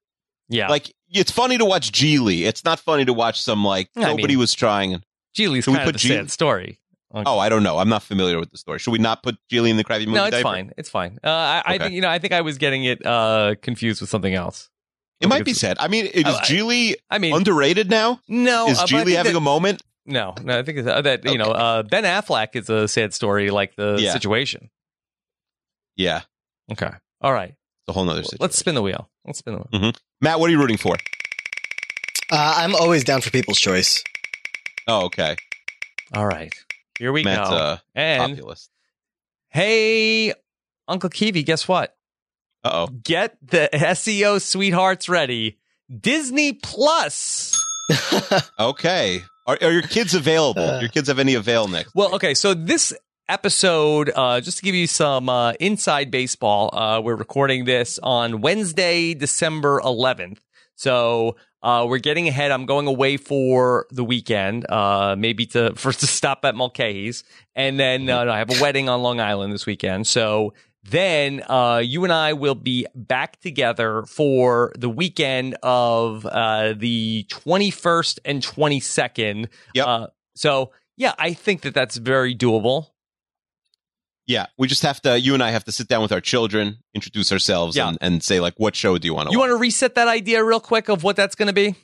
Yeah. 0.49 0.69
Like 0.69 0.91
it's 1.09 1.29
funny 1.29 1.57
to 1.59 1.65
watch 1.65 1.91
Gigli. 1.91 2.41
It's 2.45 2.63
not 2.65 2.79
funny 2.79 3.05
to 3.05 3.13
watch 3.13 3.41
some 3.41 3.63
like 3.63 3.89
I 3.95 4.01
nobody 4.01 4.29
mean- 4.29 4.39
was 4.39 4.53
trying. 4.53 5.03
Gigli's 5.37 5.67
we 5.67 5.73
kind 5.73 5.87
of 5.87 5.93
put 5.93 6.01
the 6.01 6.07
Gigli- 6.07 6.17
sad 6.17 6.31
story. 6.31 6.79
Okay. 7.13 7.23
Oh, 7.25 7.37
I 7.39 7.49
don't 7.49 7.61
know. 7.63 7.77
I'm 7.77 7.89
not 7.89 8.03
familiar 8.03 8.39
with 8.39 8.51
the 8.51 8.57
story. 8.57 8.79
Should 8.79 8.91
we 8.91 8.97
not 8.97 9.21
put 9.21 9.35
Gigli 9.51 9.69
in 9.69 9.77
the 9.77 9.83
crappy 9.83 10.05
movie? 10.05 10.15
no, 10.17 10.23
it's 10.25 10.31
diaper? 10.31 10.43
fine. 10.43 10.71
It's 10.77 10.89
fine. 10.89 11.19
Uh, 11.23 11.29
I, 11.29 11.61
I 11.65 11.75
Okay. 11.75 11.83
think 11.83 11.93
you 11.93 12.01
know. 12.01 12.09
I 12.09 12.19
think 12.19 12.33
I 12.33 12.41
was 12.41 12.57
getting 12.57 12.85
it 12.85 13.05
uh, 13.05 13.55
confused 13.61 13.99
with 14.01 14.09
something 14.09 14.33
else. 14.33 14.69
It 15.21 15.27
might 15.29 15.45
be 15.45 15.53
sad. 15.53 15.77
I 15.79 15.87
mean, 15.87 16.05
is 16.07 16.25
I- 16.25 16.29
I- 16.39 16.41
Gigli 16.45 16.95
I 17.09 17.17
mean, 17.19 17.35
underrated 17.35 17.89
now? 17.89 18.19
no. 18.27 18.67
is 18.67 18.79
uh, 18.79 18.85
Gigli 18.85 19.13
having 19.15 19.33
that- 19.33 19.37
a 19.37 19.41
moment? 19.41 19.81
No, 20.05 20.33
no, 20.43 20.57
I 20.57 20.63
think 20.63 20.79
it's, 20.79 20.87
uh, 20.87 21.01
that 21.03 21.25
you 21.25 21.37
know 21.37 21.51
uh, 21.51 21.83
Ben 21.83 22.03
Affleck 22.05 22.55
is 22.55 22.69
a 22.69 22.87
sad 22.87 23.13
story, 23.13 23.51
like 23.51 23.75
the 23.75 23.97
Yeah. 23.99 24.13
situation. 24.13 24.69
Yeah, 25.95 26.21
Okay, 26.71 26.89
all 27.21 27.31
right. 27.31 27.49
it's 27.49 27.89
a 27.89 27.91
whole 27.93 28.05
nother 28.05 28.23
situation. 28.23 28.37
Let's 28.41 28.57
spin 28.57 28.73
the 28.75 28.81
wheel. 28.81 29.09
Let's 29.25 29.39
spin 29.39 29.53
the 29.71 29.79
wheel. 29.79 29.93
Matt, 30.21 30.39
what 30.39 30.49
are 30.49 30.51
you 30.53 30.59
rooting 30.59 30.77
for? 30.77 30.95
Uh, 32.31 32.55
I'm 32.57 32.73
always 32.75 33.03
down 33.03 33.21
for 33.21 33.29
People's 33.29 33.59
Choice. 33.59 34.03
Oh, 34.87 35.05
okay. 35.05 35.35
All 36.15 36.25
right, 36.25 36.51
here 36.97 37.11
we 37.11 37.23
Matt's 37.23 37.49
go. 37.49 37.55
uh, 37.55 37.77
and 37.93 38.33
populist. 38.37 38.71
hey, 39.49 40.33
Uncle 40.87 41.09
Kiwi, 41.09 41.43
guess 41.43 41.67
what? 41.67 41.95
Uh 42.63 42.69
oh. 42.73 42.87
Get 42.87 43.37
the 43.41 43.69
SEO 43.73 44.41
sweethearts 44.41 45.09
ready. 45.09 45.57
Disney 45.99 46.53
Plus. 46.53 47.57
Okay. 48.59 49.23
Are, 49.47 49.57
are 49.61 49.71
your 49.71 49.81
kids 49.81 50.13
available? 50.13 50.61
Uh. 50.61 50.79
your 50.79 50.89
kids 50.89 51.09
have 51.09 51.19
any 51.19 51.33
avail 51.33 51.67
Nick? 51.67 51.87
Well, 51.93 52.15
okay, 52.15 52.33
so 52.33 52.53
this 52.53 52.93
episode, 53.27 54.11
uh, 54.15 54.39
just 54.39 54.59
to 54.59 54.63
give 54.63 54.75
you 54.75 54.87
some 54.87 55.27
uh, 55.27 55.53
inside 55.59 56.11
baseball, 56.11 56.73
uh, 56.73 57.01
we're 57.01 57.15
recording 57.15 57.65
this 57.65 57.99
on 58.01 58.39
Wednesday, 58.41 59.13
December 59.13 59.81
11th. 59.81 60.37
So 60.75 61.35
uh, 61.63 61.85
we're 61.89 61.97
getting 61.99 62.27
ahead. 62.27 62.51
I'm 62.51 62.65
going 62.65 62.87
away 62.87 63.17
for 63.17 63.87
the 63.91 64.03
weekend, 64.03 64.69
uh, 64.69 65.15
maybe 65.17 65.45
to 65.47 65.73
first 65.75 65.99
to 66.01 66.07
stop 66.07 66.45
at 66.45 66.55
Mulcahy's, 66.55 67.23
and 67.55 67.79
then 67.79 68.09
uh, 68.09 68.25
I 68.25 68.37
have 68.37 68.49
a 68.49 68.61
wedding 68.61 68.89
on 68.89 69.01
Long 69.01 69.19
Island 69.19 69.53
this 69.53 69.65
weekend. 69.65 70.07
So 70.07 70.53
then 70.83 71.43
uh, 71.47 71.81
you 71.83 72.03
and 72.03 72.11
I 72.13 72.33
will 72.33 72.55
be 72.55 72.87
back 72.95 73.39
together 73.39 74.03
for 74.03 74.71
the 74.77 74.89
weekend 74.89 75.55
of 75.61 76.25
uh, 76.25 76.73
the 76.75 77.25
21st 77.29 78.19
and 78.25 78.41
22nd. 78.41 79.47
Yep. 79.75 79.87
Uh, 79.87 80.07
so 80.35 80.71
yeah, 80.97 81.13
I 81.19 81.33
think 81.33 81.61
that 81.61 81.73
that's 81.73 81.97
very 81.97 82.35
doable. 82.35 82.87
Yeah, 84.27 84.45
we 84.57 84.67
just 84.67 84.83
have 84.83 85.01
to. 85.01 85.19
You 85.19 85.33
and 85.33 85.43
I 85.43 85.51
have 85.51 85.63
to 85.65 85.71
sit 85.71 85.87
down 85.87 86.01
with 86.01 86.11
our 86.11 86.21
children, 86.21 86.77
introduce 86.93 87.31
ourselves, 87.31 87.75
Yeah. 87.75 87.89
and, 87.89 87.97
and 88.01 88.23
say 88.23 88.39
like, 88.39 88.53
what 88.57 88.75
show 88.75 88.97
do 88.97 89.05
you 89.07 89.13
want 89.13 89.27
to? 89.29 89.33
You 89.33 89.39
want 89.39 89.49
to 89.49 89.57
reset 89.57 89.95
that 89.95 90.07
idea 90.07 90.43
real 90.43 90.59
quick 90.59 90.89
of 90.89 91.03
what 91.03 91.15
that's 91.15 91.35
going 91.35 91.47
to 91.47 91.53
be? 91.53 91.75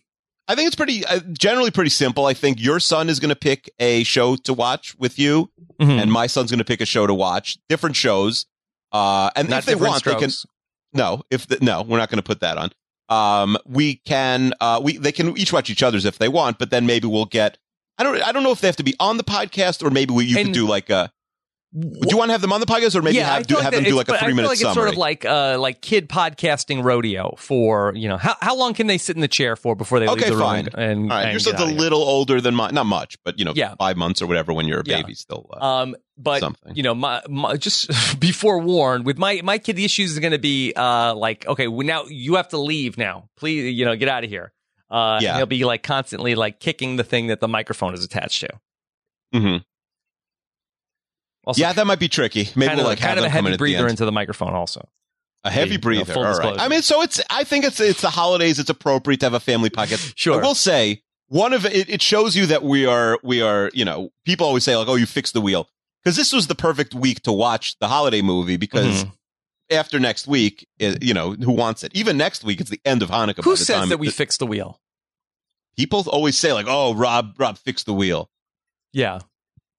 I 0.48 0.56
think 0.56 0.67
it's 0.67 0.76
pretty 0.76 1.03
uh, 1.06 1.19
generally 1.34 1.72
pretty 1.72 1.90
simple. 1.90 2.26
I 2.26 2.34
think 2.34 2.61
your 2.61 2.80
son 2.80 3.09
is 3.09 3.19
going 3.19 3.30
to 3.30 3.35
pick 3.35 3.69
a 3.80 4.03
show 4.06 4.38
to 4.38 4.53
watch 4.53 4.95
with 4.98 5.19
you, 5.19 5.51
Hmm. 5.80 5.92
and 5.92 6.11
my 6.11 6.27
son's 6.27 6.50
going 6.50 6.59
to 6.59 6.66
pick 6.66 6.80
a 6.80 6.85
show 6.85 7.06
to 7.06 7.14
watch. 7.14 7.58
Different 7.67 7.95
shows, 7.98 8.45
uh, 8.91 9.30
and 9.35 9.49
Not 9.49 9.59
if 9.59 9.66
they 9.66 9.75
want, 9.75 10.03
they 10.03 10.16
can. 10.16 10.30
No, 10.93 11.22
if 11.30 11.48
the, 11.48 11.57
no, 11.61 11.82
we're 11.83 11.98
not 11.98 12.09
going 12.09 12.17
to 12.17 12.24
put 12.24 12.40
that 12.41 12.57
on. 12.57 12.72
Um, 13.09 13.57
we 13.66 13.95
can. 14.06 14.53
Uh, 14.59 14.82
we 14.83 14.98
they 14.98 15.11
can 15.11 15.38
each 15.38 15.53
watch 15.53 15.69
each 15.69 15.83
other's 15.83 16.06
if 16.06 16.17
they 16.17 16.27
want, 16.30 16.59
but 16.59 16.69
then 16.72 16.85
maybe 16.85 17.07
we'll 17.07 17.25
get. 17.25 17.57
I 17.98 18.03
don't. 18.03 18.22
I 18.22 18.32
don't 18.32 18.43
know 18.43 18.51
if 18.51 18.61
they 18.61 18.67
have 18.67 18.75
to 18.77 18.83
be 18.83 18.95
on 18.99 19.17
the 19.17 19.24
podcast 19.24 19.83
or 19.83 19.90
maybe 19.90 20.14
we, 20.14 20.25
you 20.25 20.38
And- 20.38 20.48
could 20.48 20.53
do 20.53 20.67
like 20.67 20.90
a. 20.90 21.11
Do 21.77 22.07
you 22.09 22.17
want 22.17 22.30
to 22.30 22.32
have 22.32 22.40
them 22.41 22.53
on 22.53 22.61
the 22.61 22.66
podcast 22.66 22.95
or 22.95 23.01
maybe 23.01 23.17
yeah, 23.17 23.25
have, 23.35 23.45
do, 23.45 23.56
feel 23.56 23.64
have 23.64 23.74
them 23.74 23.83
do 23.83 23.93
like 23.93 24.07
a 24.07 24.17
three 24.17 24.33
minute 24.33 24.48
like 24.48 24.57
summary? 24.57 24.69
It's 24.72 24.75
sort 24.75 24.88
of 24.90 24.95
like 24.98 25.25
uh, 25.25 25.57
like 25.59 25.82
kid 25.82 26.07
podcasting 26.07 26.82
rodeo 26.82 27.35
for 27.38 27.91
you 27.93 28.07
know 28.07 28.16
how 28.16 28.35
how 28.40 28.56
long 28.56 28.74
can 28.74 28.88
they 28.88 28.98
sit 28.98 29.17
in 29.17 29.22
the 29.22 29.27
chair 29.27 29.57
for 29.57 29.75
before 29.75 29.99
they 29.99 30.07
Okay, 30.07 30.30
leave 30.30 30.38
the 30.38 30.43
fine. 30.43 30.66
room 30.66 30.74
and, 30.77 31.11
All 31.11 31.17
right, 31.17 31.24
and 31.25 31.32
your 31.33 31.51
get 31.51 31.59
son's 31.59 31.72
a 31.74 31.75
little 31.75 32.01
older 32.01 32.40
than 32.40 32.56
mine, 32.56 32.74
not 32.74 32.85
much, 32.85 33.17
but 33.25 33.38
you 33.38 33.43
know, 33.43 33.51
Yeah. 33.53 33.75
five 33.77 33.98
months 33.98 34.22
or 34.22 34.27
whatever 34.27 34.53
when 34.53 34.66
you're 34.66 34.80
a 34.80 34.83
Yeah. 34.85 35.01
baby 35.01 35.14
still. 35.14 35.49
Uh, 35.59 35.66
Um, 35.83 35.95
but 36.18 36.40
something. 36.40 36.76
you 36.76 36.84
know, 36.84 36.96
my, 36.96 37.22
my 37.30 37.56
just 37.56 37.90
be 38.20 38.32
forewarned 38.32 39.06
with 39.06 39.18
my 39.18 39.42
my 39.44 39.58
kid, 39.58 39.76
the 39.76 39.86
issues 39.86 40.14
is 40.14 40.20
going 40.20 40.32
to 40.32 40.40
be 40.40 40.74
uh 40.76 41.14
like 41.16 41.48
okay, 41.48 41.68
well, 41.68 41.86
now 41.86 42.06
you 42.06 42.36
have 42.36 42.50
to 42.50 42.58
leave 42.58 42.98
now. 42.98 43.30
Please, 43.36 43.74
you 43.74 43.86
know, 43.86 43.96
get 43.96 44.10
out 44.10 44.24
of 44.24 44.30
here. 44.30 44.52
Uh, 44.90 45.20
yeah, 45.22 45.38
he'll 45.38 45.46
be 45.46 45.66
like 45.66 45.84
constantly 45.84 46.36
like 46.36 46.60
kicking 46.60 46.96
the 46.96 47.04
thing 47.04 47.28
that 47.28 47.40
the 47.40 47.48
microphone 47.48 47.94
is 47.94 48.04
attached 48.04 48.40
to. 48.42 48.50
Mm-hmm. 49.34 49.58
Also, 51.46 51.62
yeah, 51.62 51.74
that 51.74 51.88
might 51.88 52.00
be 52.00 52.10
tricky. 52.10 52.50
Maybe 52.56 52.68
kind 52.68 52.80
we'll 52.80 52.88
like 52.88 53.00
have 53.00 53.16
kind 53.16 53.20
of 53.20 53.26
a 53.26 53.28
them 53.28 53.32
come 53.32 53.46
in 53.48 53.52
heavy 53.52 53.54
at 53.54 53.58
the 53.58 53.58
breather 53.58 53.88
into 53.88 54.06
the 54.06 54.12
microphone. 54.12 54.54
Also, 54.54 54.88
A 55.44 55.50
heavy 55.50 55.72
you 55.72 55.78
know, 55.78 55.82
breather. 55.82 56.18
All 56.18 56.40
right. 56.40 56.60
I 56.60 56.68
mean, 56.68 56.82
so 56.82 57.02
it's. 57.02 57.22
I 57.30 57.44
think 57.44 57.64
it's 57.64 57.80
it's 57.80 58.02
the 58.02 58.10
holidays. 58.10 58.60
It's 58.60 58.70
appropriate 58.70 59.22
to 59.22 59.28
have 59.28 59.34
a 59.34 59.40
family 59.40 59.70
podcast. 59.70 60.14
Sure. 60.18 60.42
I 60.42 60.46
will 60.46 60.56
say 60.56 61.04
one 61.28 61.54
of 61.54 61.66
it. 61.66 61.90
It 61.90 62.02
shows 62.02 62.36
you 62.36 62.48
that 62.48 62.64
we 62.64 62.86
are 62.86 63.18
we 63.24 63.42
are. 63.42 63.72
You 63.74 63.86
know, 63.86 64.12
people 64.26 64.46
always 64.46 64.66
say 64.66 64.76
like, 64.76 64.90
"Oh, 64.90 64.96
you 64.96 65.06
fixed 65.06 65.34
the 65.34 65.42
wheel," 65.42 65.70
because 66.08 66.16
this 66.16 66.32
was 66.32 66.48
the 66.48 66.56
perfect 66.56 66.94
week 66.95 67.22
to 67.24 67.34
watch 67.34 67.77
the 67.80 67.88
holiday 67.90 68.22
movie. 68.22 68.56
Because 68.56 69.03
Mhm. 69.03 69.11
after 69.72 70.00
next 70.00 70.26
week, 70.26 70.66
it, 70.80 71.03
you 71.03 71.14
know, 71.14 71.34
who 71.34 71.52
wants 71.52 71.84
it? 71.84 71.92
Even 71.94 72.16
next 72.16 72.45
week, 72.45 72.61
it's 72.61 72.69
the 72.69 72.80
end 72.86 73.02
of 73.03 73.10
Hanukkah. 73.10 73.38
by 73.38 73.42
who 73.44 73.52
the 73.52 73.58
says 73.66 73.76
time 73.82 73.90
that 73.90 73.98
we 73.98 74.10
fixed 74.10 74.40
the 74.40 74.45
wheel? 74.48 74.80
people 75.76 76.03
always 76.08 76.38
say 76.38 76.53
like, 76.53 76.66
"Oh, 76.69 76.94
Rob, 76.95 77.36
Rob 77.38 77.58
fixed 77.58 77.86
the 77.86 77.94
wheel." 77.94 78.30
Yeah, 78.94 79.19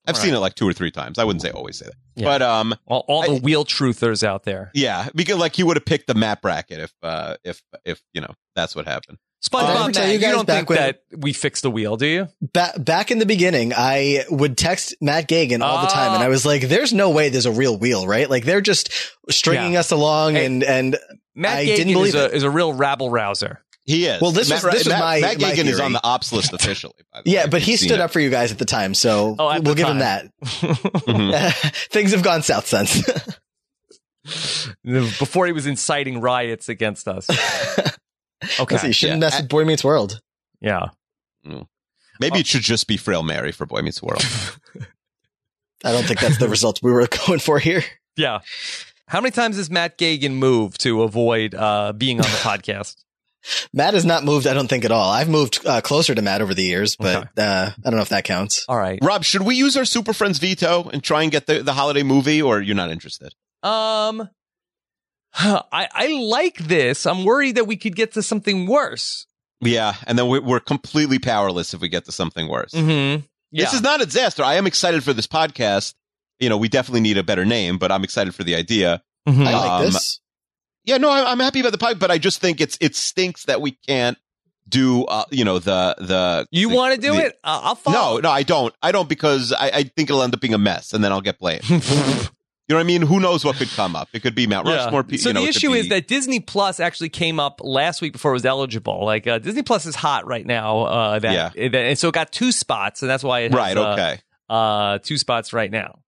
I've 0.07 0.15
All 0.16 0.20
seen 0.20 0.32
right. 0.32 0.36
it 0.36 0.40
like 0.40 0.55
two 0.55 0.68
or 0.68 0.73
three 0.74 0.90
times. 0.90 1.18
I 1.18 1.24
wouldn't 1.24 1.40
say 1.42 1.50
always 1.50 1.78
say 1.78 1.86
that, 1.86 1.94
Yeah. 2.15 2.24
but 2.26 2.42
um, 2.42 2.74
all, 2.86 3.05
all 3.08 3.23
the 3.23 3.36
I- 3.36 3.40
wheel 3.40 3.65
truthers 3.65 4.23
out 4.23 4.44
there. 4.44 4.70
yeah, 4.74 5.08
because 5.15 5.39
like 5.39 5.57
he 5.57 5.62
would 5.62 5.76
have 5.76 5.86
picked 5.86 6.07
the 6.08 6.15
map 6.15 6.42
bracket 6.42 6.78
if 6.81 6.92
uh 7.02 7.36
if 7.44 7.62
if 7.86 8.02
you 8.12 8.20
know 8.20 8.34
that's 8.55 8.76
what 8.76 8.86
happened. 8.86 9.18
SpongeBob, 9.41 9.60
Did 9.60 9.68
I 9.68 9.70
ever 9.70 9.84
Matt, 9.86 9.94
tell 9.94 10.07
you, 10.08 10.12
you 10.15 10.18
guys 10.18 10.33
don't 10.34 10.47
back 10.47 10.57
think 10.57 10.70
when- 10.70 10.78
that 10.78 11.00
we 11.17 11.33
fixed 11.33 11.62
the 11.62 11.70
wheel, 11.70 11.97
do 11.97 12.07
you? 12.07 12.28
Ba- 12.41 12.73
back 12.78 13.10
in 13.12 13.18
the 13.20 13.26
beginning, 13.26 13.73
I 13.76 14.25
would 14.31 14.58
text 14.58 14.97
Matt 15.00 15.28
Gagan 15.28 15.60
all 15.62 15.83
the 15.83 15.86
time, 15.92 16.15
and. 16.15 16.23
I 16.25 16.28
was 16.28 16.44
like, 16.44 16.62
"There's 16.62 16.92
no 16.92 17.10
way 17.10 17.28
there's 17.28 17.47
a 17.47 17.52
real 17.52 17.76
wheel, 17.78 18.07
right? 18.07 18.28
Like 18.28 18.44
they're 18.44 18.60
just 18.60 18.91
stringing 19.31 19.76
us 19.76 19.92
along." 19.92 20.34
Hey, 20.34 20.47
and 20.47 20.65
and 20.65 20.99
Matt 21.36 21.58
I 21.58 21.67
Gagan 21.67 21.76
didn't 21.76 21.97
is 21.99 22.15
a, 22.17 22.25
it. 22.26 22.34
is 22.34 22.42
a 22.42 22.50
real 22.50 22.73
rabble 22.73 23.10
rouser. 23.10 23.62
He 23.84 24.05
is. 24.07 24.20
Well, 24.20 24.33
this 24.33 24.50
Matt, 24.50 24.65
was- 24.65 24.73
this 24.73 24.84
was 24.84 24.89
Matt, 24.92 25.00
my- 25.00 25.20
Matt 25.20 25.41
my 25.41 25.52
Gagan 25.52 25.67
is 25.67 25.78
on 25.81 25.92
the 25.92 26.05
ops 26.05 26.33
list 26.33 26.52
officially. 26.52 26.94
By 27.12 27.23
the 27.23 27.31
yeah, 27.31 27.44
way. 27.44 27.50
but 27.50 27.62
he 27.62 27.76
stood 27.76 27.92
it. 27.92 28.00
up 28.00 28.10
for 28.10 28.18
you 28.20 28.31
guys 28.31 28.50
at 28.52 28.58
the 28.58 28.65
time, 28.67 28.92
so 28.92 29.36
Oh, 29.39 29.49
we'll 29.52 29.62
the 29.62 29.75
give 29.76 29.86
him 29.89 29.99
time. 30.00 30.31
that. 30.31 30.31
Mhm. 30.42 31.52
Things 31.91 32.10
have 32.10 32.23
gone 32.25 32.42
south 32.42 32.67
since. 32.67 33.02
Before 34.84 35.47
he 35.47 35.52
was 35.52 35.67
inciting 35.67 36.20
riots 36.20 36.68
against 36.68 37.07
us. 37.08 37.28
Okay. 38.60 38.75
Listen, 38.76 38.89
you 38.89 38.92
shouldn't 38.92 39.20
Yeah. 39.20 39.26
mess 39.26 39.41
with 39.41 39.49
Boy 39.49 39.65
Meets 39.65 39.83
World. 39.84 40.20
Yeah. 40.60 40.86
Maybe 42.20 42.41
it 42.41 42.47
should 42.47 42.62
just 42.62 42.86
be 42.86 42.97
Frail 42.97 43.23
Mary 43.23 43.52
for 43.52 43.65
Boy 43.67 43.81
Meets 43.83 44.02
World. 44.02 44.23
I 45.84 45.92
don't 45.92 46.05
think 46.05 46.20
that's 46.20 46.39
the 46.39 46.49
result 46.49 46.81
we 46.83 46.91
were 46.91 47.07
going 47.26 47.39
for 47.39 47.58
here. 47.58 47.84
Yeah. 48.17 48.41
How 49.07 49.20
many 49.20 49.31
times 49.31 49.57
has 49.57 49.70
Matt 49.70 49.97
Gagan 49.97 50.33
moved 50.33 50.81
to 50.83 51.02
avoid 51.02 51.55
uh, 51.55 51.92
being 51.92 52.18
on 52.18 52.25
the 52.31 52.36
podcast? 52.39 52.97
Matt 53.73 53.94
has 53.94 54.05
not 54.05 54.25
moved, 54.25 54.47
I 54.47 54.52
don't 54.52 54.68
think 54.68 54.84
at 54.84 54.91
all. 54.91 55.10
I've 55.10 55.28
moved 55.28 55.65
uh, 55.65 55.81
closer 55.81 56.15
to 56.15 56.20
Matt 56.20 56.42
over 56.42 56.52
the 56.52 56.65
years, 56.65 56.97
but 56.97 57.17
Okay. 57.17 57.28
uh, 57.39 57.70
I 57.70 57.81
don't 57.91 57.94
know 57.97 58.02
if 58.02 58.08
that 58.10 58.25
counts. 58.25 58.67
All 58.68 58.76
right. 58.76 58.99
Rob, 59.00 59.25
should 59.25 59.42
we 59.42 59.55
use 59.55 59.76
our 59.76 59.84
Super 59.86 60.12
Friends 60.12 60.39
veto 60.39 60.91
and 60.92 61.02
try 61.02 61.23
and 61.23 61.31
get 61.33 61.47
the, 61.47 61.62
the 61.62 61.73
holiday 61.73 62.02
movie, 62.02 62.42
or 62.42 62.60
you're 62.60 62.75
not 62.76 62.91
interested? 62.91 63.33
Um, 63.62 64.28
I 65.34 65.89
I 65.92 66.08
like 66.23 66.58
this. 66.58 67.07
I'm 67.07 67.24
worried 67.24 67.57
that 67.57 67.65
we 67.66 67.76
could 67.76 67.94
get 67.97 68.12
to 68.15 68.23
something 68.23 68.66
worse. 68.66 69.26
Yeah, 69.60 69.94
and 70.07 70.18
then 70.18 70.28
we- 70.28 70.39
we're 70.39 70.60
completely 70.60 71.18
powerless 71.18 71.74
if 71.74 71.81
we 71.81 71.89
get 71.89 72.05
to 72.05 72.12
something 72.12 72.48
worse. 72.48 72.73
Mm-hmm. 72.73 73.24
Yeah. 73.50 73.65
This 73.65 73.74
is 73.74 73.82
not 73.82 74.00
a 74.00 74.07
disaster. 74.07 74.42
I 74.44 74.55
am 74.55 74.66
excited 74.66 75.02
for 75.02 75.12
this 75.12 75.26
podcast. 75.26 75.94
You 76.39 76.48
know, 76.48 76.57
we 76.57 76.68
definitely 76.68 77.00
need 77.00 77.18
a 77.18 77.23
better 77.24 77.44
name, 77.44 77.78
but 77.78 77.90
I'm 77.90 78.05
excited 78.05 78.34
for 78.34 78.44
the 78.44 78.55
idea. 78.55 79.02
Mhm. 79.28 79.47
I 79.47 79.52
like 79.55 79.70
Um, 79.70 79.82
this. 79.84 80.20
Yeah, 80.84 80.98
no, 80.98 81.10
I'm, 81.10 81.26
I'm 81.26 81.40
happy 81.40 81.60
about 81.60 81.73
the 81.73 81.78
podcast, 81.78 81.98
but 81.98 82.10
I 82.10 82.18
just 82.18 82.40
think 82.40 82.60
it's 82.60 82.78
it 82.81 82.94
stinks 82.94 83.44
that 83.44 83.60
we 83.60 83.73
can't 83.73 84.16
do. 84.68 85.05
Uh, 85.05 85.24
you 85.31 85.44
know, 85.44 85.58
the 85.58 85.97
the 85.98 86.47
you 86.52 86.68
want 86.68 86.94
to 86.94 87.00
do 87.00 87.12
the- 87.15 87.26
it? 87.26 87.39
Uh, 87.42 87.60
I'll 87.65 87.74
follow. 87.74 88.15
No, 88.16 88.20
no, 88.20 88.31
I 88.31 88.42
don't. 88.44 88.73
I 88.82 88.92
don't 88.92 89.08
because 89.08 89.52
I, 89.52 89.70
I 89.70 89.82
think 89.82 90.08
it'll 90.08 90.23
end 90.23 90.34
up 90.34 90.40
being 90.40 90.55
a 90.55 90.58
mess, 90.58 90.92
and 90.92 91.02
then 91.02 91.10
I'll 91.12 91.20
get 91.20 91.39
blamed. 91.39 91.62
You 92.68 92.74
know 92.74 92.80
what 92.80 92.84
I 92.84 92.86
mean? 92.86 93.02
Who 93.02 93.18
knows 93.18 93.44
what 93.47 93.56
could 93.56 93.68
come 93.70 93.97
up? 93.97 94.08
It 94.12 94.20
could 94.20 94.34
be 94.34 94.47
Mount 94.47 94.66
Yeah. 94.66 94.84
Rushmore. 94.84 95.02
pe- 95.02 95.16
So 95.16 95.30
you 95.30 95.32
know, 95.34 95.40
the 95.42 95.48
issue 95.48 95.72
is 95.72 95.88
that 95.88 96.06
Disney 96.06 96.38
Plus 96.40 96.80
actually 96.80 97.08
came 97.08 97.40
up 97.40 97.60
last 97.64 98.02
week 98.02 98.12
before 98.12 98.32
it 98.32 98.34
was 98.34 98.44
eligible. 98.44 99.05
Like 99.06 99.26
uh, 99.26 99.38
Disney 99.38 99.62
Plus 99.62 99.86
is 99.86 99.94
hot 99.94 100.26
right 100.26 100.44
now. 100.44 100.80
Uh, 100.82 101.18
that, 101.18 101.55
Yeah. 101.56 101.62
and 101.80 101.98
so 101.98 102.08
it 102.08 102.14
got 102.14 102.30
two 102.30 102.52
spots, 102.52 103.00
and 103.02 103.10
that's 103.10 103.24
why 103.24 103.40
it 103.40 103.52
has, 103.52 103.58
right. 103.58 103.76
uh, 103.76 103.92
Okay. 103.94 104.18
uh, 104.50 104.98
two 104.98 105.16
spots 105.16 105.52
right 105.55 105.70
now. 105.70 106.00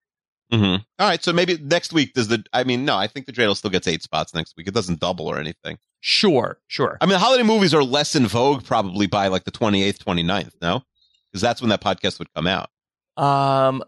hmm 0.51 0.63
All 0.65 0.79
right. 0.99 1.23
So 1.23 1.33
maybe 1.33 1.57
next 1.57 1.93
week 1.93 2.13
does 2.13 2.27
the? 2.27 2.43
I 2.53 2.63
mean, 2.63 2.85
no, 2.85 2.95
I 2.95 3.07
think 3.07 3.25
the 3.25 3.31
dreidel 3.31 3.55
still 3.57 3.71
gets 3.71 3.87
eight 3.87 4.03
spots 4.03 4.33
next 4.35 4.53
week. 4.55 4.67
It 4.67 4.73
doesn't 4.75 4.99
double 4.99 5.27
or 5.27 5.39
anything. 5.39 5.77
Sure, 6.01 6.59
sure. 6.67 6.97
I 7.01 7.05
mean, 7.05 7.13
the 7.13 7.19
holiday 7.19 7.43
movies 7.43 7.73
are 7.73 7.83
less 7.83 8.15
in 8.15 8.27
vogue 8.27 8.63
probably 8.65 9.07
by 9.07 9.27
like 9.29 9.45
the 9.45 9.51
28th, 9.51 9.97
29th, 9.99 10.51
no? 10.61 10.83
Because 11.31 11.41
that's 11.41 11.61
when 11.61 11.69
that 11.69 11.81
podcast 11.81 12.19
would 12.19 12.31
come 12.33 12.45
out. 12.47 12.69
Um. 13.17 13.83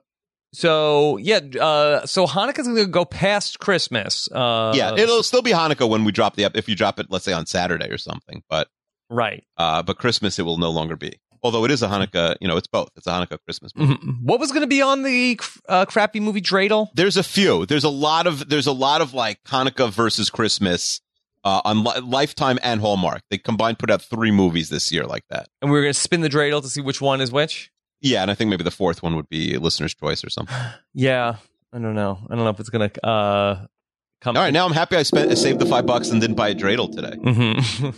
So 0.54 1.18
yeah. 1.18 1.40
Uh. 1.60 2.06
So 2.06 2.26
Hanukkah's 2.28 2.68
going 2.68 2.78
to 2.78 2.86
go 2.86 3.06
past 3.06 3.60
Christmas. 3.60 4.30
Uh. 4.32 4.74
yeah, 4.76 4.96
it'll 4.96 5.24
still 5.24 5.42
be 5.42 5.52
Hanukkah 5.52 5.90
when 5.90 6.04
we 6.04 6.12
drop 6.12 6.36
the 6.36 6.50
if 6.56 6.70
you 6.70 6.76
drop 6.76 7.00
it, 7.00 7.08
let's 7.10 7.26
say 7.26 7.34
on 7.34 7.46
Saturday 7.46 7.90
or 7.90 7.98
something. 7.98 8.44
But 8.50 8.68
right. 9.10 9.44
uh, 9.58 9.84
but 9.84 9.98
Christmas 9.98 10.40
it 10.40 10.44
will 10.44 10.58
no 10.58 10.70
longer 10.70 10.96
be. 10.96 11.20
Although 11.42 11.66
it 11.66 11.72
is 11.72 11.84
a 11.84 11.88
Hanukkah, 11.90 12.38
you 12.40 12.48
know, 12.48 12.56
it's 12.56 12.68
both. 12.68 12.90
It's 12.96 13.06
a 13.06 13.10
Hanukkah 13.10 13.38
Christmas 13.44 13.74
movie. 13.76 13.96
Mhm. 13.96 14.22
What 14.24 14.40
was 14.40 14.52
going 14.52 14.62
to 14.62 14.68
be 14.68 14.82
on 14.82 15.04
the 15.04 15.38
uh, 15.68 15.86
crappy 15.86 16.22
movie 16.22 16.40
Dreidel? 16.40 16.88
There's 16.96 17.18
a 17.18 17.24
few. 17.24 17.66
There's 17.66 17.84
a 17.84 17.90
lot 17.90 18.28
of 18.28 18.48
there's 18.48 18.68
a 18.68 18.72
lot 18.72 19.02
of 19.02 19.14
like 19.14 19.44
Hanukkah 19.48 19.92
versus 19.92 20.30
Christmas 20.30 21.02
uh, 21.44 21.60
on 21.66 21.84
Li- 21.84 22.00
Lifetime 22.00 22.60
and 22.64 22.80
Hallmark. 22.80 23.24
They 23.30 23.38
combined 23.38 23.78
put 23.78 23.92
out 23.92 24.02
three 24.02 24.32
movies 24.32 24.70
this 24.70 24.90
year 24.92 25.06
like 25.06 25.24
that. 25.30 25.50
And 25.62 25.70
we're 25.70 25.82
going 25.82 25.94
to 25.94 26.00
spin 26.00 26.22
the 26.22 26.30
dreidel 26.30 26.62
to 26.62 26.70
see 26.70 26.80
which 26.80 27.02
one 27.02 27.20
is 27.20 27.30
which. 27.32 27.72
Yeah, 28.04 28.22
and 28.22 28.30
I 28.30 28.36
think 28.36 28.50
maybe 28.50 28.64
the 28.64 28.70
fourth 28.72 29.02
one 29.02 29.16
would 29.16 29.30
be 29.30 29.58
listener's 29.58 29.96
choice 29.96 30.24
or 30.24 30.30
something. 30.30 30.56
Yeah, 30.94 31.38
I 31.74 31.80
don't 31.80 31.96
know. 31.96 32.20
I 32.30 32.36
don't 32.36 32.44
know 32.44 32.52
if 32.52 32.60
it's 32.60 32.70
gonna 32.70 32.92
uh 33.04 33.66
come. 34.22 34.38
All 34.38 34.44
right, 34.44 34.54
now 34.54 34.66
I'm 34.68 34.74
happy 34.74 34.96
I 34.96 35.02
spent 35.04 35.32
I 35.32 35.34
saved 35.34 35.58
the 35.60 35.66
five 35.66 35.86
bucks 35.88 36.12
and 36.12 36.22
didn't 36.22 36.36
buy 36.36 36.50
a 36.50 36.56
dreidel 36.56 36.92
today. 36.94 37.16
hmm 37.24 37.90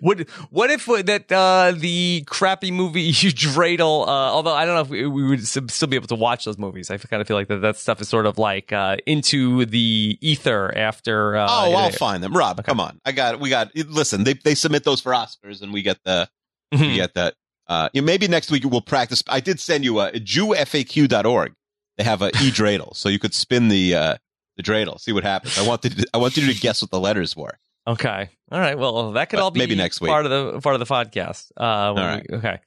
What 0.00 0.20
what 0.50 0.70
if 0.72 0.86
that 0.86 1.30
uh, 1.30 1.72
the 1.76 2.24
crappy 2.26 2.70
movie 2.72 3.02
you 3.22 3.30
dreidel? 3.30 4.06
Uh, 4.08 4.10
although 4.10 4.52
I 4.54 4.64
don't 4.64 4.74
know 4.74 4.80
if 4.80 4.88
we, 4.88 5.06
we 5.06 5.22
would 5.28 5.46
still 5.46 5.86
be 5.88 5.94
able 5.96 6.08
to 6.08 6.16
watch 6.16 6.44
those 6.46 6.58
movies. 6.58 6.90
I 6.90 6.96
kind 6.96 7.20
of 7.20 7.28
feel 7.28 7.36
like 7.36 7.46
that, 7.48 7.58
that 7.62 7.76
stuff 7.76 8.00
is 8.00 8.08
sort 8.08 8.26
of 8.26 8.38
like 8.38 8.72
uh, 8.72 8.96
into 9.06 9.66
the 9.66 10.18
ether 10.20 10.76
after. 10.76 11.36
Uh, 11.36 11.46
oh, 11.48 11.74
I'll 11.74 11.90
find 11.90 12.22
them. 12.24 12.32
Rob, 12.36 12.64
come 12.64 12.80
on. 12.80 13.00
I 13.04 13.12
got 13.12 13.38
we 13.38 13.50
got 13.50 13.70
listen, 13.76 14.24
they 14.24 14.32
they 14.34 14.56
submit 14.56 14.82
those 14.82 15.00
for 15.00 15.12
Oscars 15.12 15.62
and 15.62 15.72
we 15.72 15.82
get 15.82 15.98
the 16.04 16.28
we 16.72 16.78
Mhm. 16.78 16.94
get 16.96 17.14
that. 17.14 17.34
Uh 17.68 17.88
you 17.92 18.00
know, 18.00 18.06
maybe 18.06 18.28
next 18.28 18.50
week 18.50 18.64
we'll 18.64 18.80
practice. 18.80 19.22
I 19.28 19.40
did 19.40 19.60
send 19.60 19.84
you 19.84 20.00
a 20.00 20.12
jewfaq.org. 20.12 21.52
They 21.96 22.04
have 22.04 22.22
a 22.22 22.28
e 22.42 22.50
dreidel, 22.50 22.94
so 22.96 23.08
you 23.08 23.18
could 23.18 23.34
spin 23.34 23.68
the 23.68 23.94
uh 23.94 24.16
the 24.56 24.62
dreidel, 24.62 25.00
see 25.00 25.12
what 25.12 25.24
happens. 25.24 25.58
I 25.58 25.66
wanted 25.66 26.04
I 26.14 26.18
wanted 26.18 26.44
you 26.44 26.52
to 26.52 26.60
guess 26.60 26.82
what 26.82 26.90
the 26.90 27.00
letters 27.00 27.36
were. 27.36 27.58
Okay. 27.86 28.28
All 28.50 28.60
right. 28.60 28.78
Well, 28.78 29.12
that 29.12 29.30
could 29.30 29.36
But 29.36 29.42
all 29.42 29.50
be 29.50 29.60
maybe 29.60 29.74
next 29.74 30.00
week. 30.00 30.10
part 30.10 30.26
of 30.26 30.30
the 30.30 30.60
part 30.60 30.74
of 30.74 30.80
the 30.80 30.86
podcast. 30.86 31.50
Uh, 31.56 31.62
All 31.62 31.94
right. 31.94 32.26
we- 32.28 32.36
okay. 32.36 32.58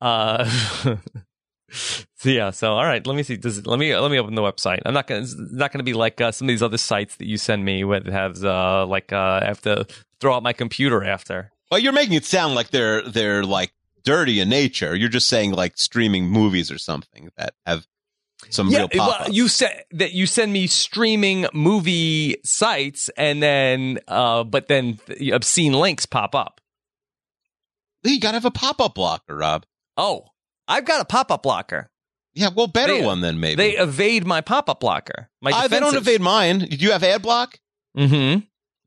Uh, 0.00 0.44
so 1.70 2.28
yeah. 2.28 2.50
So 2.50 2.72
all 2.74 2.84
right. 2.84 3.06
Let 3.06 3.16
me 3.16 3.22
see. 3.22 3.36
Does 3.36 3.66
let 3.66 3.78
me 3.78 3.96
let 3.96 4.10
me 4.10 4.18
open 4.18 4.34
the 4.34 4.42
website. 4.42 4.80
I'm 4.84 4.94
not 4.94 5.06
gonna. 5.06 5.22
It's 5.22 5.34
not 5.36 5.72
gonna 5.72 5.84
be 5.84 5.94
like 5.94 6.20
uh, 6.20 6.32
some 6.32 6.46
of 6.46 6.52
these 6.52 6.62
other 6.62 6.78
sites 6.78 7.16
that 7.16 7.26
you 7.26 7.38
send 7.38 7.64
me 7.64 7.84
where 7.84 7.98
it 7.98 8.06
has 8.06 8.44
uh 8.44 8.86
like 8.86 9.12
uh 9.12 9.40
I 9.42 9.46
have 9.46 9.60
to 9.62 9.86
throw 10.20 10.34
out 10.34 10.42
my 10.42 10.52
computer 10.52 11.02
after. 11.04 11.50
Well, 11.70 11.80
you're 11.80 11.92
making 11.92 12.14
it 12.14 12.24
sound 12.24 12.54
like 12.54 12.68
they're 12.70 13.02
they're 13.02 13.44
like 13.44 13.72
dirty 14.06 14.40
in 14.40 14.48
nature. 14.48 14.94
You're 14.96 15.10
just 15.10 15.28
saying 15.28 15.50
like 15.52 15.76
streaming 15.76 16.28
movies 16.30 16.70
or 16.70 16.78
something 16.78 17.28
that 17.36 17.52
have 17.66 17.86
some 18.48 18.70
real 18.70 18.88
pop 18.88 19.20
well, 19.20 19.30
you 19.30 19.48
said 19.48 19.84
that 19.90 20.12
you 20.12 20.26
send 20.26 20.52
me 20.52 20.66
streaming 20.68 21.46
movie 21.52 22.36
sites, 22.44 23.10
and 23.18 23.42
then 23.42 23.98
uh, 24.08 24.44
but 24.44 24.68
then 24.68 24.98
obscene 25.32 25.72
links 25.74 26.06
pop 26.06 26.34
up. 26.34 26.60
You 28.04 28.20
gotta 28.20 28.36
have 28.36 28.44
a 28.44 28.50
pop 28.50 28.80
up 28.80 28.94
blocker, 28.94 29.36
Rob. 29.36 29.66
Oh, 29.96 30.26
I've 30.68 30.84
got 30.84 31.00
a 31.00 31.04
pop 31.04 31.30
up 31.30 31.42
blocker. 31.42 31.90
Yeah, 32.34 32.50
well, 32.54 32.66
better 32.66 32.92
They- 32.98 33.04
one 33.04 33.20
then 33.22 33.40
maybe. 33.40 33.56
They 33.56 33.76
evade 33.76 34.26
my 34.26 34.40
pop 34.42 34.68
up 34.68 34.80
blocker. 34.80 35.28
My 35.42 35.50
Uh, 35.50 35.68
they 35.68 35.80
don't 35.80 35.96
evade 35.96 36.20
mine. 36.20 36.58
Do 36.60 36.76
you 36.76 36.92
have 36.92 37.02
ad 37.02 37.22
block? 37.22 37.58
Mm-hmm. 37.96 38.40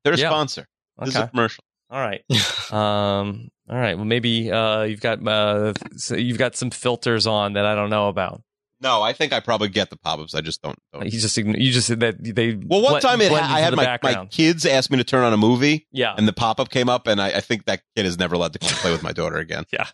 They're 0.03 0.13
a 0.13 0.17
Yeah. 0.17 0.29
sponsor. 0.29 0.67
This 0.99 1.09
is 1.09 1.15
a 1.15 1.27
commercial. 1.27 1.63
All 1.89 1.99
right. 1.99 2.21
um. 2.71 3.49
All 3.69 3.77
right. 3.77 3.95
Well, 3.95 4.05
maybe 4.05 4.51
uh, 4.51 4.83
you've 4.83 5.01
got 5.01 5.25
uh, 5.27 5.73
so 5.95 6.15
you've 6.15 6.37
got 6.39 6.55
some 6.55 6.71
filters 6.71 7.27
on 7.27 7.53
that 7.53 7.65
I 7.65 7.75
don't 7.75 7.89
know 7.89 8.07
about. 8.07 8.41
No, 8.81 9.01
I 9.01 9.11
think 9.11 9.33
I 9.33 9.41
probably 9.41 9.67
get 9.67 9.89
the 9.89 9.97
pop 9.97 10.19
ups. 10.19 10.33
I 10.33 10.41
just 10.41 10.61
don't. 10.61 10.79
don't. 10.93 11.05
You 11.05 11.19
just 11.19 11.35
you 11.37 11.71
just 11.71 11.87
said 11.87 11.99
that 11.99 12.15
they. 12.23 12.55
Well, 12.55 12.81
one 12.81 13.01
time 13.01 13.19
it 13.19 13.31
I 13.31 13.59
had 13.59 13.75
my, 13.75 13.99
my 14.01 14.25
kids 14.27 14.65
ask 14.65 14.89
me 14.89 14.97
to 14.97 15.03
turn 15.03 15.23
on 15.23 15.33
a 15.33 15.37
movie, 15.37 15.85
yeah. 15.91 16.15
and 16.17 16.27
the 16.27 16.33
pop 16.33 16.59
up 16.59 16.69
came 16.69 16.87
up, 16.87 17.05
and 17.05 17.21
I, 17.21 17.27
I 17.27 17.39
think 17.41 17.65
that 17.65 17.81
kid 17.95 18.05
is 18.05 18.17
never 18.17 18.35
allowed 18.35 18.53
to 18.53 18.59
come 18.59 18.69
play 18.69 18.91
with 18.91 19.03
my 19.03 19.11
daughter 19.11 19.37
again. 19.37 19.65
Yeah. 19.73 19.87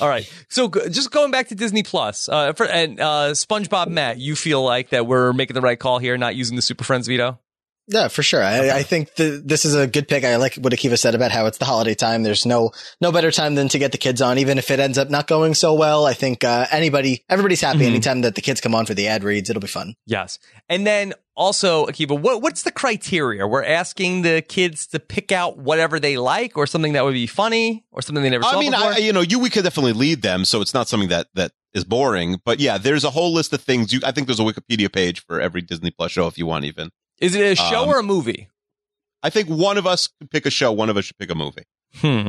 All 0.00 0.08
right. 0.08 0.30
So 0.50 0.68
g- 0.68 0.90
just 0.90 1.10
going 1.10 1.30
back 1.30 1.48
to 1.48 1.54
Disney 1.54 1.82
Plus, 1.82 2.28
uh, 2.28 2.52
for, 2.52 2.66
and 2.66 3.00
uh, 3.00 3.30
SpongeBob 3.30 3.88
Matt, 3.88 4.18
you 4.18 4.36
feel 4.36 4.62
like 4.62 4.90
that 4.90 5.06
we're 5.06 5.32
making 5.32 5.54
the 5.54 5.62
right 5.62 5.78
call 5.78 5.98
here, 5.98 6.18
not 6.18 6.34
using 6.34 6.56
the 6.56 6.62
Super 6.62 6.84
Friends 6.84 7.08
veto. 7.08 7.38
Yeah, 7.88 8.08
for 8.08 8.22
sure. 8.22 8.42
I, 8.42 8.78
I 8.78 8.82
think 8.82 9.14
the, 9.14 9.40
this 9.44 9.64
is 9.64 9.74
a 9.74 9.86
good 9.86 10.08
pick. 10.08 10.24
I 10.24 10.36
like 10.36 10.56
what 10.56 10.72
Akiva 10.72 10.98
said 10.98 11.14
about 11.14 11.30
how 11.30 11.46
it's 11.46 11.58
the 11.58 11.64
holiday 11.64 11.94
time. 11.94 12.24
There's 12.24 12.44
no 12.44 12.72
no 13.00 13.12
better 13.12 13.30
time 13.30 13.54
than 13.54 13.68
to 13.68 13.78
get 13.78 13.92
the 13.92 13.98
kids 13.98 14.20
on, 14.20 14.38
even 14.38 14.58
if 14.58 14.70
it 14.72 14.80
ends 14.80 14.98
up 14.98 15.08
not 15.08 15.28
going 15.28 15.54
so 15.54 15.72
well. 15.74 16.04
I 16.04 16.12
think 16.12 16.42
uh, 16.42 16.66
anybody, 16.72 17.24
everybody's 17.28 17.60
happy 17.60 17.80
Mhm. 17.80 17.86
anytime 17.86 18.20
that 18.22 18.34
the 18.34 18.40
kids 18.40 18.60
come 18.60 18.74
on 18.74 18.86
for 18.86 18.94
the 18.94 19.06
ad 19.06 19.22
reads. 19.22 19.50
It'll 19.50 19.60
be 19.60 19.68
fun. 19.68 19.94
Yes. 20.04 20.40
And 20.68 20.84
then 20.84 21.14
also, 21.36 21.86
Akiva, 21.86 22.18
what, 22.18 22.42
what's 22.42 22.62
the 22.62 22.72
criteria? 22.72 23.46
We're 23.46 23.62
asking 23.64 24.22
the 24.22 24.42
kids 24.42 24.86
to 24.88 24.98
pick 24.98 25.30
out 25.30 25.56
whatever 25.58 26.00
they 26.00 26.16
like 26.18 26.56
or 26.56 26.66
something 26.66 26.94
that 26.94 27.04
would 27.04 27.14
be 27.14 27.26
funny 27.28 27.84
or 27.92 28.02
something 28.02 28.22
they 28.24 28.30
never 28.30 28.42
saw 28.42 28.56
I 28.56 28.60
mean, 28.60 28.72
before? 28.72 28.92
I, 28.94 28.96
you 28.96 29.12
know, 29.12 29.20
you 29.20 29.38
we 29.38 29.50
could 29.50 29.62
definitely 29.62 29.92
lead 29.92 30.22
them, 30.22 30.44
so 30.44 30.60
it's 30.60 30.74
not 30.74 30.88
something 30.88 31.10
that 31.10 31.28
that 31.34 31.52
is 31.72 31.84
boring. 31.84 32.40
But 32.44 32.58
yeah, 32.58 32.78
there's 32.78 33.04
a 33.04 33.10
whole 33.10 33.32
list 33.32 33.52
of 33.52 33.60
things. 33.60 33.92
You, 33.92 34.00
I 34.02 34.10
think 34.12 34.26
there's 34.26 34.40
a 34.40 34.44
Wikipedia 34.44 34.92
page 34.92 35.24
for 35.24 35.40
every 35.40 35.60
Disney 35.62 35.90
Plus 35.92 36.10
show 36.10 36.26
if 36.26 36.36
you 36.38 36.46
want. 36.46 36.64
Even 36.64 36.90
Is 37.20 37.34
it 37.34 37.52
a 37.52 37.54
show 37.56 37.82
um, 37.84 37.88
or 37.88 37.98
a 37.98 38.02
movie? 38.02 38.48
I 39.22 39.30
think 39.30 39.48
one 39.48 39.78
of 39.78 39.86
us 39.86 40.08
could 40.20 40.30
pick 40.30 40.46
a 40.46 40.50
show, 40.50 40.70
one 40.72 40.90
of 40.90 40.96
us 40.96 41.06
should 41.06 41.18
pick 41.18 41.30
a 41.30 41.34
movie. 41.34 41.62
Hmm. 41.96 42.28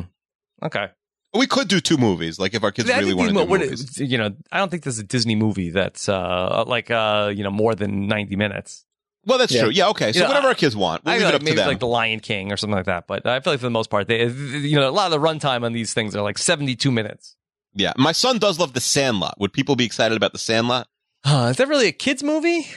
Okay. 0.64 0.88
We 1.34 1.46
could 1.46 1.68
do 1.68 1.80
two 1.80 1.98
movies, 1.98 2.40
like 2.40 2.54
if 2.54 2.64
our 2.64 2.72
kids 2.72 2.90
I 2.90 3.00
really 3.00 3.14
want 3.14 3.30
to 3.30 3.34
these 3.34 3.42
do 3.42 3.46
mo- 3.46 3.52
what- 3.52 3.60
movies. 3.62 4.00
You 4.00 4.18
know, 4.18 4.34
I 4.52 4.58
don't 4.58 4.70
think 4.70 4.84
there's 4.84 4.98
a 4.98 5.04
Disney 5.04 5.36
movie 5.36 5.70
that's 5.70 6.08
uh 6.10 6.64
like 6.66 6.90
uh 6.90 7.32
you 7.36 7.44
know 7.44 7.52
more 7.52 7.76
than 7.76 8.08
90 8.08 8.36
minutes. 8.38 8.86
Well, 9.26 9.38
that's 9.38 9.54
Yeah. 9.54 9.64
true. 9.64 9.70
Yeah, 9.72 9.90
okay. 9.90 10.14
So 10.14 10.20
You 10.20 10.24
know, 10.24 10.30
whatever 10.30 10.48
I- 10.48 10.52
our 10.52 10.56
kids 10.56 10.76
want, 10.76 11.04
we'll 11.04 11.12
I 11.14 11.18
leave 11.18 11.24
know, 11.24 11.30
it 11.30 11.36
up 11.36 11.42
maybe 11.42 11.52
to 11.52 11.62
them. 11.62 11.68
like 11.68 11.80
The 11.80 11.88
Lion 11.88 12.22
King 12.22 12.52
or 12.54 12.58
something 12.58 12.78
like 12.78 12.86
that, 12.86 13.08
but 13.08 13.26
I 13.28 13.42
feel 13.42 13.54
like 13.54 13.60
for 13.60 13.66
the 13.66 13.70
most 13.72 13.90
part, 13.90 14.08
they 14.08 14.26
you 14.26 14.78
know 14.78 14.90
a 14.90 14.92
lot 14.92 15.12
of 15.14 15.22
the 15.22 15.28
runtime 15.28 15.64
on 15.64 15.74
these 15.74 15.94
things 15.94 16.16
are 16.16 16.24
like 16.24 16.38
72 16.38 16.90
minutes. 16.92 17.36
yeah, 17.74 17.92
my 17.98 18.14
son 18.14 18.40
does 18.40 18.58
love 18.58 18.72
The 18.74 18.80
Sandlot. 18.82 19.36
Would 19.40 19.52
people 19.54 19.76
be 19.76 19.84
excited 19.86 20.16
about 20.16 20.32
The 20.32 20.40
Sandlot? 20.40 20.88
Huh, 21.26 21.48
is 21.52 21.58
that 21.58 21.68
really 21.68 21.88
a 21.88 21.92
kids 21.92 22.24
movie? 22.24 22.68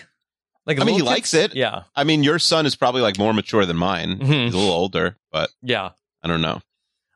Like 0.66 0.78
I 0.80 0.84
mean, 0.84 0.94
he 0.94 1.00
kids? 1.00 1.06
likes 1.10 1.34
it. 1.34 1.54
Yeah. 1.56 1.84
I 1.96 2.04
mean, 2.04 2.22
your 2.22 2.38
son 2.38 2.66
is 2.66 2.76
probably 2.76 3.00
like 3.02 3.18
more 3.18 3.32
mature 3.32 3.64
than 3.66 3.76
mine. 3.76 4.18
Mhm. 4.18 4.44
He's 4.46 4.54
a 4.54 4.58
little 4.58 4.72
older, 4.72 5.16
but 5.32 5.50
Yeah. 5.62 5.90
I 6.22 6.28
don't 6.28 6.42
know. 6.42 6.60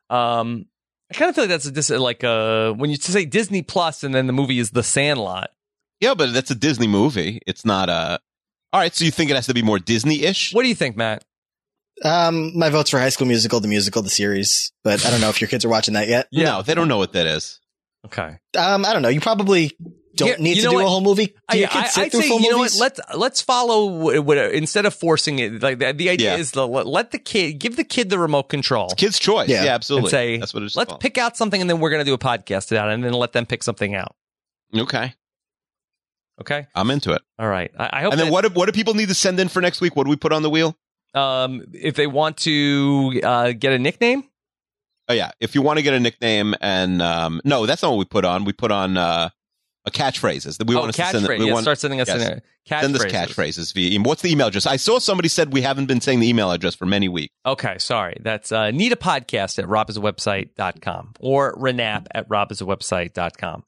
Um, 0.09 0.65
I 1.11 1.13
kind 1.15 1.29
of 1.29 1.35
feel 1.35 1.43
like 1.43 1.49
that's 1.49 1.65
a, 1.65 1.71
dis- 1.71 1.89
like 1.91 2.23
uh 2.23 2.71
when 2.73 2.89
you 2.89 2.95
say 2.97 3.25
Disney 3.25 3.61
Plus 3.61 4.03
and 4.03 4.13
then 4.15 4.27
the 4.27 4.33
movie 4.33 4.57
is 4.59 4.71
The 4.71 4.83
Sandlot. 4.83 5.49
Yeah, 5.99 6.13
but 6.15 6.33
that's 6.33 6.51
a 6.51 6.55
Disney 6.55 6.87
movie. 6.87 7.39
It's 7.47 7.63
not 7.65 7.87
a. 7.89 8.19
All 8.73 8.79
right, 8.81 8.93
so 8.93 9.05
you 9.05 9.11
think 9.11 9.29
it 9.31 9.35
has 9.35 9.45
to 9.47 9.53
be 9.53 9.61
more 9.61 9.79
Disney-ish? 9.79 10.53
What 10.53 10.63
do 10.63 10.67
you 10.67 10.75
think, 10.75 10.97
Matt? 10.97 11.23
Um, 12.03 12.57
my 12.57 12.69
vote's 12.69 12.89
for 12.89 12.99
High 12.99 13.07
School 13.09 13.27
Musical, 13.27 13.61
the 13.61 13.69
musical, 13.69 14.01
the 14.01 14.09
series, 14.09 14.73
but 14.83 15.05
I 15.05 15.09
don't 15.11 15.21
know 15.21 15.29
if 15.29 15.39
your 15.39 15.47
kids 15.47 15.63
are 15.63 15.69
watching 15.69 15.93
that 15.93 16.09
yet. 16.09 16.27
No, 16.33 16.61
they 16.61 16.73
don't 16.73 16.89
know 16.89 16.97
what 16.97 17.13
that 17.13 17.25
is. 17.25 17.61
Okay. 18.05 18.37
Um, 18.57 18.83
I 18.85 18.91
don't 18.91 19.01
know. 19.01 19.07
You 19.07 19.21
probably 19.21 19.71
don't 20.15 20.27
Here- 20.29 20.37
need 20.39 20.57
you 20.57 20.63
to 20.63 20.69
do 20.69 20.75
what? 20.75 20.85
a 20.85 20.87
whole 20.87 21.01
movie. 21.01 21.27
Do 21.27 21.33
I, 21.49 21.55
your 21.55 21.67
kids 21.67 21.85
I, 21.85 21.87
sit 21.89 22.03
I'd 22.05 22.11
through 22.11 22.21
say 22.21 22.27
full 22.29 22.41
you 22.41 22.51
know 22.51 22.57
what? 22.59 22.75
Let's 22.79 22.99
let's 23.15 23.41
follow 23.41 23.85
what, 23.85 24.19
what, 24.25 24.37
instead 24.37 24.85
of 24.85 24.93
forcing 24.93 25.39
it. 25.39 25.61
Like 25.61 25.79
the, 25.79 25.93
the 25.93 26.09
idea 26.09 26.31
Yeah. 26.31 26.37
is 26.37 26.51
the 26.51 26.67
let, 26.67 26.87
let 26.87 27.11
the 27.11 27.19
kid 27.19 27.53
give 27.59 27.75
the 27.75 27.83
kid 27.83 28.09
the 28.09 28.19
remote 28.19 28.49
control. 28.49 28.89
Kids' 28.97 29.19
choice. 29.19 29.49
Yeah. 29.49 29.57
Yeah, 29.57 29.61
and 29.61 29.69
absolutely. 29.69 30.09
say, 30.09 30.37
that's 30.37 30.53
what 30.53 30.63
it's 30.63 30.75
let's 30.75 30.89
called. 30.89 31.01
pick 31.01 31.17
out 31.17 31.37
something 31.37 31.59
and 31.61 31.69
then 31.69 31.79
we're 31.79 31.89
going 31.89 32.01
to 32.01 32.05
do 32.05 32.13
a 32.13 32.17
podcast 32.17 32.71
about 32.71 32.89
it 32.89 32.93
and 32.93 33.03
then 33.03 33.13
let 33.13 33.33
them 33.33 33.45
pick 33.45 33.63
something 33.63 33.93
out. 33.95 34.15
Okay, 34.75 35.13
Okay. 36.41 36.67
I'm 36.75 36.91
into 36.91 37.13
it. 37.13 37.21
All 37.39 37.47
right. 37.47 37.71
I, 37.77 37.89
I 37.93 38.01
hope. 38.01 38.11
And 38.11 38.19
then 38.19 38.27
that, 38.27 38.33
what? 38.33 38.41
Do, 38.41 38.49
what 38.49 38.65
do 38.65 38.71
people 38.73 38.93
need 38.93 39.07
to 39.07 39.13
send 39.15 39.39
in 39.39 39.47
for 39.47 39.61
next 39.61 39.79
week? 39.79 39.95
What 39.95 40.03
do 40.03 40.09
we 40.09 40.17
put 40.17 40.33
on 40.33 40.41
the 40.41 40.49
wheel? 40.49 40.75
Um, 41.13 41.63
if 41.73 41.95
they 41.95 42.07
want 42.07 42.37
to 42.39 43.21
uh, 43.23 43.51
get 43.53 43.71
a 43.71 43.79
nickname, 43.79 44.25
Oh 45.07 45.13
yeah, 45.13 45.31
if 45.39 45.53
you 45.53 45.61
want 45.61 45.77
to 45.77 45.83
get 45.83 45.93
a 45.93 45.99
nickname, 45.99 46.55
and 46.61 46.99
um, 47.01 47.39
no, 47.45 47.65
that's 47.67 47.83
not 47.83 47.91
what 47.91 47.99
we 47.99 48.05
put 48.05 48.25
on. 48.25 48.43
We 48.43 48.53
put 48.53 48.71
on 48.71 48.97
uh, 48.97 49.29
a 49.85 49.91
catchphrases 49.91 50.57
that 50.57 50.67
we 50.67 50.75
oh, 50.75 50.79
want 50.81 50.93
to 50.93 51.03
send. 51.05 51.25
catchphrase. 51.25 51.39
We 51.39 51.45
Yeah, 51.47 51.53
want 51.53 51.63
start 51.63 51.77
sending 51.79 52.01
us 52.01 52.07
yes. 52.07 52.21
in 52.27 52.41
catchphrases. 52.67 52.81
send 52.81 52.95
us 52.95 53.05
catchphrases 53.05 53.73
via 53.73 53.91
email. 53.95 54.07
What's 54.09 54.21
the 54.21 54.31
email 54.31 54.47
address? 54.47 54.65
I 54.65 54.77
saw 54.77 54.99
somebody 54.99 55.27
said 55.29 55.53
we 55.53 55.61
haven't 55.61 55.85
been 55.85 56.01
saying 56.01 56.19
the 56.19 56.27
email 56.29 56.51
address 56.51 56.75
for 56.75 56.85
many 56.85 57.07
weeks. 57.07 57.33
Okay, 57.45 57.77
sorry. 57.77 58.17
That's 58.21 58.51
uh, 58.51 58.71
need 58.71 58.91
a 58.91 58.95
podcast 58.95 59.59
at 59.59 59.65
robhasawebsite.com 59.65 61.13
or 61.19 61.53
RANAP 61.57 62.07
at 62.11 62.27
robhasawebsite.com. 62.29 63.63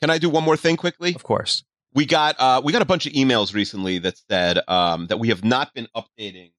Can 0.00 0.10
I 0.10 0.18
do 0.18 0.30
one 0.30 0.44
more 0.44 0.56
thing 0.56 0.76
quickly? 0.76 1.14
Of 1.14 1.22
course. 1.22 1.62
we 1.94 2.06
got 2.06 2.36
uh 2.38 2.62
we 2.64 2.72
got 2.72 2.82
a 2.82 2.86
bunch 2.86 3.06
of 3.06 3.12
emails 3.12 3.52
recently 3.52 3.98
that 3.98 4.16
said 4.30 4.58
um 4.68 5.06
that 5.08 5.18
we 5.18 5.28
have 5.28 5.44
not 5.44 5.74
been 5.74 5.88
updating 5.94 6.52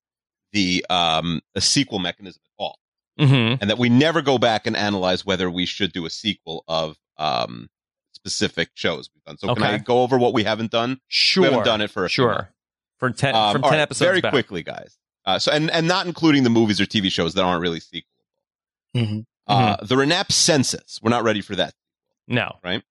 the 0.54 0.86
um 0.90 1.42
the 1.56 1.62
sequel 1.62 2.00
mechanism 2.00 2.42
at 2.46 2.52
all 2.64 2.78
Mm-hmm. 3.20 3.62
and 3.62 3.70
that 3.70 3.78
we 3.78 3.90
never 3.90 4.22
go 4.22 4.38
back 4.38 4.66
and 4.66 4.76
analyze 4.76 5.26
whether 5.26 5.50
we 5.52 5.66
should 5.66 5.92
do 5.92 6.06
a 6.06 6.10
sequel 6.10 6.64
of 6.68 6.98
um 7.18 7.70
specific 8.22 8.70
shows 8.76 9.10
we've 9.16 9.24
done 9.24 9.38
so 9.38 9.54
can 9.56 9.64
i 9.64 9.78
go 9.78 10.02
over 10.04 10.18
what 10.18 10.34
we 10.34 10.44
haven't 10.44 10.72
done 10.72 11.00
Sure. 11.08 11.42
we 11.44 11.50
haven't 11.50 11.66
done 11.66 11.82
it 11.82 11.90
for 11.92 12.06
a 12.06 12.10
Sure. 12.10 12.28
months. 12.28 12.48
For 13.00 13.10
10, 13.10 13.34
Um, 13.36 13.52
from 13.54 13.62
10 13.64 13.72
right, 13.72 13.80
episodes 13.80 14.08
very 14.08 14.22
back. 14.22 14.32
quickly 14.32 14.62
guys 14.64 14.98
uh 15.26 15.40
so 15.40 15.52
and 15.52 15.72
and 15.72 15.88
not 15.88 16.06
including 16.06 16.44
the 16.44 16.50
movies 16.52 16.80
or 16.80 16.86
tv 16.86 17.12
shows 17.12 17.34
that 17.34 17.44
aren't 17.44 17.62
really 17.62 17.80
sequel 17.80 18.08
Mhm. 18.96 19.26
uh 19.48 19.76
Mm-hmm. 19.78 19.86
the 19.88 19.96
RANAP 19.96 20.32
census 20.32 21.00
we're 21.02 21.10
not 21.10 21.24
ready 21.24 21.42
for 21.42 21.56
that 21.56 21.74
No. 22.28 22.58
Right? 22.64 22.84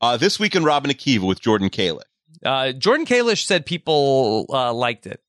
Uh 0.00 0.16
this 0.16 0.38
week 0.40 0.54
in 0.56 0.64
Rob 0.64 0.84
and 0.86 0.94
Akiva 0.96 1.26
with 1.26 1.40
jordan 1.40 1.68
kalish 1.70 2.02
Uh, 2.44 2.72
Jordan 2.72 3.06
Kalish 3.06 3.44
said 3.46 3.64
people 3.64 4.44
uh, 4.50 4.72
liked 4.72 5.06
it. 5.06 5.20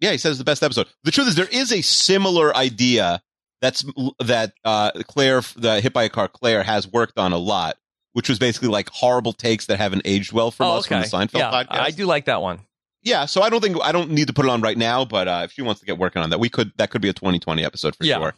Yeah, 0.00 0.10
he 0.12 0.18
says 0.18 0.32
it's 0.32 0.38
the 0.38 0.44
best 0.44 0.62
episode. 0.62 0.86
The 1.04 1.10
truth 1.10 1.28
is, 1.28 1.34
there 1.34 1.46
is 1.50 1.72
a 1.72 1.80
similar 1.82 2.54
idea 2.54 3.22
that's 3.62 3.84
that 4.20 4.52
uh, 4.64 4.90
Claire, 5.06 5.40
the 5.56 5.80
hit 5.80 5.92
by 5.94 6.04
a 6.04 6.08
car, 6.10 6.28
Claire 6.28 6.62
has 6.62 6.86
worked 6.86 7.18
on 7.18 7.32
a 7.32 7.38
lot, 7.38 7.78
which 8.12 8.28
was 8.28 8.38
basically 8.38 8.68
like 8.68 8.88
horrible 8.90 9.32
takes 9.32 9.66
that 9.66 9.78
haven't 9.78 10.02
aged 10.04 10.32
well 10.32 10.50
from 10.50 10.66
oh, 10.66 10.76
us 10.78 10.86
okay. 10.90 11.08
from 11.08 11.26
the 11.26 11.26
Seinfeld 11.26 11.38
yeah, 11.38 11.50
podcast. 11.50 11.80
I 11.80 11.90
do 11.90 12.06
like 12.06 12.24
that 12.26 12.42
one. 12.42 12.60
Yeah, 13.02 13.26
so 13.26 13.42
I 13.42 13.48
don't 13.50 13.60
think 13.62 13.76
I 13.82 13.92
don't 13.92 14.10
need 14.10 14.26
to 14.26 14.32
put 14.32 14.44
it 14.44 14.50
on 14.50 14.60
right 14.60 14.76
now, 14.76 15.04
but 15.04 15.28
uh, 15.28 15.40
if 15.44 15.52
she 15.52 15.62
wants 15.62 15.80
to 15.80 15.86
get 15.86 15.98
working 15.98 16.20
on 16.20 16.30
that, 16.30 16.40
we 16.40 16.48
could. 16.48 16.72
That 16.78 16.90
could 16.90 17.00
be 17.00 17.08
a 17.08 17.12
2020 17.12 17.64
episode 17.64 17.94
for 17.96 18.04
Yeah. 18.04 18.18
sure. 18.18 18.34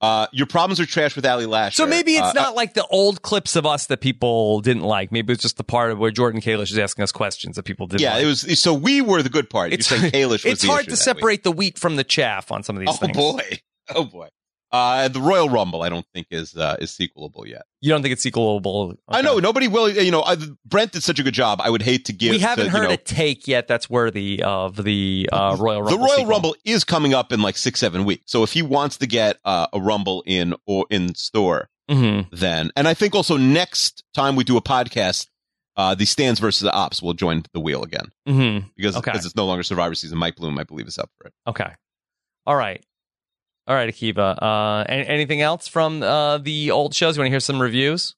Uh, 0.00 0.26
your 0.32 0.48
problems 0.48 0.80
are 0.80 0.86
trash 0.86 1.14
with 1.14 1.24
Ali 1.24 1.46
Lasher. 1.46 1.76
So 1.76 1.86
maybe 1.86 2.16
it's 2.16 2.26
Uh, 2.26 2.32
not 2.32 2.56
like 2.56 2.74
the 2.74 2.84
old 2.88 3.22
clips 3.22 3.54
of 3.54 3.64
us 3.64 3.86
that 3.86 4.00
people 4.00 4.60
didn't 4.60 4.82
like. 4.82 5.12
Maybe 5.12 5.32
it's 5.32 5.42
just 5.42 5.56
the 5.56 5.62
part 5.62 5.92
of 5.92 5.98
where 6.00 6.10
Jordan 6.10 6.40
Kalish 6.40 6.72
is 6.72 6.78
asking 6.78 7.04
us 7.04 7.12
questions 7.12 7.54
that 7.54 7.62
people 7.62 7.86
didn't. 7.86 8.00
yeah, 8.00 8.14
like. 8.14 8.24
it 8.24 8.26
was. 8.26 8.60
So 8.60 8.74
we 8.74 9.00
were 9.00 9.22
the 9.22 9.28
good 9.28 9.48
part. 9.48 9.72
It's 9.72 9.88
You're 9.88 10.00
saying 10.00 10.12
Kalish 10.12 10.44
it's 10.44 10.64
hard 10.64 10.86
to 10.88 10.96
separate 10.96 11.44
the 11.44 11.52
wheat 11.52 11.78
from 11.78 11.94
the 11.94 12.02
chaff 12.02 12.50
on 12.50 12.64
some 12.64 12.76
of 12.76 12.80
week. 12.80 12.88
these 12.88 12.96
Oh 12.96 13.06
things. 13.06 13.16
boy. 13.16 13.60
Oh 13.94 14.04
boy. 14.04 14.28
Uh, 14.72 15.06
the 15.08 15.20
Royal 15.20 15.50
Rumble, 15.50 15.82
I 15.82 15.90
don't 15.90 16.06
think 16.14 16.28
is 16.30 16.56
uh, 16.56 16.76
is 16.80 16.90
sequelable 16.90 17.46
yet. 17.46 17.62
You 17.82 17.90
don't 17.90 18.00
think 18.00 18.12
it's 18.14 18.24
sequelable? 18.24 18.96
I 19.06 19.20
know 19.20 19.38
nobody 19.38 19.68
will. 19.68 19.88
You 19.90 20.10
know, 20.10 20.22
I, 20.22 20.36
Brent 20.64 20.92
did 20.92 21.02
such 21.02 21.18
a 21.18 21.22
good 21.22 21.34
job. 21.34 21.60
I 21.62 21.68
would 21.68 21.82
hate 21.82 22.06
to 22.06 22.12
give. 22.14 22.30
we 22.30 22.38
haven't 22.38 22.66
to, 22.66 22.70
heard 22.70 22.82
you 22.84 22.88
know, 22.88 22.94
a 22.94 22.96
take 22.96 23.46
yet 23.46 23.68
that's 23.68 23.90
worthy 23.90 24.42
of 24.42 24.76
the 24.82 25.28
uh, 25.30 25.56
Royal 25.60 25.82
Rumble. 25.82 25.90
the 25.98 26.02
Royal 26.02 26.08
sequel. 26.16 26.26
Rumble 26.26 26.56
is 26.64 26.84
coming 26.84 27.12
up 27.12 27.32
in 27.32 27.42
like 27.42 27.58
six 27.58 27.80
seven 27.80 28.04
weeks. 28.06 28.24
So 28.28 28.42
if 28.44 28.52
he 28.54 28.62
wants 28.62 28.96
to 28.98 29.06
get 29.06 29.36
uh, 29.44 29.66
a 29.74 29.80
Rumble 29.80 30.22
in 30.26 30.54
or 30.66 30.86
in 30.90 31.14
store, 31.16 31.68
Mhm. 31.90 32.28
then 32.32 32.70
and 32.74 32.88
I 32.88 32.94
think 32.94 33.14
also 33.14 33.36
next 33.36 34.04
time 34.14 34.36
we 34.36 34.44
do 34.44 34.56
a 34.56 34.62
podcast, 34.62 35.26
uh, 35.76 35.94
the 35.94 36.06
stands 36.06 36.40
versus 36.40 36.60
the 36.62 36.72
ops 36.72 37.02
will 37.02 37.12
join 37.12 37.42
the 37.52 37.60
wheel 37.60 37.82
again 37.82 38.10
Mhm. 38.26 38.70
because 38.76 38.96
Okay. 38.96 39.10
because 39.10 39.26
it's 39.26 39.36
no 39.36 39.44
longer 39.44 39.64
Survivor 39.64 39.94
season. 39.94 40.16
Mike 40.16 40.36
Bloom, 40.36 40.58
I 40.58 40.64
believe, 40.64 40.86
is 40.86 40.96
up 40.98 41.10
for 41.18 41.26
it. 41.26 41.34
Okay. 41.46 41.70
All 42.46 42.56
right. 42.56 42.82
All 43.66 43.74
right, 43.74 43.88
Akiva. 43.88 44.42
Uh, 44.42 44.84
any, 44.88 45.06
anything 45.06 45.40
else 45.40 45.68
from 45.68 46.02
uh, 46.02 46.38
the 46.38 46.70
old 46.70 46.94
shows? 46.94 47.16
You 47.16 47.20
want 47.20 47.26
to 47.28 47.30
hear 47.30 47.40
some 47.40 47.60
reviews? 47.62 48.16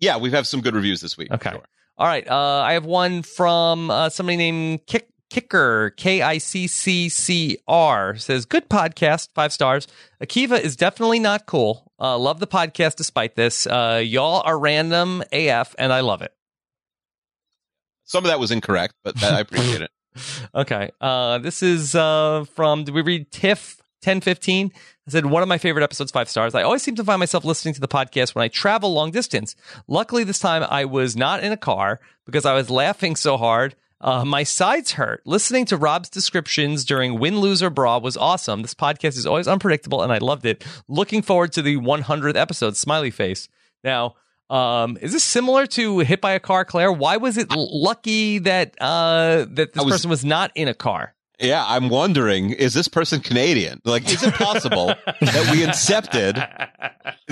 Yeah, 0.00 0.16
we've 0.16 0.32
had 0.32 0.46
some 0.46 0.60
good 0.60 0.74
reviews 0.74 1.00
this 1.00 1.16
week. 1.16 1.30
Okay. 1.30 1.50
Sure. 1.50 1.62
All 1.98 2.06
right. 2.06 2.28
Uh, 2.28 2.60
I 2.60 2.72
have 2.74 2.84
one 2.84 3.22
from 3.22 3.90
uh, 3.90 4.08
somebody 4.08 4.36
named 4.36 4.86
Kick, 4.86 5.08
Kicker, 5.30 5.90
K 5.96 6.22
I 6.22 6.38
C 6.38 6.66
C 6.66 7.08
C 7.08 7.58
R, 7.66 8.16
says, 8.16 8.44
Good 8.44 8.68
podcast, 8.68 9.28
five 9.34 9.52
stars. 9.52 9.86
Akiva 10.22 10.60
is 10.60 10.76
definitely 10.76 11.18
not 11.18 11.46
cool. 11.46 11.90
Uh, 11.98 12.18
love 12.18 12.40
the 12.40 12.46
podcast 12.46 12.96
despite 12.96 13.34
this. 13.36 13.66
Uh, 13.66 14.02
y'all 14.04 14.42
are 14.44 14.58
random 14.58 15.22
AF, 15.32 15.74
and 15.78 15.92
I 15.92 16.00
love 16.00 16.22
it. 16.22 16.32
Some 18.04 18.24
of 18.24 18.28
that 18.28 18.38
was 18.38 18.50
incorrect, 18.50 18.94
but 19.02 19.16
that, 19.20 19.34
I 19.34 19.40
appreciate 19.40 19.82
it. 19.82 19.90
Okay. 20.54 20.90
Uh, 20.98 21.36
this 21.36 21.62
is 21.62 21.94
uh, 21.94 22.46
from, 22.54 22.84
did 22.84 22.94
we 22.94 23.02
read 23.02 23.30
TIFF 23.30 23.82
1015? 24.06 24.70
I 24.74 25.10
said, 25.10 25.26
one 25.26 25.42
of 25.42 25.48
my 25.48 25.58
favorite 25.58 25.82
episodes, 25.82 26.10
five 26.12 26.28
stars. 26.28 26.54
I 26.54 26.62
always 26.62 26.82
seem 26.82 26.94
to 26.96 27.04
find 27.04 27.18
myself 27.18 27.44
listening 27.44 27.74
to 27.74 27.80
the 27.80 27.88
podcast 27.88 28.34
when 28.34 28.42
I 28.44 28.48
travel 28.48 28.92
long 28.92 29.10
distance. 29.10 29.56
Luckily, 29.88 30.24
this 30.24 30.38
time 30.38 30.64
I 30.68 30.84
was 30.84 31.16
not 31.16 31.42
in 31.42 31.52
a 31.52 31.56
car 31.56 32.00
because 32.24 32.44
I 32.44 32.54
was 32.54 32.70
laughing 32.70 33.16
so 33.16 33.36
hard. 33.36 33.74
Uh, 34.00 34.24
my 34.24 34.42
sides 34.42 34.92
hurt. 34.92 35.22
Listening 35.24 35.64
to 35.66 35.76
Rob's 35.76 36.10
descriptions 36.10 36.84
during 36.84 37.18
Win, 37.18 37.40
Lose, 37.40 37.62
or 37.62 37.70
Bra 37.70 37.98
was 37.98 38.16
awesome. 38.16 38.62
This 38.62 38.74
podcast 38.74 39.16
is 39.16 39.26
always 39.26 39.48
unpredictable 39.48 40.02
and 40.02 40.12
I 40.12 40.18
loved 40.18 40.44
it. 40.46 40.64
Looking 40.86 41.22
forward 41.22 41.52
to 41.52 41.62
the 41.62 41.76
100th 41.78 42.36
episode. 42.36 42.76
Smiley 42.76 43.10
face. 43.10 43.48
Now, 43.82 44.16
um, 44.50 44.96
is 45.00 45.12
this 45.12 45.24
similar 45.24 45.66
to 45.68 46.00
Hit 46.00 46.20
by 46.20 46.32
a 46.32 46.40
Car, 46.40 46.64
Claire? 46.64 46.92
Why 46.92 47.16
was 47.16 47.36
it 47.36 47.50
lucky 47.50 48.38
that 48.38 48.76
uh, 48.80 49.46
that 49.50 49.72
this 49.72 49.84
was- 49.84 49.94
person 49.94 50.10
was 50.10 50.24
not 50.24 50.52
in 50.54 50.68
a 50.68 50.74
car? 50.74 51.14
Yeah, 51.38 51.64
I'm 51.66 51.88
wondering, 51.90 52.50
is 52.50 52.72
this 52.72 52.88
person 52.88 53.20
Canadian? 53.20 53.80
Like, 53.84 54.10
is 54.10 54.22
it 54.22 54.32
possible 54.34 54.86
that 54.86 55.48
we 55.52 55.62
incepted, 55.62 56.36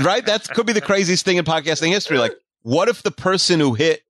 right? 0.04 0.24
That 0.26 0.46
could 0.50 0.66
be 0.66 0.74
the 0.74 0.80
craziest 0.82 1.24
thing 1.24 1.38
in 1.38 1.44
podcasting 1.44 1.88
history. 1.88 2.18
Like, 2.18 2.34
what 2.62 2.88
if 2.88 3.02
the 3.02 3.10
person 3.10 3.60
who 3.60 3.72
hit, 3.74 4.02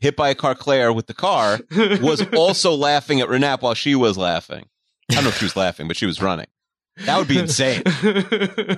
hit 0.00 0.16
by 0.16 0.30
a 0.30 0.34
car, 0.34 0.54
Claire, 0.54 0.92
with 0.92 1.06
the 1.06 1.14
car 1.14 1.58
was 1.70 2.26
also 2.34 2.74
laughing 2.74 3.20
at 3.20 3.28
RANAP 3.28 3.60
while 3.62 3.74
she 3.74 3.94
was 3.94 4.16
laughing? 4.16 4.64
I 5.10 5.14
don't 5.16 5.24
know 5.24 5.30
if 5.30 5.38
she 5.38 5.44
was 5.44 5.56
laughing, 5.56 5.86
but 5.86 5.96
she 5.98 6.06
was 6.06 6.22
running. 6.22 6.46
That 7.04 7.18
would 7.18 7.28
be 7.28 7.38
insane. 7.38 7.82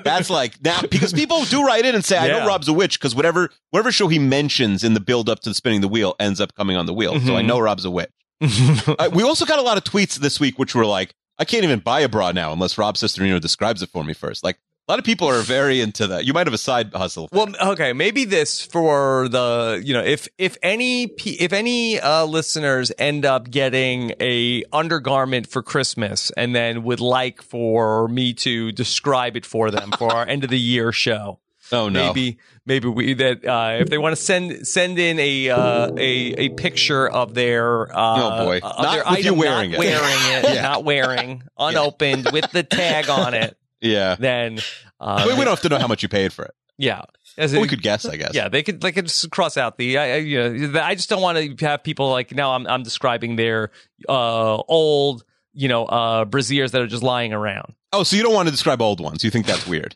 That's 0.02 0.28
like 0.28 0.60
now 0.62 0.82
because 0.82 1.12
people 1.12 1.44
do 1.44 1.64
write 1.64 1.84
in 1.86 1.94
and 1.94 2.04
say, 2.04 2.18
"I 2.18 2.26
Yeah. 2.26 2.40
know 2.40 2.46
Rob's 2.48 2.66
a 2.66 2.72
witch," 2.72 2.98
because 2.98 3.14
whatever 3.14 3.50
whatever 3.70 3.92
show 3.92 4.08
he 4.08 4.18
mentions 4.18 4.82
in 4.82 4.94
the 4.94 5.00
build 5.00 5.28
up 5.28 5.38
to 5.42 5.54
spinning 5.54 5.82
the 5.82 5.88
wheel 5.88 6.16
ends 6.18 6.40
up 6.40 6.52
coming 6.56 6.76
on 6.76 6.86
the 6.86 6.92
wheel. 6.92 7.12
So 7.20 7.36
I 7.36 7.42
Mhm. 7.42 7.46
know 7.46 7.60
Rob's 7.60 7.84
a 7.84 7.90
witch. 7.92 8.10
Uh, 8.98 9.10
we 9.12 9.22
also 9.22 9.44
got 9.44 9.58
a 9.58 9.62
lot 9.62 9.76
of 9.76 9.84
tweets 9.84 10.16
this 10.16 10.40
week, 10.40 10.58
which 10.58 10.74
were 10.74 10.86
like, 10.86 11.14
"I 11.38 11.44
can't 11.44 11.64
even 11.64 11.80
buy 11.80 12.00
a 12.00 12.08
bra 12.08 12.32
now 12.32 12.52
unless 12.52 12.78
Rob 12.78 12.96
Cesternino 12.96 13.40
describes 13.40 13.82
it 13.82 13.90
for 13.90 14.04
me 14.04 14.14
first. 14.14 14.42
Like 14.44 14.56
a 14.88 14.92
lot 14.92 14.98
of 14.98 15.04
people 15.04 15.28
are 15.28 15.42
very 15.42 15.82
into 15.82 16.06
that. 16.06 16.24
You 16.24 16.32
might 16.32 16.46
have 16.46 16.54
a 16.54 16.58
side 16.58 16.94
hustle. 16.94 17.28
Well, 17.30 17.52
okay, 17.72 17.92
maybe 17.92 18.24
this 18.24 18.62
for 18.64 19.28
the 19.28 19.82
you 19.84 19.92
know 19.92 20.02
if 20.02 20.28
if 20.38 20.56
any 20.62 21.04
if 21.26 21.52
any 21.52 22.00
uh, 22.00 22.24
listeners 22.24 22.90
end 22.98 23.26
up 23.26 23.50
getting 23.50 24.14
a 24.18 24.64
undergarment 24.72 25.46
for 25.46 25.62
Christmas 25.62 26.30
and 26.36 26.54
then 26.54 26.84
would 26.84 27.00
like 27.00 27.42
for 27.42 28.08
me 28.08 28.32
to 28.34 28.72
describe 28.72 29.36
it 29.36 29.44
for 29.44 29.70
them 29.70 29.90
for 29.98 30.10
our 30.10 30.26
end 30.26 30.42
of 30.44 30.48
the 30.50 30.58
year 30.58 30.90
show. 30.90 31.38
oh 31.70 31.90
no, 31.90 32.06
Maybe 32.06 32.38
maybe 32.68 32.86
we 32.88 33.14
that 33.14 33.44
uh, 33.44 33.78
if 33.80 33.88
they 33.88 33.98
want 33.98 34.14
to 34.14 34.22
send 34.22 34.66
send 34.68 34.98
in 34.98 35.18
a 35.18 35.50
uh, 35.50 35.90
a 35.96 36.34
a 36.44 36.48
picture 36.50 37.08
of 37.08 37.34
their 37.34 37.90
uh, 37.90 38.40
Oh, 38.40 38.44
boy. 38.44 38.60
Not 38.62 38.82
their 38.92 39.04
with 39.10 39.24
you 39.24 39.34
wearing 39.34 39.70
not 39.72 39.74
it. 39.74 39.78
wearing 39.78 40.44
it 40.44 40.44
Yeah. 40.54 40.62
not 40.62 40.84
wearing 40.84 41.42
unopened 41.58 42.28
with 42.32 42.50
the 42.52 42.62
tag 42.62 43.08
on 43.10 43.34
it 43.34 43.56
yeah. 43.80 44.14
then 44.18 44.60
uh, 45.00 45.24
But 45.26 45.36
we 45.36 45.44
don't 45.44 45.48
have 45.54 45.62
to 45.62 45.68
know 45.68 45.78
how 45.78 45.88
much 45.88 46.02
you 46.04 46.08
paid 46.08 46.32
for 46.32 46.44
it. 46.44 46.54
yeah 46.76 47.02
as 47.36 47.54
a- 47.54 47.60
we 47.60 47.68
could 47.68 47.82
guess, 47.82 48.04
I 48.04 48.16
guess. 48.16 48.34
yeah, 48.34 48.48
they 48.48 48.62
could 48.64 48.80
they 48.80 48.90
could 48.92 49.06
just 49.06 49.30
cross 49.30 49.56
out 49.56 49.78
the 49.78 49.96
I, 49.98 50.12
I, 50.12 50.16
you 50.16 50.38
know, 50.68 50.80
I 50.80 50.94
just 50.96 51.08
don't 51.08 51.22
want 51.22 51.58
to 51.58 51.66
have 51.66 51.82
people 51.84 52.10
like 52.10 52.32
now 52.34 52.54
I'm 52.54 52.66
I'm 52.66 52.82
describing 52.82 53.36
their 53.36 53.70
uh 54.08 54.56
old 54.56 55.24
you 55.54 55.68
know 55.68 55.84
uh 55.86 56.24
braziers 56.24 56.72
that 56.72 56.80
are 56.82 56.86
just 56.88 57.02
lying 57.04 57.32
around. 57.32 57.74
Oh, 57.92 58.02
so 58.02 58.16
you 58.16 58.22
don't 58.24 58.34
want 58.34 58.48
to 58.48 58.52
describe 58.52 58.82
old 58.82 58.98
ones? 59.00 59.22
You 59.24 59.30
think 59.30 59.46
that's 59.46 59.66
weird? 59.68 59.94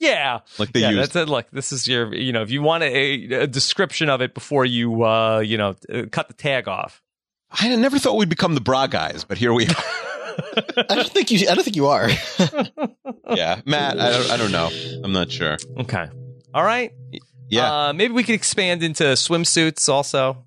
Yeah, 0.00 0.40
Like 0.58 0.72
they 0.72 0.80
yeah, 0.80 0.90
use 0.90 0.98
that's 0.98 1.16
it. 1.16 1.28
Look, 1.28 1.50
this 1.50 1.72
is 1.72 1.86
your 1.88 2.14
you 2.14 2.32
know 2.32 2.42
if 2.42 2.50
you 2.50 2.62
want 2.62 2.82
a, 2.82 3.24
a 3.42 3.46
description 3.46 4.10
of 4.10 4.20
it 4.20 4.34
before 4.34 4.64
you 4.64 5.04
uh 5.04 5.38
you 5.38 5.56
know 5.56 5.76
uh, 5.92 6.02
cut 6.10 6.28
the 6.28 6.34
tag 6.34 6.68
off. 6.68 7.00
I 7.50 7.74
never 7.76 7.98
thought 7.98 8.16
we'd 8.16 8.28
become 8.28 8.54
the 8.54 8.60
bra 8.60 8.86
guys, 8.88 9.24
but 9.24 9.38
here 9.38 9.52
we 9.52 9.66
are. 9.68 9.74
I 10.90 10.94
don't 10.96 11.08
think 11.08 11.30
you. 11.30 11.48
I 11.48 11.54
don't 11.54 11.62
think 11.62 11.76
you 11.76 11.86
are. 11.86 12.08
yeah, 13.30 13.60
Matt. 13.64 14.00
I 14.00 14.10
don't. 14.10 14.30
I 14.32 14.36
don't 14.36 14.52
know. 14.52 14.70
I'm 15.04 15.12
not 15.12 15.30
sure. 15.30 15.56
Okay, 15.78 16.08
all 16.52 16.64
right. 16.64 16.92
Yeah. 17.48 17.88
uh, 17.88 17.92
maybe 17.92 18.12
we 18.14 18.24
could 18.24 18.34
expand 18.34 18.82
into 18.82 19.04
swimsuits 19.04 19.88
also. 19.88 20.44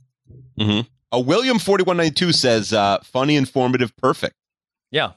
hmm 0.60 0.82
Uh, 1.12 1.20
William 1.20 1.58
forty 1.60 1.84
one 1.86 1.96
ninety 1.98 2.14
two 2.14 2.34
says, 2.34 2.74
uh, 2.74 2.98
"Funny, 3.04 3.38
informative, 3.38 3.96
perfect." 3.96 4.36
Yeah, 4.92 5.14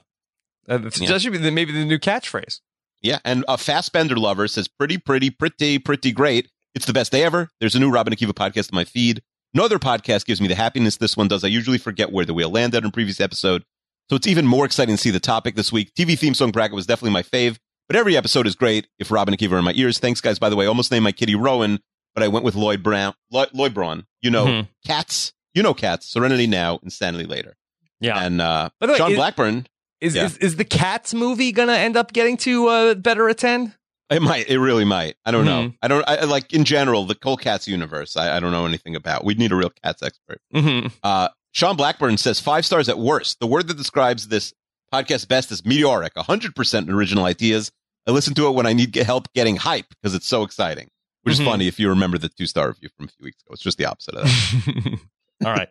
uh, 0.69 0.77
that 0.77 1.19
should 1.21 1.31
be 1.33 1.37
the, 1.37 1.51
maybe 1.51 1.73
the 1.73 1.83
new 1.85 1.99
catchphrase. 1.99 2.61
Yeah, 3.01 3.19
and 3.25 3.43
a 3.47 3.57
fast 3.57 3.91
bender 3.93 4.15
lover 4.15 4.47
says, 4.47 4.67
"Pretty, 4.67 4.97
pretty, 4.97 5.29
pretty, 5.29 5.79
pretty 5.79 6.11
great. 6.11 6.49
It's 6.75 6.85
the 6.85 6.93
best 6.93 7.11
day 7.11 7.23
ever." 7.23 7.49
There's 7.59 7.75
a 7.75 7.79
new 7.79 7.89
Rob 7.89 8.07
and 8.07 8.15
Akiva 8.17 8.33
podcast 8.33 8.71
on 8.71 8.75
my 8.75 8.85
feed. 8.85 9.21
No 9.53 9.65
other 9.65 9.79
podcast 9.79 10.25
gives 10.25 10.39
me 10.39 10.47
the 10.47 10.55
happiness 10.55 10.97
this 10.97 11.17
one 11.17 11.27
does. 11.27 11.43
I 11.43 11.47
usually 11.47 11.77
forget 11.77 12.11
where 12.11 12.25
the 12.25 12.33
wheel 12.33 12.49
landed 12.49 12.83
in 12.83 12.89
a 12.89 12.91
previous 12.91 13.19
episode, 13.19 13.63
so 14.09 14.15
it's 14.15 14.27
even 14.27 14.45
more 14.47 14.65
exciting 14.65 14.95
to 14.95 15.01
see 15.01 15.09
the 15.09 15.19
topic 15.19 15.55
this 15.55 15.71
week. 15.71 15.91
TV 15.97 16.17
theme 16.17 16.33
song 16.33 16.51
bracket 16.51 16.75
was 16.75 16.85
definitely 16.85 17.11
my 17.13 17.23
fave, 17.23 17.57
but 17.87 17.95
every 17.95 18.15
episode 18.15 18.45
is 18.47 18.55
great. 18.55 18.87
If 18.99 19.11
Rob 19.11 19.27
and 19.27 19.37
Akiva 19.37 19.53
are 19.53 19.57
in 19.59 19.65
my 19.65 19.73
ears, 19.73 19.97
thanks 19.99 20.21
guys. 20.21 20.39
By 20.39 20.49
the 20.49 20.55
way, 20.55 20.65
I 20.65 20.67
almost 20.67 20.91
named 20.91 21.03
my 21.03 21.11
kitty 21.11 21.35
Rowan, 21.35 21.79
but 22.13 22.23
I 22.23 22.27
went 22.27 22.45
with 22.45 22.55
Lloyd 22.55 22.81
Brown. 22.83 23.13
Lloyd, 23.31 23.49
Lloyd 23.53 23.73
Braun. 23.73 24.05
You 24.21 24.29
know, 24.29 24.45
Mhm. 24.45 24.67
cats. 24.85 25.33
You 25.53 25.63
know, 25.63 25.73
cats. 25.73 26.07
Serenity 26.07 26.47
now, 26.47 26.79
insanity 26.83 27.25
later. 27.25 27.57
Yeah. 27.99 28.23
And 28.23 28.39
uh, 28.41 28.69
John 28.95 29.11
is- 29.11 29.17
Blackburn. 29.17 29.67
Is, 30.01 30.15
Yeah. 30.15 30.25
is 30.25 30.37
is 30.39 30.55
the 30.55 30.65
Cats 30.65 31.13
movie 31.13 31.51
gonna 31.51 31.73
end 31.73 31.95
up 31.95 32.11
getting 32.11 32.35
to 32.37 32.67
uh, 32.67 32.93
better 32.95 33.29
attend? 33.29 33.75
It 34.09 34.21
might. 34.21 34.49
It 34.49 34.59
really 34.59 34.83
might. 34.83 35.15
I 35.23 35.31
don't 35.31 35.45
know. 35.45 35.69
Mhm. 35.69 35.77
I 35.81 35.87
don't. 35.87 36.03
I, 36.09 36.23
like 36.25 36.51
in 36.51 36.65
general 36.65 37.05
the 37.05 37.15
whole 37.23 37.37
cats 37.37 37.65
universe. 37.67 38.17
I, 38.17 38.35
I 38.35 38.39
don't 38.41 38.51
know 38.51 38.65
anything 38.65 38.95
about. 38.95 39.23
We'd 39.23 39.39
need 39.39 39.51
a 39.53 39.55
real 39.55 39.69
cats 39.83 40.03
expert. 40.03 40.41
Mm-hmm. 40.53 40.87
Uh, 41.01 41.29
Sean 41.53 41.77
Blackburn 41.77 42.17
says 42.17 42.39
five 42.39 42.65
stars 42.65 42.89
at 42.89 42.97
worst. 42.99 43.39
The 43.39 43.47
word 43.47 43.67
that 43.69 43.77
describes 43.77 44.27
this 44.27 44.53
podcast 44.93 45.27
best 45.29 45.49
is 45.51 45.63
meteoric. 45.65 46.11
hundred 46.17 46.55
percent 46.55 46.89
original 46.89 47.23
ideas. 47.23 47.71
I 48.07 48.11
listen 48.11 48.33
to 48.33 48.47
it 48.47 48.51
when 48.55 48.65
I 48.65 48.73
need 48.73 48.93
help 48.95 49.31
getting 49.33 49.55
hype 49.55 49.85
because 49.89 50.13
it's 50.15 50.27
so 50.27 50.43
exciting. 50.43 50.89
Which 51.23 51.35
Mhm. 51.37 51.39
is 51.41 51.45
funny 51.45 51.67
if 51.67 51.79
you 51.79 51.87
remember 51.89 52.17
the 52.17 52.29
two 52.29 52.47
star 52.47 52.67
review 52.69 52.89
from 52.97 53.05
a 53.05 53.09
few 53.09 53.23
weeks 53.25 53.37
ago. 53.43 53.53
It's 53.53 53.61
just 53.61 53.77
the 53.77 53.85
opposite 53.85 54.15
of 54.15 54.23
that. 54.25 54.99
All 55.45 55.53
right, 55.53 55.69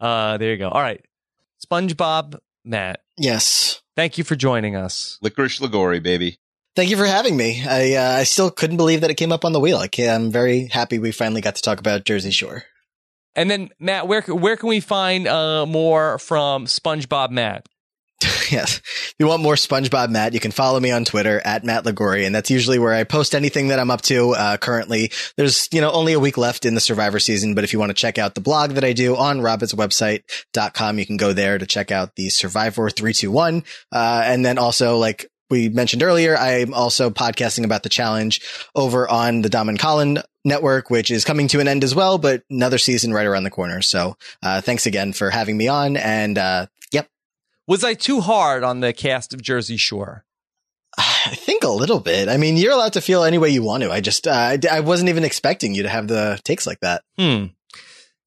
uh, 0.00 0.38
there 0.38 0.50
you 0.52 0.56
go. 0.58 0.68
All 0.70 0.80
right, 0.80 1.04
SpongeBob, 1.66 2.38
Matt, 2.64 3.00
yes. 3.16 3.82
thank 3.96 4.18
you 4.18 4.24
for 4.24 4.36
joining 4.36 4.76
us. 4.76 5.18
Licorice 5.22 5.60
Ligori, 5.60 6.02
baby. 6.02 6.38
Thank 6.74 6.88
you 6.88 6.96
for 6.96 7.04
having 7.04 7.36
me. 7.36 7.62
I 7.68 7.94
uh, 7.94 8.18
I 8.20 8.22
still 8.24 8.50
couldn't 8.50 8.78
believe 8.78 9.02
that 9.02 9.10
it 9.10 9.16
came 9.16 9.30
up 9.30 9.44
on 9.44 9.52
the 9.52 9.60
wheel. 9.60 9.76
I 9.76 9.88
can, 9.88 10.08
I'm 10.08 10.30
very 10.30 10.68
happy 10.68 10.98
we 10.98 11.12
finally 11.12 11.42
got 11.42 11.56
to 11.56 11.62
talk 11.62 11.78
about 11.78 12.04
Jersey 12.04 12.30
Shore. 12.30 12.64
And 13.34 13.50
then 13.50 13.70
Matt, 13.78 14.08
where 14.08 14.22
where 14.22 14.56
can 14.56 14.70
we 14.70 14.80
find 14.80 15.28
uh, 15.28 15.66
more 15.66 16.18
from 16.18 16.64
SpongeBob, 16.66 17.30
Matt? 17.30 17.66
yes. 18.52 18.78
If 18.78 19.14
you 19.18 19.26
want 19.26 19.42
more 19.42 19.54
SpongeBob 19.54 20.10
Matt, 20.10 20.34
you 20.34 20.40
can 20.40 20.50
follow 20.50 20.78
me 20.80 20.90
on 20.90 21.04
Twitter 21.04 21.40
at 21.44 21.64
Matt 21.64 21.84
Ligori, 21.84 22.26
and 22.26 22.34
that's 22.34 22.50
usually 22.50 22.78
where 22.78 22.94
I 22.94 23.04
post 23.04 23.34
anything 23.34 23.68
that 23.68 23.78
I'm 23.78 23.90
up 23.90 24.02
to. 24.02 24.30
Uh, 24.30 24.56
currently, 24.56 25.10
there's, 25.36 25.68
you 25.72 25.80
know, 25.80 25.90
only 25.92 26.12
a 26.12 26.20
week 26.20 26.36
left 26.36 26.64
in 26.64 26.74
the 26.74 26.80
Survivor 26.80 27.18
season, 27.18 27.54
but 27.54 27.64
if 27.64 27.72
you 27.72 27.78
want 27.78 27.90
to 27.90 27.94
check 27.94 28.18
out 28.18 28.34
the 28.34 28.40
blog 28.40 28.72
that 28.72 28.84
I 28.84 28.92
do 28.92 29.16
on 29.16 29.40
robhasawebsite.com, 29.40 30.98
you 30.98 31.06
can 31.06 31.16
go 31.16 31.32
there 31.32 31.58
to 31.58 31.66
check 31.66 31.90
out 31.90 32.16
the 32.16 32.28
Survivor 32.28 32.90
321. 32.90 33.64
Uh, 33.90 34.22
and 34.24 34.44
then 34.44 34.58
also 34.58 34.96
like, 34.96 35.26
we 35.50 35.68
mentioned 35.68 36.02
earlier, 36.02 36.36
I'm 36.36 36.72
also 36.72 37.10
podcasting 37.10 37.64
about 37.64 37.82
the 37.82 37.90
challenge 37.90 38.40
over 38.74 39.06
on 39.06 39.42
the 39.42 39.50
Dom 39.50 39.68
and 39.68 39.78
Colin 39.78 40.18
network, 40.46 40.88
which 40.88 41.10
is 41.10 41.26
coming 41.26 41.46
to 41.48 41.60
an 41.60 41.68
end 41.68 41.84
as 41.84 41.94
well, 41.94 42.16
but 42.16 42.42
another 42.50 42.78
season 42.78 43.12
right 43.12 43.26
around 43.26 43.44
the 43.44 43.50
corner. 43.50 43.82
So, 43.82 44.16
uh, 44.42 44.62
thanks 44.62 44.86
again 44.86 45.12
for 45.12 45.28
having 45.28 45.56
me 45.58 45.68
on. 45.68 45.98
And, 45.98 46.38
uh, 46.38 46.66
Was 47.66 47.84
I 47.84 47.94
too 47.94 48.20
hard 48.20 48.64
on 48.64 48.80
the 48.80 48.92
cast 48.92 49.32
of 49.32 49.40
Jersey 49.40 49.76
Shore? 49.76 50.24
I 50.98 51.34
think 51.34 51.62
a 51.62 51.70
little 51.70 52.00
bit. 52.00 52.28
I 52.28 52.36
mean, 52.36 52.56
you're 52.56 52.72
allowed 52.72 52.94
to 52.94 53.00
feel 53.00 53.24
any 53.24 53.38
way 53.38 53.48
you 53.50 53.62
want 53.62 53.82
to. 53.82 53.90
I 53.90 54.00
just, 54.00 54.26
uh, 54.26 54.30
I, 54.30 54.58
I 54.70 54.80
wasn't 54.80 55.08
even 55.08 55.24
expecting 55.24 55.74
you 55.74 55.84
to 55.84 55.88
have 55.88 56.08
the 56.08 56.40
takes 56.44 56.66
like 56.66 56.80
that. 56.80 57.02
Hmm. 57.16 57.46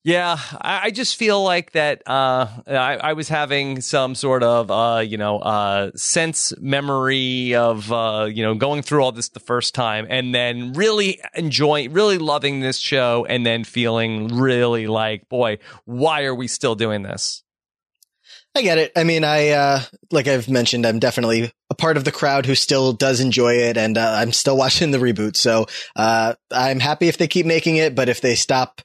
Yeah, 0.03 0.37
I, 0.61 0.81
I 0.83 0.91
just 0.91 1.15
feel 1.15 1.43
like 1.43 1.71
that. 1.71 2.03
Uh, 2.07 2.47
I, 2.67 2.97
I 3.01 3.13
was 3.13 3.27
having 3.27 3.81
some 3.81 4.13
sort 4.15 4.43
of, 4.43 4.69
uh, 4.71 4.99
you 4.99 5.17
know, 5.17 5.39
uh, 5.39 5.91
sense 5.95 6.53
memory 6.59 7.55
of, 7.55 7.91
uh, 7.91 8.27
you 8.31 8.43
know, 8.43 8.53
going 8.53 8.83
through 8.83 9.03
all 9.03 9.11
this 9.11 9.29
the 9.29 9.39
first 9.39 9.73
time, 9.73 10.05
and 10.09 10.33
then 10.33 10.73
really 10.73 11.19
enjoying, 11.33 11.91
really 11.91 12.19
loving 12.19 12.59
this 12.59 12.77
show, 12.77 13.25
and 13.27 13.45
then 13.45 13.63
feeling 13.63 14.27
really 14.27 14.85
like, 14.85 15.27
boy, 15.27 15.57
why 15.85 16.23
are 16.25 16.35
we 16.35 16.47
still 16.47 16.75
doing 16.75 17.01
this? 17.01 17.43
I 18.55 18.61
get 18.61 18.77
it. 18.77 18.93
I 18.95 19.03
mean, 19.03 19.23
I, 19.25 19.49
uh, 19.49 19.81
like 20.11 20.27
I've 20.27 20.47
mentioned, 20.47 20.85
I'm 20.85 20.99
definitely 20.99 21.51
a 21.69 21.75
part 21.75 21.97
of 21.97 22.05
the 22.05 22.11
crowd 22.11 22.45
who 22.45 22.55
still 22.55 22.93
does 22.93 23.19
enjoy 23.19 23.55
it 23.55 23.77
and, 23.77 23.97
uh, 23.97 24.15
I'm 24.17 24.31
still 24.31 24.55
watching 24.65 24.91
the 24.91 24.97
reboot. 24.97 25.35
So, 25.35 25.65
uh, 25.95 26.35
I'm 26.51 26.79
happy 26.79 27.07
if 27.09 27.17
they 27.17 27.27
keep 27.27 27.45
making 27.45 27.75
it, 27.75 27.95
but 27.95 28.07
if 28.07 28.21
they 28.21 28.35
stop, 28.35 28.81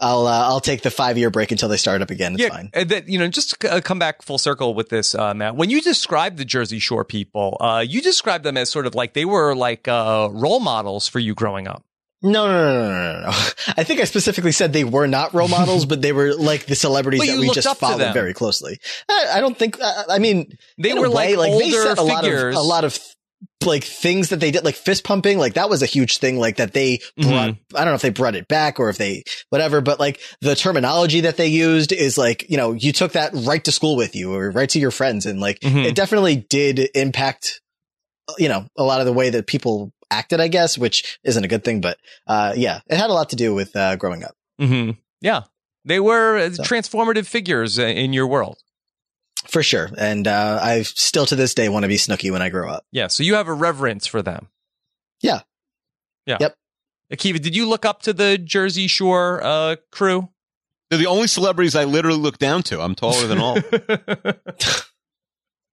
I'll, 0.00 0.26
uh, 0.26 0.48
I'll 0.48 0.60
take 0.60 0.82
the 0.82 0.90
five 0.90 1.16
year 1.16 1.30
break 1.30 1.52
until 1.52 1.68
they 1.68 1.76
start 1.76 2.02
up 2.02 2.10
again. 2.10 2.34
It's 2.34 2.48
fine. 2.48 2.70
and 2.74 2.88
that 2.88 3.08
you 3.08 3.20
know, 3.20 3.28
just 3.28 3.60
to 3.60 3.74
uh, 3.74 3.80
come 3.80 4.00
back 4.00 4.22
full 4.22 4.38
circle 4.38 4.74
with 4.74 4.88
this, 4.88 5.14
uh, 5.14 5.32
Matt. 5.32 5.54
When 5.54 5.70
you 5.70 5.80
describe 5.80 6.36
the 6.36 6.44
Jersey 6.44 6.80
Shore 6.80 7.04
people, 7.04 7.56
uh, 7.60 7.84
you 7.86 8.02
describe 8.02 8.42
them 8.42 8.56
as 8.56 8.68
sort 8.68 8.86
of 8.88 8.96
like 8.96 9.12
they 9.14 9.24
were 9.24 9.54
like 9.54 9.86
uh, 9.86 10.28
role 10.32 10.58
models 10.58 11.06
for 11.06 11.20
you 11.20 11.34
growing 11.36 11.68
up. 11.68 11.84
No, 12.22 12.46
no, 12.46 12.52
no, 12.52 12.72
no, 12.72 12.88
no, 12.88 13.12
no, 13.12 13.20
no. 13.22 13.28
I 13.76 13.84
think 13.84 14.00
I 14.00 14.04
specifically 14.04 14.52
said 14.52 14.72
they 14.72 14.84
were 14.84 15.06
not 15.06 15.34
role 15.34 15.48
models, 15.48 15.86
but 15.92 16.02
they 16.02 16.12
were 16.12 16.34
like 16.34 16.66
the 16.66 16.76
celebrities 16.76 17.26
that 17.26 17.38
we 17.38 17.50
just 17.50 17.76
followed 17.78 18.14
very 18.14 18.34
closely. 18.34 18.78
I, 19.08 19.32
I 19.34 19.40
don't 19.40 19.56
think, 19.58 19.80
I, 19.82 20.04
I 20.10 20.18
mean, 20.18 20.56
They 20.78 20.94
were 20.94 21.10
way, 21.10 21.36
like, 21.36 21.50
they 21.50 21.64
older 21.64 21.82
set 21.82 21.98
a 21.98 22.02
lot 22.02 22.26
of, 22.26 22.54
a 22.54 22.60
lot 22.60 22.84
of 22.84 22.98
like 23.64 23.82
things 23.82 24.28
that 24.28 24.38
they 24.38 24.52
did, 24.52 24.64
like 24.64 24.76
fist 24.76 25.02
pumping, 25.04 25.38
like 25.38 25.54
that 25.54 25.68
was 25.68 25.82
a 25.82 25.86
huge 25.86 26.18
thing, 26.18 26.38
like 26.38 26.56
that 26.56 26.72
they 26.72 27.00
brought, 27.16 27.50
Mm-hmm. 27.50 27.76
I 27.76 27.80
don't 27.80 27.92
know 27.92 27.94
if 27.94 28.02
they 28.02 28.10
brought 28.10 28.36
it 28.36 28.46
back 28.46 28.78
or 28.78 28.88
if 28.88 28.98
they, 28.98 29.24
whatever, 29.50 29.80
but 29.80 29.98
like 29.98 30.20
the 30.40 30.54
terminology 30.54 31.22
that 31.22 31.36
they 31.36 31.48
used 31.48 31.92
is 31.92 32.16
like, 32.16 32.48
you 32.48 32.56
know, 32.56 32.72
you 32.72 32.92
took 32.92 33.12
that 33.12 33.32
right 33.34 33.62
to 33.64 33.72
school 33.72 33.96
with 33.96 34.14
you 34.14 34.34
or 34.34 34.50
right 34.50 34.68
to 34.70 34.78
your 34.78 34.90
friends. 34.92 35.26
And 35.26 35.40
like, 35.40 35.58
it 35.86 35.94
definitely 35.96 36.36
did 36.36 36.88
impact, 36.94 37.60
you 38.38 38.48
know, 38.48 38.66
a 38.76 38.84
lot 38.84 39.00
of 39.00 39.06
the 39.06 39.12
way 39.12 39.30
that 39.30 39.46
people 39.46 39.92
acted, 40.12 40.40
I 40.40 40.48
guess, 40.48 40.76
which 40.78 41.18
isn't 41.24 41.42
a 41.44 41.48
good 41.48 41.64
thing, 41.64 41.80
but, 41.80 41.98
uh, 42.26 42.52
yeah, 42.56 42.80
it 42.88 42.96
had 42.96 43.10
a 43.10 43.12
lot 43.12 43.30
to 43.30 43.36
do 43.36 43.54
with, 43.54 43.74
uh, 43.74 43.96
growing 43.96 44.22
up. 44.24 44.36
hmm 44.58 44.90
Yeah, 45.20 45.42
they 45.84 45.98
were 45.98 46.36
uh, 46.36 46.50
So. 46.52 46.62
transformative 46.62 47.26
figures 47.26 47.78
uh, 47.78 47.82
in 47.84 48.12
your 48.12 48.26
world. 48.26 48.58
For 49.48 49.62
sure. 49.62 49.90
And, 49.98 50.28
uh, 50.28 50.60
I 50.62 50.82
still 50.82 51.26
to 51.26 51.34
this 51.36 51.54
day 51.54 51.68
want 51.68 51.82
to 51.82 51.88
be 51.88 51.96
Snooki 51.96 52.30
when 52.30 52.42
I 52.42 52.48
grow 52.48 52.70
up. 52.70 52.84
Yeah, 52.92 53.08
so 53.08 53.22
you 53.24 53.34
have 53.34 53.48
a 53.48 53.52
reverence 53.54 54.06
for 54.06 54.22
them. 54.22 54.48
Yeah. 55.20 55.40
Yeah. 56.26 56.36
Yep. 56.40 56.56
Akiva, 57.12 57.40
did 57.42 57.56
you 57.56 57.68
look 57.68 57.84
up 57.84 58.02
to 58.02 58.12
the 58.12 58.38
Jersey 58.38 58.86
Shore 58.86 59.42
uh, 59.42 59.76
crew? 59.90 60.28
They're 60.88 60.98
the 60.98 61.06
only 61.06 61.26
celebrities 61.26 61.74
I 61.74 61.84
literally 61.84 62.18
look 62.18 62.38
down 62.38 62.62
to. 62.64 62.80
I'm 62.80 62.94
taller 62.94 63.26
than 63.26 63.38
all. 63.38 63.56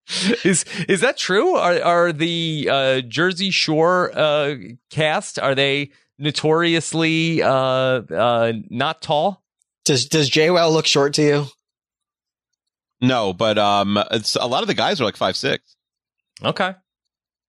is 0.43 0.65
is 0.88 1.01
that 1.01 1.17
true? 1.17 1.55
Are 1.55 1.81
are 1.83 2.11
the 2.13 2.67
uh, 2.71 3.01
Jersey 3.01 3.51
Shore 3.51 4.11
uh, 4.17 4.55
cast 4.89 5.38
are 5.39 5.53
they 5.55 5.91
notoriously 6.17 7.41
uh, 7.43 7.49
uh, 7.49 8.53
not 8.69 9.01
tall? 9.01 9.43
Does, 9.85 10.05
does 10.07 10.29
JWoww 10.29 10.71
look 10.71 10.85
short 10.85 11.13
to 11.15 11.21
you? 11.23 11.45
no, 13.01 13.33
but 13.33 13.57
um, 13.57 13.97
it's 14.11 14.35
a 14.35 14.45
lot 14.45 14.61
of 14.61 14.67
the 14.67 14.73
guys 14.73 14.99
are 14.99 15.05
like 15.05 15.17
five 15.17 15.35
six. 15.35 15.75
Okay. 16.43 16.73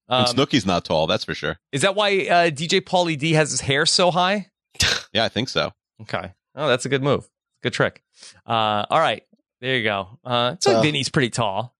And 0.08 0.26
Um, 0.28 0.34
Snooki's 0.34 0.66
not 0.66 0.84
tall, 0.84 1.06
that's 1.06 1.24
for 1.24 1.34
sure. 1.34 1.58
is 1.72 1.82
that 1.82 1.94
why 1.94 2.18
uh, 2.26 2.50
DJ 2.50 2.80
Pauly 2.80 3.16
D 3.18 3.32
has 3.34 3.50
his 3.52 3.60
hair 3.60 3.86
so 3.86 4.10
high? 4.10 4.46
Yeah, 5.12 5.24
I 5.24 5.28
think 5.28 5.48
so. 5.48 5.72
Okay. 6.02 6.32
Oh, 6.54 6.68
that's 6.68 6.86
a 6.86 6.88
good 6.88 7.02
move. 7.02 7.28
Good 7.64 7.72
trick. 7.72 8.00
Uh, 8.46 8.86
all 8.88 9.00
right. 9.00 9.24
There 9.60 9.76
you 9.76 9.82
go. 9.82 10.20
Uh, 10.24 10.54
so 10.60 10.74
So- 10.74 10.82
Vinny's 10.82 11.08
pretty 11.08 11.30
tall. 11.30 11.74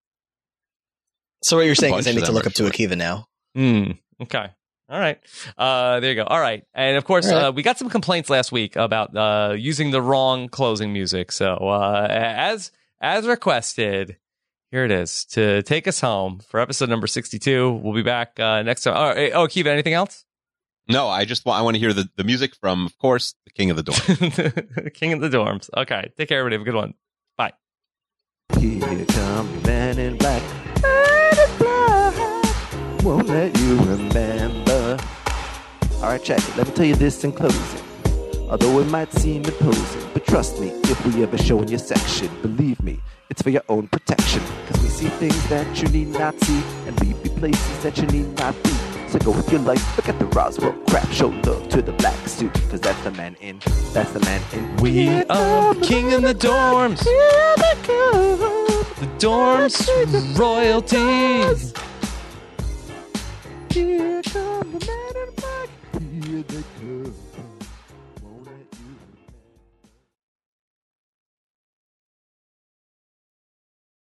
So 1.43 1.57
what 1.57 1.67
you're 1.67 1.75
saying 1.75 1.95
is 1.97 2.07
I 2.07 2.13
need 2.13 2.25
to 2.25 2.33
look 2.33 2.47
up 2.47 2.53
to. 2.55 2.65
Akiva 2.65 2.97
now. 2.97 3.27
Hmm. 3.55 3.93
Okay. 4.21 4.47
All 4.89 4.99
right. 4.99 5.19
Uh, 5.57 6.01
there 6.01 6.11
you 6.11 6.17
go. 6.17 6.25
All 6.25 6.41
right. 6.41 6.65
And 6.75 6.97
of 6.97 7.05
course, 7.05 7.29
All 7.29 7.33
right. 7.35 7.45
uh, 7.47 7.53
we 7.53 7.63
got 7.63 7.79
some 7.79 7.89
complaints 7.89 8.29
last 8.29 8.51
week 8.51 8.77
about 8.77 9.17
uh, 9.17 9.55
using 9.57 9.93
the 9.93 10.03
wrong 10.03 10.49
closing 10.49 10.93
music. 10.93 11.31
So 11.33 11.55
uh, 11.55 12.07
as 12.11 12.73
as 13.01 13.27
requested, 13.27 14.17
here 14.73 14.85
it 14.85 14.91
is 14.91 15.25
to 15.27 15.63
take 15.63 15.87
us 15.87 16.01
home 16.01 16.41
for 16.41 16.61
episode 16.61 16.89
number 16.89 17.07
sixty-two. 17.07 17.71
We'll 17.71 17.95
be 17.95 18.03
back 18.03 18.39
uh, 18.41 18.63
next 18.63 18.83
time. 18.83 18.95
Oh, 18.97 19.15
hey, 19.15 19.31
oh, 19.33 19.47
Kiva, 19.47 19.71
anything 19.71 19.95
else? 19.95 20.25
No, 20.89 21.09
I 21.09 21.25
just 21.25 21.47
want 21.47 21.61
I 21.61 21.63
want 21.63 21.77
to 21.77 21.79
hear 21.79 21.93
the, 21.93 22.09
the 22.17 22.25
music 22.25 22.57
from, 22.57 22.85
of 22.85 22.99
course, 22.99 23.37
the 23.45 23.53
King 23.53 23.71
of 23.71 23.77
the 23.77 23.85
Dorm. 23.85 24.91
King 24.95 25.13
of 25.13 25.21
the 25.21 25.29
dorms. 25.29 25.71
Okay. 25.77 26.11
Take 26.17 26.29
care, 26.29 26.41
everybody. 26.41 26.57
Have 26.57 26.63
a 26.63 26.65
good 26.65 26.75
one. 26.75 26.95
Bye. 27.37 27.53
Here 28.59 28.81
come 29.07 29.61
the 29.63 29.69
man 29.69 29.99
in 30.01 30.17
black. 30.19 30.43
Won't 33.03 33.29
let 33.29 33.59
you 33.59 33.79
remember. 33.79 34.99
Alright, 35.97 36.23
check 36.23 36.39
it. 36.39 36.57
Let 36.57 36.69
me 36.69 36.75
tell 36.75 36.85
you 36.85 36.95
this 36.95 37.25
in 37.25 37.33
closing. 37.33 37.81
Although 38.51 38.81
it 38.81 38.89
might 38.89 39.13
seem 39.13 39.45
imposing, 39.45 40.03
but 40.13 40.27
trust 40.27 40.61
me, 40.61 40.69
if 40.69 41.07
we 41.07 41.23
ever 41.23 41.39
show 41.39 41.63
in 41.63 41.69
your 41.69 41.79
section, 41.79 42.29
believe 42.43 42.83
me, 42.83 43.01
it's 43.31 43.41
for 43.41 43.51
your 43.51 43.63
own 43.69 43.87
protection. 43.87 44.43
Cause 44.67 44.83
we 44.83 44.89
see 44.89 45.09
things 45.09 45.49
that 45.49 45.81
you 45.81 45.89
need 45.89 46.09
not 46.09 46.39
see, 46.41 46.61
and 46.87 46.99
we 47.01 47.15
be 47.23 47.29
places 47.29 47.83
that 47.83 47.97
you 47.97 48.07
need 48.09 48.37
not 48.39 48.61
be. 48.65 48.71
So 49.09 49.19
go 49.21 49.31
with 49.31 49.51
your 49.51 49.61
life, 49.61 49.97
look 49.97 50.09
at 50.09 50.19
the 50.19 50.27
Roswell 50.27 50.73
crap, 50.89 51.09
show 51.11 51.29
love 51.29 51.69
to 51.69 51.81
the 51.81 51.93
black 51.93 52.29
suit, 52.29 52.53
cause 52.71 52.81
that's 52.81 53.03
the 53.03 53.13
man 53.13 53.37
in, 53.41 53.61
that's 53.93 54.13
the 54.13 54.21
man 54.21 54.43
in. 54.53 54.77
We 54.77 55.09
are 55.25 55.75
the 55.75 55.81
king 55.87 56.11
in 56.11 56.23
the 56.23 56.35
dorms. 56.35 57.03
Here 57.05 57.55
they 57.57 57.75
come. 57.87 58.85
The 58.99 59.07
dorms 59.19 60.39
royalties. 60.39 61.73
Here 63.73 64.21
come 64.23 64.73
the 64.73 64.87
man 64.87 65.15
in 65.23 65.35
black. 65.37 65.69
Here 66.25 66.43
they 66.43 66.65
come. 66.81 67.30